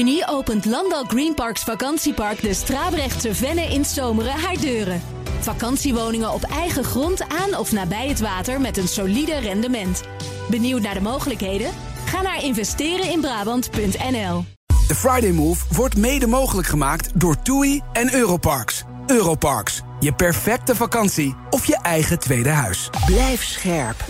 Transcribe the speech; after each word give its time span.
juni 0.00 0.22
opent 0.26 0.64
Landal 0.64 1.04
Greenparks 1.04 1.62
vakantiepark 1.62 2.42
de 2.42 2.54
Strabrechtse 2.54 3.34
Venne 3.34 3.62
in 3.62 3.84
Zomeren 3.84 4.32
haar 4.32 4.60
deuren. 4.60 5.02
Vakantiewoningen 5.40 6.32
op 6.32 6.42
eigen 6.42 6.84
grond 6.84 7.22
aan 7.28 7.56
of 7.56 7.72
nabij 7.72 8.08
het 8.08 8.20
water 8.20 8.60
met 8.60 8.76
een 8.76 8.88
solide 8.88 9.38
rendement. 9.38 10.02
Benieuwd 10.50 10.82
naar 10.82 10.94
de 10.94 11.00
mogelijkheden? 11.00 11.70
Ga 12.04 12.22
naar 12.22 12.44
investereninbrabant.nl. 12.44 14.44
De 14.88 14.94
Friday 14.94 15.30
Move 15.30 15.64
wordt 15.74 15.96
mede 15.96 16.26
mogelijk 16.26 16.68
gemaakt 16.68 17.20
door 17.20 17.42
TUI 17.42 17.80
en 17.92 18.14
Europarks. 18.14 18.84
Europarks, 19.06 19.82
je 20.00 20.12
perfecte 20.12 20.76
vakantie 20.76 21.34
of 21.50 21.66
je 21.66 21.78
eigen 21.82 22.18
tweede 22.18 22.50
huis. 22.50 22.90
Blijf 23.06 23.44
scherp. 23.44 24.04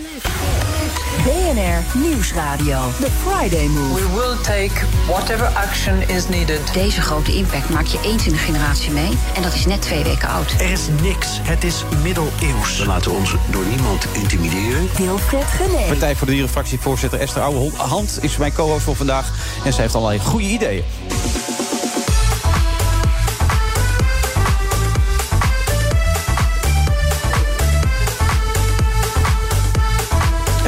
BNR 1.25 2.01
Nieuwsradio. 2.01 2.81
The 3.01 3.11
Friday 3.11 3.67
Move. 3.67 3.95
We 3.95 4.15
will 4.15 4.37
take 4.43 4.87
whatever 5.07 5.47
action 5.47 6.09
is 6.09 6.29
needed. 6.29 6.73
Deze 6.73 7.01
grote 7.01 7.37
impact 7.37 7.69
maak 7.69 7.87
je 7.87 8.01
eens 8.05 8.27
in 8.27 8.33
de 8.33 8.39
generatie 8.39 8.91
mee. 8.91 9.19
En 9.35 9.43
dat 9.43 9.55
is 9.55 9.67
net 9.67 9.83
twee 9.83 10.05
weken 10.05 10.29
oud. 10.29 10.53
Er 10.53 10.71
is 10.71 10.89
niks. 11.03 11.39
Het 11.43 11.65
is 11.65 11.85
middeleeuws. 12.03 12.79
We 12.79 12.87
laten 12.87 13.13
ons 13.13 13.35
door 13.51 13.65
niemand 13.67 14.07
intimideren. 14.13 14.89
Wilfred 14.97 15.45
Gené. 15.45 15.87
Partij 15.87 16.17
voor 16.17 16.27
de 16.27 16.33
Dierenfractievoorzitter 16.33 17.21
Esther 17.21 17.43
Ouwehand 17.43 18.19
is 18.21 18.37
mijn 18.37 18.53
co-host 18.53 18.85
voor 18.85 18.97
vandaag. 18.97 19.33
En 19.65 19.73
zij 19.73 19.83
heeft 19.83 19.95
allerlei 19.95 20.21
goede 20.21 20.47
ideeën. 20.47 20.85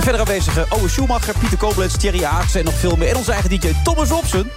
Verder 0.02 0.20
aanwezigen 0.20 0.66
Owen 0.69 0.91
Schumacher, 0.91 1.34
Pieter 1.38 1.59
Koblenz, 1.59 1.97
Thierry 1.97 2.24
Aartsen 2.24 2.59
en 2.59 2.65
nog 2.65 2.74
veel 2.74 2.97
meer. 2.97 3.09
En 3.09 3.16
onze 3.16 3.33
eigen 3.33 3.51
DJ 3.51 3.73
Thomas 3.84 4.09
Robson. 4.09 4.51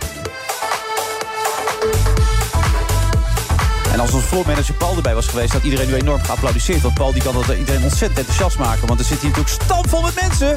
En 3.91 3.99
als 3.99 4.11
ons 4.11 4.23
floormanager 4.23 4.73
Paul 4.73 4.95
erbij 4.95 5.15
was 5.15 5.27
geweest... 5.27 5.53
had 5.53 5.63
iedereen 5.63 5.87
nu 5.87 5.93
enorm 5.95 6.23
geapplaudisseerd. 6.23 6.81
Want 6.81 6.93
Paul 6.93 7.13
die 7.13 7.23
kan 7.23 7.33
dat 7.33 7.57
iedereen 7.57 7.83
ontzettend 7.83 8.19
enthousiast 8.19 8.57
maken. 8.57 8.87
Want 8.87 8.99
er 8.99 9.05
zit 9.05 9.19
hier 9.19 9.29
natuurlijk 9.29 9.61
stampvol 9.63 10.01
met 10.01 10.15
mensen. 10.21 10.55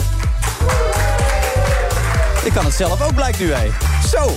Ik 2.45 2.53
kan 2.53 2.65
het 2.65 2.75
zelf 2.75 3.03
ook, 3.03 3.15
blijkt 3.15 3.39
nu, 3.39 3.53
hé. 3.53 3.71
Zo. 4.09 4.37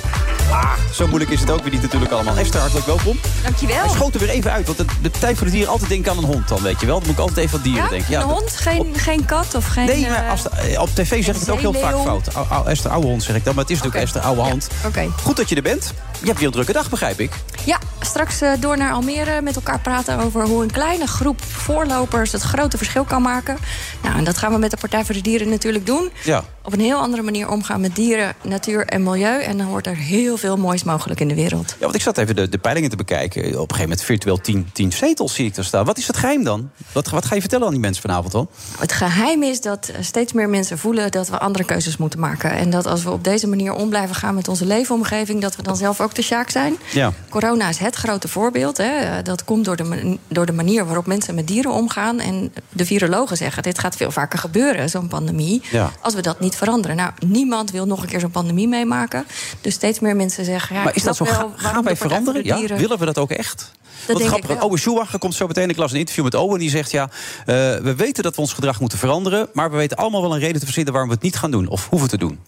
Ah, 0.51 0.73
zo 0.93 1.07
moeilijk 1.07 1.31
is 1.31 1.39
het 1.39 1.51
ook 1.51 1.61
weer 1.61 1.71
niet 1.71 1.81
natuurlijk 1.81 2.11
allemaal. 2.11 2.35
Esther, 2.37 2.59
hartelijk 2.59 2.85
welkom. 2.85 3.19
Dankjewel. 3.43 3.75
Hij 3.79 3.89
schoot 3.89 4.13
er 4.13 4.19
weer 4.19 4.29
even 4.29 4.51
uit, 4.51 4.65
want 4.65 4.77
de, 4.77 4.85
de 5.01 5.11
tijd 5.11 5.37
voor 5.37 5.45
de 5.45 5.51
dieren 5.51 5.71
altijd 5.71 5.89
denken 5.89 6.11
aan 6.11 6.17
een 6.17 6.23
hond 6.23 6.47
dan, 6.47 6.61
weet 6.61 6.79
je 6.79 6.85
wel. 6.85 6.97
Dan 6.97 7.07
moet 7.07 7.17
ik 7.17 7.21
altijd 7.21 7.37
even 7.45 7.57
aan 7.57 7.63
dieren 7.63 7.83
Ja, 7.83 7.89
denken. 7.89 8.13
een 8.13 8.19
dat- 8.19 8.29
hond, 8.37 8.51
geen, 8.57 8.93
geen 8.95 9.25
kat 9.25 9.55
of 9.55 9.67
geen... 9.67 9.85
Nee, 9.85 10.07
maar 10.09 10.23
eh, 10.23 10.31
als 10.31 10.43
de- 10.43 10.49
eh, 10.49 10.81
op 10.81 10.89
tv 10.93 11.23
zeg 11.23 11.35
ik 11.35 11.39
het 11.41 11.49
ook 11.49 11.59
heel 11.59 11.73
vaak 11.73 11.95
fout. 12.03 12.27
Esther 12.65 12.91
Oude 12.91 13.07
Hond 13.07 13.23
zeg 13.23 13.35
ik 13.35 13.43
dan, 13.45 13.55
maar 13.55 13.63
het 13.63 13.73
is 13.73 13.77
natuurlijk 13.81 14.05
Esther 14.05 14.21
Oude 14.21 14.41
Hand. 14.41 14.67
Oké. 14.85 15.07
Goed 15.23 15.37
dat 15.37 15.49
je 15.49 15.55
er 15.55 15.61
bent. 15.61 15.93
Je 16.21 16.27
hebt 16.27 16.37
weer 16.37 16.47
een 16.47 16.53
drukke 16.53 16.73
dag, 16.73 16.89
begrijp 16.89 17.19
ik. 17.19 17.31
Ja, 17.65 17.79
straks 17.99 18.41
eh, 18.41 18.51
door 18.59 18.77
naar 18.77 18.91
Almere 18.91 19.41
met 19.41 19.55
elkaar 19.55 19.79
praten 19.79 20.19
over 20.19 20.47
hoe 20.47 20.63
een 20.63 20.71
kleine 20.71 21.07
groep 21.07 21.41
voorlopers 21.41 22.31
het 22.31 22.41
grote 22.41 22.77
verschil 22.77 23.03
kan 23.03 23.21
maken. 23.21 23.57
Nou, 24.03 24.17
en 24.17 24.23
dat 24.23 24.37
gaan 24.37 24.51
we 24.51 24.57
met 24.57 24.71
de 24.71 24.77
Partij 24.77 25.05
voor 25.05 25.15
de 25.15 25.21
Dieren 25.21 25.49
natuurlijk 25.49 25.85
doen. 25.85 26.11
Ja. 26.23 26.43
Op 26.63 26.73
een 26.73 26.79
heel 26.79 26.97
andere 26.97 27.21
manier 27.21 27.49
omgaan 27.49 27.81
met 27.81 27.95
dieren, 27.95 28.35
natuur 28.43 28.85
en 28.85 29.03
milieu. 29.03 29.41
En 29.41 29.57
dan 29.57 29.67
wordt 29.67 29.87
er 29.87 29.95
heel 29.95 30.37
veel 30.37 30.57
moois 30.57 30.83
mogelijk 30.83 31.19
in 31.19 31.27
de 31.27 31.35
wereld. 31.35 31.69
Ja, 31.69 31.83
want 31.83 31.95
ik 31.95 32.01
zat 32.01 32.17
even 32.17 32.35
de, 32.35 32.49
de 32.49 32.57
peilingen 32.57 32.89
te 32.89 32.95
bekijken. 32.95 33.41
Op 33.41 33.51
een 33.51 33.59
gegeven 33.59 33.81
moment 33.81 34.01
virtueel 34.01 34.37
10 34.37 34.69
10 34.73 34.91
zetels 34.91 35.33
zie 35.33 35.45
ik 35.45 35.55
er 35.55 35.65
staan. 35.65 35.85
Wat 35.85 35.97
is 35.97 36.07
het 36.07 36.17
geheim 36.17 36.43
dan? 36.43 36.69
Wat, 36.91 37.09
wat 37.09 37.25
ga 37.25 37.35
je 37.35 37.41
vertellen 37.41 37.65
aan 37.65 37.71
die 37.71 37.81
mensen 37.81 38.01
vanavond 38.01 38.31
dan? 38.31 38.49
Het 38.79 38.91
geheim 38.91 39.43
is 39.43 39.61
dat 39.61 39.87
eh, 39.87 40.01
steeds 40.01 40.33
meer 40.33 40.49
mensen 40.49 40.77
voelen 40.77 41.11
dat 41.11 41.29
we 41.29 41.39
andere 41.39 41.63
keuzes 41.63 41.97
moeten 41.97 42.19
maken. 42.19 42.51
En 42.51 42.69
dat 42.69 42.85
als 42.85 43.03
we 43.03 43.11
op 43.11 43.23
deze 43.23 43.47
manier 43.47 43.73
om 43.73 43.89
blijven 43.89 44.15
gaan 44.15 44.35
met 44.35 44.47
onze 44.47 44.65
leefomgeving, 44.65 45.41
dat 45.41 45.55
we 45.55 45.63
dan 45.63 45.75
zelf 45.75 46.01
ook 46.01 46.10
de 46.15 46.21
sjaak 46.21 46.49
zijn. 46.49 46.77
Ja. 46.91 47.13
Corona 47.29 47.69
is 47.69 47.77
het 47.77 47.95
grote 47.95 48.27
voorbeeld. 48.27 48.77
Hè. 48.77 48.99
Eh, 48.99 49.23
Dat 49.23 49.43
komt 49.43 49.65
door 49.65 49.75
de, 49.75 50.17
door 50.27 50.45
de 50.45 50.51
manier 50.51 50.85
waarop 50.85 51.05
mensen 51.05 51.35
met 51.35 51.47
dieren 51.47 51.71
omgaan. 51.71 52.19
En 52.19 52.53
de 52.69 52.85
virologen 52.85 53.37
zeggen, 53.37 53.63
dit 53.63 53.79
gaat 53.79 53.95
veel 53.95 54.11
vaker 54.11 54.39
gebeuren, 54.39 54.89
zo'n 54.89 55.07
pandemie. 55.07 55.61
Ja. 55.71 55.91
Als 56.01 56.13
we 56.13 56.21
dat 56.21 56.39
niet 56.39 56.55
veranderen. 56.55 56.95
Nou, 56.95 57.11
niemand 57.25 57.71
wil 57.71 57.85
nog 57.85 58.01
een 58.01 58.07
keer 58.07 58.19
zo'n 58.19 58.31
pandemie 58.31 58.67
meemaken. 58.67 59.25
Dus 59.61 59.73
steeds 59.73 59.99
meer 59.99 60.15
mensen 60.15 60.45
zeggen, 60.45 60.75
ja, 60.75 60.83
maar 60.83 60.95
is 60.95 61.03
dat 61.03 61.15
zo? 61.15 61.23
wel 61.23 61.53
gaan 61.55 61.83
wij 61.83 61.95
veranderen? 61.95 62.43
Ja, 62.43 62.75
willen 62.75 62.99
we 62.99 63.05
dat 63.05 63.17
ook 63.17 63.31
echt? 63.31 63.71
denk 64.05 64.19
Wat 64.19 64.27
grappig. 64.27 64.63
Owen 64.63 64.79
Schumacher 64.79 65.19
komt 65.19 65.33
zo 65.35 65.47
meteen. 65.47 65.69
Ik 65.69 65.77
las 65.77 65.91
een 65.91 65.99
interview 65.99 66.23
met 66.23 66.35
Owen. 66.35 66.59
Die 66.59 66.69
zegt, 66.69 66.91
ja, 66.91 67.09
eh, 67.39 67.55
we 67.75 67.93
weten 67.97 68.23
dat 68.23 68.35
we 68.35 68.41
ons 68.41 68.53
gedrag 68.53 68.79
moeten 68.79 68.97
veranderen... 68.97 69.47
maar 69.53 69.71
we 69.71 69.77
weten 69.77 69.97
allemaal 69.97 70.21
wel 70.21 70.33
een 70.33 70.39
reden 70.39 70.59
te 70.59 70.65
verzinnen 70.65 70.93
waarom 70.93 71.09
we 71.09 71.15
het 71.15 71.25
niet 71.25 71.35
gaan 71.35 71.51
doen. 71.51 71.67
Of 71.67 71.89
hoeven 71.89 72.09
te 72.09 72.17
doen. 72.17 72.39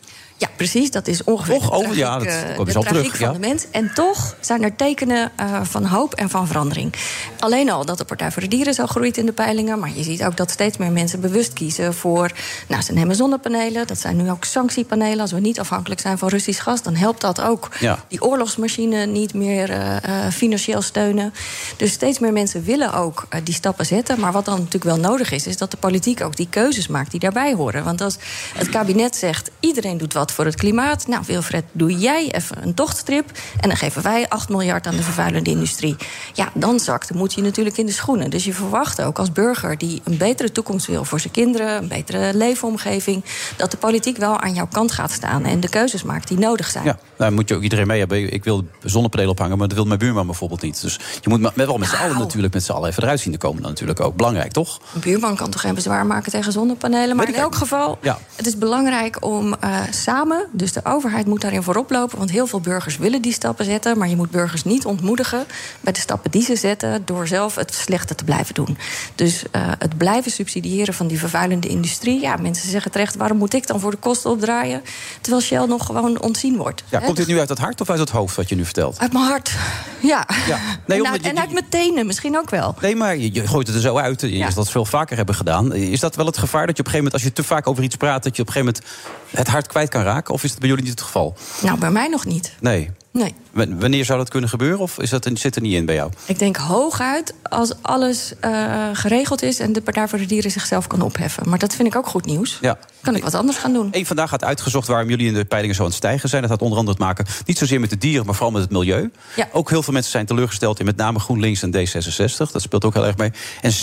Ja, 0.43 0.49
precies. 0.55 0.91
Dat 0.91 1.07
is 1.07 1.23
ongeveer 1.23 1.55
Och, 1.55 1.71
oh, 1.71 1.95
ja, 1.95 2.17
dat 2.17 2.27
eh, 2.27 2.55
kom 2.55 2.65
je 2.65 2.65
de 2.65 2.71
zo 2.71 2.81
terug, 2.81 3.17
van 3.17 3.27
ja. 3.27 3.33
de 3.33 3.39
mens. 3.39 3.65
En 3.71 3.91
toch 3.93 4.35
zijn 4.39 4.63
er 4.63 4.75
tekenen 4.75 5.31
eh, 5.35 5.61
van 5.63 5.85
hoop 5.85 6.13
en 6.13 6.29
van 6.29 6.47
verandering. 6.47 6.93
Alleen 7.39 7.71
al 7.71 7.85
dat 7.85 7.97
de 7.97 8.03
Partij 8.03 8.31
voor 8.31 8.41
de 8.41 8.47
Dieren 8.47 8.73
zo 8.73 8.85
groeit 8.85 9.17
in 9.17 9.25
de 9.25 9.31
peilingen... 9.31 9.79
maar 9.79 9.91
je 9.95 10.03
ziet 10.03 10.23
ook 10.23 10.37
dat 10.37 10.51
steeds 10.51 10.77
meer 10.77 10.91
mensen 10.91 11.19
bewust 11.21 11.53
kiezen 11.53 11.93
voor... 11.93 12.31
nou, 12.67 12.81
ze 12.81 12.93
nemen 12.93 13.15
zonnepanelen, 13.15 13.87
dat 13.87 13.99
zijn 13.99 14.17
nu 14.17 14.31
ook 14.31 14.43
sanctiepanelen. 14.43 15.19
Als 15.19 15.31
we 15.31 15.39
niet 15.39 15.59
afhankelijk 15.59 16.01
zijn 16.01 16.17
van 16.17 16.29
Russisch 16.29 16.63
gas, 16.63 16.81
dan 16.81 16.95
helpt 16.95 17.21
dat 17.21 17.41
ook. 17.41 17.69
Ja. 17.79 17.99
Die 18.07 18.21
oorlogsmachine 18.21 19.05
niet 19.05 19.33
meer 19.33 19.69
eh, 19.69 20.27
financieel 20.31 20.81
steunen. 20.81 21.33
Dus 21.77 21.91
steeds 21.91 22.19
meer 22.19 22.33
mensen 22.33 22.63
willen 22.63 22.93
ook 22.93 23.27
die 23.43 23.53
stappen 23.53 23.85
zetten. 23.85 24.19
Maar 24.19 24.31
wat 24.31 24.45
dan 24.45 24.57
natuurlijk 24.57 24.83
wel 24.83 25.11
nodig 25.11 25.31
is, 25.31 25.47
is 25.47 25.57
dat 25.57 25.71
de 25.71 25.77
politiek 25.77 26.21
ook 26.21 26.35
die 26.35 26.47
keuzes 26.49 26.87
maakt 26.87 27.11
die 27.11 27.19
daarbij 27.19 27.53
horen. 27.53 27.83
Want 27.83 28.01
als 28.01 28.17
het 28.55 28.69
kabinet 28.69 29.15
zegt: 29.15 29.51
iedereen 29.59 29.97
doet 29.97 30.13
wat 30.13 30.31
voor 30.33 30.45
het 30.45 30.55
klimaat. 30.55 31.07
Nou, 31.07 31.23
Wilfred, 31.27 31.63
doe 31.71 31.97
jij 31.97 32.31
even 32.31 32.63
een 32.63 32.73
tochtstrip. 32.73 33.31
En 33.59 33.67
dan 33.69 33.77
geven 33.77 34.01
wij 34.03 34.29
8 34.29 34.49
miljard 34.49 34.87
aan 34.87 34.95
de 34.95 35.03
vervuilende 35.03 35.49
industrie. 35.49 35.95
Ja, 36.33 36.49
dan 36.53 36.79
zakt 36.79 37.07
de 37.07 37.13
moed 37.13 37.33
je 37.33 37.41
natuurlijk 37.41 37.77
in 37.77 37.85
de 37.85 37.91
schoenen. 37.91 38.29
Dus 38.29 38.43
je 38.43 38.53
verwacht 38.53 39.01
ook 39.01 39.19
als 39.19 39.31
burger 39.31 39.77
die 39.77 40.01
een 40.03 40.17
betere 40.17 40.51
toekomst 40.51 40.85
wil 40.87 41.05
voor 41.05 41.19
zijn 41.19 41.33
kinderen, 41.33 41.77
een 41.81 41.87
betere 41.87 42.33
leefomgeving, 42.37 43.23
dat 43.57 43.71
de 43.71 43.77
politiek 43.77 44.17
wel 44.17 44.39
aan 44.39 44.53
jouw 44.53 44.67
kant 44.71 44.91
gaat 44.91 45.11
staan 45.11 45.43
en 45.45 45.59
de 45.59 45.69
keuzes 45.69 46.03
maakt 46.03 46.27
die 46.27 46.37
nodig 46.37 46.69
zijn. 46.69 46.85
Ja, 46.85 46.97
daar 47.17 47.33
moet 47.33 47.49
je 47.49 47.55
ook 47.55 47.61
iedereen 47.61 47.87
mee 47.87 47.99
hebben. 47.99 48.33
Ik 48.33 48.43
wil 48.43 48.63
zonnepanelen 48.83 49.31
ophangen, 49.31 49.57
maar 49.57 49.67
dat 49.67 49.77
wil 49.77 49.85
mijn 49.85 49.99
buurman 49.99 50.25
bijvoorbeeld 50.25 50.61
niet. 50.61 50.81
Dus 50.81 50.99
je 51.21 51.29
moet 51.29 51.39
met- 51.41 51.55
wel 51.55 51.77
met 51.77 51.87
z'n 51.87 51.95
allen 51.95 52.09
Nou. 52.09 52.19
natuurlijk 52.23 52.53
met 52.53 52.63
z'n 52.63 52.71
allen 52.71 52.89
even 52.89 53.03
eruit 53.03 53.19
zien 53.19 53.31
te 53.31 53.37
komen. 53.39 53.61
Dan 53.61 53.71
natuurlijk 53.71 53.99
ook 53.99 54.15
belangrijk, 54.15 54.51
toch? 54.51 54.79
Een 54.95 54.99
buurman 55.01 55.35
kan 55.35 55.49
toch 55.49 55.61
geen 55.61 55.75
bezwaar 55.75 56.05
maken 56.05 56.31
tegen 56.31 56.51
zonnepanelen. 56.51 57.15
Maar 57.15 57.27
in 57.27 57.35
elk 57.35 57.55
geval, 57.55 57.97
Ja. 58.01 58.17
het 58.35 58.45
is 58.45 58.57
belangrijk 58.57 59.25
om 59.25 59.53
eh, 59.59 59.69
samen... 59.91 60.12
dus 60.51 60.73
de 60.73 60.81
overheid 60.83 61.25
moet 61.25 61.41
daarin 61.41 61.63
voorop 61.63 61.91
lopen... 61.91 62.17
want 62.17 62.31
heel 62.31 62.47
veel 62.47 62.59
burgers 62.59 62.97
willen 62.97 63.21
die 63.21 63.33
stappen 63.33 63.65
zetten... 63.65 63.97
maar 63.97 64.09
je 64.09 64.15
moet 64.15 64.31
burgers 64.31 64.63
niet 64.63 64.85
ontmoedigen 64.85 65.45
bij 65.81 65.93
de 65.93 65.99
stappen 65.99 66.31
die 66.31 66.43
ze 66.43 66.55
zetten... 66.55 67.01
door 67.05 67.27
zelf 67.27 67.55
het 67.55 67.73
slechte 67.73 68.15
te 68.15 68.23
blijven 68.23 68.55
doen. 68.55 68.77
Dus 69.15 69.43
eh, 69.51 69.61
het 69.79 69.97
blijven 69.97 70.31
subsidiëren 70.31 70.93
van 70.93 71.07
die 71.07 71.19
vervuilende 71.19 71.67
industrie... 71.67 72.21
ja, 72.21 72.35
mensen 72.35 72.69
zeggen 72.69 72.91
terecht, 72.91 73.15
waarom 73.15 73.37
moet 73.37 73.53
ik 73.53 73.67
dan 73.67 73.79
voor 73.79 73.91
de 73.91 73.97
kosten 73.97 74.29
opdraaien... 74.29 74.81
terwijl 75.21 75.43
Shell 75.43 75.65
nog 75.65 75.85
gewoon 75.85 76.21
ontzien 76.21 76.57
wordt. 76.57 76.83
Ja, 76.89 76.99
komt 76.99 77.17
dit 77.17 77.27
nu 77.27 77.39
uit 77.39 77.49
het 77.49 77.59
hart 77.59 77.81
of 77.81 77.89
uit 77.89 77.99
het 77.99 78.09
hoofd 78.09 78.35
wat 78.35 78.49
je 78.49 78.55
nu 78.55 78.65
vertelt? 78.65 78.99
Uit 78.99 79.13
mijn 79.13 79.25
hart, 79.25 79.51
ja. 79.99 80.27
Ja. 80.47 80.59
Nee, 80.85 81.03
en, 81.03 81.11
uit, 81.11 81.21
en 81.21 81.39
uit 81.39 81.51
mijn 81.51 81.69
tenen 81.69 82.05
misschien 82.05 82.37
ook 82.37 82.49
wel. 82.49 82.75
Nee, 82.81 82.95
maar 82.95 83.17
je, 83.17 83.33
je 83.33 83.47
gooit 83.47 83.67
het 83.67 83.75
er 83.75 83.81
zo 83.81 83.97
uit. 83.97 84.21
Je 84.21 84.37
Ja. 84.37 84.47
is 84.47 84.53
dat 84.53 84.69
veel 84.69 84.85
vaker 84.85 85.17
hebben 85.17 85.35
gedaan. 85.35 85.73
Is 85.73 85.99
dat 85.99 86.15
wel 86.15 86.25
het 86.25 86.37
gevaar 86.37 86.67
dat 86.67 86.77
je 86.77 86.83
op 86.83 86.87
een 86.87 86.93
gegeven 86.93 87.11
moment, 87.11 87.13
als 87.13 87.23
je 87.23 87.33
te 87.33 87.43
vaak 87.43 87.67
over 87.67 87.83
iets 87.83 87.95
praat, 87.95 88.23
dat 88.23 88.35
je 88.35 88.41
op 88.41 88.47
een 88.47 88.53
gegeven 88.53 88.75
moment 88.75 89.01
het 89.29 89.47
hart 89.47 89.67
kwijt 89.67 89.89
kan 89.89 90.02
raken? 90.03 90.33
Of 90.33 90.43
is 90.43 90.49
dat 90.49 90.59
bij 90.59 90.69
jullie 90.69 90.83
niet 90.83 90.93
het 90.93 91.01
geval? 91.01 91.35
Nou, 91.61 91.77
bij 91.79 91.91
mij 91.91 92.07
nog 92.07 92.25
niet. 92.25 92.53
Nee. 92.59 92.89
Nee. 93.13 93.35
Wanneer 93.51 94.05
zou 94.05 94.17
dat 94.17 94.29
kunnen 94.29 94.49
gebeuren? 94.49 94.79
Of 94.79 94.99
is 94.99 95.09
dat, 95.09 95.29
zit 95.33 95.55
er 95.55 95.61
niet 95.61 95.73
in 95.73 95.85
bij 95.85 95.95
jou? 95.95 96.11
Ik 96.25 96.39
denk 96.39 96.57
hooguit 96.57 97.33
als 97.49 97.73
alles 97.81 98.33
eh, 98.39 98.89
geregeld 98.93 99.41
is 99.41 99.59
en 99.59 99.73
de 99.73 99.81
Partij 99.81 100.07
voor 100.07 100.17
de 100.17 100.25
Dieren 100.25 100.51
zichzelf 100.51 100.87
kan 100.87 101.01
opheffen. 101.01 101.49
Maar 101.49 101.59
dat 101.59 101.75
vind 101.75 101.87
ik 101.87 101.95
ook 101.95 102.07
goed 102.07 102.25
nieuws. 102.25 102.57
Ja. 102.61 102.77
Kan 103.01 103.15
ik 103.15 103.23
wat 103.23 103.33
anders 103.33 103.57
gaan 103.57 103.73
doen? 103.73 103.87
Eén 103.91 104.05
vandaag 104.05 104.29
gaat 104.29 104.43
uitgezocht 104.43 104.87
waarom 104.87 105.09
jullie 105.09 105.27
in 105.27 105.33
de 105.33 105.45
peilingen 105.45 105.75
zo 105.75 105.81
aan 105.81 105.87
het 105.87 105.97
stijgen 105.97 106.29
zijn. 106.29 106.41
Dat 106.41 106.51
had 106.51 106.61
onder 106.61 106.77
andere 106.77 106.97
te 106.97 107.03
maken, 107.03 107.25
niet 107.45 107.57
zozeer 107.57 107.79
met 107.79 107.89
de 107.89 107.97
dieren, 107.97 108.25
maar 108.25 108.35
vooral 108.35 108.51
met 108.51 108.61
het 108.61 108.71
milieu. 108.71 109.11
Ja. 109.35 109.47
Ook 109.51 109.69
heel 109.69 109.83
veel 109.83 109.93
mensen 109.93 110.11
zijn 110.11 110.25
teleurgesteld 110.25 110.79
in 110.79 110.85
met 110.85 110.95
name 110.95 111.19
GroenLinks 111.19 111.63
en 111.63 111.75
D66. 111.75 112.51
Dat 112.51 112.61
speelt 112.61 112.85
ook 112.85 112.93
heel 112.93 113.05
erg 113.05 113.17
mee. 113.17 113.31
En 113.61 113.71
96% 113.71 113.75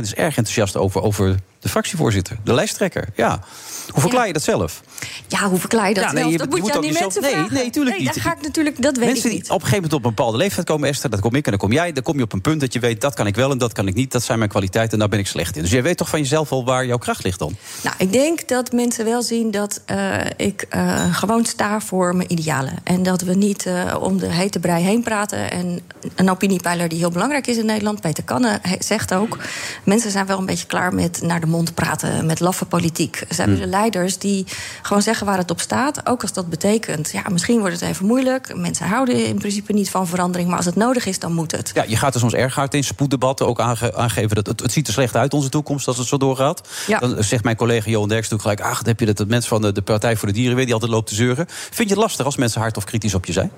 is 0.00 0.14
erg 0.14 0.36
enthousiast 0.36 0.76
over, 0.76 1.02
over 1.02 1.36
de 1.60 1.68
fractievoorzitter, 1.68 2.36
de 2.44 2.54
lijsttrekker. 2.54 3.08
Ja. 3.14 3.40
Hoe 3.92 4.00
verklaar 4.00 4.26
je 4.26 4.32
dat 4.32 4.42
zelf? 4.42 4.82
Ja, 5.28 5.48
hoe 5.48 5.58
verklaar 5.58 5.88
je 5.88 5.94
dat 5.94 6.04
Ja, 6.04 6.10
nee, 6.12 6.18
zelf? 6.20 6.32
je- 6.32 6.38
dat 6.38 6.48
moet 6.48 6.56
je 6.56 6.62
moet 6.62 6.74
aan 6.74 6.80
die 6.80 6.92
jezelf- 6.92 7.14
mensen 7.14 7.22
nee, 7.32 7.40
vragen. 7.40 7.54
nee, 7.62 7.70
tuurlijk 7.70 7.98
niet. 7.98 8.14
daar 8.14 8.22
ga 8.24 8.32
ik 8.36 8.42
natuurlijk, 8.42 8.82
dat 8.82 8.96
weet 8.96 9.04
Mensen 9.06 9.24
ik 9.24 9.30
die 9.30 9.40
niet. 9.40 9.50
op 9.50 9.54
een 9.54 9.66
gegeven 9.66 9.74
moment 9.82 9.92
op 9.92 10.04
een 10.04 10.14
bepaalde 10.14 10.36
leeftijd 10.38 10.66
komen, 10.66 10.88
Esther, 10.88 11.10
dat 11.10 11.20
kom 11.20 11.34
ik 11.34 11.44
en 11.44 11.50
dan 11.50 11.60
kom 11.60 11.72
jij. 11.72 11.92
Dan 11.92 12.02
kom 12.02 12.16
je 12.16 12.22
op 12.22 12.32
een 12.32 12.40
punt 12.40 12.60
dat 12.60 12.72
je 12.72 12.78
weet, 12.80 13.00
dat 13.00 13.14
kan 13.14 13.26
ik 13.26 13.34
wel 13.36 13.50
en 13.50 13.58
dat 13.58 13.72
kan 13.72 13.86
ik 13.86 13.94
niet. 13.94 14.12
Dat 14.12 14.22
zijn 14.22 14.38
mijn 14.38 14.50
kwaliteiten 14.50 14.92
en 14.92 14.98
daar 14.98 15.08
ben 15.08 15.18
ik 15.18 15.26
slecht 15.26 15.56
in. 15.56 15.62
Dus 15.62 15.70
jij 15.70 15.82
weet 15.82 15.96
toch 15.96 16.08
van 16.08 16.18
jezelf 16.20 16.52
al 16.52 16.64
waar 16.64 16.86
jouw 16.86 16.98
kracht 16.98 17.24
ligt 17.24 17.38
dan? 17.38 17.56
Nou, 17.82 17.96
ik 17.98 18.12
denk 18.12 18.48
dat 18.48 18.72
mensen 18.72 19.04
wel 19.04 19.22
zien 19.22 19.50
dat 19.50 19.80
eh, 19.84 20.16
ik 20.36 20.66
eh, 20.68 21.14
gewoon 21.14 21.44
sta 21.44 21.80
voor 21.80 22.16
mijn 22.16 22.32
idealen. 22.32 22.72
En 22.84 23.02
dat 23.02 23.20
we 23.22 23.34
niet 23.34 23.66
eh, 23.66 23.94
om 24.00 24.18
de 24.18 24.26
hete 24.32 24.58
brei 24.60 24.84
heen 24.84 25.02
praten. 25.02 25.50
En 25.50 25.80
een 26.14 26.30
opiniepeiler 26.30 26.88
die 26.88 26.98
heel 26.98 27.10
belangrijk 27.10 27.46
is 27.46 27.56
in 27.56 27.66
Nederland, 27.66 28.00
Peter 28.00 28.24
Kanne, 28.24 28.58
he- 28.62 28.76
zegt 28.78 29.14
ook... 29.14 29.38
mensen 29.84 30.10
zijn 30.10 30.26
wel 30.26 30.38
een 30.38 30.46
beetje 30.46 30.66
klaar 30.66 30.94
met 30.94 31.22
naar 31.22 31.40
de 31.40 31.46
mond 31.46 31.74
praten, 31.74 32.26
met 32.26 32.40
laffe 32.40 32.64
politiek. 32.64 33.16
Ze 33.30 33.34
hebben 33.40 33.58
de 33.60 33.66
leiders 33.78 34.18
die 34.18 34.46
gewoon 34.82 35.02
zeggen 35.02 35.26
waar 35.26 35.38
het 35.38 35.50
op 35.50 35.60
staat. 35.60 36.06
Ook 36.06 36.22
als 36.22 36.32
dat 36.32 36.48
betekent, 36.50 37.10
ja, 37.10 37.22
misschien 37.30 37.58
wordt 37.58 37.80
het 37.80 37.90
even 37.90 38.06
moeilijk. 38.06 38.56
Mensen 38.56 38.86
houden 38.86 39.26
in 39.26 39.38
principe 39.38 39.72
niet 39.72 39.90
van 39.90 40.06
verandering. 40.06 40.48
Maar 40.48 40.56
als 40.56 40.66
het 40.66 40.76
nodig 40.76 41.06
is, 41.06 41.18
dan 41.18 41.32
moet 41.32 41.52
het. 41.52 41.70
Ja, 41.74 41.84
je 41.86 41.96
gaat 41.96 42.14
er 42.14 42.20
soms 42.20 42.32
erg 42.34 42.54
hard 42.54 42.74
in 42.74 42.84
spoeddebatten 42.84 43.46
ook 43.46 43.60
aange- 43.60 43.96
aangeven 43.96 44.34
dat 44.36 44.46
het, 44.46 44.60
het 44.60 44.72
ziet 44.72 44.86
er 44.86 44.92
slecht 44.92 45.16
uit 45.16 45.34
onze 45.34 45.48
toekomst 45.48 45.86
als 45.86 45.98
het 45.98 46.06
zo 46.06 46.16
doorgaat. 46.16 46.60
Ja. 46.86 46.98
Dan 46.98 47.24
zegt 47.24 47.44
mijn 47.44 47.56
collega 47.56 47.90
Johan 47.90 48.08
Derks 48.08 48.28
natuurlijk 48.28 48.58
gelijk, 48.58 48.72
ach, 48.72 48.78
dan 48.78 48.88
heb 48.88 49.00
je 49.00 49.06
dat, 49.06 49.16
dat 49.16 49.28
mensen 49.28 49.48
van 49.48 49.62
de, 49.62 49.72
de 49.72 49.82
Partij 49.82 50.16
voor 50.16 50.28
de 50.28 50.34
Dieren 50.34 50.56
weer 50.56 50.64
die 50.64 50.74
altijd 50.74 50.92
loopt 50.92 51.08
te 51.08 51.14
zeuren. 51.14 51.46
Vind 51.48 51.88
je 51.88 51.94
het 51.94 52.04
lastig 52.04 52.24
als 52.24 52.36
mensen 52.36 52.60
hard 52.60 52.76
of 52.76 52.84
kritisch 52.84 53.14
op 53.14 53.24
je 53.26 53.32
zijn? 53.32 53.50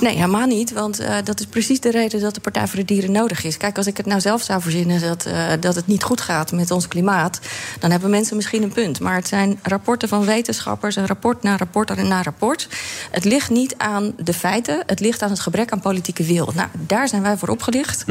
Nee, 0.00 0.14
helemaal 0.14 0.46
niet. 0.46 0.72
Want 0.72 0.98
eh, 0.98 1.16
dat 1.24 1.40
is 1.40 1.46
precies 1.46 1.80
de 1.80 1.90
reden 1.90 2.20
dat 2.20 2.34
de 2.34 2.40
Partij 2.40 2.66
voor 2.66 2.78
de 2.78 2.84
Dieren 2.84 3.12
nodig 3.12 3.44
is. 3.44 3.56
Kijk, 3.56 3.76
als 3.76 3.86
ik 3.86 3.96
het 3.96 4.06
nou 4.06 4.20
zelf 4.20 4.42
zou 4.42 4.62
verzinnen 4.62 5.00
dat, 5.00 5.24
eh, 5.24 5.46
dat 5.60 5.74
het 5.74 5.86
niet 5.86 6.02
goed 6.02 6.20
gaat 6.20 6.52
met 6.52 6.70
ons 6.70 6.88
klimaat, 6.88 7.40
dan 7.80 7.90
hebben 7.90 8.10
mensen 8.10 8.36
misschien 8.36 8.62
een 8.62 8.72
punt. 8.72 9.00
Maar 9.00 9.14
het 9.14 9.28
zijn 9.28 9.57
rapporten 9.62 10.08
van 10.08 10.24
wetenschappers, 10.24 10.96
een 10.96 11.06
rapport 11.06 11.42
na 11.42 11.56
rapport 11.56 12.02
na 12.02 12.22
rapport. 12.22 12.68
Het 13.10 13.24
ligt 13.24 13.50
niet 13.50 13.74
aan 13.76 14.12
de 14.16 14.32
feiten, 14.32 14.82
het 14.86 15.00
ligt 15.00 15.22
aan 15.22 15.30
het 15.30 15.40
gebrek 15.40 15.70
aan 15.70 15.80
politieke 15.80 16.24
wil. 16.24 16.52
Nou, 16.54 16.68
daar 16.86 17.08
zijn 17.08 17.22
wij 17.22 17.36
voor 17.36 17.48
opgelicht. 17.48 18.04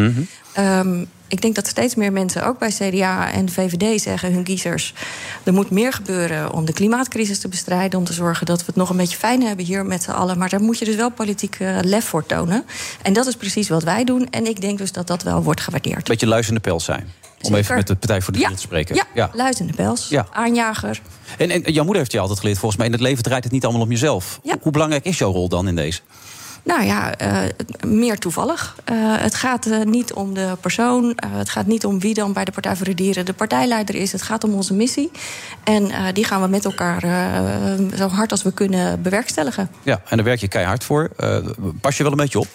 Ehm, 0.57 1.04
ik 1.27 1.42
denk 1.42 1.56
dat 1.56 1.68
steeds 1.68 1.95
meer 1.95 2.12
mensen, 2.12 2.45
ook 2.45 2.59
bij 2.59 2.69
CDA 2.69 3.31
en 3.31 3.50
VVD, 3.50 4.01
zeggen 4.01 4.33
hun 4.33 4.44
kiezers: 4.44 4.94
er 5.44 5.54
moet 5.54 5.69
meer 5.69 5.94
gebeuren 5.94 6.51
om 6.54 6.65
de 6.65 6.74
klimaatcrisis 6.74 7.39
te 7.39 7.48
bestrijden. 7.48 8.00
Om 8.00 8.06
te 8.06 8.13
zorgen 8.13 8.45
dat 8.45 8.59
we 8.59 8.65
het 8.65 8.75
nog 8.75 8.89
een 8.89 8.98
beetje 8.98 9.18
fijn 9.18 9.44
hebben 9.44 9.65
hier 9.65 9.86
met 9.86 10.04
z'n 10.04 10.12
allen. 10.12 10.38
Maar 10.38 10.50
daar 10.50 10.62
moet 10.62 10.80
je 10.80 10.86
dus 10.86 10.95
wel 10.95 11.09
politiek 11.12 11.57
lef 11.81 12.06
voor 12.06 12.25
tonen. 12.25 12.65
En 13.01 13.13
dat 13.13 13.27
is 13.27 13.36
precies 13.36 13.69
wat 13.69 13.83
wij 13.83 14.04
doen. 14.04 14.27
En 14.30 14.45
ik 14.45 14.62
denk 14.62 14.77
dus 14.77 14.92
dat 14.92 15.07
dat 15.07 15.24
wel 15.24 15.44
wordt 15.44 15.62
gewaardeerd. 15.62 16.07
Beetje 16.07 16.27
luizende 16.27 16.59
pels 16.59 16.83
zijn. 16.86 17.01
Om 17.01 17.44
Zeker. 17.44 17.57
even 17.59 17.75
met 17.75 17.88
de 17.88 17.95
Partij 17.95 18.21
voor 18.21 18.33
de 18.33 18.39
Ja. 18.39 18.45
Dieren 18.48 18.62
te 18.63 18.68
spreken. 18.68 18.95
Ja, 18.95 19.04
Ja. 19.13 19.30
luizende 19.33 19.74
pels, 19.74 20.09
Ja. 20.09 20.27
aanjager. 20.31 21.01
En, 21.38 21.50
en 21.50 21.62
jouw 21.74 21.83
moeder 21.83 21.98
heeft 22.01 22.12
je 22.12 22.19
altijd 22.19 22.39
geleerd, 22.39 22.57
volgens 22.57 22.77
mij, 22.80 22.88
in 22.89 22.94
het 22.94 23.01
leven 23.01 23.24
draait 23.24 23.44
het 23.44 23.54
niet 23.54 23.63
allemaal 23.63 23.81
om 23.81 23.89
jezelf. 23.92 24.39
Ja. 24.44 24.56
Hoe 24.62 24.71
belangrijk 24.71 25.06
is 25.06 25.18
jouw 25.18 25.31
rol 25.31 25.50
dan 25.50 25.68
in 25.68 25.75
deze? 25.75 26.00
Nou 26.68 26.84
ja, 26.84 27.18
eh, 27.18 27.40
meer 27.86 28.18
toevallig. 28.18 28.75
Eh, 28.84 28.96
het 29.00 29.36
gaat 29.36 29.66
eh, 29.66 29.81
niet 29.81 30.14
om 30.14 30.34
de 30.34 30.58
persoon. 30.62 31.18
het 31.31 31.50
gaat 31.50 31.66
niet 31.66 31.86
om 31.86 32.00
wie 32.00 32.14
dan 32.14 32.34
bij 32.34 32.46
de 32.46 32.52
Partij 32.52 32.75
voor 32.75 32.86
de 32.86 32.94
Dieren 32.94 33.25
de 33.25 33.34
partijleider 33.34 33.96
is. 33.96 34.12
Het 34.12 34.22
gaat 34.22 34.44
om 34.44 34.54
onze 34.54 34.74
missie. 34.74 35.12
En 35.64 36.14
die 36.14 36.24
gaan 36.24 36.42
we 36.42 36.48
met 36.48 36.66
elkaar 36.66 37.02
zo 37.96 38.08
hard 38.08 38.31
als 38.31 38.44
we 38.44 38.52
kunnen 38.52 39.02
bewerkstelligen. 39.02 39.69
Ja, 39.84 40.02
en 40.10 40.18
daar 40.18 40.25
werk 40.25 40.40
je 40.40 40.48
keihard 40.48 40.84
voor. 40.84 41.10
Pas 41.81 41.98
je 41.98 42.04
wel 42.04 42.12
een 42.12 42.18
beetje 42.18 42.40
op? 42.40 42.48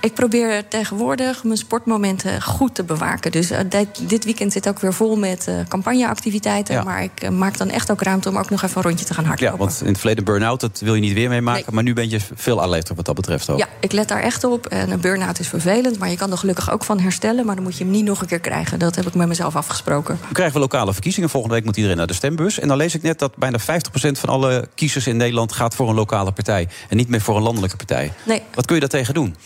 Ik 0.00 0.14
probeer 0.14 0.68
tegenwoordig 0.68 1.44
mijn 1.44 1.56
sportmomenten 1.56 2.42
goed 2.42 2.74
te 2.74 2.82
bewaken. 2.84 3.32
Dus 3.32 3.50
eh, 3.50 3.58
dit, 3.68 4.08
dit 4.08 4.24
weekend 4.24 4.52
zit 4.52 4.68
ook 4.68 4.80
weer 4.80 4.94
vol 4.94 5.16
met 5.16 5.48
eh, 5.48 5.54
campagneactiviteiten. 5.68 6.74
Ja. 6.74 6.82
Maar 6.82 7.02
ik 7.02 7.20
eh, 7.22 7.28
maak 7.30 7.58
dan 7.58 7.70
echt 7.70 7.90
ook 7.90 8.02
ruimte 8.02 8.28
om 8.28 8.38
ook 8.38 8.50
nog 8.50 8.62
even 8.62 8.76
een 8.76 8.82
rondje 8.82 9.04
te 9.04 9.14
gaan 9.14 9.22
Ja, 9.22 9.28
hardlopen. 9.28 9.58
want 9.58 9.80
in 9.80 9.86
het 9.86 9.98
verleden 9.98 10.24
burn-out, 10.24 10.60
dat 10.60 10.80
wil 10.84 10.94
je 10.94 11.00
niet 11.00 11.12
weer 11.12 11.28
meemaken. 11.28 11.62
Nee. 11.64 11.74
Maar 11.74 11.82
nu 11.82 11.92
ben 11.92 12.10
je 12.10 12.18
veel 12.34 12.62
alerter 12.62 12.94
wat 12.94 13.04
dat 13.04 13.14
betreft 13.14 13.50
ook. 13.50 13.58
Ja, 13.58 13.68
ik 13.80 13.92
let 13.92 14.08
daar 14.08 14.20
echt 14.22 14.44
op. 14.44 14.66
En 14.66 14.90
een 14.90 15.00
burn-out 15.00 15.38
is 15.38 15.48
vervelend, 15.48 15.98
maar 15.98 16.10
je 16.10 16.16
kan 16.16 16.30
er 16.30 16.38
gelukkig 16.38 16.70
ook 16.70 16.84
van 16.84 17.00
herstellen. 17.00 17.46
Maar 17.46 17.54
dan 17.54 17.64
moet 17.64 17.76
je 17.76 17.84
hem 17.84 17.92
niet 17.92 18.04
nog 18.04 18.20
een 18.20 18.26
keer 18.26 18.40
krijgen. 18.40 18.78
Dat 18.78 18.94
heb 18.94 19.06
ik 19.06 19.14
met 19.14 19.28
mezelf 19.28 19.56
afgesproken. 19.56 20.18
We 20.28 20.34
krijgen 20.34 20.54
we 20.54 20.60
lokale 20.60 20.92
verkiezingen. 20.92 21.28
Volgende 21.28 21.54
week 21.54 21.64
moet 21.64 21.76
iedereen 21.76 21.96
naar 21.98 22.06
de 22.06 22.12
stembus. 22.14 22.58
En 22.58 22.68
dan 22.68 22.76
lees 22.76 22.94
ik 22.94 23.02
net 23.02 23.18
dat 23.18 23.36
bijna 23.36 23.60
50% 23.60 23.64
van 23.94 24.28
alle 24.28 24.68
kiezers 24.74 25.06
in 25.06 25.16
Nederland 25.16 25.52
gaat 25.52 25.74
voor 25.74 25.88
een 25.88 25.94
lokale 25.94 26.32
partij. 26.32 26.68
En 26.88 26.96
niet 26.96 27.08
meer 27.08 27.20
voor 27.20 27.36
een 27.36 27.42
landelijke 27.42 27.76
partij. 27.76 28.12
Nee. 28.26 28.42
Wat 28.54 28.66
kun 28.66 28.74
je 28.74 28.80
daar 28.80 28.90
tegen 28.90 29.14
doen? 29.14 29.36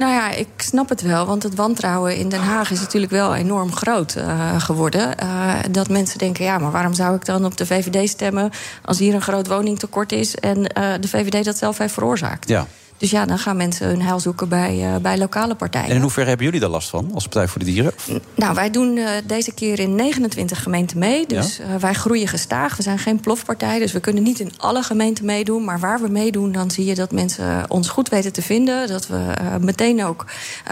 Nou 0.00 0.12
ja, 0.12 0.30
ik 0.30 0.48
snap 0.56 0.88
het 0.88 1.02
wel. 1.02 1.26
Want 1.26 1.42
het 1.42 1.54
wantrouwen 1.54 2.16
in 2.16 2.28
Den 2.28 2.40
Haag 2.40 2.70
is 2.70 2.80
natuurlijk 2.80 3.12
wel 3.12 3.34
enorm 3.34 3.72
groot 3.72 4.14
eh, 4.14 4.60
geworden. 4.60 5.18
Eh, 5.18 5.54
dat 5.70 5.88
mensen 5.88 6.18
denken, 6.18 6.44
ja, 6.44 6.58
maar 6.58 6.70
waarom 6.70 6.94
zou 6.94 7.14
ik 7.16 7.24
dan 7.24 7.44
op 7.44 7.56
de 7.56 7.66
VVD 7.66 8.08
stemmen... 8.08 8.50
als 8.84 8.98
hier 8.98 9.14
een 9.14 9.22
groot 9.22 9.46
woningtekort 9.46 10.12
is 10.12 10.34
en 10.34 10.66
eh, 10.66 10.92
de 11.00 11.08
VVD 11.08 11.44
dat 11.44 11.58
zelf 11.58 11.78
heeft 11.78 11.92
veroorzaakt? 11.92 12.48
Ja. 12.48 12.66
Dus 13.00 13.10
ja, 13.10 13.24
dan 13.24 13.38
gaan 13.38 13.56
mensen 13.56 13.86
hun 13.86 14.02
heil 14.02 14.20
zoeken 14.20 14.48
bij, 14.48 14.84
eh, 14.84 14.96
bij 14.96 15.18
lokale 15.18 15.54
partijen. 15.54 15.88
En 15.88 15.94
in 15.94 16.00
hoeverre 16.00 16.28
hebben 16.28 16.46
jullie 16.46 16.60
daar 16.60 16.70
last 16.70 16.88
van 16.88 17.10
als 17.14 17.22
Partij 17.22 17.48
voor 17.48 17.58
de 17.58 17.64
Dieren? 17.64 17.92
Nou, 18.34 18.54
wij 18.54 18.70
doen 18.70 18.96
eh, 18.96 19.10
deze 19.24 19.52
keer 19.52 19.78
in 19.78 19.94
29 19.94 20.62
gemeenten 20.62 20.98
mee. 20.98 21.26
Dus 21.26 21.58
eh, 21.58 21.74
wij 21.74 21.94
groeien 21.94 22.28
gestaag. 22.28 22.76
We 22.76 22.82
zijn 22.82 22.98
geen 22.98 23.20
plofpartij, 23.20 23.78
dus 23.78 23.92
we 23.92 24.00
kunnen 24.00 24.22
niet 24.22 24.40
in 24.40 24.52
alle 24.56 24.82
gemeenten 24.82 25.24
meedoen. 25.24 25.64
Maar 25.64 25.80
waar 25.80 26.00
we 26.00 26.08
meedoen, 26.08 26.52
dan 26.52 26.70
zie 26.70 26.84
je 26.84 26.94
dat 26.94 27.12
mensen 27.12 27.70
ons 27.70 27.88
goed 27.88 28.08
weten 28.08 28.32
te 28.32 28.42
vinden. 28.42 28.88
Dat 28.88 29.06
we 29.06 29.34
meteen 29.60 30.04
ook 30.04 30.26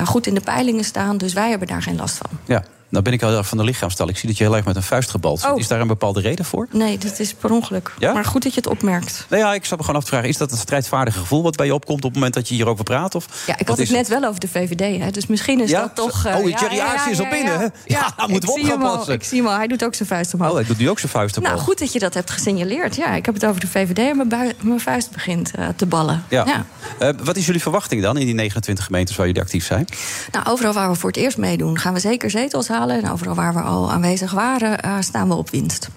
goed 0.04 0.26
in 0.26 0.34
de 0.34 0.40
peilingen 0.40 0.84
staan. 0.84 1.16
Dus 1.16 1.32
wij 1.32 1.50
hebben 1.50 1.68
daar 1.68 1.82
geen 1.82 1.96
last 1.96 2.16
van. 2.16 2.38
Ja, 2.44 2.64
nou 2.88 3.04
ben 3.04 3.12
ik 3.12 3.20
heel 3.20 3.36
erg 3.36 3.46
van 3.48 3.58
de 3.58 3.64
lichaamstaal. 3.64 4.08
Ik 4.08 4.16
zie 4.18 4.28
dat 4.28 4.38
je 4.38 4.44
heel 4.44 4.56
erg 4.56 4.64
met 4.64 4.76
een 4.76 4.82
vuist 4.82 5.10
gebald 5.10 5.40
zit. 5.40 5.50
Oh. 5.50 5.58
Is 5.58 5.68
daar 5.68 5.80
een 5.80 5.86
bepaalde 5.86 6.20
reden 6.20 6.44
voor? 6.44 6.66
Nee, 6.72 6.98
dat 6.98 7.18
is 7.18 7.34
per 7.34 7.50
ongeluk. 7.50 7.92
Ja? 7.98 8.12
Maar 8.12 8.24
goed 8.24 8.42
dat 8.42 8.54
je 8.54 8.60
het 8.60 8.68
opmerkt. 8.70 9.26
Nou 9.28 9.42
ja, 9.42 9.54
ik 9.54 9.64
zou 9.64 9.76
me 9.80 9.84
gewoon 9.86 10.00
af 10.00 10.04
te 10.06 10.10
vragen... 10.12 10.28
is 10.28 10.36
dat 10.36 10.50
het 10.50 10.60
strijdvaardige 10.60 11.18
gevoel 11.18 11.42
wat 11.42 11.56
bij 11.56 11.66
je 11.66 11.74
opkomt... 11.74 11.98
op 11.98 12.04
het 12.04 12.14
moment 12.14 12.34
dat 12.34 12.48
je 12.48 12.54
hierover 12.54 12.84
praat? 12.84 13.14
Of 13.14 13.26
Ja, 13.46 13.58
ik 13.58 13.68
had 13.68 13.78
het 13.78 13.90
net 13.90 14.08
wel 14.08 14.24
over 14.24 14.40
de 14.40 14.48
VVD, 14.48 15.02
hè? 15.02 15.10
dus 15.10 15.26
misschien 15.26 15.60
is 15.60 15.70
Ja? 15.70 15.80
dat 15.80 15.94
toch... 15.94 16.24
eh, 16.24 16.36
Oh, 16.36 16.48
ja, 16.48 16.58
Jerry 16.60 16.74
ja, 16.74 17.08
is 17.08 17.18
al 17.20 17.28
binnen, 17.30 17.52
ja. 17.52 17.58
hè? 17.58 17.66
Ja, 17.84 18.12
daar 18.16 18.28
moeten 18.28 18.48
we 18.54 18.60
op 18.60 18.66
gaan 18.66 18.78
passen. 18.78 19.14
Ik 19.14 19.22
zie 19.24 19.38
hem 19.38 19.46
al, 19.46 19.56
hij 19.56 19.66
doet 19.66 19.84
ook 19.84 19.94
zijn 19.94 20.08
vuist 20.08 20.34
omhoog. 20.34 20.48
Oh, 20.50 20.54
hij 20.56 20.64
doet 20.64 20.78
nu 20.78 20.90
ook 20.90 20.98
zijn 20.98 21.12
vuist 21.12 21.36
op. 21.36 21.42
Nou, 21.42 21.58
goed 21.58 21.78
dat 21.78 21.92
je 21.92 21.98
dat 21.98 22.14
hebt 22.14 22.30
gesignaleerd. 22.30 22.96
Ja, 22.96 23.14
ik 23.14 23.24
heb 23.26 23.34
het 23.34 23.44
over 23.46 23.60
de 23.60 23.66
VVD 23.66 23.98
en 23.98 24.16
mijn, 24.16 24.28
bui- 24.28 24.52
mijn 24.62 24.80
vuist 24.80 25.10
begint 25.10 25.50
eh, 25.54 25.68
te 25.76 25.86
ballen. 25.86 26.24
Ja. 26.28 26.64
Eh, 26.98 27.08
wat 27.22 27.36
is 27.36 27.46
jullie 27.46 27.62
verwachting 27.62 28.02
dan 28.02 28.16
in 28.18 28.26
die 28.26 28.34
29 28.34 28.84
gemeentes 28.84 29.16
waar 29.16 29.26
jullie 29.26 29.42
actief 29.42 29.64
zijn? 29.66 29.86
Nou, 30.32 30.46
overal 30.46 30.72
waar 30.72 30.90
we 30.90 30.96
voor 30.96 31.10
het 31.10 31.18
eerst 31.18 31.36
meedoen, 31.36 31.78
gaan 31.78 31.94
we 31.94 32.00
zeker 32.00 32.30
zetels 32.30 32.68
En 32.86 33.10
overal 33.10 33.34
waar 33.34 33.54
we 33.54 33.60
al 33.60 33.90
aanwezig 33.92 34.32
waren, 34.32 34.80
eh, 34.82 34.94
staan 35.00 35.28
we 35.28 35.34
op 35.34 35.50
winst. 35.50 35.88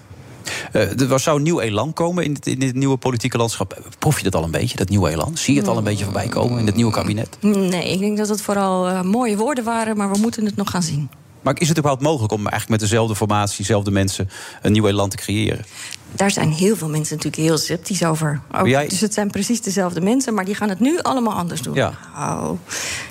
Eh, 0.72 1.10
er 1.10 1.20
zou 1.20 1.36
een 1.36 1.42
nieuw 1.42 1.60
elan 1.60 1.92
komen 1.92 2.24
in 2.24 2.34
dit, 2.34 2.46
in 2.46 2.58
dit 2.58 2.74
nieuwe 2.74 2.96
politieke 2.96 3.36
landschap. 3.36 3.82
Proef 3.98 4.16
je 4.18 4.24
dat 4.24 4.34
al 4.34 4.44
een 4.44 4.50
beetje, 4.50 4.76
dat 4.76 4.88
nieuwe 4.88 5.10
elan? 5.10 5.36
Zie 5.36 5.54
je 5.54 5.60
het 5.60 5.68
al 5.68 5.76
een 5.76 5.84
beetje 5.84 6.04
voorbij 6.04 6.28
komen 6.28 6.58
in 6.58 6.66
het 6.66 6.74
nieuwe 6.74 6.92
kabinet? 6.92 7.36
Nee, 7.40 7.92
ik 7.92 7.98
denk 7.98 8.16
dat 8.16 8.28
het 8.28 8.40
vooral 8.42 8.88
eh, 8.88 9.02
mooie 9.02 9.36
woorden 9.36 9.64
waren, 9.64 9.96
maar 9.96 10.10
we 10.12 10.18
moeten 10.18 10.44
het 10.44 10.56
nog 10.56 10.70
gaan 10.70 10.82
zien. 10.82 11.10
Maar 11.42 11.54
is 11.60 11.68
het 11.68 11.76
überhaupt 11.78 12.04
mogelijk 12.04 12.32
om 12.32 12.38
eigenlijk 12.40 12.68
met 12.68 12.80
dezelfde 12.80 13.16
formatie, 13.16 13.56
dezelfde 13.56 13.90
mensen, 13.90 14.30
een 14.62 14.72
nieuw 14.72 14.86
elan 14.86 15.08
te 15.08 15.16
creëren? 15.16 15.64
Daar 16.12 16.30
zijn 16.30 16.50
heel 16.52 16.76
veel 16.76 16.88
mensen 16.88 17.16
natuurlijk 17.16 17.42
heel 17.42 17.58
sceptisch 17.58 18.04
over. 18.04 18.40
Ook, 18.52 18.66
jij- 18.66 18.88
Dus 18.88 19.00
het 19.00 19.14
zijn 19.14 19.30
precies 19.30 19.60
dezelfde 19.60 20.00
mensen, 20.00 20.34
maar 20.34 20.44
die 20.44 20.54
gaan 20.54 20.68
het 20.68 20.80
nu 20.80 20.98
allemaal 20.98 21.34
anders 21.34 21.62
doen. 21.62 21.74
Ja. 21.74 21.92
Oh. 22.16 22.50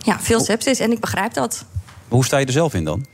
ja 0.03 0.19
veel 0.19 0.39
sceptisch 0.39 0.79
en 0.79 0.91
ik 0.91 0.99
begrijp 0.99 1.33
dat. 1.33 1.65
Maar 1.83 2.19
hoe 2.19 2.25
sta 2.25 2.37
je 2.37 2.45
er 2.45 2.51
zelf 2.51 2.73
in 2.73 2.83
dan? 2.83 3.05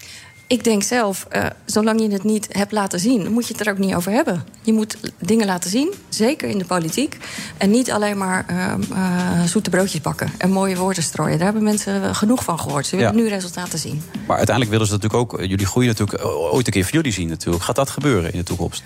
Ik 0.47 0.63
denk 0.63 0.83
zelf, 0.83 1.25
eh, 1.29 1.45
zolang 1.65 2.01
je 2.01 2.09
het 2.11 2.23
niet 2.23 2.47
hebt 2.51 2.71
laten 2.71 2.99
zien, 2.99 3.31
moet 3.31 3.47
je 3.47 3.53
het 3.57 3.65
er 3.67 3.71
ook 3.73 3.77
niet 3.79 3.93
over 3.93 4.11
hebben. 4.11 4.43
Je 4.61 4.73
moet 4.73 4.97
dingen 5.19 5.45
laten 5.45 5.69
zien, 5.69 5.93
zeker 6.09 6.49
in 6.49 6.57
de 6.57 6.65
politiek. 6.65 7.17
En 7.57 7.71
niet 7.71 7.91
alleen 7.91 8.17
maar 8.17 8.45
ehm, 8.47 8.81
eh, 8.93 9.43
zoete 9.43 9.69
broodjes 9.69 10.01
bakken 10.01 10.31
en 10.37 10.51
mooie 10.51 10.75
woorden 10.75 11.03
strooien. 11.03 11.35
Daar 11.35 11.45
hebben 11.45 11.63
mensen 11.63 12.15
genoeg 12.15 12.43
van 12.43 12.59
gehoord. 12.59 12.87
Ze 12.87 12.95
willen 12.95 13.15
Ja. 13.15 13.21
nu 13.21 13.27
resultaten 13.27 13.79
zien. 13.79 14.01
Maar 14.27 14.37
uiteindelijk 14.37 14.71
willen 14.71 14.87
ze 14.87 14.93
natuurlijk 14.93 15.21
ook, 15.33 15.39
eh, 15.39 15.49
jullie 15.49 15.65
groeien 15.65 15.89
natuurlijk 15.89 16.25
ooit 16.25 16.65
een 16.67 16.73
keer 16.73 16.83
voor 16.83 16.93
jullie 16.93 17.11
zien 17.11 17.27
natuurlijk. 17.27 17.63
Gaat 17.63 17.75
dat 17.75 17.89
gebeuren 17.89 18.31
in 18.33 18.37
de 18.39 18.45
toekomst? 18.45 18.83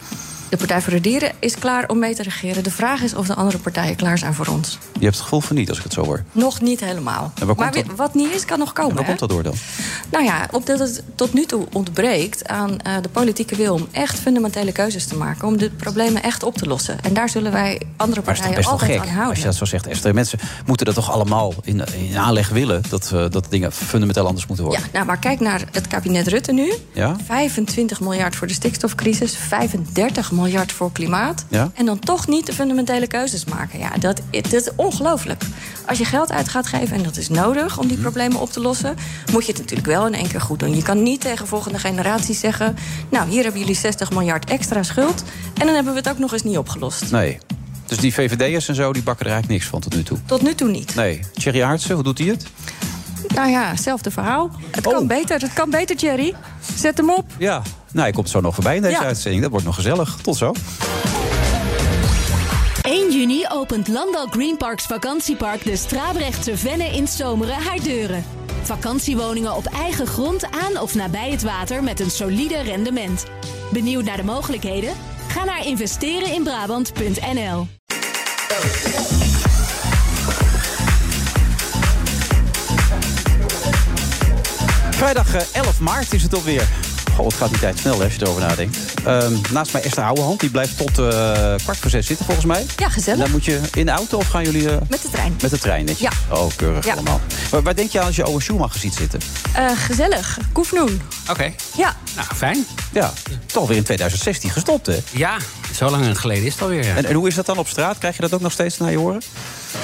De 0.52 0.58
Partij 0.58 0.82
voor 0.82 0.94
de 0.94 1.02
Dieren 1.02 1.32
is 1.40 1.56
klaar 1.56 1.88
om 1.90 2.00
mee 2.00 2.16
te 2.16 2.24
regeren. 2.24 2.64
De 2.64 2.72
vraag 2.72 3.02
is 3.02 3.16
of 3.16 3.28
de 3.28 3.36
andere 3.36 3.58
partijen 3.58 3.96
klaar 3.96 4.18
zijn 4.18 4.34
voor 4.34 4.48
ons. 4.48 4.78
Je 4.94 5.00
hebt 5.04 5.14
het 5.14 5.24
gevoel 5.24 5.42
van 5.42 5.56
niet, 5.56 5.70
als 5.70 5.78
ik 5.78 5.84
het 5.84 5.94
zo 5.94 6.04
hoor. 6.06 6.24
Nog 6.32 6.62
niet 6.62 6.80
helemaal. 6.80 7.32
En 7.40 7.46
waar 7.48 7.56
maar 7.56 7.72
dat- 7.72 7.84
wat 7.96 8.14
niet 8.14 8.34
is, 8.34 8.46
kan 8.46 8.60
nog 8.60 8.74
komen. 8.74 8.92
Waar 8.96 9.02
hè? 9.04 9.08
komt 9.08 9.20
dat 9.20 9.30
door 9.30 9.44
dan? 9.44 9.54
Nou 10.12 10.24
ja, 10.24 10.48
omdat 10.52 10.80
het 10.80 11.04
tot 11.16 11.34
nu 11.34 11.46
toe 11.46 11.66
ontbreekt 11.74 12.48
aan 12.48 12.80
eh, 12.80 12.94
de 13.02 13.10
politieke 13.10 13.56
wil 13.56 13.74
om 13.74 13.88
echt 13.92 14.20
fundamentele 14.20 14.72
keuzes 14.72 15.06
te 15.06 15.16
maken. 15.16 15.48
Om 15.48 15.58
de 15.58 15.70
problemen 15.70 16.24
echt 16.24 16.44
op 16.44 16.56
te 16.58 16.66
lossen. 16.68 16.98
En 17.04 17.14
daar 17.14 17.30
zullen 17.30 17.52
wij 17.52 17.82
andere 17.98 18.22
partijen 18.22 18.56
best 18.56 18.68
altijd 18.70 18.92
gek 18.92 19.00
aan 19.00 19.06
als 19.08 19.16
houden. 19.16 19.38
je 19.40 19.44
dat 19.46 19.56
zo 19.56 19.66
zegt, 19.66 19.88
Esther. 19.88 20.14
Mensen 20.14 20.40
moeten 20.66 20.86
dat 20.86 20.96
toch 20.96 21.12
allemaal 21.12 21.54
in, 21.64 21.84
in 22.10 22.18
aanleg 22.18 22.50
willen... 22.50 22.82
Dat, 22.90 23.12
eh, 23.14 23.26
dat 23.30 23.46
dingen 23.50 23.72
fundamenteel 23.72 24.26
anders 24.28 24.46
moeten 24.46 24.66
Ja, 24.66 24.72
worden. 24.72 24.90
nou, 24.94 25.06
maar 25.06 25.18
kijk 25.20 25.40
naar 25.40 25.62
het 25.72 25.88
kabinet 25.88 26.28
Rutte 26.28 26.52
nu. 26.52 26.74
Ja? 26.94 27.16
25 27.26 28.00
miljard 28.02 28.36
voor 28.36 28.48
de 28.48 28.54
stikstofcrisis, 28.54 29.36
35 29.36 30.32
miljard 30.32 30.40
voor 30.66 30.92
klimaat. 30.92 31.46
Ja? 31.48 31.72
En 31.74 31.86
dan 31.86 32.00
toch 32.00 32.28
niet 32.28 32.46
de 32.46 32.54
fundamentele 32.54 33.08
keuzes 33.08 33.46
maken. 33.46 33.80
Ja, 33.80 33.90
dat, 34.00 34.22
dat 34.32 34.54
is 34.54 34.70
ongelooflijk. 34.76 35.44
Als 35.86 35.98
je 35.98 36.06
geld 36.06 36.32
uit 36.32 36.50
gaat 36.50 36.68
geven, 36.68 36.96
en 36.98 37.04
dat 37.04 37.18
is 37.18 37.30
nodig 37.30 37.78
om 37.78 37.84
die 37.84 37.94
Mhm. 37.94 38.02
problemen 38.02 38.40
op 38.40 38.52
te 38.52 38.60
lossen, 38.60 38.96
moet 39.32 39.46
je 39.46 39.52
het 39.52 39.62
natuurlijk 39.62 39.88
wel 39.88 40.08
in 40.08 40.14
één 40.14 40.28
keer 40.28 40.42
goed 40.42 40.60
doen. 40.60 40.76
Je 40.76 40.82
kan 40.82 41.04
niet 41.04 41.22
tegen 41.22 41.48
volgende 41.48 41.80
generaties 41.80 42.40
zeggen: 42.40 42.76
Nou, 43.10 43.30
hier 43.30 43.44
hebben 43.44 43.60
jullie 43.62 43.76
60 43.76 44.10
miljard 44.12 44.50
extra 44.50 44.84
schuld. 44.84 45.24
En 45.58 45.66
dan 45.66 45.76
hebben 45.76 45.94
we 45.94 46.00
het 46.00 46.10
ook 46.10 46.18
nog 46.20 46.34
eens 46.34 46.44
niet 46.44 46.58
opgelost. 46.58 47.12
Nee. 47.12 47.38
Dus 47.86 47.98
die 48.00 48.14
VVD'ers 48.14 48.68
en 48.68 48.76
zo, 48.76 48.94
die 48.94 49.04
bakken 49.04 49.26
er 49.26 49.32
eigenlijk 49.32 49.62
niks 49.62 49.72
van 49.72 49.82
tot 49.82 49.96
nu 49.96 50.04
toe. 50.04 50.18
Tot 50.26 50.42
nu 50.42 50.56
toe 50.56 50.70
niet. 50.70 50.96
Nee. 50.96 51.20
Thierry 51.34 51.62
Aartsen, 51.62 51.96
hoe 51.96 52.04
doet 52.04 52.18
hij 52.18 52.28
het? 52.28 52.46
Nou 53.36 53.50
ja, 53.50 53.70
hetzelfde 53.70 54.12
verhaal. 54.12 54.52
Het 54.72 54.88
Oh. 54.88 54.94
kan 54.94 55.08
beter, 55.08 55.42
het 55.42 55.54
kan 55.54 55.70
beter, 55.70 55.96
Jerry. 55.96 56.34
Zet 56.76 56.98
hem 56.98 57.10
op. 57.10 57.26
Ja. 57.38 57.62
Nou, 57.92 58.04
hij 58.06 58.12
komt 58.12 58.30
zo 58.30 58.42
nog 58.42 58.54
voorbij 58.54 58.76
in 58.76 58.82
deze 58.82 59.00
Ja. 59.02 59.06
uitzending. 59.06 59.42
Dat 59.42 59.52
wordt 59.52 59.66
nog 59.66 59.76
gezellig. 59.76 60.16
Tot 60.22 60.38
zo. 60.38 60.54
1 62.82 63.12
juni 63.12 63.46
opent 63.50 63.88
Landal 63.88 64.28
Greenparks 64.28 64.86
vakantiepark 64.86 65.64
de 65.64 65.76
Strabrechtse 65.76 66.58
Venne 66.58 66.86
in 66.86 67.08
Zomeren 67.08 67.56
haar 67.56 67.80
deuren. 67.84 68.26
Vakantiewoningen 68.64 69.56
op 69.56 69.66
eigen 69.66 70.08
grond 70.08 70.44
aan 70.46 70.80
of 70.82 70.96
nabij 70.96 71.32
het 71.32 71.42
water 71.42 71.84
met 71.84 72.00
een 72.00 72.12
solide 72.12 72.62
rendement. 72.62 73.24
Benieuwd 73.72 74.04
naar 74.04 74.18
de 74.18 74.24
mogelijkheden? 74.24 74.94
Ga 75.28 75.44
naar 75.44 75.66
investereninbrabant.nl. 75.66 77.68
Vrijdag 84.92 85.34
eh, 85.34 85.42
11 85.54 85.80
maart 85.80 86.14
is 86.14 86.24
het 86.24 86.34
alweer. 86.34 86.68
Goh, 87.22 87.30
het 87.30 87.40
gaat 87.40 87.50
die 87.50 87.60
tijd 87.60 87.80
snel 87.80 87.98
hè, 87.98 88.04
als 88.04 88.14
je 88.16 88.22
erover 88.22 88.42
nadenkt. 88.42 88.78
Ehm, 89.06 89.34
naast 89.52 89.74
mij 89.74 89.82
Esther 89.82 90.04
Ouwehand. 90.04 90.40
Die 90.40 90.50
blijft 90.50 90.78
tot 90.78 90.98
eh, 91.00 91.06
kwart 91.64 91.78
voor 91.78 91.90
zes 91.90 92.06
zitten 92.06 92.26
volgens 92.26 92.46
mij. 92.46 92.66
Ja, 92.78 92.86
En 92.86 92.92
gezellig. 92.92 93.20
dan 93.20 93.32
moet 93.32 93.46
je 93.46 93.60
in 93.74 93.86
de 93.86 93.92
auto 93.92 94.18
of 94.18 94.28
gaan 94.28 94.44
jullie 94.44 94.70
eh, 94.70 94.78
Met 94.90 95.02
de 95.02 95.10
trein. 95.12 95.36
met 95.42 95.52
de 95.52 95.58
trein? 95.60 95.86
netjes? 95.86 96.10
Ja. 96.28 96.36
Oh, 96.38 96.52
keurig 96.56 96.86
Ja. 96.86 96.94
allemaal. 96.94 97.22
Waar, 97.50 97.62
waar 97.62 97.76
denk 97.76 97.92
je 97.92 98.00
aan 98.00 98.06
als 98.06 98.16
je 98.16 98.28
Owen 98.28 98.42
Schumacher 98.42 98.80
ziet 98.80 98.94
zitten? 98.94 99.20
Eh, 99.54 99.66
gezellig. 99.76 100.38
Koefnoen. 100.52 101.02
Oké, 101.30 101.54
Ja. 101.78 101.96
nou 102.16 102.28
fijn. 102.36 102.66
Ja, 102.92 103.14
toch 103.46 103.68
weer 103.68 103.78
in 103.78 103.84
2016 103.84 104.50
gestopt 104.50 104.86
hè? 104.86 104.98
Ja, 105.12 105.38
zo 105.76 105.90
lang 105.90 106.20
geleden 106.20 106.46
is 106.46 106.54
het 106.54 106.62
alweer. 106.62 106.86
Ja. 106.86 106.96
En, 106.96 107.06
en 107.06 107.14
hoe 107.16 107.28
is 107.28 107.36
dat 107.36 107.46
dan 107.46 107.58
op 107.58 107.68
straat? 107.68 107.98
Krijg 107.98 108.16
je 108.16 108.22
dat 108.22 108.34
ook 108.34 108.42
nog 108.42 108.52
steeds 108.52 108.78
naar 108.78 108.92
je 108.92 108.98
horen? 108.98 109.22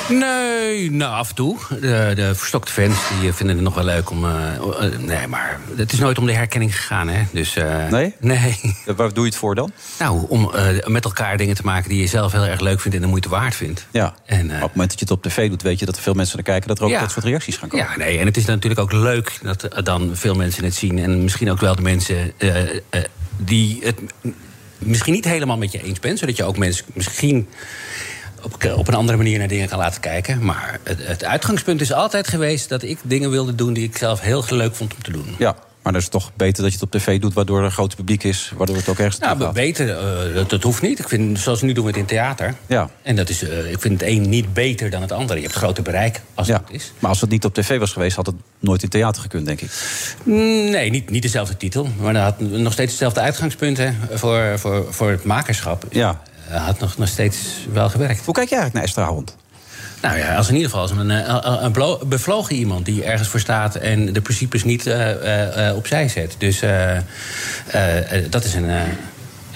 Nee, 0.10 0.92
nou 0.92 1.14
af 1.14 1.30
en 1.30 1.36
toe. 1.36 1.58
De, 1.70 2.12
de 2.16 2.36
verstokte 2.36 2.72
fans 2.72 2.98
die 3.20 3.30
eh, 3.30 3.36
vinden 3.36 3.56
het 3.56 3.66
nog 3.66 3.74
wel 3.76 3.84
leuk 3.84 4.10
om. 4.10 4.26
eh, 4.26 4.56
eh, 4.56 5.00
nee, 5.00 5.28
maar 5.28 5.60
het 5.76 5.94
is 5.94 6.00
nooit 6.00 6.18
om 6.18 6.26
de 6.26 6.34
herkenning 6.34 6.76
gegaan, 6.76 7.08
hè? 7.08 7.24
Dus, 7.32 7.58
Nee? 7.90 8.14
Nee. 8.20 8.76
Waar 8.96 9.14
doe 9.14 9.24
je 9.24 9.30
het 9.30 9.40
voor 9.40 9.56
dan? 9.56 9.72
Nou, 10.00 10.26
om 10.28 10.52
met 10.86 11.06
elkaar 11.06 11.38
dingen 11.38 11.56
te 11.56 11.62
maken 11.64 11.90
die 11.90 12.02
je 12.02 12.08
zelf 12.08 12.32
heel 12.32 12.46
erg 12.46 12.60
leuk 12.60 12.80
vindt 12.80 12.96
en 12.98 13.04
de 13.04 13.10
moeite 13.10 13.30
waard 13.30 13.56
vindt. 13.56 13.88
Ja. 13.92 14.16
En, 14.26 14.46
op 14.46 14.52
het 14.52 14.60
moment 14.62 14.90
dat 14.90 15.00
je 15.00 15.06
het 15.06 15.12
op 15.12 15.24
tv 15.24 15.50
doet, 15.50 15.62
weet 15.62 15.80
je 15.80 15.86
dat 15.86 15.96
er 15.96 16.02
veel 16.02 16.14
mensen 16.14 16.36
naar 16.36 16.46
kijken... 16.46 16.68
dat 16.68 16.78
er 16.78 16.84
ook 16.84 16.90
Ja. 16.90 17.00
dat 17.00 17.12
soort 17.12 17.26
reacties 17.26 17.58
gaan 17.58 17.70
komen. 17.70 17.86
Ja, 17.90 17.98
nee, 17.98 18.18
en 18.20 18.26
het 18.26 18.38
is 18.38 18.46
natuurlijk 18.46 18.82
ook 18.82 18.92
leuk 18.92 19.40
dat 19.42 19.68
dan 19.84 20.10
veel 20.14 20.36
mensen 20.36 20.64
het 20.64 20.76
zien. 20.76 21.00
En 21.00 21.24
misschien 21.24 21.52
ook 21.52 21.60
wel 21.60 21.76
de 21.76 21.82
mensen 21.82 22.34
die 23.38 23.80
het 23.84 24.00
misschien 24.78 25.14
niet 25.14 25.26
helemaal 25.26 25.58
met 25.58 25.72
je 25.72 25.84
eens 25.84 26.00
bent. 26.00 26.20
Zodat 26.20 26.38
je 26.38 26.44
ook 26.44 26.58
mensen 26.58 26.86
misschien 26.94 27.48
op, 28.54 28.74
op 28.78 28.88
een 28.88 28.94
andere 28.94 29.18
manier 29.18 29.38
naar 29.40 29.48
dingen 29.48 29.68
kan 29.68 29.78
laten 29.80 30.02
kijken. 30.02 30.44
Maar 30.46 30.80
het, 30.84 31.00
het 31.08 31.24
uitgangspunt 31.24 31.82
is 31.82 31.94
altijd 31.94 32.28
geweest 32.28 32.70
dat 32.70 32.84
ik 32.84 33.00
dingen 33.04 33.30
wilde 33.30 33.56
doen 33.56 33.74
die 33.74 33.84
ik 33.84 33.98
zelf 33.98 34.20
heel 34.22 34.44
leuk 34.50 34.76
vond 34.76 34.94
om 34.96 35.02
te 35.04 35.12
doen. 35.12 35.36
Ja, 35.38 35.56
maar 35.82 35.92
dan 35.96 35.96
is 35.96 36.04
het 36.14 36.22
toch 36.22 36.32
beter 36.36 36.64
dat 36.64 36.72
je 36.74 36.80
het 36.80 36.94
op 36.94 37.00
tv 37.02 37.20
doet... 37.20 37.34
waardoor 37.34 37.60
er 37.60 37.66
een 37.66 37.72
groot 37.72 37.96
publiek 37.96 38.24
is, 38.24 38.52
waardoor 38.58 38.76
het 38.76 38.90
ook 38.90 38.98
ergens 39.00 39.20
Nou, 39.20 39.52
beter, 39.54 39.98
eh, 39.98 40.34
dat, 40.36 40.50
dat 40.50 40.64
hoeft 40.64 40.82
niet. 40.82 41.00
Ik 41.00 41.08
vind, 41.10 41.40
zoals 41.40 41.62
nu 41.62 41.74
doen 41.74 41.84
we 41.84 41.90
het 41.90 42.00
in 42.00 42.06
theater. 42.06 42.56
Ja. 42.68 42.90
En 43.02 43.16
dat 43.16 43.30
is, 43.30 43.44
eh, 43.44 43.72
ik 43.72 43.80
vind 43.82 44.00
het 44.02 44.10
een 44.10 44.30
niet 44.30 44.54
beter 44.54 44.90
dan 44.90 45.02
het 45.02 45.12
andere. 45.12 45.40
Je 45.40 45.46
hebt 45.46 45.58
groter 45.58 45.84
bereik 45.84 46.22
als 46.34 46.48
Ja. 46.48 46.62
het 46.66 46.76
is. 46.76 46.94
Maar 47.00 47.10
als 47.10 47.22
het 47.22 47.30
niet 47.30 47.46
op 47.46 47.54
tv 47.54 47.80
was 47.80 47.92
geweest, 47.92 48.16
had 48.16 48.26
het 48.26 48.36
nooit 48.60 48.84
in 48.84 48.90
theater 48.90 49.22
gekund, 49.22 49.46
denk 49.46 49.62
ik. 49.62 49.70
Mm, 50.24 50.70
Nee, 50.70 50.90
niet, 50.90 51.10
niet 51.10 51.22
dezelfde 51.22 51.58
titel. 51.58 51.90
Maar 52.00 52.14
dat 52.14 52.24
had 52.24 52.40
nog 52.40 52.74
steeds 52.74 52.90
hetzelfde 52.92 53.20
uitgangspunt 53.20 53.78
hè, 53.78 53.92
voor, 54.12 54.60
voor, 54.60 54.86
voor 54.94 55.10
het 55.10 55.24
makerschap. 55.24 55.84
Ja. 55.90 56.22
Eh, 56.50 56.66
had 56.66 56.80
nog, 56.80 56.98
nog 56.98 57.08
steeds 57.08 57.38
wel 57.74 57.90
gewerkt. 57.90 58.26
Hoe 58.26 58.34
kijk 58.34 58.50
je 58.50 58.56
eigenlijk 58.56 58.74
naar 58.74 58.84
Esther 58.84 59.04
Howland? 59.04 59.36
Nou 60.02 60.18
ja, 60.18 60.36
als 60.36 60.48
in 60.48 60.54
ieder 60.56 60.70
geval 60.70 60.84
als 60.84 60.92
een, 60.92 61.12
eh, 61.12 61.40
een, 61.42 61.64
een 61.64 61.72
blo- 61.72 62.00
bevlogen 62.06 62.56
iemand 62.56 62.86
die 62.86 63.04
ergens 63.04 63.30
voor 63.30 63.40
staat 63.40 63.76
en 63.76 64.14
de 64.14 64.22
principes 64.22 64.64
niet 64.64 64.88
eh, 64.88 65.12
eh, 65.12 65.68
eh, 65.70 65.76
opzij 65.76 66.08
zet. 66.10 66.36
Dus 66.38 66.62
eh, 66.62 66.96
eh, 66.98 67.02
eh, 68.12 68.26
dat 68.32 68.44
is 68.44 68.54
een, 68.54 68.70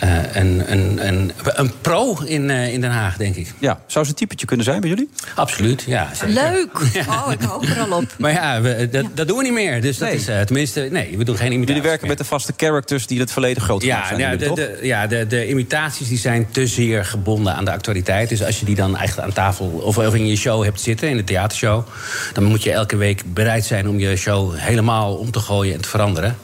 eh, 0.01 0.17
eh, 0.20 0.25
een, 0.36 0.72
een, 0.72 1.08
een, 1.08 1.31
een 1.43 1.72
pro 1.81 2.17
in, 2.25 2.50
eh, 2.50 2.74
in 2.74 2.81
Den 2.81 2.91
Haag, 2.91 3.17
denk 3.17 3.36
ik. 3.36 3.53
Ja, 3.60 3.79
zou 3.86 4.05
ze 4.05 4.12
een 4.12 4.17
typetje 4.17 4.46
kunnen 4.46 4.65
zijn 4.65 4.81
bij 4.81 4.89
jullie? 4.89 5.10
Absoluut, 5.36 5.84
ja. 5.88 6.10
zeker. 6.13 6.34
Leuk. 6.34 6.70
Oh, 7.12 7.31
ik 7.31 7.41
hoop 7.41 7.63
er 7.63 7.79
al 7.79 7.98
op. 7.98 8.03
Maar 8.17 8.31
ja, 8.31 8.62
we, 8.62 8.88
dat, 8.91 9.05
dat 9.13 9.27
doen 9.27 9.38
we 9.38 9.43
niet 9.43 9.53
meer. 9.53 9.81
Dus 9.81 9.98
dat 9.98 10.08
Nee. 10.08 10.17
is 10.17 10.27
eh, 10.27 10.39
tenminste, 10.41 10.88
nee, 10.91 11.17
we 11.17 11.24
doen 11.24 11.36
geen 11.38 11.46
imitaties 11.51 11.67
Jullie 11.67 11.81
werken 11.81 12.08
meer. 12.08 12.10
met 12.17 12.17
de 12.17 12.34
vaste 12.34 12.53
characters 12.58 13.08
die 13.08 13.15
in 13.15 13.22
het 13.24 13.31
verleden 13.31 13.62
groot 13.63 13.84
Ja, 13.84 14.08
zijn. 14.08 14.20
ja, 14.20 14.25
jullie, 14.31 14.39
de, 14.39 14.46
toch? 14.46 14.55
de, 14.55 14.79
ja 14.81 15.08
de, 15.08 15.27
de 15.27 15.50
imitaties 15.50 16.08
die 16.08 16.17
zijn 16.17 16.48
te 16.51 16.67
zeer 16.67 17.05
gebonden 17.05 17.55
aan 17.55 17.65
de 17.65 17.72
actualiteit. 17.72 18.29
Dus 18.29 18.43
als 18.43 18.60
je 18.60 18.65
die 18.65 18.75
dan 18.75 18.98
echt 18.98 19.20
aan 19.20 19.34
tafel 19.34 19.65
of, 19.67 19.98
of 19.98 20.15
in 20.15 20.27
je 20.27 20.36
show 20.36 20.63
hebt 20.63 20.81
zitten, 20.81 21.10
in 21.10 21.17
de 21.17 21.24
theatershow... 21.24 21.88
dan 22.34 22.43
moet 22.43 22.63
je 22.63 22.72
elke 22.72 22.96
week 22.98 23.22
bereid 23.34 23.65
zijn 23.65 23.88
om 23.89 24.00
je 24.00 24.15
show 24.15 24.53
helemaal 24.58 25.15
om 25.15 25.31
te 25.31 25.39
gooien 25.39 25.74
en 25.74 25.81
te 25.81 25.89
veranderen. 25.89 26.38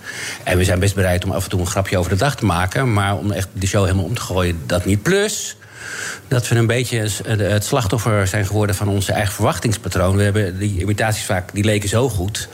En 0.43 0.57
we 0.57 0.63
zijn 0.63 0.79
best 0.79 0.95
bereid 0.95 1.25
om 1.25 1.31
af 1.31 1.43
en 1.43 1.49
toe 1.49 1.59
een 1.59 1.67
grapje 1.67 1.97
over 1.97 2.11
de 2.11 2.17
dag 2.17 2.35
te 2.35 2.45
maken... 2.45 2.93
maar 2.93 3.17
om 3.17 3.31
echt 3.31 3.46
de 3.53 3.67
show 3.67 3.83
helemaal 3.83 4.05
om 4.05 4.15
te 4.15 4.21
gooien, 4.21 4.59
dat 4.65 4.85
niet. 4.85 5.01
Plus 5.01 5.57
dat 6.27 6.47
we 6.47 6.55
een 6.55 6.67
beetje 6.67 7.09
het 7.27 7.65
slachtoffer 7.65 8.27
zijn 8.27 8.45
geworden 8.45 8.75
van 8.75 8.87
onze 8.87 9.11
eigen 9.11 9.33
verwachtingspatroon. 9.33 10.15
We 10.15 10.23
hebben 10.23 10.59
die 10.59 10.81
imitaties 10.81 11.25
vaak, 11.25 11.53
die 11.53 11.63
leken 11.63 11.89
zo 11.89 12.09
goed... 12.09 12.47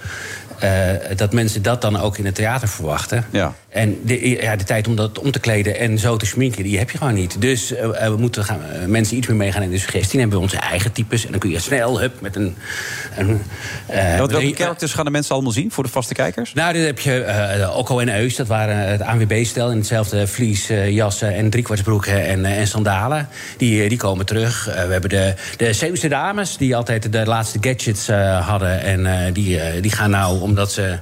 eh, 0.59 0.71
dat 1.15 1.33
mensen 1.33 1.61
dat 1.61 1.81
dan 1.81 1.99
ook 1.99 2.17
in 2.17 2.25
het 2.25 2.35
theater 2.35 2.67
verwachten. 2.67 3.25
Ja. 3.29 3.53
En 3.73 3.99
de, 4.03 4.29
ja, 4.29 4.55
de 4.55 4.63
tijd 4.63 4.87
om 4.87 4.95
dat 4.95 5.19
om 5.19 5.31
te 5.31 5.39
kleden 5.39 5.77
en 5.77 5.99
zo 5.99 6.17
te 6.17 6.25
schminken, 6.25 6.63
die 6.63 6.77
heb 6.77 6.89
je 6.89 6.97
gewoon 6.97 7.13
niet. 7.13 7.41
Dus 7.41 7.73
eh, 7.73 8.05
eh, 8.05 8.11
we 8.11 8.17
moeten 8.17 8.43
gaan, 8.43 8.59
eh, 8.63 8.85
mensen 8.85 9.17
iets 9.17 9.27
meer 9.27 9.37
meegaan 9.37 9.61
in 9.61 9.69
de 9.69 9.77
suggestie. 9.77 10.11
Dan 10.11 10.19
hebben 10.19 10.37
we 10.37 10.43
onze 10.43 10.57
eigen 10.57 10.91
types. 10.91 11.25
En 11.25 11.31
dan 11.31 11.39
kun 11.39 11.49
je 11.49 11.59
snel 11.59 11.99
hup, 11.99 12.21
met 12.21 12.35
een... 12.35 12.55
een 13.17 13.41
want 14.17 14.31
welke 14.31 14.53
characters 14.55 14.93
gaan 14.93 15.05
de 15.05 15.11
mensen 15.11 15.33
allemaal 15.33 15.51
zien 15.51 15.71
voor 15.71 15.83
de 15.83 15.89
vaste 15.89 16.13
kijkers? 16.13 16.53
nou, 16.53 16.73
dan 16.73 16.81
heb 16.81 16.99
je 16.99 17.69
Okko 17.75 17.99
en 17.99 18.19
Eus. 18.19 18.35
Dat 18.35 18.47
waren 18.47 18.77
het 18.77 19.01
ANWB-stel 19.01 19.71
in 19.71 19.77
hetzelfde 19.77 20.27
vlies, 20.27 20.67
jassen 20.89 21.35
en 21.35 21.49
driekwartsbroeken 21.49 22.25
en, 22.25 22.45
en 22.45 22.67
sandalen. 22.67 23.27
Die, 23.57 23.89
die 23.89 23.97
komen 23.97 24.25
terug. 24.25 24.65
We 24.65 24.71
hebben 24.71 25.09
de, 25.09 25.33
de 25.57 25.73
Zeeuwse 25.73 26.07
dames, 26.07 26.57
die 26.57 26.75
altijd 26.75 27.11
de 27.11 27.25
laatste 27.25 27.57
gadgets 27.61 28.07
hadden. 28.41 28.81
En 28.81 29.33
die, 29.33 29.81
die 29.81 29.91
gaan 29.91 30.09
nou, 30.09 30.41
omdat 30.41 30.71
ze 30.71 30.97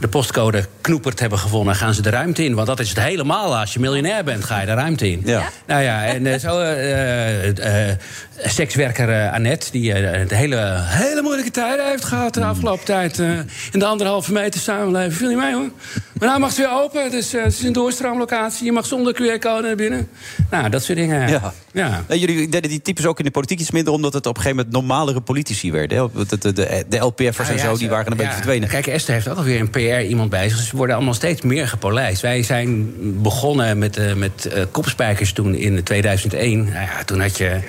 de 0.00 0.08
postcode 0.08 0.64
knoepert 0.80 1.20
hebben 1.20 1.38
gevonden... 1.38 1.74
gaan 1.74 1.94
ze 1.94 2.02
de 2.02 2.10
ruimte 2.12 2.44
in. 2.44 2.54
Want 2.54 2.66
dat 2.66 2.80
is 2.80 2.88
het 2.88 3.00
helemaal. 3.00 3.56
Als 3.56 3.72
je 3.72 3.80
miljonair 3.80 4.24
bent, 4.24 4.44
ga 4.44 4.60
je 4.60 4.66
de 4.66 4.74
ruimte 4.74 5.10
in. 5.10 5.22
Ja. 5.24 5.48
Nou 5.66 5.82
ja, 5.82 6.04
en 6.04 6.26
eh, 6.26 6.38
zo... 6.38 6.60
sekswerker 8.44 9.08
eh, 9.08 9.32
Annette, 9.32 9.70
die 9.70 9.92
eh, 9.92 10.28
de 10.28 10.34
hele, 10.34 10.76
hele 10.78 11.22
moeilijke 11.22 11.50
tijden 11.50 11.88
heeft 11.88 12.04
gehad... 12.04 12.34
de 12.34 12.44
afgelopen 12.44 12.84
tijd 12.84 13.18
eh, 13.18 13.28
in 13.72 13.78
de 13.78 13.84
anderhalve 13.84 14.32
meter 14.32 14.60
samenleven. 14.60 15.12
Viel 15.12 15.28
niet 15.28 15.36
mee, 15.38 15.54
hoor. 15.54 15.70
Maar 16.18 16.28
nou 16.28 16.40
mag 16.40 16.48
het 16.48 16.58
weer 16.58 16.72
open. 16.72 17.10
Dus 17.10 17.32
het 17.32 17.52
is 17.52 17.62
een 17.62 17.72
doorstroomlocatie. 17.72 18.64
Je 18.64 18.72
mag 18.72 18.86
zonder 18.86 19.14
QR-code 19.14 19.62
naar 19.66 19.76
binnen. 19.76 20.08
Nou, 20.50 20.68
dat 20.68 20.82
soort 20.82 20.98
dingen. 20.98 21.28
Ja. 21.28 21.52
ja. 21.72 22.04
Jullie 22.08 22.48
deden 22.48 22.70
die 22.70 22.82
types 22.82 23.06
ook 23.06 23.18
in 23.18 23.24
de 23.24 23.30
politiek 23.30 23.60
iets 23.60 23.70
minder... 23.70 23.92
omdat 23.92 24.12
het 24.12 24.26
op 24.26 24.36
een 24.36 24.42
gegeven 24.42 24.64
moment 24.64 24.74
normalere 24.74 25.20
politici 25.20 25.72
werden. 25.72 26.10
De, 26.28 26.38
de, 26.38 26.52
de, 26.52 26.84
de 26.88 26.98
LPF'ers 26.98 27.38
en 27.38 27.44
Nou 27.44 27.56
ja, 27.56 27.64
zo, 27.64 27.72
ze- 27.72 27.78
die 27.78 27.88
waren 27.88 28.10
een 28.10 28.16
beetje 28.16 28.32
verdwenen. 28.32 28.68
Kijk, 28.68 28.86
Esther 28.86 29.14
heeft 29.14 29.28
ook 29.28 29.36
alweer 29.36 29.60
een 29.60 29.70
PR-iemand 29.70 30.30
bij 30.30 30.48
zich. 30.48 30.58
Ze 30.58 30.76
worden 30.76 30.96
allemaal 30.96 31.14
steeds 31.14 31.42
meer 31.42 31.68
gepolijst. 31.68 32.22
Wij 32.22 32.42
zijn 32.42 32.92
begonnen 33.22 33.78
met, 33.78 34.16
met 34.16 34.46
eh, 34.46 34.62
kopspijkers 34.70 35.32
toen 35.32 35.54
in 35.54 35.82
2001. 35.82 36.64
Nou 36.64 36.74
ja, 36.74 37.04
toen 37.04 37.20
had 37.20 37.36
je 37.38 37.60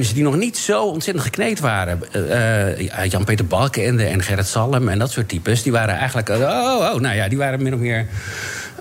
mensen 0.00 0.18
die 0.18 0.24
nog 0.24 0.36
niet 0.36 0.56
zo 0.58 0.82
ontzettend 0.82 1.24
gekneed 1.24 1.60
waren. 1.60 2.02
Eh, 2.12 2.68
eh, 2.70 2.80
ja, 2.80 3.06
Jan-Peter 3.06 3.46
Balkenende 3.46 4.04
en 4.04 4.22
Gerrit 4.22 4.46
Salm 4.46 4.88
en 4.88 4.98
dat 4.98 5.10
soort 5.10 5.28
types. 5.28 5.62
Die 5.62 5.72
waren 5.72 5.94
eigenlijk... 5.96 6.28
eh, 6.28 6.38
oh, 6.38 6.90
oh, 6.94 7.00
nou 7.00 7.16
ja, 7.16 7.28
die 7.28 7.38
waren 7.38 7.62
min 7.62 7.74
of 7.74 7.80
meer... 7.80 8.06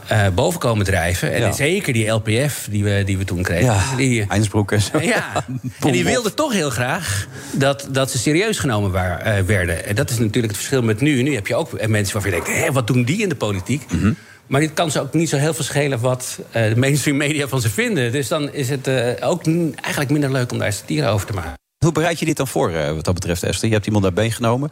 eh 0.07 0.27
boven 0.35 0.59
komen 0.59 0.85
drijven. 0.85 1.33
En 1.33 1.41
Ja. 1.41 1.51
zeker 1.51 1.93
die 1.93 2.07
LPF 2.07 2.67
die 2.69 2.83
we, 2.83 3.03
die 3.05 3.17
we 3.17 3.23
toen 3.23 3.41
kregen. 3.43 3.65
Ja, 3.65 3.95
Die, 3.97 4.25
Einsbroek 4.27 4.71
en 4.71 4.81
zo. 4.81 4.99
ja, 5.01 5.45
en 5.85 5.91
die 5.91 6.03
wilden 6.03 6.35
toch 6.35 6.53
heel 6.53 6.69
graag 6.69 7.27
dat, 7.51 7.87
dat 7.91 8.11
ze 8.11 8.17
serieus 8.17 8.59
genomen 8.59 8.91
waar, 8.91 9.45
werden. 9.45 9.85
En 9.85 9.95
dat 9.95 10.09
is 10.09 10.17
natuurlijk 10.17 10.47
het 10.47 10.55
verschil 10.55 10.81
met 10.81 11.01
nu. 11.01 11.21
Nu 11.23 11.33
heb 11.33 11.47
je 11.47 11.55
ook 11.55 11.87
mensen 11.87 12.13
waarvan 12.13 12.31
je 12.31 12.41
denkt, 12.43 12.61
hé, 12.65 12.71
wat 12.71 12.87
doen 12.87 13.03
die 13.03 13.21
in 13.21 13.29
de 13.29 13.35
politiek? 13.35 13.91
Mhm. 13.91 14.11
Maar 14.49 14.61
dit 14.61 14.73
kan 14.73 14.91
ze 14.91 15.01
ook 15.01 15.13
niet 15.13 15.29
zo 15.29 15.37
heel 15.37 15.53
veel 15.53 15.63
schelen 15.63 15.99
wat 15.99 16.39
eh, 16.51 16.69
de 16.69 16.77
mainstream 16.77 17.17
media 17.17 17.47
van 17.47 17.61
ze 17.61 17.69
vinden. 17.69 18.11
Dus 18.11 18.27
dan 18.27 18.53
is 18.53 18.69
het 18.69 18.87
eh, 18.87 19.29
ook 19.29 19.45
eigenlijk 19.45 20.09
minder 20.09 20.31
leuk 20.31 20.51
om 20.51 20.57
daar 20.57 20.73
satire 20.73 21.07
over 21.07 21.27
te 21.27 21.33
maken. 21.33 21.58
Hoe 21.85 21.91
bereid 21.91 22.19
je 22.19 22.25
dit 22.25 22.37
dan 22.37 22.47
voor, 22.47 22.71
eh, 22.71 22.91
wat 22.93 23.03
dat 23.05 23.13
betreft, 23.13 23.43
Esther? 23.43 23.67
Je 23.67 23.73
hebt 23.73 23.85
iemand 23.85 24.03
daarbij 24.03 24.29
genomen. 24.31 24.71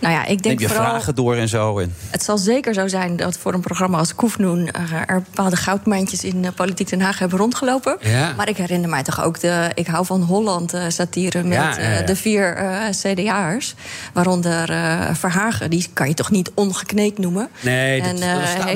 Nou 0.00 0.14
ja, 0.14 0.20
ik 0.22 0.28
Neem 0.28 0.40
denk 0.40 0.60
je 0.60 0.68
vooral... 0.68 0.86
vragen 0.86 1.14
door 1.14 1.34
en 1.36 1.48
zo. 1.48 1.78
En... 1.78 1.94
Het 2.10 2.22
zal 2.22 2.38
zeker 2.38 2.74
zo 2.74 2.88
zijn 2.88 3.16
dat 3.16 3.38
voor 3.38 3.54
een 3.54 3.60
programma 3.60 3.98
als 3.98 4.14
Koefnoen... 4.14 4.70
eh, 4.70 4.92
er 5.06 5.22
bepaalde 5.22 5.56
goudmijntjes 5.56 6.24
in 6.24 6.44
eh, 6.44 6.50
Politiek 6.54 6.88
Den 6.88 7.00
Haag 7.00 7.18
hebben 7.18 7.38
rondgelopen. 7.38 7.96
Ja. 8.00 8.32
Maar 8.36 8.48
ik 8.48 8.56
herinner 8.56 8.88
mij 8.90 9.02
toch 9.02 9.22
ook 9.22 9.40
de 9.40 9.70
Ik 9.74 9.86
hou 9.86 10.06
van 10.06 10.22
Holland 10.22 10.72
eh, 10.74 10.82
satire... 10.88 11.42
met 11.42 11.52
Ja, 11.52 11.70
ja, 11.78 11.90
ja. 11.90 12.00
eh, 12.00 12.06
de 12.06 12.16
vier 12.16 12.54
eh, 12.56 12.88
CDA'ers. 12.90 13.74
Waaronder 14.12 14.70
eh, 14.70 15.14
Verhagen, 15.14 15.70
die 15.70 15.86
kan 15.92 16.08
je 16.08 16.14
toch 16.14 16.30
niet 16.30 16.50
ongekneed 16.54 17.18
noemen? 17.18 17.48
Nee, 17.60 18.00
dat, 18.02 18.08
En, 18.08 18.16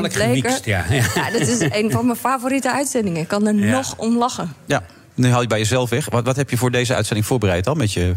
dat 0.00 0.10
is 0.10 0.16
gemixt. 0.16 0.64
Ja. 0.64 0.84
Ja. 0.90 1.04
Ja, 1.14 1.30
dat 1.30 1.48
is 1.48 1.60
een 1.60 1.90
van 1.90 2.06
mijn 2.06 2.18
favoriete 2.18 2.72
uitzendingen. 2.72 3.20
Ik 3.20 3.28
kan 3.28 3.46
er 3.46 3.54
Ja. 3.54 3.70
nog 3.70 3.94
om 3.96 4.16
lachen. 4.18 4.52
Ja. 4.66 4.82
Nu 5.20 5.30
haal 5.30 5.40
je 5.40 5.46
bij 5.46 5.58
jezelf 5.58 5.90
weg. 5.90 6.10
Wat, 6.10 6.24
wat 6.24 6.36
heb 6.36 6.50
je 6.50 6.56
voor 6.56 6.70
deze 6.70 6.94
uitzending 6.94 7.26
voorbereid 7.26 7.64
dan 7.64 7.76
met 7.76 7.92
je 7.92 8.14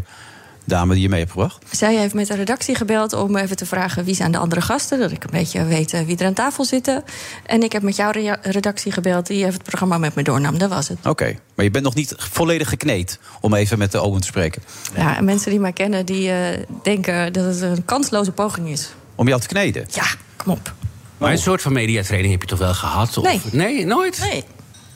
dame 0.64 0.92
die 0.92 1.02
je 1.02 1.08
mee 1.08 1.18
hebt 1.18 1.30
gebracht? 1.30 1.64
Zij 1.70 1.96
heeft 1.96 2.14
met 2.14 2.26
de 2.26 2.34
redactie 2.34 2.74
gebeld 2.74 3.12
om 3.12 3.36
even 3.36 3.56
te 3.56 3.66
vragen 3.66 4.04
wie 4.04 4.14
zijn 4.14 4.32
de 4.32 4.38
andere 4.38 4.60
gasten. 4.60 4.98
Dat 4.98 5.10
ik 5.10 5.24
een 5.24 5.30
beetje 5.30 5.64
weet 5.64 5.92
eh, 5.92 6.00
wie 6.02 6.16
er 6.16 6.26
aan 6.26 6.32
tafel 6.32 6.64
zitten. 6.64 7.04
En 7.46 7.62
ik 7.62 7.72
heb 7.72 7.82
met 7.82 7.96
jouw 7.96 8.10
redactie 8.42 8.92
gebeld. 8.92 9.26
Die 9.26 9.42
heeft 9.42 9.54
het 9.54 9.62
programma 9.62 9.98
met 9.98 10.14
me 10.14 10.22
doornam. 10.22 10.58
Dat 10.58 10.70
was 10.70 10.88
het. 10.88 10.98
Oké, 11.06 11.36
maar 11.54 11.64
je 11.64 11.70
bent 11.70 11.84
nog 11.84 11.94
niet 11.94 12.14
volledig 12.16 12.68
gekneed 12.68 13.18
om 13.40 13.54
even 13.54 13.78
met 13.78 13.92
de 13.92 14.02
Owen 14.02 14.20
te 14.20 14.26
spreken. 14.26 14.62
Ja, 14.96 15.16
en 15.16 15.24
mensen 15.24 15.50
die 15.50 15.60
mij 15.60 15.72
kennen, 15.72 16.06
die 16.06 16.30
eh, 16.30 16.62
denken 16.82 17.32
dat 17.32 17.44
het 17.44 17.60
een 17.60 17.84
kansloze 17.84 18.32
poging 18.32 18.68
is. 18.68 18.88
Om 19.14 19.28
jou 19.28 19.40
te 19.40 19.46
kneden? 19.46 19.86
Ja, 19.90 20.06
kom 20.36 20.52
op. 20.52 20.72
Maar 21.18 21.32
een 21.32 21.38
soort 21.38 21.62
van 21.62 21.72
mediatraining 21.72 22.32
heb 22.32 22.42
je 22.42 22.48
toch 22.48 22.58
wel 22.58 22.74
gehad? 22.74 23.18
Of, 23.18 23.24
Nee. 23.24 23.40
Nee, 23.52 23.86
nooit? 23.86 24.18
Nee. 24.30 24.44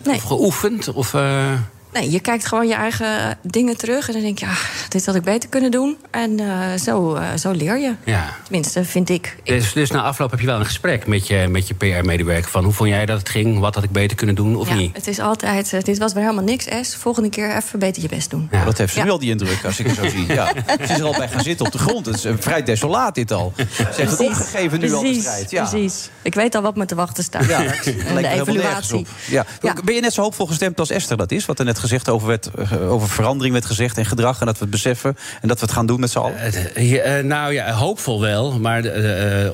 nee. 0.04 0.16
Of 0.16 0.22
geoefend? 0.22 0.88
Of, 0.88 1.14
eh, 1.14 1.52
Nee, 1.98 2.10
je 2.10 2.20
kijkt 2.20 2.46
gewoon 2.46 2.68
je 2.68 2.74
eigen 2.74 3.38
dingen 3.42 3.76
terug. 3.76 4.06
En 4.06 4.12
dan 4.12 4.22
denk 4.22 4.38
je, 4.38 4.46
ja, 4.46 4.52
dit 4.88 5.06
had 5.06 5.14
ik 5.14 5.22
beter 5.22 5.48
kunnen 5.48 5.70
doen. 5.70 5.96
En 6.10 6.40
eh, 6.40 6.78
zo, 6.80 7.14
eh, 7.14 7.24
zo 7.38 7.50
leer 7.50 7.78
je. 7.78 7.94
ja. 8.04 8.36
Tenminste, 8.42 8.84
vind 8.84 9.08
ik. 9.08 9.36
Dus, 9.44 9.72
dus 9.72 9.90
na 9.90 10.02
afloop 10.02 10.30
heb 10.30 10.40
je 10.40 10.46
wel 10.46 10.58
een 10.58 10.64
gesprek 10.64 11.06
met 11.06 11.26
je, 11.26 11.46
met 11.48 11.68
je 11.68 11.74
PR-medewerker... 11.74 12.50
van 12.50 12.64
hoe 12.64 12.72
vond 12.72 12.88
jij 12.88 13.06
dat 13.06 13.18
het 13.18 13.28
ging? 13.28 13.58
Wat 13.58 13.74
had 13.74 13.84
ik 13.84 13.90
beter 13.90 14.16
kunnen 14.16 14.34
doen 14.34 14.56
of 14.56 14.68
ja, 14.68 14.74
niet? 14.74 14.96
Het 14.96 15.06
is 15.06 15.18
altijd, 15.18 15.72
eh, 15.72 15.82
dit 15.82 15.98
was 15.98 16.12
weer 16.12 16.22
helemaal 16.22 16.44
niks, 16.44 16.66
S. 16.82 16.96
Volgende 16.96 17.28
keer 17.28 17.56
even 17.56 17.78
beter 17.78 18.02
je 18.02 18.08
best 18.08 18.30
doen. 18.30 18.48
Ja. 18.50 18.64
Dat 18.64 18.78
heeft 18.78 18.92
ze 18.92 18.98
Ja. 18.98 19.04
nu 19.04 19.10
al 19.10 19.18
die 19.18 19.30
indruk, 19.30 19.64
als 19.64 19.78
ik 19.78 19.86
het 19.86 19.96
zo 19.96 20.08
zie. 20.08 20.26
Ja. 20.32 20.46
Ze 20.66 20.92
is 20.92 20.98
er 20.98 21.04
al 21.04 21.16
bij 21.16 21.28
gaan 21.28 21.42
zitten 21.42 21.66
op 21.66 21.72
de 21.72 21.78
grond. 21.78 22.06
Het 22.06 22.14
is 22.24 22.26
vrij 22.38 22.62
desolaat 22.62 23.14
dit 23.14 23.32
al. 23.32 23.52
Ze 23.56 23.64
heeft 23.96 24.10
het 24.10 24.20
opgegeven 24.20 24.80
nu 24.80 24.92
al 24.92 25.00
de 25.00 25.06
precies, 25.06 25.24
strijd. 25.24 25.50
Ja. 25.50 25.68
precies. 25.68 26.08
Ik 26.22 26.34
weet 26.34 26.54
al 26.54 26.62
wat 26.62 26.76
me 26.76 26.84
te 26.84 26.94
wachten 26.94 27.24
staat. 27.24 27.46
Ja, 27.46 27.62
en 27.84 28.14
de 28.14 28.28
evaluatie. 28.28 29.06
Ja. 29.28 29.44
Ben 29.84 29.94
je 29.94 30.00
net 30.00 30.12
zo 30.12 30.22
hoopvol 30.22 30.46
gestemd 30.46 30.78
als 30.78 30.90
Esther 30.90 31.16
dat 31.16 31.32
is? 31.32 31.46
Wat 31.46 31.58
er 31.58 31.64
net 31.64 31.74
gezegd 31.74 31.86
over, 32.08 32.28
werd, 32.28 32.50
eh, 32.56 32.92
over 32.92 33.08
verandering 33.08 33.52
werd 33.52 33.66
gezegd 33.66 33.98
en 33.98 34.04
gedrag... 34.04 34.40
en 34.40 34.46
dat 34.46 34.54
we 34.54 34.60
het 34.60 34.70
beseffen 34.70 35.16
en 35.40 35.48
dat 35.48 35.60
we 35.60 35.66
het 35.66 35.74
gaan 35.74 35.86
doen 35.86 36.00
met 36.00 36.10
z'n 36.10 36.18
allen? 36.18 36.38
Eh, 36.74 36.90
ja, 36.90 37.00
eh, 37.02 37.24
nou 37.24 37.52
ja, 37.52 37.72
hoopvol 37.72 38.20
wel, 38.20 38.58
maar 38.58 38.82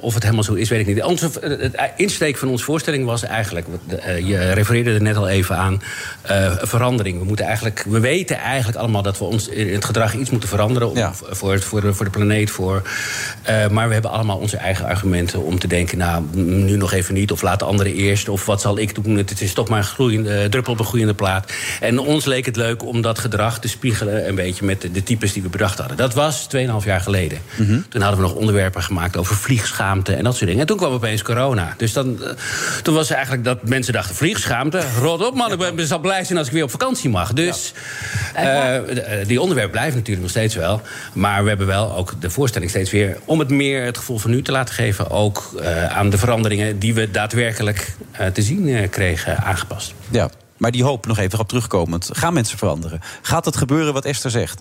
of 0.01 0.15
het 0.15 0.23
helemaal 0.23 0.45
zo 0.45 0.55
is, 0.55 0.69
weet 0.69 0.81
ik 0.81 0.87
niet. 0.87 1.03
Onze, 1.03 1.31
het 1.41 1.77
insteek 1.97 2.37
van 2.37 2.49
onze 2.49 2.65
voorstelling 2.65 3.05
was 3.05 3.23
eigenlijk... 3.23 3.67
je 4.25 4.53
refereerde 4.53 4.95
er 4.95 5.03
net 5.03 5.17
al 5.17 5.29
even 5.29 5.57
aan, 5.57 5.83
verandering. 6.63 7.19
We, 7.19 7.25
moeten 7.25 7.45
eigenlijk, 7.45 7.85
we 7.89 8.01
weten 8.01 8.37
eigenlijk 8.37 8.79
allemaal 8.79 9.03
dat 9.03 9.19
we 9.19 9.25
ons 9.25 9.49
in 9.49 9.73
het 9.73 9.85
gedrag 9.85 10.15
iets 10.15 10.31
moeten 10.31 10.49
veranderen... 10.49 10.91
Om, 10.91 10.97
Ja. 10.97 11.13
voor, 11.15 11.61
voor, 11.61 11.81
de, 11.81 11.95
voor 11.95 12.05
de 12.05 12.11
planeet, 12.11 12.51
voor, 12.51 12.83
maar 13.71 13.87
we 13.87 13.93
hebben 13.93 14.11
allemaal 14.11 14.39
onze 14.39 14.57
eigen 14.57 14.87
argumenten 14.87 15.43
om 15.43 15.59
te 15.59 15.67
denken... 15.67 15.99
nou, 15.99 16.25
nu 16.35 16.77
nog 16.77 16.93
even 16.93 17.15
niet, 17.15 17.33
of 17.33 17.43
laat 17.43 17.59
de 17.59 17.65
anderen 17.65 17.95
eerst... 17.95 18.29
of 18.29 18.47
wat 18.47 18.61
zal 18.61 18.79
ik 18.79 19.05
doen, 19.05 19.17
het 19.17 19.41
is 19.41 19.53
toch 19.53 19.69
maar 19.69 19.79
een 19.79 19.85
groeiende, 19.85 20.49
druppel 20.49 20.73
op 20.73 20.79
een 20.79 20.85
groeiende 20.85 21.15
plaat. 21.15 21.53
En 21.81 21.99
ons 22.15 22.25
leek 22.25 22.47
het 22.47 22.57
leuk 22.57 22.85
om 22.85 23.03
dat 23.03 23.19
gedrag 23.19 23.61
te 23.61 23.69
spiegelen... 23.69 24.29
een 24.29 24.35
beetje 24.35 24.65
met 24.65 24.81
de, 24.81 24.91
de 24.91 25.03
types 25.03 25.33
die 25.33 25.43
we 25.43 25.49
bedacht 25.49 25.79
hadden. 25.79 25.97
Dat 25.97 26.15
was 26.15 26.47
2,5 26.57 26.61
jaar 26.85 27.01
geleden. 27.01 27.39
Toen 27.89 28.03
hadden 28.03 28.21
we 28.21 28.27
nog 28.27 28.35
onderwerpen 28.35 28.83
gemaakt 28.83 29.17
over 29.17 29.37
vliegschaamte 29.37 30.15
en 30.15 30.25
dat 30.25 30.35
soort 30.35 30.47
dingen. 30.47 30.61
En 30.61 30.67
toen 30.67 30.77
kwam 30.77 30.93
opeens 30.93 31.23
corona. 31.23 31.75
Dus 31.77 31.93
dan, 31.93 32.23
eh, 32.23 32.31
toen 32.83 32.95
was 32.95 33.11
eigenlijk 33.11 33.45
dat 33.45 33.69
mensen 33.69 33.93
dachten... 33.93 34.15
vliegschaamte, 34.15 34.83
rot 35.01 35.27
op 35.27 35.35
man, 35.35 35.53
ik 35.53 35.75
ben 35.77 35.87
zal 35.87 35.99
blij 35.99 36.25
zijn 36.25 36.39
als 36.39 36.47
ik 36.47 36.53
weer 36.53 36.63
op 36.63 36.71
vakantie 36.71 37.11
mag. 37.11 37.33
Dus 37.33 37.73
eh, 38.35 38.77
eh, 38.77 39.27
die 39.27 39.41
onderwerpen 39.41 39.73
blijven 39.73 39.95
natuurlijk 39.95 40.23
nog 40.23 40.31
steeds 40.31 40.55
wel. 40.55 40.81
Maar 41.13 41.43
we 41.43 41.49
hebben 41.49 41.67
wel 41.67 41.97
ook 41.97 42.15
de 42.21 42.31
voorstelling 42.31 42.71
steeds 42.71 42.91
weer... 42.91 43.19
om 43.25 43.39
het 43.39 43.51
meer 43.51 43.85
het 43.85 43.99
gevoel 43.99 44.19
van 44.19 44.31
nu 44.31 44.43
te 44.43 44.53
laten 44.53 44.75
geven... 44.75 45.11
ook 45.11 45.63
aan 45.89 46.11
de 46.11 46.19
veranderingen 46.19 46.79
die 46.79 46.95
we 46.95 47.11
daadwerkelijk 47.11 47.95
te 48.33 48.43
zien 48.43 48.89
kregen 48.91 49.39
aangepast. 49.39 49.95
Ja. 50.11 50.31
Maar 50.57 50.71
die 50.71 50.85
hoop, 50.85 51.07
nog 51.07 51.19
even 51.19 51.33
erop 51.33 51.49
terugkomend. 51.49 52.11
Gaan 52.13 52.35
mensen 52.35 52.59
veranderen? 52.59 53.01
Gaat 53.23 53.45
het 53.45 53.57
gebeuren 53.57 53.93
wat 53.93 54.05
Esther 54.05 54.31
zegt? 54.31 54.61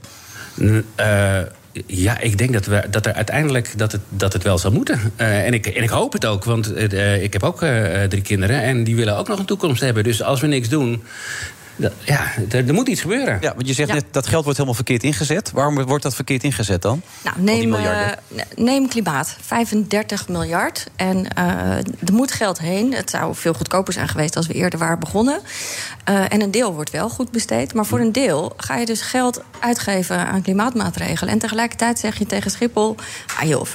Eh, 0.95 1.39
ja, 1.87 2.19
ik 2.19 2.37
denk 2.37 2.53
dat, 2.53 2.65
we, 2.65 2.83
dat 2.89 3.05
er 3.05 3.13
uiteindelijk 3.13 3.77
dat 3.77 3.91
het, 3.91 4.01
dat 4.09 4.33
het 4.33 4.43
wel 4.43 4.57
zal 4.57 4.71
moeten. 4.71 4.99
Eh, 5.15 5.45
en, 5.45 5.53
ik, 5.53 5.65
en 5.65 5.83
ik 5.83 5.89
hoop 5.89 6.13
het 6.13 6.25
ook, 6.25 6.43
want 6.43 6.73
eh, 6.73 7.23
ik 7.23 7.33
heb 7.33 7.43
ook 7.43 7.65
drie 8.09 8.21
kinderen... 8.21 8.61
en 8.61 8.83
die 8.83 8.95
willen 8.95 9.17
ook 9.17 9.27
nog 9.27 9.39
een 9.39 9.45
toekomst 9.45 9.81
hebben. 9.81 10.03
Dus 10.03 10.23
als 10.23 10.41
we 10.41 10.47
niks 10.47 10.69
doen, 10.69 11.03
ja, 11.99 12.31
er, 12.49 12.67
er 12.67 12.73
moet 12.73 12.87
iets 12.87 13.01
gebeuren. 13.01 13.37
Ja, 13.41 13.53
want 13.55 13.67
je 13.67 13.73
zegt 13.73 13.89
Ja. 13.89 13.95
net 13.95 14.05
dat 14.11 14.27
geld 14.27 14.43
wordt 14.43 14.57
helemaal 14.57 14.77
verkeerd 14.77 15.03
ingezet. 15.03 15.51
Waarom 15.51 15.83
wordt 15.83 16.03
dat 16.03 16.15
verkeerd 16.15 16.43
ingezet 16.43 16.81
dan? 16.81 17.01
Nou, 17.23 17.35
neem, 17.39 17.73
eh, 17.73 18.07
neem 18.55 18.87
klimaat. 18.87 19.35
35 19.41 20.27
miljard. 20.27 20.87
En 20.95 21.27
eh, 21.35 21.77
er 21.77 22.13
moet 22.13 22.31
geld 22.31 22.59
heen. 22.59 22.93
Het 22.93 23.09
zou 23.09 23.35
veel 23.35 23.53
goedkoper 23.53 23.93
zijn 23.93 24.07
geweest 24.07 24.35
als 24.35 24.47
we 24.47 24.53
eerder 24.53 24.79
waren 24.79 24.99
begonnen. 24.99 25.39
Eh, 26.03 26.33
en 26.33 26.41
een 26.41 26.51
deel 26.51 26.73
wordt 26.73 26.89
wel 26.89 27.09
goed 27.09 27.31
besteed. 27.31 27.73
Maar 27.73 27.85
voor 27.85 27.99
een 27.99 28.11
deel 28.11 28.53
ga 28.57 28.75
je 28.77 28.85
dus 28.85 29.01
geld 29.01 29.43
uitgeven 29.59 30.17
aan 30.27 30.41
klimaatmaatregelen. 30.41 31.33
En 31.33 31.39
tegelijkertijd 31.39 31.99
zeg 31.99 32.17
je 32.17 32.25
tegen 32.25 32.51
Schiphol... 32.51 32.95
Ah 33.39 33.47
joh, 33.47 33.65
500.000 33.65 33.71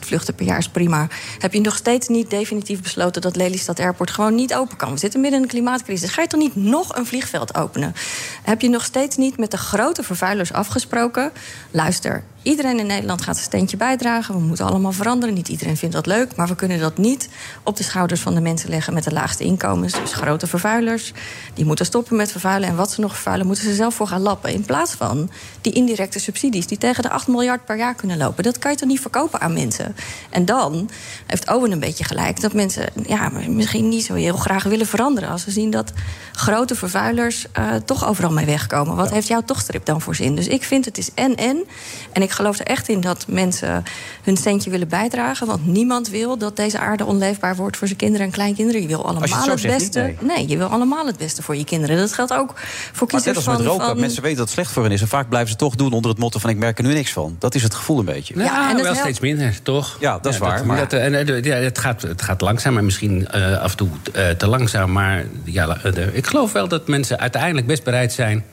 vluchten 0.00 0.34
per 0.34 0.46
jaar 0.46 0.58
is 0.58 0.68
prima. 0.68 1.06
Heb 1.38 1.52
je 1.52 1.60
nog 1.60 1.76
steeds 1.76 2.08
niet 2.08 2.30
definitief 2.30 2.82
besloten... 2.82 3.22
dat 3.22 3.36
Lelystad 3.36 3.80
Airport 3.80 4.10
gewoon 4.10 4.34
niet 4.34 4.54
open 4.54 4.76
kan? 4.76 4.92
We 4.92 4.98
zitten 4.98 5.20
midden 5.20 5.38
in 5.38 5.44
een 5.44 5.50
klimaatcrisis. 5.52 6.10
Ga 6.10 6.22
je 6.22 6.28
toch 6.28 6.40
niet 6.40 6.56
nog 6.56 6.96
een 6.96 7.06
vliegveld 7.26 7.54
openen? 7.54 7.94
Heb 8.42 8.60
je 8.60 8.68
nog 8.68 8.84
steeds 8.84 9.16
niet 9.16 9.38
met 9.38 9.50
de 9.50 9.56
grote 9.56 10.02
vervuilers 10.02 10.52
afgesproken... 10.52 11.32
luister, 11.70 12.22
Iedereen 12.46 12.78
in 12.78 12.86
Nederland 12.86 13.22
gaat 13.22 13.36
een 13.36 13.42
steentje 13.42 13.76
bijdragen. 13.76 14.34
We 14.34 14.40
moeten 14.40 14.66
allemaal 14.66 14.92
veranderen. 14.92 15.34
Niet 15.34 15.48
iedereen 15.48 15.76
vindt 15.76 15.94
dat 15.94 16.06
leuk. 16.06 16.36
Maar 16.36 16.48
we 16.48 16.54
kunnen 16.54 16.78
dat 16.78 16.98
niet 16.98 17.28
op 17.62 17.76
de 17.76 17.82
schouders 17.82 18.20
van 18.20 18.34
de 18.34 18.40
mensen 18.40 18.70
leggen 18.70 18.94
met 18.94 19.04
de 19.04 19.12
laagste 19.12 19.44
inkomens. 19.44 19.92
Dus 19.92 20.12
grote 20.12 20.46
vervuilers. 20.46 21.12
Die 21.54 21.64
moeten 21.64 21.86
stoppen 21.86 22.16
met 22.16 22.30
vervuilen. 22.30 22.68
En 22.68 22.76
wat 22.76 22.90
ze 22.90 23.00
nog 23.00 23.12
vervuilen, 23.12 23.46
moeten 23.46 23.64
ze 23.64 23.74
zelf 23.74 23.94
voor 23.94 24.06
gaan 24.06 24.20
lappen. 24.20 24.52
In 24.52 24.64
plaats 24.64 24.92
van 24.92 25.30
die 25.60 25.72
indirecte 25.72 26.18
subsidies 26.18 26.66
die 26.66 26.78
tegen 26.78 27.02
de 27.02 27.10
8 27.10 27.26
miljard 27.26 27.64
per 27.64 27.76
jaar 27.76 27.94
kunnen 27.94 28.16
lopen. 28.16 28.42
Dat 28.42 28.58
kan 28.58 28.70
je 28.70 28.76
toch 28.76 28.88
niet 28.88 29.00
verkopen 29.00 29.40
aan 29.40 29.52
mensen? 29.52 29.96
En 30.30 30.44
dan 30.44 30.90
heeft 31.26 31.50
Owen 31.50 31.72
een 31.72 31.80
beetje 31.80 32.04
gelijk 32.04 32.40
dat 32.40 32.52
mensen 32.52 32.86
ja, 33.06 33.30
misschien 33.48 33.88
niet 33.88 34.04
zo 34.04 34.14
heel 34.14 34.36
graag 34.36 34.62
willen 34.62 34.86
veranderen. 34.86 35.30
Als 35.30 35.42
ze 35.42 35.50
zien 35.50 35.70
dat 35.70 35.92
grote 36.32 36.74
vervuilers 36.74 37.46
eh, 37.52 37.74
toch 37.84 38.06
overal 38.06 38.32
mee 38.32 38.46
wegkomen. 38.46 38.96
Wat 38.96 39.10
heeft 39.10 39.28
jouw 39.28 39.42
tochtstrip 39.42 39.84
dan 39.84 40.00
voor 40.00 40.14
zin? 40.14 40.34
Dus 40.34 40.46
ik 40.46 40.64
vind 40.64 40.84
het 40.84 40.98
is 40.98 41.10
en-en. 41.14 41.64
En 42.12 42.22
ik 42.22 42.34
geloof 42.36 42.58
er 42.58 42.66
echt 42.66 42.88
in 42.88 43.00
dat 43.00 43.24
mensen 43.28 43.82
hun 44.22 44.36
steentje 44.36 44.70
willen 44.70 44.88
bijdragen. 44.88 45.46
Want 45.46 45.66
niemand 45.66 46.08
wil 46.08 46.38
dat 46.38 46.56
deze 46.56 46.78
aarde 46.78 47.04
onleefbaar 47.04 47.56
wordt 47.56 47.76
voor 47.76 47.86
zijn 47.86 47.98
kinderen 47.98 48.26
en 48.26 48.32
kleinkinderen. 48.32 48.80
Je 48.82 48.88
wil 48.88 49.04
Als 49.06 49.14
je 49.14 49.20
het 49.22 49.32
allemaal 49.32 49.48
het, 49.50 49.60
zegt, 49.60 49.78
beste. 49.78 50.00
niet, 50.02 50.22
nee. 50.36 50.48
je 50.48 50.56
wil 50.56 50.66
allemaal 50.66 51.06
het 51.06 51.16
beste 51.16 51.42
voor 51.42 51.56
je 51.56 51.64
kinderen. 51.64 51.96
Dat 51.96 52.12
geldt 52.12 52.32
ook 52.32 52.52
voor 52.56 52.56
Maar 52.56 52.98
net 53.00 53.08
kiezers 53.08 53.36
als 53.36 53.46
met 53.46 53.56
van, 53.56 53.66
roken. 53.66 53.86
van- 53.86 54.00
Mensen 54.00 54.22
weten 54.22 54.36
dat 54.38 54.46
het 54.46 54.54
slecht 54.54 54.70
voor 54.72 54.82
hen 54.82 54.92
is. 54.92 55.00
En 55.00 55.08
vaak 55.08 55.28
blijven 55.28 55.50
ze 55.50 55.56
toch 55.56 55.74
doen 55.74 55.92
onder 55.92 56.10
het 56.10 56.20
motto 56.20 56.38
van 56.38 56.50
ik 56.50 56.56
merk 56.56 56.78
er 56.78 56.84
nu 56.84 56.92
niks 56.92 57.12
van. 57.12 57.36
Dat 57.38 57.54
is 57.54 57.62
het 57.62 57.74
gevoel 57.74 57.98
een 57.98 58.04
beetje. 58.04 58.34
Ja, 58.38 58.44
Ja, 58.44 58.68
en 58.70 58.74
wel 58.76 58.84
helpt- 58.84 58.98
steeds 59.00 59.20
minder, 59.20 59.62
toch? 59.62 59.96
Ja, 60.00 60.18
dat 60.18 60.32
is 60.32 60.38
waar, 60.38 60.66
maar- 60.66 60.76
dat, 60.76 60.92
en, 60.92 61.14
eh, 61.14 61.42
ja, 61.42 61.54
het, 61.54 61.78
gaat, 61.78 62.02
het 62.02 62.22
gaat 62.22 62.40
langzaam 62.40 62.78
en 62.78 62.84
misschien 62.84 63.28
eh, 63.28 63.58
af 63.58 63.70
en 63.70 63.76
toe 63.76 63.88
eh, 64.12 64.28
te 64.28 64.46
langzaam. 64.46 64.92
Maar 64.92 65.24
ja, 65.44 65.76
ik 66.12 66.26
geloof 66.26 66.52
wel 66.52 66.68
dat 66.68 66.88
mensen 66.88 67.18
uiteindelijk 67.18 67.66
best 67.66 67.84
bereid 67.84 68.12
zijn 68.12 68.44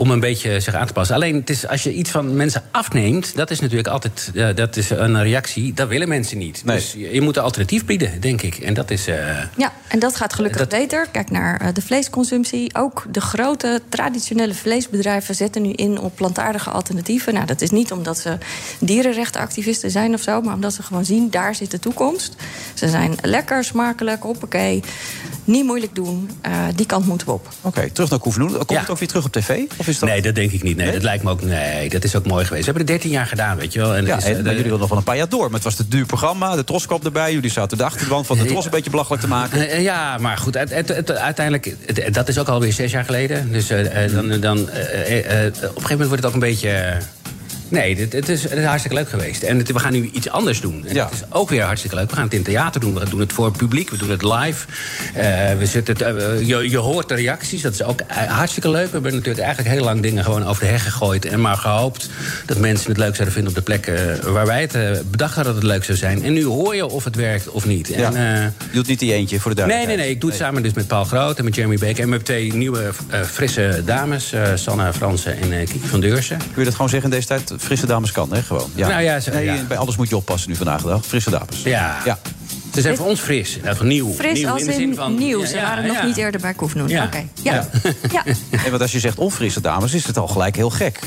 om 0.00 0.10
een 0.10 0.20
beetje 0.20 0.60
zich 0.60 0.74
aan 0.74 0.86
te 0.86 0.92
passen. 0.92 1.14
Alleen 1.14 1.34
het 1.34 1.50
is, 1.50 1.66
als 1.66 1.82
je 1.82 1.92
iets 1.92 2.10
van 2.10 2.36
mensen 2.36 2.62
afneemt, 2.70 3.36
dat 3.36 3.50
is 3.50 3.60
natuurlijk 3.60 3.88
altijd 3.88 4.30
eh, 4.34 4.48
dat 4.54 4.76
is 4.76 4.90
een 4.90 5.22
reactie. 5.22 5.72
Dat 5.74 5.88
willen 5.88 6.08
mensen 6.08 6.38
niet. 6.38 6.62
Nee. 6.64 6.76
Dus 6.76 6.92
je, 6.92 7.14
je 7.14 7.20
moet 7.20 7.36
een 7.36 7.42
alternatief 7.42 7.84
bieden, 7.84 8.20
denk 8.20 8.42
ik. 8.42 8.54
En 8.58 8.74
dat 8.74 8.90
is. 8.90 9.06
eh, 9.06 9.16
Ja, 9.56 9.72
en 9.88 9.98
dat 9.98 10.16
gaat 10.16 10.32
gelukkig 10.34 10.60
Dat- 10.60 10.68
beter. 10.68 11.06
Kijk 11.12 11.30
naar 11.30 11.60
eh, 11.60 11.68
de 11.74 11.82
vleesconsumptie. 11.82 12.74
Ook 12.76 13.04
de 13.10 13.20
grote 13.20 13.80
traditionele 13.88 14.54
vleesbedrijven 14.54 15.34
zetten 15.34 15.62
nu 15.62 15.70
in 15.72 15.98
op 15.98 16.16
plantaardige 16.16 16.70
alternatieven. 16.70 17.34
Nou, 17.34 17.46
dat 17.46 17.60
is 17.60 17.70
niet 17.70 17.92
omdat 17.92 18.18
ze 18.18 18.38
dierenrechtenactivisten 18.80 19.90
zijn 19.90 20.14
of 20.14 20.20
zo, 20.20 20.40
maar 20.40 20.54
omdat 20.54 20.74
ze 20.74 20.82
gewoon 20.82 21.04
zien, 21.04 21.30
daar 21.30 21.54
zit 21.54 21.70
de 21.70 21.78
toekomst. 21.78 22.34
Ze 22.74 22.88
zijn 22.88 23.14
lekker, 23.22 23.64
smakelijk, 23.64 24.22
hoppakee. 24.22 24.82
Niet 25.50 25.64
moeilijk 25.64 25.94
doen. 25.94 26.30
Eh, 26.40 26.52
die 26.74 26.86
kant 26.86 27.06
moeten 27.06 27.26
we 27.26 27.32
op. 27.32 27.48
Oké, 27.60 27.90
terug 27.90 28.10
naar 28.10 28.18
Koevenoen. 28.18 28.52
Komt 28.52 28.70
Ja. 28.70 28.80
het 28.80 28.90
ook 28.90 28.98
weer 28.98 29.08
terug 29.08 29.24
op 29.24 29.32
tv? 29.32 29.58
Of 29.76 29.88
is 29.88 29.98
dat... 29.98 30.08
Nee, 30.08 30.22
dat 30.22 30.34
denk 30.34 30.52
ik 30.52 30.62
niet. 30.62 30.76
Nee, 30.76 30.84
Nee? 30.84 30.94
dat 30.94 31.02
lijkt 31.02 31.22
me 31.24 31.30
ook. 31.30 31.42
Nee, 31.42 31.88
dat 31.88 32.04
is 32.04 32.16
ook 32.16 32.26
mooi 32.26 32.44
geweest. 32.44 32.66
We 32.66 32.72
hebben 32.72 32.82
het 32.92 33.02
13 33.02 33.10
jaar 33.10 33.26
gedaan, 33.26 33.56
weet 33.56 33.72
je 33.72 33.78
wel. 33.78 33.94
En 33.94 34.06
Ja, 34.06 34.16
is, 34.16 34.24
en, 34.24 34.30
eh, 34.30 34.36
de- 34.36 34.42
jullie 34.48 34.62
wilden 34.62 34.78
nog 34.80 34.88
wel 34.88 34.98
een 34.98 35.04
paar 35.04 35.16
jaar 35.16 35.28
door. 35.28 35.44
Maar 35.44 35.54
het 35.54 35.62
was 35.62 35.78
het 35.78 35.90
duur 35.90 36.06
programma, 36.06 36.56
de 36.56 36.64
Tros 36.64 36.86
kwam 36.86 37.00
erbij. 37.04 37.32
Jullie 37.32 37.50
zaten 37.50 37.78
de 37.78 37.84
achterwand 37.84 38.26
van 38.26 38.38
de 38.38 38.44
Tros 38.44 38.64
een 38.64 38.70
beetje 38.70 38.90
belachelijk 38.90 39.22
te 39.22 39.28
maken. 39.28 39.68
Eh, 39.68 39.82
Ja, 39.82 40.18
maar 40.18 40.36
goed, 40.38 40.54
het, 40.54 40.70
het- 40.74 40.88
het- 40.88 41.10
uiteindelijk, 41.10 41.74
het- 41.86 42.14
dat 42.14 42.28
is 42.28 42.38
ook 42.38 42.48
alweer 42.48 42.72
zes 42.72 42.90
jaar 42.92 43.04
geleden. 43.04 43.52
Dus 43.52 43.66
dan, 44.12 44.40
dan, 44.40 44.58
op 44.60 44.68
een 44.68 44.72
gegeven 44.72 45.72
moment 45.90 45.98
wordt 46.08 46.10
het 46.10 46.24
ook 46.24 46.32
een 46.34 46.38
beetje... 46.40 46.96
Nee, 47.70 48.08
het, 48.10 48.28
is, 48.28 48.42
het 48.42 48.52
is 48.52 48.64
hartstikke 48.64 48.96
leuk 48.96 49.08
geweest. 49.08 49.42
En 49.42 49.58
het- 49.58 49.72
we 49.72 49.78
gaan 49.78 49.92
nu 49.92 50.10
iets 50.12 50.28
anders 50.28 50.60
doen. 50.60 50.84
En 50.86 50.94
Ja. 50.94 51.04
Het 51.04 51.14
is 51.14 51.22
ook 51.28 51.48
weer 51.50 51.62
hartstikke 51.62 51.96
leuk. 51.96 52.08
We 52.10 52.14
gaan 52.16 52.24
het 52.24 52.34
in 52.34 52.42
theater 52.42 52.80
doen. 52.80 52.94
We 52.94 53.08
doen 53.10 53.20
het 53.20 53.32
voor 53.32 53.44
het 53.44 53.56
publiek. 53.56 53.90
We 53.90 53.96
doen 53.96 54.10
het 54.10 54.22
live. 54.22 54.66
Eh, 55.14 55.58
we 55.58 55.66
zitten 55.66 55.94
het, 55.96 56.02
eh, 56.16 56.46
je, 56.48 56.70
je 56.70 56.76
hoort 56.78 57.08
de 57.08 57.14
reacties. 57.14 57.62
Dat 57.62 57.72
is 57.72 57.82
ook 57.82 58.00
eh, 58.00 58.16
hartstikke 58.16 58.70
leuk. 58.70 58.84
We 58.86 58.90
hebben 58.92 59.12
natuurlijk 59.14 59.44
eigenlijk 59.44 59.74
heel 59.74 59.84
lang 59.84 60.02
dingen 60.02 60.24
gewoon 60.24 60.44
over 60.46 60.64
de 60.64 60.68
heg 60.70 60.82
gegooid. 60.82 61.24
En 61.24 61.40
maar 61.40 61.56
gehoopt 61.56 62.08
dat 62.46 62.58
mensen 62.58 62.88
het 62.88 62.98
leuk 62.98 63.14
zouden 63.14 63.32
vinden 63.34 63.50
op 63.52 63.58
de 63.58 63.64
plekken 63.64 64.32
waar 64.32 64.46
wij 64.46 64.60
het 64.60 65.10
bedacht 65.10 65.34
hadden 65.34 65.52
dat 65.54 65.62
het 65.62 65.72
leuk 65.72 65.84
zou 65.84 65.98
zijn. 65.98 66.22
En 66.24 66.32
nu 66.32 66.44
hoor 66.44 66.74
je 66.74 66.86
of 66.86 67.04
het 67.04 67.16
werkt 67.16 67.48
of 67.50 67.66
niet. 67.66 67.88
Ja. 67.88 68.12
En, 68.12 68.54
Je 68.70 68.76
doet 68.76 68.86
niet 68.86 68.98
die 68.98 69.12
eentje 69.12 69.40
voor 69.40 69.54
de 69.54 69.56
Nee, 69.56 69.66
nee, 69.66 69.76
duidelijkheid. 69.76 69.98
nee. 70.06 70.14
Ik 70.14 70.20
doe 70.20 70.30
het 70.30 70.38
samen 70.38 70.62
dus 70.62 70.72
met 70.72 70.86
Paul 70.86 71.04
Groot 71.04 71.38
en 71.38 71.44
met 71.44 71.54
Jeremy 71.54 71.76
Baker. 71.78 72.02
En 72.02 72.08
met 72.08 72.24
twee 72.24 72.54
nieuwe 72.54 72.90
frisse 73.30 73.82
dames. 73.84 74.32
Sanne 74.54 74.92
Fransen 74.92 75.36
en 75.40 75.64
Kiki 75.64 75.86
van 75.88 76.00
Deursen. 76.00 76.36
Kun 76.38 76.48
je 76.56 76.64
dat 76.64 76.74
gewoon 76.74 76.88
zeggen 76.90 77.10
in 77.10 77.16
deze 77.16 77.26
tijd? 77.28 77.52
Frisse 77.60 77.86
dames 77.86 78.12
kan, 78.12 78.32
hè? 78.32 78.42
Gewoon. 78.42 78.70
Nou 78.76 79.02
ja, 79.02 79.20
ze- 79.20 79.30
nee, 79.30 79.44
ja. 79.44 79.62
Bij 79.68 79.76
alles 79.76 79.96
moet 79.96 80.08
je 80.08 80.16
oppassen 80.16 80.50
nu 80.50 80.56
vandaag 80.56 80.82
de 80.82 80.88
dag. 80.88 81.06
Frisse 81.06 81.30
dames. 81.30 81.62
Ja. 81.62 81.96
ja. 82.04 82.18
Ze 82.74 82.80
zijn 82.80 82.96
voor 82.96 83.06
ons 83.06 83.20
fris. 83.20 83.58
Ja, 83.62 83.74
van 83.74 83.86
nieuw. 83.86 84.12
Fris 84.12 84.38
nieuw 84.38 84.48
als 84.48 84.60
in 84.60 84.66
de 84.66 84.72
in, 84.72 84.78
zin 84.78 84.94
van, 84.94 85.14
nieuw. 85.14 85.40
ja, 85.40 85.46
Ze 85.46 85.54
ja, 85.56 85.62
waren 85.62 85.86
nog 85.86 85.96
ja. 85.96 86.04
niet 86.04 86.16
eerder 86.16 86.40
bij 86.40 86.54
Koefnoen. 86.54 86.88
Ja. 86.88 87.04
Oké. 87.04 87.24
Ja. 87.42 87.68
ja. 88.12 88.24
En 88.64 88.70
want 88.70 88.82
als 88.82 88.92
je 88.92 88.98
zegt 88.98 89.18
onfrisse 89.18 89.60
dames, 89.60 89.94
is 89.94 90.06
het 90.06 90.16
al 90.18 90.28
gelijk 90.28 90.56
heel 90.56 90.70
gek. 90.70 90.98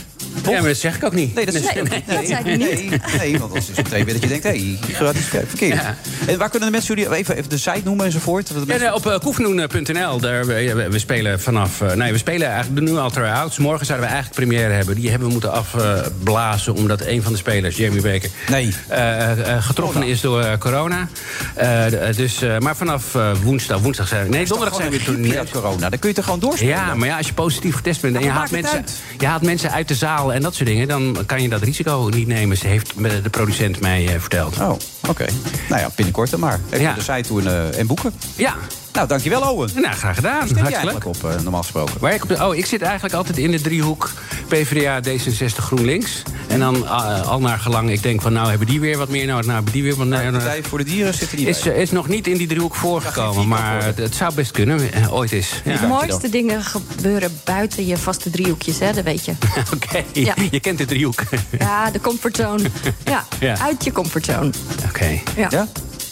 Ja, 0.43 0.51
maar 0.59 0.67
dat 0.67 0.77
zeg 0.77 0.95
ik 0.95 1.03
ook 1.03 1.13
niet. 1.13 1.35
Nee, 1.35 1.45
dat 1.45 1.53
is 1.53 1.61
Nee, 1.61 1.83
dat 2.07 2.25
zei 2.25 2.39
ik 2.39 2.45
niet. 2.45 2.59
Nee, 2.59 2.99
nee, 3.17 3.39
want 3.39 3.55
als 3.55 3.69
is 3.69 3.75
meteen 3.75 4.05
weer 4.05 4.13
dat 4.13 4.23
je 4.23 4.29
denkt, 4.29 4.43
hé, 4.43 4.49
hey, 4.49 4.77
gaat 4.93 5.15
iets 5.15 5.25
verkeerd. 5.27 5.73
Ja. 5.81 5.95
En 6.27 6.37
waar 6.37 6.49
kunnen 6.49 6.67
de 6.71 6.75
mensen 6.75 6.95
jullie 6.95 7.15
even, 7.15 7.37
even 7.37 7.49
de 7.49 7.57
site 7.57 7.81
noemen 7.83 8.05
enzovoort? 8.05 8.53
Dat 8.53 8.63
Ja, 8.67 8.77
nee, 8.77 8.93
op 8.93 9.05
uh, 9.07 9.17
koefnoen.nl. 9.19 10.19
Daar, 10.19 10.45
we, 10.45 10.73
we- 10.73 10.89
we 10.89 10.99
spelen 10.99 11.41
vanaf. 11.41 11.81
eh, 11.81 11.93
nee, 11.93 12.11
we 12.11 12.17
spelen 12.17 12.47
eigenlijk 12.47 12.85
de 12.85 12.91
nu 12.91 12.97
al 12.97 13.09
try-outs. 13.09 13.57
Morgen 13.57 13.85
zouden 13.85 14.07
we 14.07 14.13
eigenlijk 14.13 14.45
première 14.47 14.73
hebben. 14.73 14.95
Die 14.95 15.09
hebben 15.09 15.27
we 15.27 15.33
moeten 15.33 15.51
afblazen. 15.51 16.73
omdat 16.75 17.01
een 17.05 17.23
van 17.23 17.31
de 17.31 17.37
spelers, 17.37 17.77
Jamie 17.77 18.01
Baker. 18.01 18.29
Nee. 18.49 18.73
eh, 18.87 19.31
eh, 19.55 19.63
getroffen 19.63 20.03
is 20.03 20.21
door 20.21 20.41
eh, 20.41 20.57
corona. 20.57 21.07
Eh, 21.55 21.85
dus, 22.15 22.41
eh, 22.41 22.57
maar 22.57 22.75
vanaf 22.75 23.15
eh, 23.15 23.31
woensdag. 23.43 23.79
Woensdag 23.79 24.07
zijn 24.07 24.23
we. 24.23 24.29
Nee, 24.29 24.45
donderdag 24.45 24.77
zijn 24.77 24.89
we 24.91 24.99
weer 25.05 25.45
corona, 25.51 25.89
dan 25.89 25.99
kun 25.99 26.09
je 26.09 26.15
toch 26.15 26.23
gewoon 26.25 26.39
doorspelen? 26.39 26.73
Ja, 26.75 26.95
maar 26.95 27.07
ja, 27.07 27.17
als 27.17 27.27
je 27.27 27.33
positief 27.33 27.75
getest 27.75 28.01
bent 28.01 28.15
en 28.15 28.23
je 28.23 28.29
haalt, 28.29 28.51
mensen, 28.51 28.85
je 29.19 29.25
haalt 29.25 29.41
mensen 29.41 29.71
uit 29.71 29.87
de 29.87 29.95
zaal 29.95 30.22
en 30.31 30.41
dat 30.41 30.55
soort 30.55 30.69
dingen, 30.69 30.87
dan 30.87 31.17
kan 31.25 31.41
je 31.41 31.49
dat 31.49 31.61
risico 31.61 32.09
niet 32.13 32.27
nemen. 32.27 32.57
Ze 32.57 32.67
heeft 32.67 32.93
de 33.23 33.29
producent 33.31 33.79
mij 33.79 34.07
eh, 34.13 34.19
verteld. 34.19 34.57
Oh, 34.59 34.75
oké. 35.09 35.25
Nou 35.69 35.81
ja, 35.81 35.89
binnenkort 35.95 36.29
dan 36.29 36.39
maar. 36.39 36.59
Even 36.69 36.85
Ja. 36.85 36.93
de 36.93 37.01
site 37.01 37.27
doen 37.27 37.47
eh, 37.47 37.79
en 37.79 37.87
boeken. 37.87 38.13
Ja, 38.35 38.55
Nou, 38.93 39.07
dankjewel 39.07 39.41
Owen. 39.41 39.69
nou, 39.75 39.93
graag 39.95 40.15
gedaan. 40.15 40.47
Stem 40.47 40.55
je 40.57 40.61
Hartstikke 40.61 40.63
leuk. 40.63 40.73
eigenlijk 40.73 41.05
op, 41.05 41.31
eh, 41.37 41.41
normaal 41.41 41.61
gesproken? 41.61 41.95
Waar 41.99 42.13
ik 42.13 42.23
op 42.23 42.29
de- 42.29 42.45
oh, 42.47 42.55
ik 42.55 42.65
zit 42.65 42.81
eigenlijk 42.81 43.13
altijd 43.13 43.37
in 43.37 43.51
de 43.51 43.61
driehoek 43.61 44.11
PvdA, 44.47 44.99
D66, 45.01 45.55
GroenLinks. 45.63 46.21
En 46.47 46.59
dan 46.59 46.85
eh, 46.85 47.27
al 47.27 47.39
naar 47.39 47.59
gelang, 47.59 47.89
ik 47.91 48.03
denk 48.03 48.21
van 48.21 48.33
nou 48.33 48.49
hebben 48.49 48.67
die 48.67 48.79
weer 48.79 48.97
wat 48.97 49.09
meer, 49.09 49.25
nou, 49.25 49.41
nou 49.41 49.53
hebben 49.53 49.73
die 49.73 49.83
weer 49.83 49.95
wat 49.95 50.07
meer. 50.07 50.17
De 50.17 50.23
nou, 50.31 50.33
Partij 50.43 50.63
voor 50.63 50.77
de 50.77 50.83
Dieren 50.83 51.13
zit 51.13 51.31
er 51.31 51.37
niet 51.37 51.47
is, 51.47 51.59
bij. 51.61 51.73
is 51.75 51.91
nog 51.91 52.07
niet 52.07 52.27
in 52.27 52.37
die 52.37 52.47
driehoek 52.47 52.75
voorgekomen, 52.75 53.47
maar 53.47 53.83
het, 53.83 53.97
het 53.97 54.15
zou 54.15 54.33
best 54.33 54.51
kunnen, 54.51 54.93
eh, 54.93 55.13
ooit. 55.13 55.31
Ja. 55.65 55.77
De 55.77 55.87
mooiste 55.87 56.29
dingen 56.29 56.63
gebeuren 56.63 57.39
buiten 57.43 57.85
je 57.85 57.97
vaste 57.97 58.29
driehoekjes, 58.29 58.79
hè, 58.79 58.93
dat 58.93 59.03
weet 59.03 59.25
je. 59.25 59.31
Oké, 59.75 60.03
Ja. 60.13 60.33
je 60.51 60.59
kent 60.59 60.77
de 60.77 60.85
driehoek. 60.85 61.21
Ja, 61.59 61.91
de 61.91 61.99
comfortzone. 62.01 62.63
Ja, 63.05 63.25
Ja. 63.39 63.57
uit 63.59 63.83
je 63.83 63.91
comfortzone. 63.91 64.49
Oké, 64.87 65.19
Ja. 65.35 65.47
Ja? 65.49 65.67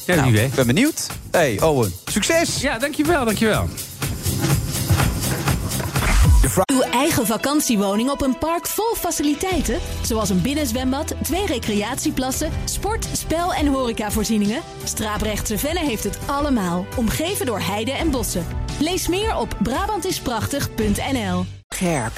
Ja, 0.05 0.15
Nou, 0.15 0.31
wie 0.31 0.39
weet. 0.39 0.49
ik 0.49 0.55
ben 0.55 0.65
benieuwd. 0.67 1.07
hey, 1.31 1.61
Owen, 1.61 1.93
succes! 2.05 2.61
Ja, 2.61 2.77
dankjewel, 2.79 3.25
dankjewel. 3.25 3.67
Uw 6.73 6.81
eigen 6.81 7.25
vakantiewoning 7.25 8.09
op 8.09 8.21
een 8.21 8.37
park 8.37 8.67
vol 8.67 8.95
faciliteiten, 8.95 9.79
zoals 10.01 10.29
een 10.29 10.41
binnenzwembad, 10.41 11.13
twee 11.23 11.45
recreatieplassen, 11.45 12.51
sport, 12.65 13.07
spel 13.13 13.53
en 13.53 13.67
horecavoorzieningen. 13.67 14.61
Straaprechtse 14.83 15.57
Venne 15.57 15.79
heeft 15.79 16.03
het 16.03 16.17
allemaal, 16.25 16.85
omgeven 16.95 17.45
door 17.45 17.59
heide 17.59 17.91
en 17.91 18.11
bossen. 18.11 18.45
Lees 18.79 19.07
meer 19.07 19.35
op 19.35 19.55
Brabantisprachtig.nl. 19.63 21.45
Scherp. 21.69 22.13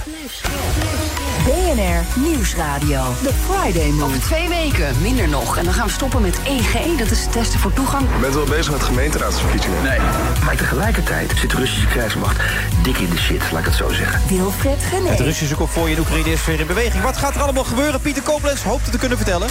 BNR 1.43 2.21
Nieuwsradio. 2.21 3.03
The 3.23 3.33
Friday 3.33 3.89
Move. 3.89 4.03
Over 4.03 4.21
twee 4.21 4.49
weken, 4.49 5.01
minder 5.01 5.27
nog. 5.27 5.57
En 5.57 5.63
dan 5.63 5.73
gaan 5.73 5.85
we 5.85 5.91
stoppen 5.91 6.21
met 6.21 6.39
EG, 6.43 6.97
dat 6.97 7.11
is 7.11 7.27
testen 7.31 7.59
voor 7.59 7.73
toegang. 7.73 8.03
Je 8.13 8.21
bent 8.21 8.33
wel 8.33 8.45
bezig 8.45 8.71
met 8.71 8.83
gemeenteraadsverkiezingen. 8.83 9.83
Nee. 9.83 9.99
Maar 10.45 10.55
tegelijkertijd 10.55 11.33
zit 11.37 11.49
de 11.49 11.55
Russische 11.55 11.87
krijgsmacht 11.87 12.41
dik 12.83 12.97
in 12.97 13.09
de 13.09 13.17
shit, 13.17 13.51
laat 13.51 13.59
ik 13.59 13.65
het 13.65 13.75
zo 13.75 13.89
zeggen. 13.89 14.21
Wilfred 14.27 14.75
Het 14.77 14.83
Genee. 14.83 15.23
Russische 15.23 15.55
konvooi 15.55 15.91
in 15.93 15.99
Oekraïne 15.99 16.31
is 16.31 16.45
weer 16.45 16.59
in 16.59 16.67
beweging. 16.67 17.03
Wat 17.03 17.17
gaat 17.17 17.35
er 17.35 17.41
allemaal 17.41 17.63
gebeuren? 17.63 18.01
Pieter 18.01 18.23
Koblenz 18.23 18.63
hoopt 18.63 18.83
het 18.83 18.91
te 18.91 18.97
kunnen 18.97 19.17
vertellen. 19.17 19.47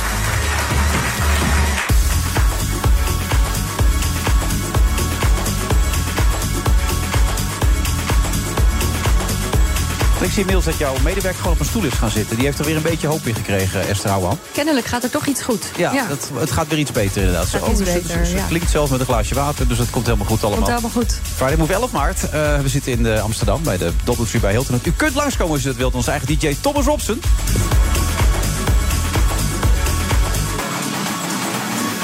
Ik 10.23 10.29
zie 10.31 10.39
inmiddels 10.39 10.65
dat 10.65 10.79
jouw 10.79 10.95
medewerker 11.03 11.39
gewoon 11.41 11.53
op 11.53 11.61
een 11.61 11.67
stoel 11.67 11.85
is 11.85 11.93
gaan 11.93 12.11
zitten. 12.11 12.37
Die 12.37 12.45
heeft 12.45 12.59
er 12.59 12.65
weer 12.65 12.77
een 12.77 12.83
beetje 12.83 13.07
hoop 13.07 13.27
in 13.27 13.35
gekregen, 13.35 13.89
Esther 13.89 14.11
Houwan. 14.11 14.39
Kennelijk 14.53 14.87
gaat 14.87 15.03
er 15.03 15.11
toch 15.11 15.27
iets 15.27 15.43
goed. 15.43 15.71
Ja, 15.77 16.07
Dat, 16.09 16.31
het 16.35 16.51
gaat 16.51 16.69
weer 16.69 16.79
iets 16.79 16.93
beter 16.93 17.17
inderdaad. 17.23 17.47
Ze- 17.49 17.59
iets 17.59 17.79
ze- 17.79 17.85
ze- 17.85 17.93
beter, 17.93 18.27
ze 18.27 18.37
ja. 18.37 18.45
klinkt 18.49 18.71
zelfs 18.71 18.91
met 18.91 19.01
een 19.01 19.07
glaasje 19.07 19.35
water, 19.35 19.69
dus 19.69 19.79
het 19.79 19.91
komt 19.91 20.07
helemaal 20.07 20.27
goed 20.27 20.45
allemaal. 20.45 20.59
Komt 20.69 20.71
helemaal 20.71 21.03
goed. 21.03 21.19
Friday 21.37 21.57
Move 21.57 21.73
11 21.73 21.91
maart. 21.91 22.31
Eh, 22.31 22.31
we 22.61 22.69
zitten 22.69 22.93
in 22.93 23.07
eh, 23.07 23.23
Amsterdam 23.23 23.63
bij 23.63 23.79
de 23.79 23.93
Doubletree 24.05 24.41
bij 24.41 24.51
Hilton. 24.53 24.81
U 24.83 24.93
kunt 24.93 25.15
langskomen 25.15 25.53
als 25.53 25.63
u 25.63 25.67
dat 25.67 25.77
wilt. 25.77 25.95
Onze 25.95 26.11
eigen 26.11 26.29
DJ 26.39 26.57
Thomas 26.61 26.85
Robson. 26.85 27.21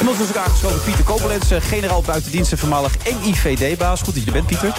Ons 0.09 0.21
is 0.21 0.29
ook 0.29 0.37
aangeschoven 0.37 0.83
Pieter 0.83 1.05
Kobelens, 1.05 1.51
eh, 1.51 1.61
generaal 1.61 2.03
buitendienst 2.03 2.53
en 2.53 2.59
voormalig 2.59 2.97
NIVD-baas. 3.23 4.03
Goed 4.03 4.15
dat 4.15 4.23
je 4.23 4.27
er 4.27 4.33
bent, 4.33 4.47
Pieter. 4.47 4.75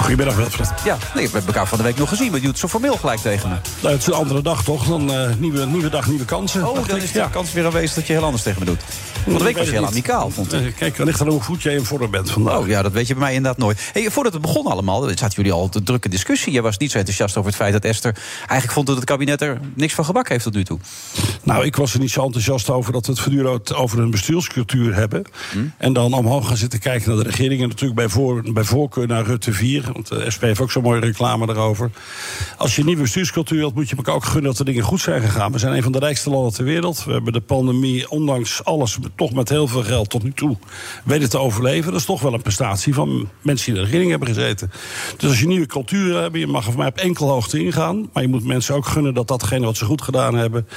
Goedemiddag, 0.00 0.36
Wilfred. 0.36 0.68
Ja, 0.84 0.98
nee, 1.14 1.24
we 1.26 1.32
hebben 1.32 1.54
elkaar 1.54 1.68
van 1.68 1.78
de 1.78 1.84
week 1.84 1.96
nog 1.96 2.08
gezien, 2.08 2.30
maar 2.30 2.40
je 2.40 2.46
doet 2.46 2.58
zo 2.58 2.68
formeel 2.68 2.96
gelijk 2.96 3.20
tegen 3.20 3.48
me. 3.48 3.54
Nou, 3.80 3.92
het 3.92 4.02
is 4.02 4.06
een 4.06 4.12
andere 4.12 4.42
dag 4.42 4.64
toch? 4.64 4.86
Dan 4.86 5.12
eh, 5.12 5.34
nieuwe, 5.38 5.66
nieuwe 5.66 5.88
dag, 5.88 6.06
nieuwe 6.06 6.24
kansen. 6.24 6.68
Oh, 6.68 6.88
dan 6.88 6.96
ik. 6.96 7.02
is 7.02 7.12
de 7.12 7.30
kans 7.30 7.52
weer 7.52 7.64
aanwezig 7.64 7.94
dat 7.94 8.06
je 8.06 8.12
heel 8.12 8.24
anders 8.24 8.42
tegen 8.42 8.58
me 8.58 8.64
doet. 8.64 8.80
Van 9.24 9.38
de 9.38 9.44
week 9.44 9.56
was 9.56 9.66
je 9.66 9.72
heel 9.72 9.86
amicaal, 9.86 10.30
vond 10.30 10.52
ik. 10.52 10.66
Eh, 10.66 10.74
Kijk, 10.76 10.96
wellicht 10.96 11.20
aan 11.20 11.28
hoe 11.28 11.42
goed 11.42 11.62
jij 11.62 11.74
in 11.74 11.84
vorm 11.84 12.10
bent 12.10 12.30
vandaag. 12.30 12.58
Oh 12.58 12.66
ja, 12.66 12.82
dat 12.82 12.92
weet 12.92 13.06
je 13.06 13.14
bij 13.14 13.22
mij 13.22 13.34
inderdaad 13.34 13.60
nooit. 13.60 13.90
Hey, 13.92 14.10
voordat 14.10 14.32
het 14.32 14.42
begon 14.42 14.66
allemaal, 14.66 15.02
zaten 15.02 15.30
jullie 15.30 15.52
al 15.52 15.68
te 15.68 15.82
drukke 15.82 16.08
discussie. 16.08 16.52
Jij 16.52 16.62
was 16.62 16.76
niet 16.76 16.90
zo 16.90 16.98
enthousiast 16.98 17.36
over 17.36 17.50
het 17.50 17.58
feit 17.60 17.72
dat 17.72 17.84
Esther 17.84 18.16
eigenlijk 18.38 18.72
vond 18.72 18.86
dat 18.86 18.96
het 18.96 19.04
kabinet 19.04 19.40
er 19.40 19.60
niks 19.74 19.94
van 19.94 20.04
gebak 20.04 20.28
heeft 20.28 20.44
tot 20.44 20.54
nu 20.54 20.64
toe. 20.64 20.78
Nou, 21.42 21.64
ik 21.64 21.76
was 21.76 21.94
er 21.94 22.00
niet 22.00 22.10
zo 22.10 22.24
enthousiast 22.24 22.70
over 22.70 22.92
dat 22.92 23.06
we 23.06 23.12
het 23.12 23.20
voortdurend 23.20 23.74
over 23.74 23.98
een 23.98 24.10
bestuurscultuur 24.34 24.94
hebben. 24.94 25.24
En 25.76 25.92
dan 25.92 26.12
omhoog 26.12 26.46
gaan 26.46 26.56
zitten 26.56 26.78
kijken 26.78 27.08
naar 27.14 27.24
de 27.24 27.30
regering. 27.30 27.62
En 27.62 27.68
natuurlijk 27.68 27.94
bij, 27.94 28.08
voor, 28.08 28.52
bij 28.52 28.64
voorkeur 28.64 29.06
naar 29.06 29.24
Rutte 29.24 29.52
4. 29.52 29.90
Want 29.92 30.08
de 30.08 30.30
SP 30.34 30.42
heeft 30.42 30.60
ook 30.60 30.70
zo'n 30.70 30.82
mooie 30.82 31.00
reclame 31.00 31.46
daarover. 31.46 31.90
Als 32.56 32.74
je 32.74 32.80
een 32.80 32.86
nieuwe 32.86 33.02
bestuurscultuur 33.02 33.58
wilt, 33.58 33.74
moet 33.74 33.88
je 33.88 33.96
elkaar 33.96 34.14
ook 34.14 34.24
gunnen 34.24 34.44
dat 34.44 34.56
de 34.56 34.64
dingen 34.64 34.82
goed 34.82 35.00
zijn 35.00 35.22
gegaan. 35.22 35.52
We 35.52 35.58
zijn 35.58 35.76
een 35.76 35.82
van 35.82 35.92
de 35.92 35.98
rijkste 35.98 36.30
landen 36.30 36.52
ter 36.52 36.64
wereld. 36.64 37.04
We 37.04 37.12
hebben 37.12 37.32
de 37.32 37.40
pandemie, 37.40 38.10
ondanks 38.10 38.64
alles, 38.64 38.98
toch 39.16 39.32
met 39.32 39.48
heel 39.48 39.66
veel 39.66 39.82
geld 39.82 40.10
tot 40.10 40.22
nu 40.22 40.32
toe 40.32 40.56
weten 41.04 41.30
te 41.30 41.38
overleven. 41.38 41.90
Dat 41.90 42.00
is 42.00 42.06
toch 42.06 42.20
wel 42.20 42.34
een 42.34 42.42
prestatie 42.42 42.94
van 42.94 43.28
mensen 43.42 43.66
die 43.66 43.74
in 43.74 43.80
de 43.80 43.86
regering 43.86 44.10
hebben 44.10 44.28
gezeten. 44.28 44.70
Dus 45.16 45.30
als 45.30 45.40
je 45.40 45.46
nieuwe 45.46 45.66
cultuur 45.66 46.20
hebt, 46.20 46.36
je 46.36 46.46
mag 46.46 46.64
er 46.64 46.70
voor 46.70 46.80
mij 46.80 46.88
op 46.88 46.96
enkel 46.96 47.28
hoogte 47.28 47.58
ingaan. 47.58 48.08
Maar 48.12 48.22
je 48.22 48.28
moet 48.28 48.44
mensen 48.44 48.74
ook 48.74 48.86
gunnen 48.86 49.14
dat 49.14 49.28
datgene 49.28 49.64
wat 49.64 49.76
ze 49.76 49.84
goed 49.84 50.02
gedaan 50.02 50.34
hebben, 50.34 50.68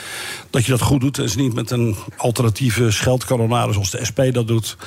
dat 0.50 0.66
je 0.66 0.72
dat 0.72 0.82
goed 0.82 1.02
doet. 1.02 1.20
En 1.20 1.30
ze 1.30 1.38
niet 1.38 1.54
met 1.54 1.72
een 1.72 1.96
alternatieve 2.18 2.92
scheldkanonade 3.46 3.74
zoals 3.74 3.92
de 3.92 4.06
SP 4.10 4.20
dat 4.34 4.48
doet. 4.48 4.78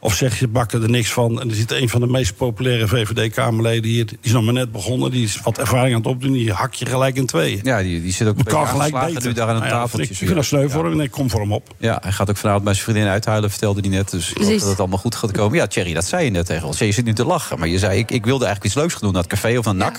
Of 0.00 0.14
zeg 0.14 0.38
je 0.38 0.48
bakken 0.48 0.82
er 0.82 0.90
niks 0.90 1.10
van. 1.12 1.40
En 1.40 1.48
er 1.48 1.54
zit 1.54 1.70
een 1.70 1.88
van 1.88 2.00
de 2.00 2.06
meest 2.06 2.36
populaire 2.36 2.88
VVD-Kamerleden 2.88 3.90
hier. 3.90 4.06
Die 4.06 4.18
is 4.20 4.32
nog 4.32 4.44
maar 4.44 4.52
net 4.52 4.72
begonnen. 4.72 5.10
Die 5.10 5.24
is 5.24 5.40
wat 5.42 5.58
ervaring 5.58 5.94
aan 5.94 6.00
het 6.00 6.10
opdoen. 6.10 6.32
Die 6.32 6.52
hak 6.52 6.74
je 6.74 6.86
gelijk 6.86 7.16
in 7.16 7.26
tweeën. 7.26 7.60
Ja, 7.62 7.82
die, 7.82 8.02
die 8.02 8.12
zit 8.12 8.28
ook 8.28 8.38
een 8.38 8.44
kan 8.44 8.66
gelijk 8.66 8.92
beter. 8.92 9.26
nu 9.26 9.32
daar 9.32 9.48
aan 9.48 9.54
een 9.54 9.60
Nou 9.60 9.72
ja, 9.72 9.80
tafeltje. 9.80 10.04
Ik, 10.04 10.10
ik 10.10 10.16
vind 10.16 10.34
dat 10.34 10.44
sneu 10.44 10.68
voor 10.68 10.84
hem. 10.84 10.96
Nee, 10.96 11.08
kom 11.08 11.30
voor 11.30 11.40
hem 11.40 11.52
op. 11.52 11.74
Ja, 11.78 11.98
hij 12.02 12.12
gaat 12.12 12.30
ook 12.30 12.36
vanavond 12.36 12.64
bij 12.64 12.72
zijn 12.72 12.84
vriendin 12.84 13.06
uithuilen, 13.10 13.50
vertelde 13.50 13.80
hij 13.80 13.90
net. 13.90 14.10
Dus 14.10 14.32
dat 14.34 14.62
het 14.62 14.78
allemaal 14.78 14.98
goed 14.98 15.14
gaat 15.14 15.32
komen. 15.32 15.56
Ja, 15.58 15.66
Thierry, 15.66 15.94
dat 15.94 16.04
zei 16.04 16.24
je 16.24 16.30
net 16.30 16.46
tegen 16.46 16.66
ons. 16.66 16.78
Je 16.78 16.92
zit 16.92 17.04
nu 17.04 17.12
te 17.12 17.24
lachen, 17.24 17.58
maar 17.58 17.68
je 17.68 17.78
zei, 17.78 17.98
ik, 17.98 18.10
ik 18.10 18.24
wilde 18.24 18.44
eigenlijk 18.44 18.74
iets 18.74 18.82
leuks 18.82 18.92
gaan 18.92 19.02
doen 19.02 19.12
naar 19.12 19.22
het 19.22 19.30
café 19.30 19.58
of 19.58 19.64
naar 19.64 19.74
NAC. 19.74 19.92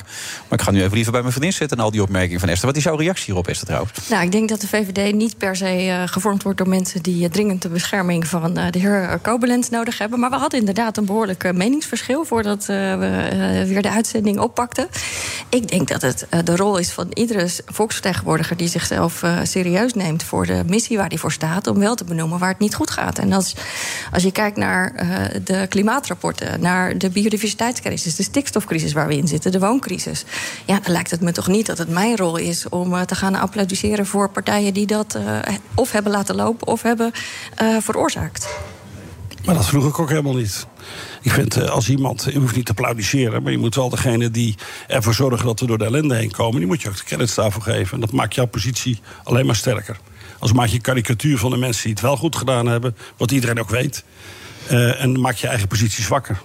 Maar 0.49 0.59
ik 0.59 0.61
ga 0.61 0.71
nu 0.71 0.81
even 0.81 0.93
liever 0.93 1.11
bij 1.11 1.21
mijn 1.21 1.33
vriendin 1.33 1.53
zitten 1.53 1.77
en 1.77 1.83
al 1.83 1.91
die 1.91 2.01
opmerkingen 2.01 2.39
van 2.39 2.49
Esther. 2.49 2.67
Wat 2.67 2.77
is 2.77 2.83
jouw 2.83 2.95
reactie 2.95 3.25
hierop, 3.25 3.47
Esther, 3.47 3.65
trouwens? 3.67 3.91
Nou, 4.09 4.23
ik 4.23 4.31
denk 4.31 4.49
dat 4.49 4.61
de 4.61 4.67
VVD 4.67 5.13
niet 5.13 5.37
per 5.37 5.55
se 5.55 5.65
eh, 5.65 6.03
gevormd 6.05 6.43
wordt 6.43 6.57
door 6.57 6.69
mensen 6.69 7.01
die 7.01 7.23
eh, 7.23 7.31
dringend 7.31 7.61
te 7.61 7.69
beschermen 7.69 7.98
van 8.05 8.57
uh, 8.57 8.65
de 8.71 8.79
heer 8.79 9.19
Koblenz 9.21 9.69
nodig 9.69 9.97
hebben. 9.97 10.19
Maar 10.19 10.29
we 10.29 10.35
hadden 10.35 10.59
inderdaad 10.59 10.97
een 10.97 11.05
behoorlijk 11.05 11.43
uh, 11.43 11.51
meningsverschil 11.51 12.25
voordat 12.25 12.65
we 12.65 13.65
weer 13.67 13.81
de 13.81 13.89
uitzending 13.89 14.39
oppakten. 14.39 14.87
Ik 15.49 15.67
denk 15.67 15.87
dat 15.87 16.01
het 16.01 16.27
de 16.43 16.55
rol 16.55 16.77
is 16.77 16.91
van 16.91 17.07
iedere 17.13 17.47
volksvertegenwoordiger 17.65 18.57
die 18.57 18.67
zichzelf 18.67 19.23
serieus 19.43 19.93
neemt 19.93 20.23
voor 20.23 20.45
de 20.45 20.63
missie 20.67 20.97
waar 20.97 21.07
hij 21.07 21.17
voor 21.17 21.31
staat, 21.31 21.67
om 21.67 21.79
wel 21.79 21.95
te 21.95 22.03
benoemen 22.03 22.39
waar 22.39 22.49
het 22.49 22.59
niet 22.59 22.75
goed 22.75 22.89
gaat. 22.89 23.19
En 23.19 23.33
als, 23.33 23.55
als 24.11 24.23
je 24.23 24.31
kijkt 24.31 24.57
naar 24.57 24.93
de 25.43 25.67
klimaatrapporten, 25.69 26.61
naar 26.61 26.97
de 26.97 27.09
biodiversiteitscrisis, 27.09 28.15
de 28.15 28.23
stikstofcrisis 28.23 28.93
waar 28.93 29.07
we 29.07 29.17
in 29.17 29.27
zitten, 29.27 29.51
de 29.51 29.59
wooncrisis. 29.59 30.25
Ja, 30.65 30.79
dan 30.79 30.91
lijkt 30.91 31.11
het 31.11 31.21
me 31.21 31.31
toch 31.31 31.47
niet 31.47 31.65
dat 31.65 31.77
het 31.77 31.89
mijn 31.89 32.17
rol 32.17 32.37
is 32.37 32.69
om 32.69 33.05
te 33.05 33.15
gaan 33.15 33.35
applaudisseren 33.35 34.05
voor 34.05 34.29
partijen 34.29 34.73
die 34.73 34.85
dat 34.85 35.17
of 35.75 35.91
hebben 35.91 36.11
laten 36.11 36.35
lopen 36.35 36.67
of 36.67 36.81
hebben 36.81 37.11
uh, 37.61 37.77
veroorzaakt. 37.91 38.59
Maar 39.45 39.55
dat 39.55 39.67
vroeg 39.67 39.87
ik 39.87 39.99
ook 39.99 40.09
helemaal 40.09 40.35
niet. 40.35 40.67
Ik 41.21 41.31
vind, 41.31 41.57
uh, 41.57 41.69
als 41.69 41.89
iemand, 41.89 42.27
je 42.31 42.39
hoeft 42.39 42.55
niet 42.55 42.65
te 42.65 42.71
applaudisseren... 42.71 43.43
maar 43.43 43.51
je 43.51 43.57
moet 43.57 43.75
wel 43.75 43.89
degene 43.89 44.31
die 44.31 44.55
ervoor 44.87 45.13
zorgen 45.13 45.45
dat 45.45 45.59
we 45.59 45.65
door 45.65 45.77
de 45.77 45.85
ellende 45.85 46.15
heen 46.15 46.31
komen... 46.31 46.57
die 46.57 46.67
moet 46.67 46.81
je 46.81 46.89
ook 46.89 47.07
de 47.07 47.31
daarvoor 47.35 47.61
geven. 47.61 47.93
En 47.93 47.99
dat 47.99 48.11
maakt 48.11 48.35
jouw 48.35 48.45
positie 48.45 48.99
alleen 49.23 49.45
maar 49.45 49.55
sterker. 49.55 49.99
Als 50.39 50.53
maak 50.53 50.67
je 50.67 50.81
karikatuur 50.81 51.37
van 51.37 51.51
de 51.51 51.57
mensen 51.57 51.83
die 51.83 51.91
het 51.91 52.01
wel 52.01 52.17
goed 52.17 52.35
gedaan 52.35 52.65
hebben... 52.65 52.95
wat 53.17 53.31
iedereen 53.31 53.59
ook 53.59 53.69
weet. 53.69 54.03
Uh, 54.71 55.01
en 55.01 55.19
maak 55.19 55.35
je 55.35 55.47
eigen 55.47 55.67
positie 55.67 56.03
zwakker. 56.03 56.41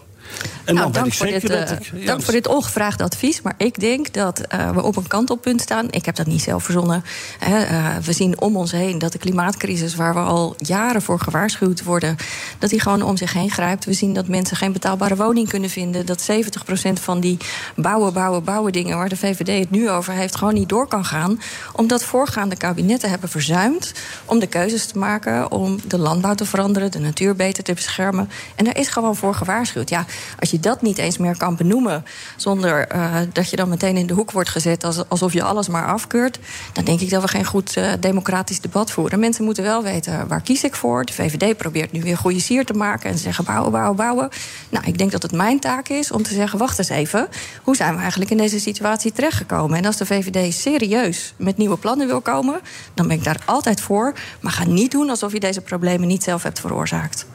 En 0.64 0.75
nou, 0.75 0.92
dank, 0.92 1.12
voor 1.12 1.27
dit, 1.27 1.51
uh, 1.51 1.70
ik, 1.70 2.07
dank 2.07 2.23
voor 2.23 2.33
dit 2.33 2.47
ongevraagde 2.49 3.05
advies. 3.05 3.42
Maar 3.42 3.55
ik 3.57 3.81
denk 3.81 4.12
dat 4.12 4.40
uh, 4.55 4.70
we 4.70 4.83
op 4.83 4.97
een 4.97 5.07
kantelpunt 5.07 5.61
staan. 5.61 5.87
Ik 5.90 6.05
heb 6.05 6.16
dat 6.16 6.27
niet 6.27 6.42
zelf 6.42 6.64
verzonnen. 6.64 7.05
Hè. 7.38 7.64
Uh, 7.64 7.97
we 8.03 8.12
zien 8.12 8.40
om 8.40 8.57
ons 8.57 8.73
heen 8.73 8.99
dat 8.99 9.12
de 9.12 9.18
klimaatcrisis, 9.18 9.94
waar 9.94 10.14
we 10.14 10.20
al 10.20 10.55
jaren 10.59 11.03
voor 11.03 11.20
gewaarschuwd 11.20 11.83
worden, 11.83 12.16
dat 12.59 12.70
die 12.70 12.81
gewoon 12.81 13.03
om 13.03 13.16
zich 13.16 13.33
heen 13.33 13.51
grijpt. 13.51 13.85
We 13.85 13.92
zien 13.92 14.14
dat 14.14 14.29
mensen 14.29 14.57
geen 14.57 14.73
betaalbare 14.73 15.16
woning 15.16 15.49
kunnen 15.49 15.70
vinden. 15.70 16.07
Dat 16.07 16.31
70% 16.31 16.92
van 16.92 17.20
die 17.20 17.37
bouwen, 17.77 18.12
bouwen, 18.12 18.44
bouwen 18.44 18.73
dingen 18.73 18.97
waar 18.97 19.09
de 19.09 19.16
VVD 19.16 19.59
het 19.59 19.70
nu 19.70 19.90
over 19.90 20.12
heeft, 20.12 20.37
gewoon 20.37 20.55
niet 20.55 20.68
door 20.68 20.87
kan 20.87 21.05
gaan. 21.05 21.40
Omdat 21.73 22.05
voorgaande 22.05 22.57
kabinetten 22.57 23.11
hebben 23.11 23.29
verzuimd 23.29 23.92
om 24.25 24.38
de 24.38 24.47
keuzes 24.47 24.87
te 24.87 24.99
maken, 24.99 25.51
om 25.51 25.79
de 25.87 25.99
landbouw 25.99 26.35
te 26.35 26.44
veranderen, 26.44 26.90
de 26.90 26.99
natuur 26.99 27.37
beter 27.37 27.64
te 27.64 27.73
beschermen. 27.73 28.31
En 28.55 28.64
daar 28.64 28.79
is 28.79 28.88
gewoon 28.88 29.16
voor 29.16 29.35
gewaarschuwd. 29.35 29.88
Ja, 29.88 30.05
als 30.38 30.50
je 30.50 30.60
dat 30.60 30.82
niet 30.82 30.98
eens 30.98 31.18
meer 31.18 31.37
kan 31.37 31.56
benoemen, 31.56 32.04
zonder 32.37 32.94
uh, 32.94 33.16
dat 33.32 33.50
je 33.50 33.56
dan 33.56 33.68
meteen 33.68 33.96
in 33.96 34.06
de 34.06 34.14
hoek 34.14 34.30
wordt 34.30 34.48
gezet 34.48 35.08
alsof 35.08 35.32
je 35.32 35.42
alles 35.42 35.68
maar 35.68 35.87
afkeurt, 35.87 36.38
dan 36.72 36.84
denk 36.84 37.00
ik 37.00 37.10
dat 37.10 37.22
we 37.22 37.28
geen 37.28 37.44
goed 37.44 37.76
uh, 37.76 37.92
democratisch 38.00 38.60
debat 38.60 38.90
voeren. 38.90 39.18
Mensen 39.18 39.44
moeten 39.44 39.64
wel 39.64 39.82
weten 39.82 40.28
waar 40.28 40.40
kies 40.40 40.64
ik 40.64 40.74
voor. 40.74 41.04
De 41.04 41.12
VVD 41.12 41.56
probeert 41.56 41.92
nu 41.92 42.02
weer 42.02 42.16
goede 42.16 42.40
sier 42.40 42.64
te 42.64 42.72
maken 42.72 43.10
en 43.10 43.18
zeggen 43.18 43.44
bouwen, 43.44 43.72
bouwen, 43.72 43.96
bouwen. 43.96 44.28
Nou, 44.68 44.87
ik 44.87 44.98
denk 44.98 45.10
dat 45.10 45.22
het 45.22 45.32
mijn 45.32 45.60
taak 45.60 45.88
is 45.88 46.10
om 46.10 46.22
te 46.22 46.34
zeggen: 46.34 46.58
wacht 46.58 46.78
eens 46.78 46.88
even, 46.88 47.28
hoe 47.62 47.76
zijn 47.76 47.94
we 47.94 48.00
eigenlijk 48.00 48.30
in 48.30 48.37
deze 48.37 48.60
situatie 48.60 49.12
terechtgekomen? 49.12 49.78
En 49.78 49.84
als 49.84 49.96
de 49.96 50.06
VVD 50.06 50.54
serieus 50.54 51.34
met 51.37 51.56
nieuwe 51.56 51.76
plannen 51.76 52.06
wil 52.06 52.20
komen, 52.20 52.60
dan 52.94 53.08
ben 53.08 53.16
ik 53.16 53.24
daar 53.24 53.40
altijd 53.44 53.80
voor. 53.80 54.14
Maar 54.40 54.52
ga 54.52 54.64
niet 54.64 54.90
doen 54.90 55.10
alsof 55.10 55.32
je 55.32 55.40
deze 55.40 55.60
problemen 55.60 56.08
niet 56.08 56.22
zelf 56.22 56.42
hebt 56.42 56.60
veroorzaakt. 56.60 57.26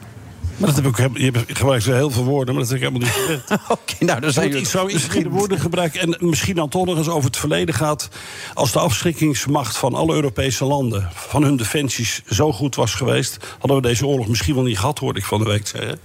Maar 0.60 0.74
dat 0.74 0.84
heb 0.84 0.86
ik 0.86 1.00
ook, 1.00 1.18
je 1.18 1.32
gebruikt 1.46 1.84
zo 1.84 1.92
heel 1.92 2.10
veel 2.10 2.24
woorden, 2.24 2.54
maar 2.54 2.62
dat 2.62 2.72
heb 2.72 2.82
ik 2.82 2.88
helemaal 2.88 3.08
niet 3.08 3.18
gezegd. 3.18 3.50
Oké, 3.70 3.72
okay, 3.72 4.08
nou, 4.08 4.20
dan 4.20 4.32
zijn 4.32 4.50
je... 4.50 4.58
Ik 4.58 4.66
zou 4.66 4.90
iets 4.90 5.04
geen 5.04 5.28
woorden 5.28 5.60
gebruiken 5.60 6.00
en 6.00 6.16
misschien 6.28 6.54
dan 6.54 6.68
toch 6.68 6.84
nog 6.84 6.96
eens 6.96 7.08
over 7.08 7.24
het 7.24 7.36
verleden 7.36 7.74
gaat. 7.74 8.08
Als 8.54 8.72
de 8.72 8.78
afschrikkingsmacht 8.78 9.76
van 9.76 9.94
alle 9.94 10.14
Europese 10.14 10.64
landen, 10.64 11.08
van 11.14 11.42
hun 11.42 11.56
defensies, 11.56 12.22
zo 12.28 12.52
goed 12.52 12.74
was 12.74 12.94
geweest... 12.94 13.36
hadden 13.58 13.76
we 13.76 13.88
deze 13.88 14.06
oorlog 14.06 14.28
misschien 14.28 14.54
wel 14.54 14.64
niet 14.64 14.78
gehad, 14.78 14.98
hoorde 14.98 15.18
ik 15.18 15.24
van 15.24 15.38
de 15.38 15.48
week 15.48 15.66
zeggen. 15.66 15.98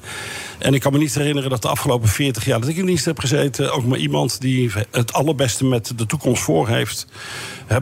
En 0.65 0.73
ik 0.73 0.81
kan 0.81 0.91
me 0.91 0.97
niet 0.97 1.15
herinneren 1.15 1.49
dat 1.49 1.61
de 1.61 1.67
afgelopen 1.67 2.09
40 2.09 2.45
jaar 2.45 2.59
dat 2.59 2.69
ik 2.69 2.77
in 2.77 2.85
dienst 2.85 3.05
heb 3.05 3.19
gezeten... 3.19 3.73
ook 3.73 3.85
maar 3.85 3.97
iemand 3.97 4.41
die 4.41 4.71
het 4.91 5.13
allerbeste 5.13 5.65
met 5.65 5.93
de 5.95 6.05
toekomst 6.05 6.41
voor 6.41 6.67
heeft... 6.67 7.07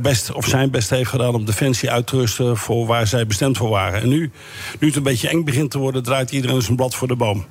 best, 0.02 0.32
of 0.32 0.48
zijn 0.48 0.72
best 0.72 0.89
heeft 0.89 1.10
gedaan 1.10 1.36
om 1.36 1.46
defensie 1.46 1.91
uit 1.91 2.08
te 2.08 2.15
rusten... 2.15 2.58
voor 2.58 2.86
waar 2.86 3.08
zij 3.08 3.28
bestemd 3.28 3.58
voor 3.58 3.69
waren. 3.69 4.02
En 4.02 4.10
nu, 4.10 4.32
nu 4.80 4.88
het 4.88 4.96
een 4.96 5.04
beetje 5.04 5.30
eng 5.30 5.43
begint 5.43 5.72
te 5.72 5.78
worden... 5.78 6.04
draait 6.04 6.32
iedereen 6.32 6.62
zijn 6.62 6.76
blad 6.76 6.96
voor 6.96 7.08
de 7.08 7.15
boom. 7.15 7.46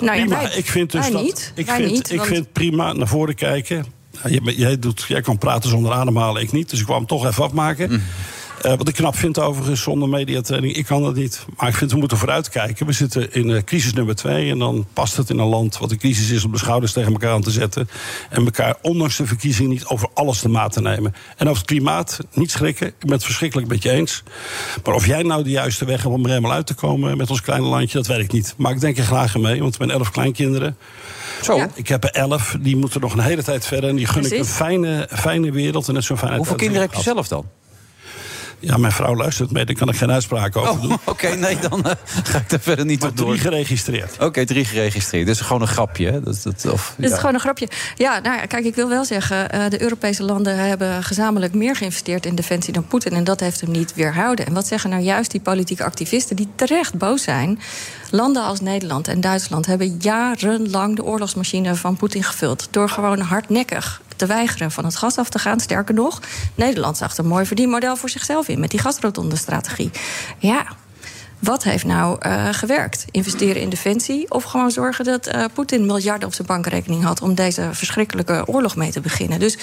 Nou 0.00 0.18
ja, 0.18 0.24
prima. 0.24 0.42
Wij, 0.42 0.52
ik 0.52 0.66
vind 0.66 0.92
dus 0.92 1.10
dat, 1.10 1.22
niet. 1.22 1.52
Ik, 1.54 1.66
wij 1.66 1.76
vind, 1.76 1.90
niet, 1.90 2.10
ik 2.10 2.16
want... 2.16 2.28
vind 2.28 2.52
prima 2.52 2.92
naar 2.92 3.08
voren 3.08 3.34
kijken. 3.34 3.84
Jij, 4.24 4.40
jij, 4.56 4.78
doet, 4.78 5.04
jij 5.08 5.20
kan 5.20 5.38
praten 5.38 5.70
zonder 5.70 5.92
ademhalen, 5.92 6.42
ik 6.42 6.52
niet. 6.52 6.70
Dus 6.70 6.78
ik 6.78 6.84
kwam 6.84 6.98
hem 6.98 7.06
toch 7.06 7.26
even 7.26 7.44
afmaken. 7.44 7.90
Mm. 7.90 8.02
Uh, 8.66 8.74
wat 8.76 8.88
ik 8.88 8.94
knap 8.94 9.16
vind 9.16 9.38
overigens 9.38 9.82
zonder 9.82 10.08
mediatraining, 10.08 10.74
ik 10.74 10.86
kan 10.86 11.02
dat 11.02 11.14
niet. 11.14 11.44
Maar 11.56 11.68
ik 11.68 11.74
vind 11.74 11.92
we 11.92 11.98
moeten 11.98 12.18
vooruitkijken. 12.18 12.86
We 12.86 12.92
zitten 12.92 13.32
in 13.32 13.48
uh, 13.48 13.62
crisis 13.62 13.92
nummer 13.92 14.14
twee. 14.14 14.50
En 14.50 14.58
dan 14.58 14.86
past 14.92 15.16
het 15.16 15.30
in 15.30 15.38
een 15.38 15.46
land 15.46 15.78
wat 15.78 15.90
een 15.90 15.98
crisis 15.98 16.30
is 16.30 16.44
om 16.44 16.52
de 16.52 16.58
schouders 16.58 16.92
tegen 16.92 17.12
elkaar 17.12 17.32
aan 17.32 17.42
te 17.42 17.50
zetten. 17.50 17.88
En 18.30 18.44
elkaar 18.44 18.76
ondanks 18.82 19.16
de 19.16 19.26
verkiezingen 19.26 19.70
niet 19.70 19.86
over 19.86 20.08
alles 20.14 20.40
de 20.40 20.48
maat 20.48 20.72
te 20.72 20.80
nemen. 20.80 21.14
En 21.36 21.46
over 21.46 21.58
het 21.58 21.70
klimaat, 21.70 22.18
niet 22.32 22.50
schrikken. 22.50 22.86
Ik 22.86 22.94
ben 22.98 23.12
het 23.12 23.24
verschrikkelijk 23.24 23.68
met 23.68 23.82
je 23.82 23.90
eens. 23.90 24.22
Maar 24.84 24.94
of 24.94 25.06
jij 25.06 25.22
nou 25.22 25.42
de 25.42 25.50
juiste 25.50 25.84
weg 25.84 26.02
hebt 26.02 26.14
om 26.14 26.22
er 26.22 26.28
helemaal 26.28 26.52
uit 26.52 26.66
te 26.66 26.74
komen 26.74 27.16
met 27.16 27.30
ons 27.30 27.40
kleine 27.40 27.66
landje, 27.66 27.98
dat 27.98 28.06
weet 28.06 28.24
ik 28.24 28.32
niet. 28.32 28.54
Maar 28.56 28.72
ik 28.72 28.80
denk 28.80 28.98
er 28.98 29.04
graag 29.04 29.34
aan 29.34 29.40
mee, 29.40 29.60
want 29.60 29.76
we 29.76 29.78
hebben 29.78 29.96
elf 29.96 30.10
kleinkinderen. 30.10 30.76
Zo. 31.42 31.56
Ja. 31.56 31.68
Ik 31.74 31.88
heb 31.88 32.04
er 32.04 32.10
elf, 32.10 32.56
die 32.60 32.76
moeten 32.76 33.00
nog 33.00 33.12
een 33.12 33.20
hele 33.20 33.42
tijd 33.42 33.66
verder. 33.66 33.90
En 33.90 33.96
die 33.96 34.06
gun 34.06 34.20
Precies. 34.20 34.38
ik 34.38 34.44
een 34.44 34.50
fijne, 34.50 35.08
fijne 35.12 35.52
wereld 35.52 35.88
en 35.88 35.94
net 35.94 36.04
zo'n 36.04 36.18
fijne 36.18 36.36
Hoeveel 36.36 36.56
kinderen 36.56 36.82
heb 36.82 36.94
je 36.94 37.02
zelf 37.02 37.28
dan? 37.28 37.44
Ja, 38.60 38.76
mijn 38.76 38.92
vrouw 38.92 39.16
luistert 39.16 39.50
mee, 39.50 39.64
daar 39.64 39.74
kan 39.74 39.88
ik 39.88 39.96
geen 39.96 40.10
uitspraak 40.10 40.56
over 40.56 40.70
oh, 40.70 40.82
doen. 40.82 40.92
Oké, 41.04 41.10
okay, 41.10 41.34
nee, 41.34 41.58
dan 41.58 41.78
uh, 41.86 41.92
ga 42.22 42.38
ik 42.38 42.52
er 42.52 42.60
verder 42.60 42.84
niet 42.84 43.00
maar 43.00 43.08
op 43.08 43.16
door. 43.16 43.28
drie 43.28 43.40
geregistreerd. 43.40 44.14
Oké, 44.14 44.24
okay, 44.24 44.44
drie 44.44 44.64
geregistreerd. 44.64 45.26
Dus 45.26 45.40
gewoon 45.40 45.62
een 45.62 45.68
grapje, 45.68 46.10
hè? 46.10 46.20
Dat, 46.20 46.40
dat, 46.42 46.72
of, 46.72 46.94
Het 46.96 47.08
ja. 47.08 47.12
is 47.12 47.18
gewoon 47.18 47.34
een 47.34 47.40
grapje. 47.40 47.68
Ja, 47.96 48.18
nou 48.18 48.36
ja, 48.36 48.46
kijk, 48.46 48.64
ik 48.64 48.74
wil 48.74 48.88
wel 48.88 49.04
zeggen... 49.04 49.54
Uh, 49.54 49.68
de 49.68 49.82
Europese 49.82 50.22
landen 50.22 50.58
hebben 50.58 51.04
gezamenlijk 51.04 51.54
meer 51.54 51.76
geïnvesteerd 51.76 52.26
in 52.26 52.34
defensie 52.34 52.72
dan 52.72 52.86
Poetin... 52.86 53.12
en 53.12 53.24
dat 53.24 53.40
heeft 53.40 53.60
hem 53.60 53.70
niet 53.70 53.94
weerhouden. 53.94 54.46
En 54.46 54.52
wat 54.52 54.66
zeggen 54.66 54.90
nou 54.90 55.02
juist 55.02 55.30
die 55.30 55.40
politieke 55.40 55.84
activisten 55.84 56.36
die 56.36 56.48
terecht 56.54 56.94
boos 56.94 57.22
zijn... 57.22 57.58
Landen 58.10 58.42
als 58.42 58.60
Nederland 58.60 59.08
en 59.08 59.20
Duitsland 59.20 59.66
hebben 59.66 59.96
jarenlang 60.00 60.96
de 60.96 61.04
oorlogsmachine 61.04 61.74
van 61.74 61.96
Poetin 61.96 62.22
gevuld. 62.22 62.68
Door 62.70 62.88
gewoon 62.88 63.20
hardnekkig 63.20 64.00
te 64.18 64.26
weigeren 64.26 64.70
van 64.70 64.84
het 64.84 64.96
gas 64.96 65.18
af 65.18 65.28
te 65.28 65.38
gaan. 65.38 65.60
Sterker 65.60 65.94
nog, 65.94 66.20
Nederland 66.54 66.96
zag 66.96 67.18
een 67.18 67.26
mooi 67.26 67.46
verdienmodel 67.46 67.96
voor 67.96 68.08
zichzelf 68.08 68.48
in 68.48 68.60
met 68.60 68.70
die 68.70 68.80
gasrotonde-strategie. 68.80 69.90
Ja. 70.38 70.66
Wat 71.38 71.62
heeft 71.62 71.84
nou 71.84 72.26
uh, 72.26 72.48
gewerkt? 72.52 73.04
Investeren 73.10 73.62
in 73.62 73.68
defensie 73.68 74.30
of 74.30 74.44
gewoon 74.44 74.70
zorgen 74.70 75.04
dat 75.04 75.34
uh, 75.34 75.44
Poetin 75.54 75.86
miljarden 75.86 76.28
op 76.28 76.34
zijn 76.34 76.46
bankrekening 76.46 77.04
had 77.04 77.22
om 77.22 77.34
deze 77.34 77.68
verschrikkelijke 77.72 78.42
oorlog 78.46 78.76
mee 78.76 78.90
te 78.90 79.00
beginnen? 79.00 79.38
Dus 79.38 79.58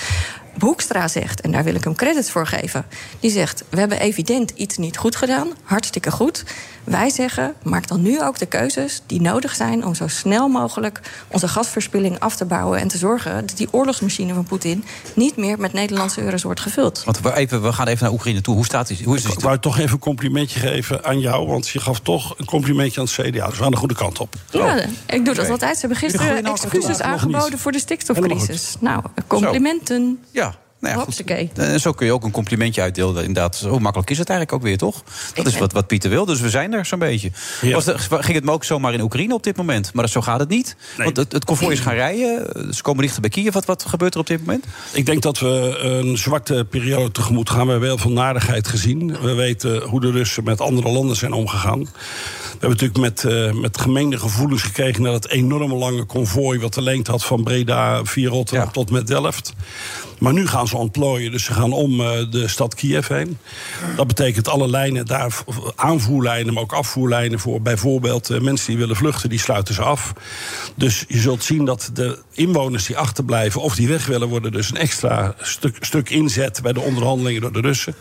Hoekstra 0.59 1.07
zegt, 1.07 1.41
en 1.41 1.51
daar 1.51 1.63
wil 1.63 1.75
ik 1.75 1.83
hem 1.83 1.95
credits 1.95 2.31
voor 2.31 2.47
geven, 2.47 2.85
die 3.19 3.31
zegt: 3.31 3.63
We 3.69 3.79
hebben 3.79 3.99
evident 3.99 4.51
iets 4.55 4.77
niet 4.77 4.97
goed 4.97 5.15
gedaan, 5.15 5.47
hartstikke 5.63 6.11
goed. 6.11 6.43
Wij 6.85 7.09
zeggen: 7.09 7.53
maak 7.63 7.87
dan 7.87 8.01
nu 8.01 8.21
ook 8.21 8.37
de 8.37 8.45
keuzes 8.45 9.01
die 9.05 9.21
nodig 9.21 9.55
zijn 9.55 9.85
om 9.85 9.95
zo 9.95 10.07
snel 10.07 10.47
mogelijk 10.47 10.99
onze 11.27 11.47
gasverspilling 11.47 12.19
af 12.19 12.35
te 12.35 12.45
bouwen 12.45 12.79
en 12.79 12.87
te 12.87 12.97
zorgen 12.97 13.47
dat 13.47 13.57
die 13.57 13.67
oorlogsmachine 13.71 14.33
van 14.33 14.43
Poetin 14.43 14.83
niet 15.13 15.37
meer 15.37 15.59
met 15.59 15.73
Nederlandse 15.73 16.21
euro's 16.21 16.43
wordt 16.43 16.59
gevuld. 16.59 17.03
Want 17.03 17.19
we, 17.19 17.35
even, 17.35 17.61
we 17.61 17.73
gaan 17.73 17.87
even 17.87 18.03
naar 18.03 18.13
Oekraïne 18.13 18.41
toe. 18.41 18.55
Hoe 18.55 18.65
staat 18.65 18.87
die? 18.87 18.99
Hoe 19.03 19.15
is 19.15 19.25
ik 19.25 19.39
wou 19.39 19.59
toch 19.59 19.77
even 19.77 19.91
een 19.91 19.99
complimentje 19.99 20.59
geven 20.59 21.03
aan 21.03 21.19
jou, 21.19 21.47
want 21.47 21.69
je 21.69 21.79
gaf 21.79 21.99
toch 21.99 22.33
een 22.37 22.45
complimentje 22.45 22.99
aan 22.99 23.05
het 23.05 23.15
CDA. 23.15 23.47
Dus 23.47 23.57
we 23.57 23.63
aan 23.63 23.71
de 23.71 23.77
goede 23.77 23.95
kant 23.95 24.19
op. 24.19 24.35
Ja, 24.49 24.85
ik 25.05 25.25
doe 25.25 25.33
dat 25.33 25.49
altijd. 25.49 25.73
Ze 25.73 25.79
hebben 25.79 25.97
gisteren 25.97 26.43
excuses 26.43 27.01
aangeboden 27.01 27.59
voor 27.59 27.71
de 27.71 27.79
stikstofcrisis. 27.79 28.75
Nou, 28.79 29.03
complimenten. 29.27 30.19
Ja. 30.31 30.44
Nou 30.85 30.97
ja, 30.97 31.03
goed. 31.03 31.57
En 31.57 31.79
zo 31.79 31.91
kun 31.91 32.05
je 32.05 32.13
ook 32.13 32.23
een 32.23 32.31
complimentje 32.31 32.81
uitdelen. 32.81 33.23
Inderdaad, 33.23 33.55
zo 33.55 33.79
makkelijk 33.79 34.09
is 34.09 34.17
het 34.17 34.29
eigenlijk 34.29 34.59
ook 34.59 34.67
weer, 34.67 34.77
toch? 34.77 35.03
Dat 35.33 35.45
is 35.45 35.57
wat, 35.57 35.71
wat 35.71 35.87
Pieter 35.87 36.09
wil, 36.09 36.25
dus 36.25 36.39
we 36.39 36.49
zijn 36.49 36.73
er 36.73 36.85
zo'n 36.85 36.99
beetje. 36.99 37.31
Ja. 37.61 37.73
Was 37.73 37.85
de, 37.85 37.97
ging 37.97 38.35
het 38.35 38.43
me 38.43 38.51
ook 38.51 38.63
zomaar 38.63 38.93
in 38.93 39.01
Oekraïne 39.01 39.33
op 39.33 39.43
dit 39.43 39.57
moment? 39.57 39.93
Maar 39.93 40.09
zo 40.09 40.21
gaat 40.21 40.39
het 40.39 40.49
niet. 40.49 40.75
Nee. 40.97 41.05
Want 41.05 41.17
het, 41.17 41.31
het 41.31 41.45
konvooi 41.45 41.71
is 41.71 41.79
gaan 41.79 41.93
rijden. 41.93 42.73
Ze 42.73 42.81
komen 42.81 43.01
dichter 43.01 43.21
bij 43.21 43.29
Kiev. 43.29 43.53
Wat, 43.53 43.65
wat 43.65 43.85
gebeurt 43.85 44.13
er 44.13 44.19
op 44.19 44.27
dit 44.27 44.39
moment? 44.39 44.65
Ik 44.93 45.05
denk 45.05 45.21
dat 45.21 45.39
we 45.39 45.77
een 45.79 46.17
zwarte 46.17 46.65
periode 46.69 47.11
tegemoet 47.11 47.49
gaan. 47.49 47.65
We 47.65 47.71
hebben 47.71 47.89
heel 47.89 47.97
veel 47.97 48.11
narigheid 48.11 48.67
gezien. 48.67 49.21
We 49.21 49.33
weten 49.33 49.81
hoe 49.81 50.01
de 50.01 50.11
Russen 50.11 50.43
met 50.43 50.61
andere 50.61 50.89
landen 50.89 51.15
zijn 51.15 51.33
omgegaan. 51.33 51.87
We 52.45 52.67
hebben 52.67 52.69
natuurlijk 52.69 52.99
met, 52.99 53.34
uh, 53.34 53.51
met 53.62 53.77
gemeende 53.77 54.19
gevoelens 54.19 54.62
gekregen... 54.62 55.01
naar 55.01 55.13
het 55.13 55.29
enorme 55.29 55.75
lange 55.75 56.03
konvooi 56.03 56.60
wat 56.60 56.73
de 56.73 56.81
lengte 56.81 57.12
had 57.12 57.25
van 57.25 57.43
Breda 57.43 58.05
via 58.05 58.29
Rotterdam 58.29 58.65
ja. 58.65 58.71
tot 58.71 58.91
met 58.91 59.08
Delft. 59.08 59.53
Maar 60.19 60.34
nu 60.34 60.47
gaan 60.47 60.67
ze 60.67 60.77
ontplooien, 60.77 61.31
dus 61.31 61.43
ze 61.43 61.53
gaan 61.53 61.71
om 61.71 62.01
uh, 62.01 62.12
de 62.31 62.47
stad 62.47 62.75
Kiev 62.75 63.08
heen. 63.08 63.38
Dat 63.95 64.08
betekent 64.08 64.47
alle 64.47 64.69
lijnen 64.69 65.05
daar, 65.05 65.38
aanvoerlijnen, 65.75 66.53
maar 66.53 66.63
ook 66.63 66.73
afvoerlijnen... 66.73 67.39
voor 67.39 67.62
bijvoorbeeld 67.62 68.31
uh, 68.31 68.39
mensen 68.39 68.67
die 68.67 68.77
willen 68.77 68.95
vluchten, 68.95 69.29
die 69.29 69.39
sluiten 69.39 69.73
ze 69.73 69.81
af. 69.81 70.13
Dus 70.75 71.05
je 71.08 71.19
zult 71.19 71.43
zien 71.43 71.65
dat 71.65 71.89
de 71.93 72.19
inwoners 72.31 72.86
die 72.86 72.97
achterblijven... 72.97 73.62
of 73.62 73.75
die 73.75 73.88
weg 73.88 74.05
willen 74.05 74.27
worden, 74.27 74.51
dus 74.51 74.69
een 74.69 74.77
extra 74.77 75.36
stuk, 75.41 75.77
stuk 75.79 76.10
inzet... 76.10 76.60
bij 76.62 76.73
de 76.73 76.81
onderhandelingen 76.81 77.41
door 77.41 77.53
de 77.53 77.62
Russen. 77.62 77.95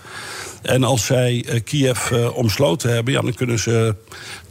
En 0.64 0.84
als 0.84 1.04
zij 1.04 1.44
uh, 1.48 1.60
Kiev 1.64 2.10
uh, 2.10 2.36
omsloten 2.36 2.92
hebben, 2.92 3.12
ja, 3.12 3.20
dan 3.20 3.34
kunnen 3.34 3.58
ze 3.58 3.94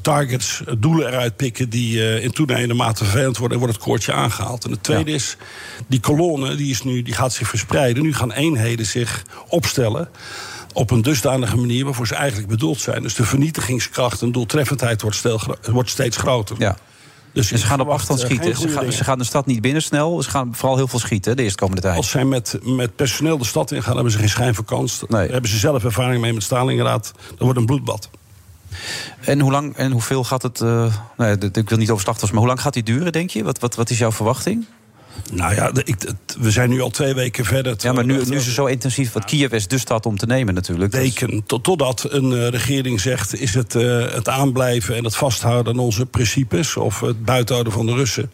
targets, 0.02 0.64
doelen 0.78 1.08
eruit 1.08 1.36
pikken 1.36 1.70
die 1.70 2.22
in 2.22 2.32
toenemende 2.32 2.74
mate 2.74 3.04
vervelend 3.04 3.38
worden 3.38 3.58
en 3.58 3.64
wordt 3.64 3.78
het 3.78 3.86
koordje 3.86 4.14
aangehaald. 4.14 4.66
En 4.66 4.72
het 4.72 4.84
tweede 4.84 5.10
ja. 5.10 5.16
is, 5.16 5.38
die 5.88 6.00
kolonne 6.00 6.56
die, 6.56 6.72
is 6.72 6.84
nu, 6.84 7.02
die 7.02 7.14
gaat 7.14 7.34
zich 7.34 7.48
verspreiden. 7.48 8.04
Nu 8.04 8.14
gaan 8.14 8.32
eenheden 8.32 8.86
zich 8.86 9.24
opstellen 9.48 10.10
op 10.74 10.92
een 10.92 11.02
dusdanige 11.02 11.58
manier 11.58 11.86
waarvoor 11.86 12.08
ze 12.08 12.16
eigenlijk 12.16 12.50
bedoeld 12.50 12.80
zijn. 12.80 13.02
Dus 13.02 13.16
de 13.16 13.24
vernietigingskracht 13.24 14.22
en 14.22 14.32
doeltreffendheid 14.32 15.02
wordt, 15.02 15.22
wordt 15.72 15.90
steeds 15.90 16.18
groter. 16.18 16.56
Ja. 16.60 16.78
Dus 17.34 17.52
en 17.52 17.60
ze 17.60 17.66
gaan 17.66 17.80
op 17.80 17.88
afstand 17.88 18.20
schieten. 18.20 18.56
Ze 18.56 18.68
gaan, 18.68 18.92
ze 18.92 19.04
gaan, 19.04 19.18
de 19.18 19.24
stad 19.24 19.46
niet 19.46 19.62
binnen 19.62 19.82
snel. 19.82 20.22
Ze 20.22 20.30
gaan 20.30 20.56
vooral 20.56 20.78
heel 20.78 20.88
veel 20.88 21.00
schieten 21.00 21.36
de 21.36 21.44
eerste 21.44 21.58
komende 21.58 21.82
tijd. 21.82 21.98
Als 21.98 22.10
zij 22.10 22.26
met, 22.26 22.60
met 22.64 22.96
personeel 22.96 23.38
de 23.38 23.46
stad 23.46 23.72
ingaan, 23.72 23.94
hebben 23.94 24.12
ze 24.12 24.18
geen 24.18 24.30
schijn 24.30 24.56
van 24.56 24.66
kans. 24.66 25.04
Nee. 25.08 25.30
Hebben 25.30 25.50
ze 25.50 25.58
zelf 25.58 25.84
ervaring 25.84 26.22
mee 26.22 26.34
met 26.34 26.44
Stalingrad. 26.44 27.12
Dat 27.30 27.40
wordt 27.40 27.60
een 27.60 27.66
bloedbad. 27.66 28.10
En 29.20 29.40
hoe 29.40 29.52
lang 29.52 29.76
en 29.76 29.92
hoeveel 29.92 30.24
gaat 30.24 30.42
het. 30.42 30.60
Uh, 30.60 30.94
nee, 31.18 31.38
ik 31.38 31.70
wil 31.70 31.78
niet 31.78 31.90
over 31.90 32.04
slachtoffers, 32.04 32.32
maar 32.32 32.40
hoe 32.40 32.50
lang 32.50 32.62
gaat 32.62 32.74
die 32.74 32.84
duren, 32.84 33.12
denk 33.12 33.30
je? 33.30 33.44
Wat, 33.44 33.60
wat, 33.60 33.76
wat 33.76 33.90
is 33.90 33.98
jouw 33.98 34.12
verwachting? 34.12 34.66
Nou 35.32 35.56
ja, 35.56 35.72
ik, 35.84 35.98
we 36.40 36.52
zijn 36.52 36.70
nu 36.70 36.82
al 36.82 36.90
twee 36.90 37.14
weken 37.14 37.46
verder. 37.46 37.76
Ja, 37.78 37.94
maar 37.94 38.06
nu, 38.06 38.14
nu 38.14 38.36
is 38.36 38.46
het 38.46 38.56
zo 38.56 38.66
intensief. 38.66 39.12
Want 39.12 39.26
Kiev 39.26 39.52
is 39.52 39.68
de 39.68 39.78
stad 39.78 40.06
om 40.06 40.18
te 40.18 40.26
nemen 40.26 40.54
natuurlijk. 40.54 40.92
Weken. 40.92 41.44
Tot, 41.46 41.64
totdat 41.64 42.06
een 42.10 42.32
uh, 42.32 42.48
regering 42.48 43.02
zegt... 43.02 43.40
is 43.40 43.54
het, 43.54 43.76
uh, 43.76 44.12
het 44.12 44.30
aanblijven 44.30 44.96
en 44.96 45.04
het 45.04 45.16
vasthouden 45.16 45.74
aan 45.74 45.80
onze 45.80 46.06
principes... 46.06 46.78
of 46.78 47.00
het 47.00 47.26
buitenhouden 47.26 47.74
van 47.74 47.86
de 47.86 47.94
Russen... 47.94 48.32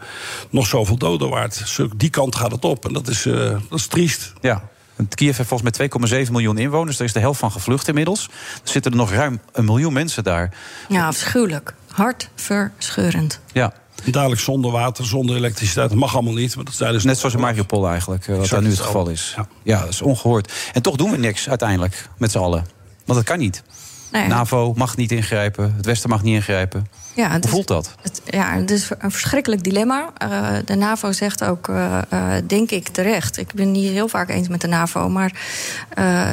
nog 0.50 0.68
zoveel 0.68 0.98
doden 0.98 1.30
waard. 1.30 1.80
Die 1.98 2.10
kant 2.10 2.36
gaat 2.36 2.52
het 2.52 2.65
op. 2.65 2.86
En 2.86 2.94
dat 2.94 3.08
is, 3.08 3.26
uh, 3.26 3.36
dat 3.70 3.80
is 3.80 3.88
triest. 3.88 4.34
Ja. 4.42 4.70
Kiev 5.10 5.38
heeft 5.38 5.50
volgens 5.50 5.78
mij 5.78 6.24
2,7 6.26 6.32
miljoen 6.32 6.58
inwoners. 6.58 6.98
Daar 6.98 7.08
is 7.08 7.13
de 7.13 7.20
helft 7.20 7.39
van 7.39 7.52
gevlucht 7.52 7.88
inmiddels. 7.88 8.30
Er 8.63 8.70
zitten 8.70 8.92
er 8.92 8.98
nog 8.98 9.12
ruim 9.12 9.39
een 9.52 9.65
miljoen 9.65 9.94
mensen 9.94 10.24
daar. 10.24 10.54
Ja, 10.89 11.08
afschuwelijk. 11.08 11.74
Hartverscheurend. 11.88 13.39
Ja. 13.52 13.74
Dadelijk 14.05 14.41
zonder 14.41 14.71
water, 14.71 15.05
zonder 15.05 15.35
elektriciteit. 15.35 15.89
Dat 15.89 15.97
mag 15.97 16.13
allemaal 16.13 16.33
niet. 16.33 16.55
Maar 16.55 16.65
dat 16.65 16.73
zijn 16.73 16.93
dus 16.93 17.03
Net 17.03 17.17
zoals 17.17 17.35
in 17.35 17.41
Mariupol 17.41 17.88
eigenlijk, 17.88 18.25
wat 18.25 18.49
daar 18.49 18.62
nu 18.62 18.69
het 18.69 18.79
geval 18.79 19.09
is. 19.09 19.33
Ja. 19.35 19.47
ja, 19.63 19.79
dat 19.79 19.89
is 19.89 20.01
ongehoord. 20.01 20.53
En 20.73 20.81
toch 20.81 20.95
doen 20.95 21.12
we 21.12 21.17
niks 21.17 21.49
uiteindelijk, 21.49 22.09
met 22.17 22.31
z'n 22.31 22.38
allen. 22.38 22.65
Want 23.05 23.19
dat 23.19 23.23
kan 23.23 23.38
niet. 23.38 23.63
Nee. 24.12 24.27
NAVO 24.27 24.73
mag 24.75 24.97
niet 24.97 25.12
ingrijpen, 25.12 25.73
het 25.75 25.85
Westen 25.85 26.09
mag 26.09 26.23
niet 26.23 26.35
ingrijpen. 26.35 26.88
Ja, 27.19 27.32
Hoe 27.39 27.49
voelt 27.49 27.67
dat? 27.67 27.95
Het, 28.01 28.21
ja, 28.25 28.53
het 28.53 28.71
is 28.71 28.89
een 28.99 29.12
verschrikkelijk 29.12 29.63
dilemma. 29.63 30.10
Uh, 30.23 30.47
de 30.65 30.75
NAVO 30.75 31.12
zegt 31.12 31.43
ook, 31.43 31.67
uh, 31.67 31.97
uh, 32.13 32.32
denk 32.47 32.71
ik 32.71 32.88
terecht... 32.88 33.38
ik 33.38 33.53
ben 33.53 33.71
niet 33.71 33.91
heel 33.91 34.08
vaak 34.08 34.29
eens 34.29 34.47
met 34.47 34.62
de 34.62 34.67
NAVO... 34.67 35.10
maar 35.10 35.32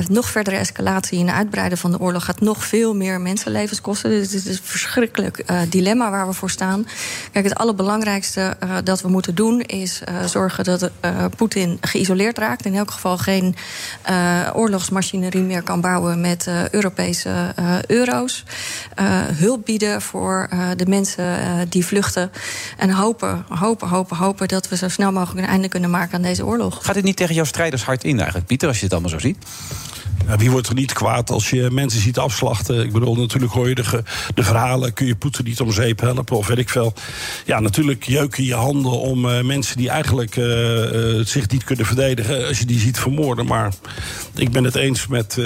nog 0.09 0.31
verdere 0.31 0.57
escalatie 0.57 1.21
en 1.21 1.35
uitbreiden 1.35 1.79
van 1.79 1.91
de 1.91 2.01
oorlog... 2.01 2.25
gaat 2.25 2.41
nog 2.41 2.65
veel 2.65 2.95
meer 2.95 3.21
mensenlevens 3.21 3.81
kosten. 3.81 4.11
Dus 4.11 4.33
het 4.33 4.47
is 4.47 4.59
een 4.59 4.65
verschrikkelijk 4.65 5.45
dilemma 5.69 6.11
waar 6.11 6.27
we 6.27 6.33
voor 6.33 6.51
staan. 6.51 6.87
Kijk, 7.33 7.45
het 7.45 7.55
allerbelangrijkste 7.55 8.57
dat 8.85 9.01
we 9.01 9.09
moeten 9.09 9.35
doen... 9.35 9.61
is 9.61 10.01
zorgen 10.27 10.65
dat 10.65 10.91
Poetin 11.37 11.79
geïsoleerd 11.81 12.39
raakt. 12.39 12.65
In 12.65 12.75
elk 12.75 12.91
geval 12.91 13.19
geen 13.19 13.55
oorlogsmachinerie 14.55 15.43
meer 15.43 15.63
kan 15.63 15.81
bouwen... 15.81 16.21
met 16.21 16.49
Europese 16.71 17.55
euro's. 17.87 18.45
hulp 19.33 19.65
bieden 19.65 20.03
voor 20.03 20.49
de 20.77 20.87
mensen 20.87 21.39
uh, 21.39 21.61
die 21.69 21.87
vluchten. 21.87 22.31
En 22.77 22.91
hopen, 22.91 23.45
hopen, 23.49 23.89
hopen, 23.89 24.17
hopen 24.17 24.49
dat 24.49 24.69
we 24.69 24.77
zo 24.77 24.89
snel 24.89 25.13
mogelijk 25.13 25.47
een 25.47 25.53
einde 25.53 25.69
kunnen 25.69 25.91
maken 25.91 26.15
aan 26.15 26.23
deze 26.23 26.47
oorlog. 26.47 26.79
Gaat 26.83 26.95
dit 26.95 27.05
niet 27.05 27.17
tegen 27.17 27.35
jouw 27.35 27.45
strijders 27.45 27.85
hard 27.85 28.05
in 28.05 28.17
eigenlijk, 28.17 28.47
Pieter, 28.47 28.69
als 28.69 28.77
je 28.77 28.85
het 28.85 28.93
allemaal 28.93 29.11
zo 29.11 29.19
ziet? 29.19 29.37
Wie 30.37 30.51
wordt 30.51 30.69
er 30.69 30.75
niet 30.75 30.93
kwaad 30.93 31.31
als 31.31 31.51
je 31.51 31.69
mensen 31.71 32.01
ziet 32.01 32.19
afslachten? 32.19 32.85
Ik 32.85 32.93
bedoel, 32.93 33.15
natuurlijk 33.15 33.53
hoor 33.53 33.69
je 33.69 33.75
de, 33.75 34.03
de 34.35 34.43
verhalen... 34.43 34.93
kun 34.93 35.07
je 35.07 35.17
Poetin 35.17 35.45
niet 35.45 35.61
om 35.61 35.73
zeep 35.73 36.01
helpen 36.01 36.37
of 36.37 36.47
weet 36.47 36.59
ik 36.59 36.69
veel. 36.69 36.95
Ja, 37.45 37.61
natuurlijk 37.61 38.05
jeuken 38.05 38.45
je 38.45 38.55
handen 38.55 38.93
om 38.93 39.25
uh, 39.25 39.43
mensen 39.43 39.77
die 39.77 39.89
eigenlijk 39.89 40.37
uh, 40.37 40.47
uh, 40.47 41.25
zich 41.25 41.49
niet 41.49 41.65
kunnen 41.65 41.87
verdedigen... 41.87 42.47
als 42.47 42.59
je 42.59 42.65
die 42.65 42.79
ziet 42.79 42.99
vermoorden. 42.99 43.47
Maar 43.47 43.73
ik 44.35 44.51
ben 44.51 44.65
het 44.65 44.75
eens 44.75 45.07
met, 45.07 45.37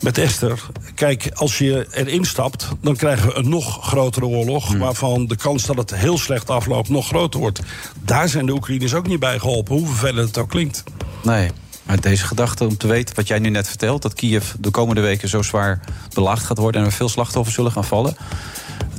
met 0.00 0.18
Esther. 0.18 0.60
Kijk, 0.94 1.30
als 1.34 1.58
je 1.58 1.86
erin 1.90 2.24
stapt, 2.24 2.68
dan 2.82 2.96
krijgen 2.96 3.28
we 3.28 3.34
een 3.34 3.48
nog 3.48 3.89
grotere 3.90 4.26
oorlog... 4.26 4.68
Hmm. 4.68 4.78
waarvan 4.78 5.26
de 5.26 5.36
kans 5.36 5.64
dat 5.64 5.76
het 5.76 5.94
heel 5.94 6.18
slecht 6.18 6.50
afloopt 6.50 6.88
nog 6.88 7.06
groter 7.06 7.40
wordt. 7.40 7.60
Daar 8.04 8.28
zijn 8.28 8.46
de 8.46 8.52
Oekraïners 8.52 8.94
ook 8.94 9.06
niet 9.06 9.20
bij 9.20 9.38
geholpen, 9.38 9.74
hoe 9.74 9.86
vervelend 9.86 10.28
het 10.28 10.38
ook 10.38 10.48
klinkt. 10.48 10.82
Nee, 11.22 11.50
maar 11.82 12.00
deze 12.00 12.24
gedachte 12.24 12.64
om 12.64 12.76
te 12.76 12.86
weten, 12.86 13.14
wat 13.14 13.28
jij 13.28 13.38
nu 13.38 13.48
net 13.48 13.68
vertelt... 13.68 14.02
dat 14.02 14.14
Kiev 14.14 14.52
de 14.58 14.70
komende 14.70 15.00
weken 15.00 15.28
zo 15.28 15.42
zwaar 15.42 15.80
belaagd 16.14 16.44
gaat 16.44 16.58
worden... 16.58 16.80
en 16.80 16.86
er 16.86 16.92
veel 16.92 17.08
slachtoffers 17.08 17.54
zullen 17.54 17.72
gaan 17.72 17.84
vallen... 17.84 18.16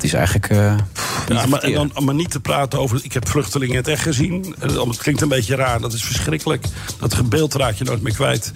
Het 0.02 0.10
is 0.10 0.16
eigenlijk. 0.16 0.50
Uh, 0.50 0.76
ja, 1.28 1.46
maar, 1.46 1.60
en 1.60 1.74
dan, 1.74 1.92
maar 2.06 2.16
niet 2.16 2.32
te 2.32 2.40
praten 2.40 2.80
over. 2.80 3.00
Ik 3.04 3.14
heb 3.14 3.28
vluchtelingen 3.28 3.76
het 3.76 3.88
echt 3.88 4.02
gezien. 4.02 4.56
Het 4.60 4.98
klinkt 4.98 5.22
een 5.22 5.28
beetje 5.28 5.56
raar. 5.56 5.82
Dat 5.82 5.94
is 5.94 6.04
verschrikkelijk. 6.04 6.66
Dat 7.00 7.30
beeld 7.30 7.54
raak 7.54 7.76
je 7.76 7.84
nooit 7.84 8.02
meer 8.02 8.14
kwijt. 8.14 8.52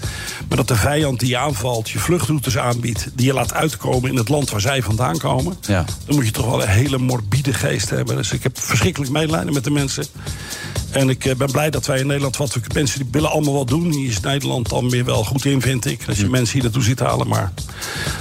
Maar 0.47 0.58
dat 0.58 0.67
de 0.67 0.75
vijand 0.75 1.19
die 1.19 1.29
je 1.29 1.38
aanvalt, 1.38 1.89
je 1.89 1.99
vluchtroutes 1.99 2.58
aanbiedt. 2.58 3.08
die 3.13 3.25
je 3.25 3.34
laat 3.34 3.53
uitkomen 3.53 4.10
in 4.10 4.17
het 4.17 4.29
land 4.29 4.49
waar 4.49 4.62
zij 4.62 4.81
vandaan 4.81 5.17
komen. 5.17 5.58
Ja. 5.62 5.86
dan 6.05 6.15
moet 6.15 6.25
je 6.25 6.31
toch 6.31 6.45
wel 6.45 6.62
een 6.62 6.69
hele 6.69 6.97
morbide 6.97 7.53
geest 7.53 7.89
hebben. 7.89 8.15
Dus 8.15 8.31
ik 8.31 8.43
heb 8.43 8.60
verschrikkelijk 8.60 9.12
medelijden 9.12 9.53
met 9.53 9.63
de 9.63 9.71
mensen. 9.71 10.05
En 10.91 11.10
ik 11.10 11.25
eh, 11.25 11.36
ben 11.36 11.51
blij 11.51 11.69
dat 11.69 11.86
wij 11.86 11.99
in 11.99 12.08
Nederland 12.08 12.38
wat 12.38 12.58
mensen 12.73 12.99
die 12.99 13.08
willen 13.12 13.29
allemaal 13.29 13.53
wat 13.53 13.67
doen. 13.67 13.91
Hier 13.91 14.10
is 14.10 14.19
Nederland 14.19 14.69
dan 14.69 14.89
weer 14.89 15.05
wel 15.05 15.23
goed 15.23 15.45
in, 15.45 15.62
vind 15.62 15.86
ik. 15.86 16.08
Als 16.08 16.17
je 16.17 16.25
hm. 16.25 16.31
mensen 16.31 16.53
hier 16.53 16.63
naartoe 16.63 16.84
ziet 16.84 16.99
halen, 16.99 17.27
maar 17.27 17.51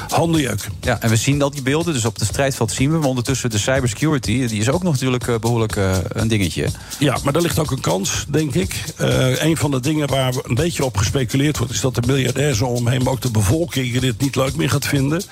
handenjeuk. 0.08 0.68
Ja, 0.80 1.00
en 1.00 1.08
we 1.08 1.16
zien 1.16 1.42
al 1.42 1.50
die 1.50 1.62
beelden, 1.62 1.94
dus 1.94 2.04
op 2.04 2.18
het 2.18 2.28
strijdveld 2.28 2.72
zien 2.72 2.90
we. 2.90 2.98
Ondertussen 3.14 3.50
de 3.50 3.58
cybersecurity, 3.58 4.46
die 4.46 4.60
is 4.60 4.70
ook 4.70 4.82
nog 4.82 4.92
natuurlijk 4.92 5.26
uh, 5.26 5.38
behoorlijk 5.38 5.76
uh, 5.76 5.96
een 6.08 6.28
dingetje. 6.28 6.68
Ja, 6.98 7.18
maar 7.24 7.32
daar 7.32 7.42
ligt 7.42 7.58
ook 7.58 7.70
een 7.70 7.80
kans, 7.80 8.24
denk 8.28 8.54
ik. 8.54 8.84
Uh, 9.00 9.42
een 9.42 9.56
van 9.56 9.70
de 9.70 9.80
dingen 9.80 10.08
waar 10.08 10.34
een 10.42 10.54
beetje 10.54 10.84
op 10.84 10.96
gespeculeerd 10.96 11.58
wordt... 11.58 11.72
is 11.72 11.80
dat 11.80 11.94
de 11.94 12.02
miljardair 12.06 12.54
zo 12.54 12.64
omheen, 12.64 13.02
maar 13.02 13.12
ook 13.12 13.20
de 13.20 13.30
bevolking... 13.30 13.98
dit 13.98 14.20
niet 14.20 14.36
leuk 14.36 14.56
meer 14.56 14.70
gaat 14.70 14.86
vinden. 14.86 15.22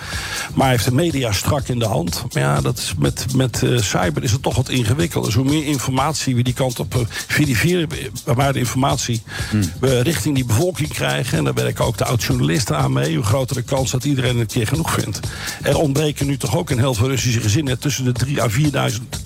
Maar 0.55 0.65
hij 0.65 0.71
heeft 0.71 0.85
de 0.85 0.95
media 0.95 1.33
strak 1.33 1.69
in 1.69 1.79
de 1.79 1.85
hand. 1.85 2.25
Maar 2.33 2.43
ja, 2.43 2.61
dat 2.61 2.79
is 2.79 2.95
met, 2.99 3.27
met 3.37 3.63
cyber 3.77 4.23
is 4.23 4.33
het 4.33 4.43
toch 4.43 4.57
wat 4.57 4.69
ingewikkeld. 4.69 5.25
Dus 5.25 5.35
hoe 5.35 5.45
meer 5.45 5.65
informatie 5.65 6.37
we 6.37 6.43
die 6.43 6.55
kant 6.55 6.81
op 6.81 7.07
verifiëren 7.09 7.89
waar 8.25 8.53
de 8.53 8.59
informatie 8.59 9.23
hmm. 9.51 9.73
we 9.81 10.01
richting 10.01 10.35
die 10.35 10.45
bevolking 10.45 10.89
krijgen. 10.89 11.39
En 11.39 11.45
daar 11.45 11.55
werken 11.55 11.85
ook 11.85 11.99
de 11.99 12.05
oud-journalisten 12.05 12.77
aan 12.77 12.93
mee. 12.93 13.15
Hoe 13.15 13.25
groter 13.25 13.57
de 13.57 13.63
kans 13.63 13.91
dat 13.91 14.05
iedereen 14.05 14.39
het 14.39 14.53
keer 14.53 14.67
genoeg 14.67 14.93
vindt. 14.93 15.21
Er 15.63 15.77
ontbreken 15.77 16.27
nu 16.27 16.37
toch 16.37 16.57
ook 16.57 16.71
in 16.71 16.79
heel 16.79 16.95
veel 16.95 17.09
Russische 17.09 17.41
gezinnen 17.41 17.72
tussen 17.79 18.05
de 18.05 18.13
3 18.13 18.43
à 18.43 18.49
4000 18.49 19.21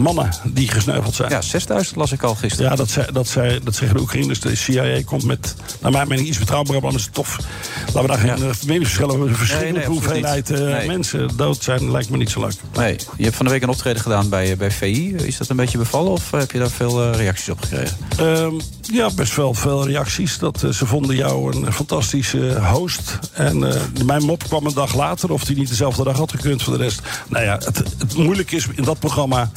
mannen 0.00 0.30
die 0.44 0.68
gesneuveld 0.68 1.14
zijn. 1.14 1.30
Ja, 1.30 1.40
6000 1.40 1.96
las 1.96 2.12
ik 2.12 2.22
al 2.22 2.34
gisteren. 2.34 2.70
Ja, 2.70 2.76
dat, 2.76 2.90
zei, 2.90 3.12
dat, 3.12 3.28
zei, 3.28 3.60
dat 3.64 3.74
zeggen 3.74 3.96
de 3.96 4.02
Oekraïners. 4.02 4.40
De 4.40 4.54
CIA 4.54 5.02
komt 5.04 5.24
met, 5.24 5.54
naar 5.80 5.92
mijn 5.92 6.08
mening, 6.08 6.28
iets 6.28 6.38
betrouwbaar. 6.38 6.80
Dan 6.80 6.94
is 6.94 7.04
het 7.04 7.14
tof. 7.14 7.38
Laten 7.86 8.00
we 8.00 8.06
daar 8.06 8.18
geen 8.18 8.46
ja. 8.46 8.52
meningsverschillen 8.66 9.14
over. 9.14 9.28
Een 9.28 9.36
verschillende 9.36 9.72
nee, 9.72 9.78
nee, 9.78 9.88
hoeveelheid 9.88 10.50
uh, 10.50 10.86
mensen 10.86 11.36
dood 11.36 11.62
zijn, 11.62 11.90
lijkt 11.90 12.10
me 12.10 12.16
niet 12.16 12.30
zo 12.30 12.40
leuk. 12.40 12.52
Nee, 12.76 12.96
je 13.16 13.24
hebt 13.24 13.36
van 13.36 13.46
de 13.46 13.52
week 13.52 13.62
een 13.62 13.68
optreden 13.68 14.02
gedaan 14.02 14.28
bij, 14.28 14.56
bij 14.56 14.70
VI. 14.70 15.14
Is 15.14 15.36
dat 15.36 15.48
een 15.48 15.56
beetje 15.56 15.78
bevallen 15.78 16.12
of 16.12 16.30
heb 16.30 16.50
je 16.50 16.58
daar 16.58 16.70
veel 16.70 17.08
uh, 17.08 17.14
reacties 17.14 17.48
op 17.48 17.60
gekregen? 17.60 17.96
Um, 18.20 18.60
ja, 18.92 19.10
best 19.14 19.36
wel 19.36 19.54
veel 19.54 19.86
reacties. 19.86 20.38
Dat, 20.38 20.62
uh, 20.62 20.70
ze 20.70 20.86
vonden 20.86 21.16
jou 21.16 21.56
een 21.56 21.72
fantastische 21.72 22.60
host. 22.72 23.18
En 23.32 23.58
mijn 24.04 24.22
mop 24.22 24.42
kwam 24.42 24.66
een 24.66 24.74
dag 24.74 24.94
later. 24.94 25.32
Of 25.32 25.44
die 25.44 25.56
niet 25.56 25.68
dezelfde 25.68 26.04
dag 26.04 26.16
had 26.16 26.30
gekund 26.30 26.62
voor 26.62 26.78
de 26.78 26.82
rest. 26.82 27.00
Nou 27.28 27.44
ja, 27.44 27.58
het, 27.64 27.78
het 27.98 28.16
moeilijke 28.16 28.56
is 28.56 28.66
in 28.74 28.84
dat 28.84 28.98
programma 28.98 29.50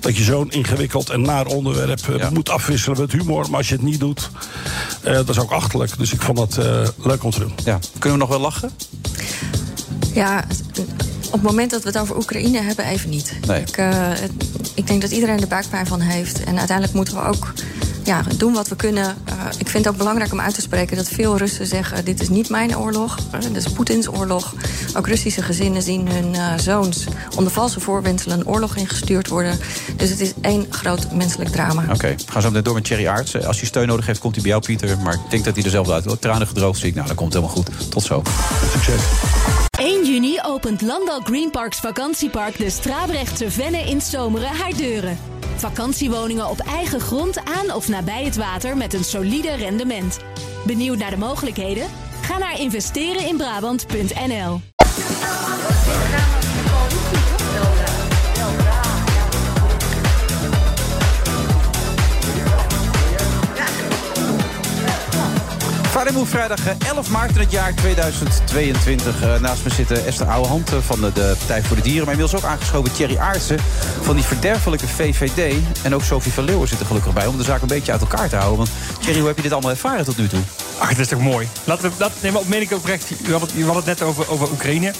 dat 0.00 0.16
je 0.16 0.22
zo'n 0.22 0.50
ingewikkeld 0.50 1.10
en 1.10 1.20
naar 1.20 1.46
onderwerp 1.46 2.06
uh, 2.06 2.28
moet 2.28 2.48
afwisselen 2.48 3.00
met 3.00 3.12
humor. 3.12 3.46
Maar 3.50 3.58
als 3.58 3.68
je 3.68 3.74
het 3.74 3.82
niet 3.82 4.00
doet, 4.00 4.30
uh, 5.04 5.12
dat 5.12 5.28
is 5.28 5.38
ook 5.38 5.50
achterlijk. 5.50 5.98
Dus 5.98 6.12
ik 6.12 6.22
vond 6.22 6.38
dat 6.38 6.56
uh, 6.58 6.88
leuk 7.02 7.24
om 7.24 7.30
te 7.30 7.38
doen. 7.38 7.52
Ja. 7.64 7.78
Kunnen 7.98 8.18
we 8.18 8.24
nog 8.24 8.28
wel 8.28 8.40
lachen? 8.40 8.70
Ja, 10.14 10.44
op 11.26 11.32
het 11.32 11.42
moment 11.42 11.70
dat 11.70 11.82
we 11.82 11.88
het 11.88 11.98
over 11.98 12.16
Oekraïne 12.16 12.60
hebben, 12.60 12.84
even 12.84 13.10
niet. 13.10 13.32
Nee. 13.46 13.60
Ik, 13.60 13.82
ik 14.74 14.86
denk 14.86 15.00
dat 15.00 15.10
iedereen 15.10 15.40
er 15.40 15.48
buikpijn 15.48 15.86
van 15.86 16.00
heeft. 16.00 16.44
En 16.44 16.58
uiteindelijk 16.58 16.96
moeten 16.96 17.14
we 17.14 17.20
ook 17.20 17.52
ja, 18.08 18.22
doen 18.36 18.52
wat 18.52 18.68
we 18.68 18.76
kunnen. 18.76 19.04
Uh, 19.04 19.34
ik 19.58 19.68
vind 19.68 19.84
het 19.84 19.88
ook 19.92 19.98
belangrijk 19.98 20.32
om 20.32 20.40
uit 20.40 20.54
te 20.54 20.60
spreken 20.60 20.96
dat 20.96 21.08
veel 21.08 21.36
Russen 21.36 21.66
zeggen... 21.66 22.04
dit 22.04 22.20
is 22.20 22.28
niet 22.28 22.48
mijn 22.48 22.78
oorlog, 22.78 23.18
uh, 23.34 23.40
dit 23.40 23.56
is 23.56 23.72
Poetins 23.72 24.08
oorlog. 24.08 24.54
Ook 24.94 25.06
Russische 25.06 25.42
gezinnen 25.42 25.82
zien 25.82 26.08
hun 26.08 26.34
uh, 26.34 26.52
zoons 26.56 27.06
onder 27.36 27.52
valse 27.52 27.80
voorwenselen... 27.80 28.38
een 28.38 28.46
oorlog 28.46 28.76
ingestuurd 28.76 29.28
worden. 29.28 29.58
Dus 29.96 30.10
het 30.10 30.20
is 30.20 30.32
één 30.40 30.66
groot 30.70 31.12
menselijk 31.12 31.50
drama. 31.50 31.82
Oké, 31.82 31.94
okay. 31.94 32.16
we 32.16 32.32
gaan 32.32 32.42
zo 32.42 32.48
meteen 32.48 32.64
door 32.64 32.74
met 32.74 32.84
Thierry 32.84 33.06
Aarts. 33.06 33.44
Als 33.44 33.58
hij 33.58 33.66
steun 33.66 33.86
nodig 33.86 34.06
heeft, 34.06 34.20
komt 34.20 34.34
hij 34.34 34.42
bij 34.42 34.52
jou, 34.52 34.64
Pieter. 34.64 34.98
Maar 34.98 35.14
ik 35.14 35.30
denk 35.30 35.44
dat 35.44 35.54
hij 35.54 35.64
er 35.64 35.70
zelf 35.70 35.90
uit 35.90 36.04
wil. 36.04 36.18
Tranen 36.18 36.46
gedroogd 36.46 36.78
zie 36.78 36.88
ik. 36.88 36.94
Nou, 36.94 37.06
dat 37.06 37.16
komt 37.16 37.32
helemaal 37.32 37.54
goed. 37.54 37.90
Tot 37.90 38.02
zo. 38.02 38.22
Succes. 38.72 39.00
1 39.78 40.06
juni 40.06 40.38
opent 40.42 40.82
Landal 40.82 41.20
Green 41.20 41.50
Parks 41.50 41.76
vakantiepark 41.76 42.58
de 42.58 42.70
Strabrechtse 42.70 43.50
Venne 43.50 43.78
in 43.78 44.00
Zomeren 44.00 44.56
haar 44.56 44.76
deuren. 44.76 45.37
Vakantiewoningen 45.58 46.48
op 46.48 46.58
eigen 46.58 47.00
grond 47.00 47.38
aan 47.44 47.74
of 47.74 47.88
nabij 47.88 48.24
het 48.24 48.36
water 48.36 48.76
met 48.76 48.94
een 48.94 49.04
solide 49.04 49.54
rendement. 49.54 50.18
Benieuwd 50.66 50.98
naar 50.98 51.10
de 51.10 51.16
mogelijkheden? 51.16 51.86
Ga 52.22 52.38
naar 52.38 52.60
investereninbrabant.nl. 52.60 54.60
Move 65.98 66.26
vrijdag 66.26 66.66
eh, 66.66 66.88
11 66.88 67.10
maart 67.10 67.34
in 67.34 67.40
het 67.40 67.50
jaar 67.50 67.74
2022. 67.74 69.22
Eh, 69.22 69.40
naast 69.40 69.64
me 69.64 69.70
zitten 69.70 70.06
Esther 70.06 70.26
Ouwehand 70.26 70.72
eh, 70.72 70.78
van 70.78 71.00
de, 71.00 71.12
de 71.12 71.34
Partij 71.38 71.62
voor 71.62 71.76
de 71.76 71.82
Dieren. 71.82 72.04
Maar 72.04 72.14
inmiddels 72.14 72.42
ook 72.42 72.50
aangeschoven 72.50 72.92
Thierry 72.92 73.16
Aartsen 73.16 73.58
van 74.00 74.14
die 74.14 74.24
verderfelijke 74.24 74.88
VVD. 74.88 75.54
En 75.82 75.94
ook 75.94 76.02
Sophie 76.02 76.32
van 76.32 76.44
Leeuwen 76.44 76.68
zit 76.68 76.80
er 76.80 76.86
gelukkig 76.86 77.12
bij 77.12 77.26
om 77.26 77.36
de 77.36 77.42
zaak 77.42 77.60
een 77.60 77.68
beetje 77.68 77.92
uit 77.92 78.00
elkaar 78.00 78.28
te 78.28 78.36
houden. 78.36 78.58
Want 78.58 78.70
Thierry, 79.00 79.18
hoe 79.18 79.26
heb 79.26 79.36
je 79.36 79.42
dit 79.42 79.52
allemaal 79.52 79.70
ervaren 79.70 80.04
tot 80.04 80.16
nu 80.16 80.28
toe? 80.28 80.40
Ach, 80.78 80.88
het 80.88 80.98
is 80.98 81.08
toch 81.08 81.20
mooi. 81.20 81.48
Laten 81.64 81.90
we, 81.90 81.96
dat, 81.98 82.12
maar 82.22 82.40
op 82.40 82.48
meen 82.48 82.62
ik 82.62 82.72
oprecht. 82.72 83.10
U 83.26 83.32
had 83.32 83.40
het, 83.40 83.54
u 83.54 83.66
had 83.66 83.76
het 83.76 83.84
net 83.84 84.02
over, 84.02 84.30
over 84.30 84.50
Oekraïne. 84.50 84.92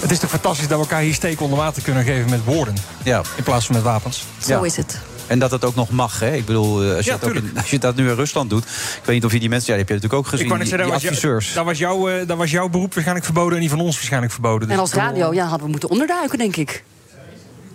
Het 0.00 0.10
is 0.10 0.18
toch 0.18 0.30
fantastisch 0.30 0.68
dat 0.68 0.78
we 0.78 0.84
elkaar 0.84 1.02
hier 1.02 1.14
steken 1.14 1.44
onder 1.44 1.58
water 1.58 1.82
kunnen 1.82 2.04
geven 2.04 2.30
met 2.30 2.44
woorden. 2.44 2.76
Ja. 3.02 3.22
In 3.36 3.42
plaats 3.42 3.66
van 3.66 3.74
met 3.74 3.84
wapens. 3.84 4.24
Zo 4.38 4.62
is 4.62 4.76
het. 4.76 5.11
En 5.26 5.38
dat 5.38 5.50
het 5.50 5.64
ook 5.64 5.74
nog 5.74 5.90
mag. 5.90 6.20
Hè? 6.20 6.34
Ik 6.34 6.44
bedoel, 6.44 6.82
eh, 6.82 6.94
als 6.96 7.04
je, 7.04 7.10
Ja, 7.10 7.16
het 7.16 7.24
ook 7.24 7.34
in- 7.34 7.40
tuurlijk. 7.40 7.58
als 7.62 7.70
je 7.70 7.78
dat 7.78 7.96
nu 7.96 8.08
in 8.08 8.14
Rusland 8.14 8.50
doet. 8.50 8.64
Ik 8.64 9.00
weet 9.04 9.14
niet 9.14 9.24
of 9.24 9.32
je 9.32 9.38
die 9.40 9.48
mensen. 9.48 9.66
Ja, 9.74 9.78
die 9.78 9.84
heb 9.86 9.88
je 9.88 9.94
natuurlijk 9.94 10.22
ook 10.22 10.28
gezien. 10.28 10.46
Ik 10.52 10.58
die, 10.58 10.66
zeggen, 10.68 10.76
die 10.78 10.92
dat 10.92 11.02
was, 11.02 11.02
jou- 11.20 11.32
adviseurs. 11.32 11.54
dat, 11.54 11.64
was 11.64 11.78
jouw, 11.78 12.08
eh, 12.08 12.26
dat 12.26 12.36
was 12.36 12.50
jouw 12.50 12.68
beroep 12.68 12.92
waarschijnlijk 12.92 13.24
verboden 13.26 13.54
en 13.54 13.60
die 13.60 13.70
van 13.70 13.80
ons 13.80 13.94
waarschijnlijk 13.94 14.32
verboden. 14.32 14.60
Dus 14.68 14.76
En 14.76 14.82
als 14.82 14.92
radio, 14.92 15.32
ja, 15.34 15.44
hadden 15.44 15.64
we 15.64 15.70
moeten 15.70 15.88
onderduiken, 15.90 16.38
denk 16.38 16.56
ik. 16.56 16.84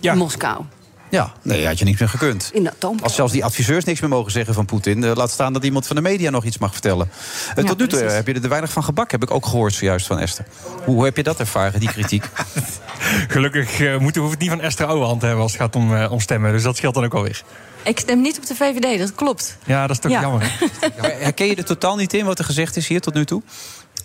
Ja. 0.00 0.12
In 0.12 0.18
Moskou. 0.18 0.62
Ja, 1.10 1.32
nee, 1.42 1.66
had 1.66 1.78
je 1.78 1.84
niks 1.84 2.00
meer 2.00 2.08
gekund. 2.08 2.50
In 2.52 2.62
de 2.62 2.70
atoom. 2.70 2.98
Als 3.02 3.14
zelfs 3.14 3.32
die 3.32 3.44
adviseurs 3.44 3.84
niks 3.84 4.00
meer 4.00 4.10
mogen 4.10 4.32
zeggen 4.32 4.54
van 4.54 4.64
Poetin... 4.64 5.04
eh, 5.04 5.14
laat 5.14 5.30
staan 5.30 5.52
dat 5.52 5.64
iemand 5.64 5.86
van 5.86 5.96
de 5.96 6.02
media 6.02 6.30
nog 6.30 6.44
iets 6.44 6.58
mag 6.58 6.72
vertellen. 6.72 7.10
Eh, 7.54 7.64
tot 7.64 7.78
nu 7.78 7.86
toe 7.86 8.00
eh, 8.00 8.14
heb 8.14 8.26
je 8.26 8.34
er 8.34 8.48
weinig 8.48 8.72
van 8.72 8.84
gebak, 8.84 9.10
heb 9.10 9.22
ik 9.22 9.30
ook 9.30 9.46
gehoord 9.46 9.74
zojuist 9.74 10.06
van 10.06 10.18
Esther. 10.18 10.44
Hoe, 10.84 10.94
hoe 10.94 11.04
heb 11.04 11.16
je 11.16 11.22
dat 11.22 11.38
ervaren, 11.40 11.80
die 11.80 11.88
kritiek? 11.92 12.24
Gelukkig 13.28 13.80
eh, 13.80 13.98
moeten 13.98 14.22
we 14.24 14.30
het 14.30 14.38
niet 14.38 14.50
van 14.50 14.60
Esther 14.60 14.86
Ouwehand 14.86 15.22
hebben 15.22 15.42
als 15.42 15.52
het 15.52 15.60
gaat 15.60 15.76
om, 15.76 16.02
om 16.04 16.20
stemmen. 16.20 16.52
Dus 16.52 16.62
dat 16.62 16.76
scheelt 16.76 16.94
dan 16.94 17.04
ook 17.04 17.14
alweer. 17.14 17.42
Ik 17.82 17.98
stem 17.98 18.20
niet 18.20 18.36
op 18.38 18.46
de 18.46 18.54
VVD, 18.54 18.98
dat 18.98 19.14
klopt. 19.14 19.56
Ja, 19.64 19.80
dat 19.86 19.90
is 19.90 19.98
toch 20.02 20.10
Ja. 20.12 20.20
jammer. 20.20 20.42
Hè? 20.42 20.48
Ja, 20.80 20.90
maar 21.00 21.12
herken 21.18 21.46
je 21.46 21.54
er 21.54 21.64
totaal 21.64 21.96
niet 21.96 22.14
in 22.14 22.24
wat 22.24 22.38
er 22.38 22.44
gezegd 22.44 22.76
is 22.76 22.88
hier 22.88 23.00
tot 23.00 23.14
nu 23.14 23.24
toe? 23.24 23.42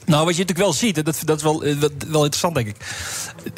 Nou, 0.06 0.26
wat 0.26 0.36
je 0.36 0.42
natuurlijk 0.42 0.68
wel 0.68 0.74
ziet, 0.74 1.06
dat, 1.06 1.22
dat 1.26 1.38
is 1.38 1.44
wel, 1.44 1.64
eh, 1.64 1.76
wel 2.08 2.24
interessant, 2.24 2.56
denk 2.56 2.68
ik. 2.68 2.76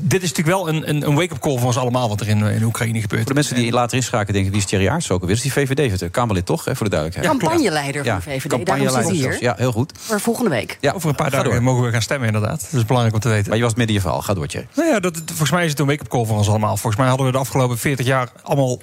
Dit 0.03 0.23
is 0.23 0.29
natuurlijk 0.29 0.57
wel 0.57 0.69
een, 0.69 0.89
een, 0.89 1.07
een 1.07 1.15
wake-up 1.15 1.39
call 1.39 1.57
voor 1.57 1.67
ons 1.67 1.77
allemaal... 1.77 2.09
wat 2.09 2.21
er 2.21 2.27
in, 2.27 2.43
in 2.43 2.63
Oekraïne 2.63 3.01
gebeurt. 3.01 3.21
Voor 3.21 3.29
de 3.29 3.33
mensen 3.33 3.55
die 3.55 3.71
later 3.71 3.97
inschakelen 3.97 4.33
denken... 4.33 4.51
wie 4.51 4.61
is 4.61 4.67
Thierry 4.67 4.87
Aarts 4.87 5.11
ook 5.11 5.21
alweer? 5.21 5.35
Dat 5.35 5.45
is 5.45 5.53
die 5.53 5.65
VVD, 5.65 6.11
Kamerlid 6.11 6.45
toch, 6.45 6.65
hè, 6.65 6.75
voor 6.75 6.89
de 6.89 6.95
duidelijkheid? 6.95 7.39
Campagneleider 7.39 8.05
Ja, 8.05 8.21
van 8.21 8.31
VVD, 8.31 8.49
daarom 8.49 8.61
zit 8.63 8.67
hij 8.67 8.91
campagneleider 8.91 9.31
hier. 9.31 9.43
Ja, 9.43 9.55
heel 9.57 9.71
goed. 9.71 9.91
Voor 9.99 10.19
volgende 10.19 10.49
week. 10.49 10.77
Ja, 10.81 10.91
Over 10.91 11.09
een 11.09 11.15
paar 11.15 11.31
dagen 11.31 11.63
mogen 11.63 11.83
we 11.83 11.91
gaan 11.91 12.01
stemmen, 12.01 12.27
inderdaad. 12.27 12.61
Dat 12.61 12.79
is 12.79 12.85
belangrijk 12.85 13.15
om 13.15 13.21
te 13.21 13.29
weten. 13.29 13.47
Maar 13.47 13.57
je 13.57 13.63
was 13.63 13.73
midden 13.73 13.95
in 13.95 14.01
je 14.01 14.07
verhaal, 14.07 14.21
ga 14.21 14.33
door, 14.33 14.47
Thierry. 14.47 14.67
Nou 14.75 14.89
ja, 14.89 14.99
dat, 14.99 15.21
volgens 15.25 15.51
mij 15.51 15.63
is 15.63 15.69
het 15.69 15.79
een 15.79 15.85
wake-up 15.85 16.07
call 16.07 16.25
voor 16.25 16.37
ons 16.37 16.47
allemaal. 16.47 16.77
Volgens 16.77 16.95
mij 16.95 17.07
hadden 17.07 17.25
we 17.25 17.31
de 17.31 17.37
afgelopen 17.37 17.77
40 17.77 18.05
jaar 18.05 18.29
allemaal 18.41 18.79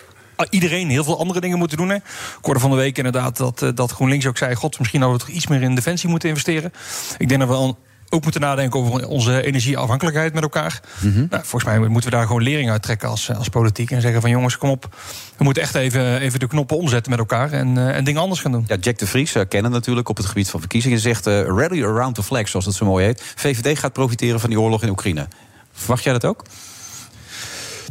iedereen 0.51 0.89
heel 0.89 1.05
veel 1.05 1.19
andere 1.19 1.41
dingen 1.41 1.59
moeten 1.59 1.77
doen. 1.77 1.89
Hè. 1.89 1.95
Ik 1.95 2.05
hoorde 2.41 2.61
van 2.61 2.71
de 2.71 2.77
week 2.77 2.97
inderdaad 2.97 3.37
dat, 3.37 3.63
eh, 3.63 3.69
dat 3.75 3.91
GroenLinks 3.91 4.27
ook 4.27 4.39
zei... 4.39 4.55
god, 4.55 4.79
misschien 4.79 5.01
hadden 5.01 5.19
we 5.19 5.27
toch 5.27 5.35
iets 5.35 5.47
meer 5.47 5.63
in 5.63 5.75
defensie 5.75 6.09
moeten 6.09 6.29
investeren. 6.29 6.73
Ik 7.19 7.29
denk 7.29 7.41
dat 7.41 7.49
we 7.49 7.55
al 7.55 7.79
ook 8.15 8.23
moeten 8.23 8.41
nadenken 8.41 8.81
over 8.81 9.09
onze 9.09 9.43
energieafhankelijkheid 9.43 10.35
met 10.35 10.43
elkaar. 10.43 10.81
Mhm. 11.01 11.27
nou, 11.31 11.43
volgens 11.45 11.65
mij 11.65 11.79
moeten 11.79 12.11
we 12.11 12.17
daar 12.17 12.27
gewoon 12.27 12.43
lering 12.43 12.71
uit 12.71 12.83
trekken 12.83 13.09
als, 13.09 13.35
als 13.35 13.49
politiek. 13.49 13.91
En 13.91 14.01
zeggen 14.01 14.21
van 14.21 14.31
jongens, 14.31 14.59
kom 14.59 14.71
op. 14.71 14.97
We 15.37 15.45
moeten 15.45 15.63
echt 15.63 15.75
even, 15.75 16.21
even 16.21 16.39
de 16.39 16.47
knoppen 16.47 16.77
omzetten 16.77 17.11
met 17.11 17.21
elkaar. 17.21 17.53
En, 17.53 17.79
eh, 17.79 17.97
en 17.97 18.05
dingen 18.05 18.21
anders 18.21 18.41
gaan 18.41 18.53
doen. 18.53 18.65
Ja, 18.67 18.77
Jack 18.81 18.99
de 18.99 19.07
Vries, 19.07 19.35
eh, 19.35 19.43
kennen 19.49 19.71
natuurlijk 19.71 20.09
op 20.09 20.17
het 20.17 20.27
gebied 20.27 20.51
van 20.51 20.61
verkiezingen... 20.61 20.99
zegt 20.99 21.27
eh 21.27 21.43
rally 21.43 21.85
around 21.85 22.15
the 22.15 22.23
flag, 22.23 22.49
zoals 22.49 22.65
dat 22.65 22.75
zo 22.75 22.87
mooi 22.87 23.05
heet. 23.05 23.23
VVD 23.35 23.79
gaat 23.79 23.93
profiteren 23.93 24.41
van 24.41 24.51
die 24.51 24.61
oorlog 24.61 24.83
in 24.83 24.89
Oekraïne. 24.89 25.29
Verwacht 25.73 26.03
jij 26.03 26.13
dat 26.13 26.25
ook? 26.25 26.45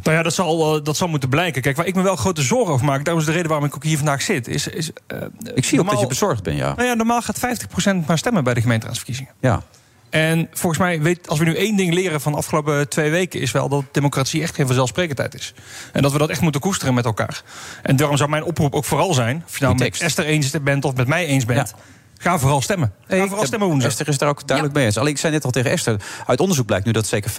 Nou 0.03 0.17
ja, 0.17 0.23
dat 0.23 0.33
zal, 0.33 0.75
eh, 0.77 0.83
dat 0.83 0.97
zal 0.97 1.07
moeten 1.07 1.29
blijken. 1.29 1.61
Kijk, 1.61 1.75
waar 1.75 1.85
ik 1.85 1.95
me 1.95 2.01
wel 2.01 2.15
grote 2.15 2.41
zorgen 2.41 2.73
over 2.73 2.85
maak... 2.85 3.03
daarom 3.03 3.21
is 3.21 3.27
de 3.27 3.33
reden 3.33 3.49
waarom 3.49 3.67
ik 3.67 3.75
ook 3.75 3.83
hier 3.83 3.97
vandaag 3.97 4.21
zit... 4.21 4.47
is, 4.47 4.67
is 4.67 4.91
eh, 5.07 5.17
Ik 5.17 5.25
zie 5.43 5.53
ook 5.53 5.55
dat 5.55 5.65
je 5.65 5.83
normaal- 5.83 6.07
bezorgd 6.07 6.43
bent, 6.43 6.57
ja. 6.57 6.73
Nou 6.75 6.87
ja, 6.87 6.93
normaal 6.93 7.21
gaat 7.21 7.39
50% 7.39 8.05
maar 8.07 8.17
stemmen 8.17 8.43
bij 8.43 8.53
de 8.53 8.61
gemeenteraadsverkiezingen. 8.61 9.31
Ja. 9.39 9.61
En 10.09 10.47
volgens 10.51 10.81
mij, 10.81 11.01
weet, 11.01 11.29
als 11.29 11.39
we 11.39 11.45
nu 11.45 11.55
één 11.55 11.75
ding 11.75 11.93
leren 11.93 12.21
van 12.21 12.31
de 12.31 12.37
afgelopen 12.37 12.89
twee 12.89 13.11
weken... 13.11 13.39
is 13.39 13.51
wel 13.51 13.69
dat 13.69 13.83
democratie 13.91 14.41
echt 14.41 14.55
geen 14.55 14.65
vanzelfsprekendheid 14.65 15.35
is. 15.35 15.53
En 15.93 16.01
dat 16.01 16.11
we 16.11 16.17
dat 16.17 16.29
echt 16.29 16.41
moeten 16.41 16.61
koesteren 16.61 16.93
met 16.93 17.05
elkaar. 17.05 17.43
En 17.83 17.95
daarom 17.95 18.17
zou 18.17 18.29
mijn 18.29 18.43
oproep 18.43 18.75
ook 18.75 18.85
vooral 18.85 19.13
zijn... 19.13 19.43
of 19.47 19.57
je 19.57 19.65
nou 19.65 19.77
met. 19.77 20.01
Esther 20.01 20.25
eens 20.25 20.61
bent 20.61 20.85
of 20.85 20.95
met 20.95 21.07
mij 21.07 21.25
eens 21.25 21.45
bent... 21.45 21.73
ga 22.21 22.39
vooral 22.39 22.61
stemmen. 22.61 22.93
Ga 23.07 23.27
vooral 23.27 23.45
stemmen 23.45 23.67
woensdag. 23.67 23.89
Esther 23.91 24.07
is 24.07 24.17
daar 24.17 24.29
ook 24.29 24.47
duidelijk 24.47 24.75
mee 24.77 24.85
eens. 24.85 24.97
Alleen 24.97 25.11
ik 25.11 25.17
zei 25.17 25.33
net 25.33 25.45
al 25.45 25.51
tegen 25.51 25.71
Esther... 25.71 26.01
uit 26.27 26.39
onderzoek 26.39 26.65
blijkt 26.65 26.85
nu 26.85 26.91
dat 26.91 27.07
zeker 27.07 27.31
50% 27.31 27.33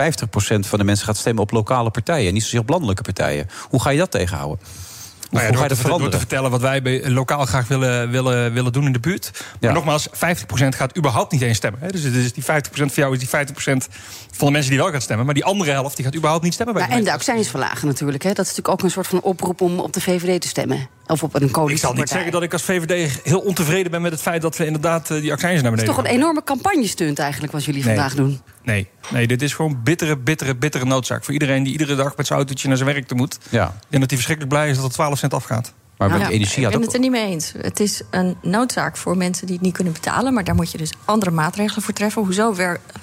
van 0.58 0.78
de 0.78 0.84
mensen 0.84 1.06
gaat 1.06 1.16
stemmen... 1.16 1.42
op 1.42 1.50
lokale 1.50 1.90
partijen 1.90 2.26
en 2.28 2.32
niet 2.34 2.42
zozeer 2.42 2.60
op 2.60 2.68
landelijke 2.68 3.02
partijen. 3.02 3.48
Hoe 3.68 3.82
ga 3.82 3.90
je 3.90 3.98
dat 3.98 4.10
tegenhouden? 4.10 4.58
Hoe, 4.66 5.40
Nou 5.40 5.44
ja, 5.44 5.48
hoe 5.48 5.62
ga 5.62 5.62
je 5.62 5.68
door, 5.68 5.84
dat 5.84 5.92
te, 5.96 6.02
door 6.02 6.10
te 6.10 6.18
vertellen 6.18 6.50
wat 6.50 6.60
wij 6.60 6.82
bij- 6.82 7.10
lokaal 7.10 7.44
graag 7.46 7.68
willen, 7.68 8.10
willen, 8.10 8.52
willen 8.52 8.72
doen 8.72 8.86
in 8.86 8.92
de 8.92 9.00
buurt. 9.00 9.30
Maar 9.32 9.70
Ja. 9.70 9.72
nogmaals, 9.72 10.08
50% 10.12 10.74
gaat 10.76 10.96
überhaupt 10.96 11.32
niet 11.32 11.42
eens 11.42 11.56
stemmen. 11.56 11.80
Hè. 11.80 11.88
Dus, 11.88 12.02
het 12.02 12.14
is 12.14 12.32
die 12.32 12.42
50% 12.44 12.92
voor 12.92 13.02
jou 13.02 13.12
is 13.12 13.18
die 13.18 13.28
50% 13.28 13.88
van 14.32 14.46
de 14.46 14.52
mensen 14.52 14.70
die 14.70 14.80
wel 14.80 14.90
gaan 14.90 15.00
stemmen. 15.00 15.24
Maar 15.24 15.34
die 15.34 15.44
andere 15.44 15.70
helft 15.70 15.96
die 15.96 16.04
gaat 16.04 16.14
überhaupt 16.14 16.44
niet 16.44 16.54
stemmen 16.54 16.74
bij 16.74 16.84
Ja, 16.84 16.90
de 16.90 16.94
en 16.96 17.04
de 17.04 17.12
accijns 17.12 17.48
verlagen 17.48 17.86
natuurlijk. 17.88 18.22
Hè. 18.22 18.28
Dat 18.32 18.44
is 18.44 18.48
natuurlijk 18.56 18.68
ook 18.74 18.82
een 18.82 18.90
soort 18.90 19.06
van 19.06 19.20
oproep 19.20 19.60
om 19.60 19.78
op 19.78 19.92
de 19.92 20.00
VVD 20.00 20.40
te 20.40 20.48
stemmen. 20.48 20.88
Of 21.06 21.22
op 21.22 21.34
een 21.34 21.42
Ik 21.68 21.78
zal 21.78 21.92
niet 21.92 22.08
zeggen 22.08 22.32
dat 22.32 22.42
ik 22.42 22.52
als 22.52 22.62
VVD 22.62 23.20
heel 23.24 23.40
ontevreden 23.40 23.90
ben 23.90 24.02
met 24.02 24.12
het 24.12 24.22
feit 24.22 24.42
dat 24.42 24.56
we 24.56 24.66
inderdaad 24.66 25.10
eh, 25.10 25.20
die 25.20 25.32
accijns 25.32 25.62
naar 25.62 25.70
Het 25.70 25.80
is 25.80 25.86
beneden 25.86 26.04
toch 26.04 26.12
een 26.12 26.18
enorme 26.18 26.44
campagnestunt 26.44 27.18
eigenlijk 27.18 27.52
wat 27.52 27.64
jullie 27.64 27.84
Nee. 27.84 27.94
vandaag 27.94 28.14
doen. 28.14 28.40
Nee, 28.62 28.88
nee, 29.10 29.26
dit 29.26 29.42
is 29.42 29.54
gewoon 29.54 29.82
bittere, 29.82 30.16
bittere, 30.16 30.54
bittere 30.56 30.84
noodzaak. 30.84 31.24
Voor 31.24 31.32
iedereen 31.32 31.62
die 31.62 31.72
iedere 31.72 31.94
dag 31.94 32.16
met 32.16 32.26
zijn 32.26 32.38
autootje 32.38 32.68
naar 32.68 32.76
zijn 32.76 32.88
werk 32.88 33.06
te 33.06 33.14
moet. 33.14 33.38
Ja. 33.48 33.66
Ik 33.66 33.72
denk 33.72 34.00
dat 34.00 34.00
hij 34.00 34.08
verschrikkelijk 34.08 34.48
blij 34.48 34.68
is 34.68 34.74
dat 34.74 34.84
het 34.84 34.92
12 34.92 35.18
cent 35.18 35.34
afgaat. 35.34 35.72
Maar 36.08 36.18
met 36.18 36.28
Ja, 36.28 36.34
energie 36.34 36.62
ik 36.62 36.68
ben 36.68 36.78
ook... 36.78 36.84
het 36.84 36.94
er 36.94 37.00
niet 37.00 37.10
mee 37.10 37.26
eens. 37.26 37.52
Het 37.58 37.80
is 37.80 38.02
een 38.10 38.36
noodzaak 38.42 38.96
voor 38.96 39.16
mensen 39.16 39.46
die 39.46 39.54
het 39.54 39.64
niet 39.64 39.74
kunnen 39.74 39.92
betalen. 39.92 40.34
Maar 40.34 40.44
daar 40.44 40.54
moet 40.54 40.70
je 40.70 40.78
dus 40.78 40.92
andere 41.04 41.30
maatregelen 41.30 41.82
voor 41.82 41.94
treffen. 41.94 42.22
Hoezo 42.22 42.54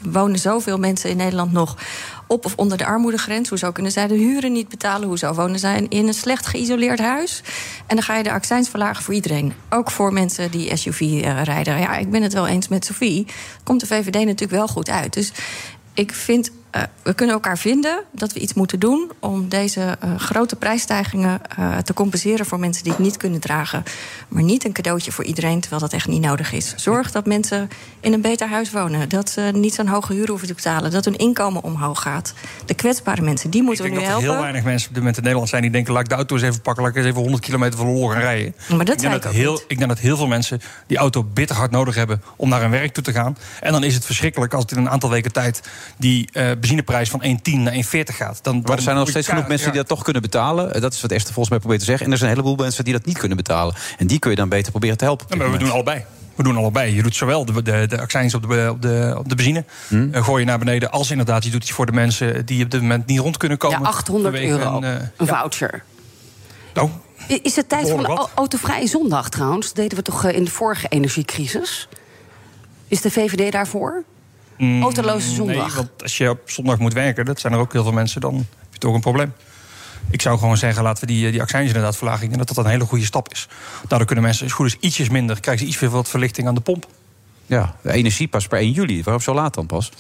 wonen 0.01 0.39
zoveel 0.39 0.77
mensen 0.77 1.09
in 1.09 1.17
Nederland 1.17 1.51
nog 1.51 1.77
op 2.27 2.45
of 2.45 2.53
onder 2.55 2.77
de 2.77 2.85
armoedegrens? 2.85 3.49
Hoezo 3.49 3.71
kunnen 3.71 3.91
zij 3.91 4.07
de 4.07 4.15
huren 4.15 4.51
niet 4.51 4.69
betalen? 4.69 5.07
Hoezo 5.07 5.33
wonen 5.33 5.59
zij 5.59 5.85
in 5.89 6.07
een 6.07 6.13
slecht 6.13 6.47
geïsoleerd 6.47 6.99
huis? 6.99 7.41
En 7.87 7.95
dan 7.95 8.03
ga 8.03 8.17
je 8.17 8.23
de 8.23 8.31
accijns 8.31 8.69
verlagen 8.69 9.03
voor 9.03 9.13
iedereen. 9.13 9.53
Ook 9.69 9.91
voor 9.91 10.13
mensen 10.13 10.51
die 10.51 10.75
SUV 10.75 11.01
eh, 11.01 11.43
rijden. 11.43 11.79
Ja, 11.79 11.97
ik 11.97 12.09
ben 12.09 12.21
het 12.21 12.33
wel 12.33 12.47
eens 12.47 12.67
met 12.67 12.85
Sophie. 12.85 13.25
Komt 13.63 13.79
de 13.79 13.87
VVD 13.87 14.13
natuurlijk 14.13 14.51
wel 14.51 14.67
goed 14.67 14.89
uit. 14.89 15.13
Dus 15.13 15.31
ik 15.93 16.13
vind, 16.13 16.51
eh, 16.71 16.81
we 17.03 17.13
kunnen 17.13 17.35
elkaar 17.35 17.57
vinden 17.57 18.03
dat 18.11 18.33
we 18.33 18.39
iets 18.39 18.53
moeten 18.53 18.79
doen 18.79 19.11
om 19.19 19.49
deze 19.49 19.97
eh, 19.99 20.15
grote 20.15 20.55
prijsstijgingen 20.55 21.41
eh, 21.57 21.77
te 21.77 21.93
compenseren 21.93 22.45
voor 22.45 22.59
mensen 22.59 22.83
die 22.83 22.91
het 22.91 23.01
niet 23.01 23.17
kunnen 23.17 23.39
dragen. 23.39 23.83
Maar 24.27 24.43
niet 24.43 24.65
een 24.65 24.71
cadeautje 24.71 25.11
voor 25.11 25.23
iedereen, 25.23 25.59
terwijl 25.59 25.81
dat 25.81 25.93
echt 25.93 26.07
niet 26.07 26.21
nodig 26.21 26.51
is. 26.51 26.73
Zorg 26.75 27.11
dat 27.11 27.25
mensen 27.25 27.69
in 27.99 28.13
een 28.13 28.21
beter 28.21 28.47
huis 28.47 28.71
wonen. 28.71 29.09
Dat 29.09 29.29
ze 29.29 29.51
niet 29.53 29.73
zo'n 29.73 29.87
hoge 29.87 30.13
huur 30.13 30.27
hoeven 30.27 30.47
te 30.47 30.53
betalen. 30.53 30.91
Dat 30.91 31.05
hun 31.05 31.17
inkomen 31.17 31.63
omhoog 31.63 32.01
gaat. 32.01 32.33
De 32.65 32.73
kwetsbare 32.73 33.21
mensen, 33.21 33.49
die 33.49 33.63
moeten 33.63 33.85
Ik 33.85 33.91
we 33.91 33.97
denk 33.97 34.07
nu 34.07 34.13
dat 34.13 34.21
er 34.21 34.27
helpen. 34.27 34.45
heel 34.45 34.51
weinig 34.53 34.71
mensen 34.71 34.87
op 34.87 34.93
dit 34.93 35.03
moment 35.03 35.17
in 35.17 35.23
Nederland 35.23 35.49
zijn 35.49 35.61
die 35.61 35.71
denken: 35.71 35.93
laat 35.93 36.03
ik 36.03 36.09
de 36.09 36.15
auto 36.15 36.35
eens 36.35 36.43
even 36.43 36.61
pakken, 36.61 36.83
laat 36.83 36.91
ik 36.91 36.97
eens 36.97 37.07
even 37.07 37.21
100 37.21 37.43
kilometer 37.43 37.77
van 37.77 37.87
lol 37.87 38.09
gaan 38.09 38.21
rijden. 38.21 38.55
Maar 38.69 38.85
dat 38.85 38.95
ik 38.95 39.01
denk 39.01 39.13
ik 39.13 39.25
ook 39.25 39.33
heel, 39.33 39.51
niet. 39.51 39.63
Ik 39.67 39.77
denk 39.77 39.89
dat 39.89 39.99
heel 39.99 40.17
veel 40.17 40.27
mensen 40.27 40.61
die 40.87 40.97
auto 40.97 41.23
bitter 41.23 41.55
hard 41.55 41.71
nodig 41.71 41.95
hebben 41.95 42.21
om 42.35 42.49
naar 42.49 42.61
hun 42.61 42.71
werk 42.71 42.93
toe 42.93 43.03
te 43.03 43.11
gaan. 43.11 43.37
En 43.59 43.71
dan 43.71 43.83
is 43.83 43.93
het 43.93 44.05
verschrikkelijk 44.05 44.53
als 44.53 44.61
het 44.61 44.71
in 44.71 44.77
een 44.77 44.89
aantal 44.89 45.09
weken 45.09 45.31
tijd 45.31 45.61
die 45.97 46.29
benzineprijs 46.59 47.09
van 47.09 47.23
1,10 47.23 47.29
naar 47.53 47.73
1,40 47.73 47.79
gaat. 48.03 48.39
Dan, 48.41 48.61
Maar 48.65 48.75
er 48.75 48.81
zijn 48.81 48.95
er 48.95 49.01
nog 49.01 49.09
steeds 49.09 49.27
genoeg 49.27 49.47
mensen 49.47 49.67
die 49.71 49.79
dat 49.79 49.87
toch 49.87 50.03
kunnen 50.03 50.21
betalen. 50.21 50.73
Eh, 50.73 50.81
Dat 50.81 50.93
is 50.93 51.01
wat 51.01 51.11
Esther 51.11 51.33
volgens 51.33 51.49
mij 51.49 51.59
probeert 51.59 51.79
te 51.79 51.85
zeggen. 51.85 52.05
En 52.05 52.11
er 52.11 52.17
zijn 52.17 52.29
een 52.29 52.37
heleboel 52.37 52.63
mensen 52.63 52.83
die 52.83 52.93
dat 52.93 53.05
niet 53.05 53.17
kunnen 53.17 53.37
betalen. 53.37 53.75
En 53.97 54.07
die 54.07 54.19
kun 54.19 54.29
je 54.29 54.35
dan 54.35 54.49
beter 54.49 54.71
proberen 54.71 54.97
te 54.97 55.03
helpen. 55.03 55.25
Ja, 55.29 55.35
maar 55.35 55.51
we 55.51 55.57
doen 55.57 55.71
allebei. 55.71 56.03
We 56.35 56.43
doen 56.43 56.57
allebei. 56.57 56.95
Je 56.95 57.03
doet 57.03 57.15
zowel 57.15 57.45
de, 57.45 57.61
de, 57.61 57.85
de 57.87 58.01
accijns 58.01 58.33
op 58.33 58.49
de, 58.49 58.67
op 58.71 58.81
de, 58.81 59.15
op 59.17 59.29
de 59.29 59.35
benzine. 59.35 59.65
Hm? 59.87 60.07
eh, 60.11 60.23
gooi 60.23 60.39
je 60.39 60.45
naar 60.45 60.59
beneden. 60.59 60.91
Als 60.91 61.11
inderdaad, 61.11 61.43
je 61.43 61.49
doet 61.49 61.61
iets 61.61 61.71
voor 61.71 61.85
de 61.85 61.91
mensen 61.91 62.45
die 62.45 62.63
op 62.63 62.71
dit 62.71 62.81
moment 62.81 63.05
niet 63.05 63.19
rond 63.19 63.37
kunnen 63.37 63.57
komen. 63.57 63.79
Ja, 63.79 63.85
800 63.87 64.35
vanwege 64.35 64.59
euro. 64.59 64.77
Een, 64.77 64.83
eh, 64.83 64.91
een 64.91 65.25
ja. 65.25 65.25
voucher. 65.25 65.83
Nou, 66.73 66.89
Is 67.41 67.55
het 67.55 67.69
tijd 67.69 67.89
voor 67.89 67.99
een 67.99 68.27
autovrije 68.35 68.87
zondag 68.87 69.29
trouwens? 69.29 69.65
Dat 69.67 69.75
deden 69.75 69.97
we 69.97 70.03
toch 70.03 70.25
in 70.25 70.43
de 70.43 70.51
vorige 70.51 70.87
energiecrisis? 70.87 71.87
Is 72.87 73.01
de 73.01 73.11
VVD 73.11 73.51
daarvoor? 73.51 74.03
Mm, 74.59 74.81
Autoloze 74.81 75.29
zondag. 75.33 75.67
Nee, 75.67 75.75
want 75.75 75.89
als 76.01 76.17
je 76.17 76.29
op 76.29 76.39
zondag 76.45 76.79
moet 76.79 76.93
werken, 76.93 77.25
dat 77.25 77.39
zijn 77.39 77.53
er 77.53 77.59
ook 77.59 77.73
heel 77.73 77.83
veel 77.83 77.91
mensen, 77.91 78.21
dan 78.21 78.35
heb 78.35 78.67
je 78.71 78.79
toch 78.79 78.93
een 78.93 79.01
probleem. 79.01 79.33
Ik 80.09 80.21
zou 80.21 80.39
gewoon 80.39 80.57
zeggen, 80.57 80.83
laten 80.83 81.07
we 81.07 81.13
die, 81.13 81.31
die 81.31 81.41
accijns 81.41 81.67
inderdaad 81.67 81.97
verlagen. 81.97 82.27
Denk 82.27 82.37
dat 82.37 82.55
dat 82.55 82.65
een 82.65 82.71
hele 82.71 82.85
goede 82.85 83.05
stap 83.05 83.31
is. 83.31 83.47
Daardoor 83.87 84.07
kunnen 84.07 84.25
mensen, 84.25 84.43
als 84.43 84.51
het 84.51 84.61
goed 84.61 84.71
is, 84.81 84.87
ietsjes 84.87 85.09
minder... 85.09 85.39
krijgen 85.39 85.63
ze 85.63 85.71
iets 85.71 85.81
meer 85.81 85.89
wat 85.89 86.09
verlichting 86.09 86.47
aan 86.47 86.55
de 86.55 86.61
pomp. 86.61 86.85
Ja, 87.45 87.75
de 87.81 87.91
energie 87.91 88.27
pas 88.27 88.47
per 88.47 88.59
1 88.59 88.71
juli. 88.71 89.03
Waarom 89.03 89.23
zo 89.23 89.33
laat 89.33 89.53
dan 89.53 89.65
pas? 89.65 89.91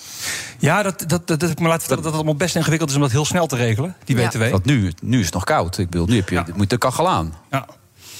Ja, 0.59 0.83
dat, 0.83 1.03
dat, 1.07 1.27
dat, 1.27 1.39
dat, 1.39 1.49
ik 1.49 1.59
me 1.59 1.67
laat 1.67 1.79
vertellen 1.79 2.03
dat 2.03 2.11
het 2.11 2.21
allemaal 2.21 2.35
best 2.35 2.55
ingewikkeld 2.55 2.89
is... 2.89 2.95
om 2.95 3.01
dat 3.01 3.11
heel 3.11 3.25
snel 3.25 3.47
te 3.47 3.55
regelen, 3.55 3.95
die 4.03 4.17
Ja. 4.17 4.27
BTW. 4.27 4.49
Want 4.49 4.65
nu, 4.65 4.91
nu 5.01 5.19
is 5.19 5.25
het 5.25 5.33
nog 5.33 5.43
koud. 5.43 5.77
Ik 5.77 5.89
bedoel, 5.89 6.07
nu 6.07 6.15
heb 6.15 6.29
je, 6.29 6.43
moet 6.55 6.69
de 6.69 6.77
kachel 6.77 7.09
aan. 7.09 7.33
Ja. 7.51 7.65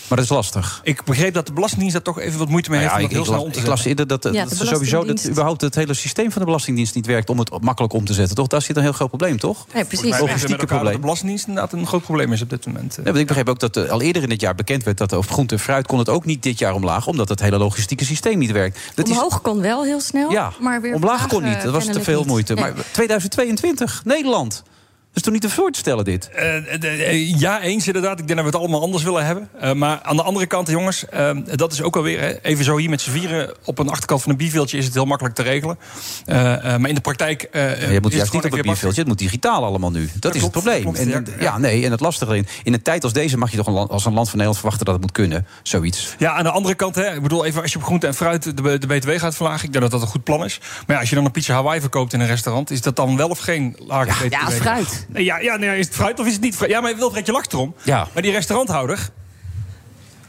Maar 0.09 0.17
dat 0.17 0.27
is 0.27 0.29
lastig. 0.29 0.81
Ik 0.83 1.03
begreep 1.03 1.33
dat 1.33 1.45
de 1.45 1.53
Belastingdienst 1.53 1.95
daar 1.95 2.13
toch 2.13 2.19
even 2.19 2.39
wat 2.39 2.49
moeite 2.49 2.69
mee 2.69 2.79
Nou 2.79 2.91
heeft... 2.91 3.11
ja, 3.11 3.17
om 3.17 3.23
dat 3.23 3.27
ik, 3.27 3.27
heel 3.27 3.35
ik, 3.35 3.39
snel 3.39 3.47
om 3.47 3.51
te 3.51 3.59
ik 3.59 3.67
las 3.67 3.85
eerder 3.85 4.07
dat, 4.07 4.23
Ja, 4.23 4.31
dat 4.31 4.49
de 4.49 4.55
ze 4.55 4.65
sowieso 4.65 5.03
dat 5.03 5.27
überhaupt 5.29 5.61
het 5.61 5.75
hele 5.75 5.93
systeem 5.93 6.31
van 6.31 6.39
de 6.39 6.45
Belastingdienst 6.45 6.95
niet 6.95 7.05
werkt 7.05 7.29
om 7.29 7.39
het 7.39 7.61
makkelijk 7.61 7.93
om 7.93 8.05
te 8.05 8.13
zetten. 8.13 8.35
Toch? 8.35 8.47
Daar 8.47 8.61
zit 8.61 8.75
een 8.75 8.81
heel 8.81 8.91
groot 8.91 9.07
probleem, 9.07 9.39
toch? 9.39 9.57
Nee, 9.57 9.65
Volgens 9.85 10.01
precies. 10.01 10.19
logistieke 10.19 10.57
dat 10.57 10.69
de 10.69 10.75
probleem. 10.75 11.01
Belastingdienst 11.01 11.47
inderdaad 11.47 11.73
een 11.73 11.87
groot 11.87 12.03
probleem 12.03 12.33
is 12.33 12.41
op 12.41 12.49
dit 12.49 12.65
moment. 12.65 12.93
Ja, 12.97 13.03
want 13.03 13.17
ik 13.17 13.27
begreep 13.27 13.49
ook 13.49 13.59
dat 13.59 13.77
eh, 13.77 13.89
al 13.89 14.01
eerder 14.01 14.23
in 14.23 14.29
het 14.29 14.41
jaar 14.41 14.55
bekend 14.55 14.83
werd 14.83 14.97
dat 14.97 15.13
over 15.13 15.31
groente 15.31 15.55
en 15.55 15.61
fruit 15.61 15.87
kon 15.87 15.99
het 15.99 16.09
ook 16.09 16.25
niet 16.25 16.43
dit 16.43 16.59
jaar 16.59 16.73
omlaag, 16.73 17.07
omdat 17.07 17.29
het 17.29 17.39
hele 17.39 17.57
logistieke 17.57 18.05
systeem 18.05 18.37
niet 18.37 18.51
werkt. 18.51 18.79
Dat 18.95 19.07
is, 19.07 19.15
Omhoog 19.15 19.41
kon 19.41 19.61
wel 19.61 19.83
heel 19.83 20.01
snel, 20.01 20.31
ja, 20.31 20.51
maar 20.59 20.81
weer 20.81 20.95
omlaag 20.95 21.27
kon 21.27 21.43
niet. 21.43 21.61
Dat 21.61 21.73
was 21.73 21.85
te 21.85 22.01
veel 22.01 22.23
moeite. 22.23 22.53
Nee. 22.53 22.63
Maar 22.63 22.73
2022, 22.91 24.01
Nederland. 24.05 24.63
Dat 25.19 25.27
is 25.27 25.33
toch 25.33 25.41
niet 25.43 25.51
te 25.55 25.61
voor 25.61 25.71
te 25.71 25.79
stellen, 25.79 26.05
dit? 26.05 26.29
Eh, 26.29 26.79
de- 26.79 26.87
eh, 26.87 27.39
ja, 27.39 27.61
eens 27.61 27.87
inderdaad. 27.87 28.19
Ik 28.19 28.27
denk 28.27 28.29
dat 28.29 28.39
we 28.39 28.45
het 28.45 28.55
allemaal 28.55 28.81
anders 28.81 29.03
willen 29.03 29.25
hebben. 29.25 29.49
Eh, 29.59 29.73
maar 29.73 29.99
aan 30.01 30.15
de 30.15 30.23
andere 30.23 30.45
kant, 30.45 30.67
jongens, 30.69 31.05
eh, 31.09 31.31
dat 31.55 31.71
is 31.71 31.81
ook 31.81 31.95
alweer... 31.95 32.19
Hè, 32.19 32.41
even 32.41 32.65
zo 32.65 32.77
hier 32.77 32.89
met 32.89 33.01
z'n 33.01 33.11
vieren 33.11 33.53
op 33.65 33.79
een 33.79 33.89
achterkant 33.89 34.21
van 34.21 34.31
een 34.31 34.37
bierveeltje... 34.37 34.77
is 34.77 34.85
het 34.85 34.93
heel 34.93 35.05
makkelijk 35.05 35.35
te 35.35 35.41
regelen. 35.43 35.77
Eh, 36.25 36.53
eh, 36.73 36.79
maar 36.79 36.89
in 36.89 36.95
de 36.95 37.01
praktijk... 37.01 37.43
eh, 37.43 37.91
je 37.91 37.99
moet 38.01 38.03
het 38.03 38.13
juist 38.13 38.33
niet 38.33 38.41
op 38.41 38.45
even 38.45 38.57
het 38.57 38.65
bierveeltje, 38.67 38.99
het 38.99 39.07
moet 39.09 39.17
digitaal 39.19 39.63
allemaal 39.65 39.91
nu. 39.91 40.09
Dat, 40.19 40.35
is 40.35 40.39
klopt, 40.41 40.55
het 40.55 40.63
probleem. 40.63 40.81
klopt, 40.81 40.99
en, 40.99 41.09
ja. 41.09 41.21
ja, 41.39 41.57
nee, 41.57 41.85
en 41.85 41.91
het 41.91 41.99
lastige 41.99 42.31
erin. 42.31 42.47
In 42.63 42.73
een 42.73 42.81
tijd 42.81 43.03
als 43.03 43.13
deze 43.13 43.37
mag 43.37 43.51
je 43.51 43.57
toch 43.57 43.67
een 43.67 43.73
land- 43.73 43.89
als 43.89 44.05
een 44.05 44.13
land 44.13 44.29
van 44.29 44.37
Nederland 44.37 44.57
verwachten 44.59 44.85
dat 44.85 44.93
het 44.93 45.03
moet 45.03 45.13
kunnen. 45.13 45.47
Zoiets. 45.63 46.15
Ja, 46.17 46.31
aan 46.33 46.43
de 46.43 46.51
andere 46.51 46.75
kant, 46.75 46.95
hè, 46.95 47.15
ik 47.15 47.21
bedoel, 47.21 47.45
even 47.45 47.61
als 47.61 47.71
je 47.71 47.77
op 47.77 47.83
groente 47.83 48.07
en 48.07 48.13
fruit 48.13 48.43
de, 48.57 48.77
de 48.77 48.87
BTW 48.87 49.09
gaat 49.11 49.35
verlagen, 49.35 49.65
ik 49.65 49.71
denk 49.71 49.83
dat 49.83 49.91
dat 49.91 50.01
een 50.01 50.07
goed 50.07 50.23
plan 50.23 50.45
is. 50.45 50.59
Maar 50.59 50.95
ja, 50.95 50.99
als 51.01 51.09
je 51.09 51.15
dan 51.15 51.25
een 51.25 51.31
pizza 51.31 51.53
Hawaii 51.53 51.79
verkoopt 51.81 52.13
in 52.13 52.19
een 52.19 52.27
restaurant, 52.27 52.71
is 52.71 52.81
dat 52.81 52.95
dan 52.95 53.17
wel 53.17 53.29
of 53.29 53.39
geen 53.39 53.75
lage 53.87 54.09
BTW? 54.27 54.31
Ja, 54.31 54.49
fruit. 54.51 55.07
Nee, 55.11 55.23
Ja, 55.23 55.37
ja 55.39 55.55
nee, 55.55 55.79
is 55.79 55.85
het 55.85 55.95
fruit 55.95 56.19
of 56.19 56.25
is 56.25 56.33
het 56.33 56.41
niet 56.41 56.55
fruit? 56.55 56.71
Ja, 56.71 56.81
maar 56.81 56.95
Wilfred, 56.95 57.25
je 57.25 57.31
lacht 57.31 57.53
erom. 57.53 57.75
Ja. 57.83 58.07
Maar 58.13 58.23
die 58.23 58.31
restauranthouder, 58.31 59.09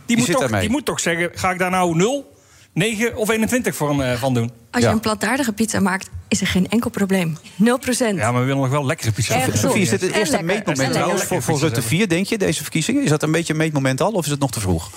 die, 0.06 0.16
moet 0.16 0.30
toch, 0.30 0.60
die 0.60 0.70
moet 0.70 0.84
toch 0.84 1.00
zeggen, 1.00 1.30
ga 1.34 1.50
ik 1.50 1.58
daar 1.58 1.70
nou 1.70 1.96
0, 1.96 2.34
9 2.72 3.16
of 3.16 3.28
21 3.30 3.76
voor 3.76 3.90
een, 3.90 4.00
eh, 4.02 4.18
van 4.18 4.34
doen? 4.34 4.50
Als 4.70 4.82
je 4.82 4.88
Ja. 4.88 4.94
een 4.94 5.00
plantaardige 5.00 5.52
pizza 5.52 5.80
maakt, 5.80 6.08
is 6.28 6.40
er 6.40 6.46
geen 6.46 6.68
enkel 6.68 6.90
probleem. 6.90 7.36
0 7.56 7.78
procent. 7.78 8.18
Ja, 8.18 8.30
maar 8.32 8.40
we 8.40 8.46
willen 8.46 8.62
nog 8.62 8.70
wel 8.70 8.86
lekkere 8.86 9.12
pizza. 9.12 9.46
Sofie, 9.54 9.82
is 9.82 9.88
dit 9.88 10.00
het 10.00 10.12
eerste 10.12 10.42
meetmoment 10.42 10.92
trouwens 10.92 11.22
voor, 11.22 11.42
voor 11.42 11.58
Rutte 11.58 11.82
4, 11.82 12.08
denk 12.08 12.26
je, 12.26 12.38
deze 12.38 12.62
verkiezingen? 12.62 13.02
Is 13.02 13.10
dat 13.10 13.22
een 13.22 13.32
beetje 13.32 13.52
een 13.52 13.58
meetmoment 13.58 14.00
al 14.00 14.12
of 14.12 14.24
is 14.24 14.30
het 14.30 14.40
nog 14.40 14.50
te 14.50 14.60
vroeg? 14.60 14.90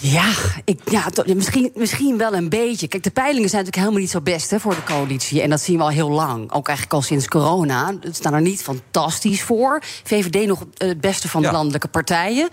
Ja, 0.00 0.32
ik, 0.64 0.80
ja 0.90 1.06
misschien, 1.34 1.70
misschien 1.74 2.18
wel 2.18 2.34
een 2.34 2.48
beetje. 2.48 2.88
Kijk, 2.88 3.02
de 3.02 3.10
peilingen 3.10 3.48
zijn 3.48 3.64
natuurlijk 3.64 3.76
helemaal 3.76 4.00
niet 4.00 4.10
zo 4.10 4.20
best 4.20 4.50
hè, 4.50 4.60
voor 4.60 4.74
de 4.74 4.82
coalitie. 4.82 5.42
En 5.42 5.50
dat 5.50 5.60
zien 5.60 5.76
we 5.76 5.82
al 5.82 5.88
heel 5.88 6.10
lang. 6.10 6.52
Ook 6.52 6.66
eigenlijk 6.68 6.96
al 6.96 7.02
sinds 7.02 7.28
corona. 7.28 7.94
Het 8.00 8.16
staan 8.16 8.34
er 8.34 8.40
niet 8.40 8.62
fantastisch 8.62 9.42
voor. 9.42 9.82
VVD 10.04 10.46
nog 10.46 10.64
het 10.76 11.00
beste 11.00 11.28
van 11.28 11.40
de 11.40 11.46
Ja. 11.46 11.52
landelijke 11.52 11.88
partijen. 11.88 12.48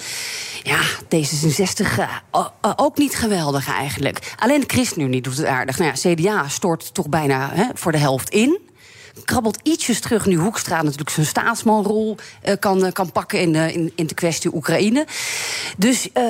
Ja, 0.64 0.80
D66 0.82 2.00
eh, 2.00 2.10
o- 2.32 2.52
o- 2.62 2.74
ook 2.76 2.98
niet 2.98 3.16
geweldig 3.16 3.70
eigenlijk. 3.70 4.34
Alleen 4.39 4.60
de 4.60 4.68
ChristenUnie 4.74 5.22
doet 5.22 5.38
het 5.38 5.46
aardig. 5.46 5.78
Nou 5.78 5.91
ja, 5.96 6.14
CDA 6.14 6.48
stort 6.48 6.93
toch 6.93 7.10
bijna 7.10 7.50
hè, 7.54 7.66
voor 7.74 7.91
de 7.91 7.98
helft 7.98 8.30
in 8.30 8.60
krabbelt 9.26 9.60
ietsjes 9.64 10.00
terug 10.00 10.26
nu 10.26 10.36
Hoekstra 10.38 10.82
natuurlijk 10.82 11.10
zijn 11.10 11.26
staatsmanrol 11.26 12.18
eh, 12.41 12.54
kan, 12.60 12.86
eh, 12.86 12.91
kan 12.91 13.12
pakken 13.12 13.39
in, 13.39 13.54
de- 13.54 13.74
in, 13.74 13.91
in 13.96 14.08
de 14.08 14.14
kwestie 14.14 14.56
Oekraïne. 14.56 15.06
Dus 15.78 16.12
eh, 16.14 16.24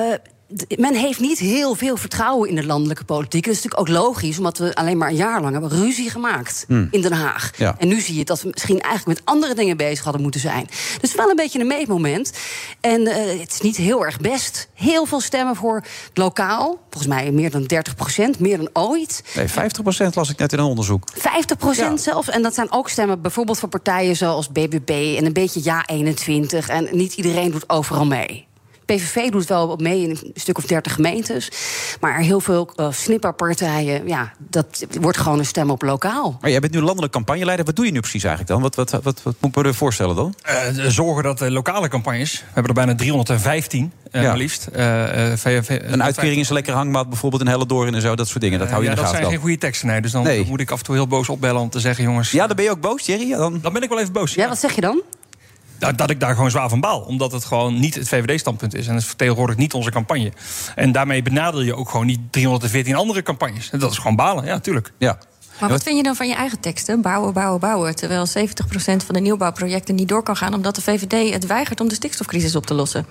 men 0.76 0.94
heeft 0.94 1.20
niet 1.20 1.38
heel 1.38 1.74
veel 1.74 1.96
vertrouwen 1.96 2.48
in 2.48 2.54
de 2.54 2.66
landelijke 2.66 3.04
politiek. 3.04 3.44
Dat 3.44 3.54
is 3.54 3.62
natuurlijk 3.62 3.88
ook 3.88 4.04
logisch, 4.04 4.38
omdat 4.38 4.58
we 4.58 4.74
alleen 4.74 4.98
maar 4.98 5.08
een 5.08 5.16
jaar 5.16 5.40
lang 5.40 5.52
hebben 5.52 5.70
ruzie 5.70 6.10
gemaakt 6.10 6.64
in 6.68 7.00
Den 7.00 7.12
Haag. 7.12 7.50
Ja. 7.56 7.74
En 7.78 7.88
nu 7.88 8.00
zie 8.00 8.14
je 8.14 8.24
dat 8.24 8.42
we 8.42 8.48
misschien 8.52 8.80
eigenlijk 8.80 9.18
met 9.18 9.28
andere 9.34 9.54
dingen 9.54 9.76
bezig 9.76 10.04
hadden 10.04 10.22
moeten 10.22 10.40
zijn. 10.40 10.68
Dus 11.00 11.14
wel 11.14 11.30
een 11.30 11.36
beetje 11.36 11.60
een 11.60 11.66
meetmoment. 11.66 12.32
En 12.80 13.06
eh, 13.06 13.40
het 13.40 13.52
is 13.52 13.60
niet 13.60 13.76
heel 13.76 14.04
erg 14.04 14.20
best. 14.20 14.68
Heel 14.74 15.06
veel 15.06 15.20
stemmen 15.20 15.56
voor 15.56 15.84
lokaal. 16.14 16.78
Volgens 16.90 17.14
mij 17.14 17.30
meer 17.30 17.50
dan 17.50 17.64
30 17.64 17.94
procent, 17.94 18.38
meer 18.38 18.56
dan 18.56 18.68
ooit. 18.72 19.22
Nee, 19.34 19.48
50% 19.48 19.52
las 20.14 20.30
ik 20.30 20.38
net 20.38 20.52
in 20.52 20.58
een 20.58 20.64
onderzoek. 20.64 21.08
50 21.14 21.56
procent 21.56 22.00
zelfs. 22.00 22.28
En 22.28 22.42
dat 22.42 22.54
zijn 22.54 22.72
ook 22.72 22.88
stemmen 22.88 23.20
bijvoorbeeld 23.20 23.58
voor 23.58 23.68
partijen 23.68 24.16
zoals 24.16 24.48
BBB 24.48 25.14
en 25.18 25.26
een 25.26 25.32
beetje 25.32 25.62
Ja21. 25.62 26.66
En 26.66 26.88
niet 26.90 27.14
iedereen 27.14 27.50
doet 27.50 27.68
overal 27.68 28.06
mee. 28.06 28.45
PVV 28.86 29.30
doet 29.30 29.46
wel 29.46 29.76
mee 29.80 30.02
in 30.02 30.10
een 30.10 30.30
stuk 30.34 30.58
of 30.58 30.64
30 30.64 30.94
gemeentes. 30.94 31.48
Maar 32.00 32.18
heel 32.18 32.40
veel 32.40 32.70
eh, 32.76 32.92
snipperpartijen, 32.92 34.08
ja, 34.08 34.32
dat 34.38 34.84
wordt 35.00 35.18
gewoon 35.18 35.38
een 35.38 35.46
stem 35.46 35.70
op 35.70 35.82
lokaal. 35.82 36.38
Maar 36.40 36.50
jij 36.50 36.60
bent 36.60 36.72
nu 36.72 36.80
landelijk 36.80 37.12
campagneleider. 37.12 37.64
Wat 37.64 37.76
doe 37.76 37.84
je 37.86 37.92
nu 37.92 38.00
precies 38.00 38.24
eigenlijk 38.24 38.52
dan? 38.52 38.62
Wat, 38.62 38.74
wat, 38.74 38.90
wat, 39.02 39.22
wat 39.22 39.34
moet 39.40 39.56
ik 39.56 39.62
me 39.62 39.68
er 39.68 39.74
voorstellen 39.74 40.16
dan? 40.16 40.34
Eh, 40.42 40.58
zorgen 40.88 41.22
dat 41.22 41.38
de 41.38 41.50
lokale 41.50 41.88
campagnes, 41.88 42.32
we 42.38 42.44
hebben 42.44 42.64
er 42.66 42.72
bijna 42.74 42.94
315 42.94 43.92
eh, 44.10 44.22
Ja. 44.22 44.28
maar 44.28 44.36
liefst. 44.36 44.66
Eh, 44.66 45.32
eh, 45.46 45.66
Een 45.92 46.02
uitkering 46.02 46.40
is 46.40 46.48
een 46.48 46.54
lekker 46.54 46.74
hangmaat, 46.74 47.08
bijvoorbeeld 47.08 47.42
in 47.42 47.48
Hellendoorn 47.48 47.94
en 47.94 48.00
zo, 48.00 48.14
dat 48.16 48.28
soort 48.28 48.40
dingen. 48.40 48.58
Dat 48.58 48.68
hou 48.68 48.80
je 48.82 48.88
ja, 48.88 48.90
in 48.90 48.96
de 48.96 49.02
dat 49.02 49.10
gaten. 49.10 49.26
zijn 49.26 49.38
geen 49.38 49.46
goede 49.48 49.58
teksten, 49.66 49.88
nee. 49.88 50.00
Dus 50.00 50.12
dan 50.12 50.22
Nee. 50.24 50.44
moet 50.48 50.60
ik 50.60 50.70
af 50.70 50.78
en 50.78 50.84
toe 50.84 50.94
heel 50.94 51.06
boos 51.06 51.28
opbellen 51.28 51.60
om 51.60 51.70
te 51.70 51.80
zeggen, 51.80 52.04
jongens... 52.04 52.30
Ja, 52.30 52.46
dan 52.46 52.56
ben 52.56 52.64
je 52.64 52.70
ook 52.70 52.80
boos, 52.80 53.06
Jerry? 53.06 53.30
Dan... 53.30 53.58
Dan 53.62 53.72
ben 53.72 53.82
ik 53.82 53.88
wel 53.88 54.00
even 54.00 54.12
boos. 54.12 54.34
Ja, 54.34 54.48
wat 54.48 54.58
zeg 54.58 54.74
je 54.74 54.80
dan? 54.80 55.02
Dat, 55.78 55.98
dat 55.98 56.10
ik 56.10 56.20
daar 56.20 56.34
gewoon 56.34 56.50
zwaar 56.50 56.68
van 56.68 56.80
baal. 56.80 57.00
Omdat 57.00 57.32
het 57.32 57.44
gewoon 57.44 57.78
niet 57.78 57.94
het 57.94 58.08
VVD-standpunt 58.08 58.74
is. 58.74 58.86
En 58.86 58.94
het 58.94 59.04
vertegenwoordigt 59.04 59.58
niet 59.58 59.74
onze 59.74 59.90
campagne. 59.90 60.32
En 60.74 60.92
daarmee 60.92 61.22
benadeel 61.22 61.60
je 61.60 61.76
ook 61.76 61.90
gewoon 61.90 62.06
niet 62.06 62.20
314 62.30 62.94
andere 62.94 63.22
campagnes. 63.22 63.70
Dat 63.70 63.90
is 63.90 63.98
gewoon 63.98 64.16
balen, 64.16 64.44
ja, 64.44 64.54
natuurlijk. 64.54 64.92
Ja. 64.98 65.18
Maar 65.60 65.68
wat 65.68 65.82
vind 65.82 65.96
je 65.96 66.02
dan 66.02 66.16
van 66.16 66.28
je 66.28 66.34
eigen 66.34 66.60
teksten? 66.60 67.00
Bouwen, 67.00 67.32
bouwen, 67.32 67.60
bouwen. 67.60 67.96
Terwijl 67.96 68.26
70% 68.26 68.30
van 68.76 69.14
de 69.14 69.20
nieuwbouwprojecten 69.20 69.94
niet 69.94 70.08
door 70.08 70.22
kan 70.22 70.36
gaan... 70.36 70.54
omdat 70.54 70.74
de 70.74 70.82
VVD 70.82 71.32
het 71.32 71.46
weigert 71.46 71.80
om 71.80 71.88
de 71.88 71.94
stikstofcrisis 71.94 72.56
op 72.56 72.66
te 72.66 72.74
lossen. 72.74 73.06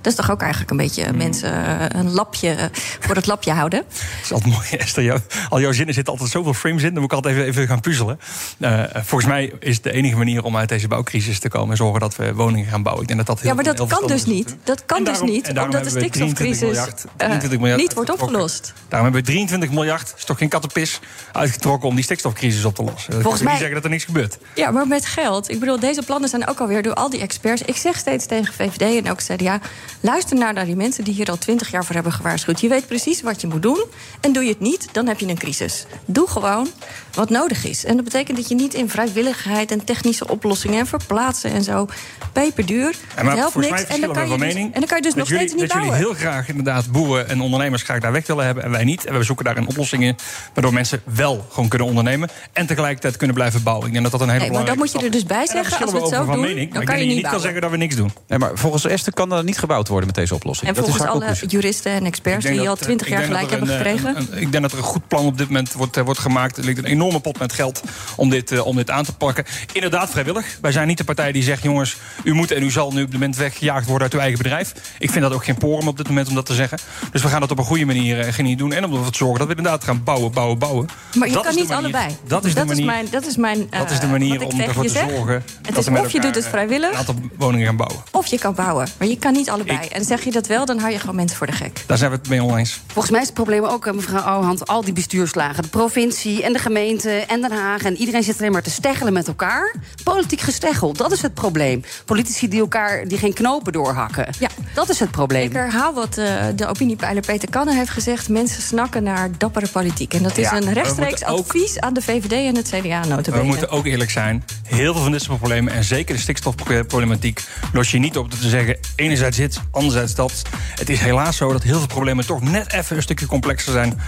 Dat 0.00 0.12
is 0.12 0.14
toch 0.14 0.30
ook 0.30 0.40
eigenlijk 0.40 0.70
een 0.70 0.76
beetje 0.76 1.12
mensen 1.12 1.52
eh, 1.52 2.00
een 2.00 2.10
lapje 2.10 2.70
voor 3.00 3.14
het 3.14 3.26
lapje 3.26 3.52
houden? 3.52 3.82
Dat 3.88 4.24
is 4.24 4.32
altijd 4.32 4.54
mooi, 4.54 4.68
Esther. 4.70 5.02
Jou- 5.04 5.20
al 5.48 5.60
jouw 5.60 5.72
zinnen 5.72 5.94
zitten 5.94 6.12
altijd 6.12 6.30
zoveel 6.30 6.54
frames 6.54 6.82
in. 6.82 6.88
Dan 6.92 7.02
moet 7.02 7.10
ik 7.10 7.16
altijd 7.16 7.34
even, 7.36 7.46
even 7.48 7.66
gaan 7.66 7.80
puzzelen. 7.80 8.20
Eh, 8.60 8.82
volgens 8.94 9.30
mij 9.30 9.52
is 9.60 9.80
de 9.80 9.92
enige 9.92 10.16
manier 10.16 10.44
om 10.44 10.56
uit 10.56 10.68
deze 10.68 10.88
bouwcrisis 10.88 11.38
te 11.38 11.48
komen... 11.48 11.76
zorgen 11.76 12.00
dat 12.00 12.16
we 12.16 12.34
woningen 12.34 12.70
gaan 12.70 12.82
bouwen. 12.82 13.02
Ik 13.02 13.08
denk 13.08 13.26
dat 13.26 13.28
dat 13.28 13.38
heel 13.40 13.48
Ja, 13.48 13.54
maar 13.54 13.74
dat 13.74 13.88
kan 13.98 14.06
dus 14.06 14.24
niet. 14.24 14.56
Dat 14.64 14.84
kan 14.86 15.04
dus 15.04 15.20
niet, 15.20 15.48
omdat 15.48 15.54
de 15.70 15.76
hebben 15.76 15.92
we 15.92 15.98
23 15.98 16.00
stikstofcrisis 16.00 16.60
miljard- 16.60 17.04
eh, 17.04 17.10
23 17.16 17.58
miljard 17.58 17.80
niet 17.80 17.94
wordt 17.94 18.10
opgelost. 18.10 18.72
Daarom 18.88 19.12
hebben 19.12 19.20
we 19.20 19.32
23 19.32 19.70
miljard, 19.70 20.14
is 20.16 20.24
toch 20.24 20.38
geen 20.38 20.48
kattenpis, 20.48 21.00
uitgetrokken 21.32 21.88
om 21.88 21.94
die 21.94 22.04
stikstofcrisis 22.04 22.64
op 22.64 22.74
te 22.74 22.82
lossen. 22.82 23.12
Volgens 23.12 23.34
niet 23.34 23.42
mij- 23.48 23.56
zeggen 23.58 23.74
dat 23.74 23.84
er 23.84 23.90
niks 23.90 24.04
gebeurt. 24.04 24.38
Ja, 24.54 24.70
maar 24.70 24.86
met 24.86 25.06
geld. 25.06 25.50
Ik 25.50 25.60
bedoel, 25.60 25.80
deze 25.80 26.02
plannen 26.02 26.28
zijn 26.28 26.46
ook 26.48 26.60
alweer 26.60 26.82
door 26.82 26.94
al 26.94 27.10
die 27.10 27.20
experts. 27.20 27.62
Ik 27.62 27.76
zeg 27.76 27.96
steeds 27.98 28.26
tegen 28.26 28.54
VVD 28.54 29.04
en 29.04 29.10
ook 29.10 29.18
CDA... 29.18 29.60
luister 30.00 30.36
naar, 30.36 30.52
naar 30.52 30.64
die 30.64 30.76
mensen 30.76 31.04
die 31.04 31.14
hier 31.14 31.30
al 31.30 31.38
twintig 31.38 31.70
jaar 31.70 31.84
voor 31.84 31.94
hebben 31.94 32.12
gewaarschuwd. 32.12 32.60
Je 32.60 32.68
weet 32.68 32.86
precies 32.86 33.22
wat 33.22 33.40
je 33.40 33.46
moet 33.46 33.62
doen. 33.62 33.84
En 34.20 34.32
doe 34.32 34.42
je 34.42 34.48
het 34.48 34.60
niet, 34.60 34.88
dan 34.92 35.06
heb 35.06 35.18
je 35.20 35.26
een 35.26 35.38
crisis. 35.38 35.86
Doe 36.04 36.28
gewoon 36.28 36.68
wat 37.14 37.30
nodig 37.30 37.64
is. 37.64 37.84
En 37.84 37.96
dat 37.96 38.04
betekent 38.04 38.36
dat 38.36 38.48
je 38.48 38.54
niet 38.54 38.74
in 38.74 38.88
vrijwilligheid 38.88 39.70
en 39.70 39.84
technische 39.84 40.28
oplossingen... 40.28 40.78
en 40.78 40.86
verplaatsen 40.86 41.50
en 41.50 41.64
zo 41.64 41.88
peperduur. 42.32 42.94
Het 43.14 43.24
maar 43.24 43.36
helpt 43.36 43.54
niks. 43.54 43.84
En 43.84 44.00
dan, 44.00 44.12
kan 44.12 44.22
je 44.22 44.28
van 44.28 44.38
dus, 44.38 44.54
mening. 44.54 44.74
en 44.74 44.80
dan 44.80 44.88
kan 44.88 44.96
je 44.96 45.02
dus 45.02 45.14
dat 45.14 45.20
nog 45.20 45.28
jullie, 45.28 45.48
steeds 45.48 45.60
niet 45.60 45.72
dat 45.72 45.82
jullie 45.82 45.98
bouwen. 45.98 46.18
heel 46.18 46.30
graag 46.30 46.48
inderdaad 46.48 46.90
boeren 46.90 47.28
en 47.28 47.40
ondernemers 47.40 47.82
graag 47.82 48.00
daar 48.00 48.12
weg 48.12 48.26
willen 48.26 48.44
hebben... 48.44 48.64
en 48.64 48.70
wij 48.70 48.84
niet. 48.84 49.04
En 49.04 49.18
we 49.18 49.22
zoeken 49.22 49.44
daar 49.44 49.56
een 49.56 49.68
oplossing 49.68 50.02
in... 50.02 50.16
waardoor 50.54 50.72
mensen 50.72 51.02
wel 51.04 51.46
gewoon 51.50 51.68
kunnen 51.68 51.88
ondernemen... 51.88 52.28
en 52.52 52.66
tegelijkertijd 52.66 53.16
kunnen 53.16 53.36
blijven 53.36 53.62
bouwen. 53.62 53.86
Ik 53.86 53.92
denk 53.92 54.02
dat 54.02 54.12
dat 54.12 54.20
een 54.20 54.28
hele 54.28 54.40
Nee, 54.40 54.50
maar 54.50 54.64
dan 54.64 54.74
belangrijke 54.74 54.98
moet 54.98 55.12
je 55.12 55.18
er 55.18 55.22
dus 55.22 55.28
bij. 55.28 55.40
En 55.40 55.46
zeggen, 55.46 55.82
als 55.82 55.92
we 55.92 56.00
het 56.00 56.08
zo 56.08 56.24
doen, 56.24 56.40
mening. 56.40 56.56
dan 56.56 56.68
Maar 56.72 56.84
kan 56.84 56.98
je 56.98 57.06
dat 57.06 57.14
niet 57.14 57.28
kan 57.28 57.40
zeggen 57.40 57.60
dat 57.60 57.70
we 57.70 57.76
niks 57.76 57.96
doen. 57.96 58.12
Nee, 58.26 58.38
maar 58.38 58.50
volgens 58.54 58.86
Esther 58.86 59.12
kan 59.12 59.32
er 59.32 59.44
niet 59.44 59.58
gebouwd 59.58 59.87
worden 59.88 60.06
met 60.06 60.14
deze 60.16 60.34
oplossing. 60.34 60.68
En 60.68 60.74
dat 60.74 60.84
is 60.84 60.90
volgens 60.90 61.10
alle 61.10 61.20
conclusie. 61.24 61.48
juristen 61.48 61.92
en 61.92 62.04
experts 62.06 62.44
die 62.46 62.58
al 62.60 62.64
dat, 62.66 62.78
eh, 62.78 62.82
twintig 62.82 63.06
ik 63.06 63.12
jaar 63.12 63.22
denk 63.22 63.32
gelijk 63.32 63.50
dat 63.50 63.60
er 63.60 63.66
hebben 63.68 63.86
een, 63.92 63.98
gekregen... 63.98 64.16
een- 64.32 64.36
een- 64.36 64.42
ik 64.42 64.50
denk 64.52 64.62
dat 64.62 64.72
er 64.72 64.78
een 64.78 64.84
goed 64.84 65.08
plan 65.08 65.24
op 65.26 65.38
dit 65.38 65.46
moment 65.46 65.72
wordt, 65.72 65.96
eh, 65.96 66.04
wordt 66.04 66.20
gemaakt. 66.20 66.56
Er 66.56 66.64
ligt 66.64 66.78
een 66.78 66.84
enorme 66.84 67.20
pot 67.20 67.38
met 67.38 67.52
geld 67.52 67.82
om 68.16 68.30
dit, 68.30 68.50
eh, 68.52 68.66
om 68.66 68.76
dit 68.76 68.90
aan 68.90 69.04
te 69.04 69.14
pakken. 69.16 69.44
Inderdaad 69.72 70.10
vrijwillig. 70.10 70.58
Wij 70.60 70.72
zijn 70.72 70.86
niet 70.86 70.98
de 70.98 71.04
partij 71.04 71.32
die 71.32 71.42
zegt... 71.42 71.62
jongens, 71.62 71.96
u 72.24 72.32
moet 72.34 72.50
en 72.50 72.62
u 72.62 72.70
zal 72.70 72.92
nu 72.92 73.00
op 73.02 73.10
dit 73.10 73.20
moment 73.20 73.36
weggejaagd 73.36 73.84
worden 73.86 74.02
uit 74.02 74.14
uw 74.14 74.20
eigen 74.20 74.38
bedrijf. 74.42 74.72
Ik 74.98 75.10
vind 75.10 75.22
dat 75.24 75.32
ook 75.32 75.44
geen 75.44 75.58
porum 75.58 75.88
op 75.88 75.96
dit 75.96 76.08
moment 76.08 76.28
om 76.28 76.34
dat 76.34 76.46
te 76.46 76.54
zeggen. 76.54 76.78
Dus 77.12 77.22
we 77.22 77.28
gaan 77.28 77.40
dat 77.40 77.50
op 77.50 77.58
een 77.58 77.64
goede 77.64 77.84
manier 77.84 78.20
eh, 78.20 78.32
gaan 78.32 78.54
doen. 78.56 78.72
En 78.72 78.84
om 78.84 78.92
ervoor 78.94 79.10
te 79.10 79.18
zorgen 79.18 79.38
dat 79.38 79.48
we 79.48 79.54
inderdaad 79.54 79.84
gaan 79.84 80.02
bouwen, 80.04 80.32
bouwen, 80.32 80.58
bouwen. 80.58 80.88
Maar 81.14 81.28
je 81.28 81.34
Dat 81.34 81.42
kan 81.42 81.52
is 81.52 81.58
niet 81.58 81.68
manier- 81.68 81.82
allebei. 81.82 82.16
Dat 82.26 82.44
is 82.44 82.54
de 82.54 82.64
manier, 82.64 82.84
mijn, 82.84 83.06
dat 83.10 83.26
is 83.26 83.36
mijn, 83.36 83.66
dat 83.70 83.90
is 83.90 83.96
de 84.00 84.04
eh, 84.04 84.10
manier 84.10 84.42
om 84.46 84.60
ervoor 84.60 84.84
te 84.86 84.88
zorgen... 85.08 85.34
Het 85.34 85.74
dat 85.74 85.88
is 85.88 85.98
of 85.98 86.10
je 86.12 86.20
doet 86.20 86.34
het 86.34 86.44
eh, 86.44 86.50
vrijwillig... 86.50 86.90
een 86.90 86.96
aantal 86.96 87.14
woningen 87.36 87.66
gaan 87.66 87.76
bouwen. 87.76 88.02
Of 88.10 88.26
je 88.26 88.38
kan 88.38 88.54
bouwen. 88.54 88.88
Maar 88.98 89.08
je 89.08 89.18
kan 89.18 89.32
niet 89.32 89.50
allebei. 89.50 89.77
En 89.92 90.04
zeg 90.04 90.24
je 90.24 90.30
dat 90.30 90.46
wel, 90.46 90.64
dan 90.66 90.78
hou 90.78 90.92
je 90.92 90.98
gewoon 90.98 91.14
mensen 91.14 91.36
voor 91.36 91.46
de 91.46 91.52
gek. 91.52 91.82
Daar 91.86 91.98
zijn 91.98 92.10
we 92.10 92.16
het 92.16 92.28
mee 92.28 92.42
oneens. 92.42 92.80
Volgens 92.86 93.10
mij 93.10 93.20
is 93.20 93.26
het 93.26 93.34
probleem 93.34 93.64
ook, 93.64 93.86
eh, 93.86 93.92
mevrouw 93.92 94.20
Ouwehand, 94.20 94.66
al 94.66 94.84
die 94.84 94.92
bestuurslagen. 94.92 95.62
De 95.62 95.68
provincie 95.68 96.42
en 96.44 96.52
de 96.52 96.58
gemeente 96.58 97.10
en 97.10 97.40
Den 97.40 97.52
Haag. 97.52 97.82
En 97.82 97.96
iedereen 97.96 98.22
zit 98.22 98.38
alleen 98.40 98.52
maar 98.52 98.62
te 98.62 98.70
steggelen 98.70 99.12
met 99.12 99.28
elkaar. 99.28 99.74
Politiek 100.04 100.40
gesteggel, 100.40 100.92
dat 100.92 101.12
is 101.12 101.22
het 101.22 101.34
probleem. 101.34 101.82
Politici 102.04 102.48
die 102.48 102.60
elkaar 102.60 103.08
die 103.08 103.18
geen 103.18 103.32
knopen 103.32 103.72
doorhakken. 103.72 104.28
Ja. 104.38 104.48
Dat 104.74 104.88
is 104.88 105.00
het 105.00 105.10
probleem. 105.10 105.46
Ik 105.46 105.52
herhaal 105.52 105.94
wat 105.94 106.16
eh, 106.18 106.44
de 106.56 106.66
opiniepeiler 106.66 107.22
Peter 107.26 107.50
Kannen 107.50 107.76
heeft 107.76 107.90
gezegd. 107.90 108.28
Mensen 108.28 108.62
snakken 108.62 109.02
naar 109.02 109.30
dappere 109.38 109.68
politiek. 109.68 110.14
En 110.14 110.22
dat 110.22 110.38
is 110.38 110.44
Ja, 110.50 110.56
een 110.56 110.72
rechtstreeks 110.72 111.24
ook- 111.24 111.38
advies 111.38 111.80
aan 111.80 111.94
de 111.94 112.02
VVD 112.02 112.32
en 112.32 112.56
het 112.56 112.68
CDA 112.68 113.04
notabene. 113.06 113.36
We 113.38 113.42
moeten 113.46 113.70
ook 113.70 113.86
eerlijk 113.86 114.10
zijn. 114.10 114.44
Heel 114.66 114.92
veel 114.92 115.02
van 115.02 115.12
dit 115.12 115.22
soort 115.22 115.38
problemen, 115.38 115.72
en 115.72 115.84
zeker 115.84 116.14
de 116.14 116.20
stikstofproblematiek... 116.20 117.42
los 117.72 117.90
je 117.90 117.98
niet 117.98 118.16
op 118.16 118.30
door 118.30 118.40
te 118.40 118.48
zeggen, 118.48 118.78
enerzijds 118.96 119.36
dit, 119.36 119.60
anderzijds 119.70 120.14
dat. 120.14 120.42
Het 120.74 120.88
is 120.88 121.00
helaas 121.00 121.36
zo 121.36 121.52
dat 121.52 121.62
heel 121.62 121.78
veel 121.78 121.86
problemen 121.86 122.26
toch 122.26 122.40
net 122.42 122.72
even 122.72 122.96
een 122.96 123.02
stukje 123.02 123.26
complexer 123.26 123.72
zijn... 123.72 124.00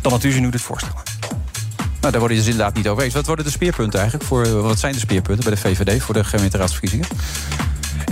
dan 0.00 0.12
dat 0.12 0.24
u 0.24 0.32
ze 0.32 0.40
nu 0.40 0.50
dit 0.50 0.60
voorstellen. 0.60 1.02
Nou, 2.00 2.12
daar 2.16 2.20
worden 2.20 2.36
je 2.38 2.42
dus 2.42 2.52
inderdaad 2.52 2.74
niet 2.76 2.88
over 2.88 3.02
eens. 3.02 3.14
Wat 3.14 3.26
worden 3.26 3.44
de 3.44 3.50
speerpunten 3.50 4.00
eigenlijk? 4.00 4.28
Voor, 4.28 4.62
wat 4.62 4.78
zijn 4.78 4.92
de 4.92 4.98
speerpunten 4.98 5.44
bij 5.44 5.54
de 5.54 5.60
VVD 5.60 6.02
voor 6.02 6.14
de 6.14 6.24
gemeenteraadsverkiezingen? 6.24 7.06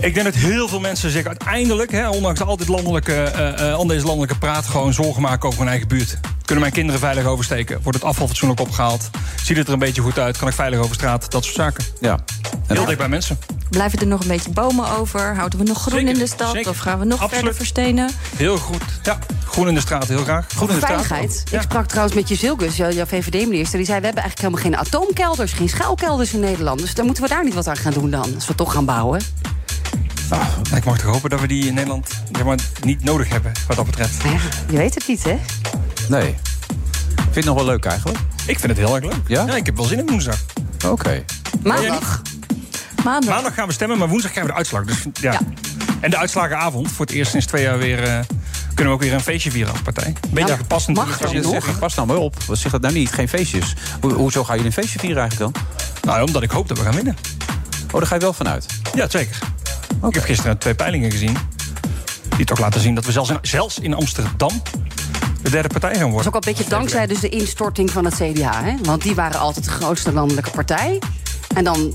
Ik 0.00 0.14
denk 0.14 0.26
dat 0.26 0.34
heel 0.34 0.68
veel 0.68 0.80
mensen 0.80 1.10
zich 1.10 1.26
uiteindelijk, 1.26 1.90
hè, 1.90 2.08
ondanks 2.08 2.40
al, 2.40 2.56
dit 2.56 2.68
landelijke, 2.68 3.14
eh, 3.14 3.68
eh, 3.68 3.74
al 3.74 3.86
deze 3.86 4.06
landelijke 4.06 4.38
praat, 4.38 4.66
gewoon 4.66 4.92
zorgen 4.92 5.22
maken 5.22 5.48
over 5.48 5.60
hun 5.60 5.68
eigen 5.68 5.88
buurt. 5.88 6.18
Kunnen 6.44 6.60
mijn 6.60 6.72
kinderen 6.72 7.00
veilig 7.00 7.24
oversteken? 7.24 7.82
Wordt 7.82 7.98
het 7.98 8.06
afval 8.06 8.26
fatsoenlijk 8.26 8.60
opgehaald? 8.60 9.10
Ziet 9.42 9.56
het 9.56 9.66
er 9.66 9.72
een 9.72 9.78
beetje 9.78 10.02
goed 10.02 10.18
uit? 10.18 10.36
Kan 10.36 10.48
ik 10.48 10.54
veilig 10.54 10.78
over 10.78 10.94
straat? 10.94 11.30
Dat 11.30 11.44
soort 11.44 11.56
zaken. 11.56 11.84
Ja. 12.00 12.18
Heel 12.66 12.84
dicht 12.84 12.98
bij 12.98 13.08
mensen. 13.08 13.38
Blijven 13.70 13.98
er 13.98 14.06
nog 14.06 14.20
een 14.20 14.28
beetje 14.28 14.50
bomen 14.50 14.88
over? 14.90 15.34
Houden 15.36 15.58
we 15.58 15.64
nog 15.64 15.80
groen 15.80 15.98
Zeker, 15.98 16.12
in 16.12 16.18
de 16.18 16.26
stad? 16.26 16.52
zeker. 16.52 16.70
Of 16.70 16.78
gaan 16.78 16.98
we 16.98 17.04
nog 17.04 17.12
Absoluut. 17.12 17.34
verder 17.34 17.54
verstenen? 17.54 18.10
Heel 18.36 18.56
goed. 18.56 18.82
Ja, 19.02 19.18
groen 19.46 19.68
in 19.68 19.74
de 19.74 19.80
straat, 19.80 20.08
heel 20.08 20.22
graag. 20.22 20.46
Groen 20.48 20.68
in 20.68 20.74
de 20.74 20.80
straat. 20.80 21.06
Veiligheid. 21.06 21.44
Ik 21.50 21.60
sprak 21.60 21.86
trouwens 21.86 22.14
met 22.16 22.28
Jezilkus, 22.28 22.76
jouw, 22.76 22.90
jouw 22.90 23.06
VVD-minister. 23.06 23.76
Die 23.76 23.86
zei, 23.86 23.98
we 24.00 24.04
hebben 24.04 24.22
eigenlijk 24.22 24.38
helemaal 24.38 24.80
geen 24.80 24.86
atoomkelders... 24.86 25.52
geen 25.52 25.68
schuilkelders 25.68 26.32
in 26.32 26.40
Nederland. 26.40 26.80
Dus 26.80 26.94
daar 26.94 27.04
moeten 27.04 27.22
we 27.22 27.28
daar 27.28 27.44
niet 27.44 27.54
wat 27.54 27.66
aan 27.66 27.76
gaan 27.76 27.92
doen 27.92 28.10
dan. 28.10 28.34
Als 28.34 28.46
we 28.46 28.54
toch 28.54 28.72
gaan 28.72 28.84
bouwen. 28.84 29.20
Nou, 30.30 30.44
ik 30.74 30.84
mag 30.84 30.98
toch 30.98 31.12
hopen 31.12 31.30
dat 31.30 31.40
we 31.40 31.46
die 31.46 31.66
in 31.66 31.74
Nederland 31.74 32.08
zeg 32.32 32.44
maar, 32.44 32.58
niet 32.84 33.04
nodig 33.04 33.28
hebben, 33.28 33.52
wat 33.66 33.76
dat 33.76 33.86
betreft. 33.86 34.22
Je 34.70 34.76
weet 34.76 34.94
het 34.94 35.08
niet, 35.08 35.24
hè? 35.24 35.38
Nee. 36.08 36.28
Ik 36.28 37.22
vind 37.22 37.34
het 37.34 37.44
nog 37.44 37.54
wel 37.54 37.64
leuk 37.64 37.84
eigenlijk. 37.84 38.18
Ik 38.46 38.58
vind 38.58 38.76
het 38.76 38.86
heel 38.86 38.94
erg 38.94 39.04
leuk. 39.04 39.20
Ja? 39.26 39.54
ik 39.54 39.66
heb 39.66 39.76
wel 39.76 39.84
zin 39.86 39.98
in 39.98 40.06
woensdag. 40.06 40.38
Oké. 40.86 41.24
Maandag. 41.62 42.22
Maandag. 43.04 43.34
Maandag 43.34 43.54
gaan 43.54 43.66
we 43.66 43.72
stemmen, 43.72 43.98
maar 43.98 44.08
woensdag 44.08 44.30
krijgen 44.30 44.54
we 44.54 44.58
de 44.62 44.70
uitslag. 44.70 44.84
Dus, 44.84 45.06
ja. 45.20 45.40
En 46.00 46.10
de 46.10 46.16
uitslagenavond, 46.16 46.92
voor 46.92 47.06
het 47.06 47.14
eerst 47.14 47.30
sinds 47.30 47.46
twee 47.46 47.62
jaar 47.62 47.78
weer... 47.78 48.02
eh, 48.02 48.18
kunnen 48.74 48.92
we 48.92 48.98
ook 49.00 49.00
weer 49.00 49.12
een 49.12 49.20
feestje 49.20 49.50
vieren 49.50 49.72
als 49.72 49.82
partij. 49.82 50.12
Beetje 50.30 50.56
gepast 50.56 50.88
natuurlijk. 50.88 51.46
Zegt, 51.46 51.78
pas 51.78 51.94
nou 51.94 52.06
maar 52.08 52.16
op. 52.16 52.42
Wat 52.46 52.58
zegt 52.58 52.72
dat 52.72 52.80
nou 52.80 52.94
niet? 52.94 53.12
Geen 53.12 53.28
feestjes. 53.28 53.74
Ho 54.00 54.10
hoezo 54.10 54.44
gaan 54.44 54.56
jullie 54.56 54.70
een 54.76 54.82
feestje 54.82 54.98
vieren 54.98 55.20
eigenlijk 55.20 55.52
dan? 55.54 55.62
Nou, 56.02 56.26
omdat 56.26 56.42
ik 56.42 56.50
hoop 56.50 56.68
dat 56.68 56.78
we 56.78 56.84
gaan 56.84 56.94
winnen. 56.94 57.16
Oh, 57.86 57.98
daar 57.98 58.06
ga 58.06 58.14
je 58.14 58.20
wel 58.20 58.32
vanuit? 58.32 58.66
Ja, 58.94 59.08
zeker. 59.08 59.38
Ik 60.08 60.14
heb 60.14 60.24
gisteren 60.24 60.58
twee 60.58 60.74
peilingen 60.74 61.10
gezien. 61.10 61.36
Die 62.36 62.46
toch 62.46 62.58
laten 62.58 62.80
zien 62.80 62.94
dat 62.94 63.04
we 63.04 63.38
zelfs 63.42 63.78
in, 63.78 63.94
Amsterdam 63.94 64.62
de 65.42 65.50
derde 65.50 65.68
partij 65.68 65.90
gaan 65.90 65.98
Dat 65.98 66.08
is 66.08 66.12
worden. 66.14 66.26
ook 66.26 66.44
al 66.44 66.48
een 66.48 66.54
beetje 66.54 66.70
dankzij 66.70 67.06
dus 67.06 67.20
de 67.20 67.28
instorting 67.28 67.90
van 67.90 68.04
het 68.04 68.14
CDA. 68.14 68.62
Hè? 68.64 68.74
Want 68.82 69.02
die 69.02 69.14
waren 69.14 69.40
altijd 69.40 69.64
de 69.64 69.70
grootste 69.70 70.12
landelijke 70.12 70.50
partij. 70.50 70.98
En 71.54 71.64
dan 71.64 71.94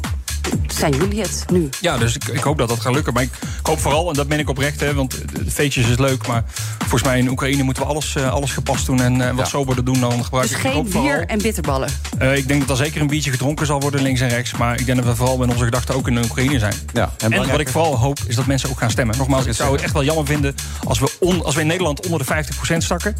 zijn 0.77 0.95
jullie 0.95 1.21
het 1.21 1.45
nu. 1.51 1.69
Ja, 1.81 1.97
dus 1.97 2.15
ik, 2.15 2.23
ik 2.27 2.39
hoop 2.43 2.57
dat 2.57 2.69
dat 2.69 2.79
gaat 2.79 2.93
lukken. 2.93 3.13
Maar 3.13 3.23
ik, 3.23 3.29
hoop 3.61 3.79
vooral, 3.79 4.07
en 4.09 4.13
dat 4.13 4.27
ben 4.27 4.39
ik 4.39 4.49
oprecht, 4.49 4.79
hè, 4.79 4.93
want 4.93 5.11
de 5.33 5.51
feestjes 5.51 5.87
is 5.87 5.97
leuk. 5.97 6.27
Maar 6.27 6.43
volgens 6.79 7.03
mij 7.03 7.17
in 7.19 7.29
Oekraïne 7.29 7.63
moeten 7.63 7.83
we 7.83 7.89
alles, 7.89 8.15
eh, 8.15 8.31
alles 8.33 8.51
gepast 8.51 8.85
doen 8.85 9.01
en 9.01 9.21
eh, 9.29 9.35
wat 9.35 9.47
soberder 9.47 9.85
doen 9.85 9.99
dan 9.99 10.23
gebruiken. 10.23 10.55
Dus 10.55 10.65
ik 10.65 10.71
geen 10.71 10.91
vooral- 10.91 11.01
bier 11.11 11.25
en 11.25 11.37
bitterballen. 11.41 11.89
Eh, 12.17 12.35
ik 12.37 12.47
denk 12.47 12.67
dat 12.67 12.69
er 12.79 12.85
zeker 12.85 13.01
een 13.01 13.07
biertje 13.07 13.31
gedronken 13.31 13.65
zal 13.65 13.79
worden 13.79 14.01
links 14.01 14.19
en 14.21 14.29
rechts. 14.29 14.53
Maar 14.57 14.79
ik 14.79 14.85
denk 14.85 14.97
dat 14.97 15.07
we 15.07 15.15
vooral 15.15 15.37
met 15.37 15.49
onze 15.49 15.63
gedachten 15.63 15.95
ook 15.95 16.07
in 16.07 16.15
de 16.15 16.21
Oekraïne 16.23 16.59
zijn. 16.59 16.73
Ja, 16.93 17.11
en 17.17 17.47
wat 17.51 17.59
ik 17.59 17.69
vooral 17.69 17.97
hoop 17.97 18.19
is 18.27 18.35
dat 18.35 18.45
mensen 18.45 18.69
ook 18.69 18.77
gaan 18.79 18.91
stemmen. 18.91 19.17
Nogmaals, 19.17 19.45
ik 19.45 19.53
zou 19.53 19.71
het 19.73 19.81
echt 19.81 19.93
wel 19.93 20.03
jammer 20.03 20.25
vinden 20.25 20.55
als 20.83 20.99
we, 20.99 21.11
on- 21.19 21.43
als 21.45 21.55
we 21.55 21.61
in 21.61 21.67
Nederland 21.67 22.03
onder 22.05 22.19
de 22.19 22.25
50% 22.25 22.83
stakken. 22.83 23.15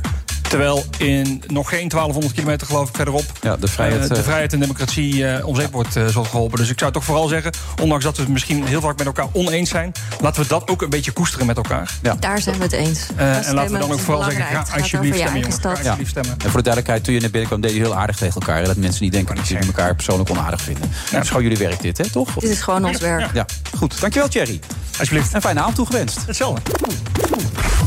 Terwijl 0.48 0.86
in 0.98 1.44
nog 1.48 1.70
geen 1.70 1.88
1200 1.88 2.34
kilometer 2.34 2.68
geloof 2.68 2.90
ik 2.90 2.96
verderop... 2.96 3.24
Ja, 3.42 3.58
de 3.58 3.68
vrijheid, 3.68 4.02
eh, 4.02 4.08
de 4.10 4.16
eh, 4.16 4.24
vrijheid 4.24 4.54
en 4.54 4.60
democratie 4.60 5.28
eh 5.28 5.48
om 5.48 5.56
zeep 5.56 5.72
wordt 5.72 5.96
eh, 5.96 6.06
zo 6.08 6.24
geholpen. 6.24 6.58
Dus 6.58 6.70
ik 6.70 6.80
zou 6.80 6.92
toch 6.92 7.04
vooral 7.04 7.28
zeggen, 7.28 7.52
ondanks 7.82 8.04
dat 8.04 8.16
we 8.16 8.22
het 8.22 8.32
misschien 8.32 8.66
heel 8.66 8.82
vaak 8.82 8.98
met 8.98 9.08
elkaar 9.08 9.28
oneens 9.32 9.70
zijn... 9.70 9.92
laten 10.22 10.42
we 10.42 10.48
dat 10.48 10.68
ook 10.68 10.82
een 10.82 10.90
beetje 10.90 11.12
koesteren 11.12 11.46
met 11.46 11.58
elkaar. 11.58 11.92
Daar 12.20 12.42
zijn 12.42 12.58
we 12.58 12.64
het 12.64 12.72
eens. 12.72 13.00
Eh, 13.16 13.34
Dat 13.34 13.46
en 13.46 13.54
laten 13.54 13.72
we 13.74 13.80
dan 13.80 13.92
ook 13.92 14.00
vooral 14.00 14.24
zeggen, 14.24 14.46
ga 14.46 14.66
alsjeblieft 14.78 14.90
stemmen, 14.92 15.14
eigen 15.14 15.40
jongens. 15.40 15.60
Ga 15.62 15.70
alsjeblieft 15.70 16.10
stemmen. 16.10 16.32
En 16.32 16.50
voor 16.50 16.64
de 16.64 16.70
duidelijkheid, 16.70 17.04
toen 17.04 17.14
je 17.14 17.20
naar 17.20 17.30
binnen 17.30 17.50
kwam, 17.50 17.62
deed 17.62 17.72
je 17.72 17.80
heel 17.80 17.96
aardig 17.96 18.16
tegen 18.16 18.42
elkaar. 18.42 18.64
Dat 18.64 18.76
mensen 18.76 19.04
niet 19.04 19.14
denken 19.14 19.36
dat 19.36 19.48
jullie 19.48 19.66
elkaar 19.66 19.96
persoonlijk 19.96 20.30
onaardig 20.30 20.62
vinden. 20.62 20.90
Het 21.10 21.24
is 21.24 21.28
gewoon 21.28 21.44
jullie 21.44 21.58
werk 21.58 21.82
dit, 21.82 21.98
hè, 21.98 22.10
toch? 22.10 22.34
Dit 22.34 22.50
is 22.50 22.62
gewoon 22.62 22.86
ons 22.86 23.00
werk. 23.00 23.34
Ja, 23.34 23.46
goed. 23.78 24.00
Dankjewel, 24.02 24.30
Thierry. 24.30 24.60
Alsjeblieft. 25.00 25.34
En 25.34 25.42
fijne 25.42 25.60
avond 25.60 25.76
toegewenst. 25.76 26.20
Hetzelfde. 26.26 26.62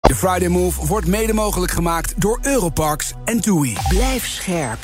De 0.00 0.16
Friday 0.16 0.48
Move 0.48 0.86
wordt 0.86 1.06
mede 1.06 1.32
mogelijk 1.32 1.72
gemaakt 1.72 2.14
door 2.16 2.38
Europarks 2.42 3.12
en 3.24 3.40
TUI. 3.40 3.76
Blijf 3.88 4.26
scherp. 4.26 4.78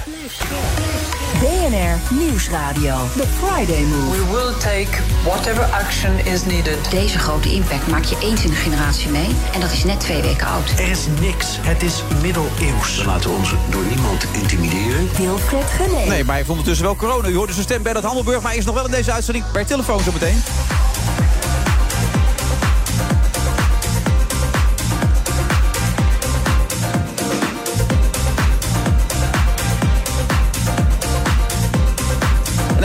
BNR 1.41 2.15
Nieuwsradio. 2.19 2.97
The 3.17 3.27
Friday 3.39 3.83
Move. 3.83 4.11
We 4.11 4.31
will 4.33 4.53
take 4.59 5.03
whatever 5.25 5.63
action 5.65 6.19
is 6.19 6.45
needed. 6.45 6.91
Deze 6.91 7.19
grote 7.19 7.53
impact 7.53 7.87
maak 7.87 8.05
je 8.05 8.19
eens 8.21 8.45
in 8.45 8.51
de 8.51 8.57
generatie 8.57 9.09
mee. 9.09 9.29
En 9.55 9.61
dat 9.61 9.73
is 9.73 9.85
net 9.85 10.01
twee 10.01 10.23
weken 10.23 10.47
oud. 10.47 10.71
Er 10.71 10.89
is 10.91 11.07
niks. 11.21 11.59
Het 11.61 11.83
is 11.83 12.03
middeleeuws. 12.23 12.99
We 12.99 13.05
laten 13.05 13.31
ons 13.31 13.55
door 13.71 13.85
niemand 13.85 14.27
intimideren. 14.33 15.09
Wilfred 15.17 15.71
Gené. 15.71 16.05
Nee, 16.05 16.19
maar 16.19 16.27
hij 16.27 16.37
heeft 16.37 16.51
ondertussen 16.51 16.85
wel 16.85 16.97
corona. 16.97 17.29
U 17.29 17.37
hoorde 17.37 17.53
zijn 17.53 17.65
stem 17.65 17.83
bij 17.83 17.93
dat 17.93 18.03
Handelburg, 18.03 18.41
maar 18.41 18.51
hij 18.51 18.61
is 18.61 18.67
nog 18.67 18.75
wel 18.75 18.85
in 18.85 18.91
deze 18.91 19.13
uitzending 19.13 19.45
per 19.53 19.67
telefoon 19.67 20.01
zo 20.01 20.13
meteen. 20.13 20.43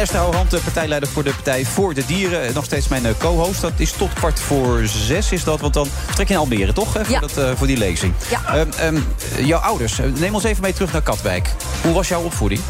Esther 0.01 0.49
de 0.49 0.59
partijleider 0.63 1.09
voor 1.09 1.23
de 1.23 1.31
Partij 1.33 1.65
voor 1.65 1.93
de 1.93 2.05
Dieren. 2.05 2.53
Nog 2.53 2.65
steeds 2.65 2.87
mijn 2.87 3.05
eh, 3.05 3.11
co-host. 3.17 3.61
Dat 3.61 3.71
is 3.75 3.91
tot 3.91 4.13
kwart 4.13 4.39
voor 4.39 4.81
zes 4.85 5.31
is 5.31 5.43
dat. 5.43 5.59
Want 5.59 5.73
dan 5.73 5.87
vertrek 6.05 6.27
je 6.27 6.33
in 6.33 6.39
Almere, 6.39 6.73
toch? 6.73 6.93
Hè, 6.93 7.05
voor, 7.05 7.13
Ja. 7.13 7.19
dat, 7.19 7.37
eh, 7.37 7.51
voor 7.55 7.67
die 7.67 7.77
lezing. 7.77 8.13
Ja. 8.29 8.55
Ehm, 8.55 8.71
ehm, 8.77 8.97
jouw 9.45 9.59
ouders, 9.59 9.99
eh, 9.99 10.05
neem 10.15 10.33
ons 10.33 10.43
even 10.43 10.61
mee 10.61 10.73
terug 10.73 10.91
naar 10.91 11.01
Katwijk. 11.01 11.49
Hoe 11.83 11.93
was 11.93 12.07
jouw 12.07 12.21
opvoeding? 12.23 12.61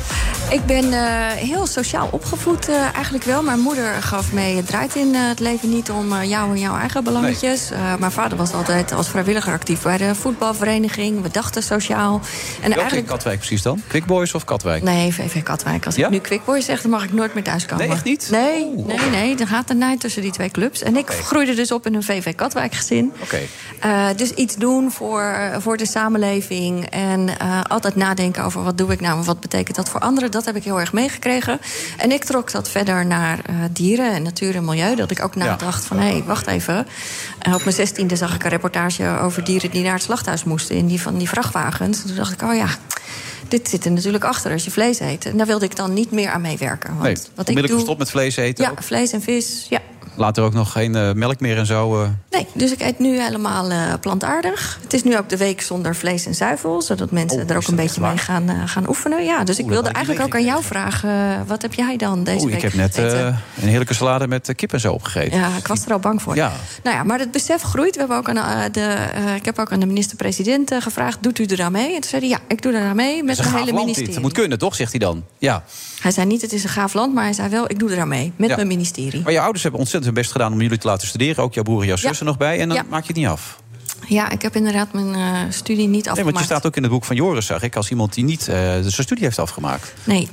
Ik 0.50 0.66
ben 0.66 0.94
heel 1.36 1.68
sociaal 1.68 2.08
opgevoed, 2.12 2.70
eigenlijk 2.94 3.24
wel. 3.24 3.44
Mijn 3.44 3.60
moeder 3.60 3.94
gaf 4.02 4.32
mee, 4.32 4.56
het 4.56 4.68
draait 4.68 4.96
in 4.96 5.16
het 5.16 5.40
leven 5.40 5.70
niet 5.70 5.92
om 5.92 6.24
jou 6.24 6.52
en 6.52 6.60
jouw 6.60 6.78
eigen 6.78 7.04
belangetjes. 7.04 7.70
Mijn 8.00 8.12
vader 8.12 8.38
was 8.38 8.54
altijd 8.54 8.92
als 8.92 9.08
vrijwilliger 9.10 9.54
actief 9.54 9.82
bij 9.82 9.98
de 9.98 10.16
voetbalvereniging. 10.16 11.22
We 11.22 11.30
dachten 11.32 11.64
sociaal. 11.64 12.14
En 12.14 12.62
Welke 12.62 12.76
eigenlijk... 12.80 13.08
Katwijk 13.08 13.38
precies 13.38 13.62
dan? 13.62 13.82
Quick 13.88 14.06
Boys 14.06 14.34
of 14.34 14.46
Katwijk? 14.46 14.84
Nee, 14.84 15.14
VV 15.14 15.44
Katwijk. 15.44 15.86
Als 15.86 15.96
Ja? 15.96 16.06
ik 16.06 16.12
nu 16.12 16.20
Quickboy 16.20 16.62
zeg, 16.62 16.82
dan 16.82 16.92
mag 16.92 17.04
ik 17.04 17.14
nooit 17.14 17.21
meer 17.34 17.44
thuiskomen. 17.44 17.86
Nee, 17.86 17.96
echt 17.96 18.04
niet? 18.04 18.28
Nee, 18.32 18.62
Oh, 18.66 18.86
nee, 18.86 19.10
nee. 19.10 19.38
Er 19.38 19.48
gaat 19.48 19.70
een 19.70 19.78
nijd 19.78 20.00
tussen 20.00 20.22
die 20.22 20.32
twee 20.32 20.50
clubs. 20.50 20.82
En 20.82 20.98
ik 20.98 21.10
groeide 21.10 21.54
dus 21.54 21.72
op 21.72 21.86
in 21.86 21.94
een 21.94 22.04
VV 22.04 22.36
Katwijk 22.36 22.74
gezin. 22.74 23.14
Oké. 23.22 23.40
Eh, 23.80 24.08
dus 24.16 24.32
iets 24.32 24.56
doen 24.56 24.92
voor, 24.92 25.52
voor 25.58 25.78
de 25.78 25.86
samenleving. 25.86 26.86
En 26.90 27.40
eh, 27.40 27.62
altijd 27.62 27.96
nadenken 27.96 28.44
over 28.44 28.64
wat 28.64 28.78
doe 28.78 28.92
ik 28.92 29.02
nou 29.02 29.20
en 29.20 29.26
wat 29.26 29.40
betekent 29.40 29.76
dat 29.76 29.90
voor 29.90 30.00
anderen. 30.00 30.32
Dat 30.32 30.46
heb 30.46 30.56
ik 30.56 30.64
heel 30.64 30.80
erg 30.80 30.94
meegekregen. 30.94 31.60
En 31.98 32.12
ik 32.12 32.24
trok 32.24 32.52
dat 32.52 32.70
verder 32.70 33.06
naar 33.06 33.40
eh, 33.46 33.56
dieren 33.72 34.12
en 34.12 34.24
natuur 34.24 34.56
en 34.56 34.66
milieu. 34.66 34.96
Dat 34.96 35.12
ik 35.12 35.24
ook 35.24 35.36
nadacht 35.36 35.86
van, 35.86 35.98
hé, 35.98 36.10
hey, 36.12 36.24
wacht 36.24 36.48
even. 36.48 36.88
En 37.40 37.54
op 37.54 37.64
mijn 37.64 37.76
zestiende 37.76 38.16
zag 38.16 38.36
ik 38.36 38.44
een 38.44 38.50
reportage 38.50 39.20
over 39.22 39.44
dieren... 39.44 39.72
die 39.72 39.84
naar 39.84 39.94
het 39.94 40.04
slachthuis 40.04 40.44
moesten 40.44 40.76
in 40.76 40.88
die 40.88 41.02
van 41.02 41.18
die 41.18 41.30
vrachtwagens. 41.30 42.02
Toen 42.02 42.16
dacht 42.16 42.32
ik, 42.32 42.42
oh 42.42 42.56
ja... 42.56 42.68
Dit 43.52 43.70
zit 43.70 43.86
er 43.86 43.92
natuurlijk 43.92 44.24
achter 44.24 44.52
als 44.52 44.64
je 44.64 44.72
vlees 44.72 45.00
eet. 45.00 45.26
En 45.26 45.38
daar 45.38 45.48
wilde 45.48 45.66
ik 45.66 45.76
dan 45.76 45.94
niet 45.94 46.12
meer 46.12 46.30
aan 46.30 46.42
meewerken. 46.42 46.90
Want 46.90 47.04
Nee, 47.04 47.16
wat 47.36 47.50
ik 47.50 47.56
doe, 47.56 47.68
gestopt 47.68 48.00
met 48.00 48.10
vlees 48.10 48.36
eten. 48.36 48.64
Ja, 48.64 48.72
ook. 48.72 48.84
vlees 48.84 49.12
en 49.12 49.22
vis. 49.22 49.66
Ja. 49.70 49.82
Later 50.16 50.44
ook 50.44 50.54
nog 50.54 50.72
geen 50.72 50.96
eh, 50.96 51.12
melk 51.14 51.40
meer 51.40 51.58
en 51.58 51.66
zo. 51.66 52.02
eh. 52.04 52.10
Nee, 52.32 52.48
dus 52.54 52.72
ik 52.72 52.82
eet 52.82 53.00
nu 53.00 53.22
helemaal 53.22 53.70
eh, 53.70 53.94
plantaardig. 54.02 54.80
Het 54.82 54.94
is 54.94 55.04
nu 55.04 55.18
ook 55.18 55.30
de 55.30 55.38
week 55.38 55.62
zonder 55.62 55.96
vlees 55.96 56.26
en 56.26 56.36
zuivel, 56.36 56.82
zodat 56.82 57.12
mensen 57.12 57.42
Oh, 57.44 57.50
er 57.50 57.56
ook 57.56 57.68
een 57.68 57.76
beetje 57.76 58.02
mee 58.02 58.18
gaan, 58.18 58.68
gaan 58.68 58.88
oefenen. 58.90 59.24
Ja, 59.24 59.44
dus 59.44 59.60
ik 59.60 59.68
wilde 59.68 59.90
eigenlijk 59.90 60.26
ook 60.26 60.36
aan 60.36 60.44
jou 60.44 60.64
vragen: 60.64 61.10
wat 61.48 61.62
heb 61.62 61.74
jij 61.74 61.98
dan 61.98 62.24
deze 62.24 62.38
Oeh, 62.42 62.46
week 62.46 62.56
ik 62.56 62.62
heb 62.62 62.74
net 62.74 62.98
een 62.98 63.68
heerlijke 63.68 63.94
salade 63.94 64.28
met 64.28 64.54
kip 64.56 64.74
en 64.74 64.80
zo 64.80 64.94
opgegeten. 64.94 65.40
Ja, 65.40 65.50
ik 65.58 65.68
was 65.68 65.86
er 65.86 65.92
al 65.94 66.00
bang 66.00 66.22
voor. 66.22 66.36
Ja. 66.36 66.52
Nou 66.84 66.96
ja, 66.96 67.04
maar 67.04 67.20
het 67.20 67.32
besef 67.32 67.62
groeit. 67.62 67.94
We 67.94 68.00
hebben 68.00 68.18
ook 68.18 68.30
aan 68.30 68.72
de, 68.72 68.96
ik 69.36 69.46
heb 69.46 69.60
ook 69.60 69.72
aan 69.72 69.80
de 69.80 69.86
minister-president 69.86 70.74
gevraagd: 70.80 71.18
doet 71.24 71.40
u 71.40 71.46
er 71.46 71.62
aan 71.64 71.72
mee? 71.72 71.96
En 71.96 72.02
toen 72.02 72.10
zei 72.10 72.22
hij: 72.22 72.30
ja, 72.30 72.40
ik 72.48 72.62
doe 72.62 72.74
er 72.74 72.90
aan 72.90 72.96
mee 72.96 73.24
met 73.24 73.38
een 73.38 73.46
hele 73.56 73.72
ministerie. 73.72 74.06
dit. 74.06 74.14
Dat 74.14 74.24
moet 74.24 74.34
kunnen, 74.34 74.58
toch? 74.58 74.76
Zegt 74.76 74.92
hij 74.92 75.00
dan. 75.00 75.24
Ja. 75.38 75.64
Hij 76.02 76.12
zei 76.12 76.28
niet: 76.28 76.42
het 76.42 76.54
is 76.54 76.64
een 76.64 76.70
gaaf 76.70 76.94
land, 76.94 77.14
maar 77.14 77.24
hij 77.24 77.34
zei 77.34 77.50
wel: 77.50 77.70
ik 77.70 77.80
doe 77.80 77.92
er 77.92 78.00
aan 78.00 78.08
mee 78.08 78.32
met 78.36 78.50
Ja. 78.50 78.56
mijn 78.56 78.68
ministerie. 78.68 79.22
Maar 79.24 79.32
je 79.32 79.40
ouders 79.40 79.62
hebben 79.64 79.80
ontzettend 79.80 80.14
hun 80.14 80.22
best 80.22 80.32
gedaan 80.32 80.54
om 80.54 80.62
jullie 80.62 80.78
te 80.78 80.88
laten 80.88 81.08
studeren. 81.08 81.44
Ook 81.44 81.54
jouw 81.54 81.64
broer 81.64 81.82
en 81.82 81.88
jouw 81.88 81.96
zus 81.96 82.20
er 82.20 82.26
nog 82.26 82.38
bij. 82.38 82.60
En 82.60 82.70
dan 82.70 82.86
maak 82.90 83.02
je 83.02 83.08
het 83.08 83.16
niet 83.18 83.28
af. 83.28 83.60
Ja, 84.08 84.30
ik 84.30 84.42
heb 84.42 84.56
inderdaad 84.56 84.94
mijn 84.94 85.08
uh, 85.18 85.40
studie 85.50 85.88
niet 85.88 86.10
afgemaakt. 86.10 86.16
Nee, 86.16 86.24
want 86.24 86.38
je 86.38 86.44
staat 86.44 86.66
ook 86.66 86.76
in 86.76 86.84
het 86.84 86.92
boek 86.92 87.06
van 87.06 87.16
Joris, 87.16 87.46
zag 87.46 87.62
ik, 87.62 87.76
als 87.76 87.90
iemand 87.90 88.14
die 88.14 88.24
niet 88.24 88.42
uh, 88.42 88.56
zijn 88.56 88.92
studie 88.92 89.24
heeft 89.24 89.40
afgemaakt. 89.40 89.94
Nee, 90.04 90.28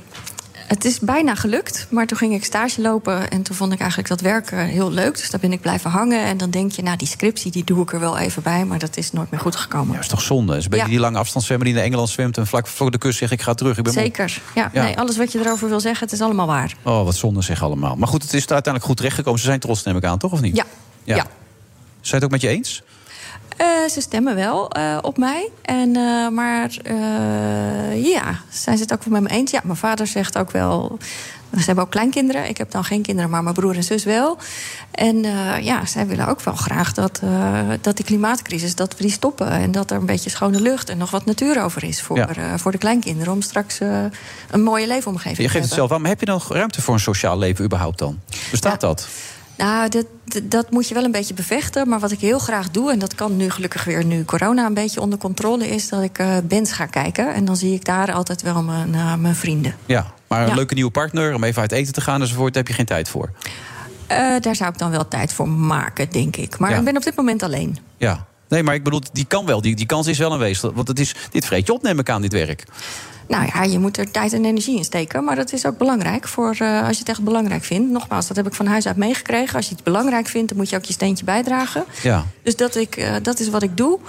het 0.69 0.85
is 0.85 0.99
bijna 0.99 1.35
gelukt, 1.35 1.87
maar 1.89 2.07
toen 2.07 2.17
ging 2.17 2.33
ik 2.33 2.45
stage 2.45 2.81
lopen 2.81 3.29
en 3.29 3.41
toen 3.41 3.55
vond 3.55 3.71
ik 3.73 3.79
eigenlijk 3.79 4.09
dat 4.09 4.21
werken 4.21 4.57
heel 4.65 4.91
leuk. 4.91 5.17
Dus 5.17 5.29
daar 5.29 5.39
ben 5.39 5.51
ik 5.51 5.61
blijven 5.61 5.89
hangen. 5.91 6.23
En 6.25 6.37
dan 6.37 6.49
denk 6.49 6.71
je, 6.71 6.81
nou, 6.81 6.97
die 6.97 7.07
scriptie 7.07 7.51
die 7.51 7.63
doe 7.63 7.81
ik 7.81 7.93
er 7.93 7.99
wel 7.99 8.17
even 8.17 8.43
bij, 8.43 8.65
maar 8.65 8.79
dat 8.79 8.97
is 8.97 9.11
nooit 9.11 9.31
meer 9.31 9.39
goed 9.39 9.55
gekomen. 9.55 9.87
Ja, 9.87 9.93
dat 9.93 10.03
is 10.03 10.07
toch 10.09 10.21
zonde? 10.21 10.49
Het 10.51 10.57
is 10.59 10.63
een 10.63 10.69
beetje 10.69 10.85
Ja. 10.85 10.91
die 10.91 10.99
lange 11.01 11.17
afstandszwemmer 11.17 11.67
die 11.67 11.75
in 11.77 11.81
Engeland 11.83 12.09
zwemt 12.09 12.37
en 12.37 12.47
vlak 12.47 12.67
voor 12.67 12.91
de 12.91 12.97
kust 12.97 13.17
zegt: 13.17 13.31
Ik 13.31 13.41
ga 13.41 13.53
terug. 13.53 13.77
Ik 13.77 13.83
ben. 13.83 13.93
Zeker. 13.93 14.41
Ja, 14.55 14.69
Ja. 14.73 14.83
Nee, 14.83 14.97
alles 14.99 15.17
wat 15.17 15.31
je 15.31 15.39
erover 15.39 15.69
wil 15.69 15.79
zeggen, 15.79 16.03
het 16.03 16.13
is 16.15 16.21
allemaal 16.21 16.47
waar. 16.47 16.75
Oh, 16.83 17.03
wat 17.03 17.15
zonde 17.15 17.41
zeg 17.41 17.63
allemaal. 17.63 17.95
Maar 17.95 18.07
goed, 18.07 18.21
het 18.23 18.33
is 18.33 18.39
uiteindelijk 18.47 18.85
goed 18.85 18.97
terechtgekomen. 18.97 19.39
Ze 19.39 19.45
zijn 19.45 19.59
trots, 19.59 19.83
neem 19.83 19.97
ik 19.97 20.03
aan, 20.03 20.17
toch? 20.17 20.31
Of 20.31 20.41
niet? 20.41 20.55
Ja. 20.55 20.65
ja. 21.03 21.15
Ja. 21.15 21.25
Zijn 22.01 22.15
het 22.15 22.23
ook 22.23 22.31
met 22.31 22.41
je 22.41 22.47
eens? 22.47 22.81
Eh, 23.59 23.67
ze 23.91 24.01
stemmen 24.01 24.35
wel 24.35 24.69
eh, 24.71 24.97
op 25.01 25.17
mij. 25.17 25.49
En, 25.61 25.95
eh, 25.95 26.27
maar 26.29 26.71
ja, 27.95 28.39
zijn 28.49 28.77
ze 28.77 28.83
het 28.83 28.93
ook 28.93 29.03
wel 29.03 29.21
met 29.21 29.31
me 29.31 29.37
eens? 29.37 29.51
Ja, 29.51 29.59
mijn 29.63 29.77
vader 29.77 30.07
zegt 30.07 30.37
ook 30.37 30.51
wel. 30.51 30.97
Ze 31.57 31.65
hebben 31.65 31.83
ook 31.83 31.89
kleinkinderen. 31.89 32.49
Ik 32.49 32.57
heb 32.57 32.71
dan 32.71 32.83
geen 32.83 33.01
kinderen, 33.01 33.29
maar 33.29 33.43
mijn 33.43 33.55
broer 33.55 33.75
en 33.75 33.83
zus 33.83 34.03
wel. 34.03 34.37
En 34.91 35.21
ja, 35.63 35.85
zij 35.85 36.07
willen 36.07 36.27
ook 36.27 36.41
wel 36.41 36.55
graag 36.55 36.93
dat, 36.93 37.21
dat 37.81 37.95
die 37.95 38.05
klimaatcrisis 38.05 38.75
dat 38.75 38.95
we 38.97 39.01
die 39.01 39.11
stoppen. 39.11 39.49
En 39.51 39.71
dat 39.71 39.91
er 39.91 39.97
een 39.97 40.05
beetje 40.05 40.29
schone 40.29 40.61
lucht 40.61 40.89
en 40.89 40.97
nog 40.97 41.11
wat 41.11 41.25
natuur 41.25 41.63
over 41.63 41.83
is 41.83 42.01
voor, 42.01 42.17
Ja. 42.17 42.57
voor 42.57 42.71
de 42.71 42.77
kleinkinderen. 42.77 43.33
Om 43.33 43.41
straks 43.41 43.79
een 44.49 44.61
mooie 44.63 44.87
leefomgeving 44.87 45.37
Je 45.37 45.43
te 45.43 45.49
geeft 45.49 45.53
het 45.53 45.61
hebben. 45.63 45.75
zelf 45.77 45.91
aan, 45.91 46.01
maar 46.01 46.09
heb 46.09 46.19
je 46.19 46.25
nog 46.25 46.53
ruimte 46.53 46.81
voor 46.81 46.93
een 46.93 46.99
sociaal 46.99 47.37
leven 47.37 47.65
überhaupt 47.65 47.99
dan? 47.99 48.19
Bestaat 48.51 48.81
dat? 48.81 49.07
Nou, 49.59 49.89
dat, 49.89 50.05
dat- 50.43 50.71
moet 50.71 50.87
je 50.87 50.93
wel 50.93 51.03
een 51.03 51.11
beetje 51.11 51.33
bevechten. 51.33 51.89
Maar 51.89 51.99
wat 51.99 52.11
ik 52.11 52.19
heel 52.19 52.39
graag 52.39 52.69
doe, 52.71 52.91
en 52.91 52.99
dat 52.99 53.15
kan 53.15 53.35
nu 53.37 53.49
gelukkig 53.49 53.83
weer 53.83 54.05
nu 54.05 54.25
corona 54.25 54.65
een 54.65 54.73
beetje 54.73 55.01
onder 55.01 55.19
controle 55.19 55.67
is, 55.67 55.89
dat 55.89 56.01
ik 56.03 56.17
eh 56.17 56.37
bands 56.43 56.71
ga 56.71 56.85
kijken. 56.85 57.33
En 57.33 57.45
dan 57.45 57.57
zie 57.57 57.73
ik 57.73 57.85
daar 57.85 58.13
altijd 58.13 58.41
wel 58.41 58.63
mijn, 58.63 58.95
eh, 58.95 59.15
mijn 59.15 59.35
vrienden. 59.35 59.75
Ja, 59.85 60.11
maar 60.27 60.41
een 60.41 60.47
Ja. 60.47 60.55
leuke 60.55 60.73
nieuwe 60.73 60.91
partner 60.91 61.33
om 61.33 61.43
even 61.43 61.61
uit 61.61 61.71
eten 61.71 61.93
te 61.93 62.01
gaan 62.01 62.21
enzovoort, 62.21 62.53
daar 62.53 62.63
heb 62.63 62.71
je 62.71 62.77
geen 62.77 62.85
tijd 62.85 63.09
voor. 63.09 63.31
Eh, 64.07 64.17
daar 64.39 64.55
zou 64.55 64.71
ik 64.71 64.77
dan 64.77 64.91
wel 64.91 65.07
tijd 65.07 65.33
voor 65.33 65.49
maken, 65.49 66.09
denk 66.09 66.35
ik. 66.35 66.57
Maar 66.59 66.69
Ja. 66.71 66.77
ik 66.77 66.83
ben 66.83 66.97
op 66.97 67.03
dit 67.03 67.15
moment 67.15 67.43
alleen. 67.43 67.77
Ja. 67.97 68.25
Nee, 68.47 68.63
maar 68.63 68.75
ik 68.75 68.83
bedoel, 68.83 69.01
die 69.13 69.25
kan 69.25 69.45
wel. 69.45 69.61
Die, 69.61 69.75
die 69.75 69.85
kans 69.85 70.07
is 70.07 70.17
wel 70.17 70.31
aanwezig. 70.33 70.71
Want 70.73 70.87
het 70.87 70.99
is, 70.99 71.15
dit 71.31 71.45
vreet 71.45 71.67
je 71.67 71.73
op, 71.73 71.81
neem 71.83 71.99
ik 71.99 72.09
aan, 72.09 72.21
dit 72.21 72.33
werk. 72.33 72.63
Nou 73.29 73.45
ja, 73.53 73.63
je 73.63 73.79
moet 73.79 73.97
er 73.97 74.11
tijd 74.11 74.33
en 74.33 74.45
energie 74.45 74.77
in 74.77 74.83
steken. 74.83 75.23
Maar 75.23 75.35
dat 75.35 75.53
is 75.53 75.65
ook 75.65 75.77
belangrijk 75.77 76.27
voor 76.27 76.55
eh, 76.59 76.81
als 76.83 76.91
je 76.93 76.99
het 76.99 77.09
echt 77.09 77.23
belangrijk 77.23 77.63
vindt. 77.63 77.91
Nogmaals, 77.91 78.27
dat 78.27 78.37
heb 78.37 78.47
ik 78.47 78.53
van 78.53 78.65
huis 78.65 78.87
uit 78.87 78.95
meegekregen. 78.95 79.55
Als 79.55 79.67
je 79.69 79.75
het 79.75 79.83
belangrijk 79.83 80.27
vindt, 80.27 80.47
dan 80.49 80.57
moet 80.57 80.69
je 80.69 80.75
ook 80.75 80.83
je 80.83 80.93
steentje 80.93 81.25
bijdragen. 81.25 81.85
Ja. 82.01 82.25
Dus 82.43 82.55
dat, 82.55 82.75
ik, 82.75 82.95
eh, 82.95 83.13
dat 83.21 83.39
is 83.39 83.49
wat 83.49 83.63
ik 83.63 83.77
doe. 83.77 83.99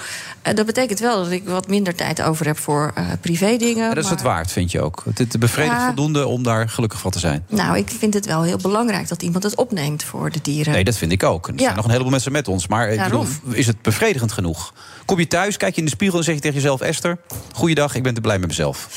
Eh, 0.42 0.54
dat 0.54 0.66
betekent 0.66 0.98
wel 0.98 1.22
dat 1.22 1.30
ik 1.30 1.48
wat 1.48 1.68
minder 1.68 1.94
tijd 1.94 2.22
over 2.22 2.46
heb 2.46 2.58
voor 2.58 2.92
privé 3.20 3.56
dingen. 3.56 3.94
Dat 3.94 4.04
is 4.04 4.10
het 4.10 4.22
waard, 4.22 4.52
vind 4.52 4.70
je 4.70 4.80
ook. 4.80 5.04
Het, 5.14 5.38
bevredigt 5.38 5.76
Ja. 5.76 5.86
voldoende 5.86 6.26
om 6.26 6.42
daar 6.42 6.68
gelukkig 6.68 7.00
van 7.00 7.10
te 7.10 7.18
zijn. 7.18 7.44
Nou, 7.48 7.76
ik 7.76 7.88
vind 7.98 8.14
het 8.14 8.26
wel 8.26 8.42
heel 8.42 8.56
belangrijk 8.62 9.08
dat 9.08 9.22
iemand 9.22 9.42
het 9.44 9.54
opneemt 9.54 10.04
voor 10.04 10.30
de 10.30 10.38
dieren. 10.42 10.72
Nee, 10.72 10.84
dat 10.84 10.96
vind 10.96 11.12
ik 11.12 11.22
ook. 11.22 11.46
Er 11.48 11.52
Ja. 11.56 11.62
zijn 11.62 11.74
nog 11.74 11.84
een 11.84 11.90
heleboel 11.90 12.12
mensen 12.12 12.32
met 12.32 12.48
ons. 12.48 12.66
Maar 12.66 12.88
ik 12.90 12.98
Daarom. 12.98 13.26
bedoel, 13.42 13.54
is 13.58 13.66
het 13.66 13.82
bevredigend 13.82 14.32
genoeg? 14.32 14.72
Kom 15.04 15.18
je 15.18 15.26
thuis, 15.26 15.56
kijk 15.56 15.72
je 15.74 15.78
in 15.78 15.84
de 15.86 15.92
spiegel 15.92 16.18
en 16.18 16.24
zeg 16.24 16.34
je 16.34 16.40
tegen 16.40 16.56
jezelf... 16.56 16.80
Esther, 16.80 17.18
goeiedag, 17.52 17.94
ik 17.94 18.02
ben 18.02 18.14
te 18.14 18.20
blij 18.20 18.38
met 18.38 18.48
mezelf. 18.48 18.88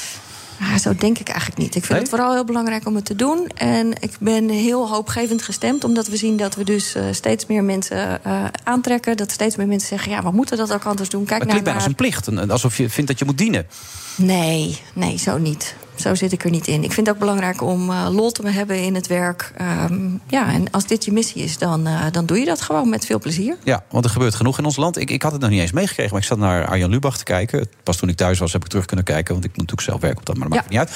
Ja, 0.71 0.77
zo 0.77 0.95
denk 0.95 1.17
ik 1.19 1.27
eigenlijk 1.27 1.59
niet. 1.59 1.75
Ik 1.75 1.81
vind 1.85 1.89
Nee? 1.89 1.99
het 1.99 2.09
vooral 2.09 2.33
heel 2.33 2.43
belangrijk 2.45 2.85
om 2.85 2.95
het 2.95 3.05
te 3.05 3.15
doen. 3.15 3.47
En 3.55 3.91
ik 3.99 4.11
ben 4.19 4.49
heel 4.49 4.89
hoopgevend 4.89 5.41
gestemd, 5.41 5.83
omdat 5.83 6.07
we 6.07 6.17
zien 6.17 6.37
dat 6.37 6.55
we 6.55 6.63
dus 6.63 6.95
eh, 6.95 7.03
steeds 7.11 7.45
meer 7.45 7.63
mensen 7.63 8.23
eh, 8.23 8.43
aantrekken. 8.63 9.17
Dat 9.17 9.31
steeds 9.31 9.55
meer 9.55 9.67
mensen 9.67 9.87
zeggen: 9.87 10.11
ja, 10.11 10.23
we 10.23 10.31
moeten 10.31 10.57
dat 10.57 10.73
ook 10.73 10.83
anders 10.83 11.09
doen. 11.09 11.25
Kijk 11.25 11.41
het 11.41 11.49
naar 11.51 11.61
klinkt 11.61 11.63
bijna 11.63 11.79
als 11.79 11.87
een 11.87 11.95
plicht. 12.35 12.49
Alsof 12.51 12.77
je 12.77 12.89
vindt 12.89 13.09
dat 13.09 13.19
je 13.19 13.25
moet 13.25 13.37
dienen. 13.37 13.67
Nee, 14.15 14.79
nee, 14.93 15.17
zo 15.17 15.37
niet. 15.37 15.75
Zo 15.95 16.15
zit 16.15 16.31
ik 16.31 16.43
er 16.43 16.49
niet 16.49 16.67
in. 16.67 16.83
Ik 16.83 16.91
vind 16.91 17.07
het 17.07 17.15
ook 17.15 17.21
belangrijk 17.21 17.61
om 17.61 17.89
eh, 17.89 18.07
lol 18.11 18.31
te 18.31 18.47
hebben 18.49 18.77
in 18.83 18.95
het 18.95 19.07
werk. 19.07 19.51
Ehm, 19.57 20.09
ja, 20.27 20.53
en 20.53 20.71
als 20.71 20.87
dit 20.87 21.05
je 21.05 21.11
missie 21.11 21.43
is, 21.43 21.57
dan, 21.57 21.87
eh, 21.87 22.01
dan 22.11 22.25
doe 22.25 22.39
je 22.39 22.45
dat 22.45 22.61
gewoon 22.61 22.89
met 22.89 23.05
veel 23.05 23.19
plezier. 23.19 23.57
Ja, 23.63 23.83
want 23.89 24.05
er 24.05 24.11
gebeurt 24.11 24.35
genoeg 24.35 24.57
in 24.57 24.65
ons 24.65 24.75
land. 24.75 24.97
Ik, 24.97 25.09
ik 25.09 25.21
had 25.21 25.31
het 25.31 25.41
nog 25.41 25.49
niet 25.49 25.59
eens 25.59 25.71
meegekregen, 25.71 26.11
maar 26.11 26.21
ik 26.21 26.27
zat 26.27 26.37
naar 26.37 26.67
Arjan 26.67 26.89
Lubach 26.89 27.17
te 27.17 27.23
kijken. 27.23 27.67
Pas 27.83 27.97
toen 27.97 28.09
ik 28.09 28.15
thuis 28.15 28.39
was, 28.39 28.53
heb 28.53 28.63
ik 28.63 28.69
terug 28.69 28.85
kunnen 28.85 29.05
kijken. 29.05 29.33
Want 29.33 29.45
ik 29.45 29.49
moet 29.49 29.59
natuurlijk 29.59 29.87
zelf 29.87 30.01
werken 30.01 30.19
op 30.19 30.25
dat, 30.25 30.37
maar 30.37 30.47
dat 30.47 30.57
maakt 30.57 30.69
niet 30.69 30.79
uit. 30.79 30.91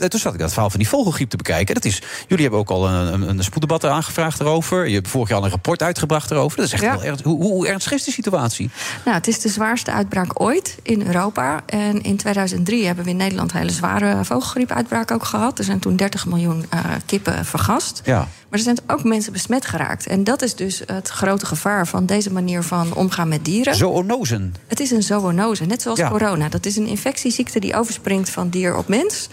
Eh, 0.00 0.08
toen 0.08 0.20
zat 0.20 0.32
ik 0.34 0.38
dat 0.40 0.52
verhaal 0.52 0.70
van 0.70 0.78
die 0.78 0.88
vogelgriep 0.88 1.30
te 1.30 1.36
bekijken. 1.36 1.74
Dat 1.74 1.84
is, 1.84 2.02
jullie 2.28 2.42
hebben 2.42 2.60
ook 2.60 2.70
al 2.70 2.88
een, 2.88 3.12
een, 3.12 3.28
een 3.28 3.44
spoeddebat 3.44 3.84
aangevraagd 3.84 4.40
erover. 4.40 4.88
Je 4.88 4.94
hebt 4.94 5.08
vorig 5.08 5.28
jaar 5.28 5.38
al 5.38 5.44
een 5.44 5.50
rapport 5.50 5.82
uitgebracht 5.82 6.30
erover. 6.30 6.56
Dat 6.56 6.66
is 6.66 6.72
echt 6.72 6.82
Ja. 6.82 6.92
heel 6.92 7.02
erg. 7.10 7.22
Hoe, 7.22 7.42
hoe, 7.42 7.68
ernstig 7.68 7.92
is 7.92 8.04
de 8.04 8.10
situatie? 8.10 8.70
Nou, 9.04 9.16
het 9.16 9.26
is 9.26 9.40
de 9.40 9.48
zwaarste 9.48 9.92
uitbraak 9.92 10.40
ooit 10.40 10.76
in 10.82 11.06
Europa. 11.06 11.62
En 11.66 12.02
in 12.02 12.16
2003 12.16 12.86
hebben 12.86 13.04
we 13.04 13.10
in 13.10 13.16
Nederland 13.16 13.52
hele 13.52 13.70
zware 13.70 14.24
vogelgriepuitbraak 14.40 15.10
ook 15.10 15.24
gehad. 15.24 15.58
Er 15.58 15.64
zijn 15.64 15.78
toen 15.78 15.96
30 15.96 16.26
miljoen 16.26 16.64
eh, 16.70 16.80
kippen 17.06 17.44
vergast. 17.44 18.00
Ja. 18.04 18.18
Maar 18.18 18.58
er 18.58 18.58
zijn 18.58 18.78
ook 18.86 19.04
mensen 19.04 19.32
besmet 19.32 19.66
geraakt. 19.66 20.06
En 20.06 20.24
dat 20.24 20.42
is 20.42 20.54
dus 20.54 20.82
het 20.86 21.08
grote 21.08 21.46
gevaar 21.46 21.86
van 21.86 22.06
deze 22.06 22.32
manier 22.32 22.62
van 22.62 22.94
omgaan 22.94 23.28
met 23.28 23.44
dieren. 23.44 23.74
Zoonosen. 23.74 24.54
Het 24.66 24.80
is 24.80 24.90
een 24.90 25.02
zoonose, 25.02 25.64
net 25.64 25.82
zoals 25.82 25.98
Ja. 25.98 26.08
corona. 26.08 26.48
Dat 26.48 26.66
is 26.66 26.76
een 26.76 26.86
infectieziekte 26.86 27.58
die 27.60 27.76
overspringt 27.76 28.30
van 28.30 28.48
dier 28.48 28.76
op 28.76 28.88
mens. 28.88 29.28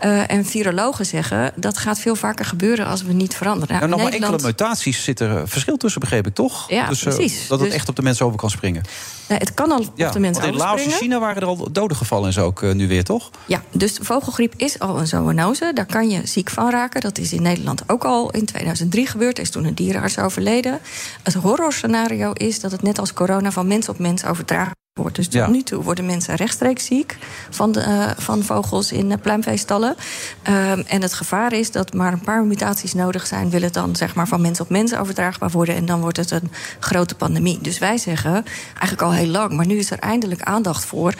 Eh, 0.00 0.30
en 0.30 0.44
virologen 0.44 1.06
zeggen 1.06 1.52
dat 1.56 1.78
gaat 1.78 1.98
veel 1.98 2.16
vaker 2.16 2.44
gebeuren 2.44 2.86
als 2.86 3.02
we 3.02 3.12
niet 3.12 3.34
veranderen. 3.34 3.76
Nou, 3.76 3.88
nog 3.88 3.98
in 3.98 4.04
maar 4.04 4.12
enkele 4.12 4.46
mutaties 4.46 5.04
zit 5.04 5.20
er 5.20 5.48
verschil 5.48 5.76
tussen, 5.76 6.00
begreep 6.00 6.26
ik 6.26 6.34
toch? 6.34 6.70
Ja, 6.70 6.88
dus, 6.88 7.04
eh, 7.04 7.14
precies. 7.14 7.46
dat 7.48 7.58
het 7.58 7.68
Dus- 7.68 7.76
echt 7.78 7.88
op 7.88 7.96
de 7.96 8.02
mensen 8.02 8.26
over 8.26 8.38
kan 8.38 8.50
springen. 8.50 8.82
Nee, 9.28 9.38
het 9.38 9.54
kan 9.54 9.72
al 9.72 9.84
Ja, 9.94 10.06
op 10.06 10.12
de 10.12 10.18
mensen 10.18 10.42
want 10.42 10.54
in 10.54 10.60
Laos 10.60 10.84
en. 10.84 10.90
China 10.90 11.18
waren 11.18 11.42
er 11.42 11.48
al 11.48 11.72
doden 11.72 11.96
gevallen 11.96 12.26
en 12.26 12.32
zo 12.32 12.44
ook 12.44 12.62
eh, 12.62 12.72
nu 12.72 12.88
weer, 12.88 13.04
toch? 13.04 13.30
Ja, 13.46 13.62
dus 13.70 13.98
vogelgriep 14.02 14.54
is 14.56 14.78
al 14.78 14.98
een 14.98 15.06
zoonose. 15.06 15.70
Daar 15.74 15.86
kan 15.86 16.10
je 16.10 16.26
ziek 16.26 16.50
van 16.50 16.70
raken. 16.70 17.00
Dat 17.00 17.18
is 17.18 17.32
in 17.32 17.42
Nederland 17.42 17.82
ook 17.86 18.04
al 18.04 18.30
in 18.30 18.44
2003 18.44 19.06
gebeurd. 19.06 19.36
Er 19.36 19.42
is 19.42 19.50
toen 19.50 19.64
een 19.64 19.74
dierenarts 19.74 20.18
overleden. 20.18 20.80
Het 21.22 21.34
horrorscenario 21.34 22.32
is 22.32 22.60
dat 22.60 22.72
het 22.72 22.82
net 22.82 22.98
als 22.98 23.12
corona 23.12 23.50
van 23.50 23.66
mens 23.66 23.88
op 23.88 23.98
mens 23.98 24.24
overdragen 24.24 24.78
wordt. 24.94 25.16
Dus 25.16 25.24
tot 25.24 25.34
Ja. 25.34 25.48
nu 25.48 25.62
toe 25.62 25.82
worden 25.82 26.06
mensen 26.06 26.34
rechtstreeks 26.34 26.84
ziek 26.84 27.16
van, 27.50 27.72
de, 27.72 27.80
eh, 27.80 28.10
van 28.16 28.42
vogels 28.42 28.92
in 28.92 29.10
uh, 29.10 29.16
pluimveestallen. 29.22 29.96
Ehm, 30.42 30.82
en 30.86 31.02
het 31.02 31.14
gevaar 31.14 31.52
is 31.52 31.70
dat 31.70 31.92
maar 31.92 32.12
een 32.12 32.20
paar 32.20 32.44
mutaties 32.44 32.94
nodig 32.94 33.26
zijn... 33.26 33.50
wil 33.50 33.62
het 33.62 33.74
dan 33.74 33.96
zeg 33.96 34.14
maar, 34.14 34.28
van 34.28 34.40
mens 34.40 34.60
op 34.60 34.68
mens 34.68 34.94
overdraagbaar 34.94 35.50
worden... 35.50 35.74
en 35.74 35.86
dan 35.86 36.00
wordt 36.00 36.16
het 36.16 36.30
een 36.30 36.50
grote 36.80 37.14
pandemie. 37.14 37.58
Dus 37.60 37.78
wij 37.78 37.98
zeggen, 37.98 38.44
eigenlijk 38.68 39.02
al 39.02 39.12
heel 39.12 39.26
lang... 39.26 39.52
maar 39.52 39.66
nu 39.66 39.78
is 39.78 39.90
er 39.90 39.98
eindelijk 39.98 40.42
aandacht 40.42 40.84
voor, 40.84 41.14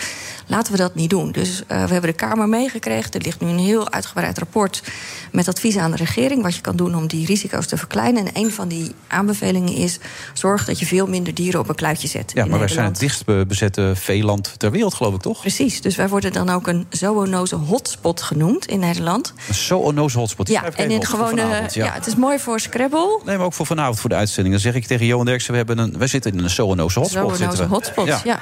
laten 0.46 0.72
we 0.72 0.78
dat 0.78 0.94
niet 0.94 1.10
doen. 1.10 1.32
Dus 1.32 1.62
eh, 1.66 1.84
we 1.84 1.92
hebben 1.92 2.10
de 2.10 2.16
Kamer 2.16 2.48
meegekregen. 2.48 3.12
Er 3.12 3.22
ligt 3.22 3.40
nu 3.40 3.48
een 3.48 3.58
heel 3.58 3.90
uitgebreid 3.90 4.38
rapport 4.38 4.82
met 5.32 5.48
advies 5.48 5.76
aan 5.76 5.90
de 5.90 5.96
regering... 5.96 6.42
wat 6.42 6.54
je 6.54 6.60
kan 6.60 6.76
doen 6.76 6.94
om 6.94 7.06
die 7.06 7.26
risico's 7.26 7.66
te 7.66 7.76
verkleinen. 7.76 8.26
En 8.26 8.30
een 8.42 8.50
van 8.50 8.68
die 8.68 8.94
aanbevelingen 9.06 9.74
is... 9.74 9.98
zorg 10.32 10.64
dat 10.64 10.78
je 10.78 10.86
veel 10.86 11.06
minder 11.06 11.34
dieren 11.34 11.60
op 11.60 11.68
een 11.68 11.74
kluitje 11.74 12.08
zet 12.08 12.32
Ja, 12.34 12.44
maar 12.44 12.58
wij 12.58 12.68
zijn 12.68 12.84
het 12.84 12.98
dichtst 12.98 13.24
bezette 13.60 14.00
veeland 14.00 14.54
ter 14.56 14.70
wereld, 14.70 14.94
geloof 14.94 15.14
ik, 15.14 15.20
toch? 15.20 15.40
Precies, 15.40 15.80
dus 15.80 15.96
wij 15.96 16.08
worden 16.08 16.32
dan 16.32 16.50
ook 16.50 16.66
een 16.66 16.86
zoonose 16.90 17.54
hotspot 17.56 18.22
genoemd 18.22 18.66
in 18.66 18.78
Nederland. 18.78 19.32
Een 19.48 19.54
zoonose 19.54 20.18
hotspot. 20.18 20.48
Ja, 20.48 20.64
en 20.64 20.90
in 20.90 21.04
voor 21.04 21.18
gewone. 21.18 21.68
ja. 21.72 21.92
het 21.92 22.06
is 22.06 22.14
mooi 22.14 22.38
voor 22.38 22.60
Scrabble. 22.60 23.20
Nee, 23.24 23.36
maar 23.36 23.46
ook 23.46 23.52
voor 23.52 23.66
vanavond 23.66 24.00
voor 24.00 24.10
de 24.10 24.16
uitzending. 24.16 24.54
Dan 24.54 24.64
zeg 24.64 24.74
ik 24.74 24.86
tegen 24.86 25.06
Johan 25.06 25.24
Derksen, 25.24 25.50
we 25.50 25.56
hebben 25.56 25.78
een, 25.78 25.98
wij 25.98 26.06
zitten 26.06 26.32
in 26.32 26.38
een 26.38 26.50
zoonose 26.50 26.98
hotspot. 26.98 27.36
Zoonose 27.36 27.62
we. 27.62 27.68
hotspot, 27.68 28.06
ja. 28.24 28.40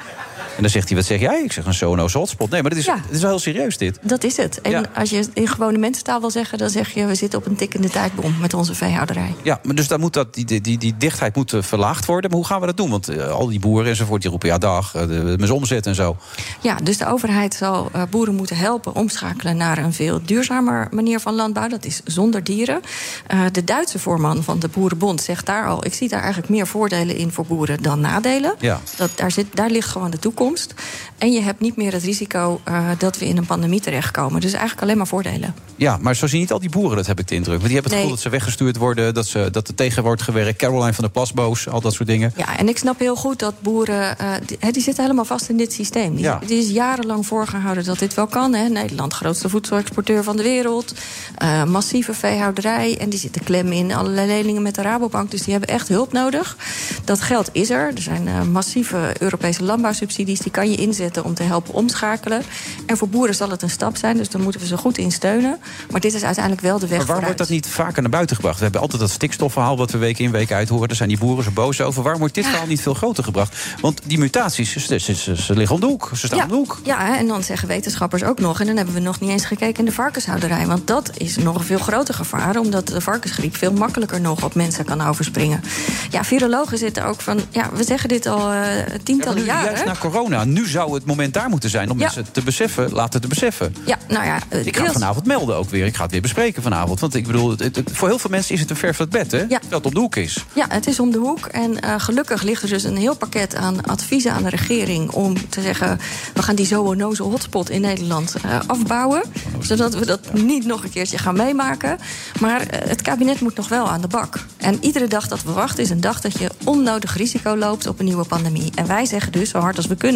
En 0.59 0.65
dan 0.65 0.73
zegt 0.73 0.87
hij, 0.87 0.97
wat 0.97 1.05
zeg 1.07 1.19
jij? 1.19 1.41
Ik 1.43 1.51
zeg 1.51 1.65
een 1.65 1.73
zoonose 1.73 2.17
hotspot. 2.17 2.49
Nee, 2.49 2.61
maar 2.61 2.69
dit 2.69 2.79
is, 2.79 2.85
Ja. 2.85 2.95
dit 2.95 3.15
is 3.15 3.21
wel 3.21 3.29
heel 3.29 3.39
serieus, 3.39 3.77
dit. 3.77 3.99
Dat 4.01 4.23
is 4.23 4.37
het. 4.37 4.61
En 4.61 4.71
Ja. 4.71 4.83
als 4.95 5.09
je 5.09 5.15
het 5.17 5.29
in 5.33 5.47
gewone 5.47 5.77
mensentaal 5.77 6.19
wil 6.19 6.31
zeggen, 6.31 6.57
dan 6.57 6.69
zeg 6.69 6.93
je: 6.93 7.05
we 7.05 7.15
zitten 7.15 7.39
op 7.39 7.45
een 7.45 7.55
tikkende 7.55 7.89
tijdbom 7.89 8.35
met 8.41 8.53
onze 8.53 8.73
veehouderij. 8.75 9.33
Ja, 9.43 9.59
maar 9.63 9.75
dus 9.75 9.87
dan 9.87 9.99
moet 9.99 10.13
dat, 10.13 10.33
die, 10.33 10.45
die, 10.45 10.61
die, 10.61 10.77
die 10.77 10.97
dichtheid 10.97 11.35
moet 11.35 11.53
eh, 11.53 11.61
verlaagd 11.61 12.05
worden. 12.05 12.29
Maar 12.29 12.39
hoe 12.39 12.47
gaan 12.47 12.59
we 12.59 12.65
dat 12.65 12.77
doen? 12.77 12.89
Want 12.89 13.07
eh, 13.09 13.29
al 13.31 13.47
die 13.47 13.59
boeren 13.59 13.89
enzovoort, 13.89 14.21
die 14.21 14.29
roepen 14.29 14.49
ja 14.49 14.57
dag, 14.57 14.95
eh, 14.95 15.05
met 15.07 15.45
z'n 15.47 15.51
omzet 15.51 15.85
en 15.85 15.95
zo. 15.95 16.17
Ja, 16.61 16.75
dus 16.83 16.97
de 16.97 17.07
overheid 17.07 17.53
zal 17.53 17.89
eh, 17.93 18.01
boeren 18.09 18.35
moeten 18.35 18.55
helpen 18.57 18.95
omschakelen 18.95 19.57
naar 19.57 19.77
een 19.77 19.93
veel 19.93 20.19
duurzamer 20.25 20.87
manier 20.91 21.19
van 21.19 21.33
landbouw. 21.35 21.67
Dat 21.67 21.85
is 21.85 22.01
zonder 22.05 22.43
dieren. 22.43 22.81
Eh, 23.27 23.41
de 23.51 23.63
Duitse 23.63 23.99
voorman 23.99 24.43
van 24.43 24.59
de 24.59 24.67
Boerenbond 24.67 25.21
zegt 25.21 25.45
daar 25.45 25.67
al: 25.67 25.85
ik 25.85 25.93
zie 25.93 26.09
daar 26.09 26.19
eigenlijk 26.21 26.49
meer 26.51 26.67
voordelen 26.67 27.15
in 27.15 27.31
voor 27.31 27.45
boeren 27.45 27.81
dan 27.81 27.99
nadelen. 27.99 28.55
Ja. 28.59 28.79
Dat, 28.95 29.09
daar, 29.15 29.31
zit, 29.31 29.45
daar 29.53 29.69
ligt 29.69 29.87
gewoon 29.89 30.09
de 30.11 30.19
toekomst. 30.19 30.47
Toekomst. 30.49 30.73
En 31.17 31.31
je 31.31 31.41
hebt 31.41 31.59
niet 31.59 31.75
meer 31.75 31.93
het 31.93 32.03
risico 32.03 32.61
uh, 32.69 32.89
dat 32.97 33.17
we 33.17 33.25
in 33.25 33.37
een 33.37 33.45
pandemie 33.45 33.79
terechtkomen. 33.81 34.41
Dus 34.41 34.51
eigenlijk 34.51 34.81
alleen 34.81 34.97
maar 34.97 35.07
voordelen. 35.07 35.53
Ja, 35.75 35.97
maar 36.01 36.15
zo 36.15 36.27
zien 36.27 36.39
niet 36.39 36.51
al 36.51 36.59
die 36.59 36.69
boeren, 36.69 36.97
dat 36.97 37.07
heb 37.07 37.19
ik 37.19 37.27
de 37.27 37.35
indruk. 37.35 37.55
Want 37.57 37.65
die 37.71 37.73
hebben 37.73 37.91
het 37.91 38.01
Nee. 38.01 38.09
gevoel 38.09 38.15
dat 38.15 38.23
ze 38.23 38.29
weggestuurd 38.29 38.77
worden, 38.77 39.13
dat, 39.13 39.27
ze, 39.27 39.49
dat 39.51 39.67
er 39.67 39.75
tegen 39.75 40.03
wordt 40.03 40.21
gewerkt. 40.21 40.57
Caroline 40.57 40.93
van 40.93 41.03
der 41.03 41.13
Plas 41.13 41.33
boos, 41.33 41.67
al 41.69 41.81
dat 41.81 41.93
soort 41.93 42.07
dingen. 42.07 42.33
Ja, 42.35 42.57
en 42.57 42.69
ik 42.69 42.77
snap 42.77 42.99
heel 42.99 43.15
goed 43.15 43.39
dat 43.39 43.61
boeren. 43.61 44.17
eh, 44.19 44.31
die, 44.45 44.71
die 44.71 44.81
zitten 44.83 45.03
helemaal 45.03 45.25
vast 45.25 45.49
in 45.49 45.57
dit 45.57 45.73
systeem. 45.73 46.15
Die, 46.15 46.23
Ja. 46.23 46.39
die 46.45 46.57
is 46.59 46.69
jarenlang 46.69 47.25
voorgehouden 47.25 47.83
dat 47.85 47.99
dit 47.99 48.13
wel 48.13 48.27
kan. 48.27 48.53
Hè. 48.53 48.67
Nederland, 48.69 49.13
grootste 49.13 49.49
voedselexporteur 49.49 50.23
van 50.23 50.37
de 50.37 50.43
wereld. 50.43 50.93
eh, 51.35 51.63
massieve 51.63 52.13
veehouderij. 52.13 52.97
En 52.99 53.09
die 53.09 53.19
zitten 53.19 53.43
klem 53.43 53.71
in 53.71 53.93
allerlei 53.93 54.27
leningen 54.27 54.61
met 54.61 54.75
de 54.75 54.81
Rabobank. 54.81 55.31
Dus 55.31 55.41
die 55.41 55.51
hebben 55.51 55.69
echt 55.69 55.87
hulp 55.87 56.11
nodig. 56.13 56.57
Dat 57.03 57.21
geld 57.21 57.49
is 57.51 57.69
er. 57.69 57.91
Er 57.95 58.01
zijn 58.01 58.27
eh, 58.27 58.41
massieve 58.41 59.15
Europese 59.19 59.63
landbouwsubsidies. 59.63 60.38
Die 60.39 60.51
kan 60.51 60.69
je 60.71 60.77
inzetten 60.77 61.23
om 61.23 61.33
te 61.33 61.43
helpen 61.43 61.73
omschakelen. 61.73 62.41
En 62.85 62.97
voor 62.97 63.09
boeren 63.09 63.35
zal 63.35 63.49
het 63.49 63.61
een 63.61 63.69
stap 63.69 63.97
zijn. 63.97 64.17
Dus 64.17 64.29
daar 64.29 64.41
moeten 64.41 64.61
we 64.61 64.67
ze 64.67 64.77
goed 64.77 64.97
in 64.97 65.11
steunen. 65.11 65.57
Maar 65.91 66.01
dit 66.01 66.13
is 66.13 66.23
uiteindelijk 66.23 66.63
wel 66.65 66.79
de 66.79 66.87
weg 66.87 66.97
Maar 66.97 67.05
waarom 67.07 67.23
wordt 67.23 67.39
dat 67.39 67.49
niet 67.49 67.67
vaker 67.67 68.01
naar 68.01 68.11
buiten 68.11 68.35
gebracht? 68.35 68.57
We 68.57 68.63
hebben 68.63 68.81
altijd 68.81 69.01
dat 69.01 69.09
stikstofverhaal 69.09 69.77
wat 69.77 69.91
we 69.91 69.97
week 69.97 70.19
in 70.19 70.31
week 70.31 70.51
uit 70.51 70.69
horen. 70.69 70.87
Daar 70.87 70.97
zijn 70.97 71.09
die 71.09 71.17
boeren 71.17 71.43
zo 71.43 71.51
boos 71.51 71.81
over. 71.81 72.01
Waarom 72.01 72.19
wordt 72.19 72.35
dit 72.35 72.45
verhaal 72.47 72.67
niet 72.67 72.81
veel 72.81 72.93
groter 72.93 73.23
gebracht? 73.23 73.55
Want 73.81 74.01
die 74.05 74.17
mutaties, 74.17 74.71
ze, 74.71 74.99
ze, 74.99 75.13
ze- 75.15 75.35
ze 75.41 75.53
liggen 75.55 75.75
om 75.75 75.81
de 75.81 75.87
hoek. 75.87 76.09
Ze 76.15 76.25
staan 76.27 76.37
ja, 76.37 76.43
om 76.43 76.49
de 76.49 76.55
hoek. 76.55 76.79
Ja, 76.83 77.17
en 77.17 77.27
dan 77.27 77.43
zeggen 77.43 77.67
wetenschappers 77.67 78.23
ook 78.23 78.39
nog... 78.39 78.59
en 78.59 78.65
dan 78.65 78.75
hebben 78.75 78.93
we 78.93 78.99
nog 78.99 79.19
niet 79.19 79.29
eens 79.29 79.45
gekeken 79.45 79.77
in 79.79 79.85
de 79.85 79.91
varkenshouderij... 79.91 80.65
want 80.67 80.87
dat 80.87 81.11
is 81.17 81.37
nog 81.37 81.55
een 81.55 81.63
veel 81.63 81.77
groter 81.79 82.13
gevaar... 82.13 82.57
omdat 82.57 82.87
de 82.87 83.01
varkensgriep 83.01 83.55
veel 83.55 83.71
makkelijker 83.73 84.21
nog 84.21 84.43
op 84.43 84.55
mensen 84.55 84.85
kan 84.85 85.01
overspringen. 85.01 85.61
Ja, 86.09 86.23
virologen 86.23 86.77
zitten 86.77 87.05
ook 87.05 87.21
van... 87.21 87.39
ja, 87.49 87.69
we 87.73 87.83
zeggen 87.83 88.09
dit 88.09 88.25
al 88.25 88.51
eh, 88.51 88.61
tientallen 89.03 89.37
Nu, 89.39 89.45
jaren. 89.45 89.65
juist 89.65 89.85
na 89.85 89.95
corona. 89.99 90.18
Nu 90.27 90.67
zou 90.67 90.93
het 90.93 91.05
moment 91.05 91.33
daar 91.33 91.49
moeten 91.49 91.69
zijn 91.69 91.89
om 91.91 91.97
Ja. 91.97 92.03
mensen 92.03 92.31
te 92.31 92.41
beseffen, 92.41 92.91
laten 92.91 93.21
te 93.21 93.27
beseffen. 93.27 93.75
Ja, 93.85 93.97
nou 94.07 94.25
ja, 94.25 94.39
eh, 94.49 94.65
Ik 94.65 94.77
ga 94.77 94.83
het 94.83 94.91
vanavond 94.93 95.25
melden 95.25 95.55
ook 95.55 95.69
weer. 95.69 95.85
Ik 95.85 95.95
ga 95.95 96.01
het 96.03 96.11
weer 96.11 96.21
bespreken 96.21 96.63
vanavond. 96.63 96.99
Want 96.99 97.15
ik 97.15 97.25
bedoel, 97.27 97.49
het, 97.49 97.59
het- 97.59 97.81
voor 97.91 98.07
heel 98.07 98.19
veel 98.19 98.29
mensen 98.29 98.53
is 98.53 98.59
het 98.61 98.69
een 98.69 98.75
ver 98.75 98.95
van 98.95 99.05
het 99.09 99.13
bed, 99.13 99.31
hè? 99.31 99.39
Terwijl 99.39 99.59
het 99.75 99.85
op 99.85 99.93
de 99.93 99.99
hoek 99.99 100.15
is. 100.15 100.45
Ja, 100.53 100.65
het 100.69 100.87
is 100.87 100.99
om 100.99 101.11
de 101.11 101.17
hoek. 101.17 101.45
En 101.45 101.81
eh, 101.81 101.93
gelukkig 101.97 102.41
ligt 102.43 102.63
er 102.63 102.69
dus 102.69 102.83
een 102.83 102.97
heel 102.97 103.15
pakket 103.15 103.55
aan 103.55 103.85
adviezen 103.85 104.31
aan 104.31 104.43
de 104.43 104.49
regering... 104.49 105.11
om 105.11 105.49
te 105.49 105.61
zeggen, 105.61 105.99
we 106.33 106.41
gaan 106.41 106.55
die 106.55 106.65
zoonoze 106.65 107.23
hotspot 107.23 107.69
in 107.69 107.81
Nederland 107.81 108.35
eh, 108.43 108.59
afbouwen. 108.67 109.21
Zodat 109.59 109.93
we 109.95 110.05
dat 110.05 110.33
niet 110.33 110.65
nog 110.65 110.83
een 110.83 110.89
keertje 110.91 111.17
gaan 111.17 111.35
meemaken. 111.35 111.97
Maar 112.39 112.61
het 112.69 113.01
kabinet 113.01 113.41
moet 113.41 113.55
nog 113.55 113.67
wel 113.67 113.89
aan 113.89 114.01
de 114.01 114.07
bak. 114.07 114.45
En 114.57 114.77
iedere 114.81 115.07
dag 115.07 115.27
dat 115.27 115.43
we 115.43 115.51
wachten 115.51 115.83
is 115.83 115.89
een 115.89 116.01
dag 116.01 116.21
dat 116.21 116.39
je 116.39 116.49
onnodig 116.63 117.17
risico 117.17 117.55
loopt... 117.57 117.87
op 117.87 117.99
een 117.99 118.05
nieuwe 118.05 118.25
pandemie. 118.25 118.71
En 118.75 118.87
wij 118.87 119.05
zeggen 119.05 119.31
dus, 119.31 119.49
zo 119.49 119.59
hard 119.59 119.77
als 119.77 119.85
we 119.87 119.95
kunnen, 119.95 120.07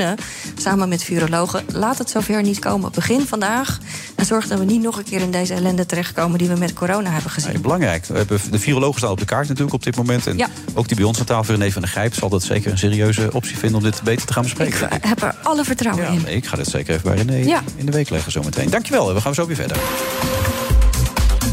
samen 0.57 0.89
met 0.89 1.03
virologen... 1.03 1.63
laat 1.73 1.97
het 1.97 2.09
zover 2.09 2.41
niet 2.41 2.59
komen. 2.59 2.91
Begin 2.91 3.27
vandaag 3.27 3.77
en 4.15 4.25
zorg 4.25 4.47
dat 4.47 4.59
we 4.59 4.65
niet 4.65 4.81
nog 4.81 4.97
een 4.97 5.03
keer 5.03 5.21
in 5.21 5.31
deze 5.31 5.53
ellende 5.53 5.85
terechtkomen... 5.85 6.37
die 6.37 6.47
we 6.47 6.55
met 6.57 6.73
corona 6.73 7.09
hebben 7.11 7.31
gezien. 7.31 7.51
Nee, 7.51 7.61
belangrijk. 7.61 8.05
We 8.05 8.17
hebben 8.17 8.39
de 8.51 8.59
virologen 8.59 8.97
staan 8.99 9.11
op 9.11 9.19
de 9.19 9.25
kaart 9.25 9.47
natuurlijk 9.47 9.73
op 9.73 9.83
dit 9.83 9.95
moment. 9.95 10.27
En 10.27 10.37
Ja. 10.37 10.47
ook 10.73 10.87
die 10.87 10.97
bij 10.97 11.05
ons 11.05 11.19
aan 11.19 11.25
tafel, 11.25 11.53
René 11.55 11.71
van 11.71 11.81
der 11.81 11.91
Grijp... 11.91 12.13
zal 12.13 12.29
dat 12.29 12.43
zeker 12.43 12.71
een 12.71 12.77
serieuze 12.77 13.29
optie 13.33 13.57
vinden 13.57 13.77
om 13.77 13.83
dit 13.83 14.01
beter 14.03 14.25
te 14.25 14.33
gaan 14.33 14.43
bespreken. 14.43 14.91
Ik 14.91 15.03
heb 15.03 15.21
er 15.21 15.35
alle 15.43 15.63
vertrouwen 15.63 16.07
in. 16.07 16.21
Nee, 16.25 16.35
ik 16.35 16.45
ga 16.45 16.55
dit 16.57 16.67
zeker 16.67 16.93
even 16.95 17.15
bij 17.15 17.23
René 17.23 17.47
Ja. 17.49 17.61
in 17.75 17.85
de 17.85 17.91
week 17.91 18.09
leggen 18.09 18.31
zometeen. 18.31 18.69
Dankjewel, 18.69 19.13
we 19.13 19.21
gaan 19.21 19.33
zo 19.33 19.45
weer 19.45 19.55
verder. 19.55 19.77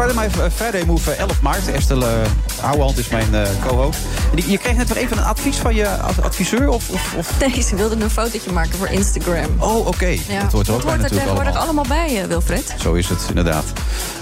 Friday, 0.00 0.28
my, 0.28 0.44
eh, 0.44 0.50
Friday 0.50 0.84
Move, 0.84 1.12
eh, 1.12 1.18
11 1.18 1.40
maart. 1.40 1.68
Estelle 1.72 2.06
uh, 2.06 2.64
Ouwehand 2.64 2.98
is 2.98 3.08
mijn 3.08 3.34
eh, 3.34 3.48
co-host. 3.66 3.98
Je 4.46 4.58
kreeg 4.58 4.76
net 4.76 4.88
weer 4.88 4.96
even 4.96 5.18
een 5.18 5.24
advies 5.24 5.56
van 5.56 5.74
je 5.74 5.88
ad- 5.88 6.22
adviseur? 6.22 6.68
Of, 6.68 6.90
of, 6.90 7.14
of... 7.16 7.38
Nee, 7.40 7.62
ze 7.62 7.76
wilden 7.76 8.00
een 8.00 8.10
fotootje 8.10 8.52
maken 8.52 8.78
voor 8.78 8.88
Instagram. 8.88 9.46
Oh, 9.58 9.86
oké. 9.86 10.06
Ja. 10.06 10.42
Dat 10.42 10.52
hoort 10.52 10.68
er 10.68 10.74
ook 10.74 10.84
bij 10.84 10.96
natuurlijk 10.96 11.20
tegenwoordig 11.20 11.54
allemaal. 11.56 11.84
allemaal 11.84 12.06
bij, 12.06 12.22
eh, 12.22 12.28
Wilfred. 12.28 12.74
Zo 12.80 12.92
is 12.92 13.08
het, 13.08 13.24
inderdaad. 13.28 13.64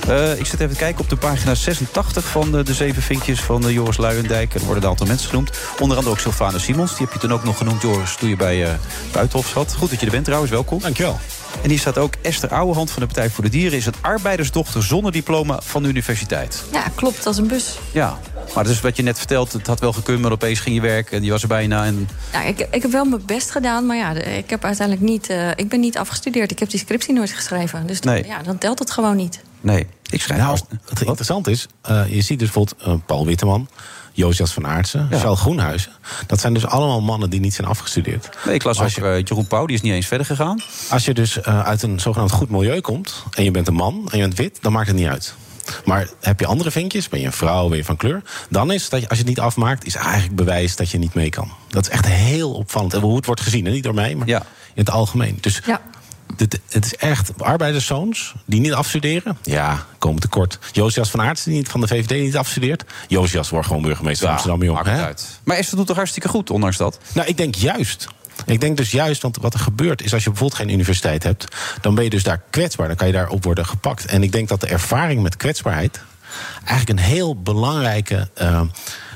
Eh, 0.08 0.38
ik 0.38 0.46
zit 0.46 0.60
even 0.60 0.72
te 0.72 0.78
kijken 0.78 1.00
op 1.00 1.08
de 1.08 1.16
pagina 1.16 1.54
86 1.54 2.24
van 2.24 2.52
de, 2.52 2.62
de 2.62 2.74
zeven 2.74 3.02
vinkjes 3.02 3.40
van 3.40 3.66
eh, 3.66 3.72
Joris 3.72 3.96
Luijendijk. 3.96 4.54
Er 4.54 4.64
worden 4.64 4.82
een 4.82 4.88
aantal 4.88 5.06
mensen 5.06 5.28
genoemd. 5.28 5.50
Onder 5.80 5.96
andere 5.96 6.14
ook 6.14 6.20
Sylvana 6.20 6.58
Simons. 6.58 6.96
Die 6.96 7.04
heb 7.06 7.12
je 7.12 7.18
toen 7.20 7.32
ook 7.32 7.44
nog 7.44 7.56
genoemd, 7.56 7.82
Joris, 7.82 8.16
toen 8.16 8.28
je 8.28 8.36
bij 8.36 8.64
eh 8.64 8.70
Buitenhof 9.12 9.48
zat. 9.48 9.74
Goed 9.78 9.90
dat 9.90 10.00
je 10.00 10.06
er 10.06 10.12
bent 10.12 10.24
trouwens, 10.24 10.52
welkom. 10.52 10.78
Dankjewel. 10.80 11.18
En 11.62 11.68
hier 11.68 11.78
staat 11.78 11.98
ook 11.98 12.14
Esther 12.22 12.50
Ouwehand 12.54 12.90
van 12.90 13.00
de 13.00 13.06
Partij 13.06 13.30
voor 13.30 13.44
de 13.44 13.50
Dieren... 13.50 13.78
is 13.78 13.84
het 13.84 13.96
arbeidersdochter 14.00 14.82
zonder 14.82 15.12
diploma 15.12 15.60
van 15.62 15.82
de 15.82 15.88
universiteit. 15.88 16.64
Ja, 16.72 16.84
klopt, 16.94 17.26
als 17.26 17.36
een 17.36 17.46
bus. 17.46 17.78
Ja, 17.92 18.18
maar 18.54 18.64
dat 18.64 18.72
is 18.72 18.80
wat 18.80 18.96
je 18.96 19.02
net 19.02 19.18
vertelt. 19.18 19.52
Het 19.52 19.66
had 19.66 19.80
wel 19.80 19.92
gekund, 19.92 20.20
maar 20.20 20.32
opeens 20.32 20.60
ging 20.60 20.74
je 20.74 20.80
werken. 20.80 21.16
En 21.16 21.22
die 21.22 21.30
was 21.30 21.42
er 21.42 21.48
bijna. 21.48 21.84
En... 21.84 22.08
Nou, 22.32 22.46
ik, 22.46 22.66
ik 22.70 22.82
heb 22.82 22.90
wel 22.90 23.04
mijn 23.04 23.22
best 23.26 23.50
gedaan, 23.50 23.86
maar 23.86 23.96
ja, 23.96 24.12
ik 24.14 24.50
heb 24.50 24.64
uiteindelijk 24.64 25.06
niet... 25.10 25.28
eh, 25.30 25.50
ik 25.50 25.68
ben 25.68 25.80
niet 25.80 25.98
afgestudeerd, 25.98 26.50
ik 26.50 26.58
heb 26.58 26.70
die 26.70 26.80
scriptie 26.80 27.14
nooit 27.14 27.30
geschreven. 27.32 27.86
Dus 27.86 28.00
dan, 28.00 28.12
Nee. 28.12 28.26
ja, 28.26 28.42
dan 28.42 28.58
telt 28.58 28.78
het 28.78 28.90
gewoon 28.90 29.16
niet. 29.16 29.40
Nee, 29.60 29.86
ik 30.10 30.20
schrijf 30.22 30.40
Nou, 30.40 30.58
het 30.88 31.00
interessante 31.00 31.50
is, 31.50 31.66
eh, 31.82 32.02
je 32.08 32.20
ziet 32.20 32.38
dus 32.38 32.50
bijvoorbeeld 32.50 32.82
eh, 32.82 32.94
Paul 33.06 33.26
Witteman... 33.26 33.68
Josias 34.18 34.52
van 34.52 34.66
Aartsen, 34.66 35.08
Charles 35.12 35.40
Groenhuizen. 35.40 35.90
Dat 36.26 36.40
zijn 36.40 36.54
dus 36.54 36.66
allemaal 36.66 37.00
mannen 37.00 37.30
die 37.30 37.40
niet 37.40 37.54
zijn 37.54 37.66
afgestudeerd. 37.66 38.28
Nee, 38.44 38.54
ik 38.54 38.64
las 38.64 38.80
als 38.80 38.94
je- 38.94 39.00
eh, 39.00 39.16
Jeroen 39.24 39.46
Pauw, 39.46 39.66
die 39.66 39.76
is 39.76 39.82
niet 39.82 39.92
eens 39.92 40.06
verder 40.06 40.26
gegaan. 40.26 40.60
Als 40.90 41.04
je 41.04 41.14
dus 41.14 41.40
eh, 41.40 41.60
uit 41.64 41.82
een 41.82 42.00
zogenaamd 42.00 42.30
goed 42.32 42.50
milieu 42.50 42.80
komt... 42.80 43.24
en 43.34 43.44
je 43.44 43.50
bent 43.50 43.68
een 43.68 43.74
man 43.74 44.08
en 44.10 44.16
je 44.18 44.22
bent 44.24 44.36
wit, 44.38 44.58
dan 44.60 44.72
maakt 44.72 44.86
het 44.86 44.96
niet 44.96 45.06
uit. 45.06 45.34
Maar 45.84 46.08
heb 46.20 46.40
je 46.40 46.46
andere 46.46 46.70
vinkjes, 46.70 47.08
ben 47.08 47.20
je 47.20 47.26
een 47.26 47.32
vrouw, 47.32 47.68
ben 47.68 47.76
je 47.78 47.84
van 47.84 47.96
kleur... 47.96 48.22
dan 48.50 48.72
is 48.72 48.88
dat 48.88 49.00
je, 49.00 49.08
als 49.08 49.18
je 49.18 49.24
het 49.24 49.34
niet 49.34 49.44
afmaakt, 49.44 49.86
is 49.86 49.94
eigenlijk 49.94 50.36
bewijs 50.36 50.76
dat 50.76 50.90
je 50.90 50.98
niet 50.98 51.14
mee 51.14 51.28
kan. 51.28 51.50
Dat 51.68 51.82
is 51.86 51.92
echt 51.92 52.06
heel 52.06 52.52
opvallend. 52.52 52.94
En 52.94 53.00
hoe 53.00 53.16
het 53.16 53.26
wordt 53.26 53.40
gezien, 53.40 53.64
hè? 53.64 53.70
niet 53.70 53.82
door 53.82 53.94
mij, 53.94 54.14
maar 54.14 54.28
in 54.28 54.84
het 54.84 54.90
algemeen. 54.90 55.38
Dus 55.40 55.60
dit, 56.36 56.60
het 56.68 56.84
is 56.84 56.96
echt 56.96 57.42
arbeiderszoons 57.42 58.34
die 58.44 58.60
niet 58.60 58.72
afstuderen. 58.72 59.38
Ja, 59.42 59.84
komen 59.98 60.20
tekort. 60.20 60.58
Josias 60.72 61.10
van 61.10 61.22
Aartsen, 61.22 61.50
die 61.50 61.58
niet 61.58 61.68
van 61.68 61.80
de 61.80 61.86
VVD 61.86 62.10
niet 62.10 62.36
afstudeert. 62.36 62.84
Josias 63.08 63.50
wordt 63.50 63.66
gewoon 63.66 63.82
burgemeester 63.82 64.26
van 64.26 64.36
Amsterdam, 64.36 64.86
hè? 64.86 65.04
uit. 65.04 65.40
Maar 65.44 65.56
Esther 65.56 65.76
doet 65.76 65.86
toch 65.86 65.96
hartstikke 65.96 66.28
goed, 66.28 66.50
ondanks 66.50 66.76
dat? 66.76 66.98
Nou, 67.14 67.28
ik 67.28 67.36
denk 67.36 67.54
juist. 67.54 68.08
Ik 68.46 68.60
denk 68.60 68.76
dus 68.76 68.90
juist, 68.90 69.22
want 69.22 69.36
wat 69.36 69.54
er 69.54 69.60
gebeurt 69.60 70.02
is 70.02 70.12
als 70.12 70.24
je 70.24 70.30
bijvoorbeeld 70.30 70.60
geen 70.60 70.72
universiteit 70.72 71.22
hebt, 71.22 71.46
dan 71.80 71.94
ben 71.94 72.04
je 72.04 72.10
dus 72.10 72.22
daar 72.22 72.42
kwetsbaar. 72.50 72.86
Dan 72.88 72.96
kan 72.96 73.06
je 73.06 73.12
daarop 73.12 73.44
worden 73.44 73.66
gepakt. 73.66 74.04
En 74.04 74.22
ik 74.22 74.32
denk 74.32 74.48
dat 74.48 74.60
de 74.60 74.66
ervaring 74.66 75.22
met 75.22 75.36
kwetsbaarheid 75.36 76.00
eigenlijk 76.64 76.98
een 76.98 77.04
heel 77.04 77.42
belangrijke 77.42 78.28
eh, 78.34 78.60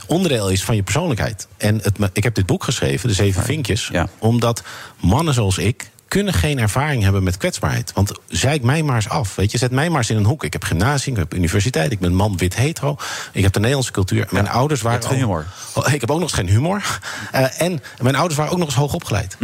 onderdeel 0.06 0.50
is 0.50 0.64
van 0.64 0.76
je 0.76 0.82
persoonlijkheid. 0.82 1.46
En 1.56 1.80
het, 1.82 1.98
ik 2.12 2.22
heb 2.22 2.34
dit 2.34 2.46
boek 2.46 2.64
geschreven, 2.64 3.08
De 3.08 3.14
Zeven 3.14 3.42
Vinkjes, 3.42 3.90
omdat 4.18 4.62
mannen 5.00 5.34
zoals 5.34 5.58
ik 5.58 5.90
kunnen 6.12 6.34
geen 6.34 6.58
ervaring 6.58 7.02
hebben 7.02 7.22
met 7.22 7.36
kwetsbaarheid. 7.36 7.92
Want 7.94 8.12
zeik 8.26 8.62
mij 8.62 8.82
maar 8.82 8.94
eens 8.94 9.08
af. 9.08 9.34
Weet 9.34 9.52
je, 9.52 9.58
zet 9.58 9.70
mij 9.70 9.88
maar 9.88 9.98
eens 9.98 10.10
in 10.10 10.16
een 10.16 10.24
hoek. 10.24 10.44
Ik 10.44 10.52
heb 10.52 10.64
gymnasium, 10.64 11.14
ik 11.14 11.20
heb 11.20 11.34
universiteit, 11.34 11.92
ik 11.92 11.98
ben 11.98 12.14
man, 12.14 12.36
wit, 12.36 12.56
hetero. 12.56 12.96
Ik 13.32 13.42
heb 13.42 13.52
de 13.52 13.58
Nederlandse 13.58 13.92
cultuur. 13.92 14.26
Mijn 14.30 14.48
ouders 14.48 14.82
waren. 14.82 15.02
geen 15.02 15.18
humor. 15.18 15.46
Oh, 15.74 15.92
ik 15.92 16.00
heb 16.00 16.10
ook 16.10 16.18
nog 16.18 16.28
eens 16.28 16.38
geen 16.38 16.48
humor. 16.48 16.82
Eh, 17.32 17.60
en 17.60 17.82
mijn 18.00 18.14
ouders 18.14 18.36
waren 18.36 18.52
ook 18.52 18.58
nog 18.58 18.68
eens 18.68 18.76
hoog 18.76 18.94
opgeleid. 18.94 19.36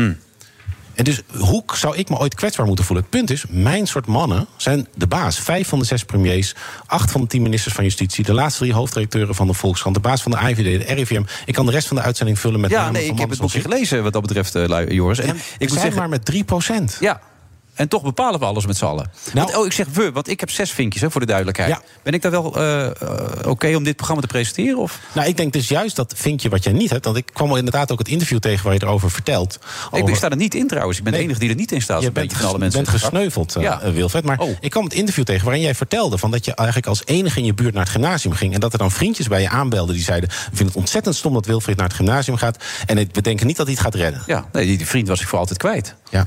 En 0.99 1.05
dus 1.05 1.22
hoe 1.36 1.62
zou 1.74 1.96
ik 1.96 2.09
me 2.09 2.18
ooit 2.18 2.34
kwetsbaar 2.34 2.66
moeten 2.66 2.84
voelen? 2.84 3.05
Het 3.05 3.18
punt 3.18 3.30
is, 3.30 3.44
mijn 3.49 3.86
soort 3.86 4.07
mannen 4.07 4.46
zijn 4.57 4.88
de 4.94 5.07
baas. 5.07 5.38
Vijf 5.38 5.68
van 5.68 5.78
de 5.78 5.84
zes 5.84 6.05
premiers, 6.05 6.55
acht 6.86 7.11
van 7.11 7.20
de 7.20 7.26
tien 7.26 7.42
ministers 7.42 7.74
van 7.74 7.84
Justitie... 7.84 8.24
de 8.24 8.32
laatste 8.32 8.59
drie 8.61 8.74
hoofdredacteuren 8.74 9.34
van 9.34 9.46
de 9.46 9.53
Volkskrant... 9.53 9.94
de 9.94 10.01
baas 10.01 10.22
van 10.22 10.30
de 10.30 10.38
IVD, 10.38 10.86
de 10.86 10.94
RIVM. 10.94 11.22
Ik 11.44 11.55
kan 11.55 11.66
de 11.66 11.72
rest 11.72 11.88
van 11.88 11.96
de 11.96 12.03
uitzending 12.03 12.38
vullen 12.38 12.61
met 12.61 12.70
ja, 12.70 12.76
namen 12.76 12.92
nee, 12.92 13.03
van 13.03 13.14
ik 13.14 13.20
heb 13.20 13.30
het 13.30 13.38
boekje 13.38 13.61
gelezen 13.61 14.03
wat 14.03 14.12
dat 14.12 14.22
betreft, 14.22 14.55
eh, 14.55 14.88
Joris. 14.88 15.18
En 15.18 15.26
Ja, 15.26 15.34
ik 15.59 15.68
moet 15.68 15.78
zeggen, 15.78 15.99
maar 15.99 16.09
met 16.09 16.24
3 16.24 16.44
procent. 16.44 16.96
Ja. 17.01 17.20
En 17.79 17.89
toch 17.89 18.03
bepalen 18.03 18.41
we 18.41 18.47
alles 18.47 18.66
met 18.66 18.76
z'n 18.76 18.85
allen. 18.85 19.11
Nou- 19.33 19.47
want, 19.47 19.59
oh, 19.59 19.66
ik 19.66 19.72
zeg 19.72 19.87
we, 19.93 20.12
want 20.12 20.29
ik 20.29 20.41
heb 20.41 20.51
zes 20.51 20.70
vinkjes, 20.70 21.03
hè, 21.03 21.11
voor 21.11 21.20
de 21.20 21.26
duidelijkheid. 21.26 21.76
Ben 22.03 22.12
ik 22.12 22.22
daar 22.22 22.31
wel 22.31 22.57
eh, 22.57 22.87
eh, 22.87 22.93
oké 23.47 23.74
om 23.76 23.85
dit 23.85 23.97
programma 23.97 24.22
te 24.22 24.29
presenteren? 24.29 24.79
Of? 24.79 24.99
Nou, 25.12 25.29
ik 25.29 25.37
denk 25.37 25.53
dus 25.53 25.68
juist 25.68 25.97
dat 25.97 26.14
vinkje 26.16 26.49
wat 26.49 26.64
jij 26.64 26.72
niet 26.72 26.91
hebt... 26.91 27.05
want 27.05 27.16
ik 27.16 27.26
kwam 27.33 27.51
al 27.51 27.57
inderdaad 27.57 27.93
ook 27.93 27.99
het 27.99 28.09
interview 28.09 28.39
tegen 28.39 28.64
waar 28.64 28.74
je 28.74 28.83
erover 28.83 29.11
vertelt. 29.11 29.55
Ik, 29.55 29.61
over- 29.91 30.09
ik 30.09 30.16
sta 30.16 30.31
er 30.31 30.37
niet 30.37 30.55
in 30.55 30.66
trouwens. 30.68 30.99
Ik 30.99 31.05
ben 31.05 31.12
de 31.12 31.18
enige 31.18 31.39
die 31.39 31.49
er 31.51 31.55
niet 31.55 31.72
in 31.72 31.83
staat. 31.83 32.03
Je 32.03 32.12
bent, 32.12 32.33
van 32.33 32.49
alle 32.49 32.59
mensen. 32.59 32.85
bent 32.85 33.01
gesneuveld, 33.01 33.57
eh, 33.57 33.62
Ja. 33.62 33.93
Wilfred. 33.93 34.24
Maar 34.24 34.41
ik 34.61 34.70
kwam 34.70 34.85
het 34.85 34.95
interview 34.95 35.24
tegen 35.24 35.45
waarin 35.45 35.62
jij 35.62 35.74
vertelde... 35.74 36.18
Van 36.18 36.31
dat 36.31 36.45
je 36.45 36.55
eigenlijk 36.55 36.89
als 36.89 37.03
enige 37.05 37.39
in 37.39 37.45
je 37.45 37.55
buurt 37.55 37.74
naar 37.74 37.83
het 37.83 37.93
gymnasium 37.93 38.33
ging... 38.35 38.55
en 38.55 38.61
dat 38.61 38.72
er 38.72 38.79
dan 38.79 38.91
vriendjes 38.91 39.29
bij 39.29 39.41
je 39.41 39.49
aanbelden 39.49 39.95
die 39.95 40.05
zeiden... 40.05 40.29
we 40.29 40.35
vinden 40.47 40.66
het 40.66 40.76
ontzettend 40.76 41.14
stom 41.16 41.33
dat 41.33 41.47
Wilfried 41.47 41.76
naar 41.76 41.87
het 41.87 41.97
gymnasium 41.97 42.37
gaat... 42.37 42.64
en 42.87 42.97
we 43.12 43.20
denken 43.22 43.47
niet 43.47 43.57
dat 43.57 43.66
hij 43.66 43.74
het 43.74 43.85
gaat 43.85 43.95
redden. 43.95 44.22
Ja, 44.26 44.45
nee, 44.53 44.76
die 44.76 44.87
vriend 44.87 45.09
was 45.09 45.20
ik 45.20 45.26
voor 45.29 45.39
altijd 45.39 45.59
kwijt. 45.59 45.95
Ja. 46.11 46.26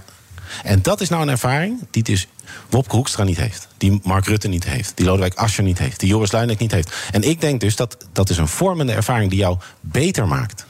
En 0.63 0.81
dat 0.81 1.01
is 1.01 1.09
nou 1.09 1.21
een 1.21 1.29
ervaring 1.29 1.79
die 1.91 2.03
dus 2.03 2.27
Wopke 2.69 2.95
Hoekstra 2.95 3.23
niet 3.23 3.37
heeft. 3.37 3.67
Die 3.77 3.99
Mark 4.03 4.25
Rutte 4.25 4.47
niet 4.47 4.63
heeft. 4.63 4.91
Die 4.95 5.05
Lodewijk 5.05 5.35
Asscher 5.35 5.63
niet 5.63 5.79
heeft. 5.79 5.99
Die 5.99 6.09
Joris 6.09 6.31
Luijendijk 6.31 6.61
niet 6.61 6.71
heeft. 6.71 6.93
En 7.11 7.23
ik 7.23 7.41
denk 7.41 7.59
dus 7.59 7.75
dat 7.75 7.97
dat 8.11 8.29
is 8.29 8.37
een 8.37 8.47
vormende 8.47 8.93
ervaring 8.93 9.29
die 9.29 9.39
jou 9.39 9.57
beter 9.79 10.27
maakt. 10.27 10.65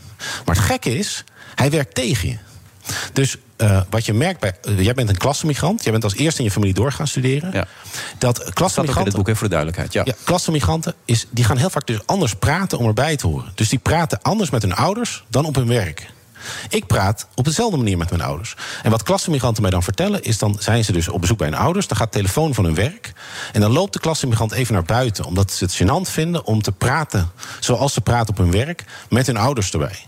Maar 0.45 0.55
het 0.55 0.65
gekke 0.65 0.97
is, 0.97 1.23
hij 1.55 1.69
werkt 1.69 1.95
tegen 1.95 2.29
je. 2.29 2.37
Dus 3.13 3.37
uh, 3.57 3.81
wat 3.89 4.05
je 4.05 4.13
merkt 4.13 4.39
bij. 4.39 4.53
Uh, 4.67 4.81
jij 4.81 4.93
bent 4.93 5.09
een 5.09 5.17
klassenmigrant. 5.17 5.83
Jij 5.83 5.91
bent 5.91 6.03
als 6.03 6.15
eerste 6.15 6.39
in 6.39 6.45
je 6.45 6.51
familie 6.51 6.73
door 6.73 6.91
gaan 6.91 7.07
studeren. 7.07 7.51
Ja. 7.53 7.67
Dat 8.17 8.53
klassenmigranten. 8.53 9.13
het 9.13 9.17
boek, 9.17 9.27
hè, 9.27 9.35
voor 9.35 9.47
de 9.47 9.55
duidelijkheid. 9.55 9.93
Ja. 9.93 10.01
ja 10.05 10.13
klassenmigranten 10.23 10.93
is, 11.05 11.27
die 11.29 11.43
gaan 11.43 11.57
heel 11.57 11.69
vaak 11.69 11.87
dus 11.87 11.99
anders 12.05 12.35
praten 12.35 12.77
om 12.77 12.87
erbij 12.87 13.15
te 13.15 13.27
horen. 13.27 13.51
Dus 13.55 13.69
die 13.69 13.79
praten 13.79 14.21
anders 14.21 14.49
met 14.49 14.61
hun 14.61 14.73
ouders 14.73 15.23
dan 15.27 15.45
op 15.45 15.55
hun 15.55 15.67
werk. 15.67 16.11
Ik 16.69 16.85
praat 16.85 17.27
op 17.35 17.45
dezelfde 17.45 17.77
manier 17.77 17.97
met 17.97 18.09
mijn 18.09 18.21
ouders. 18.21 18.55
En 18.83 18.91
wat 18.91 19.03
klassenmigranten 19.03 19.61
mij 19.61 19.71
dan 19.71 19.83
vertellen, 19.83 20.23
is 20.23 20.37
dan 20.37 20.57
zijn 20.59 20.83
ze 20.83 20.91
dus 20.91 21.07
op 21.07 21.21
bezoek 21.21 21.37
bij 21.37 21.47
hun 21.47 21.57
ouders. 21.57 21.87
Dan 21.87 21.97
gaat 21.97 22.11
de 22.11 22.17
telefoon 22.17 22.53
van 22.53 22.63
hun 22.63 22.75
werk. 22.75 23.13
En 23.51 23.61
dan 23.61 23.71
loopt 23.71 23.93
de 23.93 23.99
klassenmigrant 23.99 24.51
even 24.51 24.73
naar 24.73 24.83
buiten, 24.83 25.25
omdat 25.25 25.51
ze 25.51 25.63
het 25.63 25.81
gênant 25.81 26.11
vinden 26.11 26.45
om 26.45 26.61
te 26.61 26.71
praten 26.71 27.31
zoals 27.59 27.93
ze 27.93 28.01
praten 28.01 28.29
op 28.29 28.37
hun 28.37 28.51
werk, 28.51 28.83
met 29.09 29.27
hun 29.27 29.37
ouders 29.37 29.71
erbij. 29.71 30.05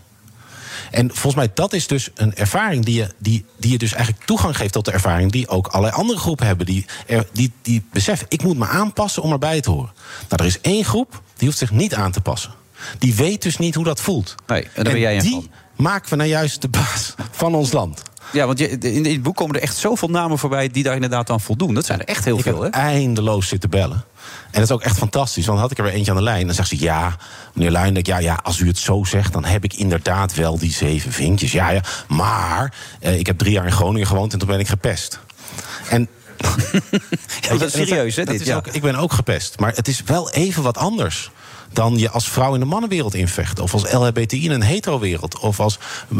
En 0.90 1.08
volgens 1.08 1.34
mij, 1.34 1.50
dat 1.54 1.72
is 1.72 1.86
dus 1.86 2.10
een 2.14 2.34
ervaring 2.34 2.84
die 2.84 2.94
je, 2.94 3.08
die, 3.18 3.44
die 3.56 3.70
je 3.70 3.78
dus 3.78 3.92
eigenlijk 3.92 4.24
toegang 4.24 4.56
geeft 4.56 4.72
tot 4.72 4.84
de 4.84 4.92
ervaring 4.92 5.32
die 5.32 5.48
ook 5.48 5.66
allerlei 5.66 5.96
andere 5.96 6.18
groepen 6.18 6.46
hebben. 6.46 6.66
Die, 6.66 6.86
die, 7.32 7.52
die 7.62 7.84
beseffen, 7.92 8.26
ik 8.30 8.42
moet 8.42 8.58
me 8.58 8.66
aanpassen 8.66 9.22
om 9.22 9.32
erbij 9.32 9.60
te 9.60 9.70
horen. 9.70 9.92
Nou, 10.28 10.42
er 10.42 10.44
is 10.44 10.60
één 10.60 10.84
groep 10.84 11.22
die 11.36 11.46
hoeft 11.46 11.58
zich 11.58 11.70
niet 11.70 11.94
aan 11.94 12.12
te 12.12 12.20
passen. 12.20 12.54
Die 12.98 13.14
weet 13.14 13.42
dus 13.42 13.58
niet 13.58 13.74
hoe 13.74 13.84
dat 13.84 14.00
voelt. 14.00 14.34
Nee, 14.46 14.62
en 14.62 14.84
daar 14.84 14.92
ben 14.92 15.02
jij 15.02 15.16
een 15.16 15.22
die 15.22 15.32
van. 15.32 15.50
Maken 15.76 16.10
we 16.10 16.16
nou 16.16 16.28
juist 16.28 16.62
de 16.62 16.68
baas 16.68 17.14
van 17.30 17.54
ons 17.54 17.72
land. 17.72 18.02
Ja, 18.32 18.46
want 18.46 18.58
je, 18.58 18.68
in, 18.78 19.04
het 19.04 19.22
boek 19.22 19.36
komen 19.36 19.56
er 19.56 19.62
echt 19.62 19.76
zoveel 19.76 20.08
namen 20.08 20.38
voorbij 20.38 20.68
die 20.68 20.82
daar 20.82 20.94
inderdaad 20.94 21.30
aan 21.30 21.40
voldoen. 21.40 21.74
Dat 21.74 21.86
zijn 21.86 22.00
er 22.00 22.06
echt 22.06 22.24
heel 22.24 22.36
ik 22.36 22.42
veel, 22.42 22.58
hè? 22.58 22.64
heb 22.64 22.74
eindeloos 22.74 23.48
zitten 23.48 23.70
bellen. 23.70 24.04
En 24.50 24.60
dat 24.60 24.62
is 24.62 24.70
ook 24.70 24.82
echt 24.82 24.98
fantastisch. 24.98 25.46
Want 25.46 25.58
dan 25.58 25.68
had 25.68 25.70
ik 25.70 25.78
er 25.78 25.84
weer 25.84 25.92
eentje 25.92 26.10
aan 26.10 26.16
de 26.16 26.22
lijn. 26.22 26.46
Dan 26.46 26.54
zegt 26.54 26.68
ze: 26.68 26.80
Ja, 26.80 27.16
meneer 27.52 27.70
Luijendijk, 27.70 28.06
ja, 28.06 28.18
ja, 28.18 28.40
als 28.42 28.58
u 28.58 28.66
het 28.66 28.78
zo 28.78 29.04
zegt, 29.04 29.32
dan 29.32 29.44
heb 29.44 29.64
ik 29.64 29.74
inderdaad 29.74 30.34
wel 30.34 30.58
die 30.58 30.72
zeven 30.72 31.12
vinkjes. 31.12 31.52
Ja, 31.52 31.70
ja. 31.70 31.80
Maar 32.08 32.74
eh, 33.00 33.18
ik 33.18 33.26
heb 33.26 33.38
drie 33.38 33.52
jaar 33.52 33.64
in 33.64 33.72
Groningen 33.72 34.06
gewoond 34.06 34.32
en 34.32 34.38
toen 34.38 34.48
ben 34.48 34.60
ik 34.60 34.68
gepest. 34.68 35.20
En. 35.88 36.08
Ja, 37.40 37.50
dat 37.50 37.62
is 37.62 37.72
serieus, 37.72 38.16
hè? 38.16 38.24
Dat 38.24 38.32
Dit, 38.32 38.40
is 38.40 38.46
ja. 38.46 38.56
ook, 38.56 38.66
ik 38.66 38.82
ben 38.82 38.94
ook 38.94 39.12
gepest. 39.12 39.58
Maar 39.58 39.72
het 39.74 39.88
is 39.88 40.02
wel 40.02 40.30
even 40.30 40.62
wat 40.62 40.78
anders 40.78 41.30
dan 41.74 41.98
je 41.98 42.10
als 42.10 42.28
vrouw 42.28 42.54
in 42.54 42.60
de 42.60 42.66
mannenwereld 42.66 43.14
invechten. 43.14 43.64
Of 43.64 43.72
als 43.72 43.92
LHBTI 43.92 44.44
in 44.44 44.50
een 44.50 44.62
hetero-wereld. 44.62 45.38
Of 45.38 45.60
als 45.60 45.78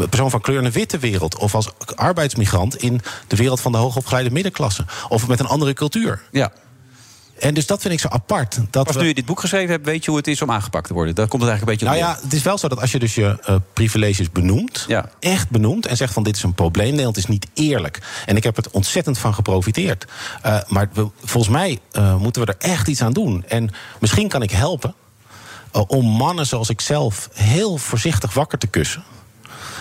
persoon 0.09 0.29
van 0.29 0.41
kleur 0.41 0.57
in 0.59 0.65
een 0.65 0.71
witte 0.71 0.97
wereld. 0.97 1.37
Of 1.37 1.55
als 1.55 1.69
arbeidsmigrant 1.95 2.75
in 2.75 3.01
de 3.27 3.35
wereld 3.35 3.61
van 3.61 3.71
de 3.71 3.77
hoogopgeleide 3.77 4.31
middenklasse. 4.31 4.85
Of 5.09 5.27
met 5.27 5.39
een 5.39 5.47
andere 5.47 5.73
cultuur. 5.73 6.21
Ja. 6.31 6.51
En 7.39 7.53
dus 7.53 7.65
dat 7.65 7.81
vind 7.81 7.93
ik 7.93 7.99
zo 7.99 8.07
apart. 8.07 8.59
Dat 8.69 8.93
we- 8.93 8.99
nu 9.01 9.07
je 9.07 9.13
dit 9.13 9.25
boek 9.25 9.39
geschreven 9.39 9.69
hebt, 9.69 9.85
weet 9.85 10.03
je 10.03 10.09
hoe 10.09 10.19
het 10.19 10.27
is 10.27 10.41
om 10.41 10.51
aangepakt 10.51 10.87
te 10.87 10.93
worden. 10.93 11.15
Daar 11.15 11.27
komt 11.27 11.41
het 11.41 11.51
eigenlijk 11.51 11.81
een 11.81 11.87
beetje 11.87 12.03
Nou 12.05 12.15
ja, 12.17 12.23
het 12.23 12.33
is 12.33 12.43
wel 12.43 12.57
zo 12.57 12.67
dat 12.67 12.81
als 12.81 12.91
je 12.91 12.99
dus 12.99 13.15
je 13.15 13.37
eh, 13.45 13.55
privileges 13.73 14.31
benoemt, 14.31 14.85
echt 15.19 15.49
benoemt 15.49 15.85
en 15.85 15.97
zegt 15.97 16.13
van 16.13 16.23
dit 16.23 16.35
is 16.35 16.43
een 16.43 16.53
probleem, 16.53 16.89
Nederland 16.89 17.17
is 17.17 17.25
niet 17.25 17.47
eerlijk. 17.53 17.99
En 18.25 18.35
ik 18.35 18.43
heb 18.43 18.57
er 18.57 18.63
ontzettend 18.71 19.17
van 19.17 19.33
geprofiteerd. 19.33 20.05
Eh, 20.41 20.57
maar 20.67 20.89
we, 20.93 21.07
volgens 21.23 21.53
mij 21.53 21.79
eh, 21.91 22.15
moeten 22.17 22.45
we 22.45 22.47
er 22.57 22.69
echt 22.69 22.87
iets 22.87 23.01
aan 23.01 23.13
doen. 23.13 23.43
En 23.47 23.69
misschien 23.99 24.27
kan 24.27 24.41
ik 24.41 24.51
helpen 24.51 24.95
om 25.83 26.05
mannen 26.05 26.45
zoals 26.45 26.69
ik 26.69 26.81
zelf 26.81 27.29
heel 27.33 27.77
voorzichtig 27.77 28.33
wakker 28.33 28.57
te 28.57 28.67
kussen. 28.67 29.03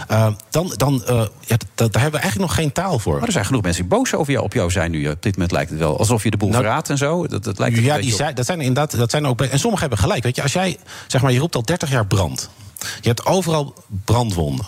Eh, 0.09 0.29
dan, 0.51 0.73
dan 0.77 1.05
eh, 1.05 1.23
ja, 1.41 1.57
daar 1.75 1.89
hebben 1.91 2.11
we 2.11 2.19
eigenlijk 2.19 2.39
nog 2.39 2.55
geen 2.55 2.73
taal 2.73 2.99
voor. 2.99 3.15
Maar 3.19 3.27
er 3.27 3.33
zijn 3.33 3.45
genoeg 3.45 3.63
mensen 3.63 3.83
die 3.83 3.91
boos 3.91 4.15
over 4.15 4.33
jou, 4.33 4.45
op 4.45 4.53
jou 4.53 4.71
zijn 4.71 4.91
nu. 4.91 5.09
Op 5.09 5.23
dit 5.23 5.33
moment 5.33 5.53
lijkt 5.53 5.71
het 5.71 5.79
wel. 5.79 5.99
Alsof 5.99 6.23
je 6.23 6.31
de 6.31 6.37
boel 6.37 6.53
verraadt 6.53 6.91
en 6.91 6.99
zo. 6.99 7.27
Dat, 7.27 7.45
dat 7.45 7.59
lijkt 7.59 7.77
Nou, 7.77 7.87
ja, 7.87 7.99
die 7.99 8.15
zijn, 8.15 8.35
dat 8.35 8.47
zijn 8.47 8.61
inderdaad, 8.61 8.97
dat 8.97 9.11
zijn 9.11 9.27
ook. 9.27 9.41
En 9.41 9.59
sommigen 9.59 9.81
hebben 9.81 9.99
gelijk. 9.99 10.23
Weet 10.23 10.37
je, 10.37 10.43
als 10.43 10.53
jij, 10.53 10.79
zeg 11.07 11.23
maar, 11.23 11.33
je 11.33 11.39
roept 11.39 11.55
al 11.55 11.63
30 11.63 11.91
jaar 11.91 12.07
brand. 12.07 12.51
Je 13.01 13.09
hebt 13.09 13.27
overal 13.27 13.75
brandwonden. 14.05 14.67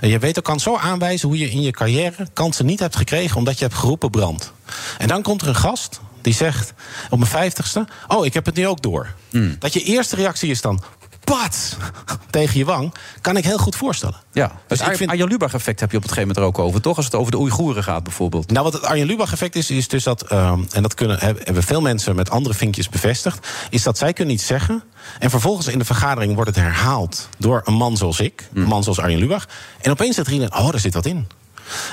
En 0.00 0.08
je 0.08 0.18
weet 0.18 0.38
ook 0.38 0.44
kan 0.44 0.60
zo 0.60 0.76
aanwijzen 0.76 1.28
hoe 1.28 1.38
je 1.38 1.50
in 1.50 1.62
je 1.62 1.70
carrière 1.70 2.28
kansen 2.32 2.66
niet 2.66 2.80
hebt 2.80 2.96
gekregen 2.96 3.36
omdat 3.36 3.58
je 3.58 3.64
hebt 3.64 3.76
geroepen 3.76 4.10
brand. 4.10 4.52
En 4.98 5.08
dan 5.08 5.22
komt 5.22 5.42
er 5.42 5.48
een 5.48 5.54
gast 5.54 6.00
die 6.22 6.34
zegt 6.34 6.72
op 7.10 7.18
mijn 7.18 7.30
vijftigste: 7.30 7.86
Oh, 8.08 8.26
ik 8.26 8.34
heb 8.34 8.46
het 8.46 8.54
nu 8.54 8.66
ook 8.66 8.82
door. 8.82 9.14
Hmm. 9.30 9.56
Dat 9.58 9.72
je 9.72 9.82
eerste 9.82 10.16
reactie 10.16 10.50
is 10.50 10.60
dan. 10.60 10.82
Pat! 11.24 11.76
Tegen 12.30 12.58
je 12.58 12.64
wang, 12.64 12.94
kan 13.20 13.36
ik 13.36 13.44
heel 13.44 13.58
goed 13.58 13.76
voorstellen. 13.76 14.16
Ja, 14.32 14.52
dus 14.66 14.78
het 14.80 14.96
vind- 14.96 15.10
Arjen 15.10 15.28
Lubach 15.28 15.54
effect 15.54 15.80
heb 15.80 15.90
je 15.90 15.96
op 15.96 16.02
het 16.02 16.12
gegeven 16.12 16.34
moment 16.34 16.56
er 16.56 16.60
ook 16.62 16.66
over, 16.68 16.80
toch? 16.80 16.96
Als 16.96 17.04
het 17.04 17.14
over 17.14 17.30
de 17.32 17.38
Oeigoeren 17.38 17.82
gaat 17.84 18.02
bijvoorbeeld. 18.02 18.50
Nou, 18.50 18.64
wat 18.64 18.72
het 18.72 18.82
Arjen 18.82 19.06
Lubach 19.06 19.32
effect 19.32 19.56
is, 19.56 19.70
is 19.70 19.88
dus 19.88 20.02
dat, 20.04 20.22
ehm, 20.22 20.62
en 20.72 20.82
dat 20.82 20.94
kunnen, 20.94 21.18
heb- 21.18 21.44
hebben 21.44 21.62
veel 21.62 21.80
mensen 21.80 22.16
met 22.16 22.30
andere 22.30 22.54
vinkjes 22.54 22.88
bevestigd, 22.88 23.46
is 23.70 23.82
dat 23.82 23.98
zij 23.98 24.12
kunnen 24.12 24.34
iets 24.34 24.46
zeggen. 24.46 24.82
En 25.18 25.30
vervolgens 25.30 25.66
in 25.66 25.78
de 25.78 25.84
vergadering 25.84 26.34
wordt 26.34 26.50
het 26.54 26.64
herhaald 26.64 27.28
door 27.38 27.62
een 27.64 27.74
man 27.74 27.96
zoals 27.96 28.20
ik, 28.20 28.48
een 28.54 28.62
man 28.62 28.82
zoals 28.82 28.98
Arjen 29.00 29.18
Lubach. 29.18 29.46
En 29.80 29.90
opeens 29.90 30.14
zegt 30.14 30.28
iedereen, 30.28 30.54
oh, 30.54 30.70
daar 30.70 30.80
zit 30.80 30.94
wat 30.94 31.06
in. 31.06 31.26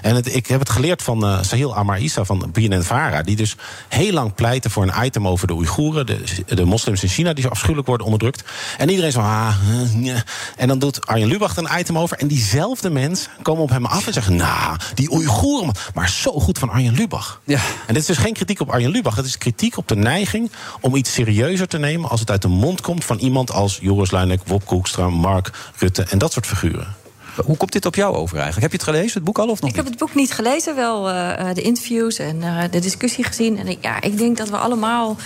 En 0.01 0.15
het, 0.15 0.36
ik 0.36 0.47
heb 0.47 0.59
het 0.59 0.69
geleerd 0.69 1.01
van 1.01 1.26
eh, 1.26 1.41
Sahil 1.41 1.76
Amar 1.76 1.99
Issa 1.99 2.23
van 2.23 2.49
BNN-Vara... 2.51 3.23
die 3.23 3.36
dus 3.36 3.55
heel 3.88 4.11
lang 4.11 4.36
pleitte 4.36 4.69
voor 4.69 4.84
een 4.84 5.05
item 5.05 5.28
over 5.28 5.47
de 5.47 5.53
Oeigoeren... 5.53 6.05
De, 6.05 6.23
de 6.45 6.65
moslims 6.65 7.03
in 7.03 7.09
China 7.09 7.34
die 7.34 7.43
zo 7.43 7.49
afschuwelijk 7.49 7.88
worden 7.88 8.05
onderdrukt. 8.05 8.43
En 8.78 8.89
iedereen 8.89 9.11
zo... 9.11 9.19
Ah, 9.19 9.55
eh. 10.03 10.15
En 10.57 10.67
dan 10.67 10.80
doet 10.80 11.07
Arjen 11.07 11.28
Lubach 11.28 11.57
een 11.57 11.67
item 11.78 11.97
over... 11.97 12.17
en 12.17 12.28
diezelfde 12.28 12.89
mensen 12.89 13.32
komen 13.41 13.63
op 13.63 13.69
hem 13.69 13.86
af 13.86 14.07
en 14.07 14.13
zeggen... 14.13 14.36
nou, 14.36 14.78
die 14.93 15.11
Oeigoeren, 15.11 15.71
maar 15.93 16.09
zo 16.09 16.32
goed 16.32 16.59
van 16.59 16.69
Arjen 16.69 16.93
Lubach. 16.93 17.41
Ja. 17.43 17.59
En 17.88 17.93
dit 17.93 17.97
is 17.97 18.05
dus 18.05 18.17
geen 18.17 18.34
kritiek 18.34 18.59
op 18.59 18.71
Arjen 18.71 18.91
Lubach. 18.91 19.15
Het 19.15 19.26
is 19.26 19.38
kritiek 19.38 19.78
op 19.78 19.88
de 19.88 19.95
neiging 19.95 20.51
om 20.82 20.95
iets 20.95 21.13
serieuzer 21.13 21.67
te 21.67 21.78
nemen... 21.78 22.09
als 22.09 22.19
het 22.19 22.32
uit 22.32 22.41
de 22.41 22.47
mond 22.47 22.82
komt 22.82 23.05
van 23.05 23.17
iemand 23.17 23.51
als 23.51 23.80
Joris 23.82 24.11
Luijendijk... 24.11 24.47
Wopke 24.47 24.73
Hoekstra, 24.73 25.09
Mark 25.09 25.51
Rutte 25.78 26.03
en 26.03 26.17
dat 26.17 26.32
soort 26.32 26.45
figuren. 26.45 27.04
Hoe 27.45 27.57
komt 27.57 27.71
dit 27.71 27.86
op 27.86 27.95
jou 27.95 28.15
over 28.15 28.38
eigenlijk? 28.38 28.61
Heb 28.61 28.71
je 28.71 28.77
het 28.77 28.95
gelezen, 28.95 29.13
het 29.13 29.23
boek 29.23 29.39
al 29.39 29.47
of 29.47 29.61
nog 29.61 29.69
Ik 29.69 29.75
heb 29.75 29.86
het 29.86 29.97
boek 29.97 30.15
niet 30.15 30.31
gelezen, 30.31 30.75
wel 30.75 31.09
eh, 31.09 31.53
de 31.53 31.61
interviews 31.61 32.19
en 32.19 32.43
eh, 32.43 32.63
de 32.71 32.79
discussie 32.79 33.23
gezien. 33.23 33.57
En 33.57 33.77
ja, 33.81 34.01
ik 34.01 34.17
denk 34.17 34.38
dat 34.38 34.49
we 34.49 34.57
allemaal 34.57 35.17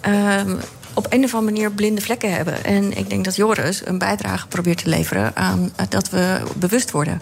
ehm, 0.00 0.56
op 0.96 1.06
een 1.08 1.24
of 1.24 1.34
andere 1.34 1.52
manier 1.52 1.70
blinde 1.70 2.00
vlekken 2.00 2.32
hebben. 2.32 2.64
En 2.64 2.96
ik 2.96 3.10
denk 3.10 3.24
dat 3.24 3.36
Joris 3.36 3.86
een 3.86 3.98
bijdrage 3.98 4.46
probeert 4.46 4.82
te 4.82 4.88
leveren 4.88 5.36
aan 5.36 5.72
eh, 5.76 5.86
dat 5.88 6.10
we 6.10 6.42
bewust 6.54 6.90
worden. 6.90 7.20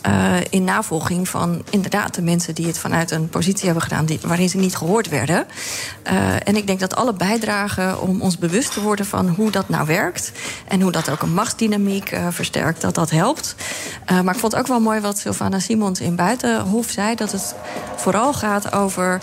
Eh, 0.00 0.36
in 0.50 0.64
navolging 0.64 1.28
van 1.28 1.64
inderdaad 1.70 2.14
de 2.14 2.22
mensen 2.22 2.54
die 2.54 2.66
het 2.66 2.78
vanuit 2.78 3.10
een 3.10 3.28
positie 3.28 3.64
hebben 3.64 3.82
gedaan 3.82 4.04
die, 4.04 4.18
waarin 4.22 4.48
ze 4.48 4.56
niet 4.56 4.76
gehoord 4.76 5.08
werden. 5.08 5.46
Eh, 6.02 6.48
en 6.48 6.56
ik 6.56 6.66
denk 6.66 6.80
dat 6.80 6.96
alle 6.96 7.14
bijdragen 7.14 8.00
om 8.00 8.20
ons 8.20 8.38
bewust 8.38 8.72
te 8.72 8.82
worden 8.82 9.06
van 9.06 9.28
hoe 9.28 9.50
dat 9.50 9.68
nou 9.68 9.86
werkt. 9.86 10.32
En 10.68 10.80
hoe 10.80 10.92
dat 10.92 11.10
ook 11.10 11.22
een 11.22 11.34
machtsdynamiek 11.34 12.16
versterkt, 12.30 12.80
dat 12.80 12.94
dat 12.94 13.10
helpt. 13.10 13.54
Maar 14.22 14.34
ik 14.34 14.40
vond 14.40 14.56
ook 14.56 14.66
wel 14.66 14.80
mooi 14.80 15.00
wat 15.00 15.18
Sylvana 15.18 15.58
Simons 15.58 16.00
in 16.00 16.16
Buitenhof 16.16 16.90
zei: 16.90 17.14
dat 17.14 17.32
het 17.32 17.54
vooral 17.96 18.32
gaat 18.32 18.72
over. 18.72 19.20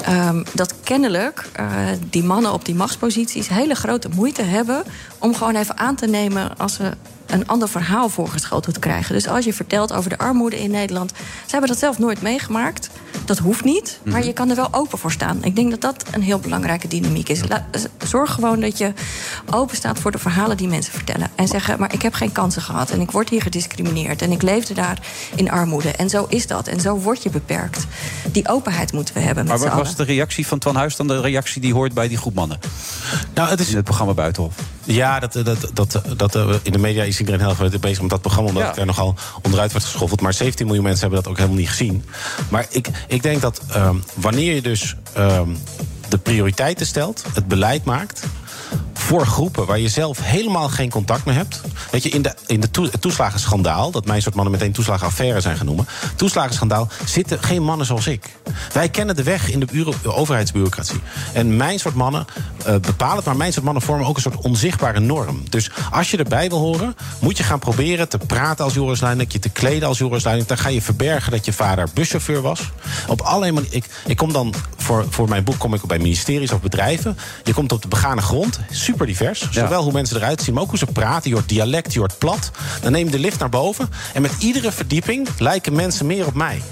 Ehm, 0.00 0.42
dat 0.54 0.74
kennelijk 0.82 1.48
eh, 1.52 1.66
die 2.10 2.24
mannen 2.24 2.52
op 2.52 2.64
die 2.64 2.74
machtsposities 2.74 3.48
hele 3.48 3.74
grote 3.74 4.08
moeite 4.14 4.42
hebben 4.42 4.82
om 5.18 5.34
gewoon 5.34 5.56
even 5.56 5.78
aan 5.78 5.94
te 5.94 6.06
nemen 6.06 6.58
als 6.58 6.74
ze 6.74 6.92
een 7.32 7.46
ander 7.48 7.68
verhaal 7.68 8.08
voorgeschoteld 8.08 8.78
krijgen. 8.78 9.14
Dus 9.14 9.28
als 9.28 9.44
je 9.44 9.52
vertelt 9.52 9.92
over 9.92 10.10
de 10.10 10.18
armoede 10.18 10.60
in 10.62 10.70
Nederland, 10.70 11.10
ze 11.16 11.50
hebben 11.50 11.68
dat 11.68 11.78
zelf 11.78 11.98
nooit 11.98 12.22
meegemaakt. 12.22 12.90
Dat 13.24 13.38
hoeft 13.38 13.64
niet, 13.64 13.98
maar 14.04 14.18
Mhm. 14.18 14.26
je 14.26 14.32
kan 14.32 14.50
er 14.50 14.56
wel 14.56 14.68
open 14.70 14.98
voor 14.98 15.12
staan. 15.12 15.44
Ik 15.44 15.56
denk 15.56 15.70
dat 15.70 15.80
dat 15.80 16.04
een 16.10 16.22
heel 16.22 16.38
belangrijke 16.38 16.88
dynamiek 16.88 17.28
is. 17.28 17.48
La- 17.48 17.66
zorg 18.04 18.32
gewoon 18.32 18.60
dat 18.60 18.78
je 18.78 18.92
open 19.50 19.76
staat 19.76 19.98
voor 19.98 20.10
de 20.10 20.18
verhalen 20.18 20.56
die 20.56 20.68
mensen 20.68 20.92
vertellen. 20.92 21.30
En 21.34 21.48
zeggen, 21.48 21.78
maar 21.78 21.92
ik 21.92 22.02
heb 22.02 22.14
geen 22.14 22.32
kansen 22.32 22.62
gehad 22.62 22.90
en 22.90 23.00
ik 23.00 23.10
word 23.10 23.28
hier 23.28 23.42
gediscrimineerd 23.42 24.22
en 24.22 24.32
ik 24.32 24.42
leefde 24.42 24.74
daar 24.74 24.98
in 25.34 25.50
armoede. 25.50 25.90
En 25.90 26.08
zo 26.10 26.26
is 26.28 26.46
dat 26.46 26.66
en 26.66 26.80
zo 26.80 26.96
word 26.98 27.22
je 27.22 27.30
beperkt. 27.30 27.84
Die 28.32 28.48
openheid 28.48 28.92
moeten 28.92 29.14
we 29.14 29.20
hebben 29.20 29.44
met 29.46 29.58
Maar 29.58 29.68
wat 29.68 29.78
was 29.78 29.96
de 29.96 30.04
reactie 30.04 30.46
van 30.46 30.58
Twan 30.58 30.76
Huis 30.76 30.96
dan 30.96 31.06
de 31.08 31.20
reactie 31.20 31.60
die 31.60 31.72
hoort 31.74 31.94
bij 31.94 32.08
die 32.08 32.16
groep 32.16 32.34
mannen? 32.34 32.58
Nou, 33.34 33.48
het 33.48 33.60
is... 33.60 33.68
In 33.70 33.76
het 33.76 33.84
programma 33.84 34.14
Buitenhof. 34.14 34.54
Ja, 34.84 35.18
dat, 35.20 35.32
dat, 35.32 35.70
dat, 35.72 36.02
dat, 36.16 36.34
eh, 36.34 36.54
in 36.62 36.72
de 36.72 36.78
media 36.78 37.04
is 37.04 37.18
iedereen 37.18 37.40
heel 37.40 37.56
erg 37.58 37.80
bezig 37.80 38.00
met 38.00 38.10
dat 38.10 38.20
programma... 38.20 38.48
omdat 38.48 38.62
Ja. 38.62 38.70
ik 38.70 38.76
er 38.76 38.86
nogal 38.86 39.14
onderuit 39.42 39.72
werd 39.72 39.84
geschoffeld. 39.84 40.20
Maar 40.20 40.34
17 40.34 40.66
miljoen 40.66 40.84
mensen 40.84 41.02
hebben 41.02 41.22
dat 41.22 41.32
ook 41.32 41.36
helemaal 41.38 41.58
niet 41.58 41.68
gezien. 41.68 42.04
Maar 42.48 42.66
ik, 42.70 42.88
ik 43.08 43.22
denk 43.22 43.40
dat 43.40 43.60
ehm, 43.68 43.96
wanneer 44.14 44.54
je 44.54 44.62
dus 44.62 44.96
ehm, 45.12 45.48
de 46.08 46.18
prioriteiten 46.18 46.86
stelt... 46.86 47.24
het 47.34 47.48
beleid 47.48 47.84
maakt 47.84 48.26
voor 48.92 49.26
groepen 49.26 49.66
waar 49.66 49.78
je 49.78 49.88
zelf 49.88 50.18
helemaal 50.22 50.68
geen 50.68 50.90
contact 50.90 51.24
mee 51.24 51.36
hebt. 51.36 51.60
Weet 51.90 52.02
je, 52.02 52.08
in, 52.08 52.22
de, 52.22 52.34
in 52.46 52.60
de 52.60 52.70
toeslagenschandaal... 53.00 53.90
dat 53.90 54.06
mijn 54.06 54.22
soort 54.22 54.34
mannen 54.34 54.52
meteen 54.52 54.72
toeslagenaffaire 54.72 55.40
zijn 55.40 55.56
genoemd... 55.56 55.88
toeslagenschandaal 56.16 56.88
zitten 57.04 57.42
geen 57.42 57.62
mannen 57.62 57.86
zoals 57.86 58.06
ik. 58.06 58.24
Wij 58.72 58.88
kennen 58.88 59.16
de 59.16 59.22
weg 59.22 59.50
in 59.50 59.60
de 59.60 59.66
bureau- 59.66 59.96
overheidsbureaucratie. 60.04 61.00
En 61.32 61.56
mijn 61.56 61.78
soort 61.78 61.94
mannen 61.94 62.24
eh, 62.64 62.76
bepalen 62.76 63.16
het, 63.16 63.24
maar 63.24 63.36
mijn 63.36 63.52
soort 63.52 63.64
mannen 63.64 63.82
vormen 63.82 64.06
ook 64.06 64.16
een 64.16 64.22
soort 64.22 64.36
onzichtbare 64.36 65.00
norm. 65.00 65.42
Dus 65.48 65.70
als 65.90 66.10
je 66.10 66.16
erbij 66.16 66.48
wil 66.48 66.58
horen, 66.58 66.96
moet 67.18 67.36
je 67.36 67.42
gaan 67.42 67.58
proberen 67.58 68.08
te 68.08 68.18
praten 68.18 68.64
als 68.64 68.74
Joris 68.74 69.00
Luijendijk, 69.00 69.32
je 69.32 69.38
te 69.38 69.48
kleden 69.48 69.88
als 69.88 69.98
Joris 69.98 70.24
Luijendijk. 70.24 70.58
Dan 70.58 70.66
ga 70.66 70.74
je 70.74 70.82
verbergen 70.82 71.30
dat 71.30 71.44
je 71.44 71.52
vader 71.52 71.88
buschauffeur 71.94 72.40
was. 72.40 72.70
Op. 73.06 73.30
Ik, 73.70 73.84
ik 74.06 74.16
kom 74.16 74.32
dan 74.32 74.54
voor, 74.76 75.06
voor 75.08 75.28
mijn 75.28 75.44
boek 75.44 75.58
kom 75.58 75.74
ik 75.74 75.84
bij 75.86 75.98
ministeries 75.98 76.52
of 76.52 76.60
bedrijven. 76.60 77.18
Je 77.44 77.54
komt 77.54 77.72
op 77.72 77.82
de 77.82 77.88
begane 77.88 78.20
grond, 78.20 78.60
super 78.70 79.06
divers. 79.06 79.48
Zowel 79.50 79.82
hoe 79.82 79.92
mensen 79.92 80.16
eruit 80.16 80.42
zien, 80.42 80.54
maar 80.54 80.62
ook 80.62 80.68
hoe 80.68 80.78
ze 80.78 80.86
praten. 80.86 81.30
Je 81.30 81.36
hoort 81.36 81.48
dialect, 81.48 81.92
je 81.92 81.98
hoort 81.98 82.18
plat. 82.18 82.50
Dan 82.82 82.92
neem 82.92 83.04
je 83.04 83.10
de 83.10 83.18
lift 83.18 83.38
naar 83.38 83.48
boven. 83.48 83.88
En 84.14 84.22
met 84.22 84.32
iedere 84.38 84.72
verdieping 84.72 85.28
lijken 85.38 85.74
mensen 85.74 86.06
meer 86.06 86.26
op 86.26 86.34
mij. 86.34 86.62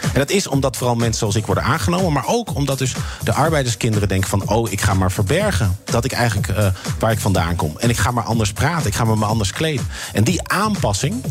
En 0.00 0.20
dat 0.20 0.30
is 0.30 0.46
omdat 0.46 0.76
vooral 0.76 0.96
mensen 0.96 1.18
zoals 1.18 1.34
ik 1.34 1.46
worden 1.46 1.64
aangenomen. 1.64 2.12
Maar 2.12 2.26
ook 2.26 2.54
omdat 2.54 2.78
dus 2.78 2.94
de 3.22 3.32
arbeiderskinderen 3.32 4.08
denken 4.08 4.30
van... 4.30 4.48
oh, 4.48 4.72
ik 4.72 4.80
ga 4.80 4.94
maar 4.94 5.12
verbergen 5.12 5.78
dat 5.84 6.04
ik 6.04 6.12
eigenlijk 6.12 6.48
eh, 6.48 6.66
waar 6.98 7.12
ik 7.12 7.18
vandaan 7.18 7.56
kom. 7.56 7.72
En 7.78 7.90
ik 7.90 7.96
ga 7.96 8.10
maar 8.10 8.24
anders 8.24 8.52
praten, 8.52 8.86
ik 8.86 8.94
ga 8.94 9.04
me 9.04 9.14
maar 9.14 9.28
anders 9.28 9.52
kleden. 9.52 9.86
En 10.12 10.24
die 10.24 10.48
aanpassing, 10.48 11.24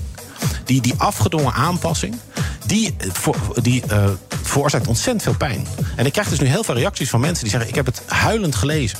die, 0.65 0.81
die 0.81 0.93
afgedwongen 0.97 1.53
aanpassing... 1.53 2.15
die, 2.65 2.95
eh, 2.97 3.33
die 3.61 3.83
eh, 3.87 4.05
veroorzaakt 4.43 4.87
ontzettend 4.87 5.23
veel 5.23 5.37
pijn. 5.37 5.67
En 5.95 6.05
ik 6.05 6.11
krijg 6.11 6.29
dus 6.29 6.39
nu 6.39 6.47
heel 6.47 6.63
veel 6.63 6.75
reacties 6.75 7.09
van 7.09 7.19
mensen 7.19 7.43
die 7.43 7.51
zeggen... 7.51 7.69
ik 7.69 7.75
heb 7.75 7.85
het 7.85 8.01
huilend 8.07 8.55
gelezen 8.55 8.97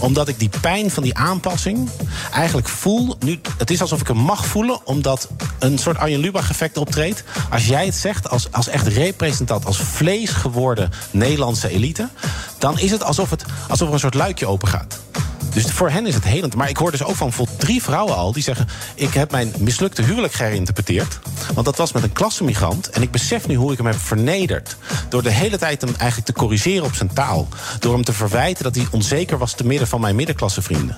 omdat 0.00 0.28
ik 0.28 0.38
die 0.38 0.50
pijn 0.60 0.90
van 0.90 1.02
die 1.02 1.16
aanpassing 1.16 1.88
eigenlijk 2.32 2.68
voel. 2.68 3.16
Nu, 3.18 3.40
het 3.58 3.70
is 3.70 3.80
alsof 3.80 4.00
ik 4.00 4.06
hem 4.06 4.16
mag 4.16 4.46
voelen, 4.46 4.86
omdat 4.86 5.28
een 5.58 5.78
soort 5.78 5.98
Arjen 5.98 6.20
Lubach 6.20 6.50
effect 6.50 6.76
optreedt. 6.76 7.24
Als 7.50 7.66
jij 7.66 7.84
het 7.84 7.94
zegt 7.94 8.28
als, 8.28 8.52
als 8.52 8.68
echt 8.68 8.86
representant, 8.86 9.64
als 9.64 9.78
vlees 9.78 10.30
geworden 10.30 10.90
Nederlandse 11.10 11.68
elite, 11.68 12.08
dan 12.58 12.78
is 12.78 12.90
het 12.90 13.04
alsof, 13.04 13.30
het 13.30 13.44
alsof 13.68 13.88
er 13.88 13.94
een 13.94 14.00
soort 14.00 14.14
luikje 14.14 14.46
open 14.46 14.68
gaat. 14.68 15.00
Dus 15.52 15.64
voor 15.64 15.90
hen 15.90 16.06
is 16.06 16.14
het 16.14 16.24
helend. 16.24 16.54
Maar 16.54 16.68
ik 16.68 16.76
hoor 16.76 16.90
dus 16.90 17.02
ook 17.02 17.16
van 17.16 17.32
drie 17.58 17.82
vrouwen 17.82 18.16
al 18.16 18.32
die 18.32 18.42
zeggen: 18.42 18.68
Ik 18.94 19.14
heb 19.14 19.30
mijn 19.30 19.52
mislukte 19.58 20.02
huwelijk 20.02 20.32
geïnterpreteerd. 20.32 21.18
Want 21.54 21.66
dat 21.66 21.76
was 21.76 21.92
met 21.92 22.02
een 22.02 22.12
klassenmigrant. 22.12 22.90
En 22.90 23.02
ik 23.02 23.10
besef 23.10 23.46
nu 23.46 23.54
hoe 23.54 23.72
ik 23.72 23.76
hem 23.76 23.86
heb 23.86 23.98
vernederd. 23.98 24.76
Door 25.08 25.22
de 25.22 25.30
hele 25.30 25.58
tijd 25.58 25.80
hem 25.80 25.94
eigenlijk 25.96 26.26
te 26.26 26.38
corrigeren 26.38 26.84
op 26.84 26.94
zijn 26.94 27.12
taal. 27.12 27.48
Door 27.78 27.94
hem 27.94 28.04
te 28.04 28.12
verwijten 28.12 28.64
dat 28.64 28.74
hij 28.74 28.86
onzeker 28.90 29.38
was 29.38 29.52
te 29.52 29.66
midden 29.66 29.88
van 29.88 30.00
mijn 30.00 30.16
middenklassevrienden. 30.16 30.96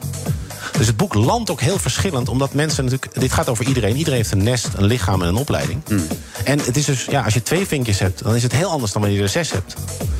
Dus 0.78 0.86
het 0.86 0.96
boek 0.96 1.14
landt 1.14 1.50
ook 1.50 1.60
heel 1.60 1.78
verschillend, 1.78 2.28
omdat 2.28 2.54
mensen 2.54 2.84
natuurlijk. 2.84 3.20
Dit 3.20 3.32
gaat 3.32 3.48
over 3.48 3.66
iedereen. 3.66 3.96
Iedereen 3.96 4.18
heeft 4.18 4.32
een 4.32 4.42
nest, 4.42 4.68
een 4.76 4.84
lichaam 4.84 5.22
en 5.22 5.28
een 5.28 5.36
opleiding. 5.36 5.82
En 6.44 6.58
het 6.58 6.76
is 6.76 6.84
dus, 6.84 7.04
ja, 7.04 7.22
als 7.22 7.34
je 7.34 7.42
twee 7.42 7.66
vinkjes 7.66 7.98
hebt, 7.98 8.22
dan 8.24 8.34
is 8.34 8.42
het 8.42 8.52
heel 8.52 8.70
anders 8.70 8.92
dan 8.92 9.02
wanneer 9.02 9.18
je 9.18 9.24
er 9.24 9.32
zes 9.32 9.50
hebt. 9.50 9.74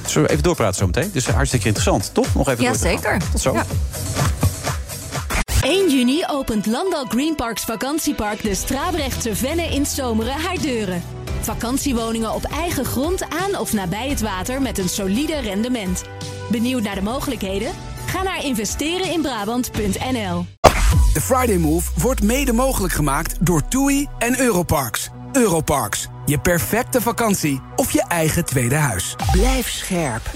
Zullen 0.07 0.27
we 0.27 0.33
even 0.33 0.43
doorpraten 0.43 0.75
zo 0.75 0.87
meteen? 0.87 1.11
Dus 1.13 1.27
hartstikke 1.27 1.67
interessant, 1.67 2.11
toch? 2.15 2.35
Nog 2.35 2.49
even 2.49 2.65
Ja, 2.65 2.75
zeker. 2.75 3.21
Tot 3.33 3.41
zo. 3.41 3.53
Ja. 3.53 3.65
1 5.63 5.91
juni 5.91 6.25
opent 6.27 6.67
Landal 6.67 7.05
Greenparks 7.05 7.63
vakantiepark 7.63 8.43
de 8.43 8.55
Strabrechtse 8.55 9.37
Venne 9.37 9.63
in 9.63 9.87
Zomeren 9.87 10.33
haar 10.33 10.59
deuren. 10.61 11.03
Vakantiewoningen 11.41 12.35
op 12.35 12.45
eigen 12.45 12.85
grond 12.85 13.23
aan 13.23 13.59
of 13.59 13.73
nabij 13.73 14.09
het 14.09 14.21
water 14.21 14.63
met 14.63 14.79
een 14.79 14.89
solide 14.89 15.41
rendement. 15.41 16.03
Benieuwd 16.51 16.83
naar 16.83 16.95
de 16.95 17.03
mogelijkheden? 17.03 17.73
Ga 18.13 18.23
naar 18.23 18.45
investereninbrabant.nl. 18.45 20.47
De 21.13 21.21
Friday 21.21 21.57
Move 21.57 21.91
wordt 21.97 22.23
mede 22.23 22.53
mogelijk 22.53 22.93
gemaakt 22.93 23.47
door 23.47 23.69
TUI 23.69 24.09
en 24.19 24.41
Europarks. 24.41 25.11
Europarks, 25.33 26.09
je 26.27 26.39
perfecte 26.39 27.01
vakantie 27.01 27.61
of 27.77 27.91
je 27.91 28.05
eigen 28.09 28.45
tweede 28.45 28.75
huis. 28.75 29.17
Blijf 29.33 29.71
scherp. 29.71 30.31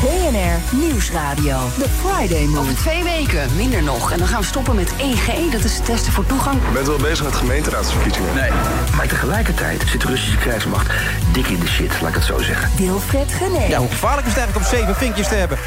BNR 0.00 0.76
Nieuwsradio. 0.76 1.58
The 1.78 1.88
Friday 1.88 2.44
Move. 2.44 2.58
Over 2.58 2.74
twee 2.74 3.02
weken, 3.02 3.56
minder 3.56 3.82
nog. 3.82 4.10
En 4.10 4.18
dan 4.18 4.26
gaan 4.26 4.40
we 4.40 4.46
stoppen 4.46 4.74
met 4.74 4.92
1G, 4.92 5.52
dat 5.52 5.64
is 5.64 5.76
het 5.76 5.84
testen 5.84 6.12
voor 6.12 6.26
toegang. 6.26 6.60
Je 6.66 6.72
bent 6.72 6.86
wel 6.86 6.96
bezig 6.96 7.24
met 7.24 7.34
gemeenteraadsverkiezingen? 7.34 8.34
Nee. 8.34 8.50
Maar 8.96 9.08
tegelijkertijd 9.08 9.82
zit 9.86 10.00
de 10.00 10.06
Russische 10.06 10.38
krijgsmacht 10.38 10.92
dik 11.32 11.46
in 11.46 11.60
de 11.60 11.68
shit, 11.68 12.00
laat 12.00 12.10
ik 12.10 12.14
het 12.14 12.24
zo 12.24 12.38
zeggen. 12.38 12.70
Wilfred 12.76 13.32
Gené. 13.32 13.66
Ja, 13.66 13.78
hoe 13.78 13.88
gevaarlijk 13.88 14.26
is 14.26 14.32
het 14.32 14.42
eigenlijk 14.42 14.72
om 14.72 14.78
zeven 14.78 14.96
vinkjes 14.96 15.28
te 15.28 15.34
hebben? 15.34 15.58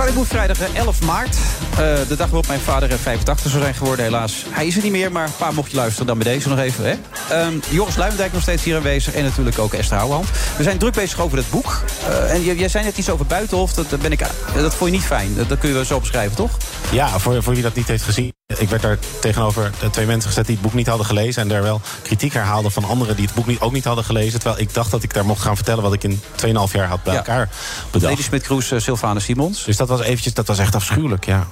Friday 0.00 0.24
vrijdag 0.24 0.60
eh, 0.60 0.74
11 0.74 1.02
maart. 1.02 1.36
Eh, 1.70 1.78
de 1.78 2.16
dag 2.16 2.26
waarop 2.26 2.46
mijn 2.46 2.60
vader 2.60 2.90
eh, 2.90 2.96
85 2.98 3.50
zou 3.50 3.62
zijn 3.62 3.74
geworden, 3.74 4.04
helaas. 4.04 4.44
Hij 4.48 4.66
is 4.66 4.76
er 4.76 4.82
niet 4.82 4.92
meer, 4.92 5.12
maar 5.12 5.30
pa, 5.38 5.50
mocht 5.50 5.70
je 5.70 5.76
luisteren, 5.76 6.06
dan 6.06 6.18
bij 6.18 6.32
deze 6.32 6.48
nog 6.48 6.58
even. 6.58 6.84
Hè? 6.84 6.94
Ehm, 7.28 7.54
Joris 7.68 7.96
Luijendijk 7.96 8.32
nog 8.32 8.42
steeds 8.42 8.64
hier 8.64 8.76
aanwezig. 8.76 9.14
En 9.14 9.24
natuurlijk 9.24 9.58
ook 9.58 9.72
Esther 9.72 9.96
Houwehand. 9.96 10.28
We 10.56 10.62
zijn 10.62 10.78
druk 10.78 10.94
bezig 10.94 11.20
over 11.20 11.38
het 11.38 11.50
boek. 11.50 11.82
Eh, 12.08 12.32
en 12.32 12.42
jij 12.42 12.68
zei 12.68 12.84
net 12.84 12.98
iets 12.98 13.10
over 13.10 13.26
Buitenhof. 13.26 13.72
Dat, 13.72 13.90
dat 13.90 14.00
ben 14.00 14.12
ik, 14.12 14.20
dat 14.54 14.74
vond 14.74 14.90
je 14.90 14.96
niet 14.96 15.06
fijn. 15.06 15.34
Dat, 15.34 15.48
dat 15.48 15.58
kun 15.58 15.68
je 15.68 15.74
wel 15.74 15.84
zo 15.84 16.00
beschrijven, 16.00 16.36
toch? 16.36 16.56
Ja, 16.90 17.18
voor, 17.18 17.42
voor 17.42 17.54
wie 17.54 17.62
dat 17.62 17.74
niet 17.74 17.88
heeft 17.88 18.04
gezien. 18.04 18.29
Ik 18.58 18.68
werd 18.68 18.82
daar 18.82 18.98
tegenover 19.20 19.70
twee 19.90 20.06
mensen 20.06 20.28
gezet 20.28 20.46
die 20.46 20.54
het 20.54 20.64
boek 20.64 20.74
niet 20.74 20.86
hadden 20.86 21.06
gelezen. 21.06 21.42
En 21.42 21.48
daar 21.48 21.62
wel 21.62 21.80
kritiek 22.02 22.32
herhaalde 22.32 22.70
van 22.70 22.84
anderen 22.84 23.16
die 23.16 23.24
het 23.24 23.34
boek 23.34 23.46
niet, 23.46 23.60
ook 23.60 23.72
niet 23.72 23.84
hadden 23.84 24.04
gelezen. 24.04 24.40
Terwijl 24.40 24.60
ik 24.60 24.74
dacht 24.74 24.90
dat 24.90 25.02
ik 25.02 25.14
daar 25.14 25.24
mocht 25.26 25.42
gaan 25.42 25.56
vertellen 25.56 25.82
wat 25.82 25.92
ik 25.92 26.04
in 26.04 26.20
2,5 26.36 26.72
jaar 26.72 26.86
had 26.88 27.02
bij 27.02 27.12
Ja. 27.12 27.18
elkaar 27.18 27.48
bedacht. 27.90 28.10
Lady 28.12 28.22
Smit-Kroes, 28.24 28.72
uh, 28.72 28.80
Sylvana 28.80 29.20
Simons. 29.20 29.64
Dus 29.64 29.76
dat 29.76 29.88
was 29.88 30.00
eventjes, 30.00 30.34
dat 30.34 30.46
was 30.46 30.58
echt 30.58 30.74
afschuwelijk, 30.74 31.24
ja. 31.26 31.46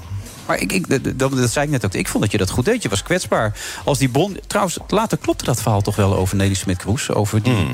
Maar 0.47 0.61
ik, 0.61 0.73
ik, 0.73 1.19
dat, 1.19 1.31
dat 1.37 1.51
zei 1.51 1.65
ik 1.65 1.71
net 1.71 1.85
ook. 1.85 1.95
Ik 1.95 2.09
vond 2.09 2.23
dat 2.23 2.33
je 2.33 2.39
dat 2.39 2.51
goed 2.51 2.65
deed. 2.65 2.83
Je 2.83 2.89
was 2.89 3.03
kwetsbaar. 3.03 3.53
Als 3.85 3.99
die 3.99 4.09
bon. 4.09 4.39
Trouwens, 4.47 4.79
later 4.89 5.19
klopte 5.19 5.45
dat 5.45 5.63
verhaal 5.63 5.81
toch 5.81 5.97
wel 5.97 6.17
over 6.17 6.37
Nelly 6.37 6.55
Smit-Kroes. 6.55 7.11
Over 7.11 7.43
die. 7.43 7.67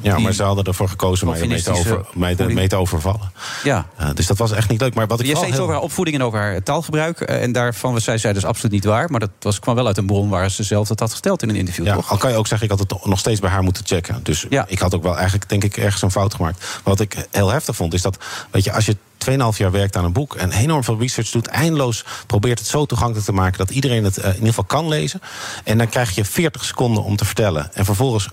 Ja, 0.00 0.18
maar 0.18 0.32
ze 0.32 0.42
hadden 0.42 0.64
ervoor 0.64 0.88
gekozen 0.88 1.28
mij 1.28 1.46
mee 1.46 1.62
te, 1.62 1.70
over, 1.70 2.04
mij 2.14 2.34
te, 2.34 2.44
mee 2.44 2.68
te 2.68 2.76
overvallen. 2.76 3.32
Ja. 3.64 3.86
Uh, 4.00 4.08
dus 4.14 4.26
dat 4.26 4.38
was 4.38 4.52
echt 4.52 4.68
niet 4.68 4.80
leuk. 4.80 4.94
Maar 4.94 5.06
wat 5.06 5.20
ik 5.20 5.26
Je 5.26 5.36
zei 5.36 5.50
heel- 5.52 5.60
over 5.60 5.74
haar 5.74 5.82
opvoeding 5.82 6.16
en 6.16 6.22
over 6.22 6.38
haar 6.38 6.62
taalgebruik. 6.62 7.20
eh, 7.20 7.42
En 7.42 7.52
daarvan 7.52 8.00
zei 8.00 8.18
zij 8.18 8.32
dus 8.32 8.44
absoluut 8.44 8.72
niet 8.72 8.84
waar. 8.84 9.10
Maar 9.10 9.20
dat 9.20 9.30
was, 9.40 9.58
kwam 9.60 9.74
wel 9.74 9.86
uit 9.86 9.96
een 9.98 10.06
bron 10.06 10.28
waar 10.28 10.50
ze 10.50 10.62
zelf 10.62 10.88
dat 10.88 11.00
had 11.00 11.10
gesteld 11.10 11.42
in 11.42 11.48
een 11.48 11.56
interview. 11.56 11.84
Ja, 11.86 11.94
toch? 11.94 12.10
al 12.10 12.16
kan 12.16 12.30
je 12.30 12.36
ook 12.36 12.46
zeggen, 12.46 12.70
ik 12.70 12.78
had 12.78 12.90
het 12.90 13.04
nog 13.06 13.18
steeds 13.18 13.40
bij 13.40 13.50
haar 13.50 13.62
moeten 13.62 13.86
checken. 13.86 14.20
Dus 14.22 14.46
ik 14.66 14.78
had 14.78 14.94
ook 14.94 15.02
wel 15.02 15.14
eigenlijk, 15.16 15.48
denk 15.48 15.64
ik, 15.64 15.76
ergens 15.76 16.02
een 16.02 16.10
fout 16.10 16.34
gemaakt. 16.34 16.80
Wat 16.84 17.00
ik 17.00 17.26
heel 17.30 17.48
heftig 17.48 17.76
vond, 17.76 17.94
is 17.94 18.02
dat, 18.02 18.18
weet 18.50 18.64
je, 18.64 18.72
als 18.72 18.86
je 18.86 18.96
2,5 19.18 19.58
jaar 19.58 19.70
werkt 19.70 19.96
aan 19.96 20.04
een 20.04 20.12
boek 20.12 20.34
en 20.34 20.52
enorm 20.52 20.84
veel 20.84 20.98
research 20.98 21.30
doet, 21.30 21.46
eindeloos 21.46 22.04
probeert 22.26 22.58
het 22.58 22.68
zo 22.68 22.86
toegankelijk 22.86 23.26
te 23.26 23.32
maken 23.32 23.58
dat 23.58 23.70
iedereen 23.70 24.04
het 24.04 24.16
eh, 24.18 24.24
in 24.28 24.32
ieder 24.34 24.48
geval 24.48 24.64
kan 24.64 24.88
lezen. 24.88 25.20
En 25.64 25.78
dan 25.78 25.88
krijg 25.88 26.14
je 26.14 26.24
40 26.24 26.64
seconden 26.64 27.02
om 27.04 27.16
te 27.16 27.24
vertellen. 27.24 27.74
En 27.74 27.84
vervolgens 27.84 28.28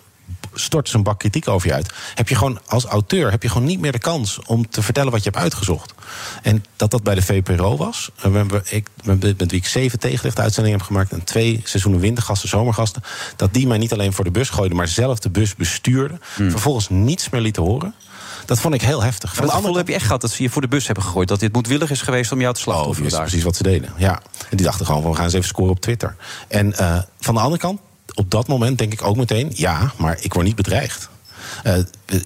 stort 0.60 0.90
ze 0.90 0.96
een 0.96 1.04
bak 1.04 1.20
kritiek 1.20 1.48
over 1.48 1.68
je 1.68 1.74
uit. 1.74 1.94
Heb 2.16 2.30
je 2.30 2.36
gewoon 2.36 2.60
als 2.68 2.86
auteur 2.86 3.32
heb 3.32 3.44
je 3.44 3.50
gewoon 3.50 3.68
niet 3.68 3.80
meer 3.80 3.92
de 3.92 4.00
kans 4.00 4.40
om 4.46 4.70
te 4.70 4.82
vertellen 4.82 5.12
wat 5.12 5.24
je 5.24 5.30
hebt 5.30 5.44
uitgezocht. 5.44 5.94
En 6.42 6.66
dat 6.76 6.92
dat 6.92 7.04
bij 7.04 7.16
de 7.16 7.22
VPRO 7.22 7.78
was. 7.78 8.10
En 8.22 8.32
we 8.32 8.38
hebben, 8.38 8.64
ik, 8.70 8.88
met 9.04 9.22
met 9.22 9.52
wie 9.52 9.60
ik 9.60 9.68
zeven 9.68 10.00
tegenlicht 10.00 10.40
uitzendingen 10.40 10.78
heb 10.78 10.88
gemaakt. 10.88 11.12
En 11.12 11.24
twee 11.24 11.62
seizoenen 11.64 12.02
wintergasten, 12.02 12.50
zomergasten. 12.50 13.04
Dat 13.36 13.54
die 13.54 13.68
mij 13.68 13.78
niet 13.78 13.94
alleen 13.94 14.14
voor 14.14 14.24
de 14.24 14.32
bus 14.32 14.50
gooiden, 14.50 14.78
maar 14.78 14.88
zelf 14.88 15.20
de 15.20 15.30
bus 15.30 15.56
bestuurden. 15.56 16.20
Vervolgens 16.22 16.90
niets 16.90 17.30
meer 17.30 17.42
lieten 17.42 17.64
horen. 17.64 17.96
Dat 18.46 18.60
vond 18.60 18.74
ik 18.74 18.82
heel 18.82 19.04
heftig. 19.04 19.36
Van 19.36 19.46
dat 19.46 19.56
gevoel 19.56 19.76
heb 19.76 19.88
je 19.88 19.94
echt 19.94 20.06
gehad 20.06 20.22
dat 20.22 20.32
ze 20.32 20.44
je 20.44 20.50
voor 20.50 20.62
de 20.62 20.68
bus 20.68 20.86
hebben 20.86 21.04
gegooid. 21.04 21.28
Dat 21.28 21.40
dit 21.40 21.54
moedwillig 21.54 21.90
is 21.90 22.02
geweest 22.02 22.32
om 22.32 22.42
jou 22.42 22.54
te 22.54 22.60
Oh, 22.60 22.66
slachtoffer 22.66 23.04
dat 23.04 23.12
is 23.12 23.18
precies 23.18 23.44
wat 23.44 23.56
ze 23.56 23.64
deden. 23.64 23.94
Ja. 23.98 24.22
En 24.50 24.58
die 24.58 24.66
dachten 24.66 24.86
gewoon, 24.86 25.02
van, 25.02 25.12
we 25.12 25.16
gaan 25.16 25.26
eens 25.26 25.34
even 25.34 25.48
scoren 25.48 25.72
op 25.72 25.80
Twitter. 25.80 26.16
En 26.48 26.78
eh, 26.78 26.98
van 27.20 27.34
de 27.34 27.40
andere 27.40 27.62
kant, 27.62 27.80
op 28.16 28.32
dat 28.32 28.48
moment 28.48 28.78
denk 28.78 28.94
ik 28.94 29.04
ook 29.04 29.16
meteen... 29.16 29.52
ja, 29.54 29.94
maar 29.98 30.18
ik 30.22 30.34
word 30.34 30.46
niet 30.46 30.56
bedreigd. 30.56 31.10
Eh 31.64 31.74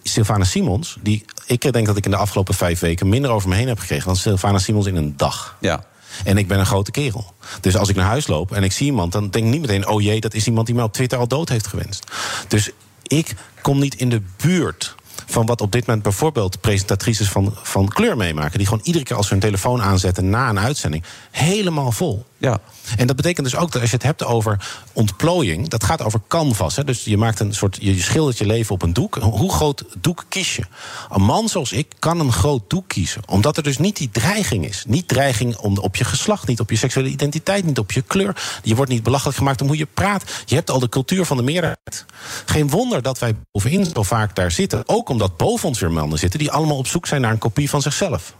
Sylvana 0.03 0.43
Simons, 0.43 0.97
die, 1.01 1.25
ik 1.45 1.73
denk 1.73 1.85
dat 1.85 1.97
ik 1.97 2.05
in 2.05 2.11
de 2.11 2.17
afgelopen 2.17 2.53
vijf 2.53 2.79
weken... 2.79 3.09
minder 3.09 3.31
over 3.31 3.49
me 3.49 3.55
heen 3.55 3.67
heb 3.67 3.79
gekregen 3.79 4.05
dan 4.05 4.15
Sylvana 4.15 4.57
Simons 4.57 4.85
in 4.85 4.95
een 4.95 5.17
dag. 5.17 5.57
Ja. 5.59 5.85
En 6.23 6.37
ik 6.37 6.47
ben 6.47 6.59
een 6.59 6.65
grote 6.65 6.91
kerel. 6.91 7.33
Dus 7.61 7.75
als 7.75 7.89
ik 7.89 7.95
naar 7.95 8.05
huis 8.05 8.27
loop 8.27 8.51
en 8.51 8.63
ik 8.63 8.71
zie 8.71 8.85
iemand... 8.85 9.11
dan 9.11 9.29
denk 9.29 9.45
ik 9.45 9.51
niet 9.51 9.61
meteen, 9.61 9.87
oh 9.87 10.01
jee, 10.01 10.19
dat 10.19 10.33
is 10.33 10.47
iemand 10.47 10.65
die 10.65 10.75
mij 10.75 10.83
op 10.83 10.93
Twitter 10.93 11.17
al 11.17 11.27
dood 11.27 11.49
heeft 11.49 11.67
gewenst. 11.67 12.03
Dus 12.47 12.69
ik 13.03 13.35
kom 13.61 13.79
niet 13.79 13.95
in 13.95 14.09
de 14.09 14.21
buurt 14.37 14.95
van 15.25 15.45
wat 15.45 15.61
op 15.61 15.71
dit 15.71 15.85
moment 15.85 16.03
bijvoorbeeld 16.03 16.61
presentatrices 16.61 17.29
van, 17.29 17.53
van 17.63 17.87
kleur 17.87 18.17
meemaken. 18.17 18.57
Die 18.57 18.67
gewoon 18.67 18.83
iedere 18.85 19.05
keer 19.05 19.15
als 19.15 19.27
ze 19.27 19.33
hun 19.33 19.41
telefoon 19.41 19.81
aanzetten 19.81 20.29
na 20.29 20.49
een 20.49 20.59
uitzending, 20.59 21.03
helemaal 21.31 21.91
vol. 21.91 22.25
Ja. 22.39 22.59
En 22.97 23.07
dat 23.07 23.15
betekent 23.15 23.45
dus 23.45 23.55
ook 23.55 23.71
dat 23.71 23.81
als 23.81 23.89
je 23.89 23.95
het 23.95 24.05
hebt 24.05 24.23
over 24.23 24.67
ontplooiing, 24.93 25.67
dat 25.67 25.83
gaat 25.83 26.01
over 26.01 26.21
canvas. 26.27 26.75
Hè? 26.75 26.83
Dus 26.83 27.03
je 27.03 27.17
maakt 27.17 27.39
een 27.39 27.53
soort, 27.53 27.77
je 27.81 28.01
schildert 28.01 28.37
je 28.37 28.45
leven 28.45 28.73
op 28.73 28.81
een 28.81 28.93
doek. 28.93 29.15
Hoe 29.15 29.51
groot 29.51 29.85
doek 30.01 30.25
kies 30.29 30.55
je? 30.55 30.63
Een 31.09 31.21
man 31.21 31.49
zoals 31.49 31.71
ik 31.71 31.93
kan 31.99 32.19
een 32.19 32.31
groot 32.31 32.69
doek 32.69 32.87
kiezen, 32.87 33.21
omdat 33.25 33.57
er 33.57 33.63
dus 33.63 33.77
niet 33.77 33.97
die 33.97 34.09
dreiging 34.11 34.65
is. 34.65 34.83
Niet 34.87 35.07
dreiging 35.07 35.57
om, 35.57 35.77
op 35.77 35.95
je 35.95 36.03
geslacht, 36.03 36.47
niet 36.47 36.59
op 36.59 36.69
je 36.69 36.75
seksuele 36.75 37.09
identiteit, 37.09 37.65
niet 37.65 37.79
op 37.79 37.91
je 37.91 38.01
kleur. 38.01 38.59
Je 38.63 38.75
wordt 38.75 38.91
niet 38.91 39.03
belachelijk 39.03 39.37
gemaakt 39.37 39.61
om 39.61 39.67
hoe 39.67 39.77
je 39.77 39.87
praat. 39.93 40.23
Je 40.45 40.55
hebt 40.55 40.69
al 40.69 40.79
de 40.79 40.89
cultuur 40.89 41.25
van 41.25 41.37
de 41.37 41.43
meerderheid. 41.43 42.05
Geen 42.45 42.69
wonder 42.69 43.01
dat 43.01 43.19
wij 43.19 43.35
bovenin 43.51 43.85
zo 43.85 44.03
vaak 44.03 44.35
daar 44.35 44.51
zitten. 44.51 44.83
Ook 44.85 45.09
omdat 45.09 45.37
boven 45.37 45.67
ons 45.67 45.79
weer 45.79 45.91
mannen 45.91 46.19
zitten 46.19 46.39
die 46.39 46.51
allemaal 46.51 46.77
op 46.77 46.87
zoek 46.87 47.07
zijn 47.07 47.21
naar 47.21 47.31
een 47.31 47.37
kopie 47.37 47.69
van 47.69 47.81
zichzelf. 47.81 48.33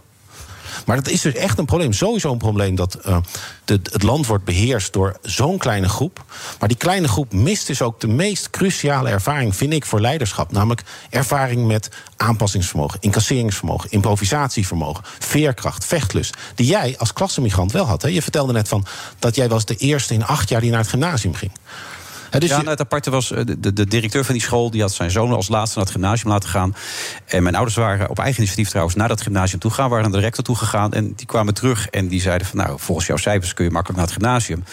Maar 0.85 0.95
dat 0.95 1.07
is 1.07 1.21
dus 1.21 1.33
echt 1.33 1.57
een 1.57 1.65
probleem. 1.65 1.93
Sowieso 1.93 2.31
een 2.31 2.37
probleem 2.37 2.75
dat 2.75 2.97
de, 3.65 3.79
het 3.83 4.03
land 4.03 4.25
wordt 4.25 4.43
beheerst 4.43 4.93
door 4.93 5.17
zo'n 5.21 5.57
kleine 5.57 5.89
groep. 5.89 6.23
Maar 6.59 6.67
die 6.67 6.77
kleine 6.77 7.07
groep 7.07 7.33
mist 7.33 7.67
dus 7.67 7.81
ook 7.81 7.99
de 7.99 8.07
meest 8.07 8.49
cruciale 8.49 9.09
ervaring, 9.09 9.55
vind 9.55 9.73
ik, 9.73 9.85
voor 9.85 10.01
leiderschap. 10.01 10.51
Namelijk 10.51 10.83
ervaring 11.09 11.67
met 11.67 11.89
aanpassingsvermogen, 12.17 12.99
incasseringsvermogen, 13.01 13.91
improvisatievermogen, 13.91 15.03
veerkracht, 15.19 15.85
vechtlust. 15.85 16.37
Die 16.55 16.67
jij 16.67 16.95
als 16.97 17.13
klassemigrant 17.13 17.71
wel 17.71 17.85
had. 17.85 18.01
Hè? 18.01 18.07
Je 18.07 18.21
vertelde 18.21 18.53
net 18.53 18.67
van 18.67 18.85
dat 19.19 19.35
jij 19.35 19.49
was 19.49 19.65
de 19.65 19.75
eerste 19.75 20.13
in 20.13 20.25
acht 20.25 20.49
jaar 20.49 20.61
die 20.61 20.69
naar 20.69 20.79
het 20.79 20.89
gymnasium 20.89 21.33
ging. 21.33 21.51
Dus 22.29 22.49
ja, 22.49 22.57
nou, 22.57 22.69
het 22.69 22.79
aparte 22.79 23.09
was, 23.09 23.27
de, 23.27 23.59
de, 23.59 23.73
de, 23.73 23.85
directeur 23.85 24.25
van 24.25 24.33
die 24.33 24.43
school... 24.43 24.71
die 24.71 24.81
had 24.81 24.93
zijn 24.93 25.11
zoon 25.11 25.31
als 25.31 25.47
laatste 25.47 25.77
naar 25.77 25.85
het 25.85 25.95
gymnasium 25.95 26.31
laten 26.31 26.49
gaan. 26.49 26.75
En 27.25 27.43
mijn 27.43 27.55
ouders 27.55 27.75
waren 27.75 28.09
op 28.09 28.19
eigen 28.19 28.37
initiatief 28.37 28.69
trouwens... 28.69 28.95
naar 28.95 29.07
dat 29.07 29.21
gymnasium 29.21 29.59
toe 29.59 29.71
gegaan, 29.71 29.89
waren 29.89 30.03
naar 30.03 30.19
de 30.19 30.25
rector 30.25 30.43
toe 30.43 30.55
gegaan... 30.55 30.93
en 30.93 31.13
die 31.13 31.25
kwamen 31.25 31.53
terug 31.53 31.87
en 31.87 32.07
die 32.07 32.21
zeiden 32.21 32.47
van... 32.47 32.57
nou, 32.57 32.79
volgens 32.79 33.07
jouw 33.07 33.17
cijfers 33.17 33.53
kun 33.53 33.65
je 33.65 33.71
makkelijk 33.71 33.99
naar 33.99 34.09
het 34.09 34.17
gymnasium. 34.17 34.63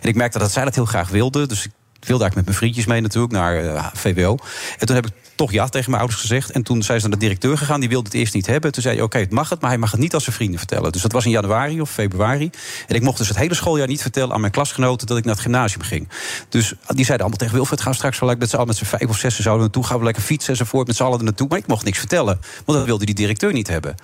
En 0.00 0.08
ik 0.08 0.14
merkte 0.14 0.38
dat 0.38 0.52
zij 0.52 0.64
dat 0.64 0.74
heel 0.74 0.84
graag 0.84 1.08
wilden, 1.08 1.48
dus 1.48 1.64
ik 1.64 1.72
wilde 2.00 2.24
eigenlijk 2.24 2.34
met 2.34 2.44
mijn 2.44 2.56
vriendjes 2.56 2.86
mee 2.86 3.00
natuurlijk 3.00 3.32
naar 3.32 3.64
uh, 3.64 3.86
VWO. 3.92 4.36
En 4.78 4.86
toen 4.86 4.96
heb 4.96 5.06
ik 5.06 5.12
toch 5.34 5.52
ja 5.52 5.68
tegen 5.68 5.90
mijn 5.90 6.02
ouders 6.02 6.22
gezegd. 6.22 6.50
En 6.50 6.62
toen 6.62 6.82
zijn 6.82 7.00
ze 7.00 7.08
naar 7.08 7.18
de 7.18 7.24
directeur 7.24 7.58
gegaan, 7.58 7.80
die 7.80 7.88
wilde 7.88 8.04
het 8.04 8.14
eerst 8.14 8.34
niet 8.34 8.46
hebben. 8.46 8.72
Toen 8.72 8.82
zei 8.82 8.94
hij, 8.94 9.04
oké, 9.04 9.18
het 9.18 9.30
mag 9.30 9.48
het, 9.48 9.60
maar 9.60 9.70
hij 9.70 9.78
mag 9.78 9.90
het 9.90 10.00
niet 10.00 10.14
als 10.14 10.24
zijn 10.24 10.36
vrienden 10.36 10.58
vertellen. 10.58 10.92
Dus 10.92 11.02
dat 11.02 11.12
was 11.12 11.24
in 11.24 11.30
januari 11.30 11.80
of 11.80 11.90
februari. 11.90 12.50
En 12.86 12.94
ik 12.94 13.02
mocht 13.02 13.18
dus 13.18 13.28
het 13.28 13.36
hele 13.36 13.54
schooljaar 13.54 13.86
niet 13.86 14.02
vertellen 14.02 14.34
aan 14.34 14.40
mijn 14.40 14.52
klasgenoten... 14.52 15.06
dat 15.06 15.16
ik 15.16 15.24
naar 15.24 15.34
het 15.34 15.42
gymnasium 15.42 15.82
ging. 15.82 16.08
Dus 16.48 16.68
die 16.68 17.04
zeiden 17.04 17.18
allemaal 17.18 17.38
tegen 17.38 17.54
Wilfred, 17.54 17.80
gaan 17.80 17.94
straks 17.94 18.18
wel 18.18 18.28
lekker 18.28 18.46
met 18.46 18.54
z'n 18.54 18.56
allen 18.56 18.68
met 18.68 18.76
z'n 18.76 18.96
vijf 18.96 19.08
of 19.08 19.18
zes 19.18 19.38
zouden 19.38 19.62
naartoe. 19.62 19.84
Gaan 19.84 19.98
we 19.98 20.04
lekker 20.04 20.22
fietsen 20.22 20.52
enzovoort, 20.52 20.86
met 20.86 20.96
z'n 20.96 21.02
allen 21.02 21.18
er 21.18 21.24
naartoe. 21.24 21.48
Maar 21.48 21.58
ik 21.58 21.66
mocht 21.66 21.84
niks 21.84 21.98
vertellen, 21.98 22.40
want 22.64 22.78
dat 22.78 22.86
wilde 22.86 23.04
die 23.04 23.14
directeur 23.14 23.52
niet 23.52 23.68
hebben. 23.68 23.94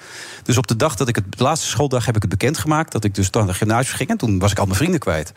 Dus 0.42 0.56
op 0.56 0.66
de 0.66 0.76
dag 0.76 0.94
dat 0.96 1.08
ik 1.08 1.14
het, 1.14 1.24
de 1.36 1.42
laatste 1.42 1.68
schooldag 1.68 2.06
heb 2.06 2.16
ik 2.16 2.22
het 2.22 2.30
bekendgemaakt... 2.30 2.92
dat 2.92 3.04
ik 3.04 3.14
dus 3.14 3.30
naar 3.30 3.46
het 3.46 3.56
gymnasium 3.56 3.96
ging 3.96 4.08
en 4.10 4.16
toen 4.16 4.38
was 4.38 4.50
ik 4.50 4.58
al 4.58 4.64
mijn 4.64 4.76
vrienden 4.76 5.00
kwijt. 5.00 5.32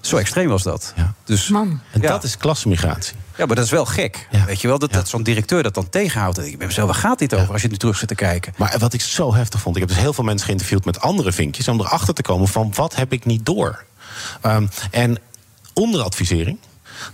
Zo 0.00 0.16
extreem 0.16 0.48
was 0.48 0.62
dat. 0.62 0.92
Ja. 0.96 1.14
Dus, 1.24 1.48
Man. 1.48 1.80
En 1.90 2.00
dat 2.00 2.24
is 2.24 2.36
klasmigratie. 2.36 3.16
Ja, 3.36 3.46
maar 3.46 3.56
dat 3.56 3.64
is 3.64 3.70
wel 3.70 3.84
gek. 3.84 4.28
Ja. 4.30 4.44
Weet 4.44 4.60
je 4.60 4.68
wel, 4.68 4.78
dat, 4.78 4.92
dat 4.92 5.08
zo'n 5.08 5.22
directeur 5.22 5.62
dat 5.62 5.74
dan 5.74 5.88
tegenhoudt. 5.88 6.38
Ik 6.38 6.58
ben 6.58 6.66
mezelf, 6.66 6.86
waar 6.86 6.98
gaat 6.98 7.18
dit 7.18 7.34
over 7.34 7.52
als 7.52 7.62
je 7.62 7.68
nu 7.68 7.76
terug 7.76 7.96
zit 7.96 8.08
te 8.08 8.14
kijken? 8.14 8.52
Maar 8.56 8.76
wat 8.78 8.92
ik 8.92 9.00
zo 9.00 9.34
heftig 9.34 9.60
vond, 9.60 9.76
ik 9.76 9.82
heb 9.82 9.90
dus 9.90 10.00
heel 10.00 10.12
veel 10.12 10.24
mensen 10.24 10.46
geïnterviewd 10.46 10.84
met 10.84 11.00
andere 11.00 11.32
vinkjes 11.32 11.68
om 11.68 11.80
erachter 11.80 12.14
te 12.14 12.22
komen 12.22 12.48
van 12.48 12.72
wat 12.74 12.94
heb 12.94 13.12
ik 13.12 13.24
niet 13.24 13.46
door. 13.46 13.84
Um, 14.46 14.68
en 14.90 15.18
onderadvisering. 15.74 16.58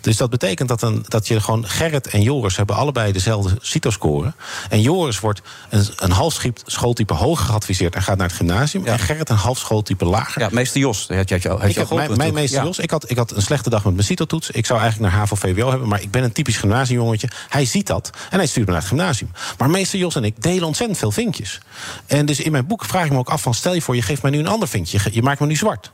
Dus 0.01 0.17
dat 0.17 0.31
betekent 0.31 0.69
dat, 0.69 0.83
een, 0.83 1.05
dat 1.09 1.27
je 1.27 1.41
gewoon 1.41 1.69
Gerrit 1.69 2.07
en 2.07 2.23
Joris 2.23 2.57
hebben 2.57 2.77
allebei 2.77 3.13
dezelfde 3.13 3.57
CITO-score. 3.61 4.33
En 4.69 4.81
Joris 4.81 5.21
wordt 5.21 5.43
een, 5.71 5.87
een 5.97 6.11
half 6.11 6.45
schooltype 6.65 7.15
hoger 7.15 7.47
geadviseerd 7.47 7.95
en 7.95 8.03
gaat 8.03 8.17
naar 8.17 8.27
het 8.27 8.37
gymnasium. 8.37 8.85
Ja. 8.85 8.93
En 8.93 8.99
Gerrit 8.99 9.29
een 9.29 9.37
half 9.37 9.59
schooltype 9.59 10.05
lager. 10.05 10.43
Ja, 10.43 10.49
meester 10.53 10.81
Jos. 10.81 11.09
Had 11.09 11.29
je, 11.29 11.49
had 11.49 11.75
je, 11.75 11.81
ik 11.81 11.91
mijn, 11.91 12.17
mijn 12.17 12.35
meester 12.35 12.59
ja. 12.59 12.65
Jos, 12.65 12.79
ik 12.79 12.91
had, 12.91 13.11
ik 13.11 13.17
had 13.17 13.31
een 13.31 13.43
slechte 13.43 13.71
dag 13.71 13.85
met 13.85 13.95
mijn 13.95 14.07
CITO-toets. 14.07 14.51
Ik 14.51 14.67
zou 14.67 14.81
eigenlijk 14.81 15.13
naar 15.13 15.21
HAVO-VWO 15.21 15.71
hebben, 15.71 15.89
maar 15.89 16.03
ik 16.03 16.11
ben 16.11 16.23
een 16.23 16.33
typisch 16.33 16.57
gymnasiumjongetje. 16.57 17.29
Hij 17.49 17.65
ziet 17.65 17.87
dat 17.87 18.11
en 18.31 18.39
hij 18.39 18.47
stuurt 18.47 18.67
me 18.67 18.73
naar 18.73 18.81
het 18.81 18.91
gymnasium. 18.91 19.31
Maar 19.59 19.71
meester 19.71 19.99
Jos 19.99 20.15
en 20.15 20.25
ik 20.25 20.43
delen 20.43 20.67
ontzettend 20.67 20.99
veel 20.99 21.11
vinkjes. 21.11 21.61
En 22.07 22.27
dus 22.27 22.41
in 22.41 22.53
mijn 22.53 22.67
boek 22.67 22.85
vraag 22.85 23.05
ik 23.05 23.13
me 23.13 23.19
ook 23.19 23.29
af 23.29 23.43
van... 23.43 23.55
stel 23.55 23.75
je 23.75 23.83
voor, 23.83 23.95
je 23.95 24.03
geeft 24.03 24.23
mij 24.23 24.31
nu 24.31 24.39
een 24.39 24.47
ander 24.47 24.69
vinkje. 24.69 24.99
Je 25.11 25.23
maakt 25.23 25.41
me 25.41 25.47
nu 25.47 25.57
zwart. 25.57 25.93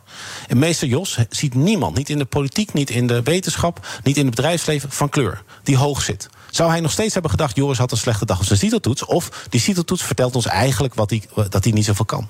En 0.49 0.59
meester 0.59 0.89
Jos 0.89 1.19
ziet 1.29 1.55
niemand, 1.55 1.97
niet 1.97 2.09
in 2.09 2.19
de 2.19 2.25
politiek, 2.25 2.73
niet 2.73 2.91
in 2.91 3.07
de 3.07 3.23
wetenschap... 3.23 3.82
niet 4.03 4.17
in 4.17 4.27
het 4.27 4.35
bedrijfsleven, 4.35 4.91
van 4.91 5.09
kleur, 5.09 5.43
die 5.63 5.77
hoog 5.77 6.03
zit. 6.03 6.29
Zou 6.51 6.71
hij 6.71 6.81
nog 6.81 6.91
steeds 6.91 7.13
hebben 7.13 7.31
gedacht, 7.31 7.57
Joris 7.57 7.79
had 7.79 7.91
een 7.91 7.97
slechte 7.97 8.25
dag 8.25 8.39
op 8.39 8.45
zijn 8.45 8.59
CITO-toets? 8.59 9.05
Of 9.05 9.47
die 9.49 9.61
CITO-toets 9.61 10.03
vertelt 10.03 10.37
ons 10.37 10.47
eigenlijk 10.47 10.95
wat 10.95 11.11
hij, 11.11 11.23
dat 11.49 11.65
hij 11.65 11.73
niet 11.73 11.85
zoveel 11.85 12.05
kan. 12.05 12.29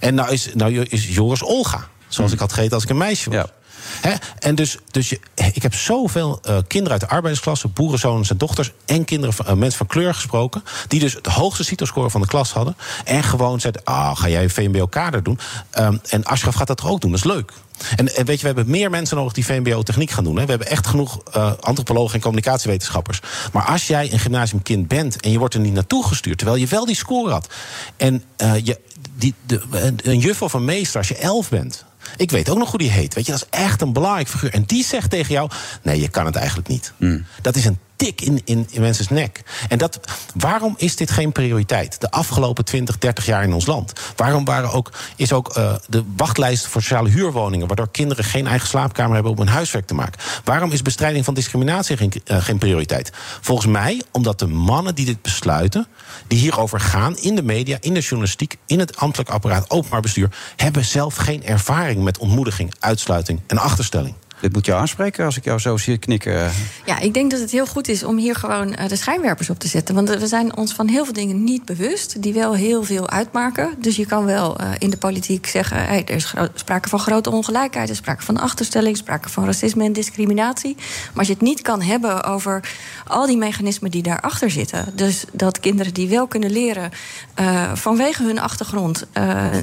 En 0.00 0.14
nou 0.14 0.30
is, 0.30 0.48
nou 0.54 0.80
is 0.80 1.14
Joris 1.14 1.42
Olga, 1.42 1.88
zoals 2.08 2.32
ik 2.32 2.38
had 2.38 2.52
gegeten 2.52 2.74
als 2.74 2.82
ik 2.82 2.90
een 2.90 2.96
meisje 2.96 3.30
was. 3.30 3.38
Ja. 3.38 3.50
He? 4.00 4.14
En 4.38 4.54
dus, 4.54 4.78
dus 4.90 5.08
je, 5.08 5.20
ik 5.52 5.62
heb 5.62 5.74
zoveel 5.74 6.40
uh, 6.48 6.56
kinderen 6.66 6.92
uit 6.92 7.00
de 7.00 7.14
arbeidersklasse, 7.14 7.68
boerenzoons 7.68 8.30
en 8.30 8.36
dochters 8.36 8.72
en 8.84 9.04
kinderen 9.04 9.34
van, 9.34 9.46
uh, 9.46 9.52
mensen 9.52 9.78
van 9.78 9.86
kleur 9.86 10.14
gesproken, 10.14 10.64
die 10.88 11.00
dus 11.00 11.14
het 11.14 11.26
hoogste 11.26 11.64
CITO-score 11.64 12.10
van 12.10 12.20
de 12.20 12.26
klas 12.26 12.52
hadden. 12.52 12.76
En 13.04 13.22
gewoon 13.22 13.60
zeiden: 13.60 13.84
Ah, 13.84 14.16
ga 14.16 14.28
jij 14.28 14.48
VMBO-kader 14.48 15.22
doen? 15.22 15.38
Um, 15.78 16.00
en 16.08 16.24
Ashraf 16.24 16.54
gaat 16.54 16.66
dat 16.66 16.80
er 16.80 16.88
ook 16.88 17.00
doen, 17.00 17.10
dat 17.10 17.20
is 17.20 17.26
leuk. 17.26 17.52
En, 17.96 18.16
en, 18.16 18.24
weet 18.24 18.36
je, 18.36 18.40
we 18.40 18.46
hebben 18.46 18.70
meer 18.70 18.90
mensen 18.90 19.16
nodig 19.16 19.32
die 19.32 19.44
VMBO-techniek 19.44 20.10
gaan 20.10 20.24
doen. 20.24 20.36
Hè. 20.36 20.44
We 20.44 20.50
hebben 20.50 20.70
echt 20.70 20.86
genoeg 20.86 21.22
uh, 21.36 21.52
antropologen 21.60 22.14
en 22.14 22.20
communicatiewetenschappers. 22.20 23.20
Maar 23.52 23.64
als 23.64 23.86
jij 23.86 24.12
een 24.12 24.18
gymnasiumkind 24.18 24.88
bent 24.88 25.20
en 25.20 25.30
je 25.30 25.38
wordt 25.38 25.54
er 25.54 25.60
niet 25.60 25.72
naartoe 25.74 26.06
gestuurd, 26.06 26.38
terwijl 26.38 26.58
je 26.58 26.66
wel 26.66 26.86
die 26.86 26.96
score 26.96 27.30
had. 27.30 27.46
En 27.96 28.24
uh, 28.38 28.54
je, 28.64 28.80
die, 29.16 29.34
de, 29.46 29.60
een 30.02 30.18
juf 30.18 30.42
of 30.42 30.52
een 30.52 30.64
meester, 30.64 30.98
als 30.98 31.08
je 31.08 31.16
elf 31.16 31.48
bent. 31.48 31.84
Ik 32.16 32.30
weet 32.30 32.48
ook 32.48 32.58
nog 32.58 32.70
hoe 32.70 32.78
die 32.78 32.90
heet. 32.90 33.14
Weet 33.14 33.26
je, 33.26 33.32
dat 33.32 33.40
is 33.40 33.58
echt 33.58 33.80
een 33.80 33.92
belangrijk 33.92 34.28
figuur. 34.28 34.52
En 34.52 34.64
die 34.64 34.84
zegt 34.84 35.10
tegen 35.10 35.32
jou: 35.32 35.50
nee, 35.82 36.00
je 36.00 36.08
kan 36.08 36.26
het 36.26 36.36
eigenlijk 36.36 36.68
niet. 36.68 36.92
Mm. 36.96 37.24
Dat 37.42 37.56
is 37.56 37.64
een 37.64 37.78
tik 38.04 38.20
in, 38.20 38.40
in, 38.44 38.66
in 38.70 38.80
mensen's 38.80 39.08
nek. 39.08 39.42
En 39.68 39.78
dat, 39.78 40.00
waarom 40.34 40.74
is 40.78 40.96
dit 40.96 41.10
geen 41.10 41.32
prioriteit? 41.32 42.00
De 42.00 42.10
afgelopen 42.10 42.64
20, 42.64 42.98
30 42.98 43.26
jaar 43.26 43.42
in 43.42 43.52
ons 43.52 43.66
land. 43.66 43.92
Waarom 44.16 44.44
waren 44.44 44.72
ook, 44.72 44.92
is 45.16 45.32
ook 45.32 45.56
uh, 45.56 45.74
de 45.88 46.04
wachtlijst 46.16 46.66
voor 46.66 46.82
sociale 46.82 47.08
huurwoningen... 47.08 47.66
waardoor 47.66 47.90
kinderen 47.90 48.24
geen 48.24 48.46
eigen 48.46 48.68
slaapkamer 48.68 49.14
hebben 49.14 49.32
om 49.32 49.38
hun 49.38 49.48
huiswerk 49.48 49.86
te 49.86 49.94
maken? 49.94 50.20
Waarom 50.44 50.72
is 50.72 50.82
bestrijding 50.82 51.24
van 51.24 51.34
discriminatie 51.34 51.96
geen, 51.96 52.12
uh, 52.26 52.36
geen 52.36 52.58
prioriteit? 52.58 53.12
Volgens 53.40 53.66
mij 53.66 54.02
omdat 54.10 54.38
de 54.38 54.46
mannen 54.46 54.94
die 54.94 55.06
dit 55.06 55.22
besluiten... 55.22 55.86
die 56.26 56.38
hierover 56.38 56.80
gaan 56.80 57.16
in 57.16 57.34
de 57.34 57.42
media, 57.42 57.76
in 57.80 57.94
de 57.94 58.00
journalistiek... 58.00 58.56
in 58.66 58.78
het 58.78 58.96
ambtelijk 58.96 59.30
apparaat, 59.30 59.70
openbaar 59.70 60.00
bestuur... 60.00 60.30
hebben 60.56 60.84
zelf 60.84 61.16
geen 61.16 61.44
ervaring 61.44 62.02
met 62.02 62.18
ontmoediging, 62.18 62.74
uitsluiting 62.78 63.40
en 63.46 63.58
achterstelling. 63.58 64.14
Dit 64.42 64.52
moet 64.52 64.66
je 64.66 64.74
aanspreken 64.74 65.24
als 65.24 65.36
ik 65.36 65.44
jou 65.44 65.58
zo 65.58 65.76
zie 65.76 65.98
knikken. 65.98 66.50
Ja, 66.84 66.98
ik 66.98 67.14
denk 67.14 67.30
dat 67.30 67.40
het 67.40 67.50
heel 67.50 67.66
goed 67.66 67.88
is 67.88 68.04
om 68.04 68.16
hier 68.16 68.34
gewoon 68.34 68.76
de 68.88 68.96
schijnwerpers 68.96 69.50
op 69.50 69.58
te 69.58 69.68
zetten. 69.68 69.94
Want 69.94 70.08
we 70.08 70.26
zijn 70.26 70.56
ons 70.56 70.72
van 70.72 70.88
heel 70.88 71.04
veel 71.04 71.12
dingen 71.12 71.44
niet 71.44 71.64
bewust, 71.64 72.22
die 72.22 72.32
wel 72.32 72.54
heel 72.54 72.82
veel 72.82 73.10
uitmaken. 73.10 73.74
Dus 73.78 73.96
je 73.96 74.06
kan 74.06 74.24
wel 74.24 74.60
uh, 74.60 74.70
in 74.78 74.90
de 74.90 74.96
politiek 74.96 75.46
zeggen: 75.46 75.84
hey, 75.84 76.04
er 76.04 76.14
is 76.14 76.34
sprake 76.54 76.88
van 76.88 76.98
grote 76.98 77.30
ongelijkheid, 77.30 77.86
er 77.86 77.92
is 77.92 77.96
sprake 77.96 78.22
van 78.22 78.40
achterstelling, 78.40 78.96
sprake 78.96 79.28
van 79.28 79.44
racisme 79.44 79.84
en 79.84 79.92
discriminatie. 79.92 80.74
Maar 80.76 81.18
als 81.18 81.26
je 81.26 81.32
het 81.32 81.42
niet 81.42 81.62
kan 81.62 81.82
hebben 81.82 82.24
over 82.24 82.68
al 83.06 83.26
die 83.26 83.36
mechanismen 83.36 83.90
die 83.90 84.02
daarachter 84.02 84.50
zitten. 84.50 84.92
Dus 84.94 85.24
dat 85.32 85.60
kinderen 85.60 85.94
die 85.94 86.08
wel 86.08 86.26
kunnen 86.26 86.50
leren 86.50 86.90
uh, 87.40 87.74
vanwege 87.74 88.22
hun 88.22 88.40
achtergrond 88.40 89.06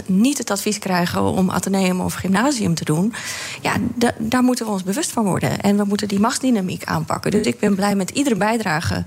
niet 0.06 0.38
het 0.38 0.51
advies 0.51 0.80
krijgen 0.80 1.22
om 1.22 1.51
ateneum 1.51 2.01
of 2.01 2.14
gymnasium 2.14 2.76
te 2.76 2.85
doen. 2.85 3.14
Ja, 3.61 3.73
daar 4.18 4.43
moeten 4.43 4.65
we 4.65 4.69
ons 4.72 4.84
bewust 4.84 5.12
van 5.12 5.26
worden. 5.26 5.62
En 5.62 5.78
we 5.78 5.84
moeten 5.84 6.08
die 6.08 6.20
machtsdynamiek 6.20 6.84
aanpakken. 6.84 7.32
Dus 7.32 7.46
ik 7.46 7.60
ben 7.60 7.76
blij 7.76 7.96
met 7.96 8.10
iedere 8.10 8.36
bijdrage, 8.36 9.04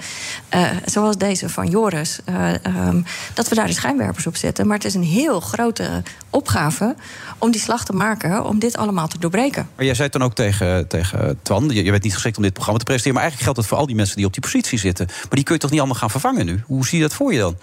uh, 0.54 0.70
zoals 0.86 1.16
deze 1.16 1.48
van 1.48 1.68
Joris, 1.68 2.18
uh, 2.28 2.52
um, 2.86 3.04
dat 3.34 3.48
we 3.48 3.54
daar 3.54 3.66
de 3.66 3.72
schijnwerpers 3.72 4.26
op 4.26 4.36
zetten. 4.36 4.66
Maar 4.66 4.76
het 4.76 4.86
is 4.86 4.94
een 4.94 5.02
heel 5.02 5.40
grote 5.40 6.02
opgave 6.30 6.94
om 7.38 7.50
die 7.50 7.60
slag 7.60 7.84
te 7.84 7.92
maken, 7.92 8.44
om 8.44 8.58
dit 8.58 8.76
allemaal 8.76 9.08
te 9.08 9.18
doorbreken. 9.18 9.68
Maar 9.76 9.84
jij 9.84 9.94
zei 9.94 10.08
dan 10.08 10.22
ook 10.22 10.34
tegen, 10.34 10.88
tegen 10.88 11.38
Twan, 11.42 11.68
je, 11.68 11.84
je 11.84 11.90
bent 11.90 12.02
niet 12.02 12.14
geschikt 12.14 12.36
om 12.36 12.42
dit 12.42 12.52
programma 12.52 12.78
te 12.78 12.84
presenteren, 12.84 13.20
maar 13.20 13.30
eigenlijk 13.30 13.42
geldt 13.42 13.58
het 13.58 13.68
voor 13.68 13.78
al 13.78 13.86
die 13.86 13.96
mensen 13.96 14.16
die 14.16 14.26
op 14.26 14.32
die 14.32 14.42
positie 14.42 14.78
zitten. 14.78 15.06
Maar 15.06 15.28
die 15.30 15.44
kun 15.44 15.54
je 15.54 15.60
toch 15.60 15.70
niet 15.70 15.78
allemaal 15.78 15.98
gaan 15.98 16.10
vervangen 16.10 16.46
nu? 16.46 16.62
Hoe 16.66 16.86
zie 16.86 16.98
je 16.98 17.04
dat 17.04 17.14
voor 17.14 17.32
je 17.32 17.38
dan? 17.38 17.56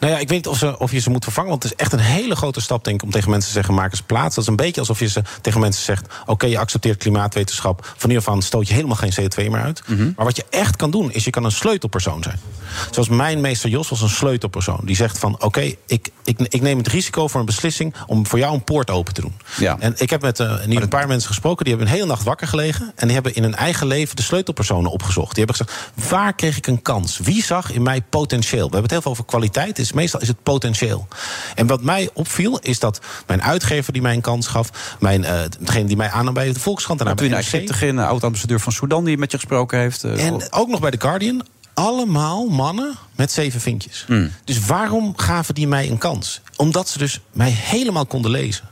Nou 0.00 0.12
ja, 0.12 0.18
ik 0.18 0.28
weet 0.28 0.36
niet 0.36 0.46
of, 0.46 0.58
ze, 0.58 0.78
of 0.78 0.92
je 0.92 0.98
ze 0.98 1.10
moet 1.10 1.24
vervangen, 1.24 1.50
want 1.50 1.62
het 1.62 1.72
is 1.72 1.78
echt 1.78 1.92
een 1.92 1.98
hele 1.98 2.36
grote 2.36 2.60
stap, 2.60 2.84
denk 2.84 2.96
ik, 2.96 3.02
om 3.02 3.10
tegen 3.10 3.30
mensen 3.30 3.48
te 3.48 3.54
zeggen: 3.54 3.74
maak 3.74 3.90
eens 3.90 4.02
plaats. 4.02 4.34
Dat 4.34 4.44
is 4.44 4.50
een 4.50 4.56
beetje 4.56 4.80
alsof 4.80 4.98
je 4.98 5.08
ze 5.08 5.22
tegen 5.40 5.60
mensen 5.60 5.84
zegt: 5.84 6.06
oké, 6.20 6.30
okay, 6.30 6.50
je 6.50 6.58
accepteert 6.58 6.98
klimaatwetenschap. 7.36 7.94
Van 7.96 8.10
hier 8.10 8.18
af 8.18 8.28
aan 8.28 8.42
stoot 8.42 8.68
je 8.68 8.74
helemaal 8.74 8.96
geen 8.96 9.12
CO2 9.12 9.50
meer 9.50 9.60
uit. 9.60 9.82
Mm 9.86 9.96
-hmm. 9.96 10.12
Maar 10.16 10.24
wat 10.24 10.36
je 10.36 10.44
echt 10.50 10.76
kan 10.76 10.90
doen, 10.90 11.12
is 11.12 11.24
je 11.24 11.30
kan 11.30 11.44
een 11.44 11.52
sleutelpersoon 11.52 12.22
zijn. 12.22 12.38
Zoals 12.90 13.08
mijn 13.08 13.40
meester 13.40 13.70
Jos 13.70 13.88
was 13.88 14.02
een 14.02 14.08
sleutelpersoon. 14.08 14.80
Die 14.84 14.96
zegt 14.96 15.18
van, 15.18 15.34
oké, 15.34 15.44
okay, 15.44 15.78
ik, 15.86 16.10
ik, 16.24 16.40
ik 16.48 16.60
neem 16.60 16.78
het 16.78 16.88
risico 16.88 17.28
voor 17.28 17.40
een 17.40 17.46
beslissing... 17.46 17.94
om 18.06 18.26
voor 18.26 18.38
jou 18.38 18.54
een 18.54 18.64
poort 18.64 18.90
open 18.90 19.14
te 19.14 19.20
doen. 19.20 19.34
Ja. 19.56 19.76
En 19.78 19.94
ik 19.96 20.10
heb 20.10 20.22
met 20.22 20.38
uh, 20.40 20.52
een 20.66 20.88
paar 20.88 21.06
mensen 21.06 21.28
gesproken... 21.28 21.64
die 21.64 21.74
hebben 21.74 21.92
een 21.92 21.98
hele 21.98 22.08
nacht 22.08 22.24
wakker 22.24 22.48
gelegen... 22.48 22.92
en 22.94 23.04
die 23.04 23.14
hebben 23.14 23.34
in 23.34 23.42
hun 23.42 23.54
eigen 23.54 23.86
leven 23.86 24.16
de 24.16 24.22
sleutelpersonen 24.22 24.90
opgezocht. 24.90 25.34
Die 25.34 25.44
hebben 25.44 25.66
gezegd, 25.66 25.90
waar 26.10 26.34
kreeg 26.34 26.56
ik 26.56 26.66
een 26.66 26.82
kans? 26.82 27.18
Wie 27.18 27.44
zag 27.44 27.72
in 27.72 27.82
mij 27.82 28.02
potentieel? 28.02 28.68
We 28.68 28.76
hebben 28.76 28.82
het 28.82 28.90
heel 28.90 29.02
veel 29.02 29.10
over 29.10 29.24
kwaliteit, 29.24 29.78
is, 29.78 29.92
meestal 29.92 30.20
is 30.20 30.28
het 30.28 30.42
potentieel. 30.42 31.08
En 31.54 31.66
wat 31.66 31.82
mij 31.82 32.10
opviel, 32.12 32.58
is 32.58 32.78
dat 32.78 33.00
mijn 33.26 33.42
uitgever 33.42 33.92
die 33.92 34.02
mij 34.02 34.14
een 34.14 34.20
kans 34.20 34.46
gaf... 34.46 34.96
Mijn, 34.98 35.22
uh, 35.22 35.40
degene 35.60 35.84
die 35.84 35.96
mij 35.96 36.10
aannam 36.10 36.34
bij 36.34 36.52
de 36.52 36.60
Volkskrant... 36.60 37.00
en 37.00 37.16
toen 37.16 37.25
Egypte 37.34 37.72
ging, 37.72 38.00
oud-ambassadeur 38.00 38.60
van 38.60 38.72
Sudan... 38.72 39.04
die 39.04 39.18
met 39.18 39.30
je 39.30 39.36
gesproken 39.38 39.78
heeft. 39.78 40.04
Uh, 40.04 40.26
en 40.26 40.52
ook 40.52 40.68
nog 40.68 40.80
bij 40.80 40.90
The 40.90 41.00
Guardian 41.00 41.46
allemaal 41.74 42.46
mannen 42.48 42.94
met 43.16 43.32
zeven 43.32 43.60
vinkjes. 43.60 44.04
Mm. 44.08 44.32
Dus 44.44 44.66
waarom 44.66 45.12
gaven 45.16 45.54
die 45.54 45.66
mij 45.68 45.90
een 45.90 45.98
kans? 45.98 46.40
Omdat 46.56 46.88
ze 46.88 46.98
dus 46.98 47.20
mij 47.32 47.50
helemaal 47.50 48.06
konden 48.06 48.30
lezen. 48.30 48.68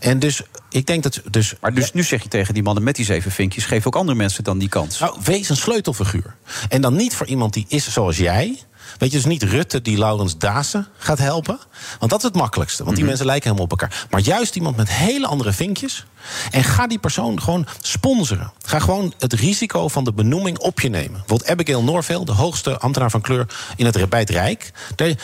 En 0.00 0.18
dus 0.18 0.42
ik 0.70 0.86
denk 0.86 1.02
dat. 1.02 1.20
Dus, 1.30 1.54
maar 1.60 1.74
dus 1.74 1.92
nu 1.92 2.02
zeg 2.02 2.22
je 2.22 2.28
tegen 2.28 2.54
die 2.54 2.62
mannen 2.62 2.84
met 2.84 2.96
die 2.96 3.04
zeven 3.04 3.30
vinkjes: 3.30 3.64
geef 3.64 3.86
ook 3.86 3.96
andere 3.96 4.16
mensen 4.18 4.44
dan 4.44 4.58
die 4.58 4.68
kans. 4.68 4.98
Nou, 4.98 5.18
wees 5.24 5.48
een 5.48 5.56
sleutelfiguur. 5.56 6.34
En 6.68 6.80
dan 6.80 6.96
niet 6.96 7.14
voor 7.14 7.26
iemand 7.26 7.52
die 7.52 7.64
is 7.68 7.92
zoals 7.92 8.16
jij. 8.16 8.58
Weet 8.98 9.10
je, 9.10 9.16
dus 9.16 9.26
niet 9.26 9.42
Rutte 9.42 9.82
die 9.82 9.98
Laurens 9.98 10.38
Dasen 10.38 10.86
gaat 10.98 11.18
helpen. 11.18 11.58
Want 11.98 12.10
dat 12.10 12.20
is 12.20 12.24
het 12.26 12.34
makkelijkste. 12.34 12.78
Want 12.78 12.88
die 12.88 12.98
Mhm. 12.98 13.08
mensen 13.08 13.26
lijken 13.26 13.50
helemaal 13.50 13.72
op 13.72 13.80
elkaar. 13.80 14.06
Maar 14.10 14.20
juist 14.20 14.56
iemand 14.56 14.76
met 14.76 14.90
hele 14.90 15.26
andere 15.26 15.52
vinkjes. 15.52 16.06
En 16.50 16.64
ga 16.64 16.86
die 16.86 16.98
persoon 16.98 17.42
gewoon 17.42 17.66
sponsoren. 17.80 18.52
Ga 18.62 18.78
gewoon 18.78 19.12
het 19.18 19.32
risico 19.32 19.88
van 19.88 20.04
de 20.04 20.12
benoeming 20.12 20.58
op 20.58 20.80
je 20.80 20.88
nemen. 20.88 21.12
Bijvoorbeeld 21.12 21.46
Abigail 21.46 21.82
Norville, 21.82 22.24
de 22.24 22.32
hoogste 22.32 22.78
ambtenaar 22.78 23.10
van 23.10 23.20
kleur 23.20 23.46
in 23.76 23.86
het, 23.86 24.08
bij 24.08 24.20
het 24.20 24.30
Rijk. 24.30 24.70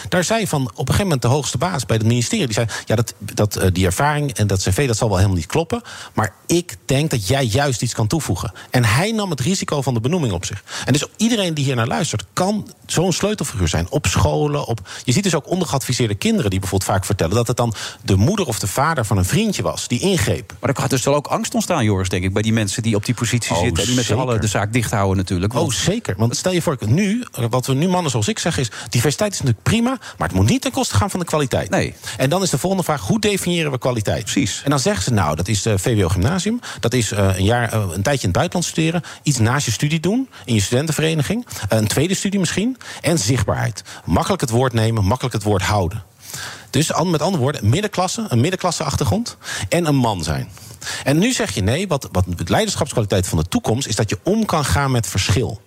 Daar, 0.08 0.24
zei 0.24 0.46
van 0.46 0.62
op 0.62 0.78
een 0.78 0.84
gegeven 0.84 1.02
moment 1.02 1.22
de 1.22 1.28
hoogste 1.28 1.58
baas 1.58 1.86
bij 1.86 1.96
het 1.96 2.06
ministerie. 2.06 2.46
Die 2.46 2.54
zei: 2.54 2.66
Ja, 2.84 2.94
dat, 2.94 3.14
dat, 3.18 3.56
eh, 3.56 3.68
die 3.72 3.86
ervaring 3.86 4.32
en 4.32 4.46
dat 4.46 4.62
cv 4.62 4.86
dat 4.86 4.96
zal 4.96 5.08
wel 5.08 5.16
helemaal 5.16 5.38
niet 5.38 5.46
kloppen. 5.46 5.82
Maar 6.12 6.32
ik 6.46 6.76
denk 6.84 7.10
dat 7.10 7.28
jij 7.28 7.44
juist 7.44 7.82
iets 7.82 7.94
kan 7.94 8.06
toevoegen. 8.06 8.52
En 8.70 8.84
hij 8.84 9.12
nam 9.12 9.30
het 9.30 9.40
risico 9.40 9.82
van 9.82 9.94
de 9.94 10.00
benoeming 10.00 10.32
op 10.32 10.44
zich. 10.44 10.64
En 10.84 10.92
dus 10.92 11.06
iedereen 11.16 11.54
die 11.54 11.64
hier 11.64 11.76
naar 11.76 11.86
luistert, 11.86 12.24
kan 12.32 12.72
zo'n 12.86 13.12
sleutelfiguur 13.12 13.68
zijn. 13.68 13.90
Op 13.90 14.06
scholen. 14.06 14.66
Op, 14.66 14.80
je 15.04 15.12
ziet 15.12 15.22
dus 15.22 15.34
ook 15.34 15.50
ondergeadviseerde 15.50 16.14
kinderen 16.14 16.50
die 16.50 16.60
bijvoorbeeld 16.60 16.90
vaak 16.90 17.04
vertellen 17.04 17.34
dat 17.34 17.46
het 17.46 17.56
dan 17.56 17.74
de 18.02 18.16
moeder 18.16 18.46
of 18.46 18.58
de 18.58 18.66
vader 18.66 19.04
van 19.04 19.16
een 19.16 19.24
vriendje 19.24 19.62
was 19.62 19.88
die 19.88 20.00
ingreep. 20.00 20.52
Maar 20.60 20.70
er 20.84 20.90
gaat 20.90 20.98
dus 20.98 21.12
wel 21.12 21.14
ook 21.14 21.26
angst 21.26 21.54
ontstaan, 21.54 21.84
Joris, 21.84 22.08
denk 22.08 22.24
ik, 22.24 22.32
bij 22.32 22.42
die 22.42 22.52
mensen 22.52 22.82
die 22.82 22.94
op 22.94 23.04
die 23.04 23.14
positie 23.14 23.54
Oh, 23.54 23.62
zitten. 23.62 23.82
En 23.82 23.86
die 23.86 23.96
met 23.96 24.04
z'n 24.04 24.14
allen 24.14 24.40
de 24.40 24.46
zaak 24.46 24.72
dicht 24.72 24.90
houden 24.90 25.16
natuurlijk. 25.16 25.52
Want- 25.52 25.66
Oh, 25.66 25.72
zeker. 25.72 26.14
Want 26.16 26.36
stel 26.36 26.52
je 26.52 26.62
voor, 26.62 26.76
nu, 26.86 27.24
wat 27.50 27.66
we 27.66 27.74
nu 27.74 27.88
mannen 27.88 28.10
zoals 28.10 28.28
ik 28.28 28.38
zeggen 28.38 28.62
is... 28.62 28.70
diversiteit 28.88 29.32
is 29.32 29.38
natuurlijk 29.38 29.64
prima, 29.64 29.98
maar 30.18 30.28
het 30.28 30.36
moet 30.36 30.48
niet 30.48 30.62
ten 30.62 30.70
koste 30.70 30.94
gaan 30.94 31.10
van 31.10 31.20
de 31.20 31.26
kwaliteit. 31.26 31.70
Nee. 31.70 31.94
En 32.16 32.30
dan 32.30 32.42
is 32.42 32.50
de 32.50 32.58
volgende 32.58 32.84
vraag, 32.84 33.00
hoe 33.00 33.20
definiëren 33.20 33.70
we 33.70 33.78
kwaliteit? 33.78 34.22
Precies. 34.22 34.60
En 34.64 34.70
dan 34.70 34.78
zeggen 34.78 35.02
ze, 35.04 35.12
nou, 35.12 35.36
dat 35.36 35.48
is 35.48 35.66
eh, 35.66 35.74
VWO 35.76 36.08
Gymnasium... 36.08 36.60
dat 36.80 36.94
is 36.94 37.12
eh, 37.12 37.36
een, 37.36 37.44
jaar, 37.44 37.72
eh, 37.72 37.78
een 37.78 38.02
tijdje 38.02 38.26
in 38.26 38.28
het 38.28 38.32
buitenland 38.32 38.64
studeren... 38.64 39.02
iets 39.22 39.38
naast 39.38 39.66
je 39.66 39.72
studie 39.72 40.00
doen, 40.00 40.28
in 40.44 40.54
je 40.54 40.60
studentenvereniging... 40.60 41.46
een 41.68 41.86
tweede 41.86 42.14
studie 42.14 42.40
misschien, 42.40 42.76
en 43.00 43.18
zichtbaarheid. 43.18 43.82
Makkelijk 44.04 44.40
het 44.40 44.50
woord 44.50 44.72
nemen, 44.72 45.04
makkelijk 45.04 45.34
het 45.34 45.42
woord 45.42 45.62
houden. 45.62 46.02
Dus 46.74 46.92
met 47.04 47.22
andere 47.22 47.42
woorden, 47.42 47.68
middenklasse, 47.68 48.26
een 48.28 48.40
middenklasse-achtergrond... 48.40 49.36
en 49.68 49.86
een 49.86 49.96
man 49.96 50.22
zijn. 50.22 50.48
En 51.04 51.18
nu 51.18 51.32
zeg 51.32 51.54
je 51.54 51.62
nee, 51.62 51.88
wat, 51.88 52.08
wat 52.12 52.24
de 52.26 52.44
leiderschapskwaliteit 52.46 53.28
van 53.28 53.38
de 53.38 53.48
toekomst... 53.48 53.86
is 53.86 53.96
dat 53.96 54.10
je 54.10 54.18
om 54.22 54.44
kan 54.44 54.64
gaan 54.64 54.90
met 54.90 55.06
verschil. 55.06 55.60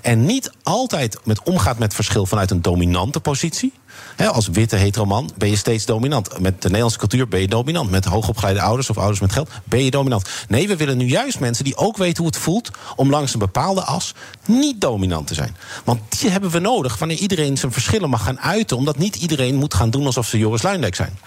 En 0.00 0.24
niet 0.24 0.50
altijd 0.62 1.18
met 1.24 1.42
omgaat 1.42 1.78
met 1.78 1.94
verschil 1.94 2.26
vanuit 2.26 2.50
een 2.50 2.62
dominante 2.62 3.20
positie. 3.20 3.72
Als 4.16 4.48
witte 4.48 4.76
heteroman 4.76 5.30
ben 5.36 5.50
je 5.50 5.56
steeds 5.56 5.84
dominant. 5.84 6.40
Met 6.40 6.62
de 6.62 6.66
Nederlandse 6.66 6.98
cultuur 6.98 7.28
ben 7.28 7.40
je 7.40 7.48
dominant. 7.48 7.90
Met 7.90 8.04
hoogopgeleide 8.04 8.60
ouders 8.60 8.90
of 8.90 8.98
ouders 8.98 9.20
met 9.20 9.32
geld 9.32 9.50
ben 9.64 9.84
je 9.84 9.90
dominant. 9.90 10.28
Nee, 10.48 10.68
we 10.68 10.76
willen 10.76 10.96
nu 10.96 11.06
juist 11.06 11.40
mensen 11.40 11.64
die 11.64 11.76
ook 11.76 11.96
weten 11.96 12.22
hoe 12.22 12.26
het 12.26 12.40
voelt... 12.40 12.70
om 12.96 13.10
langs 13.10 13.32
een 13.32 13.38
bepaalde 13.38 13.82
as 13.82 14.14
niet 14.46 14.80
dominant 14.80 15.26
te 15.26 15.34
zijn. 15.34 15.56
Want 15.84 16.20
die 16.20 16.30
hebben 16.30 16.50
we 16.50 16.58
nodig 16.58 16.98
wanneer 16.98 17.18
iedereen 17.18 17.56
zijn 17.56 17.72
verschillen 17.72 18.10
mag 18.10 18.22
gaan 18.24 18.40
uiten... 18.40 18.76
omdat 18.76 18.98
niet 18.98 19.16
iedereen 19.16 19.54
moet 19.54 19.74
gaan 19.74 19.90
doen 19.90 20.06
alsof 20.06 20.26
ze 20.26 20.38
Joris 20.38 20.62
Luindijk 20.62 20.94
zijn. 20.94 21.18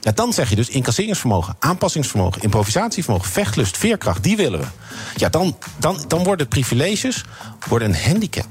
Ja, 0.00 0.12
dan 0.12 0.32
zeg 0.32 0.50
je 0.50 0.56
dus 0.56 0.68
incasseringsvermogen, 0.68 1.56
aanpassingsvermogen, 1.58 2.42
improvisatievermogen, 2.42 3.30
vechtlust, 3.30 3.76
veerkracht, 3.76 4.22
die 4.22 4.36
willen 4.36 4.60
we. 4.60 4.66
Ja, 5.16 5.28
dan, 5.28 5.56
dan, 5.78 6.04
dan 6.08 6.24
worden 6.24 6.48
privileges 6.48 7.24
worden 7.68 7.88
een 7.88 8.04
handicap. 8.04 8.48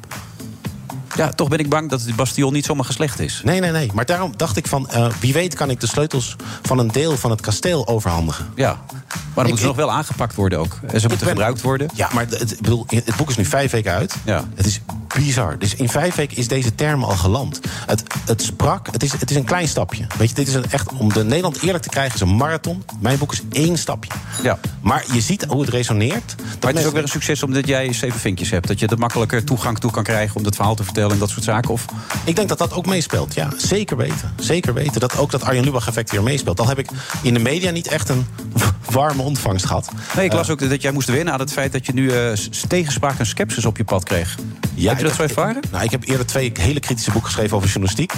Ja, 1.20 1.30
toch 1.30 1.48
ben 1.48 1.60
ik 1.60 1.70
bang 1.70 1.90
dat 1.90 2.02
het 2.02 2.16
bastion 2.16 2.54
niet 2.54 2.66
zomaar 2.66 2.86
geslecht 2.86 3.20
is. 3.20 3.42
Nee, 3.44 3.60
nee, 3.60 3.72
nee. 3.72 3.92
Maar 3.94 4.06
daarom 4.06 4.34
dacht 4.38 4.58
ik 4.58 4.68
van, 4.68 4.90
eh, 4.90 5.08
wie 5.20 5.34
weet 5.34 5.56
kan 5.56 5.70
ik 5.70 5.80
de 5.80 5.88
sleutels 5.88 6.36
van 6.62 6.80
een 6.80 6.92
deel 6.92 7.18
van 7.18 7.32
het 7.32 7.42
kasteel 7.42 7.88
overhandigen. 7.88 8.48
Ja, 8.56 8.80
maar 8.90 9.08
dan 9.36 9.44
moeten 9.44 9.58
ze 9.58 9.66
nog 9.66 9.76
wel 9.76 9.92
aangepakt 9.92 10.36
worden 10.36 10.60
ook. 10.60 10.80
En 10.88 11.00
ze 11.00 11.08
moeten 11.08 11.26
ben- 11.26 11.36
gebruikt 11.36 11.62
worden. 11.62 11.90
Ja, 11.94 12.10
maar 12.14 12.26
het, 12.30 12.52
ik 12.52 12.62
bedoel, 12.62 12.86
het 12.88 13.16
boek 13.16 13.30
is 13.30 13.38
nu 13.38 13.46
vijf 13.46 13.72
weken 13.72 13.92
uit. 13.92 14.16
Ja. 14.26 14.44
Het 14.56 14.66
is 14.66 14.82
bizar. 15.18 15.60
Dus 15.60 15.76
in 15.76 15.90
vijf 15.90 16.16
weken 16.16 16.38
is 16.38 16.48
deze 16.48 16.76
term 16.76 17.04
al 17.04 17.16
geland. 17.16 17.60
Het, 17.86 18.04
het 18.26 18.42
sprak, 18.42 18.88
het 18.92 19.04
is, 19.04 19.12
het 19.12 19.30
is 19.30 19.36
een 19.36 19.44
klein 19.44 19.68
stapje. 19.68 20.08
Weet 20.18 20.30
je, 20.30 20.36
dit 20.36 20.48
is 20.48 20.54
een 20.54 20.72
echt, 20.72 20.94
om 20.94 21.14
de 21.14 21.24
Nederland 21.24 21.62
eerlijk 21.62 21.84
te 21.84 21.90
krijgen, 21.90 22.16
is 22.16 22.22
een 22.22 22.36
marathon. 22.36 22.84
Mijn 23.00 23.18
boek 23.18 23.32
is 23.32 23.42
één 23.52 23.78
stapje. 23.78 24.12
Ja. 24.44 24.60
Maar 24.82 25.04
je 25.12 25.22
ziet 25.22 25.46
hoe 25.46 25.62
het 25.62 25.70
resoneert. 25.70 26.36
Maar 26.62 26.72
het 26.72 26.80
is 26.80 26.86
ook 26.86 26.94
weer 26.94 27.02
een 27.02 27.08
succes 27.08 27.44
omdat 27.44 27.68
jij 27.68 27.94
zeven 27.94 28.20
vinkjes 28.20 28.50
hebt. 28.50 28.68
Dat 28.68 28.80
je 28.80 28.88
er 28.88 28.98
makkelijker 28.98 29.44
toegang 29.44 29.80
toe 29.80 29.92
kan 29.92 30.04
krijgen 30.04 30.36
om 30.36 30.44
dat 30.44 30.56
verhaal 30.56 30.76
te 30.76 30.84
vertellen 30.84 31.09
en 31.12 31.18
dat 31.20 31.30
soort 31.30 31.44
zaken. 31.44 31.70
Of... 31.72 31.86
Ik 32.24 32.36
denk 32.36 32.50
dat 32.50 32.58
dat 32.58 32.74
ook 32.74 32.86
meespeelt. 32.86 33.34
Ja, 33.34 33.50
zeker 33.58 33.98
weten. 33.98 34.34
Zeker 34.40 34.74
weten. 34.74 35.00
Dat 35.00 35.18
ook 35.18 35.32
dat 35.32 35.44
Arjen 35.44 35.64
Lubach 35.64 35.88
effect 35.88 36.12
weer 36.12 36.24
meespeelt. 36.24 36.60
Al 36.60 36.68
heb 36.68 36.80
ik 36.80 36.90
in 37.22 37.34
de 37.34 37.40
media 37.40 37.72
niet 37.72 37.88
echt 37.88 38.10
een 38.10 38.26
warme 38.92 39.22
ontvangst 39.22 39.66
gehad. 39.66 39.90
Nee, 40.16 40.26
ik 40.26 40.34
las 40.34 40.46
Eh, 40.48 40.52
ook 40.54 40.70
dat 40.70 40.82
jij 40.82 40.92
moest 40.92 41.08
wennen 41.08 41.34
aan 41.34 41.40
het 41.40 41.52
feit 41.54 41.72
dat 41.72 41.86
je 41.86 41.94
nu 41.94 42.12
s- 42.34 42.50
tegenspraak 42.68 43.20
en 43.20 43.26
sceptisch 43.26 43.66
op 43.66 43.78
je 43.78 43.84
pad 43.84 44.04
kreeg. 44.04 44.36
Ja, 44.74 44.90
heb 44.90 44.98
je 44.98 45.04
dat 45.04 45.16
zo 45.16 45.22
ervaren? 45.22 45.62
Nou, 45.72 45.84
ik 45.84 45.92
heb 45.92 46.08
eerder 46.08 46.26
twee 46.26 46.52
hele 46.60 46.80
kritische 46.80 47.12
boeken 47.12 47.30
geschreven 47.30 47.56
over 47.58 47.70
journalistiek. 47.70 48.14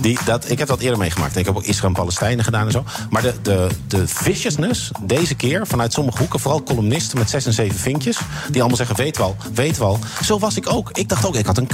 Die, 0.00 0.18
dat, 0.24 0.50
ik 0.50 0.58
heb 0.58 0.68
dat 0.68 0.80
eerder 0.80 0.98
meegemaakt. 0.98 1.36
Ik 1.36 1.44
heb 1.44 1.56
ook 1.56 1.62
Israël 1.64 1.88
en 1.88 1.92
Palestijnen 2.00 2.44
gedaan 2.44 2.66
en 2.66 2.72
zo. 2.72 2.84
Maar 3.10 3.22
de, 3.22 3.34
de, 3.42 3.68
de 3.86 4.08
viciousness 4.08 4.90
deze 5.02 5.34
keer 5.34 5.66
vanuit 5.66 5.92
sommige 5.92 6.18
hoeken... 6.18 6.40
vooral 6.40 6.62
columnisten 6.62 7.18
met 7.18 7.30
zes 7.30 7.46
en 7.46 7.52
zeven 7.52 7.78
vinkjes... 7.78 8.18
die 8.50 8.58
allemaal 8.60 8.76
zeggen, 8.76 8.96
weet 8.96 9.16
wel, 9.18 9.36
weet 9.54 9.78
wel. 9.78 9.98
Zo 10.24 10.38
was 10.38 10.56
ik 10.56 10.72
ook. 10.72 10.90
Ik 10.92 11.08
dacht 11.08 11.26
ook, 11.26 11.36
ik 11.36 11.46
had 11.46 11.58
een 11.58 11.66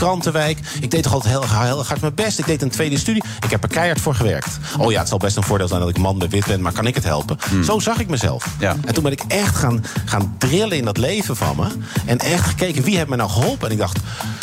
Ik 0.81 0.91
deed 0.91 1.03
toch 1.03 1.13
altijd 1.13 1.33
heel, 1.33 1.63
heel 1.63 1.85
hard 1.85 2.01
mijn 2.01 2.15
best. 2.15 2.39
Ik 2.39 2.47
deed 2.47 2.63
een 2.63 2.71
tweede 2.71 2.99
studie. 2.99 3.23
Ik 3.45 3.51
heb 3.51 3.63
er 3.63 3.69
keihard 3.69 4.01
voor 4.01 4.15
gewerkt. 4.15 4.59
Oh 4.79 4.93
ja, 4.93 4.99
het 4.99 5.09
zal 5.09 5.19
best 5.19 5.37
een 5.37 5.43
voordeel 5.43 5.69
zijn 5.69 5.81
dat 5.81 5.89
ik 5.89 5.99
man 5.99 6.19
ben, 6.19 6.29
wit 6.29 6.47
ben... 6.47 6.61
maar 6.61 6.73
kan 6.73 6.87
ik 6.87 6.95
het 6.95 7.05
helpen? 7.05 7.39
Zo 7.65 7.79
zag 7.79 8.01
ik 8.01 8.09
mezelf. 8.09 8.47
Ja. 8.59 8.77
En 8.85 8.95
toen 8.95 9.03
ben 9.03 9.13
ik 9.13 9.23
echt 9.29 9.57
gaan, 9.57 9.85
gaan 10.05 10.35
drillen 10.39 10.77
in 10.77 10.85
dat 10.85 10.97
leven 10.97 11.37
van 11.37 11.57
me. 11.57 11.67
En 12.07 12.19
echt 12.19 12.45
gekeken, 12.45 12.83
wie 12.83 12.97
heeft 12.97 13.09
me 13.09 13.17
nou 13.17 13.31
geholpen? 13.31 13.67
En 13.67 13.73
ik 13.73 13.79
dacht, 13.79 13.99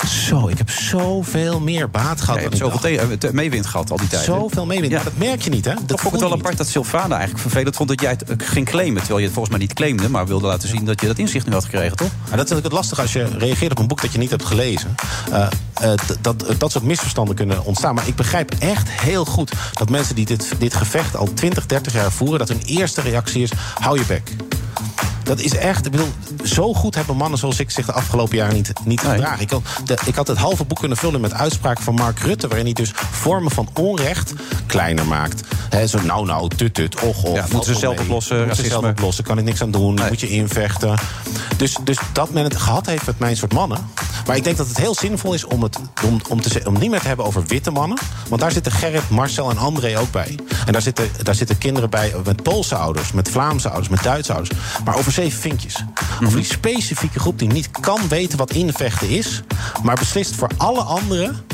zo, 0.07 0.47
ik 0.47 0.57
heb 0.57 0.69
zoveel 0.69 1.59
meer 1.59 1.89
baat 1.89 2.21
gehad. 2.21 2.35
Ja, 2.35 2.41
je 2.41 2.41
hebt 2.41 2.53
ik 2.53 2.59
zoveel 2.59 3.31
meewind 3.33 3.65
gehad 3.65 3.91
al 3.91 3.97
die 3.97 4.07
tijd. 4.07 4.23
Zoveel 4.23 4.65
meewind. 4.65 4.93
Maar 4.93 5.03
dat 5.03 5.17
merk 5.17 5.41
je 5.41 5.49
niet, 5.49 5.65
hè? 5.65 5.73
Dat 5.73 5.87
Toch 5.87 6.01
vond 6.01 6.13
ik 6.13 6.19
het 6.19 6.29
wel 6.29 6.39
apart 6.39 6.57
dat 6.57 6.67
Sylvana 6.67 7.15
eigenlijk 7.15 7.41
vervelend 7.41 7.75
vond 7.75 7.89
dat 7.89 8.01
jij 8.01 8.09
het 8.09 8.23
eh, 8.23 8.35
ging 8.37 8.65
claimen. 8.65 8.97
Terwijl 8.97 9.19
je 9.19 9.25
het 9.25 9.33
volgens 9.33 9.55
mij 9.55 9.65
niet 9.65 9.73
claimde, 9.73 10.09
maar 10.09 10.27
wilde 10.27 10.47
laten 10.47 10.69
zien 10.69 10.85
dat 10.85 11.01
je 11.01 11.07
dat 11.07 11.17
inzicht 11.17 11.45
nu 11.45 11.53
had 11.53 11.63
gekregen, 11.63 11.97
toch? 11.97 12.07
Maar 12.07 12.37
dat 12.37 12.45
is 12.45 12.51
natuurlijk 12.51 12.63
het 12.63 12.73
lastige 12.73 13.01
als 13.01 13.13
je 13.13 13.27
reageert 13.37 13.71
op 13.71 13.79
een 13.79 13.87
boek 13.87 14.01
dat 14.01 14.11
je 14.11 14.17
niet 14.17 14.29
hebt 14.29 14.45
gelezen. 14.45 14.95
Eh, 15.31 15.47
eh, 15.79 15.91
dat, 16.21 16.45
dat 16.57 16.71
soort 16.71 16.83
misverstanden 16.83 17.35
kunnen 17.35 17.65
ontstaan. 17.65 17.95
Maar 17.95 18.07
ik 18.07 18.15
begrijp 18.15 18.55
echt 18.59 18.89
heel 18.89 19.25
goed 19.25 19.51
dat 19.73 19.89
mensen 19.89 20.15
die 20.15 20.25
dit, 20.25 20.51
dit 20.57 20.73
gevecht 20.73 21.15
al 21.15 21.33
20, 21.33 21.65
30 21.65 21.93
jaar 21.93 22.11
voeren, 22.11 22.39
dat 22.39 22.47
hun 22.47 22.61
eerste 22.61 23.01
reactie 23.01 23.41
is: 23.41 23.51
hou 23.79 23.99
je 23.99 24.05
bek. 24.05 24.35
Dat 25.29 25.39
is 25.39 25.55
echt, 25.55 25.85
ik 25.85 25.91
bedoel, 25.91 26.07
zo 26.43 26.73
goed 26.73 26.95
hebben 26.95 27.15
mannen 27.15 27.39
zoals 27.39 27.59
ik 27.59 27.69
zich 27.69 27.85
de 27.85 27.91
afgelopen 27.91 28.37
jaren 28.37 28.53
niet, 28.53 28.73
niet 28.83 28.99
gedragen. 28.99 29.41
Ik 29.41 29.49
de, 29.85 29.97
ik 30.05 30.15
had 30.15 30.27
het 30.27 30.37
halve 30.37 30.63
boek 30.63 30.79
kunnen 30.79 30.97
vullen 30.97 31.21
met 31.21 31.33
uitspraken 31.33 31.83
van 31.83 31.93
Mark 31.93 32.19
Rutte, 32.19 32.47
waarin 32.47 32.65
hij 32.65 32.73
dus 32.73 32.91
vormen 32.95 33.51
van 33.51 33.69
onrecht 33.73 34.33
kleiner 34.65 35.05
maakt. 35.05 35.41
He, 35.69 35.87
zo 35.87 36.01
nou, 36.01 36.25
nou, 36.25 36.49
tut, 36.49 36.73
tut, 36.73 37.01
och, 37.01 37.23
och. 37.23 37.35
Ja, 37.35 37.45
moeten 37.51 37.73
ze 37.73 37.79
zelf 37.79 37.99
oplossen, 37.99 38.37
Moeten 38.37 38.63
ze 38.63 38.69
zelf 38.69 38.85
oplossen, 38.85 39.23
kan 39.23 39.37
ik 39.37 39.43
niks 39.43 39.61
aan 39.61 39.71
doen, 39.71 39.99
moet 40.07 40.19
je 40.19 40.29
invechten. 40.29 40.97
Dus, 41.57 41.77
dus 41.83 41.97
dat 42.13 42.31
men 42.31 42.43
het 42.43 42.55
gehad 42.55 42.85
heeft 42.85 43.05
met 43.05 43.19
mijn 43.19 43.37
soort 43.37 43.53
mannen. 43.53 43.79
Maar 44.25 44.37
ik 44.37 44.43
denk 44.43 44.57
dat 44.57 44.67
het 44.67 44.77
heel 44.77 44.95
zinvol 44.95 45.33
is 45.33 45.45
om 45.45 45.63
het 45.63 45.79
om, 46.05 46.21
om, 46.29 46.41
te, 46.41 46.61
om 46.65 46.79
niet 46.79 46.89
meer 46.89 46.99
te 46.99 47.07
hebben 47.07 47.25
over 47.25 47.45
witte 47.45 47.71
mannen. 47.71 47.97
Want 48.27 48.41
daar 48.41 48.51
zitten 48.51 48.71
Gerrit, 48.71 49.09
Marcel 49.09 49.49
en 49.49 49.57
André 49.57 49.99
ook 49.99 50.11
bij. 50.11 50.39
En 50.65 50.71
daar 50.71 50.81
zitten, 50.81 51.09
daar 51.23 51.35
zitten 51.35 51.57
kinderen 51.57 51.89
bij 51.89 52.13
met 52.25 52.43
Poolse 52.43 52.75
ouders, 52.75 53.11
met 53.11 53.29
Vlaamse 53.29 53.67
ouders, 53.67 53.89
met 53.89 54.03
Duitse 54.03 54.33
ouders. 54.33 54.57
Maar 54.85 54.97
over 54.97 55.11
zeven 55.19 55.39
vinkjes. 55.39 55.83
Over 56.23 56.35
die 56.35 56.45
specifieke 56.45 57.19
groep 57.19 57.39
die 57.39 57.47
niet 57.47 57.69
kan 57.71 58.07
weten 58.07 58.37
wat 58.37 58.51
invechten 58.51 59.09
is, 59.09 59.41
maar 59.83 59.95
beslist 59.95 60.35
voor 60.35 60.49
alle 60.57 60.81
anderen 60.81 61.45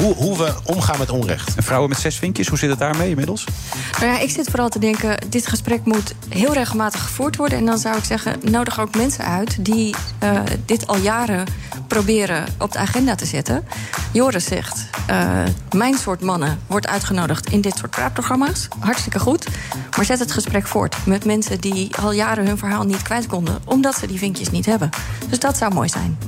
hoe, 0.00 0.14
hoe 0.14 0.38
we 0.38 0.54
omgaan 0.64 0.98
met 0.98 1.10
onrecht. 1.10 1.54
En 1.56 1.62
vrouwen 1.62 1.88
met 1.88 1.98
zes 1.98 2.16
vinkjes, 2.16 2.48
hoe 2.48 2.58
zit 2.58 2.70
het 2.70 2.78
daarmee 2.78 3.08
inmiddels? 3.08 3.44
Nou 4.00 4.12
ja, 4.12 4.18
ik 4.18 4.30
zit 4.30 4.50
vooral 4.50 4.68
te 4.68 4.78
denken, 4.78 5.18
dit 5.28 5.46
gesprek 5.46 5.84
moet 5.84 6.14
heel 6.28 6.52
regelmatig 6.52 7.02
gevoerd 7.02 7.36
worden. 7.36 7.58
En 7.58 7.66
dan 7.66 7.78
zou 7.78 7.96
ik 7.96 8.04
zeggen, 8.04 8.38
nodig 8.42 8.80
ook 8.80 8.96
mensen 8.96 9.24
uit 9.24 9.64
die 9.64 9.94
eh, 10.18 10.40
dit 10.64 10.86
al 10.86 10.96
jaren 10.96 11.46
proberen 11.88 12.44
op 12.58 12.72
de 12.72 12.78
agenda 12.78 13.14
te 13.14 13.26
zetten. 13.26 13.64
Joris 14.12 14.44
zegt, 14.44 14.86
eh, 15.06 15.42
mijn 15.70 15.94
soort 15.94 16.20
mannen 16.20 16.58
wordt 16.66 16.86
uitgenodigd 16.86 17.50
in 17.50 17.60
dit 17.60 17.76
soort 17.76 17.90
praatprogramma's. 17.90 18.68
Hartstikke 18.78 19.18
goed. 19.18 19.46
Maar 19.96 20.04
zet 20.04 20.18
het 20.18 20.32
gesprek 20.32 20.66
voort 20.66 21.06
met 21.06 21.24
mensen 21.24 21.60
die 21.60 21.96
al 21.96 22.12
jaren 22.12 22.46
hun 22.46 22.58
verhaal 22.58 22.84
niet 22.84 23.02
kwijt 23.02 23.26
konden. 23.26 23.58
Omdat 23.64 23.94
ze 23.94 24.06
die 24.06 24.18
vinkjes 24.18 24.50
niet 24.50 24.66
hebben. 24.66 24.90
Dus 25.28 25.38
dat 25.38 25.56
zou 25.56 25.74
mooi 25.74 25.88
zijn. 25.88 26.18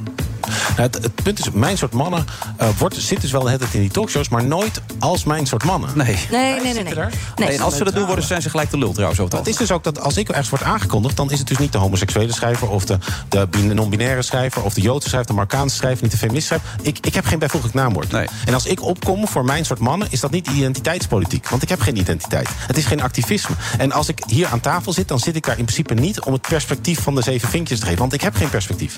Nou, 0.49 0.81
het, 0.81 0.95
het 1.03 1.15
punt 1.15 1.39
is, 1.39 1.51
mijn 1.51 1.79
soort 1.79 1.93
mannen 1.93 2.25
eh, 2.57 2.69
wordt, 2.79 2.97
zit 2.97 3.20
dus 3.20 3.31
wel 3.31 3.41
de 3.41 3.47
hele 3.47 3.61
tijd 3.61 3.75
in 3.75 3.81
die 3.81 3.91
talkshows, 3.91 4.29
maar 4.29 4.45
nooit 4.45 4.81
als 4.99 5.25
mijn 5.25 5.47
soort 5.47 5.65
mannen. 5.65 5.91
Nee. 5.95 6.19
Nee, 6.31 6.61
nee, 6.61 6.73
nee. 6.73 6.83
nee. 6.83 6.95
Nee, 7.37 7.49
en 7.49 7.61
als 7.61 7.77
ze 7.77 7.85
dat 7.85 7.95
doen, 7.95 8.07
worden, 8.07 8.25
zijn 8.25 8.43
ze 8.43 8.51
gelijk 8.51 8.70
de 8.70 8.79
lul 8.79 8.93
trouwens. 8.93 9.20
over 9.20 9.37
het 9.37 9.47
Het 9.47 9.55
is 9.55 9.61
dus 9.61 9.70
ook 9.70 9.85
dat 9.85 10.01
als 10.01 10.16
ik 10.16 10.29
ergens 10.29 10.49
word 10.49 10.62
aangekondigd, 10.62 11.16
dan 11.16 11.31
is 11.31 11.39
het 11.39 11.49
dus 11.49 11.59
niet 11.59 11.73
de 11.73 11.79
homoseksuele 11.79 12.33
schrijver 12.33 12.69
of 12.69 12.85
de, 12.85 12.99
de 13.29 13.47
bin- 13.51 13.75
non-binaire 13.75 14.23
schrijver 14.23 14.62
of 14.62 14.75
de 14.75 14.81
Joodse 14.81 15.09
schrijver, 15.09 15.29
de 15.31 15.35
Marokkaanse 15.37 15.77
schrijver, 15.77 16.03
niet 16.03 16.12
de 16.12 16.19
feministische 16.19 16.61
schrijver. 16.65 16.87
Ik, 16.87 17.07
ik 17.07 17.15
heb 17.15 17.25
geen 17.25 17.39
bijvoeglijk 17.39 17.75
naamwoord. 17.75 18.12
En 18.45 18.55
als 18.55 18.66
ik 18.66 18.83
opkom 18.83 19.29
voor 19.29 19.45
mijn 19.45 19.65
soort 19.65 19.79
mannen, 19.79 20.09
is 20.11 20.20
dat 20.20 20.31
niet 20.31 20.47
identiteitspolitiek. 20.47 21.49
Want 21.49 21.62
ik 21.62 21.69
heb 21.69 21.81
geen 21.81 21.97
identiteit. 21.97 22.49
Het 22.53 22.77
is 22.77 22.85
geen 22.85 23.03
activisme. 23.03 23.55
En 23.79 23.93
als 23.93 24.09
ik 24.09 24.23
hier 24.27 24.47
aan 24.47 24.61
tafel 24.61 24.93
zit, 24.93 25.09
dan 25.09 25.19
zit 25.19 25.37
ik 25.37 25.47
daar 25.47 25.59
in 25.59 25.65
principe 25.65 25.95
niet 25.95 26.20
om 26.20 26.33
het 26.33 26.43
perspectief 26.49 27.03
van 27.03 27.15
de 27.15 27.23
zeven 27.23 27.49
vinkjes 27.49 27.79
te 27.79 27.85
geven. 27.85 27.99
Want 28.01 28.12
ik 28.12 28.20
heb 28.20 28.35
geen 28.37 28.51
perspectief. 28.51 28.95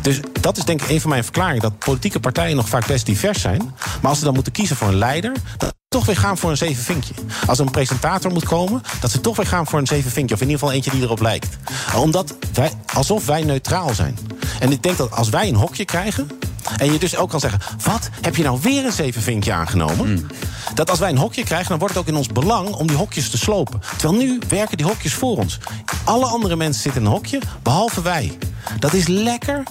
Dus 0.00 0.20
dat 0.40 0.56
is 0.56 0.64
denk 0.64 0.75
denk 0.78 0.90
een 0.90 1.00
van 1.00 1.10
mijn 1.10 1.22
verklaringen 1.22 1.62
dat 1.62 1.78
politieke 1.78 2.20
partijen 2.20 2.56
nog 2.56 2.68
vaak 2.68 2.86
best 2.86 3.06
divers 3.06 3.40
zijn. 3.40 3.74
Maar 4.00 4.10
als 4.10 4.18
ze 4.18 4.24
dan 4.24 4.34
moeten 4.34 4.52
kiezen 4.52 4.76
voor 4.76 4.88
een 4.88 4.98
leider, 4.98 5.32
dan 5.56 5.72
toch 5.88 6.06
weer 6.06 6.16
gaan 6.16 6.38
voor 6.38 6.50
een 6.50 6.56
zeven 6.56 6.84
vinkje. 6.84 7.14
Als 7.46 7.58
er 7.58 7.64
een 7.64 7.70
presentator 7.70 8.32
moet 8.32 8.44
komen, 8.44 8.82
dat 9.00 9.10
ze 9.10 9.20
toch 9.20 9.36
weer 9.36 9.46
gaan 9.46 9.66
voor 9.66 9.78
een 9.78 9.86
zeven 9.86 10.10
vinkje. 10.10 10.34
Of 10.34 10.40
in 10.40 10.46
ieder 10.46 10.60
geval 10.60 10.74
eentje 10.74 10.90
die 10.90 11.02
erop 11.02 11.20
lijkt. 11.20 11.56
Omdat 11.96 12.34
wij, 12.52 12.72
alsof 12.94 13.26
wij 13.26 13.42
neutraal 13.42 13.94
zijn. 13.94 14.18
En 14.60 14.72
ik 14.72 14.82
denk 14.82 14.96
dat 14.96 15.10
als 15.10 15.28
wij 15.28 15.48
een 15.48 15.54
hokje 15.54 15.84
krijgen. 15.84 16.28
En 16.76 16.92
je 16.92 16.98
dus 16.98 17.16
ook 17.16 17.30
kan 17.30 17.40
zeggen: 17.40 17.60
Wat? 17.84 18.08
Heb 18.20 18.36
je 18.36 18.42
nou 18.42 18.58
weer 18.62 18.84
een 18.84 18.92
zeven 18.92 19.22
vinkje 19.22 19.52
aangenomen? 19.52 20.30
Dat 20.74 20.90
als 20.90 20.98
wij 20.98 21.10
een 21.10 21.16
hokje 21.16 21.44
krijgen, 21.44 21.68
dan 21.68 21.78
wordt 21.78 21.94
het 21.94 22.02
ook 22.02 22.08
in 22.08 22.16
ons 22.16 22.28
belang 22.28 22.68
om 22.68 22.86
die 22.86 22.96
hokjes 22.96 23.30
te 23.30 23.38
slopen. 23.38 23.80
Terwijl 23.96 24.22
nu 24.22 24.38
werken 24.48 24.76
die 24.76 24.86
hokjes 24.86 25.14
voor 25.14 25.36
ons. 25.36 25.58
Alle 26.04 26.26
andere 26.26 26.56
mensen 26.56 26.82
zitten 26.82 27.00
in 27.00 27.06
een 27.06 27.12
hokje, 27.12 27.40
behalve 27.62 28.02
wij. 28.02 28.38
Dat 28.78 28.92
is 28.92 29.06
lekker. 29.06 29.62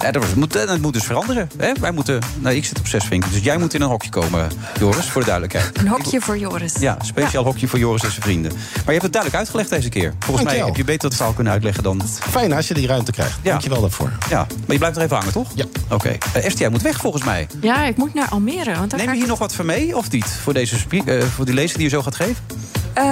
Ja, 0.00 0.10
dat, 0.10 0.34
moet, 0.34 0.52
dat 0.52 0.78
moet 0.78 0.92
dus 0.92 1.04
veranderen. 1.04 1.50
Hè? 1.56 1.72
Wij 1.80 1.90
moeten, 1.92 2.18
nou, 2.38 2.56
ik 2.56 2.64
zit 2.64 2.78
op 2.78 2.86
zes 2.86 3.04
vinken, 3.04 3.30
dus 3.32 3.42
jij 3.42 3.56
moet 3.58 3.74
in 3.74 3.80
een 3.82 3.88
hokje 3.88 4.10
komen, 4.10 4.50
Joris, 4.78 5.06
voor 5.06 5.20
de 5.20 5.26
duidelijkheid. 5.26 5.78
Een 5.78 5.88
hokje 5.88 6.20
voor 6.20 6.38
Joris. 6.38 6.74
Ja, 6.80 6.96
speciaal 7.02 7.44
hokje 7.44 7.68
voor 7.68 7.78
Joris 7.78 8.02
en 8.02 8.10
zijn 8.10 8.22
vrienden. 8.22 8.52
Maar 8.52 8.60
je 8.84 8.90
hebt 8.90 9.02
het 9.02 9.12
duidelijk 9.12 9.42
uitgelegd 9.42 9.70
deze 9.70 9.88
keer. 9.88 10.14
Volgens 10.18 10.46
mij 10.46 10.58
heb 10.58 10.76
je 10.76 10.84
beter 10.84 11.04
het 11.08 11.16
verhaal 11.16 11.34
kunnen 11.34 11.52
uitleggen 11.52 11.82
dan... 11.82 12.02
Fijn 12.30 12.52
als 12.52 12.68
je 12.68 12.74
die 12.74 12.86
ruimte 12.86 13.12
krijgt. 13.12 13.38
Ja. 13.42 13.50
Dankjewel 13.50 13.80
daarvoor. 13.80 14.12
Ja, 14.28 14.36
maar 14.38 14.72
je 14.72 14.78
blijft 14.78 14.96
er 14.96 15.02
even 15.02 15.16
hangen, 15.16 15.32
toch? 15.32 15.48
Ja. 15.54 15.64
Oké. 15.88 16.08
Eh, 16.08 16.44
Esther, 16.44 16.58
jij 16.60 16.68
moet 16.68 16.82
weg 16.82 16.96
volgens 17.00 17.24
mij. 17.24 17.46
Ja, 17.60 17.84
ik 17.84 17.96
moet 17.96 18.14
naar 18.14 18.28
Almere. 18.28 18.74
Want 18.74 18.90
daar 18.90 18.98
Neem 18.98 19.08
je 19.08 19.14
ik 19.14 19.18
hier 19.18 19.28
nog 19.28 19.38
wat 19.38 19.54
van 19.54 19.66
mee, 19.66 19.96
of 19.96 20.10
niet? 20.10 20.26
Voor, 20.42 20.52
deze 20.52 20.78
spie- 20.78 21.04
eh, 21.04 21.22
voor 21.22 21.44
die 21.44 21.54
lezing 21.54 21.74
die 21.76 21.84
je 21.84 21.90
zo 21.90 22.02
gaat 22.02 22.14
geven? 22.16 22.36
Eh, 22.92 23.04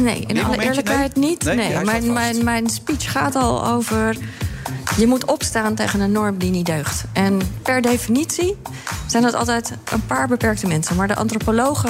nee, 0.00 0.24
in 0.26 0.44
alle 0.44 0.62
eerlijkheid 0.62 1.16
nee? 1.16 1.28
niet. 1.28 1.44
Nee, 1.44 1.84
mijn, 1.84 2.12
mijn, 2.12 2.44
mijn 2.44 2.70
speech 2.70 3.12
gaat 3.12 3.34
al 3.34 3.66
over... 3.66 4.16
je 4.96 5.06
moet 5.06 5.24
opstaan 5.24 5.74
tegen 5.74 6.00
een 6.00 6.12
norm 6.12 6.38
die 6.38 6.50
niet 6.50 6.66
deugt. 6.66 7.04
En 7.12 7.40
per 7.62 7.80
definitie 7.80 8.56
zijn 9.06 9.22
dat 9.22 9.34
altijd 9.34 9.72
een 9.92 10.06
paar 10.06 10.28
beperkte 10.28 10.66
mensen. 10.66 10.96
Maar 10.96 11.08
de 11.08 11.16
antropologe 11.16 11.88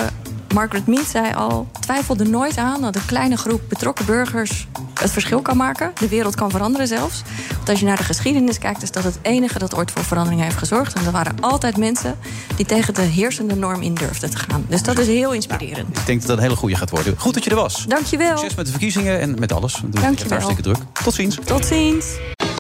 Margaret 0.55 0.87
Mead 0.87 1.07
zei 1.07 1.35
al... 1.35 1.69
twijfelde 1.81 2.25
nooit 2.25 2.57
aan 2.57 2.81
dat 2.81 2.95
een 2.95 3.05
kleine 3.07 3.37
groep 3.37 3.61
betrokken 3.69 4.07
burgers... 4.07 4.67
het 5.01 5.11
verschil 5.11 5.43
kan 5.43 5.57
maken. 5.57 5.93
De 5.99 6.09
wereld 6.09 6.35
kan 6.35 6.51
veranderen 6.51 6.87
zelfs. 6.87 7.23
Want 7.57 7.69
als 7.69 7.81
je 7.81 7.87
naar 7.87 7.97
de 7.97 8.05
geschiedenis 8.05 8.59
kijkt... 8.59 8.83
is 8.83 8.91
dat 8.91 9.05
het 9.05 9.19
enige 9.23 9.59
dat 9.59 9.75
ooit 9.75 9.91
voor 9.91 10.05
verandering 10.05 10.43
heeft 10.43 10.57
gezorgd. 10.57 10.95
En 10.95 11.05
er 11.05 11.11
waren 11.11 11.35
altijd 11.41 11.77
mensen 11.77 12.17
die 12.57 12.67
tegen 12.67 12.95
de 12.95 13.03
heersende 13.03 13.55
norm 13.55 13.83
in 13.83 13.95
durfden 13.95 14.31
te 14.31 14.37
gaan. 14.37 14.65
Dus 14.69 14.83
dat 14.83 14.99
is 14.99 15.07
heel 15.07 15.33
inspirerend. 15.33 15.99
Ik 15.99 16.07
denk 16.07 16.19
dat 16.19 16.29
dat 16.29 16.37
een 16.37 16.43
hele 16.43 16.57
goede 16.57 16.77
gaat 16.77 16.91
worden. 16.91 17.15
Goed 17.19 17.35
dat 17.35 17.45
je 17.45 17.51
er 17.51 17.57
was. 17.57 17.85
Dankjewel. 17.89 18.37
Succes 18.37 18.55
met 18.55 18.65
de 18.65 18.71
verkiezingen 18.71 19.21
en 19.21 19.39
met 19.39 19.53
alles. 19.53 19.83
Dankjewel. 19.85 20.29
hartstikke 20.29 20.63
druk. 20.63 20.79
Tot 21.05 21.15
ziens. 21.15 21.39
Tot 21.45 21.67
ziens. 21.67 22.07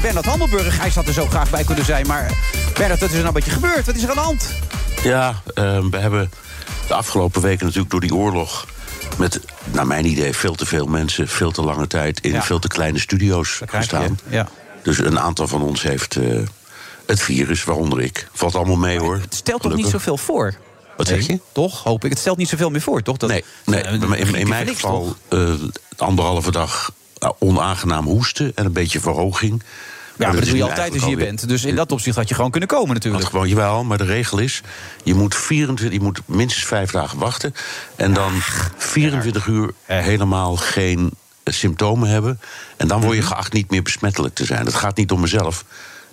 Bernard 0.00 0.24
Handelburg, 0.26 0.78
hij 0.78 0.90
had 0.94 1.06
er 1.06 1.12
zo 1.12 1.26
graag 1.26 1.50
bij 1.50 1.64
kunnen 1.64 1.84
zijn. 1.84 2.06
Maar 2.06 2.30
Bernard, 2.74 3.00
wat 3.00 3.08
is 3.10 3.14
er 3.16 3.22
nou 3.22 3.26
een 3.26 3.32
beetje 3.32 3.50
gebeurd? 3.50 3.86
Wat 3.86 3.94
is 3.94 4.02
er 4.02 4.08
aan 4.08 4.14
de 4.14 4.20
hand? 4.20 4.48
Ja, 5.02 5.42
ehm, 5.54 5.90
we 5.90 5.98
hebben 5.98 6.30
de 6.88 6.94
afgelopen 6.94 7.42
weken 7.42 7.64
natuurlijk 7.64 7.90
door 7.90 8.00
die 8.00 8.14
oorlog... 8.14 8.66
met, 9.18 9.40
naar 9.72 9.86
mijn 9.86 10.04
idee, 10.06 10.32
veel 10.32 10.54
te 10.54 10.66
veel 10.66 10.86
mensen... 10.86 11.28
veel 11.28 11.50
te 11.50 11.62
lange 11.62 11.86
tijd 11.86 12.20
in 12.20 12.32
Ja. 12.32 12.42
veel 12.42 12.58
te 12.58 12.68
kleine 12.68 12.98
studio's 12.98 13.60
gestaan. 13.66 14.18
ja. 14.28 14.48
Dus 14.82 14.98
een 14.98 15.18
aantal 15.18 15.48
van 15.48 15.62
ons 15.62 15.82
heeft 15.82 16.16
eh, 16.16 16.38
het 17.06 17.20
virus, 17.22 17.64
waaronder 17.64 18.00
ik. 18.00 18.28
Valt 18.32 18.54
allemaal 18.54 18.76
mee, 18.76 18.98
hoor. 18.98 19.18
Het 19.20 19.34
stelt 19.34 19.62
toch 19.62 19.74
niet 19.74 19.86
zoveel 19.86 20.16
voor? 20.16 20.54
Wat 20.96 21.06
zeg 21.06 21.26
je? 21.26 21.40
Toch, 21.52 21.82
hoop 21.82 22.04
ik. 22.04 22.10
Het 22.10 22.18
stelt 22.18 22.36
niet 22.36 22.48
zoveel 22.48 22.70
meer 22.70 22.80
voor, 22.80 23.02
toch? 23.02 23.16
Dat, 23.16 23.28
Nee, 23.28 23.44
nee 23.64 23.82
Eh, 23.82 24.40
in, 24.40 24.48
mijn 24.48 24.68
geval 24.68 25.16
eh, 25.28 25.52
anderhalve 25.96 26.50
dag 26.50 26.88
eh, 26.88 27.03
onaangenaam 27.38 28.06
hoesten... 28.06 28.52
en 28.54 28.64
een 28.64 28.72
beetje 28.72 29.00
verhoging. 29.00 29.62
Ja, 30.18 30.26
maar 30.26 30.36
dat 30.36 30.44
doe 30.48 30.56
je 30.56 30.62
altijd 30.62 30.92
als 30.92 31.00
je 31.02 31.06
hier 31.08 31.16
bent. 31.16 31.48
Dus 31.48 31.64
in 31.64 31.74
dat 31.76 31.92
opzicht 31.92 32.16
had 32.16 32.28
je 32.28 32.34
gewoon 32.34 32.50
kunnen 32.50 32.68
komen 32.68 32.94
natuurlijk. 32.94 33.24
Gewoon, 33.24 33.48
jawel, 33.48 33.84
maar 33.84 33.98
de 33.98 34.04
regel 34.04 34.38
is... 34.38 34.60
je 35.04 35.14
moet, 35.14 35.34
24, 35.34 35.98
je 35.98 36.04
moet 36.04 36.20
minstens 36.26 36.64
vijf 36.66 36.90
dagen 36.90 37.18
wachten... 37.18 37.54
en 37.96 38.12
dan 38.12 38.32
24 38.76 39.46
uur 39.46 39.70
helemaal 39.84 40.56
geen 40.56 41.10
eh, 41.42 41.54
symptomen 41.54 42.08
hebben... 42.08 42.40
en 42.76 42.88
dan 42.88 42.96
Mhm. 42.98 43.06
word 43.06 43.18
je 43.18 43.24
geacht 43.26 43.52
niet 43.52 43.70
meer 43.70 43.82
besmettelijk 43.82 44.34
te 44.34 44.44
zijn. 44.44 44.64
Dat 44.64 44.74
gaat 44.74 44.96
niet 44.96 45.10
om 45.10 45.20
mezelf. 45.20 45.64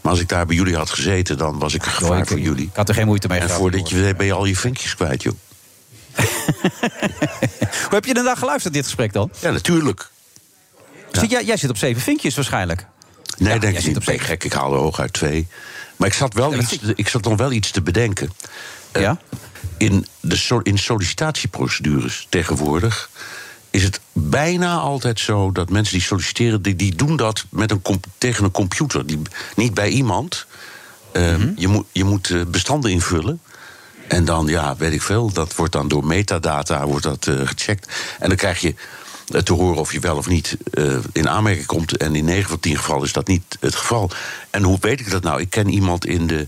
Maar 0.01 0.11
als 0.11 0.21
ik 0.21 0.29
daar 0.29 0.45
bij 0.45 0.55
jullie 0.55 0.75
had 0.75 0.89
gezeten, 0.89 1.37
dan 1.37 1.59
was 1.59 1.73
ik 1.73 1.85
een 1.85 1.91
gevaar 1.91 2.19
ik- 2.19 2.27
voor 2.27 2.39
jullie. 2.39 2.65
Ik 2.65 2.75
had 2.75 2.89
er 2.89 2.95
geen 2.95 3.05
moeite 3.05 3.27
mee 3.27 3.39
En 3.39 3.49
voordat 3.49 3.89
je 3.89 4.13
ben 4.17 4.25
je 4.25 4.33
al 4.33 4.45
je 4.45 4.55
vinkjes 4.55 4.95
kwijt, 4.95 5.23
joh. 5.23 5.33
Hoe 7.85 7.89
heb 7.89 8.05
je 8.05 8.13
daarna 8.13 8.35
geluisterd, 8.35 8.73
dit 8.73 8.83
gesprek 8.83 9.13
dan? 9.13 9.31
Ja, 9.39 9.51
natuurlijk. 9.51 10.10
Zit 11.11 11.31
jij, 11.31 11.43
jij 11.45 11.57
zit 11.57 11.69
op 11.69 11.77
zeven 11.77 12.01
vinkjes 12.01 12.35
waarschijnlijk. 12.35 12.85
Nee, 13.37 13.53
Ja, 13.53 13.59
denk 13.59 13.77
ik 13.77 13.85
niet. 13.85 14.05
Ben 14.05 14.13
ik 14.15 14.21
gek, 14.21 14.43
ik 14.43 14.53
haal 14.53 14.73
er 14.73 14.79
hooguit 14.79 15.13
twee. 15.13 15.47
Maar 15.95 16.07
ik 16.07 16.13
zat, 16.13 16.33
wel 16.33 16.51
Ja, 16.53 16.57
iets, 16.59 16.77
ik 16.95 17.07
zat 17.07 17.23
nog 17.23 17.37
wel 17.37 17.51
iets 17.51 17.71
te 17.71 17.81
bedenken. 17.81 18.31
Eh, 18.91 19.11
in, 19.77 20.05
de 20.19 20.35
so- 20.35 20.59
in 20.63 20.77
sollicitatieprocedures 20.77 22.27
tegenwoordig 22.29 23.09
is 23.69 23.83
het 23.83 23.99
bijna 24.13 24.77
altijd 24.77 25.19
zo 25.19 25.51
dat 25.51 25.69
mensen 25.69 25.93
die 25.93 26.03
solliciteren, 26.03 26.61
die, 26.61 26.75
die 26.75 26.95
doen 26.95 27.15
dat 27.15 27.45
met 27.49 27.71
een 27.71 27.81
tegen 28.17 28.43
een 28.43 28.51
computer. 28.51 29.05
Die, 29.05 29.21
niet 29.55 29.73
bij 29.73 29.89
iemand. 29.89 30.45
Eh, 31.11 31.55
je, 31.55 31.67
moet, 31.67 31.85
je 31.91 32.03
moet 32.03 32.29
eh, 32.29 32.41
bestanden 32.47 32.91
invullen. 32.91 33.41
En 34.07 34.25
dan, 34.25 34.47
ja, 34.47 34.75
weet 34.75 34.93
ik 34.93 35.01
veel, 35.01 35.31
dat 35.31 35.55
wordt 35.55 35.71
dan 35.71 35.87
door 35.87 36.05
metadata 36.05 36.85
wordt 36.85 37.03
dat, 37.03 37.27
eh, 37.27 37.47
gecheckt. 37.47 37.91
En 38.19 38.27
dan 38.27 38.37
krijg 38.37 38.59
je 38.61 38.75
te 39.31 39.53
horen 39.53 39.79
of 39.79 39.93
je 39.93 39.99
wel 39.99 40.17
of 40.17 40.27
niet 40.27 40.57
eh, 40.73 40.97
in 41.11 41.29
aanmerking 41.29 41.65
komt. 41.65 41.97
En 41.97 42.15
in 42.15 42.25
9 42.25 42.49
van 42.49 42.59
10 42.59 42.77
gevallen 42.77 43.03
is 43.03 43.13
dat 43.13 43.27
niet 43.27 43.57
het 43.59 43.75
geval. 43.75 44.11
En 44.49 44.63
hoe 44.63 44.77
weet 44.79 44.99
ik 44.99 45.11
dat 45.11 45.23
nou? 45.23 45.41
Ik 45.41 45.49
ken 45.49 45.69
iemand 45.69 46.05
in 46.05 46.27
de 46.27 46.47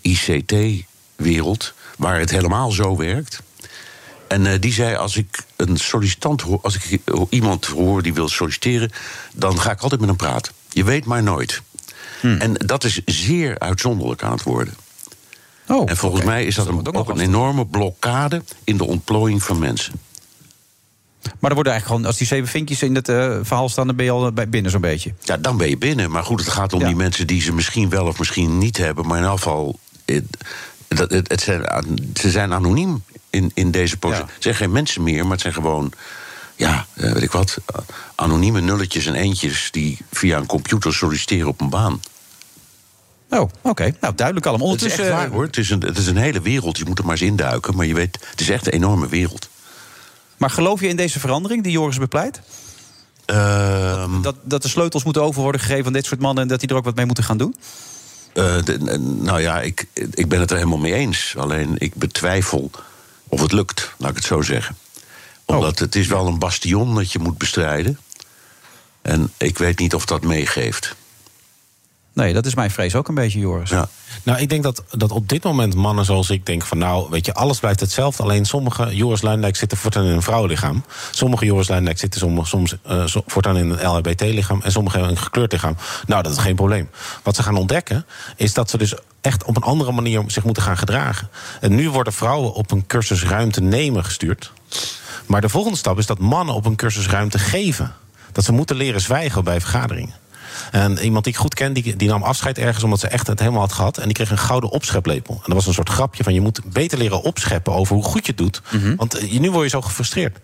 ICT-wereld 0.00 1.74
waar 1.96 2.18
het 2.18 2.30
helemaal 2.30 2.70
zo 2.70 2.96
werkt. 2.96 3.40
En 4.28 4.46
eh, 4.46 4.60
die 4.60 4.72
zei: 4.72 4.96
Als 4.96 5.16
ik 5.16 5.44
een 5.56 5.76
sollicitant 5.76 6.40
hoor, 6.40 6.58
als 6.62 6.76
ik 6.76 7.00
eh, 7.04 7.22
iemand 7.28 7.66
hoor 7.66 8.02
die 8.02 8.14
wil 8.14 8.28
solliciteren, 8.28 8.90
dan 9.34 9.60
ga 9.60 9.70
ik 9.70 9.80
altijd 9.80 10.00
met 10.00 10.08
hem 10.08 10.18
praten. 10.18 10.52
Je 10.68 10.84
weet 10.84 11.04
maar 11.04 11.22
nooit. 11.22 11.62
En 12.38 12.54
dat 12.54 12.84
is 12.84 13.00
zeer 13.04 13.58
uitzonderlijk 13.58 14.22
aan 14.22 14.32
het 14.32 14.42
worden. 14.42 14.74
Oh, 15.68 15.90
en 15.90 15.96
volgens 15.96 16.24
mij 16.24 16.44
is 16.44 16.54
dat 16.54 16.66
een, 16.66 16.94
ook 16.94 17.08
een 17.08 17.20
enorme 17.20 17.66
blokkade 17.66 18.42
in 18.64 18.76
de 18.76 18.84
ontplooiing 18.84 19.42
van 19.42 19.58
mensen. 19.58 19.92
Maar 21.38 21.50
er 21.50 21.54
worden 21.54 21.72
eigenlijk 21.72 21.86
gewoon, 21.86 22.04
als 22.04 22.16
die 22.16 22.26
zeven 22.26 22.48
vinkjes 22.48 22.82
in 22.82 22.94
het 22.94 23.08
eh, 23.08 23.38
verhaal 23.42 23.68
staan, 23.68 23.86
dan 23.86 23.96
ben 23.96 24.04
je 24.04 24.10
al 24.10 24.32
binnen 24.32 24.70
zo'n 24.70 24.80
beetje. 24.80 25.14
Ja, 25.20 25.36
dan 25.36 25.56
ben 25.56 25.68
je 25.68 25.78
binnen. 25.78 26.10
Maar 26.10 26.24
goed, 26.24 26.40
het 26.40 26.48
gaat 26.48 26.72
om 26.72 26.84
die 26.84 26.96
mensen 26.96 27.26
die 27.26 27.40
ze 27.40 27.52
misschien 27.52 27.88
wel 27.88 28.06
of 28.06 28.18
misschien 28.18 28.58
niet 28.58 28.76
hebben. 28.76 29.06
Maar 29.06 29.18
in 29.18 29.24
elk 29.24 29.36
geval, 29.36 29.78
het, 30.04 30.24
het, 30.88 31.28
het 31.28 31.40
zijn, 31.40 31.64
ze 32.14 32.30
zijn 32.30 32.52
anoniem 32.52 33.02
in, 33.30 33.50
in 33.54 33.70
deze 33.70 33.96
positie. 33.96 34.24
Het 34.24 34.42
zijn 34.42 34.54
geen 34.54 34.72
mensen 34.72 35.02
meer, 35.02 35.22
maar 35.22 35.32
het 35.32 35.40
zijn 35.40 35.54
gewoon, 35.54 35.92
ja, 36.56 36.86
eh, 36.92 37.12
weet 37.12 37.22
ik 37.22 37.32
wat, 37.32 37.58
anonieme 38.14 38.60
nulletjes 38.60 39.06
en 39.06 39.14
eentjes 39.14 39.68
die 39.70 39.98
via 40.10 40.36
een 40.36 40.46
computer 40.46 40.94
solliciteren 40.94 41.48
op 41.48 41.60
een 41.60 41.70
baan. 41.70 42.00
Oh, 43.30 43.48
oké. 43.62 43.94
Nou, 44.00 44.14
duidelijk 44.14 44.46
allemaal. 44.46 44.70
Het 44.70 44.82
is 44.82 44.86
echt 44.86 44.98
Ondertussen, 44.98 45.28
waar 45.28 45.36
hoor. 45.36 45.44
Het 45.44 45.56
is, 45.56 45.70
een, 45.70 45.80
het 45.80 45.98
is 45.98 46.06
een 46.06 46.16
hele 46.16 46.40
wereld. 46.40 46.78
Je 46.78 46.84
moet 46.84 46.98
er 46.98 47.04
maar 47.04 47.12
eens 47.12 47.30
induiken. 47.30 47.76
Maar 47.76 47.86
je 47.86 47.94
weet, 47.94 48.18
het 48.30 48.40
is 48.40 48.48
echt 48.48 48.66
een 48.66 48.72
enorme 48.72 49.08
wereld. 49.08 49.48
Maar 50.44 50.52
geloof 50.52 50.80
je 50.80 50.88
in 50.88 50.96
deze 50.96 51.20
verandering 51.20 51.62
die 51.62 51.72
Joris 51.72 51.98
bepleit? 51.98 52.40
Ehm, 53.24 54.22
dat, 54.22 54.36
dat 54.42 54.62
de 54.62 54.68
sleutels 54.68 55.04
moeten 55.04 55.22
over 55.22 55.42
worden 55.42 55.60
gegeven 55.60 55.86
aan 55.86 55.92
dit 55.92 56.04
soort 56.06 56.20
mannen 56.20 56.42
en 56.42 56.48
dat 56.48 56.60
die 56.60 56.68
er 56.68 56.74
ook 56.74 56.84
wat 56.84 56.94
mee 56.94 57.06
moeten 57.06 57.24
gaan 57.24 57.36
doen? 57.36 57.56
Eh, 58.32 58.62
de- 58.64 58.98
nou 59.20 59.40
ja, 59.40 59.60
ik, 59.60 59.86
ik 60.10 60.28
ben 60.28 60.40
het 60.40 60.50
er 60.50 60.56
helemaal 60.56 60.78
mee 60.78 60.94
eens. 60.94 61.34
Alleen 61.36 61.74
ik 61.78 61.94
betwijfel 61.94 62.70
of 63.28 63.40
het 63.40 63.52
lukt, 63.52 63.90
laat 63.98 64.10
ik 64.10 64.16
het 64.16 64.24
zo 64.24 64.42
zeggen. 64.42 64.76
Omdat 65.44 65.78
het 65.78 65.94
is 65.94 66.06
wel 66.06 66.26
een 66.26 66.38
bastion 66.38 66.94
dat 66.94 67.12
je 67.12 67.18
moet 67.18 67.38
bestrijden. 67.38 67.98
En 69.02 69.32
ik 69.36 69.58
weet 69.58 69.78
niet 69.78 69.94
of 69.94 70.04
dat 70.06 70.22
meegeeft. 70.22 70.94
Nee, 72.14 72.32
dat 72.32 72.46
is 72.46 72.54
mijn 72.54 72.70
vrees 72.70 72.94
ook 72.94 73.08
een 73.08 73.14
beetje, 73.14 73.38
Joris. 73.38 73.70
Ja. 73.70 73.88
Nou, 74.22 74.38
ik 74.38 74.48
denk 74.48 74.62
dat, 74.62 74.82
dat 74.90 75.10
op 75.10 75.28
dit 75.28 75.42
moment 75.42 75.74
mannen 75.74 76.04
zoals 76.04 76.30
ik 76.30 76.46
denken 76.46 76.68
van... 76.68 76.78
nou, 76.78 77.06
weet 77.10 77.26
je, 77.26 77.34
alles 77.34 77.58
blijft 77.58 77.80
hetzelfde. 77.80 78.22
Alleen 78.22 78.44
sommige 78.44 78.96
Joris 78.96 79.22
Luindijk 79.22 79.56
zitten 79.56 79.78
voortaan 79.78 80.04
in 80.04 80.10
een 80.10 80.22
vrouwenlichaam. 80.22 80.84
Sommige 81.10 81.44
Joris 81.44 81.68
Luindijk 81.68 81.98
zitten 81.98 82.20
soms, 82.20 82.48
soms 82.48 82.76
uh, 82.90 83.04
voortaan 83.26 83.56
in 83.56 83.70
een 83.70 83.86
LHBT-lichaam... 83.86 84.60
en 84.62 84.72
sommige 84.72 84.98
een 84.98 85.16
gekleurd 85.16 85.52
lichaam. 85.52 85.76
Nou, 86.06 86.22
dat 86.22 86.32
is 86.32 86.38
geen 86.38 86.54
probleem. 86.54 86.90
Wat 87.22 87.36
ze 87.36 87.42
gaan 87.42 87.56
ontdekken, 87.56 88.06
is 88.36 88.52
dat 88.52 88.70
ze 88.70 88.78
dus 88.78 88.94
echt 89.20 89.44
op 89.44 89.56
een 89.56 89.62
andere 89.62 89.92
manier 89.92 90.22
zich 90.26 90.44
moeten 90.44 90.62
gaan 90.62 90.78
gedragen. 90.78 91.28
En 91.60 91.74
nu 91.74 91.90
worden 91.90 92.12
vrouwen 92.12 92.52
op 92.52 92.70
een 92.70 92.86
cursus 92.86 93.24
ruimte 93.24 93.60
nemen 93.60 94.04
gestuurd. 94.04 94.52
Maar 95.26 95.40
de 95.40 95.48
volgende 95.48 95.78
stap 95.78 95.98
is 95.98 96.06
dat 96.06 96.18
mannen 96.18 96.54
op 96.54 96.66
een 96.66 96.76
cursus 96.76 97.06
ruimte 97.06 97.38
geven. 97.38 97.94
Dat 98.32 98.44
ze 98.44 98.52
moeten 98.52 98.76
leren 98.76 99.00
zwijgen 99.00 99.44
bij 99.44 99.60
vergaderingen. 99.60 100.14
En 100.70 100.98
iemand 100.98 101.24
die 101.24 101.32
ik 101.32 101.38
goed 101.38 101.54
ken, 101.54 101.72
die, 101.72 101.96
die 101.96 102.08
nam 102.08 102.22
afscheid 102.22 102.58
ergens 102.58 102.84
omdat 102.84 103.00
ze 103.00 103.08
echt 103.08 103.26
het 103.26 103.38
helemaal 103.38 103.60
had 103.60 103.72
gehad. 103.72 103.98
En 103.98 104.04
die 104.04 104.12
kreeg 104.12 104.30
een 104.30 104.38
gouden 104.38 104.70
opscheplepel. 104.70 105.34
En 105.34 105.42
dat 105.44 105.54
was 105.54 105.66
een 105.66 105.74
soort 105.74 105.88
grapje 105.88 106.24
van 106.24 106.34
je 106.34 106.40
moet 106.40 106.60
beter 106.72 106.98
leren 106.98 107.22
opscheppen 107.22 107.72
over 107.74 107.94
hoe 107.94 108.04
goed 108.04 108.26
je 108.26 108.32
het 108.32 108.40
doet. 108.40 108.62
Want 108.96 109.14
eh, 109.14 109.38
nu 109.38 109.50
word 109.50 109.64
je 109.64 109.70
zo 109.70 109.82
gefrustreerd. 109.82 110.38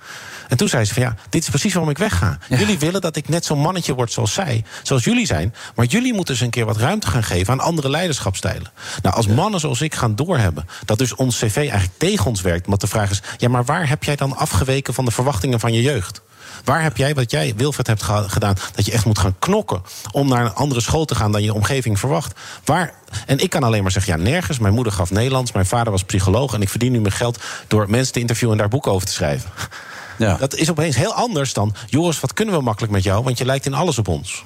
En 0.49 0.57
toen 0.57 0.69
zei 0.69 0.85
ze 0.85 0.95
van 0.95 1.03
ja, 1.03 1.15
dit 1.29 1.43
is 1.43 1.49
precies 1.49 1.73
waarom 1.73 1.91
ik 1.91 1.99
wegga. 1.99 2.39
Jullie 2.49 2.79
willen 2.79 3.01
dat 3.01 3.17
ik 3.17 3.29
net 3.29 3.45
zo'n 3.45 3.59
mannetje 3.59 3.95
word 3.95 4.13
zoals 4.13 4.33
zij, 4.33 4.65
zoals 4.83 5.05
jullie 5.05 5.27
zijn. 5.27 5.55
Maar 5.75 5.87
jullie 5.87 6.15
moeten 6.15 6.35
eens 6.35 6.43
een 6.43 6.51
keer 6.51 6.65
wat 6.65 6.77
ruimte 6.77 7.07
gaan 7.07 7.23
geven 7.23 7.53
aan 7.53 7.61
andere 7.61 7.91
leiderschapstijlen. 7.91 8.71
Nou, 9.03 9.17
als 9.17 9.27
mannen 9.27 9.61
zoals 9.61 9.81
ik 9.81 9.95
gaan 9.95 10.15
doorhebben 10.15 10.67
dat 10.85 10.99
dus 10.99 11.15
ons 11.15 11.39
cv 11.39 11.57
eigenlijk 11.57 11.99
tegen 11.99 12.27
ons 12.27 12.41
werkt. 12.41 12.67
Want 12.67 12.81
de 12.81 12.87
vraag 12.87 13.11
is, 13.11 13.23
ja, 13.37 13.49
maar 13.49 13.65
waar 13.65 13.89
heb 13.89 14.05
jij 14.05 14.17
dan 14.17 14.37
afgeweken 14.37 14.95
van 14.95 15.05
de 15.05 15.11
verwachtingen 15.11 15.61
van 15.61 15.73
je 15.73 15.83
jeugd? 15.83 16.23
Waar 16.65 16.83
heb 16.83 16.97
jij, 16.97 17.15
wat 17.15 17.31
jij, 17.31 17.55
Wilfred, 17.57 17.87
hebt 17.87 18.03
gedaan, 18.03 18.55
dat 18.75 18.87
je 18.87 18.93
echt 18.93 19.05
moet 19.05 19.19
gaan 19.19 19.35
knokken 19.39 19.83
om 20.13 20.29
naar 20.29 20.45
een 20.45 20.55
andere 20.55 20.81
school 20.81 21.05
te 21.05 21.15
gaan 21.15 21.33
dan 21.33 21.43
je 21.43 21.55
omgeving 21.55 21.99
verwacht? 21.99 22.39
Waar, 22.65 22.95
en 23.27 23.39
ik 23.39 23.51
kan 23.51 23.63
alleen 23.63 23.83
maar 23.83 23.93
zeggen, 23.93 24.17
ja, 24.17 24.23
nergens. 24.23 24.59
Mijn 24.59 24.75
moeder 24.75 24.93
gaf 24.93 25.11
Nederlands, 25.11 25.53
mijn 25.53 25.67
vader 25.67 25.93
was 25.93 26.05
psycholoog 26.05 26.55
en 26.55 26.63
ik 26.63 26.69
verdien 26.69 26.93
nu 26.93 27.01
mijn 27.01 27.15
geld 27.15 27.39
door 27.69 27.91
mensen 27.91 28.13
te 28.13 28.21
interviewen 28.21 28.55
en 28.55 28.61
daar 28.61 28.71
boeken 28.71 28.93
over 28.93 29.07
te 29.07 29.13
schrijven. 29.13 29.51
Ja. 30.19 30.37
Dat 30.37 30.55
is 30.55 30.71
opeens 30.71 30.97
heel 30.97 31.15
anders 31.15 31.53
dan, 31.53 31.75
Joris, 31.87 32.21
wat 32.21 32.33
kunnen 32.33 32.55
we 32.55 32.61
makkelijk 32.61 32.93
met 32.93 33.03
jou, 33.03 33.25
want 33.25 33.39
je 33.39 33.45
lijkt 33.45 33.67
in 33.67 33.75
alles 33.75 33.99
op 33.99 34.09
ons. 34.09 34.45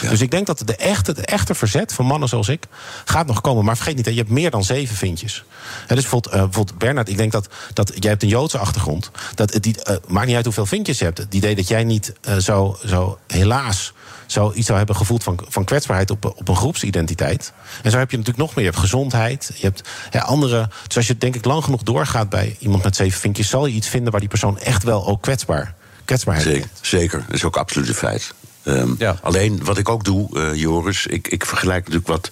Dus 0.00 0.20
ik 0.20 0.30
denk 0.30 0.46
dat 0.46 0.62
de 0.64 0.76
echte, 0.76 1.12
de 1.12 1.22
echte 1.22 1.54
verzet 1.54 1.92
van 1.92 2.06
mannen 2.06 2.28
zoals 2.28 2.48
ik 2.48 2.66
gaat 3.04 3.26
nog 3.26 3.40
komen. 3.40 3.64
Maar 3.64 3.76
vergeet 3.76 3.96
niet, 3.96 4.06
je 4.06 4.12
hebt 4.12 4.30
meer 4.30 4.50
dan 4.50 4.64
zeven 4.64 4.96
vintjes. 4.96 5.44
dus 5.86 6.00
bijvoorbeeld, 6.00 6.34
uh, 6.34 6.42
bijvoorbeeld 6.42 6.78
Bernard, 6.78 7.08
ik 7.08 7.16
denk 7.16 7.32
dat, 7.32 7.48
dat 7.72 7.92
jij 7.94 8.10
hebt 8.10 8.22
een 8.22 8.28
Joodse 8.28 8.58
achtergrond. 8.58 9.10
Dat, 9.34 9.58
die, 9.60 9.76
uh, 9.90 9.96
maakt 10.06 10.26
niet 10.26 10.36
uit 10.36 10.44
hoeveel 10.44 10.66
vintjes 10.66 10.98
je 10.98 11.04
hebt. 11.04 11.18
Het 11.18 11.34
idee 11.34 11.54
dat 11.54 11.68
jij 11.68 11.84
niet 11.84 12.12
uh, 12.28 12.36
zo, 12.36 12.78
zo 12.84 13.18
helaas 13.26 13.92
zo 14.30 14.52
iets 14.54 14.66
zou 14.66 14.78
hebben 14.78 14.96
gevoeld 14.96 15.22
van, 15.22 15.40
van 15.48 15.64
kwetsbaarheid 15.64 16.10
op, 16.10 16.24
op 16.24 16.48
een 16.48 16.56
groepsidentiteit. 16.56 17.52
En 17.82 17.90
zo 17.90 17.98
heb 17.98 18.10
je 18.10 18.16
natuurlijk 18.16 18.44
nog 18.44 18.54
meer. 18.54 18.64
Je 18.64 18.70
hebt 18.70 18.82
gezondheid, 18.82 19.50
je 19.54 19.66
hebt 19.66 19.88
ja, 20.10 20.20
andere. 20.20 20.70
Dus 20.86 20.96
als 20.96 21.06
je 21.06 21.18
denk 21.18 21.34
ik 21.34 21.44
lang 21.44 21.64
genoeg 21.64 21.82
doorgaat 21.82 22.28
bij 22.28 22.56
iemand 22.58 22.82
met 22.82 22.96
zeven 22.96 23.20
vinkjes, 23.20 23.48
zal 23.48 23.66
je 23.66 23.74
iets 23.74 23.88
vinden 23.88 24.10
waar 24.10 24.20
die 24.20 24.28
persoon 24.28 24.58
echt 24.58 24.82
wel 24.82 25.06
ook 25.06 25.22
kwetsbaar, 25.22 25.74
kwetsbaarheid 26.04 26.46
Zeker, 26.46 26.68
zeker. 26.80 27.24
Dat 27.26 27.34
is 27.34 27.44
ook 27.44 27.56
absoluut 27.56 27.88
een 27.88 27.94
feit. 27.94 28.34
Um, 28.68 28.94
ja. 28.98 29.18
Alleen 29.22 29.64
wat 29.64 29.78
ik 29.78 29.88
ook 29.88 30.04
doe, 30.04 30.28
uh, 30.32 30.54
Joris, 30.54 31.06
ik, 31.06 31.28
ik 31.28 31.46
vergelijk 31.46 31.78
natuurlijk 31.78 32.06
wat, 32.06 32.30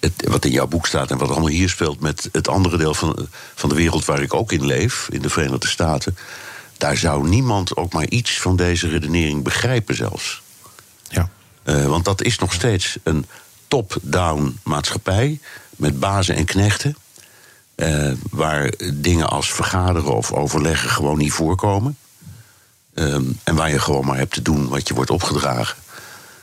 het, 0.00 0.12
wat 0.28 0.44
in 0.44 0.50
jouw 0.50 0.66
boek 0.66 0.86
staat 0.86 1.10
en 1.10 1.18
wat 1.18 1.28
allemaal 1.28 1.48
hier 1.48 1.68
speelt 1.68 2.00
met 2.00 2.28
het 2.32 2.48
andere 2.48 2.76
deel 2.76 2.94
van, 2.94 3.28
van 3.54 3.68
de 3.68 3.74
wereld 3.74 4.04
waar 4.04 4.22
ik 4.22 4.34
ook 4.34 4.52
in 4.52 4.64
leef, 4.64 5.08
in 5.10 5.22
de 5.22 5.30
Verenigde 5.30 5.68
Staten. 5.68 6.16
Daar 6.78 6.96
zou 6.96 7.28
niemand 7.28 7.76
ook 7.76 7.92
maar 7.92 8.08
iets 8.08 8.40
van 8.40 8.56
deze 8.56 8.88
redenering 8.88 9.42
begrijpen, 9.42 9.96
zelfs. 9.96 10.42
Ja. 11.08 11.28
Uh, 11.64 11.86
want 11.86 12.04
dat 12.04 12.22
is 12.22 12.38
nog 12.38 12.52
steeds 12.52 12.96
een 13.02 13.26
top-down 13.68 14.58
maatschappij 14.62 15.40
met 15.76 16.00
bazen 16.00 16.36
en 16.36 16.44
knechten. 16.44 16.96
Uh, 17.76 18.12
waar 18.30 18.72
dingen 18.94 19.28
als 19.28 19.52
vergaderen 19.52 20.14
of 20.14 20.32
overleggen 20.32 20.90
gewoon 20.90 21.18
niet 21.18 21.32
voorkomen. 21.32 21.96
Um, 22.94 23.38
en 23.44 23.54
waar 23.54 23.70
je 23.70 23.78
gewoon 23.78 24.06
maar 24.06 24.16
hebt 24.16 24.34
te 24.34 24.42
doen 24.42 24.68
wat 24.68 24.88
je 24.88 24.94
wordt 24.94 25.10
opgedragen. 25.10 25.76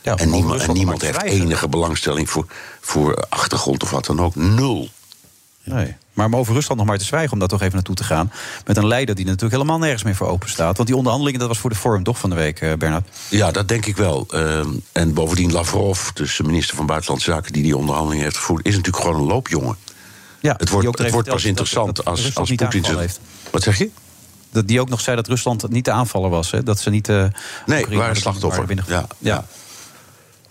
Ja, 0.02 0.16
en, 0.16 0.30
niemand, 0.30 0.60
en 0.60 0.72
niemand 0.72 1.02
heeft 1.02 1.22
enige 1.22 1.68
belangstelling 1.68 2.30
voor, 2.30 2.46
voor 2.80 3.24
achtergrond 3.28 3.82
of 3.82 3.90
wat 3.90 4.06
dan 4.06 4.20
ook. 4.20 4.34
Nul. 4.34 4.88
Nee. 5.64 5.96
Maar 6.12 6.26
om 6.26 6.36
over 6.36 6.54
Rusland 6.54 6.80
nog 6.80 6.88
maar 6.88 6.98
te 6.98 7.04
zwijgen, 7.04 7.32
om 7.32 7.38
daar 7.38 7.48
toch 7.48 7.60
even 7.60 7.74
naartoe 7.74 7.94
te 7.94 8.04
gaan. 8.04 8.32
Met 8.66 8.76
een 8.76 8.86
leider 8.86 9.14
die 9.14 9.24
natuurlijk 9.24 9.52
helemaal 9.52 9.78
nergens 9.78 10.02
meer 10.02 10.14
voor 10.14 10.26
open 10.26 10.48
staat. 10.48 10.76
Want 10.76 10.88
die 10.88 10.96
onderhandelingen, 10.96 11.40
dat 11.40 11.48
was 11.48 11.58
voor 11.58 11.70
de 11.70 11.76
Forum 11.76 12.02
toch 12.02 12.18
van 12.18 12.30
de 12.30 12.36
week, 12.36 12.60
uh, 12.60 12.72
Bernard? 12.74 13.08
Ja, 13.28 13.50
dat 13.50 13.68
denk 13.68 13.86
ik 13.86 13.96
wel. 13.96 14.26
Uh, 14.30 14.66
en 14.92 15.14
bovendien 15.14 15.52
Lavrov, 15.52 16.08
dus 16.14 16.36
de 16.36 16.42
minister 16.42 16.76
van 16.76 16.86
Buitenlandse 16.86 17.30
Zaken... 17.30 17.52
die 17.52 17.62
die 17.62 17.76
onderhandelingen 17.76 18.24
heeft 18.24 18.36
gevoerd, 18.36 18.66
is 18.66 18.76
natuurlijk 18.76 19.04
gewoon 19.04 19.20
een 19.20 19.26
loopjongen. 19.26 19.76
Ja, 20.40 20.54
het 20.56 20.68
wordt, 20.68 20.98
het 20.98 21.10
wordt 21.10 21.28
pas 21.28 21.44
interessant 21.44 21.86
dat, 21.86 21.96
dat 21.96 22.04
als, 22.04 22.34
als 22.34 22.52
Poetin... 22.52 22.98
Heeft. 22.98 23.20
Wat 23.50 23.62
zeg 23.62 23.78
je? 23.78 23.90
Dat 24.52 24.68
die 24.68 24.80
ook 24.80 24.88
nog 24.88 25.00
zei 25.00 25.16
dat 25.16 25.28
Rusland 25.28 25.68
niet 25.68 25.84
de 25.84 25.90
aanvaller 25.90 26.30
was. 26.30 26.50
Hè? 26.50 26.62
Dat 26.62 26.80
ze 26.80 26.90
niet. 26.90 27.08
Uh, 27.08 27.24
nee, 27.66 27.86
waren 27.86 28.16
slachtoffer. 28.16 28.64
Ja, 28.68 28.82
ja. 28.86 29.06
ja. 29.18 29.44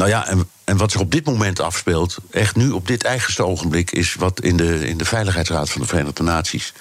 Nou 0.01 0.09
ja, 0.09 0.27
en, 0.27 0.49
en 0.63 0.77
wat 0.77 0.91
zich 0.91 1.01
op 1.01 1.11
dit 1.11 1.25
moment 1.25 1.59
afspeelt, 1.59 2.17
echt 2.31 2.55
nu 2.55 2.69
op 2.69 2.87
dit 2.87 3.03
eigenste 3.03 3.45
ogenblik, 3.45 3.91
is 3.91 4.13
wat 4.13 4.41
in 4.41 4.57
de, 4.57 4.87
in 4.87 4.97
de 4.97 5.05
Veiligheidsraad 5.05 5.69
van 5.69 5.81
de 5.81 5.87
Verenigde 5.87 6.23
Naties, 6.23 6.73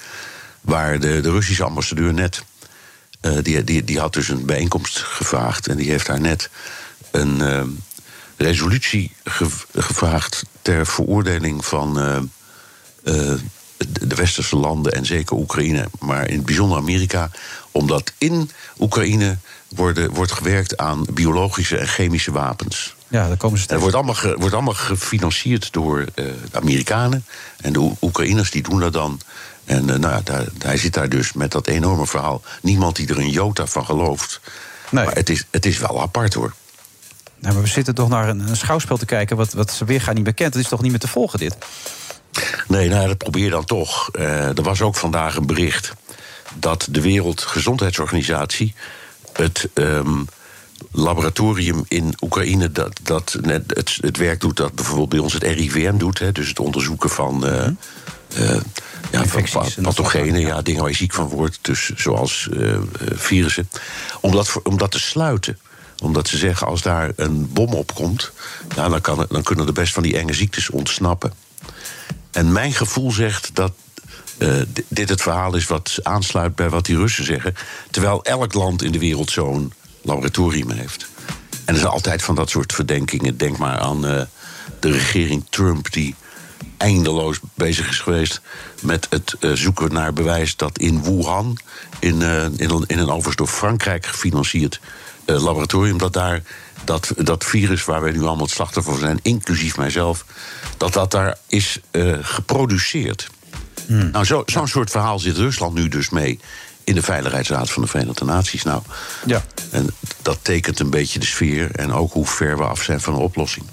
waar 0.61 0.99
de, 0.99 1.21
de 1.21 1.31
Russische 1.31 1.63
ambassadeur 1.63 2.13
net, 2.13 2.43
uh, 3.21 3.37
die, 3.41 3.63
die, 3.63 3.83
die 3.83 3.99
had 3.99 4.13
dus 4.13 4.29
een 4.29 4.45
bijeenkomst 4.45 4.97
gevraagd 4.97 5.67
en 5.67 5.77
die 5.77 5.89
heeft 5.89 6.05
daar 6.05 6.19
net 6.19 6.49
een 7.11 7.39
uh, 7.39 7.61
resolutie 8.37 9.15
gevraagd 9.73 10.43
ter 10.61 10.85
veroordeling 10.85 11.65
van 11.65 11.97
de 14.01 14.15
westerse 14.15 14.55
landen 14.55 14.93
en 14.93 15.05
zeker 15.05 15.37
Oekraïne, 15.37 15.87
maar 15.99 16.29
in 16.29 16.35
het 16.35 16.45
bijzonder 16.45 16.77
Amerika, 16.77 17.29
omdat 17.71 18.13
in 18.17 18.51
Oekraïne 18.79 19.37
worden, 19.67 20.13
wordt 20.13 20.31
gewerkt 20.31 20.77
aan 20.77 21.05
biologische 21.13 21.77
en 21.77 21.87
chemische 21.87 22.31
wapens. 22.31 22.95
Ja, 23.07 23.27
daar 23.27 23.37
komen 23.37 23.59
ze 23.59 23.65
Het 23.67 23.79
wordt 23.79 23.95
allemaal, 23.95 24.13
ge, 24.13 24.35
wordt 24.37 24.53
allemaal 24.53 24.73
gefinancierd 24.73 25.73
door 25.73 25.99
uh, 25.99 26.05
de 26.15 26.33
Amerikanen. 26.51 27.25
En 27.57 27.73
de 27.73 27.91
Oekraïners 28.01 28.51
die 28.51 28.63
doen 28.63 28.79
dat 28.79 28.93
dan. 28.93 29.19
En 29.63 29.87
uh, 29.87 29.95
nou, 29.95 30.23
daar, 30.23 30.45
hij 30.57 30.77
zit 30.77 30.93
daar 30.93 31.09
dus 31.09 31.33
met 31.33 31.51
dat 31.51 31.67
enorme 31.67 32.07
verhaal. 32.07 32.41
Niemand 32.61 32.95
die 32.95 33.07
er 33.07 33.17
een 33.17 33.29
jota 33.29 33.65
van 33.65 33.85
gelooft. 33.85 34.39
Nee. 34.89 35.05
Maar 35.05 35.15
het 35.15 35.29
is, 35.29 35.45
het 35.49 35.65
is 35.65 35.77
wel 35.77 36.01
apart 36.01 36.33
hoor. 36.33 36.53
Nou, 37.39 37.53
maar 37.53 37.63
we 37.63 37.69
zitten 37.69 37.95
toch 37.95 38.09
naar 38.09 38.29
een, 38.29 38.39
een 38.39 38.57
schouwspel 38.57 38.97
te 38.97 39.05
kijken 39.05 39.37
wat, 39.37 39.53
wat 39.53 39.71
ze 39.71 39.85
weer 39.85 40.01
gaan 40.01 40.15
niet 40.15 40.23
bekend. 40.23 40.53
Het 40.53 40.63
is 40.63 40.69
toch 40.69 40.81
niet 40.81 40.91
meer 40.91 40.99
te 40.99 41.07
volgen 41.07 41.39
dit? 41.39 41.57
Nee, 42.67 42.89
nou, 42.89 43.07
dat 43.07 43.17
probeer 43.17 43.49
dan 43.49 43.65
toch. 43.65 44.09
Uh, 44.13 44.57
er 44.57 44.63
was 44.63 44.81
ook 44.81 44.95
vandaag 44.95 45.35
een 45.35 45.45
bericht 45.45 45.93
dat 46.55 46.87
de 46.89 47.01
Wereldgezondheidsorganisatie 47.01 48.73
het 49.33 49.69
um, 49.73 50.27
laboratorium 50.91 51.85
in 51.87 52.13
Oekraïne 52.21 52.71
dat, 52.71 52.99
dat 53.03 53.37
net 53.41 53.63
het, 53.67 53.97
het, 54.01 54.17
werk 54.17 54.39
doet 54.39 54.57
dat 54.57 54.75
bijvoorbeeld 54.75 55.09
bij 55.09 55.19
ons 55.19 55.33
het 55.33 55.43
RIVM 55.43 55.97
doet, 55.97 56.19
hè, 56.19 56.31
dus 56.31 56.47
het 56.47 56.59
onderzoeken 56.59 57.09
van. 57.09 57.47
Uh, 57.47 57.67
uh, 58.37 58.61
ja, 59.11 59.25
van 59.25 59.65
pathogenen, 59.81 60.41
ja, 60.41 60.61
dingen 60.61 60.81
waar 60.81 60.89
je 60.89 60.95
ziek 60.95 61.13
van 61.13 61.27
wordt, 61.27 61.59
dus 61.61 61.91
zoals 61.95 62.49
virussen. 62.99 63.69
Om 64.21 64.31
dat, 64.31 64.59
om 64.63 64.77
dat 64.77 64.91
te 64.91 64.99
sluiten 64.99 65.57
omdat 66.01 66.27
ze 66.27 66.37
zeggen, 66.37 66.67
als 66.67 66.81
daar 66.81 67.11
een 67.15 67.53
bom 67.53 67.73
opkomt... 67.73 68.31
Ja, 68.75 68.89
dan, 68.89 69.01
kan 69.01 69.19
het, 69.19 69.29
dan 69.29 69.43
kunnen 69.43 69.67
er 69.67 69.73
best 69.73 69.93
van 69.93 70.03
die 70.03 70.17
enge 70.17 70.33
ziektes 70.33 70.69
ontsnappen. 70.69 71.33
En 72.31 72.51
mijn 72.51 72.73
gevoel 72.73 73.11
zegt 73.11 73.55
dat 73.55 73.73
uh, 74.37 74.61
dit 74.87 75.09
het 75.09 75.21
verhaal 75.21 75.55
is 75.55 75.67
wat 75.67 75.99
aansluit 76.03 76.55
bij 76.55 76.69
wat 76.69 76.85
die 76.85 76.97
Russen 76.97 77.25
zeggen. 77.25 77.55
Terwijl 77.91 78.23
elk 78.23 78.53
land 78.53 78.83
in 78.83 78.91
de 78.91 78.99
wereld 78.99 79.31
zo'n 79.31 79.73
laboratorium 80.01 80.69
heeft. 80.69 81.07
En 81.65 81.73
er 81.73 81.79
zijn 81.79 81.91
altijd 81.91 82.21
van 82.21 82.35
dat 82.35 82.49
soort 82.49 82.73
verdenkingen. 82.73 83.37
Denk 83.37 83.57
maar 83.57 83.77
aan 83.77 84.05
uh, 84.05 84.21
de 84.79 84.91
regering 84.91 85.45
Trump, 85.49 85.91
die 85.91 86.15
eindeloos 86.77 87.39
bezig 87.53 87.89
is 87.89 87.99
geweest 87.99 88.41
met 88.81 89.07
het 89.09 89.35
uh, 89.39 89.51
zoeken 89.51 89.93
naar 89.93 90.13
bewijs 90.13 90.55
dat 90.55 90.79
in 90.79 91.03
Wuhan, 91.03 91.57
in, 91.99 92.21
in, 92.57 92.83
in, 92.87 92.99
een 92.99 93.09
overigens 93.09 93.51
Frankrijk 93.51 94.05
gefinancierd 94.05 94.79
laboratorium, 95.25 95.97
dat 95.97 96.13
daar 96.13 96.41
dat, 96.83 97.13
dat 97.17 97.43
virus 97.43 97.85
waar 97.85 98.01
wij 98.01 98.11
nu 98.11 98.21
allemaal 98.21 98.45
het 98.45 98.53
slachtoffer 98.53 98.93
van 98.93 99.01
zijn, 99.01 99.19
inclusief 99.21 99.77
mijzelf, 99.77 100.25
dat 100.81 100.93
dat 100.93 101.11
daar 101.11 101.37
is 101.47 101.79
uh, 101.91 102.17
geproduceerd. 102.21 103.29
Hmm. 103.85 104.11
Nou, 104.11 104.25
zo'n 104.25 104.43
zo 104.45 104.65
soort 104.65 104.89
verhaal 104.89 105.19
zit 105.19 105.37
Rusland 105.37 105.73
nu 105.73 105.87
dus 105.87 106.09
mee 106.09 106.39
in 106.83 106.95
de 106.95 107.01
Veiligheidsraad 107.01 107.71
van 107.71 107.81
de 107.81 107.87
Verenigde 107.87 108.25
Naties. 108.25 108.63
Nou, 108.63 108.81
ja. 109.25 109.43
En 109.71 109.89
dat 110.21 110.37
tekent 110.41 110.79
een 110.79 110.89
beetje 110.89 111.19
de 111.19 111.25
sfeer 111.25 111.71
en 111.71 111.93
ook 111.93 112.13
hoe 112.13 112.25
ver 112.25 112.57
we 112.57 112.63
af 112.63 112.81
zijn 112.81 113.01
van 113.01 113.13
een 113.13 113.19
oplossing. 113.19 113.65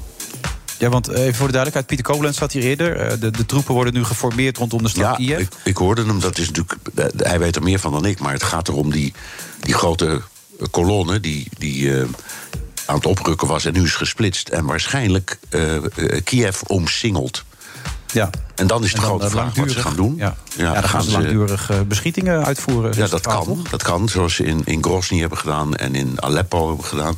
Ja, 0.79 0.89
want 0.89 1.09
even 1.09 1.35
voor 1.35 1.47
de 1.47 1.53
duidelijkheid, 1.53 1.87
Pieter 1.87 2.05
Koblenz 2.05 2.39
zat 2.39 2.53
hier 2.53 2.63
eerder. 2.63 2.97
Eh, 2.97 3.21
de, 3.21 3.31
de 3.31 3.47
troepen 3.47 3.75
worden 3.75 3.95
nu 3.95 4.05
geformeerd 4.05 4.57
rondom 4.57 4.83
de 4.83 4.89
stad 4.89 5.05
ja, 5.05 5.15
Kiev. 5.15 5.41
Ik, 5.41 5.53
ik 5.65 5.77
hoorde 5.77 6.05
hem, 6.05 6.21
dat 6.21 6.39
is 6.39 6.47
natuurlijk, 6.47 6.77
hij 7.17 7.39
weet 7.39 7.57
er 7.57 7.63
meer 7.63 7.79
van 7.79 7.93
dan 7.93 8.05
ik... 8.05 8.19
maar 8.19 8.33
het 8.33 8.43
gaat 8.43 8.69
erom 8.69 8.91
die, 8.91 9.13
die 9.61 9.75
grote 9.75 10.23
kolonne 10.71 11.21
die, 11.21 11.49
die 11.59 11.81
uh, 11.83 12.05
aan 12.89 12.97
het 12.97 13.07
oprukken 13.07 13.49
was 13.49 13.65
en 13.65 13.73
nu 13.73 13.83
is 13.83 13.95
gesplitst. 13.95 14.49
En 14.49 14.65
waarschijnlijk 14.65 15.39
eh, 15.49 15.77
eh, 15.77 15.83
Kiev 16.25 16.63
omsingeld. 16.67 17.45
Ja. 18.13 18.31
En 18.55 18.67
dan 18.67 18.85
is 18.85 18.93
de 18.93 18.97
dan, 18.97 19.05
grote 19.05 19.25
eh, 19.25 19.31
vraag 19.31 19.55
wat 19.55 19.71
ze 19.71 19.81
gaan 19.81 19.97
doen. 19.97 20.15
Ja, 20.17 20.37
ja, 20.57 20.73
dan 20.73 20.89
gaan 20.89 21.03
ze 21.03 21.11
langdurig 21.11 21.71
beschietingen 21.87 22.45
uitvoeren. 22.45 22.93
Ja, 22.97 23.07
dat 23.07 23.27
kan. 23.27 23.67
Dat 23.71 23.83
kan, 23.83 24.09
zoals 24.09 24.35
ze 24.35 24.45
in, 24.45 24.63
in 24.65 24.83
Grozny 24.83 25.21
hebben 25.21 25.39
gedaan 25.39 25.77
en 25.77 25.95
in 25.95 26.23
Aleppo 26.23 26.67
hebben 26.67 26.85
gedaan. 26.85 27.17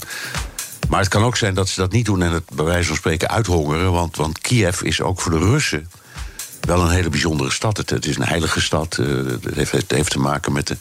Maar 0.88 1.00
het 1.00 1.08
kan 1.08 1.24
ook 1.24 1.36
zijn 1.36 1.54
dat 1.54 1.68
ze 1.68 1.80
dat 1.80 1.92
niet 1.92 2.04
doen 2.04 2.22
en 2.22 2.32
het 2.32 2.44
bij 2.54 2.64
wijze 2.64 2.86
van 2.86 2.96
spreken 2.96 3.28
uithongeren. 3.28 3.92
Want, 3.92 4.16
want 4.16 4.38
Kiev 4.38 4.82
is 4.82 5.00
ook 5.00 5.20
voor 5.20 5.32
de 5.32 5.38
Russen 5.38 5.88
wel 6.60 6.80
een 6.80 6.90
hele 6.90 7.08
bijzondere 7.08 7.50
stad. 7.50 7.76
Het, 7.76 7.90
het 7.90 8.06
is 8.06 8.16
een 8.16 8.24
heilige 8.24 8.60
stad. 8.60 8.98
eh, 8.98 9.06
Het 9.54 9.90
heeft, 9.90 10.10
te 10.10 10.18
maken 10.18 10.52
met 10.52 10.66
de 10.66 10.76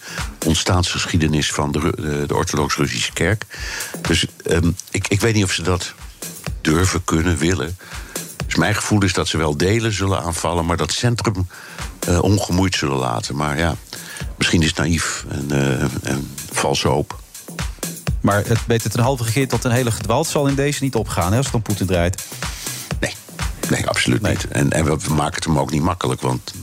ontstaansgeschiedenis 0.45 1.51
van 1.51 1.71
de, 1.71 1.79
Ru- 1.79 2.25
de, 2.27 2.35
Orthodox-Russische 2.35 3.13
kerk. 3.13 3.45
Dus 4.01 4.25
ehm, 4.45 4.71
ik, 4.91 5.07
ik 5.07 5.19
weet 5.21 5.33
niet 5.33 5.43
of 5.43 5.51
ze 5.51 5.61
dat 5.61 5.93
durven, 6.61 7.03
kunnen, 7.03 7.37
willen. 7.37 7.77
Dus 8.45 8.55
mijn 8.55 8.75
gevoel 8.75 9.03
is 9.03 9.13
dat 9.13 9.27
ze 9.27 9.37
wel 9.37 9.57
delen 9.57 9.93
zullen 9.93 10.21
aanvallen, 10.23 10.65
maar 10.65 10.77
dat 10.77 10.91
centrum 10.91 11.47
eh, 12.07 12.21
ongemoeid 12.23 12.75
zullen 12.75 12.97
laten. 12.97 13.35
Maar 13.35 13.57
ja, 13.57 13.75
misschien 14.37 14.61
is 14.61 14.67
het 14.67 14.77
naïef 14.77 15.25
en, 15.29 15.51
eh 15.51 16.15
valse 16.51 16.87
hoop. 16.87 17.19
Maar 18.21 18.43
het 18.45 18.65
beter 18.67 18.89
ten 18.89 19.03
halve 19.03 19.23
gegeerd 19.23 19.49
tot 19.49 19.63
een 19.63 19.71
hele 19.71 19.91
gedwaald 19.91 20.27
zal 20.27 20.47
in 20.47 20.55
deze 20.55 20.83
niet 20.83 20.95
opgaan, 20.95 21.31
hè, 21.31 21.37
als 21.37 21.45
het 21.45 21.55
om 21.55 21.61
Poetin 21.61 21.85
draait. 21.87 22.23
Nee, 23.69 23.87
absoluut 23.87 24.21
niet. 24.21 24.47
En, 24.47 24.71
en 24.71 24.85
we 24.85 24.97
maken 25.13 25.35
het 25.35 25.43
hem 25.43 25.59
ook 25.59 25.71
niet 25.71 25.81
makkelijk, 25.81 26.21
want 26.21 26.53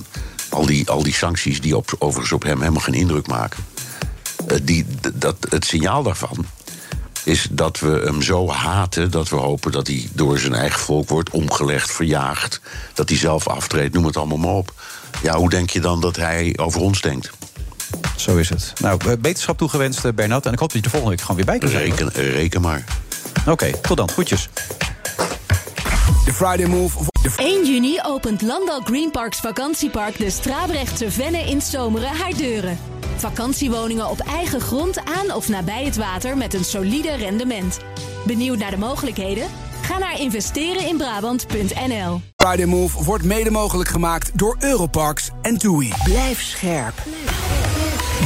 al 0.48 0.66
die, 0.66 0.90
al 0.90 1.02
die 1.02 1.14
sancties 1.14 1.60
die 1.60 1.76
op, 1.76 1.94
overigens 1.98 2.32
op 2.32 2.42
hem 2.42 2.58
helemaal 2.58 2.82
geen 2.82 2.94
indruk 2.94 3.26
maken. 3.26 3.64
eh, 4.46 4.56
die, 4.62 4.86
dat, 5.14 5.36
het 5.48 5.64
signaal 5.64 6.02
daarvan 6.02 6.46
is 7.24 7.48
dat 7.50 7.80
we 7.80 8.02
hem 8.04 8.22
zo 8.22 8.50
haten 8.50 9.10
dat 9.10 9.28
we 9.28 9.36
hopen 9.36 9.72
dat 9.72 9.86
hij 9.86 10.08
door 10.12 10.38
zijn 10.38 10.54
eigen 10.54 10.80
volk 10.80 11.08
wordt 11.08 11.30
omgelegd, 11.30 11.92
verjaagd. 11.92 12.60
Dat 12.94 13.08
hij 13.08 13.18
zelf 13.18 13.48
aftreedt, 13.48 13.94
noem 13.94 14.04
het 14.04 14.16
allemaal 14.16 14.38
maar 14.38 14.50
op. 14.54 14.72
Ja, 15.22 15.36
hoe 15.36 15.50
denk 15.50 15.70
je 15.70 15.80
dan 15.80 16.00
dat 16.00 16.16
hij 16.16 16.52
over 16.56 16.80
ons 16.80 17.00
denkt? 17.00 17.30
Zo 18.16 18.36
is 18.36 18.48
het. 18.48 18.72
Nou, 18.80 19.00
eh, 19.06 19.12
beterschap 19.18 19.58
toegewenst, 19.58 20.04
eh, 20.04 20.12
Bernard. 20.12 20.46
En 20.46 20.52
ik 20.52 20.58
hoop 20.58 20.72
dat 20.72 20.76
je 20.76 20.82
de 20.82 20.90
volgende 20.90 21.16
week 21.16 21.20
gewoon 21.26 21.36
weer 21.36 21.44
bij 21.46 21.58
kunt 21.58 21.70
zijn. 21.70 21.84
Reken, 21.84 22.32
reken 22.32 22.60
maar. 22.60 22.84
Oké, 23.46 23.72
tot 23.80 23.96
dan. 23.96 24.08
Groetjes. 24.10 24.48
De 26.24 26.32
Friday 26.32 26.66
Move. 26.66 26.98
1 27.36 27.66
juni 27.66 27.98
opent 28.02 28.42
Landal 28.42 28.80
Greenparks 28.80 29.40
Vakantiepark 29.40 30.18
de 30.18 30.30
Strabrechtse 30.30 31.10
Venne 31.10 31.38
in 31.38 31.62
Zomeren 31.62 32.16
haar 32.16 32.36
deuren. 32.36 32.78
Vakantiewoningen 33.16 34.10
op 34.10 34.18
eigen 34.18 34.60
grond 34.60 34.98
aan 35.04 35.32
of 35.32 35.48
nabij 35.48 35.84
het 35.84 35.96
water 35.96 36.36
met 36.36 36.54
een 36.54 36.64
solide 36.64 37.14
rendement. 37.14 37.78
Benieuwd 38.26 38.58
naar 38.58 38.70
de 38.70 38.78
mogelijkheden? 38.78 39.46
Ga 39.82 39.98
naar 39.98 40.20
investereninbrabant.nl. 40.20 42.20
Friday 42.36 42.66
Move 42.66 43.04
wordt 43.04 43.24
mede 43.24 43.50
mogelijk 43.50 43.88
gemaakt 43.88 44.38
door 44.38 44.56
Europarks 44.58 45.30
en 45.42 45.58
TUI. 45.58 45.92
Blijf 46.04 46.42
scherp. 46.42 46.94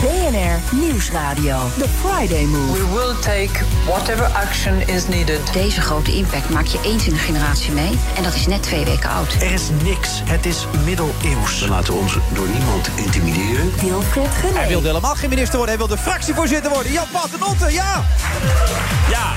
BNR 0.01 0.81
Nieuwsradio. 0.81 1.59
The 1.79 1.89
Friday 1.89 2.45
Move. 2.45 2.73
We 2.73 2.95
will 2.95 3.15
take 3.21 3.65
whatever 3.87 4.25
action 4.25 4.89
is 4.89 5.09
needed. 5.09 5.53
Deze 5.53 5.81
grote 5.81 6.13
impact 6.17 6.49
maak 6.49 6.67
je 6.67 6.81
eens 6.85 7.07
in 7.07 7.13
een 7.13 7.19
generatie 7.19 7.73
mee. 7.73 7.99
En 8.17 8.23
dat 8.23 8.35
is 8.35 8.47
net 8.47 8.63
twee 8.63 8.85
weken 8.85 9.11
oud. 9.11 9.33
Er 9.35 9.53
is 9.53 9.69
niks. 9.83 10.23
Het 10.25 10.47
is 10.47 10.67
middeleeuws. 10.85 11.61
We 11.61 11.69
laten 11.69 11.95
ons 11.95 12.17
door 12.33 12.49
niemand 12.49 12.91
intimideren. 12.95 13.73
Wilfred 13.81 14.31
Genee. 14.41 14.59
Hij 14.59 14.69
wilde 14.69 14.87
helemaal 14.87 15.15
geen 15.15 15.29
minister 15.29 15.57
worden, 15.57 15.77
hij 15.77 15.87
wilde 15.87 16.03
fractievoorzitter 16.03 16.71
worden. 16.71 16.93
Jan 16.93 17.07
Paternotte, 17.13 17.73
ja! 17.73 18.05
Ja. 19.11 19.33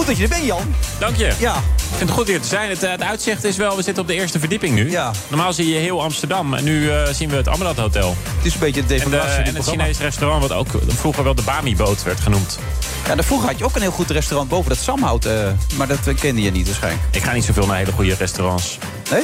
Goed 0.00 0.08
dat 0.08 0.16
je 0.16 0.22
er 0.22 0.28
bent, 0.28 0.44
Jan. 0.44 0.74
Dank 0.98 1.16
je. 1.16 1.32
Ja. 1.38 1.54
Ik 1.56 1.96
vind 1.96 2.08
het 2.10 2.18
goed 2.18 2.26
hier 2.28 2.40
te 2.40 2.48
zijn. 2.48 2.68
Het, 2.70 2.82
eh, 2.82 2.90
het 2.90 3.02
uitzicht 3.02 3.44
is 3.44 3.56
wel, 3.56 3.76
we 3.76 3.82
zitten 3.82 4.02
op 4.02 4.08
de 4.08 4.14
eerste 4.14 4.38
verdieping 4.38 4.74
nu. 4.74 4.90
Ja. 4.90 5.10
Normaal 5.28 5.52
zie 5.52 5.68
je 5.72 5.78
heel 5.78 6.02
Amsterdam. 6.02 6.54
En 6.54 6.64
nu 6.64 6.90
eh, 6.90 7.08
zien 7.12 7.28
we 7.30 7.36
het 7.36 7.48
Amrad 7.48 7.76
Hotel. 7.76 8.16
Het 8.36 8.46
is 8.46 8.54
een 8.54 8.60
beetje 8.60 8.80
het 8.82 8.90
En, 9.02 9.10
de- 9.10 9.16
en 9.18 9.54
het. 9.54 9.64
Chinees 9.68 9.98
restaurant, 9.98 10.42
wat 10.42 10.52
ook 10.52 10.68
vroeger 10.86 11.24
wel 11.24 11.34
de 11.34 11.42
Bami-boot 11.42 12.02
werd 12.02 12.20
genoemd. 12.20 12.58
Ja, 13.06 13.16
en 13.16 13.24
vroeger 13.24 13.48
had 13.48 13.58
je 13.58 13.64
ook 13.64 13.74
een 13.74 13.80
heel 13.82 13.90
goed 13.90 14.10
restaurant 14.10 14.48
boven 14.50 14.68
dat 14.68 14.78
Samhout. 14.78 15.24
eh, 15.24 15.32
maar 15.76 15.86
dat 15.86 16.14
kende 16.20 16.42
je 16.42 16.50
niet 16.50 16.66
waarschijnlijk. 16.66 17.02
Ik 17.10 17.22
ga 17.22 17.32
niet 17.32 17.44
zoveel 17.44 17.66
naar 17.66 17.76
hele 17.76 17.92
goede 17.92 18.14
restaurants. 18.14 18.78
Nee? 19.10 19.22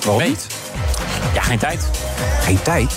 Waarom 0.00 0.18
Nee. 0.22 0.28
niet? 0.28 0.46
Ja, 1.34 1.42
geen 1.42 1.58
tijd. 1.58 1.84
Geen 2.40 2.62
tijd? 2.62 2.92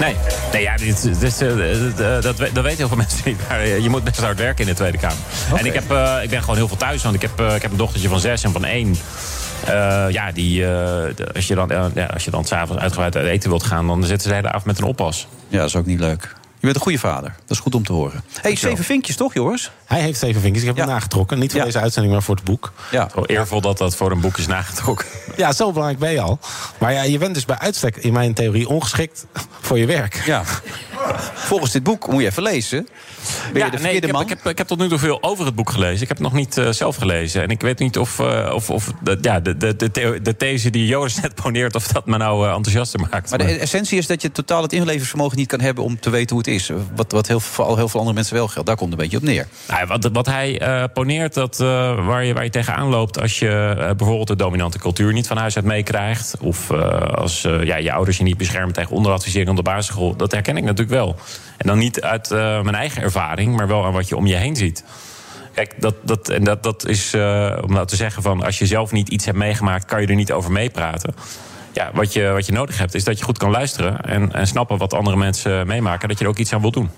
Nee, 0.00 0.16
nee 0.52 0.62
ja, 0.62 0.76
dit, 0.76 1.02
dit, 1.02 1.22
is, 1.22 1.40
eh, 1.40 1.48
dat, 1.96 2.22
dat, 2.22 2.36
we- 2.36 2.50
dat 2.52 2.62
weten 2.64 2.78
heel 2.78 2.88
veel 2.88 2.96
mensen 3.06 3.20
niet. 3.24 3.38
Maar 3.48 3.60
eh, 3.60 3.78
je 3.78 3.88
moet 3.90 4.04
best 4.04 4.20
hard 4.20 4.38
werken 4.38 4.60
in 4.64 4.70
de 4.70 4.76
Tweede 4.76 4.98
Kamer. 4.98 5.16
En 5.56 5.66
ik, 5.66 5.72
heb, 5.74 5.90
eh, 5.90 6.18
ik 6.22 6.30
ben 6.30 6.40
gewoon 6.40 6.56
heel 6.56 6.68
veel 6.68 6.76
thuis. 6.76 7.02
Want 7.02 7.14
ik 7.14 7.22
heb, 7.22 7.40
eh, 7.40 7.54
ik 7.54 7.62
heb 7.62 7.70
een 7.70 7.76
dochtertje 7.76 8.08
van 8.08 8.20
zes 8.20 8.42
en 8.42 8.52
van 8.52 8.64
één. 8.64 8.96
Eh, 9.66 10.06
ja, 10.10 10.32
die, 10.32 10.66
eh, 10.66 11.04
als 11.34 11.46
je 11.46 11.54
dan, 11.54 11.70
eh, 11.70 11.84
ja, 11.94 12.04
als 12.06 12.24
je 12.24 12.30
dan 12.30 12.44
s'avonds 12.44 12.82
uitgebreid 12.82 13.16
uit 13.16 13.26
eten 13.26 13.48
wilt 13.50 13.62
gaan... 13.62 13.86
dan 13.86 14.00
zitten 14.02 14.20
ze 14.22 14.28
de 14.28 14.34
hele 14.34 14.48
avond 14.48 14.64
met 14.64 14.78
een 14.78 14.84
oppas. 14.84 15.26
Ja, 15.48 15.58
dat 15.58 15.68
is 15.68 15.76
ook 15.76 15.86
niet 15.86 16.00
leuk. 16.00 16.22
Je 16.58 16.72
bent 16.72 16.74
een 16.76 16.82
goede 16.82 16.98
vader. 16.98 17.34
Dat 17.40 17.50
is 17.56 17.58
goed 17.58 17.74
om 17.74 17.84
te 17.84 17.92
horen. 17.92 18.24
hey, 18.42 18.56
zeven 18.56 18.84
vinkjes 18.84 19.16
toch, 19.16 19.34
Joris? 19.34 19.70
Hij 19.86 20.00
heeft 20.00 20.18
zeven 20.18 20.40
vinkjes. 20.40 20.62
Ik 20.62 20.68
heb 20.68 20.78
hem 20.78 20.86
nagetrokken. 20.88 21.38
Niet 21.38 21.52
voor 21.52 21.64
deze 21.64 21.80
uitzending, 21.80 22.14
maar 22.14 22.22
voor 22.22 22.34
het 22.34 22.44
boek. 22.44 22.72
Ja. 22.90 23.08
Zo 23.14 23.22
eervol 23.24 23.60
dat 23.60 23.78
dat 23.78 23.96
voor 23.96 24.10
een 24.10 24.20
boek 24.20 24.38
is 24.38 24.46
nagetrokken. 24.46 25.06
Ja, 25.36 25.52
zo 25.52 25.66
belangrijk 25.72 25.98
ben 26.00 26.12
je 26.12 26.20
al. 26.20 26.38
Maar 26.78 26.92
ja, 26.92 27.02
je 27.02 27.18
bent 27.18 27.34
dus 27.34 27.44
bij 27.44 27.58
uitstek 27.58 27.96
in 27.96 28.12
mijn 28.12 28.34
theorie 28.34 28.68
ongeschikt 28.68 29.26
voor 29.60 29.78
je 29.78 29.86
werk. 29.86 30.22
Ja. 30.26 30.42
Volgens 31.34 31.72
dit 31.72 31.82
boek 31.82 32.08
moet 32.08 32.20
je 32.20 32.26
even 32.26 32.42
lezen. 32.42 32.88
Ben 33.52 33.64
je 33.64 33.70
de 33.70 33.78
nee, 33.78 33.94
ik, 33.94 34.02
heb, 34.02 34.12
man? 34.12 34.22
ik, 34.22 34.28
heb, 34.28 34.46
ik 34.46 34.58
heb 34.58 34.66
tot 34.66 34.78
nu 34.78 34.88
toe 34.88 34.98
veel 34.98 35.22
over 35.22 35.44
het 35.46 35.54
boek 35.54 35.70
gelezen. 35.70 36.02
Ik 36.02 36.08
heb 36.08 36.16
het 36.16 36.26
nog 36.26 36.32
niet 36.32 36.58
eh, 36.58 36.68
zelf 36.70 36.96
gelezen. 36.96 37.42
En 37.42 37.48
ik 37.48 37.60
weet 37.60 37.78
niet 37.78 37.98
of, 37.98 38.18
eh, 38.18 38.50
of, 38.54 38.70
of 38.70 38.92
de, 39.02 39.18
ja, 39.20 39.40
de, 39.40 39.56
de, 39.56 39.76
de, 39.76 39.90
theo- 39.90 40.20
de 40.22 40.36
these 40.36 40.70
die 40.70 40.86
Joris 40.86 41.20
net 41.20 41.34
poneert... 41.34 41.74
of 41.74 41.86
dat 41.86 42.06
me 42.06 42.16
nou 42.16 42.46
eh, 42.48 42.54
enthousiaster 42.54 43.00
maakt. 43.10 43.30
Maar 43.30 43.38
de 43.38 43.44
essentie 43.58 43.98
is 43.98 44.06
dat 44.06 44.22
je 44.22 44.32
totaal 44.32 44.62
het 44.62 44.72
inlevingsvermogen 44.72 45.36
niet 45.36 45.48
kan 45.48 45.60
hebben 45.60 45.84
om 45.84 46.00
te 46.00 46.10
weten 46.10 46.36
hoe 46.36 46.38
het 46.38 46.54
is. 46.54 46.70
Wat, 46.94 47.12
wat 47.12 47.26
heel, 47.26 47.40
veel- 47.40 47.64
al 47.64 47.76
heel 47.76 47.88
veel 47.88 47.98
andere 48.00 48.16
mensen 48.16 48.34
wel 48.34 48.48
geldt. 48.48 48.66
Daar 48.68 48.76
komt 48.76 48.90
het 48.92 49.00
een 49.00 49.08
beetje 49.08 49.20
op 49.26 49.32
neer. 49.32 49.46
Nou, 49.68 49.75
wat, 50.12 50.26
hij 50.26 50.60
eh, 50.60 50.84
poneert, 50.92 51.34
dat, 51.34 51.60
eh, 51.60 52.06
waar, 52.06 52.24
je, 52.24 52.34
waar 52.34 52.50
tegenaan 52.50 52.88
loopt 52.88 53.20
als 53.20 53.38
je 53.38 53.74
eh, 53.78 53.90
bijvoorbeeld 53.96 54.28
de 54.28 54.36
dominante 54.36 54.78
cultuur 54.78 55.12
niet 55.12 55.26
van 55.26 55.36
huis 55.36 55.56
uit 55.56 55.64
meekrijgt. 55.64 56.36
Of 56.40 56.70
als 57.14 57.40
ja, 57.42 57.76
je 57.76 57.92
ouders 57.92 58.16
je 58.16 58.22
niet 58.22 58.36
beschermen 58.36 58.74
tegen 58.74 58.90
onderadvisering 58.90 59.50
op 59.50 59.56
de 59.56 59.62
basisschool. 59.62 60.16
Dat 60.16 60.32
herken 60.32 60.56
ik 60.56 60.62
natuurlijk 60.62 60.90
wel. 60.90 61.16
En 61.56 61.66
dan 61.66 61.78
niet 61.78 62.02
uit 62.02 62.30
mijn 62.30 62.74
eigen 62.74 63.02
ervaring, 63.02 63.56
maar 63.56 63.68
wel 63.68 63.84
aan 63.84 63.92
wat 63.92 64.08
je 64.08 64.16
om 64.16 64.26
je 64.26 64.34
heen 64.34 64.56
ziet. 64.56 64.84
Kijk, 65.54 65.74
dat, 65.78 65.94
dat, 66.02 66.28
en 66.28 66.44
dat, 66.44 66.62
dat 66.62 66.86
is 66.86 67.14
om 67.62 67.72
nou 67.72 67.86
te 67.86 67.96
zeggen 67.96 68.22
van 68.22 68.44
als 68.44 68.58
je 68.58 68.66
zelf 68.66 68.92
niet 68.92 69.08
iets 69.08 69.24
hebt 69.24 69.38
meegemaakt, 69.38 69.84
kan 69.84 70.00
je 70.00 70.06
er 70.06 70.14
niet 70.14 70.32
over 70.32 70.52
meepraten. 70.52 71.14
Ja, 71.72 71.90
wat 71.94 72.12
je, 72.12 72.30
wat 72.30 72.46
je 72.46 72.52
nodig 72.52 72.78
hebt, 72.78 72.94
is 72.94 73.04
dat 73.04 73.18
je 73.18 73.24
goed 73.24 73.38
kan 73.38 73.50
luisteren 73.50 74.00
en, 74.00 74.32
en 74.32 74.46
snappen 74.46 74.78
wat 74.78 74.94
andere 74.94 75.16
mensen 75.16 75.66
meemaken, 75.66 76.08
dat 76.08 76.18
je 76.18 76.24
er 76.24 76.30
ook 76.30 76.38
iets 76.38 76.52
aan 76.52 76.60
wilt 76.60 76.74
doen. 76.74 76.90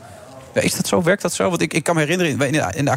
Is 0.63 0.75
dat 0.75 0.87
zo? 0.87 1.03
Werkt 1.03 1.23
dat 1.23 1.33
zo? 1.33 1.49
Want 1.49 1.63
ik, 1.63 1.73
ik 1.73 1.85
kan 1.85 1.95
me 1.95 2.01
herinneren, 2.01 2.33
in 2.33 2.53
de, 2.53 2.73
in 2.75 2.89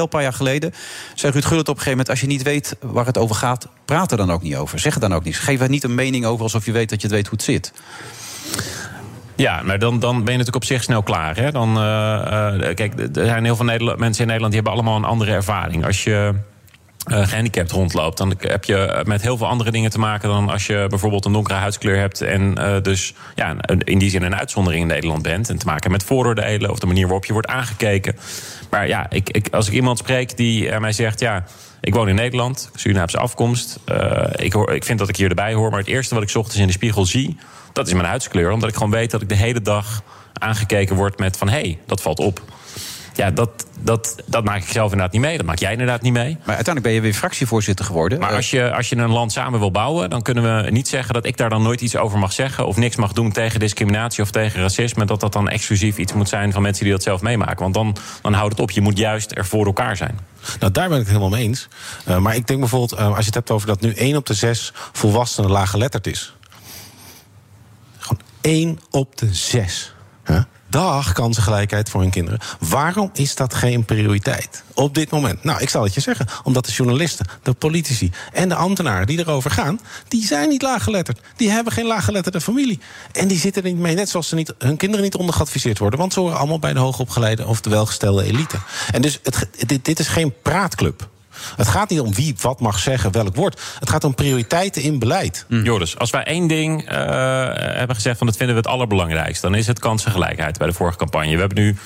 een 0.00 0.08
paar 0.08 0.22
jaar 0.22 0.32
geleden... 0.32 0.74
zei 1.14 1.32
Ruud 1.32 1.44
Gullit 1.44 1.68
op 1.68 1.76
een 1.76 1.82
gegeven 1.82 1.90
moment... 1.90 2.10
als 2.10 2.20
je 2.20 2.26
niet 2.26 2.42
weet 2.42 2.76
waar 2.80 3.06
het 3.06 3.18
over 3.18 3.36
gaat, 3.36 3.68
praat 3.84 4.10
er 4.10 4.16
dan 4.16 4.30
ook 4.30 4.42
niet 4.42 4.56
over. 4.56 4.78
Zeg 4.78 4.98
dan 4.98 5.14
ook 5.14 5.24
niet. 5.24 5.38
Geef 5.38 5.60
er 5.60 5.68
niet 5.68 5.84
een 5.84 5.94
mening 5.94 6.24
over 6.24 6.42
alsof 6.42 6.64
je 6.64 6.72
weet 6.72 6.88
dat 6.90 7.00
je 7.00 7.06
het 7.06 7.16
weet 7.16 7.26
hoe 7.26 7.36
het 7.36 7.42
zit. 7.42 7.72
Ja, 9.36 9.62
maar 9.62 9.78
dan, 9.78 9.98
dan 9.98 10.12
ben 10.12 10.32
je 10.32 10.38
natuurlijk 10.38 10.56
op 10.56 10.64
zich 10.64 10.82
snel 10.82 11.02
klaar. 11.02 11.36
Hè? 11.36 11.50
Dan, 11.50 11.76
eh, 11.76 12.68
eh, 12.68 12.74
kijk, 12.74 12.98
er 12.98 13.24
zijn 13.24 13.44
heel 13.44 13.56
veel 13.56 13.96
mensen 13.96 14.22
in 14.22 14.26
Nederland 14.26 14.52
die 14.52 14.62
hebben 14.62 14.72
allemaal 14.72 14.96
een 14.96 15.04
andere 15.04 15.32
ervaring. 15.32 15.86
Als 15.86 16.04
je 16.04 16.34
eh, 17.08 17.26
gehandicapt 17.26 17.70
rondloopt, 17.70 18.18
dan 18.18 18.34
heb 18.38 18.64
je 18.64 19.02
met 19.04 19.22
heel 19.22 19.36
veel 19.36 19.46
andere 19.46 19.70
dingen 19.70 19.90
te 19.90 19.98
maken 19.98 20.28
dan 20.28 20.48
als 20.48 20.66
je 20.66 20.86
bijvoorbeeld 20.88 21.24
een 21.24 21.32
donkere 21.32 21.58
huidskleur 21.58 21.98
hebt 21.98 22.20
en 22.20 22.54
eh, 22.54 22.82
dus 22.82 23.14
ja, 23.34 23.56
in 23.78 23.98
die 23.98 24.10
zin 24.10 24.22
een 24.22 24.36
uitzondering 24.36 24.82
in 24.82 24.88
Nederland 24.88 25.22
bent. 25.22 25.48
En 25.48 25.58
te 25.58 25.66
maken 25.66 25.90
met 25.90 26.04
vooroordelen 26.04 26.70
of 26.70 26.78
de 26.78 26.86
manier 26.86 27.04
waarop 27.04 27.24
je 27.24 27.32
wordt 27.32 27.48
aangekeken. 27.48 28.16
Maar 28.70 28.88
ja, 28.88 29.06
ik, 29.10 29.30
ik, 29.30 29.48
als 29.50 29.66
ik 29.66 29.72
iemand 29.72 29.98
spreek 29.98 30.36
die 30.36 30.68
eh, 30.68 30.80
mij 30.80 30.92
zegt, 30.92 31.20
ja, 31.20 31.44
ik 31.80 31.94
woon 31.94 32.08
in 32.08 32.14
Nederland, 32.14 32.70
Surinaamse 32.74 33.18
afkomst. 33.18 33.78
eh, 33.84 34.24
ik, 34.36 34.52
hoor, 34.52 34.72
ik 34.72 34.84
vind 34.84 34.98
dat 34.98 35.08
ik 35.08 35.16
hier 35.16 35.28
erbij 35.28 35.54
hoor, 35.54 35.70
maar 35.70 35.78
het 35.78 35.88
eerste 35.88 36.14
wat 36.14 36.22
ik 36.22 36.36
ochtends 36.36 36.60
in 36.60 36.66
de 36.66 36.72
spiegel 36.72 37.06
zie, 37.06 37.36
dat 37.72 37.86
is 37.86 37.92
mijn 37.92 38.06
huidskleur. 38.06 38.50
Omdat 38.50 38.68
ik 38.68 38.74
gewoon 38.74 38.90
weet 38.90 39.10
dat 39.10 39.22
ik 39.22 39.28
de 39.28 39.34
hele 39.34 39.62
dag 39.62 40.02
aangekeken 40.32 40.96
word 40.96 41.18
met 41.18 41.36
van 41.36 41.48
hé, 41.48 41.60
hey, 41.60 41.78
dat 41.86 42.02
valt 42.02 42.18
op. 42.18 42.42
Ja, 43.18 43.30
dat, 43.30 43.66
dat, 43.80 44.16
dat 44.26 44.44
maak 44.44 44.62
ik 44.62 44.68
zelf 44.68 44.90
inderdaad 44.90 45.12
niet 45.12 45.22
mee. 45.22 45.36
Dat 45.36 45.46
maak 45.46 45.58
jij 45.58 45.72
inderdaad 45.72 46.02
niet 46.02 46.12
mee. 46.12 46.36
Maar 46.44 46.54
uiteindelijk 46.54 46.84
ben 46.84 46.92
je 46.92 47.00
weer 47.00 47.14
fractievoorzitter 47.14 47.84
geworden. 47.84 48.18
Maar 48.18 48.34
als 48.34 48.50
je, 48.50 48.72
als 48.72 48.88
je 48.88 48.96
een 48.96 49.10
land 49.10 49.32
samen 49.32 49.58
wil 49.58 49.70
bouwen, 49.70 50.10
dan 50.10 50.22
kunnen 50.22 50.64
we 50.64 50.70
niet 50.70 50.88
zeggen 50.88 51.14
dat 51.14 51.26
ik 51.26 51.36
daar 51.36 51.48
dan 51.48 51.62
nooit 51.62 51.80
iets 51.80 51.96
over 51.96 52.18
mag 52.18 52.32
zeggen. 52.32 52.66
Of 52.66 52.76
niks 52.76 52.96
mag 52.96 53.12
doen 53.12 53.32
tegen 53.32 53.60
discriminatie 53.60 54.22
of 54.22 54.30
tegen 54.30 54.60
racisme. 54.60 55.04
Dat 55.04 55.20
dat 55.20 55.32
dan 55.32 55.48
exclusief 55.48 55.98
iets 55.98 56.12
moet 56.12 56.28
zijn 56.28 56.52
van 56.52 56.62
mensen 56.62 56.84
die 56.84 56.92
dat 56.92 57.02
zelf 57.02 57.22
meemaken. 57.22 57.58
Want 57.58 57.74
dan, 57.74 57.96
dan 58.22 58.32
houdt 58.32 58.52
het 58.52 58.60
op. 58.60 58.70
Je 58.70 58.80
moet 58.80 58.98
juist 58.98 59.36
er 59.36 59.46
voor 59.46 59.66
elkaar 59.66 59.96
zijn. 59.96 60.18
Nou, 60.60 60.72
daar 60.72 60.88
ben 60.88 60.98
ik 60.98 61.06
het 61.06 61.12
helemaal 61.12 61.38
mee 61.38 61.44
eens. 61.44 61.68
Eh, 62.04 62.18
maar 62.18 62.34
ik 62.34 62.46
denk 62.46 62.60
bijvoorbeeld, 62.60 63.00
eh, 63.00 63.06
als 63.06 63.18
je 63.18 63.24
het 63.24 63.34
hebt 63.34 63.50
over 63.50 63.66
dat 63.66 63.80
nu 63.80 63.92
één 63.92 64.16
op 64.16 64.26
de 64.26 64.34
zes 64.34 64.72
volwassenen 64.92 65.50
laaggeletterd 65.50 66.06
is. 66.06 66.34
Gewoon 67.98 68.22
1 68.40 68.78
op 68.90 69.16
de 69.18 69.34
6. 69.34 69.94
Hè? 70.22 70.40
Dag 70.70 71.12
kansengelijkheid 71.12 71.90
voor 71.90 72.00
hun 72.00 72.10
kinderen. 72.10 72.40
Waarom 72.58 73.10
is 73.12 73.34
dat 73.34 73.54
geen 73.54 73.84
prioriteit 73.84 74.62
op 74.74 74.94
dit 74.94 75.10
moment? 75.10 75.44
Nou, 75.44 75.60
ik 75.60 75.68
zal 75.68 75.82
het 75.82 75.94
je 75.94 76.00
zeggen. 76.00 76.26
Omdat 76.44 76.66
de 76.66 76.72
journalisten, 76.72 77.26
de 77.42 77.52
politici 77.52 78.10
en 78.32 78.48
de 78.48 78.54
ambtenaren 78.54 79.06
die 79.06 79.18
erover 79.18 79.50
gaan... 79.50 79.80
die 80.08 80.26
zijn 80.26 80.48
niet 80.48 80.62
laaggeletterd. 80.62 81.20
Die 81.36 81.50
hebben 81.50 81.72
geen 81.72 81.86
laaggeletterde 81.86 82.40
familie. 82.40 82.80
En 83.12 83.28
die 83.28 83.38
zitten 83.38 83.62
er 83.62 83.68
niet 83.68 83.78
mee, 83.78 83.94
net 83.94 84.08
zoals 84.08 84.28
ze 84.28 84.34
niet, 84.34 84.54
hun 84.58 84.76
kinderen 84.76 85.04
niet 85.04 85.14
ondergeadviseerd 85.14 85.78
worden. 85.78 85.98
Want 85.98 86.12
ze 86.12 86.20
horen 86.20 86.38
allemaal 86.38 86.58
bij 86.58 86.72
de 86.72 86.78
hoogopgeleide 86.78 87.46
of 87.46 87.60
de 87.60 87.70
welgestelde 87.70 88.24
elite. 88.24 88.56
En 88.92 89.02
dus 89.02 89.20
het, 89.22 89.48
dit 89.82 89.98
is 89.98 90.08
geen 90.08 90.34
praatclub. 90.42 91.08
Het 91.56 91.68
gaat 91.68 91.90
niet 91.90 92.00
om 92.00 92.14
wie 92.14 92.34
wat 92.40 92.60
mag 92.60 92.78
zeggen, 92.78 93.12
welk 93.12 93.36
woord. 93.36 93.60
Het 93.78 93.90
gaat 93.90 94.04
om 94.04 94.14
prioriteiten 94.14 94.82
in 94.82 94.98
beleid. 94.98 95.46
Joris, 95.48 95.98
als 95.98 96.10
wij 96.10 96.24
één 96.24 96.46
ding 96.46 96.88
eh, 96.88 96.96
hebben 97.54 97.96
gezegd 97.96 98.18
van 98.18 98.26
dat 98.26 98.36
vinden 98.36 98.54
we 98.54 98.60
het 98.60 98.70
allerbelangrijkst, 98.70 99.42
dan 99.42 99.54
is 99.54 99.66
het 99.66 99.78
kansengelijkheid 99.78 100.58
bij 100.58 100.66
de 100.66 100.72
vorige 100.72 100.98
campagne. 100.98 101.34
We 101.34 101.40
hebben 101.40 101.58
nu 101.58 101.76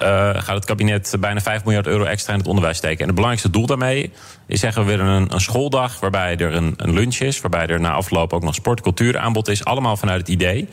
eh, 0.00 0.08
gaat 0.34 0.54
het 0.54 0.64
kabinet 0.64 1.16
bijna 1.20 1.40
5 1.40 1.64
miljard 1.64 1.86
euro 1.86 2.04
extra 2.04 2.32
in 2.32 2.38
het 2.38 2.48
onderwijs 2.48 2.76
steken. 2.76 2.98
En 2.98 3.06
het 3.06 3.14
belangrijkste 3.14 3.50
doel 3.50 3.66
daarmee 3.66 4.12
is 4.46 4.60
zeggen 4.60 4.84
we 4.84 4.88
willen 4.90 5.06
een, 5.06 5.34
een 5.34 5.40
schooldag 5.40 6.00
waarbij 6.00 6.36
er 6.36 6.54
een, 6.54 6.74
een 6.76 6.92
lunch 6.92 7.16
is, 7.16 7.40
waarbij 7.40 7.66
er 7.66 7.80
na 7.80 7.92
afloop 7.92 8.32
ook 8.32 8.42
nog 8.42 8.54
sport, 8.54 8.80
cultuuraanbod 8.80 9.48
is. 9.48 9.64
Allemaal 9.64 9.96
vanuit 9.96 10.20
het 10.20 10.28
idee 10.28 10.68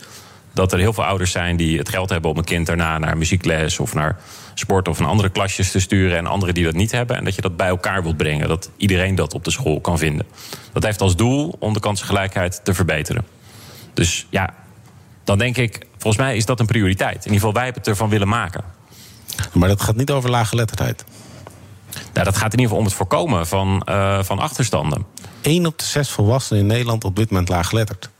dat 0.52 0.72
er 0.72 0.78
heel 0.78 0.92
veel 0.92 1.04
ouders 1.04 1.30
zijn 1.30 1.56
die 1.56 1.78
het 1.78 1.88
geld 1.88 2.10
hebben 2.10 2.30
om 2.30 2.36
een 2.36 2.44
kind 2.44 2.66
daarna 2.66 2.98
naar 2.98 3.16
muziekles 3.16 3.78
of 3.78 3.94
naar 3.94 4.18
sport 4.58 4.88
of 4.88 4.98
naar 4.98 5.08
andere 5.08 5.28
klasjes 5.28 5.70
te 5.70 5.80
sturen 5.80 6.16
en 6.16 6.26
anderen 6.26 6.54
die 6.54 6.64
dat 6.64 6.74
niet 6.74 6.92
hebben. 6.92 7.16
En 7.16 7.24
dat 7.24 7.34
je 7.34 7.40
dat 7.40 7.56
bij 7.56 7.68
elkaar 7.68 8.02
wilt 8.02 8.16
brengen. 8.16 8.48
Dat 8.48 8.70
iedereen 8.76 9.14
dat 9.14 9.34
op 9.34 9.44
de 9.44 9.50
school 9.50 9.80
kan 9.80 9.98
vinden. 9.98 10.26
Dat 10.72 10.82
heeft 10.82 11.00
als 11.00 11.16
doel 11.16 11.56
om 11.58 11.72
de 11.72 11.80
kansengelijkheid 11.80 12.60
te 12.64 12.74
verbeteren. 12.74 13.24
Dus 13.94 14.26
ja, 14.30 14.54
dan 15.24 15.38
denk 15.38 15.56
ik, 15.56 15.86
volgens 15.98 16.22
mij 16.22 16.36
is 16.36 16.44
dat 16.44 16.60
een 16.60 16.66
prioriteit. 16.66 17.16
In 17.16 17.22
ieder 17.22 17.34
geval, 17.34 17.52
wij 17.52 17.64
hebben 17.64 17.82
het 17.82 17.90
ervan 17.90 18.08
willen 18.08 18.28
maken. 18.28 18.64
Maar 19.52 19.68
dat 19.68 19.80
gaat 19.80 19.96
niet 19.96 20.10
over 20.10 20.30
laaggeletterdheid. 20.30 21.04
Nou, 22.12 22.24
dat 22.24 22.36
gaat 22.36 22.52
in 22.52 22.58
ieder 22.58 22.64
geval 22.64 22.78
om 22.78 22.84
het 22.84 22.94
voorkomen 22.94 23.46
van, 23.46 23.82
eh, 23.84 24.22
van 24.22 24.38
achterstanden. 24.38 25.06
1 25.42 25.66
op 25.66 25.78
de 25.78 25.84
6 25.84 26.10
volwassenen 26.10 26.60
in 26.60 26.66
Nederland 26.66 27.04
op 27.04 27.16
dit 27.16 27.30
moment 27.30 27.48
laaggeletterd. 27.48 28.10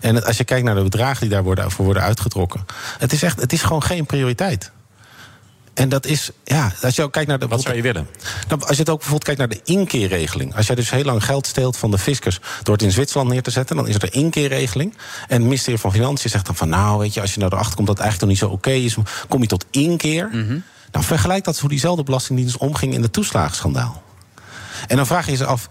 En 0.00 0.24
als 0.24 0.36
je 0.36 0.44
kijkt 0.44 0.64
naar 0.64 0.74
de 0.74 0.82
bedragen 0.82 1.20
die 1.20 1.30
daar 1.30 1.42
worden, 1.42 1.70
voor 1.70 1.84
worden 1.84 2.02
uitgetrokken. 2.02 2.64
Het 2.98 3.12
is, 3.12 3.22
echt, 3.22 3.40
het 3.40 3.52
is 3.52 3.62
gewoon 3.62 3.82
geen 3.82 4.06
prioriteit. 4.06 4.72
En 5.78 5.88
dat 5.88 6.06
is, 6.06 6.30
ja, 6.44 6.72
als 6.82 6.96
je 6.96 7.02
ook 7.02 7.12
kijkt 7.12 7.28
naar 7.28 7.38
de. 7.38 7.48
Wat 7.48 7.62
zou 7.62 7.76
je 7.76 7.82
willen? 7.82 8.08
Nou, 8.48 8.60
als 8.60 8.70
je 8.70 8.76
het 8.76 8.88
ook 8.88 8.98
bijvoorbeeld 8.98 9.24
kijkt 9.24 9.40
naar 9.40 9.48
de 9.48 9.60
inkeerregeling. 9.64 10.56
Als 10.56 10.66
jij 10.66 10.76
dus 10.76 10.90
heel 10.90 11.04
lang 11.04 11.24
geld 11.24 11.46
steelt 11.46 11.76
van 11.76 11.90
de 11.90 11.98
fiscus 11.98 12.40
door 12.62 12.74
het 12.74 12.82
in 12.82 12.90
Zwitserland 12.90 13.30
neer 13.30 13.42
te 13.42 13.50
zetten, 13.50 13.76
dan 13.76 13.88
is 13.88 13.94
er 13.94 14.02
een 14.02 14.12
inkeerregeling. 14.12 14.96
En 15.28 15.34
het 15.34 15.42
ministerie 15.42 15.80
van 15.80 15.92
Financiën 15.92 16.30
zegt 16.30 16.46
dan 16.46 16.56
van, 16.56 16.68
nou, 16.68 16.98
weet 16.98 17.14
je, 17.14 17.20
als 17.20 17.34
je 17.34 17.40
nou 17.40 17.52
erachter 17.52 17.74
komt 17.74 17.86
dat 17.86 17.96
het 17.96 18.06
eigenlijk 18.06 18.38
toch 18.38 18.50
niet 18.50 18.50
zo 18.50 18.56
oké 18.56 18.70
is, 18.70 18.96
kom 19.28 19.40
je 19.40 19.46
tot 19.46 19.66
inkeer. 19.70 20.30
Nou, 20.92 21.04
vergelijk 21.04 21.44
dat 21.44 21.58
hoe 21.58 21.68
diezelfde 21.68 22.02
belastingdienst 22.02 22.56
omging 22.56 22.94
in 22.94 23.02
de 23.02 23.10
toeslagenschandaal. 23.10 24.02
En 24.86 24.96
dan 24.96 25.06
vraag 25.06 25.26
je 25.26 25.36
je 25.36 25.44
af, 25.44 25.68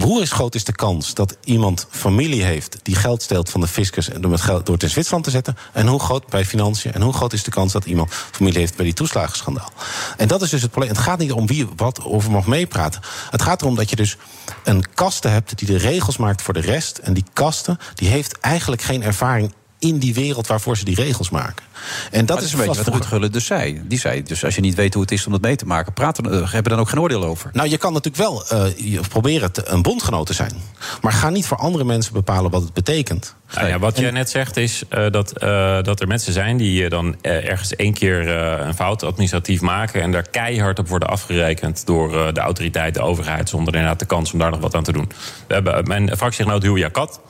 hoe 0.00 0.22
is 0.22 0.32
groot 0.32 0.54
is 0.54 0.64
de 0.64 0.72
kans 0.72 1.14
dat 1.14 1.36
iemand 1.44 1.86
familie 1.90 2.42
heeft 2.42 2.78
die 2.82 2.94
geld 2.94 3.22
steelt 3.22 3.50
van 3.50 3.60
de 3.60 3.66
fiscus 3.66 4.08
door, 4.20 4.32
het 4.32 4.40
geld, 4.40 4.66
door 4.66 4.74
het 4.74 4.84
in 4.84 4.90
Zwitserland 4.90 5.24
te 5.24 5.30
zetten? 5.30 5.56
En 5.72 5.86
hoe 5.86 6.00
groot 6.00 6.26
bij 6.26 6.44
financiën? 6.44 6.92
En 6.92 7.02
hoe 7.02 7.12
groot 7.12 7.32
is 7.32 7.42
de 7.42 7.50
kans 7.50 7.72
dat 7.72 7.84
iemand 7.84 8.12
familie 8.12 8.58
heeft 8.58 8.76
bij 8.76 8.84
die 8.84 8.94
toeslagenschandaal? 8.94 9.72
En 10.16 10.28
dat 10.28 10.42
is 10.42 10.50
dus 10.50 10.62
het 10.62 10.70
probleem. 10.70 10.92
Het 10.92 11.00
gaat 11.00 11.18
niet 11.18 11.32
om 11.32 11.46
wie 11.46 11.68
wat 11.76 12.04
over 12.04 12.30
mag 12.30 12.46
meepraten. 12.46 13.00
Het 13.30 13.42
gaat 13.42 13.62
erom 13.62 13.74
dat 13.74 13.90
je 13.90 13.96
dus 13.96 14.16
een 14.64 14.84
kaste 14.94 15.28
hebt 15.28 15.58
die 15.58 15.68
de 15.68 15.78
regels 15.78 16.16
maakt 16.16 16.42
voor 16.42 16.54
de 16.54 16.60
rest. 16.60 16.98
En 16.98 17.14
die 17.14 17.24
kaste 17.32 17.78
die 17.94 18.08
heeft 18.08 18.38
eigenlijk 18.38 18.82
geen 18.82 19.02
ervaring 19.02 19.52
in 19.80 19.98
die 19.98 20.14
wereld 20.14 20.46
waarvoor 20.46 20.76
ze 20.76 20.84
die 20.84 20.94
regels 20.94 21.30
maken. 21.30 21.64
En 22.10 22.26
dat 22.26 22.36
Maar 22.36 22.44
is 22.44 22.52
een 22.52 22.58
beetje 22.58 22.84
wat. 22.84 22.94
Ruud 22.94 23.04
Gullit 23.04 23.32
dus 23.32 23.46
zei. 23.46 23.80
Die 23.84 23.98
zei, 23.98 24.22
dus 24.22 24.44
als 24.44 24.54
je 24.54 24.60
niet 24.60 24.74
weet 24.74 24.94
hoe 24.94 25.02
het 25.02 25.12
is 25.12 25.26
om 25.26 25.32
dat 25.32 25.40
mee 25.40 25.56
te 25.56 25.66
maken... 25.66 25.92
praten, 25.92 26.24
uh, 26.24 26.32
hebben 26.32 26.62
we 26.62 26.68
dan 26.68 26.78
ook 26.78 26.88
geen 26.88 27.00
oordeel 27.00 27.24
over. 27.24 27.50
Nou, 27.52 27.68
je 27.68 27.76
kan 27.76 27.92
natuurlijk 27.92 28.22
wel 28.22 28.48
eh, 28.48 28.76
je 28.76 29.00
proberen 29.08 29.52
te, 29.52 29.68
een 29.68 29.82
bondgenoot 29.82 30.26
te 30.26 30.32
zijn. 30.32 30.52
Maar 31.00 31.12
ga 31.12 31.30
niet 31.30 31.46
voor 31.46 31.56
andere 31.56 31.84
mensen 31.84 32.12
bepalen 32.12 32.50
wat 32.50 32.62
het 32.62 32.72
betekent. 32.72 33.34
Nou 33.54 33.68
ja, 33.68 33.78
wat 33.78 33.98
jij 33.98 34.10
net 34.10 34.30
zegt 34.30 34.56
is 34.56 34.82
eh, 34.88 35.10
dat, 35.10 35.38
eh, 35.38 35.82
dat 35.82 36.00
er 36.00 36.06
mensen 36.06 36.32
zijn 36.32 36.56
die 36.56 36.88
dan 36.88 37.16
ergens 37.22 37.76
één 37.76 37.92
keer 37.92 38.28
eh, 38.28 38.66
een 38.66 38.74
fout 38.74 39.02
administratief 39.02 39.60
maken 39.60 40.02
en 40.02 40.12
daar 40.12 40.28
keihard 40.28 40.78
op 40.78 40.88
worden 40.88 41.08
afgerekend 41.08 41.86
door 41.86 42.26
eh, 42.26 42.32
de 42.32 42.40
autoriteit, 42.40 42.94
de 42.94 43.00
overheid, 43.00 43.48
zonder 43.48 43.74
inderdaad 43.74 43.98
de 43.98 44.06
kans 44.06 44.32
om 44.32 44.38
daar 44.38 44.50
nog 44.50 44.60
wat 44.60 44.74
aan 44.74 44.82
te 44.82 44.92
doen. 44.92 45.10
We 45.46 45.54
hebben 45.54 45.86
mijn 45.86 46.16
fractiegenoot 46.16 46.62
Hulia 46.62 46.88
Kat. 46.88 47.20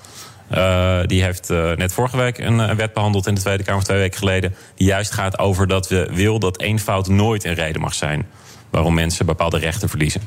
Eh, 0.50 1.00
die 1.06 1.22
heeft 1.22 1.50
eh, 1.50 1.72
net 1.72 1.92
vorige 1.92 2.16
week 2.16 2.38
een, 2.38 2.58
een 2.58 2.76
wet 2.76 2.92
behandeld 2.92 3.26
in 3.26 3.34
de 3.34 3.40
Tweede 3.40 3.62
Kamer, 3.62 3.84
twee 3.84 3.98
weken 3.98 4.18
geleden. 4.18 4.54
Die 4.74 4.86
juist 4.86 5.12
gaat 5.12 5.38
over 5.38 5.66
dat 5.66 5.88
we 5.88 6.08
wil 6.12 6.38
dat 6.38 6.56
één 6.56 6.78
fout 6.78 7.08
nooit 7.08 7.44
een 7.44 7.54
reden 7.54 7.80
mag 7.80 7.94
zijn 7.94 8.26
waarom 8.70 8.94
mensen 8.94 9.26
bepaalde 9.26 9.58
rechten 9.58 9.88
verliezen. 9.88 10.20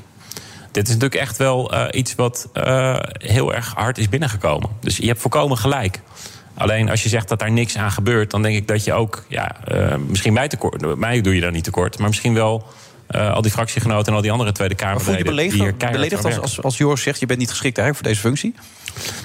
Dit 0.72 0.88
is 0.88 0.94
natuurlijk 0.94 1.22
echt 1.22 1.38
wel 1.38 1.74
eh, 1.74 2.00
iets 2.00 2.16
wat 2.16 2.50
eh, 2.54 2.96
heel 3.12 3.54
erg 3.54 3.74
hard 3.74 3.98
is 3.98 4.10
binnengekomen. 4.10 4.70
Dus 4.80 4.98
je 4.98 5.08
hebt 5.08 5.22
volkomen 5.22 5.58
gelijk. 5.58 6.02
Alleen 6.54 6.90
als 6.90 7.04
je 7.04 7.10
zegt 7.10 7.30
dat 7.30 7.40
daar 7.40 7.52
niks 7.52 7.78
aan 7.78 7.92
gebeurt, 7.92 8.32
dan 8.32 8.42
denk 8.42 8.56
ik 8.56 8.68
dat 8.68 8.84
je 8.84 8.94
ook, 8.94 9.26
ja, 9.28 9.66
eh, 9.66 9.96
misschien 10.08 10.34
mij 10.34 10.48
tekort, 10.48 10.96
mij 10.96 11.22
doe 11.22 11.36
je 11.36 11.42
daar 11.42 11.52
niet 11.52 11.64
tekort, 11.64 11.98
maar 11.98 12.08
misschien 12.08 12.34
wel 12.34 12.58
eh, 12.58 12.66
al 13.14 13.42
die 13.42 13.52
fractiegenoten 13.52 14.08
en 14.08 14.14
al 14.14 14.22
die 14.22 14.32
andere 14.32 14.52
Tweede 14.52 14.76
Maar 14.84 15.02
voel 15.02 15.18
je 15.18 15.24
Kamerleden 15.24 15.58
die 15.58 15.64
hier 15.64 15.92
beledigd, 15.92 16.26
als, 16.26 16.40
als, 16.40 16.62
als 16.62 16.78
Joris 16.78 17.02
zegt... 17.02 17.20
je 17.20 17.26
bent 17.26 17.40
niet 17.40 17.50
geschikt 17.50 17.78
eigenlijk 17.78 18.08
voor 18.08 18.16
deze 18.16 18.28
functie? 18.28 18.56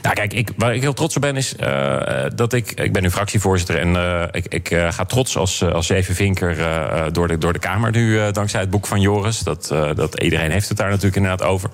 Nou, 0.02 0.14
kijk, 0.14 0.32
ik, 0.32 0.50
waar 0.56 0.74
ik 0.74 0.80
heel 0.80 0.92
trots 0.92 1.16
op 1.16 1.22
ben 1.22 1.36
is 1.36 1.56
eh, 1.56 2.24
dat 2.34 2.52
ik. 2.52 2.70
Ik 2.70 2.92
ben 2.92 3.02
nu 3.02 3.10
fractievoorzitter 3.10 3.78
en 3.78 3.96
eh, 3.96 4.22
ik, 4.30 4.46
ik 4.48 4.70
eh, 4.70 4.92
ga 4.92 5.04
trots 5.04 5.36
als, 5.36 5.60
eh, 5.60 5.72
als 5.72 5.86
zeven 5.86 6.14
vinker 6.14 6.58
eh, 6.58 7.06
eh, 7.06 7.12
door, 7.12 7.28
de, 7.28 7.38
door 7.38 7.52
de 7.52 7.58
Kamer 7.58 7.90
nu, 7.90 8.20
eh, 8.20 8.32
dankzij 8.32 8.60
het 8.60 8.70
boek 8.70 8.86
van 8.86 9.00
Joris. 9.00 9.38
Dat, 9.38 9.70
eh, 9.70 9.90
dat 9.94 10.22
iedereen 10.22 10.50
heeft 10.50 10.68
het 10.68 10.78
daar 10.78 10.88
natuurlijk 10.88 11.16
inderdaad 11.16 11.46
over. 11.46 11.70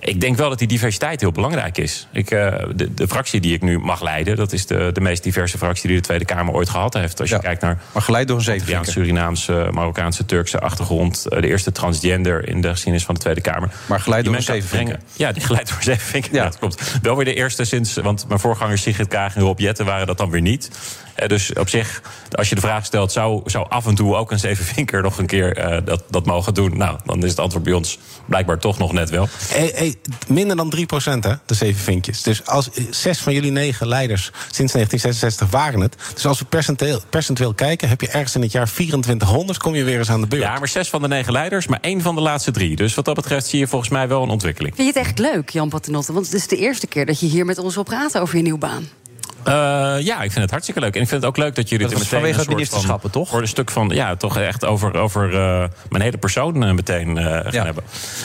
Ik 0.00 0.20
denk 0.20 0.36
wel 0.36 0.48
dat 0.48 0.58
die 0.58 0.68
diversiteit 0.68 1.20
heel 1.20 1.32
belangrijk 1.32 1.78
is. 1.78 2.06
Ik, 2.12 2.30
eh, 2.30 2.54
de, 2.74 2.94
de 2.94 3.08
fractie 3.08 3.40
die 3.40 3.54
ik 3.54 3.62
nu 3.62 3.78
mag 3.78 4.02
leiden, 4.02 4.36
dat 4.36 4.52
is 4.52 4.66
de, 4.66 4.90
de 4.92 5.00
meest 5.00 5.22
diverse 5.22 5.58
fractie 5.58 5.88
die 5.88 5.96
de 5.96 6.02
Tweede 6.02 6.24
Kamer 6.24 6.54
ooit 6.54 6.68
gehad 6.68 6.94
heeft. 6.94 7.20
Als 7.20 7.30
je 7.30 7.38
kijkt 7.38 7.62
naar. 7.62 7.78
Maar 7.92 8.02
geleid 8.02 8.28
door 8.28 8.38
een 8.38 8.52
Antilliaans, 8.52 8.90
Surinaamse, 8.92 9.68
Marokkaanse, 9.72 10.24
Turkse 10.26 10.60
achtergrond. 10.60 11.26
eh, 11.26 11.40
De 11.40 11.48
eerste 11.48 11.72
transgender 11.72 12.48
in 12.48 12.60
de 12.60 12.68
geschiedenis 12.68 13.04
van 13.04 13.14
de 13.14 13.20
Tweede 13.20 13.40
Kamer. 13.40 13.68
Maar 13.86 14.00
geleid 14.00 14.24
Die 14.24 14.32
door 14.32 14.54
een 14.54 14.62
brengen- 14.68 15.00
Ja, 15.12 15.32
die 15.32 15.42
geleid 15.42 15.68
door 15.68 15.76
een 15.76 15.82
zevenvinker. 15.82 16.34
Ja. 16.34 16.42
dat 16.44 16.58
klopt. 16.58 16.98
Wel 17.02 17.16
weer 17.16 17.24
de 17.24 17.34
eerste 17.34 17.64
sinds. 17.64 17.94
Want 17.94 18.24
mijn 18.28 18.40
voorgangers 18.40 18.82
Sigrid 18.82 19.08
Kaag 19.08 19.34
en 19.36 19.42
Rob 19.42 19.58
Jetten 19.58 19.84
waren 19.84 20.06
dat 20.06 20.18
dan 20.18 20.30
weer 20.30 20.40
niet. 20.40 20.70
Eh, 21.14 21.28
Dus 21.28 21.52
op 21.52 21.68
zich, 21.68 22.02
als 22.30 22.48
je 22.48 22.54
de 22.54 22.60
vraag 22.60 22.84
stelt, 22.84 23.12
zou, 23.12 23.42
zou 23.44 23.66
af 23.68 23.86
en 23.86 23.94
toe 23.94 24.16
ook 24.16 24.30
een 24.30 24.38
zevenvinker 24.38 25.02
nog 25.08 25.18
een 25.18 25.26
keer 25.26 25.56
eh, 25.56 25.78
dat, 25.84 26.02
dat 26.10 26.26
mogen 26.26 26.54
doen? 26.54 26.76
Nou, 26.76 26.98
dan 27.04 27.22
is 27.24 27.30
het 27.30 27.38
antwoord 27.38 27.64
bij 27.64 27.72
ons 27.72 27.98
blijkbaar 28.26 28.58
toch 28.58 28.78
nog 28.78 28.92
net 28.92 29.10
wel. 29.10 29.28
Hey, 29.48 29.72
hey, 29.74 29.89
minder 30.28 30.56
dan 30.56 30.74
3% 30.76 30.78
hè, 31.20 31.32
de 31.46 31.54
zeven 31.54 31.82
vinkjes. 31.82 32.22
Dus 32.22 32.46
als 32.46 32.68
zes 32.90 33.18
van 33.18 33.32
jullie 33.32 33.50
negen 33.50 33.88
leiders 33.88 34.24
sinds 34.50 34.72
1966 34.72 35.50
waren 35.50 35.80
het. 35.80 35.96
Dus 36.14 36.26
als 36.26 36.38
we 36.38 36.44
percentueel, 36.44 37.00
percentueel 37.10 37.54
kijken, 37.54 37.88
heb 37.88 38.00
je 38.00 38.08
ergens 38.08 38.34
in 38.34 38.42
het 38.42 38.52
jaar 38.52 38.72
2400, 38.72 39.58
kom 39.58 39.74
je 39.74 39.84
weer 39.84 39.98
eens 39.98 40.10
aan 40.10 40.20
de 40.20 40.26
beurt. 40.26 40.42
Ja, 40.42 40.58
maar 40.58 40.68
zes 40.68 40.88
van 40.88 41.02
de 41.02 41.08
negen 41.08 41.32
leiders, 41.32 41.66
maar 41.66 41.78
één 41.80 42.00
van 42.00 42.14
de 42.14 42.20
laatste 42.20 42.50
drie. 42.50 42.76
Dus 42.76 42.94
wat 42.94 43.04
dat 43.04 43.14
betreft 43.14 43.46
zie 43.46 43.58
je 43.58 43.66
volgens 43.66 43.90
mij 43.90 44.08
wel 44.08 44.22
een 44.22 44.30
ontwikkeling. 44.30 44.74
Vind 44.74 44.94
je 44.94 44.98
het 44.98 45.08
echt 45.08 45.18
leuk, 45.18 45.50
Jan 45.50 45.68
Paternotte? 45.68 46.12
Want 46.12 46.26
het 46.26 46.34
is 46.34 46.46
de 46.46 46.56
eerste 46.56 46.86
keer 46.86 47.06
dat 47.06 47.20
je 47.20 47.26
hier 47.26 47.44
met 47.44 47.58
ons 47.58 47.74
wil 47.74 47.82
praten 47.82 48.20
over 48.20 48.36
je 48.36 48.42
nieuwe 48.42 48.58
baan. 48.58 48.99
Eh, 49.44 49.52
ja, 50.00 50.22
ik 50.22 50.30
vind 50.30 50.34
het 50.34 50.50
hartstikke 50.50 50.80
leuk. 50.80 50.94
En 50.94 51.00
ik 51.00 51.08
vind 51.08 51.20
het 51.20 51.30
ook 51.30 51.36
leuk 51.36 51.54
dat 51.54 51.68
jullie 51.68 51.86
Dat 51.86 51.94
het 51.94 52.04
meteen 52.04 52.18
vanwege 52.20 52.40
het 52.40 52.48
ministerschappen, 52.48 53.10
van, 53.12 53.26
Voor 53.26 53.40
een 53.40 53.48
stuk 53.48 53.70
van, 53.70 53.88
ja, 53.88 54.16
toch 54.16 54.38
echt 54.38 54.64
over, 54.64 54.94
over 54.94 55.34
eh, 55.34 55.68
mijn 55.88 56.02
hele 56.02 56.18
persoon 56.18 56.64
eh, 56.64 56.72
meteen 56.72 57.16
gaan 57.16 57.64
hebben. 57.64 57.82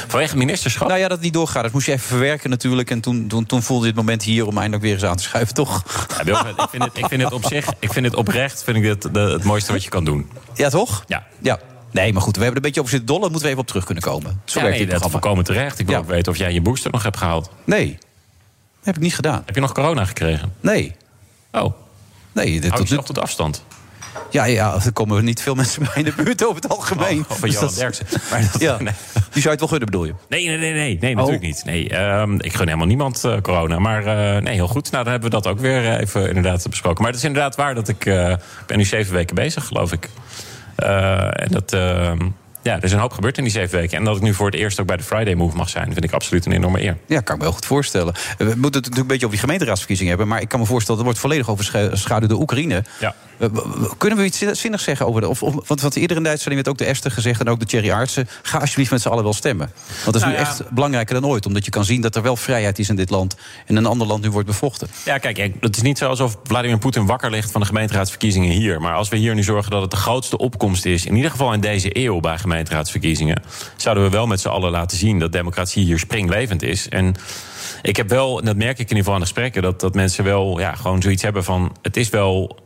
Vanwege 0.07 0.29
het 0.29 0.39
ministerschap. 0.39 0.87
Nou 0.87 0.99
ja, 0.99 1.07
dat 1.07 1.17
het 1.17 1.25
niet 1.25 1.33
doorgaat. 1.33 1.63
Dat 1.63 1.71
moest 1.71 1.85
je 1.85 1.91
even 1.91 2.07
verwerken 2.07 2.49
natuurlijk. 2.49 2.91
En 2.91 3.01
toen, 3.01 3.27
toen, 3.27 3.45
toen 3.45 3.61
voelde 3.63 3.87
het 3.87 3.95
moment 3.95 4.23
hier 4.23 4.47
om 4.47 4.55
eindelijk 4.55 4.83
weer 4.83 4.93
eens 4.93 5.03
aan 5.05 5.15
te 5.15 5.23
schuiven, 5.23 5.53
toch? 5.53 5.83
Ja, 6.25 6.45
ik, 6.47 6.67
vind 6.69 6.83
het, 6.83 6.97
ik 6.97 7.05
vind 7.07 7.21
het 7.21 7.33
op 7.33 7.45
zich, 7.53 7.67
ik 7.79 7.93
vind 7.93 8.05
het 8.05 8.15
oprecht, 8.15 8.63
vind 8.63 8.77
ik 8.77 8.83
dit 8.83 9.13
de, 9.13 9.19
het 9.19 9.43
mooiste 9.43 9.71
wat 9.71 9.83
je 9.83 9.89
kan 9.89 10.05
doen. 10.05 10.29
Ja, 10.53 10.69
toch? 10.69 11.03
Ja. 11.07 11.23
Ja. 11.41 11.59
Nee, 11.91 12.13
maar 12.13 12.21
goed, 12.21 12.35
we 12.37 12.43
hebben 12.43 12.61
er 12.61 12.65
een 12.65 12.71
beetje 12.73 12.81
op 12.81 12.89
zitten 12.89 13.07
dollen. 13.07 13.21
Moeten 13.31 13.41
we 13.41 13.47
even 13.47 13.59
op 13.59 13.67
terug 13.67 13.85
kunnen 13.85 14.03
komen. 14.03 14.41
Zo 14.45 14.59
Ja, 14.59 14.65
werkt 14.65 14.79
nee, 14.79 14.87
dit 14.87 14.99
dat 15.01 15.11
volkomen 15.11 15.43
terecht. 15.43 15.79
Ik 15.79 15.85
wil 15.85 15.95
Ja. 15.95 16.01
ook 16.01 16.07
weten 16.07 16.31
of 16.31 16.37
jij 16.37 16.53
je 16.53 16.61
booster 16.61 16.91
nog 16.91 17.03
hebt 17.03 17.17
gehaald. 17.17 17.49
Nee, 17.63 17.97
heb 18.83 18.95
ik 18.95 19.01
niet 19.01 19.15
gedaan. 19.15 19.43
Heb 19.45 19.55
je 19.55 19.61
nog 19.61 19.73
corona 19.73 20.05
gekregen? 20.05 20.53
Nee. 20.61 20.95
Oh. 21.55 21.73
Nee, 22.31 22.59
dit, 22.61 22.71
Hou 22.71 22.85
tot, 22.85 23.05
tot 23.05 23.19
afstand. 23.19 23.63
ja, 24.29 24.43
ja, 24.45 24.75
er 24.85 24.91
komen 24.91 25.23
niet 25.23 25.41
veel 25.41 25.55
mensen 25.55 25.83
bij 25.83 25.91
in 25.95 26.03
de 26.03 26.23
buurt 26.23 26.43
over 26.45 26.61
het 26.61 26.69
algemeen. 26.71 27.19
Oh, 27.19 27.25
van 27.37 27.49
Dus 27.49 27.59
Johan 27.59 27.73
Derksen. 27.75 28.05
Maar 28.31 28.49
dat- 28.51 28.61
Ja. 28.61 28.77
nee. 28.81 28.93
Die 29.33 29.43
zou 29.43 29.43
je 29.43 29.49
het 29.49 29.59
wel 29.59 29.67
gunnen, 29.69 29.85
bedoel 29.85 30.05
je? 30.05 30.13
Nee, 30.29 30.47
nee, 30.47 30.57
nee, 30.57 30.73
nee, 30.73 30.97
nee 31.01 31.15
natuurlijk 31.15 31.43
niet. 31.43 31.61
Nee, 31.65 31.89
ehm, 31.89 32.33
ik 32.39 32.53
gun 32.55 32.65
helemaal 32.65 32.87
niemand 32.87 33.23
eh, 33.23 33.41
corona. 33.41 33.79
Maar 33.79 34.05
eh, 34.05 34.41
nee, 34.41 34.53
heel 34.53 34.67
goed. 34.67 34.91
Nou, 34.91 35.03
dan 35.03 35.11
hebben 35.13 35.31
we 35.31 35.35
dat 35.41 35.47
ook 35.47 35.59
weer 35.59 35.85
eh, 35.85 35.99
even 35.99 36.27
inderdaad 36.27 36.69
besproken. 36.69 37.01
Maar 37.01 37.11
het 37.11 37.19
is 37.19 37.25
inderdaad 37.27 37.55
waar 37.55 37.75
dat 37.75 37.87
ik... 37.87 38.05
ik 38.05 38.39
ben 38.65 38.77
nu 38.77 38.83
zeven 38.85 39.13
weken 39.13 39.35
bezig, 39.35 39.65
geloof 39.65 39.91
ik. 39.91 40.09
En 40.75 41.47
dat... 41.51 41.71
ja, 42.65 42.75
er 42.75 42.83
is 42.83 42.91
een 42.91 42.99
hoop 42.99 43.11
gebeurd 43.13 43.37
in 43.37 43.43
die 43.43 43.51
zeven 43.51 43.79
weken. 43.79 43.97
En 43.97 44.03
dat 44.03 44.15
ik 44.15 44.21
nu 44.21 44.33
voor 44.33 44.45
het 44.45 44.55
eerst 44.55 44.79
ook 44.79 44.85
bij 44.87 44.97
de 44.97 45.03
Friday 45.03 45.33
Move 45.33 45.55
mag 45.55 45.69
zijn, 45.69 45.93
vind 45.93 46.03
ik 46.03 46.11
absoluut 46.11 46.45
een 46.45 46.51
enorme 46.51 46.81
eer. 46.83 46.97
Ja, 47.05 47.19
kan 47.19 47.33
ik 47.35 47.41
me 47.41 47.47
wel 47.47 47.53
goed 47.53 47.65
voorstellen. 47.65 48.13
We 48.37 48.43
moeten 48.45 48.63
het 48.63 48.73
natuurlijk 48.73 48.97
een 48.97 49.07
beetje 49.07 49.15
over 49.25 49.29
die 49.29 49.39
gemeenteraadsverkiezingen 49.39 50.09
hebben. 50.11 50.27
Maar 50.27 50.41
ik 50.41 50.47
kan 50.49 50.59
me 50.59 50.65
voorstellen, 50.65 50.95
dat 50.95 51.05
wordt 51.05 51.19
volledig 51.21 51.49
overschaduwd 51.49 52.29
door 52.29 52.39
Oekraïne. 52.41 52.83
Ja. 52.99 53.15
We- 53.37 53.93
Kunnen 53.97 54.17
we 54.19 54.25
iets 54.25 54.37
zinnigs 54.51 54.83
zeggen 54.83 55.05
over 55.07 55.21
de. 55.21 55.27
Of, 55.29 55.43
of, 55.43 55.67
want 55.67 55.81
wat 55.81 55.95
eerder 55.95 56.17
in 56.17 56.23
de 56.23 56.29
uitzending 56.29 56.63
werd 56.63 56.75
ook 56.75 56.85
de 56.87 56.91
Esther 56.93 57.11
gezegd 57.11 57.39
en 57.39 57.49
ook 57.49 57.59
de 57.59 57.65
Thierry 57.65 57.91
Aartsen. 57.91 58.27
Ga 58.41 58.57
alsjeblieft 58.57 58.91
met 58.91 59.01
z'n 59.01 59.07
allen 59.07 59.23
wel 59.23 59.33
stemmen. 59.33 59.71
Want 59.87 60.03
dat 60.05 60.15
is 60.15 60.21
Nou 60.21 60.33
nu 60.33 60.39
ja. 60.39 60.45
echt 60.45 60.69
belangrijker 60.69 61.13
dan 61.21 61.25
ooit. 61.29 61.45
Omdat 61.45 61.65
je 61.65 61.71
kan 61.71 61.85
zien 61.85 62.01
dat 62.01 62.15
er 62.15 62.21
wel 62.21 62.35
vrijheid 62.35 62.79
is 62.79 62.89
in 62.89 62.95
dit 62.95 63.09
land. 63.09 63.35
En 63.65 63.75
een 63.75 63.85
ander 63.85 64.07
land 64.07 64.23
nu 64.23 64.31
wordt 64.31 64.47
bevochten. 64.47 64.87
Ja, 65.05 65.17
kijk, 65.17 65.37
ik- 65.37 65.55
het 65.59 65.75
is 65.75 65.81
niet 65.81 65.97
zo 65.97 66.07
alsof 66.09 66.37
Vladimir 66.43 66.77
Poetin 66.77 67.05
wakker 67.05 67.31
ligt 67.31 67.51
van 67.51 67.61
de 67.61 67.67
gemeenteraadsverkiezingen 67.67 68.49
hier. 68.51 68.81
Maar 68.81 68.93
als 68.93 69.09
we 69.09 69.17
hier 69.17 69.35
nu 69.35 69.43
zorgen 69.43 69.71
dat 69.71 69.81
het 69.81 69.91
de 69.91 69.97
grootste 69.97 70.37
opkomst 70.37 70.85
is, 70.85 71.05
in 71.05 71.15
ieder 71.15 71.31
geval 71.31 71.53
in 71.53 71.59
deze 71.59 71.97
eeuw 71.97 72.19
bij 72.19 72.37
gemeenteraadsverkiezingen, 72.55 73.41
zouden 73.75 74.03
we 74.03 74.09
wel 74.09 74.27
met 74.27 74.39
z'n 74.39 74.47
allen 74.47 74.71
laten 74.71 74.97
zien 74.97 75.19
dat 75.19 75.31
democratie 75.31 75.83
hier 75.83 75.99
springlevend 75.99 76.61
is. 76.61 76.89
En 76.89 77.15
ik 77.81 77.95
heb 77.95 78.09
wel, 78.09 78.39
en 78.39 78.45
dat 78.45 78.55
merk 78.55 78.79
ik 78.79 78.89
in 78.89 78.95
ieder 78.95 78.97
geval 78.97 79.13
aan 79.13 79.19
de 79.19 79.25
gesprekken, 79.25 79.61
dat, 79.61 79.79
dat 79.79 79.93
mensen 79.93 80.23
wel 80.23 80.59
ja, 80.59 80.75
gewoon 80.75 81.01
zoiets 81.01 81.21
hebben 81.21 81.43
van: 81.43 81.75
het 81.81 81.97
is 81.97 82.09
wel. 82.09 82.59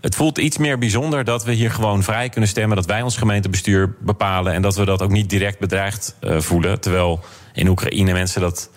Het 0.00 0.14
voelt 0.14 0.38
iets 0.38 0.58
meer 0.58 0.78
bijzonder 0.78 1.24
dat 1.24 1.44
we 1.44 1.52
hier 1.52 1.70
gewoon 1.70 2.02
vrij 2.02 2.28
kunnen 2.28 2.48
stemmen. 2.48 2.76
Dat 2.76 2.86
wij 2.86 3.02
ons 3.02 3.16
gemeentebestuur 3.16 3.94
bepalen. 4.00 4.52
En 4.52 4.62
dat 4.62 4.76
we 4.76 4.84
dat 4.84 5.02
ook 5.02 5.10
niet 5.10 5.30
direct 5.30 5.58
bedreigd 5.58 6.16
eh, 6.20 6.40
voelen. 6.40 6.80
Terwijl 6.80 7.20
in 7.52 7.68
Oekraïne 7.68 8.12
mensen 8.12 8.40
dat 8.40 8.70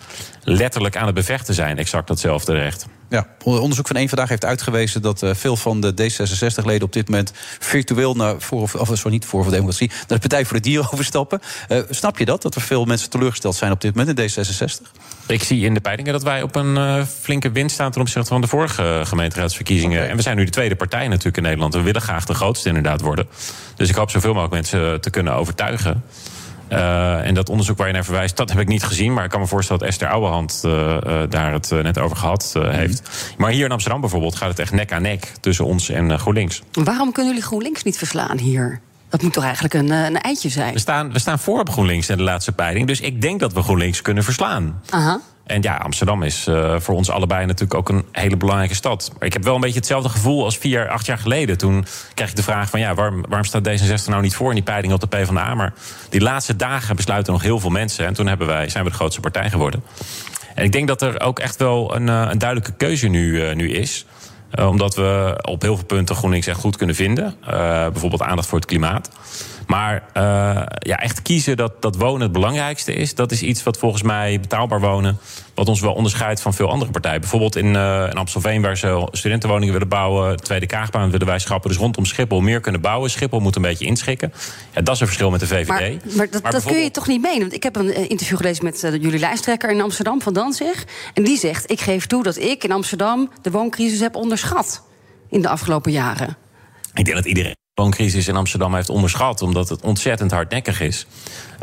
letterlijk 0.44 0.96
aan 0.96 1.06
het 1.06 1.14
bevechten 1.14 1.54
zijn. 1.54 1.78
Exact 1.78 2.08
datzelfde 2.08 2.52
recht. 2.52 2.86
Ja, 3.12 3.26
onderzoek 3.44 3.86
van 3.86 3.96
één 3.96 4.08
vandaag 4.08 4.28
heeft 4.28 4.44
uitgewezen 4.44 5.02
dat 5.02 5.22
eh, 5.22 5.30
veel 5.34 5.56
van 5.56 5.80
de 5.80 5.92
D66-leden 5.92 6.82
op 6.82 6.92
dit 6.92 7.08
moment 7.08 7.32
virtueel 7.58 8.14
naar 8.14 8.40
voor 8.40 8.60
of, 8.60 8.74
of 8.74 9.04
niet 9.04 9.24
voor 9.24 9.42
voor 9.42 9.52
democratie, 9.52 9.88
naar 9.88 10.06
de 10.06 10.18
Partij 10.18 10.44
voor 10.44 10.56
de 10.56 10.62
Dieren 10.62 10.92
overstappen. 10.92 11.40
Eh, 11.68 11.78
snap 11.90 12.18
je 12.18 12.24
dat? 12.24 12.42
Dat 12.42 12.54
er 12.54 12.60
veel 12.60 12.84
mensen 12.84 13.10
teleurgesteld 13.10 13.54
zijn 13.54 13.72
op 13.72 13.80
dit 13.80 13.94
moment 13.94 14.18
in 14.18 14.30
D66? 14.30 14.90
Ik 15.26 15.42
zie 15.42 15.64
in 15.64 15.74
de 15.74 15.80
peilingen 15.80 16.12
dat 16.12 16.22
wij 16.22 16.42
op 16.42 16.54
een 16.54 16.76
eh, 16.76 17.02
flinke 17.20 17.50
winst 17.50 17.74
staan 17.74 17.90
ten 17.90 18.00
opzichte 18.00 18.28
van 18.28 18.40
de 18.40 18.46
vorige 18.46 19.00
gemeenteraadsverkiezingen. 19.04 20.08
En 20.08 20.16
we 20.16 20.22
zijn 20.22 20.36
nu 20.36 20.44
de 20.44 20.50
tweede 20.50 20.76
partij 20.76 21.08
natuurlijk 21.08 21.36
in 21.36 21.42
Nederland. 21.42 21.74
We 21.74 21.82
willen 21.82 22.02
graag 22.02 22.24
de 22.24 22.34
grootste 22.34 22.68
inderdaad 22.68 23.00
worden. 23.00 23.26
Dus 23.76 23.88
ik 23.88 23.94
hoop 23.94 24.10
zoveel 24.10 24.34
mogelijk 24.34 24.54
mensen 24.54 25.00
te 25.00 25.10
kunnen 25.10 25.34
overtuigen. 25.34 26.02
Eh, 26.72 27.26
en 27.26 27.34
dat 27.34 27.48
onderzoek 27.48 27.78
waar 27.78 27.86
je 27.86 27.92
naar 27.92 28.04
verwijst, 28.04 28.36
dat 28.36 28.50
heb 28.50 28.60
ik 28.60 28.68
niet 28.68 28.82
gezien. 28.82 29.12
Maar 29.12 29.24
ik 29.24 29.30
kan 29.30 29.40
me 29.40 29.46
voorstellen 29.46 29.80
dat 29.80 29.90
Esther 29.90 30.08
Ouwehand 30.08 30.60
eh, 30.64 30.96
eh, 30.96 31.30
daar 31.30 31.52
het 31.52 31.70
net 31.70 31.98
over 31.98 32.16
gehad 32.16 32.52
eh, 32.56 32.70
heeft. 32.70 33.34
Maar 33.36 33.50
hier 33.50 33.64
in 33.64 33.70
Amsterdam 33.70 34.00
bijvoorbeeld 34.00 34.36
gaat 34.36 34.48
het 34.48 34.58
echt 34.58 34.72
nek 34.72 34.92
aan 34.92 35.02
nek 35.02 35.32
tussen 35.40 35.64
ons 35.64 35.88
en 35.88 36.18
GroenLinks. 36.18 36.62
Waarom 36.72 37.12
kunnen 37.12 37.32
jullie 37.32 37.46
GroenLinks 37.46 37.82
niet 37.82 37.98
verslaan 37.98 38.38
hier? 38.38 38.80
Dat 39.08 39.22
moet 39.22 39.32
toch 39.32 39.44
eigenlijk 39.44 39.74
een, 39.74 39.90
een 39.90 40.20
eitje 40.20 40.48
zijn? 40.48 40.72
We 40.72 40.78
staan, 40.78 41.12
we 41.12 41.18
staan 41.18 41.38
voor 41.38 41.60
op 41.60 41.70
GroenLinks 41.70 42.08
in 42.08 42.16
de 42.16 42.22
laatste 42.22 42.52
peiling. 42.52 42.86
Dus 42.86 43.00
ik 43.00 43.22
denk 43.22 43.40
dat 43.40 43.52
we 43.52 43.62
GroenLinks 43.62 44.02
kunnen 44.02 44.24
verslaan. 44.24 44.82
Aha. 44.90 45.20
En 45.46 45.62
ja, 45.62 45.76
Amsterdam 45.76 46.22
is 46.22 46.46
eh, 46.46 46.74
voor 46.78 46.94
ons 46.94 47.10
allebei 47.10 47.46
natuurlijk 47.46 47.74
ook 47.74 47.88
een 47.88 48.04
hele 48.12 48.36
belangrijke 48.36 48.74
stad. 48.74 49.12
Maar 49.18 49.26
ik 49.26 49.32
heb 49.32 49.44
wel 49.44 49.54
een 49.54 49.60
beetje 49.60 49.78
hetzelfde 49.78 50.08
gevoel 50.08 50.44
als 50.44 50.58
vier, 50.58 50.88
acht 50.88 51.06
jaar 51.06 51.18
geleden. 51.18 51.58
Toen 51.58 51.86
kreeg 52.14 52.30
ik 52.30 52.36
de 52.36 52.42
vraag 52.42 52.70
van 52.70 52.80
ja, 52.80 52.94
waarom, 52.94 53.24
waarom 53.28 53.44
staat 53.44 53.68
D66 53.68 54.04
nou 54.06 54.22
niet 54.22 54.34
voor 54.34 54.48
in 54.48 54.54
die 54.54 54.64
peiling 54.64 54.92
op 54.92 55.00
de 55.00 55.06
PvdA? 55.06 55.54
Maar 55.54 55.72
die 56.08 56.20
laatste 56.20 56.56
dagen 56.56 56.96
besluiten 56.96 57.32
nog 57.32 57.42
heel 57.42 57.58
veel 57.58 57.70
mensen. 57.70 58.06
En 58.06 58.14
toen 58.14 58.26
hebben 58.26 58.46
wij, 58.46 58.68
zijn 58.68 58.84
we 58.84 58.90
de 58.90 58.96
grootste 58.96 59.20
partij 59.20 59.50
geworden. 59.50 59.82
En 60.54 60.64
ik 60.64 60.72
denk 60.72 60.88
dat 60.88 61.02
er 61.02 61.20
ook 61.20 61.38
echt 61.38 61.56
wel 61.56 61.94
een, 61.94 62.08
eh, 62.08 62.26
een 62.30 62.38
duidelijke 62.38 62.76
keuze 62.76 63.08
nu, 63.08 63.42
eh, 63.42 63.54
nu 63.54 63.70
is. 63.70 64.06
Omdat 64.66 64.94
we 64.94 65.38
op 65.42 65.62
heel 65.62 65.76
veel 65.76 65.86
punten 65.86 66.16
GroenLinks 66.16 66.46
echt 66.46 66.60
goed 66.60 66.76
kunnen 66.76 66.94
vinden. 66.94 67.34
Bijvoorbeeld 67.92 68.22
aandacht 68.22 68.48
voor 68.48 68.58
het 68.58 68.66
klimaat. 68.66 69.10
Maar 69.72 70.02
eh, 70.12 70.22
ja, 70.78 70.96
echt 70.96 71.22
kiezen 71.22 71.56
dat, 71.56 71.82
dat 71.82 71.96
wonen 71.96 72.20
het 72.20 72.32
belangrijkste 72.32 72.92
is... 72.92 73.14
dat 73.14 73.32
is 73.32 73.42
iets 73.42 73.62
wat 73.62 73.78
volgens 73.78 74.02
mij 74.02 74.40
betaalbaar 74.40 74.80
wonen... 74.80 75.18
wat 75.54 75.68
ons 75.68 75.80
wel 75.80 75.92
onderscheidt 75.92 76.40
van 76.40 76.54
veel 76.54 76.70
andere 76.70 76.90
partijen. 76.90 77.20
Bijvoorbeeld 77.20 77.56
in, 77.56 77.76
eh 77.76 78.06
in 78.10 78.16
Amstelveen, 78.16 78.62
waar 78.62 78.76
ze 78.76 79.08
studentenwoningen 79.10 79.72
willen 79.72 79.88
bouwen... 79.88 80.36
Tweede 80.36 80.66
Kaagbaan 80.66 81.10
willen 81.10 81.26
wij 81.26 81.38
schrappen. 81.38 81.70
Dus 81.70 81.78
rondom 81.78 82.04
Schiphol 82.04 82.40
meer 82.40 82.60
kunnen 82.60 82.80
bouwen. 82.80 83.10
Schiphol 83.10 83.40
moet 83.40 83.56
een 83.56 83.62
beetje 83.62 83.84
inschikken. 83.84 84.32
Ja, 84.74 84.80
dat 84.80 84.94
is 84.94 85.00
een 85.00 85.06
verschil 85.06 85.30
met 85.30 85.40
de 85.40 85.46
VVD. 85.46 85.68
Maar, 85.68 86.16
maar 86.16 86.30
dat, 86.30 86.52
dat 86.52 86.64
kun 86.64 86.82
je 86.82 86.90
toch 86.90 87.06
niet 87.06 87.22
menen? 87.22 87.40
Want 87.40 87.54
ik 87.54 87.62
heb 87.62 87.76
een 87.76 87.92
eh, 87.92 88.10
interview 88.10 88.36
gelezen 88.36 88.64
met 88.64 88.84
eh, 88.84 88.92
jullie 88.92 89.18
lijsttrekker 89.18 89.70
in 89.70 89.80
Amsterdam, 89.80 90.22
Van 90.22 90.32
Danzig. 90.32 90.84
En 91.14 91.24
die 91.24 91.38
zegt, 91.38 91.70
ik 91.70 91.80
geef 91.80 92.06
toe 92.06 92.22
dat 92.22 92.36
ik 92.36 92.64
in 92.64 92.72
Amsterdam 92.72 93.30
de 93.42 93.50
wooncrisis 93.50 94.00
heb 94.00 94.14
onderschat 94.16 94.82
in 95.30 95.42
de 95.42 95.48
afgelopen 95.48 95.92
jaren. 95.92 96.36
Ik 96.94 97.04
denk 97.04 97.16
dat 97.16 97.26
iedereen 97.26 97.52
de 97.52 97.61
wooncrisis 97.82 98.28
in 98.28 98.36
Amsterdam 98.36 98.74
heeft 98.74 98.88
onderschat... 98.88 99.42
omdat 99.42 99.68
het 99.68 99.82
ontzettend 99.82 100.30
hardnekkig 100.30 100.80
is. 100.80 101.06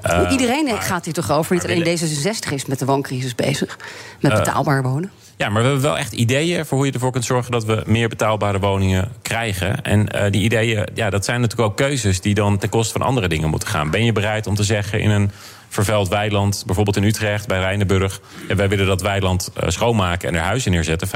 Eh, 0.01 0.27
Iedereen 0.31 0.81
gaat 0.81 1.05
hier 1.05 1.13
toch 1.13 1.31
over? 1.31 1.53
Niet 1.53 1.63
alleen 1.63 1.97
D66 1.97 2.53
is 2.53 2.65
met 2.65 2.79
de 2.79 2.85
wooncrisis 2.85 3.35
bezig. 3.35 3.77
Met 4.19 4.31
Eh, 4.31 4.37
betaalbaar 4.37 4.83
wonen. 4.83 5.11
Ja, 5.37 5.49
maar 5.49 5.61
we 5.61 5.67
hebben 5.67 5.85
wel 5.85 5.97
echt 5.97 6.13
ideeën 6.13 6.65
voor 6.65 6.77
hoe 6.77 6.85
je 6.87 6.91
ervoor 6.91 7.11
kunt 7.11 7.25
zorgen 7.25 7.51
dat 7.51 7.65
we 7.65 7.83
meer 7.85 8.09
betaalbare 8.09 8.59
woningen 8.59 9.11
krijgen. 9.21 9.81
En 9.83 10.09
eh, 10.09 10.31
die 10.31 10.41
ideeën, 10.43 10.87
ja, 10.93 11.09
dat 11.09 11.25
zijn 11.25 11.41
natuurlijk 11.41 11.69
ook 11.69 11.77
keuzes 11.77 12.21
die 12.21 12.33
dan 12.33 12.57
ten 12.57 12.69
koste 12.69 12.93
van 12.93 13.01
andere 13.01 13.27
dingen 13.27 13.49
moeten 13.49 13.67
gaan. 13.69 13.89
Ben 13.89 14.05
je 14.05 14.11
bereid 14.11 14.47
om 14.47 14.55
te 14.55 14.63
zeggen 14.63 14.99
in 14.99 15.09
een 15.09 15.31
vervuild 15.69 16.07
weiland, 16.07 16.63
bijvoorbeeld 16.65 16.95
in 16.95 17.03
Utrecht, 17.03 17.47
bij 17.47 17.59
Rijnenburg, 17.59 18.21
ja, 18.47 18.55
wij 18.55 18.69
willen 18.69 18.85
dat 18.85 19.01
weiland 19.01 19.51
eh, 19.55 19.69
schoonmaken 19.69 20.29
en 20.29 20.35
er 20.35 20.41
huizen 20.41 20.71
neerzetten, 20.71 21.07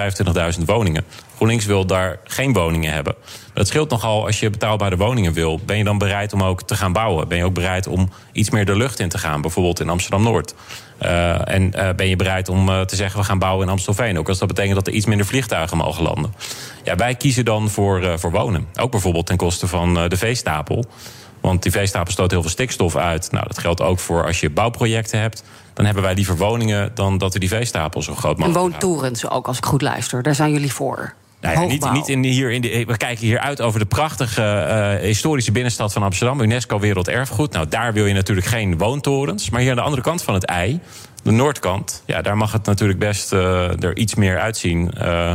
25.000 0.57 0.63
woningen. 0.65 1.05
GroenLinks 1.35 1.65
wil 1.65 1.85
daar 1.85 2.19
geen 2.23 2.53
woningen 2.53 2.93
hebben. 2.93 3.15
Dat 3.53 3.67
scheelt 3.67 3.89
nogal 3.89 4.25
als 4.25 4.39
je 4.39 4.49
betaalbare 4.49 4.97
woningen 4.97 5.33
wil. 5.33 5.59
Ben 5.65 5.77
je 5.77 5.83
dan 5.83 5.97
bereid 5.97 6.33
om 6.33 6.43
ook 6.43 6.61
te 6.61 6.75
gaan 6.75 6.93
bouwen? 6.93 7.27
Ben 7.27 7.37
je 7.37 7.45
ook 7.45 7.53
bereid 7.53 7.87
om 7.87 8.09
iets 8.31 8.49
meer 8.49 8.65
de 8.65 8.75
lucht 8.75 8.99
in 8.99 9.09
te 9.09 9.17
gaan, 9.17 9.41
bijvoorbeeld 9.41 9.79
in 9.79 9.89
Amsterdam 9.89 10.23
Noord? 10.23 10.55
Eh, 10.97 11.49
en 11.53 11.73
eh, 11.73 11.95
ben 11.95 12.07
je 12.07 12.15
bereid 12.15 12.49
om 12.49 12.85
te 12.85 12.95
zeggen 12.95 13.19
we 13.19 13.25
gaan 13.25 13.39
bouwen 13.39 13.65
in 13.65 13.71
Amstelveen? 13.71 14.19
Ook 14.19 14.29
als 14.29 14.39
dat 14.39 14.47
betekent 14.47 14.75
dat 14.75 14.87
er 14.87 14.93
iets 14.93 15.05
minder 15.05 15.25
vliegtuigen 15.25 15.77
mogen 15.77 16.03
landen. 16.03 16.33
Ja, 16.83 16.95
wij 16.95 17.15
kiezen 17.15 17.45
dan 17.45 17.69
voor, 17.69 18.19
voor 18.19 18.31
wonen. 18.31 18.67
Ook 18.79 18.91
bijvoorbeeld 18.91 19.25
ten 19.25 19.37
koste 19.37 19.67
van 19.67 19.93
de 19.93 20.17
veestapel. 20.17 20.85
Want 21.43 21.63
die 21.63 21.71
veestapel 21.71 22.11
stoot 22.11 22.31
heel 22.31 22.41
veel 22.41 22.49
stikstof 22.49 22.95
uit. 22.95 23.31
Nou, 23.31 23.47
dat 23.47 23.57
geldt 23.57 23.81
ook 23.81 23.99
voor 23.99 24.25
als 24.25 24.39
je 24.39 24.49
bouwprojecten 24.49 25.19
hebt. 25.19 25.43
Dan 25.73 25.85
hebben 25.85 26.03
wij 26.03 26.13
liever 26.13 26.37
woningen 26.37 26.91
dan 26.95 27.17
dat 27.17 27.33
we 27.33 27.39
die 27.39 27.49
veestapel 27.49 28.01
zo 28.01 28.15
groot 28.15 28.39
En 28.39 28.51
mogelijk 28.51 28.81
woontorens 28.81 29.29
ook, 29.29 29.47
als 29.47 29.57
ik 29.57 29.65
goed 29.65 29.81
luister. 29.81 30.23
Daar 30.23 30.35
zijn 30.35 30.51
jullie 30.51 30.73
voor. 30.73 31.13
nou 31.41 31.59
ja, 31.59 31.65
niet, 31.65 31.91
niet 31.91 32.07
in, 32.07 32.23
hier 32.23 32.51
in 32.51 32.61
de, 32.61 32.83
we 32.87 32.97
kijken 32.97 33.25
hier 33.25 33.39
uit 33.39 33.61
over 33.61 33.79
de 33.79 33.85
prachtige 33.85 34.43
eh, 34.43 35.05
historische 35.05 35.51
binnenstad 35.51 35.93
van 35.93 36.03
Amsterdam, 36.03 36.41
UNESCO 36.41 36.79
Werelderfgoed. 36.79 37.51
Nou, 37.51 37.67
daar 37.69 37.93
wil 37.93 38.05
je 38.05 38.13
natuurlijk 38.13 38.47
geen 38.47 38.77
woontorens. 38.77 39.49
Maar 39.49 39.61
hier 39.61 39.69
aan 39.69 39.75
de 39.75 39.81
andere 39.81 40.01
kant 40.01 40.23
van 40.23 40.33
het 40.33 40.45
ei, 40.45 40.79
de 41.23 41.31
noordkant, 41.31 42.03
ja, 42.05 42.21
daar 42.21 42.37
mag 42.37 42.51
het 42.51 42.65
natuurlijk 42.65 42.99
best 42.99 43.33
eh, 43.33 43.83
er 43.83 43.97
iets 43.97 44.15
meer 44.15 44.39
uitzien. 44.39 44.91
Eh, 44.91 45.33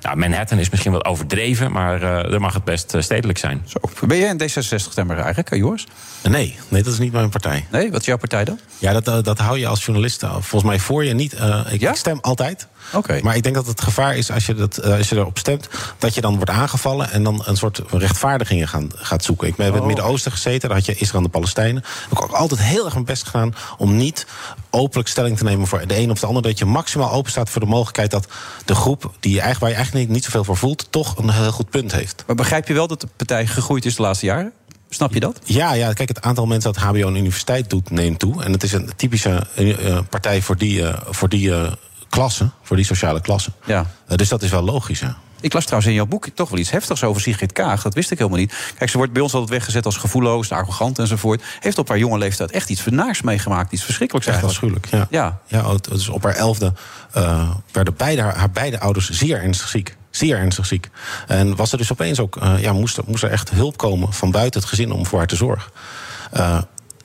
nou, 0.00 0.16
Manhattan 0.16 0.58
is 0.58 0.70
misschien 0.70 0.92
wat 0.92 1.04
overdreven, 1.04 1.72
maar 1.72 2.02
eh 2.02 2.32
er 2.32 2.40
mag 2.40 2.54
het 2.54 2.64
best 2.64 2.94
eh, 2.94 3.02
stedelijk 3.02 3.38
zijn. 3.38 3.62
Zo. 3.66 4.06
Ben 4.06 4.18
jij 4.18 4.30
een 4.30 4.40
D66-stemmer 4.40 5.16
eigenlijk, 5.16 5.50
eh, 5.50 5.58
Joris? 5.58 5.86
Nee, 6.22 6.56
nee, 6.68 6.82
dat 6.82 6.92
is 6.92 6.98
niet 6.98 7.12
mijn 7.12 7.30
partij. 7.30 7.66
Nee, 7.70 7.90
wat 7.90 8.00
is 8.00 8.06
jouw 8.06 8.16
partij 8.16 8.44
dan? 8.44 8.58
Ja, 8.78 9.00
dat, 9.00 9.24
dat 9.24 9.38
hou 9.38 9.58
je 9.58 9.66
als 9.66 9.84
journalist 9.84 10.24
volgens 10.28 10.62
mij 10.62 10.78
voor 10.78 11.04
je 11.04 11.14
niet. 11.14 11.34
Eh, 11.34 11.66
ik, 11.70 11.80
ik 11.80 11.94
stem 11.94 12.18
altijd. 12.20 12.66
Oké. 12.92 13.20
Maar 13.22 13.36
ik 13.36 13.42
denk 13.42 13.54
dat 13.54 13.66
het 13.66 13.80
gevaar 13.80 14.16
is 14.16 14.30
als 14.30 14.46
je, 14.46 14.54
dat, 14.54 14.76
eh, 14.76 14.96
als 14.96 15.08
je 15.08 15.16
erop 15.16 15.38
stemt, 15.38 15.68
dat 15.98 16.14
je 16.14 16.20
dan 16.20 16.36
wordt 16.36 16.50
aangevallen 16.50 17.10
en 17.10 17.22
dan 17.22 17.42
een 17.44 17.56
soort 17.56 17.82
rechtvaardigingen 17.90 18.68
gaan, 18.68 18.90
gaat 18.94 19.24
zoeken. 19.24 19.48
Ik 19.48 19.56
ben 19.56 19.66
in 19.66 19.72
het 19.72 19.80
Oh. 19.80 19.86
Midden-Oosten 19.86 20.32
gezeten, 20.32 20.68
daar 20.68 20.78
had 20.78 20.86
je 20.86 20.94
Israël 20.94 21.16
en 21.16 21.22
de 21.22 21.28
Palestijnen. 21.28 21.84
Heb 22.02 22.12
ik 22.12 22.22
ook 22.22 22.32
altijd 22.32 22.60
heel 22.60 22.84
erg 22.84 22.94
mijn 22.94 23.04
best 23.04 23.24
gedaan 23.24 23.54
om 23.78 23.96
niet 23.96 24.26
openlijk 24.70 25.08
stelling 25.08 25.36
te 25.36 25.44
nemen 25.44 25.66
voor 25.66 25.86
de 25.86 25.98
een 25.98 26.10
of 26.10 26.20
de 26.20 26.26
ander. 26.26 26.42
Dat 26.42 26.58
je 26.58 26.64
maximaal 26.64 27.10
open 27.10 27.30
staat 27.30 27.50
voor 27.50 27.60
de 27.60 27.66
mogelijkheid 27.66 28.10
dat 28.10 28.28
de 28.64 28.74
groep 28.74 29.12
die 29.20 29.32
je 29.32 29.40
eigenlijk, 29.40 29.60
waar 29.60 29.70
je 29.70 29.76
eigenlijk 29.76 30.06
niet, 30.06 30.14
niet 30.14 30.24
zoveel 30.24 30.44
voor 30.44 30.56
voelt, 30.56 30.86
toch 30.90 31.16
een 31.16 31.30
heel 31.30 31.52
goed 31.52 31.70
punt 31.70 31.92
heeft. 31.92 32.24
Maar 32.26 32.36
begrijp 32.36 32.68
je 32.68 32.74
wel 32.74 32.86
dat 32.86 33.00
de 33.00 33.08
partij 33.16 33.46
gegroeid 33.46 33.84
is 33.84 33.96
de 33.96 34.02
laatste 34.02 34.26
jaren? 34.26 34.52
Snap 34.88 35.14
je 35.14 35.20
dat? 35.20 35.40
Ja, 35.44 35.72
ja, 35.72 35.92
kijk, 35.92 36.08
het 36.08 36.20
aantal 36.22 36.46
mensen 36.46 36.72
dat 36.72 36.82
HBO 36.82 37.06
en 37.06 37.16
universiteit 37.16 37.70
doet, 37.70 37.90
neemt 37.90 38.18
toe. 38.18 38.44
En 38.44 38.52
het 38.52 38.62
is 38.62 38.72
een 38.72 38.90
typische 38.96 39.46
eh, 39.54 39.98
partij 40.10 40.42
voor 40.42 40.56
die, 40.56 40.86
eh, 40.86 41.00
voor 41.10 41.28
die 41.28 41.54
eh, 41.54 41.72
klasse, 42.10 42.50
voor 42.62 42.76
die 42.76 42.84
sociale 42.84 43.20
klasse. 43.20 43.50
Ja. 43.64 43.86
Eh, 44.06 44.16
dus 44.16 44.28
dat 44.28 44.42
is 44.42 44.50
wel 44.50 44.62
logisch, 44.62 45.00
ja. 45.00 45.16
Ik 45.40 45.52
las 45.52 45.64
trouwens 45.64 45.90
in 45.90 45.96
jouw 45.96 46.06
boek 46.06 46.28
toch 46.34 46.48
wel 46.48 46.58
iets 46.58 46.70
heftigs 46.70 47.04
over 47.04 47.22
Sigrid 47.22 47.52
Kaag. 47.52 47.82
Dat 47.82 47.94
wist 47.94 48.10
ik 48.10 48.18
helemaal 48.18 48.38
niet. 48.38 48.72
Kijk, 48.78 48.90
ze 48.90 48.96
wordt 48.96 49.12
bij 49.12 49.22
ons 49.22 49.32
altijd 49.32 49.50
weggezet 49.50 49.84
als 49.84 49.96
gevoelloos, 49.96 50.52
arrogant 50.52 50.98
enzovoort. 50.98 51.42
Heeft 51.60 51.78
op 51.78 51.88
haar 51.88 51.98
jonge 51.98 52.18
leeftijd 52.18 52.50
echt 52.50 52.70
iets 52.70 52.80
vernaars 52.80 53.22
meegemaakt. 53.22 53.72
Iets 53.72 53.82
verschrikkelijks 53.82 54.28
Echt 54.28 54.42
eigenlijk. 54.42 54.74
afschuwelijk, 54.74 55.10
ja. 55.10 55.38
Ja. 55.48 55.62
ja 55.62 55.74
dus 55.90 56.08
op 56.08 56.22
haar 56.22 56.34
elfde 56.34 56.72
eh, 57.12 57.50
werden 57.72 57.94
beide, 57.96 58.22
haar, 58.22 58.50
beide 58.50 58.80
ouders 58.80 59.10
zeer 59.10 59.42
ernstig 59.42 59.68
ziek. 59.68 59.96
Zeer 60.10 60.36
ernstig 60.36 60.66
ziek. 60.66 60.88
En 61.26 61.56
was 61.56 61.72
er 61.72 61.78
dus 61.78 61.92
opeens 61.92 62.20
ook, 62.20 62.36
eh, 62.36 62.62
ja, 62.62 62.72
moest, 62.72 62.96
er, 62.96 63.04
moest 63.06 63.22
er 63.22 63.30
echt 63.30 63.50
hulp 63.50 63.76
komen 63.76 64.12
van 64.12 64.30
buiten 64.30 64.60
het 64.60 64.68
gezin 64.68 64.92
om 64.92 65.06
voor 65.06 65.18
haar 65.18 65.28
te 65.28 65.36
zorgen. 65.36 65.72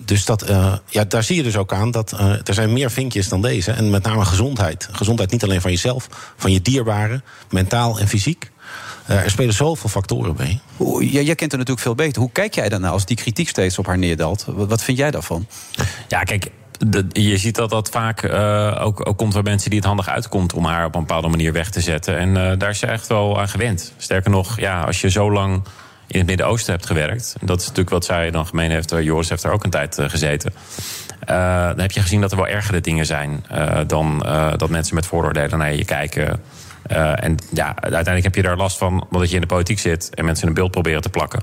Dus 0.05 0.25
dat, 0.25 0.41
eh, 0.41 0.73
ja, 0.89 1.03
daar 1.03 1.23
zie 1.23 1.35
je 1.35 1.43
dus 1.43 1.57
ook 1.57 1.73
aan 1.73 1.91
dat 1.91 2.11
eh, 2.11 2.29
er 2.43 2.53
zijn 2.53 2.73
meer 2.73 2.91
vinkjes 2.91 3.29
dan 3.29 3.41
deze. 3.41 3.71
En 3.71 3.89
met 3.89 4.03
name 4.03 4.25
gezondheid. 4.25 4.89
Gezondheid 4.91 5.31
niet 5.31 5.43
alleen 5.43 5.61
van 5.61 5.71
jezelf, 5.71 6.07
van 6.37 6.51
je 6.51 6.61
dierbaren, 6.61 7.23
mentaal 7.49 7.99
en 7.99 8.07
fysiek. 8.07 8.51
Eh, 9.05 9.23
er 9.23 9.29
spelen 9.29 9.53
zoveel 9.53 9.89
factoren 9.89 10.35
mee. 10.37 10.59
Jij, 10.99 11.23
jij 11.23 11.35
kent 11.35 11.39
haar 11.51 11.59
natuurlijk 11.59 11.79
veel 11.79 11.95
beter. 11.95 12.21
Hoe 12.21 12.31
kijk 12.31 12.55
jij 12.55 12.69
daarnaar 12.69 12.91
als 12.91 13.05
die 13.05 13.15
kritiek 13.17 13.49
steeds 13.49 13.77
op 13.79 13.85
haar 13.85 13.97
neerdalt? 13.97 14.45
Wat, 14.47 14.69
wat 14.69 14.83
vind 14.83 14.97
jij 14.97 15.11
daarvan? 15.11 15.47
Ja, 16.07 16.23
kijk, 16.23 16.51
de- 16.87 17.05
je 17.11 17.37
ziet 17.37 17.55
dat 17.55 17.69
dat 17.69 17.89
vaak 17.89 18.23
eh, 18.23 18.77
ook, 18.81 19.07
ook 19.07 19.17
komt 19.17 19.33
bij 19.33 19.41
mensen 19.41 19.69
die 19.69 19.79
het 19.79 19.87
handig 19.87 20.07
uitkomt 20.09 20.53
om 20.53 20.65
haar 20.65 20.85
op 20.85 20.95
een 20.95 20.99
bepaalde 21.01 21.27
manier 21.27 21.53
weg 21.53 21.69
te 21.69 21.81
zetten. 21.81 22.17
En 22.17 22.51
eh, 22.51 22.57
daar 22.57 22.69
is 22.69 22.79
ze 22.79 22.85
echt 22.85 23.07
wel 23.07 23.39
aan 23.39 23.49
gewend. 23.49 23.93
Sterker 23.97 24.31
nog, 24.31 24.59
ja, 24.59 24.81
als 24.81 25.01
je 25.01 25.09
zo 25.09 25.31
lang 25.31 25.63
in 26.07 26.17
het 26.19 26.27
Midden-Oosten 26.27 26.73
hebt 26.73 26.85
gewerkt, 26.85 27.35
dat 27.41 27.57
is 27.59 27.63
natuurlijk 27.63 27.89
wat 27.89 28.05
zij 28.05 28.31
dan 28.31 28.45
gemeen 28.45 28.71
heeft, 28.71 28.91
eh, 28.91 29.01
Joris 29.01 29.29
heeft 29.29 29.43
er 29.43 29.51
ook 29.51 29.63
een 29.63 29.69
tijd 29.69 29.97
eh, 29.97 30.09
gezeten. 30.09 30.53
eh, 31.19 31.67
dan 31.67 31.79
heb 31.79 31.91
je 31.91 32.01
gezien 32.01 32.21
dat 32.21 32.31
er 32.31 32.37
wel 32.37 32.47
ergere 32.47 32.81
dingen 32.81 33.05
zijn 33.05 33.45
eh, 33.49 33.79
dan 33.87 34.25
eh, 34.25 34.53
dat 34.57 34.69
mensen 34.69 34.95
met 34.95 35.05
vooroordelen 35.05 35.57
naar 35.57 35.73
je 35.73 35.85
kijken. 35.85 36.41
Eh, 36.83 37.23
en 37.23 37.37
ja, 37.53 37.75
uiteindelijk 37.79 38.23
heb 38.23 38.35
je 38.35 38.41
daar 38.41 38.57
last 38.57 38.77
van 38.77 39.07
omdat 39.11 39.29
je 39.29 39.35
in 39.35 39.41
de 39.41 39.47
politiek 39.47 39.79
zit 39.79 40.15
en 40.15 40.25
mensen 40.25 40.47
een 40.47 40.53
beeld 40.53 40.71
proberen 40.71 41.01
te 41.01 41.09
plakken. 41.09 41.41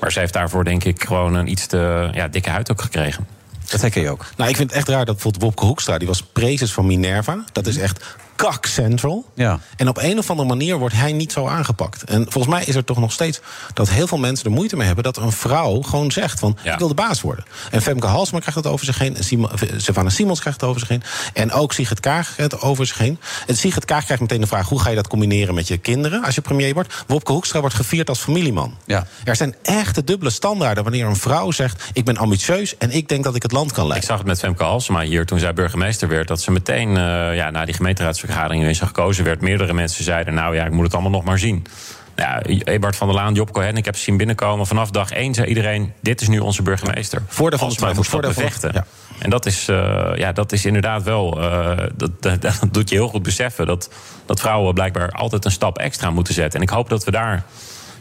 Maar 0.00 0.12
zij 0.12 0.20
heeft 0.22 0.34
daarvoor 0.34 0.64
denk 0.64 0.84
ik 0.84 1.04
gewoon 1.04 1.34
een 1.34 1.50
iets 1.50 1.66
te 1.66 2.08
ja, 2.12 2.28
dikke 2.28 2.50
huid 2.50 2.70
ook 2.70 2.80
gekregen. 2.80 3.26
Dat 3.70 3.80
herken 3.80 4.02
je 4.02 4.10
ook. 4.10 4.26
Nou, 4.36 4.50
ik 4.50 4.56
vind 4.56 4.68
het 4.70 4.78
echt 4.78 4.88
raar 4.88 5.04
dat 5.04 5.14
bijvoorbeeld 5.14 5.42
Wopke 5.42 5.64
Hoekstra... 5.64 5.98
die 5.98 6.08
was 6.08 6.22
prezes 6.22 6.72
van 6.72 6.86
Minerva. 6.86 7.44
Dat 7.52 7.66
is 7.66 7.76
echt 7.78 8.16
kak 8.36 8.66
central. 8.66 9.24
Ja. 9.34 9.60
En 9.76 9.88
op 9.88 9.98
een 9.98 10.18
of 10.18 10.30
andere 10.30 10.48
manier 10.48 10.78
wordt 10.78 10.94
hij 10.94 11.12
niet 11.12 11.32
zo 11.32 11.46
aangepakt. 11.46 12.04
En 12.04 12.22
volgens 12.28 12.54
mij 12.54 12.64
is 12.64 12.74
er 12.74 12.84
toch 12.84 12.98
nog 12.98 13.12
steeds 13.12 13.40
dat 13.74 13.90
heel 13.90 14.06
veel 14.06 14.18
mensen 14.18 14.44
er 14.44 14.50
moeite 14.50 14.76
mee 14.76 14.86
hebben... 14.86 15.04
dat 15.04 15.16
een 15.16 15.32
vrouw 15.32 15.82
gewoon 15.82 16.12
zegt 16.12 16.38
van, 16.38 16.56
ik 16.62 16.78
wil 16.78 16.88
de 16.88 16.94
baas 16.94 17.20
worden. 17.20 17.44
En 17.70 17.82
Femke 17.82 18.06
Halsma 18.06 18.38
krijgt 18.38 18.62
dat 18.62 18.72
over 18.72 18.86
zich 18.86 18.98
heen. 18.98 19.16
En 19.16 19.24
Simo- 19.24 19.50
Savannah 19.76 20.14
Simons 20.14 20.40
krijgt 20.40 20.60
het 20.60 20.68
over 20.68 20.80
zich 20.80 20.88
heen. 20.88 21.02
En 21.32 21.52
ook 21.52 21.72
Sigrid 21.72 22.00
Kaag 22.00 22.34
krijgt 22.34 22.52
het 22.52 22.60
over 22.62 22.86
zich 22.86 22.98
heen. 22.98 23.18
En 23.46 23.56
Sigrid 23.56 23.84
Kaag 23.84 24.04
krijgt 24.04 24.22
meteen 24.22 24.40
de 24.40 24.46
vraag... 24.46 24.68
hoe 24.68 24.80
ga 24.80 24.88
je 24.88 24.96
dat 24.96 25.08
combineren 25.08 25.54
met 25.54 25.68
je 25.68 25.78
kinderen 25.78 26.24
als 26.24 26.34
je 26.34 26.40
premier 26.40 26.74
wordt? 26.74 27.04
Wopke 27.06 27.32
Hoekstra 27.32 27.60
wordt 27.60 27.74
gevierd 27.74 28.08
als 28.08 28.18
familieman. 28.18 28.76
Ja. 28.84 29.06
Er 29.24 29.36
zijn 29.36 29.54
echte 29.62 30.04
dubbele 30.04 30.30
standaarden 30.30 30.82
wanneer 30.82 31.06
een 31.06 31.16
vrouw 31.16 31.50
zegt... 31.50 31.82
ik 31.92 32.04
ben 32.04 32.16
ambitieus 32.16 32.76
en 32.76 32.90
ik 32.90 33.08
denk 33.08 33.24
dat 33.24 33.34
ik 33.34 33.42
het 33.42 33.52
land 33.52 33.72
kan 33.72 33.86
leiden. 33.86 34.02
Ik 34.02 34.08
zag 34.08 34.18
het 34.18 34.26
met 34.26 34.38
Femke 34.38 34.64
Halsema 34.64 35.00
hier 35.00 35.26
toen 35.26 35.38
zij 35.38 35.52
burgemeester 35.52 36.08
werd. 36.08 36.28
Dat 36.28 36.40
ze 36.40 36.50
meteen 36.50 36.88
eh, 36.96 37.36
ja, 37.36 37.50
na 37.50 37.64
die 37.64 37.74
gemeenteraadsvergadering 37.74 38.23
waarin 38.26 38.74
ze 38.74 38.86
gekozen 38.86 39.24
werd. 39.24 39.40
Meerdere 39.40 39.72
mensen 39.72 40.04
zeiden: 40.04 40.34
Nou 40.34 40.54
ja, 40.54 40.64
ik 40.64 40.70
moet 40.72 40.84
het 40.84 40.92
allemaal 40.92 41.10
nog 41.10 41.24
maar 41.24 41.38
zien. 41.38 41.66
Nou, 42.16 42.52
ja, 42.54 42.64
Ebert 42.64 42.96
van 42.96 43.06
der 43.06 43.16
Laan, 43.16 43.34
Job 43.34 43.52
Cohen, 43.52 43.76
ik 43.76 43.84
heb 43.84 43.96
ze 43.96 44.02
zien 44.02 44.16
binnenkomen. 44.16 44.66
Vanaf 44.66 44.90
dag 44.90 45.10
één 45.10 45.34
zei 45.34 45.46
iedereen: 45.48 45.92
Dit 46.00 46.20
is 46.20 46.28
nu 46.28 46.38
onze 46.38 46.62
burgemeester. 46.62 47.22
Voordeel 47.26 47.58
van 47.58 47.68
de 47.68 47.74
twijfel, 47.74 48.02
voordeel 48.02 48.32
van- 48.32 48.42
bevechten. 48.42 48.70
ja. 48.74 48.84
En 49.18 49.30
dat 49.30 49.46
is, 49.46 49.68
eh, 49.68 50.10
ja, 50.14 50.32
dat 50.32 50.52
is 50.52 50.64
inderdaad 50.64 51.02
wel. 51.02 51.40
eh, 51.42 51.76
dat, 51.94 52.10
dat, 52.22 52.42
dat 52.42 52.58
doet 52.70 52.88
je 52.88 52.94
heel 52.94 53.08
goed 53.08 53.22
beseffen 53.22 53.66
dat, 53.66 53.90
dat 54.26 54.40
vrouwen 54.40 54.74
blijkbaar 54.74 55.10
altijd 55.10 55.44
een 55.44 55.50
stap 55.50 55.78
extra 55.78 56.10
moeten 56.10 56.34
zetten. 56.34 56.60
En 56.60 56.66
ik 56.66 56.72
hoop 56.72 56.88
dat 56.88 57.04
we 57.04 57.10
daar 57.10 57.44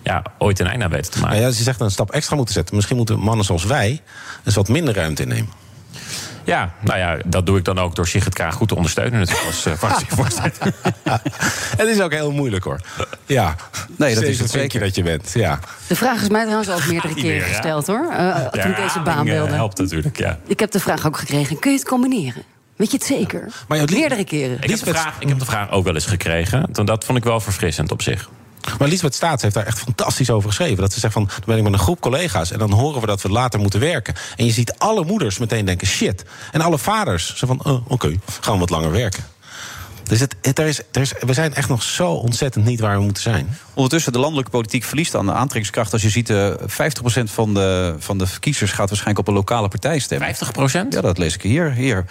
ja, 0.03 0.23
ooit 0.37 0.59
een 0.59 0.67
einde 0.67 0.85
aan 0.85 0.91
weten 0.91 1.11
te 1.11 1.19
maken. 1.19 1.35
Nou 1.35 1.47
ja, 1.49 1.53
ze 1.55 1.63
zegt 1.63 1.79
een 1.79 1.91
stap 1.91 2.11
extra 2.11 2.35
moeten 2.35 2.53
zetten. 2.53 2.75
Misschien 2.75 2.97
moeten 2.97 3.19
mannen 3.19 3.45
zoals 3.45 3.63
wij 3.63 4.01
eens 4.45 4.55
wat 4.55 4.67
minder 4.67 4.93
ruimte 4.95 5.21
innemen. 5.21 5.49
Ja, 6.43 6.73
nou 6.79 6.99
ja, 6.99 7.17
dat 7.25 7.45
doe 7.45 7.57
ik 7.57 7.65
dan 7.65 7.79
ook 7.79 7.95
door 7.95 8.07
Sigrid 8.07 8.33
Kaag 8.33 8.55
goed 8.55 8.67
te 8.67 8.75
ondersteunen. 8.75 9.19
natuurlijk 9.19 9.45
als 9.47 9.65
eh, 9.65 9.73
fractievoorzitter. 9.73 10.73
Het 11.77 11.87
is 11.87 12.01
ook 12.01 12.11
heel 12.11 12.31
moeilijk 12.31 12.63
hoor. 12.63 12.79
Ja, 13.25 13.55
Nee, 13.97 14.15
dat 14.15 14.23
is 14.23 14.39
het 14.39 14.51
denk 14.51 14.71
je 14.71 14.79
dat 14.79 14.95
je 14.95 15.03
bent. 15.03 15.31
Ja. 15.33 15.59
De 15.87 15.95
vraag 15.95 16.21
is 16.21 16.29
mij 16.29 16.41
trouwens 16.43 16.69
ook 16.69 16.85
meerdere 16.87 17.13
keren 17.13 17.29
meer, 17.29 17.47
ja. 17.47 17.53
gesteld 17.53 17.87
hoor. 17.87 18.09
eh, 18.11 18.45
toen 18.45 18.71
ik 18.71 18.77
deze 18.77 18.99
baan 18.99 19.25
wilde. 19.25 19.53
helpt 19.53 19.77
natuurlijk, 19.77 20.17
ja. 20.17 20.39
Ik 20.47 20.59
heb 20.59 20.71
de 20.71 20.79
vraag 20.79 21.05
ook 21.07 21.17
gekregen: 21.17 21.59
kun 21.59 21.71
je 21.71 21.77
het 21.77 21.87
combineren? 21.87 22.43
Weet 22.75 22.91
je 22.91 22.97
het 22.97 23.05
zeker? 23.05 23.47
Meerdere 23.67 24.23
keren. 24.23 24.57
Ik 24.61 24.69
heb, 24.69 24.79
de 24.79 24.93
vraag, 24.93 25.15
ik 25.19 25.27
heb 25.27 25.39
de 25.39 25.45
vraag 25.45 25.71
ook 25.71 25.83
wel 25.83 25.93
eens 25.93 26.05
gekregen. 26.05 26.65
Dat 26.71 27.05
vond 27.05 27.17
ik 27.17 27.23
wel 27.23 27.39
verfrissend 27.39 27.91
op 27.91 28.01
zich. 28.01 28.29
Maar 28.79 28.87
Lisbeth 28.87 29.15
Staats 29.15 29.41
heeft 29.41 29.55
daar 29.55 29.65
echt 29.65 29.79
fantastisch 29.79 30.29
over 30.29 30.49
geschreven. 30.49 30.77
Dat 30.77 30.93
ze 30.93 30.99
zegt 30.99 31.13
van, 31.13 31.25
dan 31.25 31.43
ben 31.45 31.57
ik 31.57 31.63
met 31.63 31.73
een 31.73 31.79
groep 31.79 31.99
collega's... 31.99 32.51
en 32.51 32.59
dan 32.59 32.71
horen 32.71 33.01
we 33.01 33.07
dat 33.07 33.21
we 33.21 33.29
later 33.29 33.59
moeten 33.59 33.79
werken. 33.79 34.13
En 34.35 34.45
je 34.45 34.51
ziet 34.51 34.73
alle 34.77 35.05
moeders 35.05 35.37
meteen 35.37 35.65
denken, 35.65 35.87
shit. 35.87 36.25
En 36.51 36.61
alle 36.61 36.77
vaders, 36.77 37.35
ze 37.35 37.45
van, 37.45 37.63
oh, 37.63 37.91
oké, 37.91 38.15
gaan 38.41 38.53
we 38.53 38.59
wat 38.59 38.69
langer 38.69 38.91
werken. 38.91 39.23
Dus 40.03 40.19
het, 40.19 40.35
het, 40.41 40.59
er 40.59 40.65
is, 40.65 40.81
er 40.91 41.01
is, 41.01 41.13
we 41.19 41.33
zijn 41.33 41.53
echt 41.53 41.69
nog 41.69 41.83
zo 41.83 42.11
ontzettend 42.11 42.65
niet 42.65 42.79
waar 42.79 42.97
we 42.97 43.03
moeten 43.03 43.23
zijn. 43.23 43.57
Ondertussen, 43.73 44.11
de 44.11 44.19
landelijke 44.19 44.51
politiek 44.51 44.83
verliest 44.83 45.15
aan 45.15 45.25
de 45.25 45.31
aantrekkingskracht. 45.31 45.93
Als 45.93 46.01
je 46.01 46.09
ziet, 46.09 46.29
eh 46.29 46.51
50% 46.51 46.63
van 47.23 47.53
de, 47.53 47.95
van 47.99 48.17
de 48.17 48.25
kiezers 48.39 48.71
gaat 48.71 48.89
waarschijnlijk 48.89 49.19
op 49.19 49.27
een 49.27 49.33
lokale 49.33 49.67
partij 49.67 49.99
stemmen. 49.99 50.35
50%? 50.35 50.87
Ja, 50.89 51.01
dat 51.01 51.17
lees 51.17 51.33
ik 51.33 51.41
hier. 51.41 51.71
hier. 51.71 52.05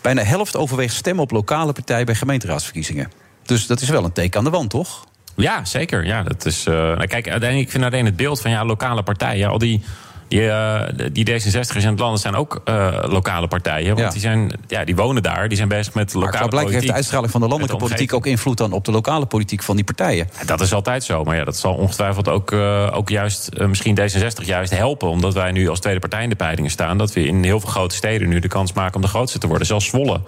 Bijna 0.00 0.22
helft 0.22 0.56
overweegt 0.56 0.94
stemmen 0.94 1.22
op 1.22 1.30
lokale 1.30 1.72
partij 1.72 2.04
bij 2.04 2.14
gemeenteraadsverkiezingen. 2.14 3.12
Dus 3.42 3.66
dat 3.66 3.80
is 3.80 3.88
wel 3.88 4.04
een 4.04 4.12
teken 4.12 4.38
aan 4.38 4.44
de 4.44 4.50
wand, 4.50 4.70
toch? 4.70 5.04
Ja, 5.36 5.64
zeker. 5.64 6.06
Ja, 6.06 6.22
dat 6.22 6.44
is, 6.46 6.66
eh, 6.66 6.74
nou, 6.74 6.96
kijk, 7.06 7.28
uiteindelijk, 7.28 7.60
ik 7.60 7.70
vind 7.70 7.84
alleen 7.84 8.04
het 8.04 8.16
beeld 8.16 8.40
van 8.40 8.50
ja, 8.50 8.64
lokale 8.64 9.02
partijen. 9.02 9.48
Al 9.48 9.58
die, 9.58 9.82
die, 10.28 10.48
eh, 10.50 11.08
die 11.12 11.24
D66'ers 11.30 11.82
in 11.84 11.90
het 11.90 11.98
land 11.98 12.20
zijn 12.20 12.34
ook 12.34 12.60
eh, 12.64 12.98
lokale 13.06 13.48
partijen. 13.48 13.86
Want 13.86 13.98
Ja. 13.98 14.10
die, 14.10 14.20
zijn, 14.20 14.52
ja, 14.66 14.84
die 14.84 14.96
wonen 14.96 15.22
daar, 15.22 15.48
die 15.48 15.56
zijn 15.56 15.68
bezig 15.68 15.94
met 15.94 16.14
Maar 16.14 16.22
lokale 16.22 16.32
blijkbaar 16.32 16.58
heeft 16.60 16.66
politiek. 16.70 16.88
de 16.88 16.94
uitstraling 16.96 17.30
van 17.30 17.40
de 17.40 17.46
landelijke 17.48 17.78
de 17.78 17.84
politiek 17.88 18.12
ook 18.12 18.26
invloed 18.26 18.58
dan 18.58 18.72
op 18.72 18.84
de 18.84 18.92
lokale 18.92 19.26
politiek 19.26 19.62
van 19.62 19.76
die 19.76 19.84
partijen. 19.84 20.28
Ja, 20.38 20.44
Dat 20.44 20.60
is 20.60 20.72
altijd 20.72 21.04
zo. 21.04 21.24
Maar 21.24 21.36
ja, 21.36 21.44
dat 21.44 21.56
zal 21.56 21.74
ongetwijfeld 21.74 22.28
ook, 22.28 22.52
ook 22.92 23.08
juist, 23.08 23.58
misschien 23.58 23.98
D66 24.00 24.44
juist 24.44 24.76
helpen. 24.76 25.08
Omdat 25.08 25.34
wij 25.34 25.52
nu 25.52 25.68
als 25.68 25.80
tweede 25.80 26.00
partij 26.00 26.22
in 26.22 26.28
de 26.28 26.34
peilingen 26.36 26.70
staan. 26.70 26.98
Dat 26.98 27.12
we 27.12 27.26
in 27.26 27.44
heel 27.44 27.60
veel 27.60 27.70
grote 27.70 27.94
steden 27.94 28.28
nu 28.28 28.38
de 28.38 28.48
kans 28.48 28.72
maken 28.72 28.94
om 28.94 29.00
de 29.00 29.08
grootste 29.08 29.38
te 29.38 29.46
worden. 29.46 29.66
Zelfs 29.66 29.86
Zwolle 29.86 30.20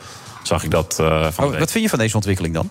zag 0.47 0.65
ik 0.65 0.71
dat 0.71 0.99
eh, 1.01 1.27
van 1.31 1.45
Oh, 1.45 1.59
wat 1.59 1.71
vind 1.71 1.85
je 1.85 1.91
van 1.91 1.99
deze 1.99 2.15
ontwikkeling 2.15 2.55
dan? 2.55 2.71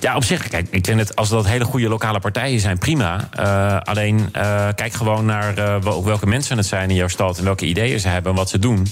Ja, 0.00 0.16
op 0.16 0.24
zich, 0.24 0.48
kijk, 0.48 0.68
ik 0.70 0.86
vind 0.86 1.00
het, 1.00 1.16
als 1.16 1.28
dat 1.28 1.46
hele 1.46 1.64
goede 1.64 1.88
lokale 1.88 2.20
partijen 2.20 2.60
zijn, 2.60 2.78
prima. 2.78 3.28
Eh, 3.32 3.80
alleen, 3.80 4.28
eh, 4.32 4.68
kijk 4.74 4.92
gewoon 4.92 5.24
naar 5.24 5.54
wel- 5.82 6.04
welke 6.04 6.26
mensen 6.26 6.56
het 6.56 6.66
zijn 6.66 6.90
in 6.90 6.96
jouw 6.96 7.08
stad... 7.08 7.38
en 7.38 7.44
welke 7.44 7.66
ideeën 7.66 8.00
ze 8.00 8.08
hebben 8.08 8.30
en 8.30 8.38
wat 8.38 8.48
ze 8.48 8.58
doen. 8.58 8.86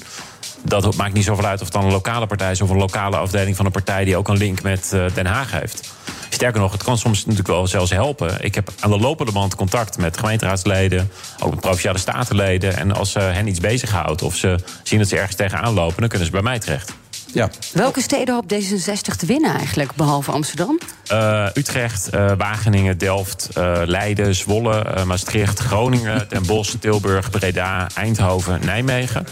Dat 0.63 0.97
maakt 0.97 1.13
niet 1.13 1.25
zoveel 1.25 1.45
uit 1.45 1.61
of 1.61 1.65
het 1.65 1.75
dan 1.75 1.85
een 1.85 1.93
lokale 1.93 2.27
partij 2.27 2.51
is... 2.51 2.61
of 2.61 2.71
een 2.71 2.77
lokale 2.77 3.17
afdeling 3.17 3.57
van 3.57 3.67
een 3.67 3.73
partij 3.73 4.05
die 4.05 4.17
ook 4.17 4.29
een 4.29 4.37
link 4.37 4.63
met 4.63 4.97
Den 5.15 5.27
Haag 5.27 5.51
heeft. 5.51 5.95
Sterker 6.29 6.61
nog, 6.61 6.73
het 6.73 6.83
kan 6.83 6.99
soms 6.99 7.19
natuurlijk 7.19 7.49
wel 7.49 7.67
zelfs 7.67 7.91
helpen. 7.91 8.45
Ik 8.45 8.55
heb 8.55 8.71
aan 8.81 8.91
de 8.91 8.99
lopende 8.99 9.33
band 9.33 9.55
contact 9.55 9.99
met 9.99 10.19
gemeenteraadsleden... 10.19 11.11
ook 11.43 11.51
met 11.51 11.61
provinciale 11.61 11.99
statenleden. 11.99 12.77
En 12.77 12.93
als 12.93 13.13
ze 13.13 13.19
hen 13.19 13.49
iets 13.49 13.61
bezighoudt 13.61 14.23
of 14.23 14.37
ze 14.37 14.59
zien 14.83 14.99
dat 14.99 15.09
ze 15.09 15.17
ergens 15.17 15.37
tegenaan 15.37 15.75
lopen... 15.75 16.01
dan 16.01 16.09
kunnen 16.09 16.27
ze 16.27 16.33
bij 16.33 16.43
mij 16.43 16.59
terecht. 16.59 16.93
Ja. 17.37 17.51
Welke 17.73 18.01
steden 18.01 18.35
hoopt 18.35 18.55
D66 18.55 19.17
te 19.17 19.27
winnen 19.27 19.55
eigenlijk, 19.55 19.95
behalve 19.95 20.31
Amsterdam? 20.31 20.79
Eh, 21.07 21.47
Utrecht, 21.55 22.09
eh, 22.09 22.33
Wageningen, 22.39 22.99
Delft, 22.99 23.49
eh, 23.55 23.81
Leiden, 23.85 24.35
Zwolle, 24.35 24.79
eh, 24.79 25.05
Maastricht, 25.05 25.59
Groningen, 25.59 26.27
Den 26.29 26.47
Bosch, 26.47 26.75
Tilburg, 26.81 27.31
Breda, 27.31 27.87
Eindhoven, 27.95 28.61
Nijmegen. 28.65 29.27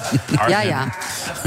Ja, 0.48 0.60
ja. 0.60 0.94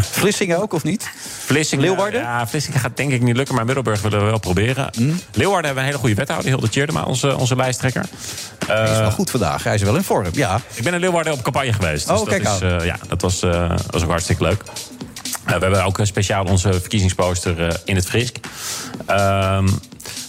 Vlissingen 0.02 0.62
ook, 0.62 0.74
of 0.74 0.84
niet? 0.84 1.10
Vlissingen, 1.46 1.86
Leeuwarden? 1.86 2.22
Ja, 2.22 2.48
Vlissingen 2.48 2.80
gaat 2.80 2.98
denk 2.98 3.12
ik 3.12 3.22
niet 3.22 3.36
lukken, 3.36 3.56
maar 3.56 3.66
Middelburg 3.66 4.02
willen 4.02 4.20
we 4.20 4.26
wel 4.26 4.40
proberen. 4.40 4.90
Leeuwarden 5.32 5.66
hebben 5.66 5.74
we 5.74 5.80
een 5.80 5.86
hele 5.86 5.98
goede 5.98 6.16
wethouder, 6.16 6.48
Hilde 6.48 6.70
Tjeerdema, 6.70 7.04
onze, 7.04 7.38
onze 7.38 7.56
lijsttrekker. 7.56 8.06
Hij 8.68 8.92
is 8.92 8.98
wel 8.98 9.12
goed 9.12 9.30
vandaag, 9.30 9.64
hij 9.64 9.76
is 9.76 9.82
wel 9.82 9.96
in 9.96 10.04
vorm, 10.04 10.28
ja. 10.32 10.62
Ik 10.74 10.84
ben 10.84 10.94
in 10.94 11.00
Leeuwarden 11.00 11.34
op 11.34 11.42
campagne 11.42 11.74
geweest. 11.74 12.08
Dus 12.08 12.20
Oh, 12.20 12.28
kijk 12.28 12.44
dat, 12.44 12.56
is, 12.56 12.62
eh, 12.62 12.86
ja, 12.86 12.96
dat 13.08 13.22
was, 13.22 13.42
eh, 13.42 13.72
was 13.90 14.04
ook 14.04 14.10
hartstikke 14.10 14.44
leuk. 14.44 14.64
We 15.48 15.54
hebben 15.54 15.86
ook 15.86 16.00
speciaal 16.04 16.46
onze 16.46 16.74
verkiezingsposter 16.74 17.68
eh, 17.68 17.76
in 17.86 17.96
het 17.96 18.06
Frisk. 18.06 18.38
Ehm, 19.06 19.68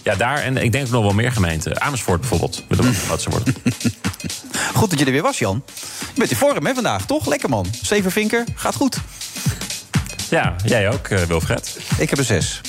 ja, 0.03 0.15
daar 0.15 0.43
en 0.43 0.57
ik 0.57 0.73
denk 0.73 0.89
nog 0.89 1.03
wel 1.03 1.13
meer 1.13 1.33
gemeenten. 1.33 1.81
Amersfoort 1.81 2.21
bijvoorbeeld, 2.21 2.65
wat 3.09 3.23
ze 3.23 3.31
worden. 3.31 3.55
Goed 4.75 4.91
dat 4.91 4.99
je 4.99 5.05
er 5.05 5.13
weer 5.13 5.23
was, 5.23 5.39
Jan. 5.39 5.63
Je 6.01 6.19
bent 6.19 6.31
in 6.31 6.37
vorm, 6.37 6.67
hè, 6.67 6.75
vandaag, 6.75 7.07
toch? 7.07 7.27
Lekker, 7.27 7.49
man. 7.49 7.67
Zeven 7.83 8.11
vinker, 8.11 8.45
gaat 8.55 8.75
goed. 8.75 8.99
Ja, 10.31 10.55
jij 10.65 10.91
ook, 10.91 11.09
eh, 11.09 11.23
Wilfred. 11.23 11.79
Ik 11.99 12.11
heb 12.11 12.19
een 12.19 12.25
zes. 12.25 12.61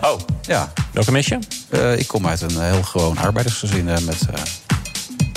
Oh, 0.00 0.20
ja. 0.42 0.72
Welke 0.92 1.12
mis 1.12 1.26
je? 1.26 1.38
Eh, 1.68 1.98
ik 1.98 2.06
kom 2.06 2.26
uit 2.26 2.40
een 2.40 2.60
heel 2.60 2.82
gewoon 2.82 3.18
arbeidersgezin 3.18 3.84
met 3.84 4.18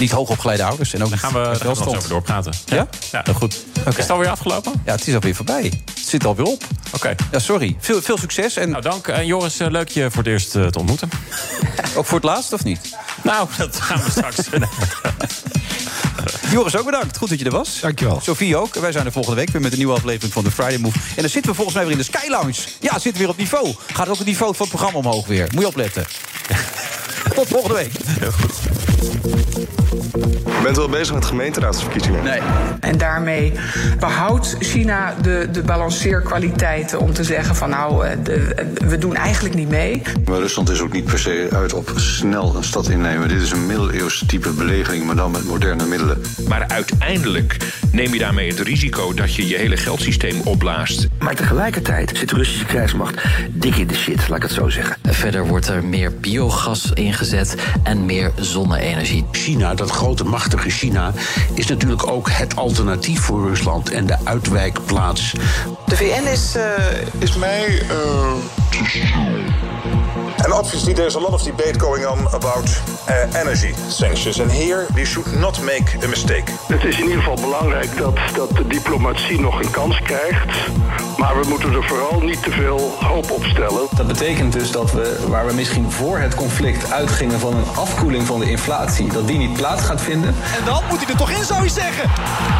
niet 0.02 0.12
hoogopgeleide 0.12 0.64
ouders. 0.64 0.94
En 0.94 1.04
ook 1.04 1.10
Daar 1.10 1.20
gaan 1.20 1.34
we, 1.34 1.40
daar 1.40 1.56
gaan 1.56 1.74
we 1.74 1.80
nog 1.80 1.96
over 1.96 2.10
doorpraten. 2.10 2.54
Ja? 2.66 2.88
Ja, 3.12 3.22
heel 3.24 3.34
goed. 3.34 3.66
Is 3.86 3.96
het 3.96 4.10
alweer 4.10 4.30
afgelopen? 4.30 4.72
Ja, 4.86 4.92
het 4.92 5.08
is 5.08 5.14
alweer 5.14 5.36
voorbij. 5.36 5.64
Het 5.64 6.08
zit 6.08 6.26
alweer 6.26 6.46
op. 6.46 6.64
Oké. 6.92 7.16
Ja, 7.32 7.40
sorry. 7.40 7.76
Veel, 7.80 8.02
veel 8.02 8.18
succes. 8.18 8.58
En 8.58 8.70
Nou, 8.70 8.82
dank. 8.82 9.08
En 9.08 9.26
Joris, 9.26 9.60
eh, 9.60 9.70
leuk 9.70 9.90
je 9.90 10.12
voor 10.12 10.24
het 10.24 10.32
eerst 10.32 10.56
eh, 10.56 10.66
te 10.66 10.80
ontmoeten. 10.80 11.10
ook 11.98 12.06
voor 12.06 12.18
het 12.18 12.24
laatst, 12.24 12.54
of 12.54 12.64
niet? 12.64 12.98
Nou, 13.24 13.48
dat 13.58 13.82
gaan 13.82 14.04
we 14.04 14.12
straks. 14.12 14.40
Joris, 16.52 16.78
ook 16.78 16.86
bedankt. 16.86 17.18
Goed 17.18 17.30
dat 17.30 17.40
je 17.40 17.46
er 17.46 17.52
was. 17.52 17.80
Dankjewel. 17.80 18.20
Sophie 18.22 18.58
ook. 18.58 18.76
Wij 18.76 18.92
zijn 18.92 19.06
er 19.06 19.12
volgende 19.12 19.38
week 19.38 19.50
weer 19.50 19.62
met 19.62 19.72
een 19.72 19.78
nieuwe 19.78 19.94
aflevering 19.94 20.34
van 20.34 20.44
de 20.44 20.52
Friday 20.52 20.78
Move. 20.78 20.98
En 20.98 21.22
dan 21.22 21.30
zitten 21.30 21.52
we 21.52 21.56
volgens 21.56 21.76
mij 21.76 21.86
weer 21.86 21.94
in 21.94 22.00
de 22.00 22.12
Sky 22.18 22.28
Lounge. 22.28 22.62
Ja, 22.80 22.92
zitten 22.92 23.12
we 23.12 23.20
weer 23.20 23.30
op 23.30 23.38
niveau. 23.38 23.76
Gaat 23.94 24.10
ook 24.10 24.18
het 24.18 24.28
niveau 24.28 24.56
van 24.56 24.68
het 24.68 24.76
programma 24.76 25.00
omhoog 25.00 25.28
weer. 25.28 25.48
Moet 25.52 25.62
je 25.62 25.68
opletten. 25.68 26.06
Tot 27.36 27.48
volgende 27.48 27.76
week. 27.76 27.92
Heel 28.20 28.32
goed. 28.32 28.54
Bent 30.64 30.78
u 30.78 30.82
al 30.82 30.90
bezig 30.90 31.14
met 31.14 31.26
gemeenteraadsverkiezingen? 31.26 32.24
Nee. 32.24 32.40
En 32.80 32.98
daarmee 32.98 33.54
behoudt 34.00 34.56
China 34.60 35.16
de, 35.22 35.48
de 35.52 35.62
balanceerkwaliteiten 35.62 37.00
om 37.00 37.14
te 37.14 37.24
zeggen 37.24 37.56
van 37.56 37.70
nou, 37.70 38.06
eh, 38.06 38.18
de, 38.24 38.66
we 38.88 38.98
doen 38.98 39.16
eigenlijk 39.16 39.56
niet 39.56 39.70
mee. 39.70 40.02
Maar 40.26 40.40
Rusland 40.40 40.70
is 40.70 40.82
ook 40.82 40.92
niet 40.92 41.06
per 41.06 41.20
se 41.20 41.48
uit 41.54 41.74
op 41.74 41.92
snel 41.96 42.56
een 42.56 42.64
stad 42.64 42.90
innemen. 42.90 43.28
Dit 43.28 43.42
is 43.42 43.52
een 43.52 43.66
middeleeuws 43.66 44.24
type 44.28 44.50
belegering, 44.50 45.06
maar 45.06 45.16
dan 45.16 45.32
met 45.32 45.46
moderne 45.46 45.86
middelen. 45.86 46.11
Maar 46.48 46.68
uiteindelijk 46.68 47.58
neem 47.92 48.14
je 48.14 48.20
daarmee 48.20 48.50
het 48.50 48.60
risico 48.60 49.14
dat 49.14 49.36
je 49.36 49.48
je 49.48 49.58
hele 49.58 49.78
geldsysteem 49.78 50.42
opblaast. 50.42 51.08
Maar 51.20 51.36
tegelijkertijd 51.36 52.18
zit 52.18 52.30
de 52.30 52.36
Russische 52.36 52.66
krijgsmacht 52.66 53.24
dik 53.52 53.76
in 53.76 53.88
de 53.88 53.94
shit, 53.94 54.28
laat 54.28 54.38
ik 54.38 54.44
het 54.44 54.52
zo 54.52 54.70
zeggen. 54.70 54.98
Verder 55.04 55.48
wordt 55.48 55.68
er 55.68 55.84
meer 55.84 56.14
biogas 56.14 56.92
ingezet 56.94 57.56
en 57.84 58.06
meer 58.06 58.32
zonne-energie. 58.36 59.26
China, 59.32 59.74
dat 59.76 59.90
grote 59.90 60.24
machtige 60.24 60.70
China, 60.70 61.14
is 61.54 61.68
natuurlijk 61.68 62.08
ook 62.08 62.30
het 62.32 62.56
alternatief 62.56 63.20
voor 63.20 63.48
Rusland 63.48 63.90
en 63.92 64.06
de 64.06 64.18
uitwijkplaats. 64.24 65.32
De 65.86 65.96
VN 65.96 66.28
is, 66.28 66.56
uh, 66.56 66.64
is 67.20 67.36
mij. 67.36 67.82
Uh... 67.90 69.61
And 70.44 70.54
obviously, 70.54 70.94
there's 70.94 71.16
a 71.16 71.20
lot 71.20 71.34
of 71.34 71.44
debate 71.44 71.78
going 71.78 72.06
on 72.06 72.28
about 72.34 72.82
uh, 73.10 73.40
energy 73.40 73.74
sanctions. 73.88 74.40
And 74.40 74.52
here, 74.52 74.88
we 74.96 75.06
should 75.06 75.40
not 75.40 75.62
make 75.64 76.04
a 76.04 76.08
mistake. 76.08 76.52
Het 76.68 76.84
is 76.84 77.00
in 77.00 77.04
ieder 77.04 77.18
geval 77.18 77.36
belangrijk 77.36 77.98
dat, 77.98 78.18
dat 78.36 78.50
de 78.50 78.68
diplomatie 78.68 79.40
nog 79.40 79.62
een 79.62 79.72
kans 79.72 80.02
krijgt. 80.02 80.70
Maar 81.18 81.40
we 81.40 81.48
moeten 81.48 81.74
er 81.74 81.84
vooral 81.84 82.20
niet 82.20 82.44
te 82.44 82.52
veel 82.52 82.80
hoop 83.00 83.32
op 83.32 83.44
stellen. 83.44 83.88
Dat 83.96 84.08
betekent 84.08 84.54
dus 84.54 84.72
dat 84.72 84.92
we, 84.92 85.26
waar 85.28 85.46
we 85.46 85.54
misschien 85.54 85.92
voor 85.92 86.20
het 86.20 86.36
conflict 86.36 86.92
uitgingen 86.92 87.40
van 87.40 87.56
een 87.56 87.76
afkoeling 87.76 88.26
van 88.26 88.40
de 88.40 88.50
inflatie, 88.50 89.12
dat 89.14 89.28
die 89.28 89.38
niet 89.38 89.54
plaats 89.54 89.82
gaat 89.82 90.02
vinden. 90.02 90.36
En 90.58 90.66
dan 90.66 90.84
moet 90.90 91.00
hij 91.00 91.08
er 91.08 91.18
toch 91.18 91.32
in, 91.32 91.44
zou 91.44 91.64
je 91.64 91.70
zeggen. 91.70 92.04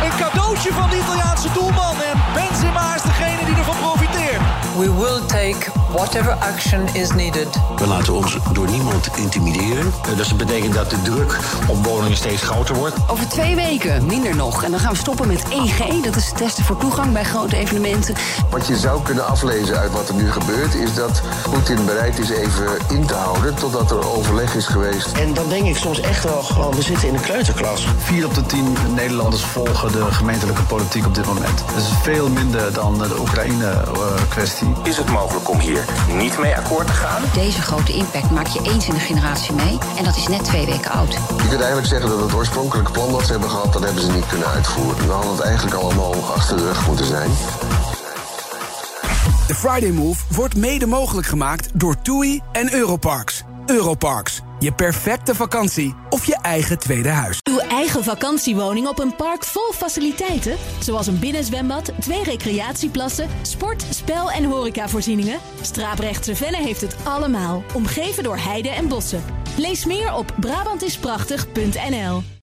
Een 0.04 0.18
cadeautje 0.20 0.74
van 0.74 0.90
de 0.90 0.98
Italiaanse 0.98 1.48
doelman. 1.54 1.96
En 2.02 2.22
Benzema 2.34 2.96
is 2.96 3.02
degene 3.02 3.46
die 3.46 3.56
ervan 3.56 3.78
profiteert. 3.78 4.42
We 4.78 4.94
will 4.94 5.22
take 5.28 5.81
whatever 5.92 6.32
action 6.32 6.88
is 6.94 7.12
needed. 7.12 7.48
We 7.78 7.88
laten 7.88 8.14
ons 8.14 8.38
door 8.54 8.70
niemand 8.70 9.10
intimideren. 9.16 9.94
Dus 10.16 10.28
dat 10.28 10.38
betekent 10.38 10.74
dat 10.74 10.90
de 10.90 11.02
druk 11.02 11.38
op 11.68 11.86
woningen 11.86 12.18
steeds 12.18 12.42
groter 12.42 12.76
wordt. 12.76 12.96
Over 13.08 13.28
twee 13.28 13.56
weken, 13.56 14.06
minder 14.06 14.36
nog. 14.36 14.64
En 14.64 14.72
dan 14.72 14.80
gaan 14.80 14.92
we 14.92 14.98
stoppen 14.98 15.28
met 15.28 15.44
1G. 15.44 16.04
Dat 16.04 16.16
is 16.16 16.32
testen 16.36 16.64
voor 16.64 16.78
toegang 16.78 17.14
bij 17.14 17.24
grote 17.24 17.56
evenementen. 17.56 18.16
Wat 18.50 18.68
je 18.68 18.78
zou 18.78 19.02
kunnen 19.02 19.28
aflezen 19.28 19.78
uit 19.78 19.92
wat 19.92 20.10
er 20.10 20.16
nu 20.16 20.32
gebeurt... 20.32 20.76
is 20.76 20.94
dat 20.94 21.22
Poetin 21.52 21.86
bereid 21.86 22.20
is 22.20 22.30
even 22.30 22.68
in 22.90 23.06
te 23.06 23.14
houden 23.14 23.56
totdat 23.56 23.92
er 23.92 24.12
overleg 24.16 24.56
is 24.56 24.66
geweest. 24.66 25.12
En 25.12 25.34
dan 25.34 25.50
denk 25.50 25.66
ik 25.66 25.78
soms 25.78 26.00
echt 26.00 26.24
wel 26.24 26.42
gewoon, 26.42 26.76
we 26.76 26.82
zitten 26.82 27.08
in 27.08 27.14
een 27.14 27.22
kleuterklas. 27.22 27.88
Vier 27.98 28.26
op 28.26 28.34
de 28.34 28.46
tien 28.46 28.76
Nederlanders 28.96 29.44
volgen 29.44 29.92
de 29.92 30.12
gemeentelijke 30.12 30.64
politiek 30.64 31.06
op 31.06 31.16
dit 31.16 31.26
moment. 31.26 31.64
Dat 31.68 31.78
is 31.78 31.90
veel 32.04 32.30
minder 32.30 32.74
dan 32.74 32.98
de 32.98 33.20
Oekraïne-kwestie. 33.20 34.74
Is 34.84 34.98
het 34.98 35.10
mogelijk 35.10 35.50
om 35.50 35.60
hier 35.60 35.81
niet 36.18 36.40
mee 36.40 36.56
akkoord 36.56 36.88
te 36.88 36.94
gaan? 36.94 37.22
Deze 37.34 37.62
grote 37.62 37.94
impact 37.94 38.32
maak 38.32 38.48
je 38.48 38.62
eens 38.64 38.88
in 38.88 38.94
de 38.94 39.00
generatie 39.00 39.54
mee. 39.54 39.78
En 39.98 40.04
dat 40.04 40.16
is 40.18 40.28
net 40.28 40.44
twee 40.44 40.66
weken 40.66 40.92
oud. 40.92 41.14
Je 41.14 41.48
kunt 41.50 41.62
eigenlijk 41.62 41.88
zeggen 41.88 42.10
dat 42.10 42.20
het 42.20 42.34
oorspronkelijke 42.34 42.92
plan 42.92 43.12
dat 43.12 43.26
ze 43.26 43.32
hebben 43.32 43.50
gehad... 43.50 43.74
dat 43.74 43.84
hebben 43.84 44.02
ze 44.02 44.12
niet 44.12 44.28
kunnen 44.28 44.48
uitvoeren. 44.48 45.08
Dan 45.08 45.22
had 45.22 45.38
het 45.38 45.40
eigenlijk 45.40 45.76
allemaal 45.76 46.14
achter 46.14 46.58
de 46.58 46.64
rug 46.64 46.88
moeten 46.88 47.06
zijn. 47.06 47.30
De 49.48 49.56
Friday 49.56 49.92
Move 49.92 50.24
wordt 50.30 50.56
mede 50.56 50.86
mogelijk 50.86 51.28
gemaakt 51.28 51.70
door 51.74 52.02
TUI 52.02 52.42
en 52.52 52.74
Europarks. 52.74 53.44
Europarks, 53.66 54.42
je 54.62 54.72
perfecte 54.72 55.36
vakantie 55.36 55.96
of 56.10 56.26
je 56.26 56.36
eigen 56.36 56.80
tweede 56.80 57.10
huis. 57.10 57.40
Uw 57.50 57.58
eigen 57.58 58.04
vakantiewoning 58.04 58.88
op 58.88 59.00
een 59.00 59.16
park 59.16 59.44
vol 59.44 59.72
faciliteiten? 59.74 60.58
Zoals 60.80 61.08
een 61.08 61.20
binnenzwembad, 61.20 61.92
twee 62.00 62.24
recreatieplassen, 62.24 63.28
sport, 63.42 63.86
spel 63.90 64.32
en 64.32 64.44
horecavoorzieningen? 64.44 65.40
Straaprechtse 65.62 66.36
Venne 66.36 66.58
heeft 66.58 66.82
het 66.82 66.96
allemaal, 67.04 67.64
omgeven 67.74 68.24
door 68.24 68.38
heide 68.38 68.70
en 68.70 68.88
bossen. 68.88 69.24
Lees 69.58 69.86
meer 69.86 70.14
op 70.14 70.36
Brabantisprachtig.nl 70.40 72.40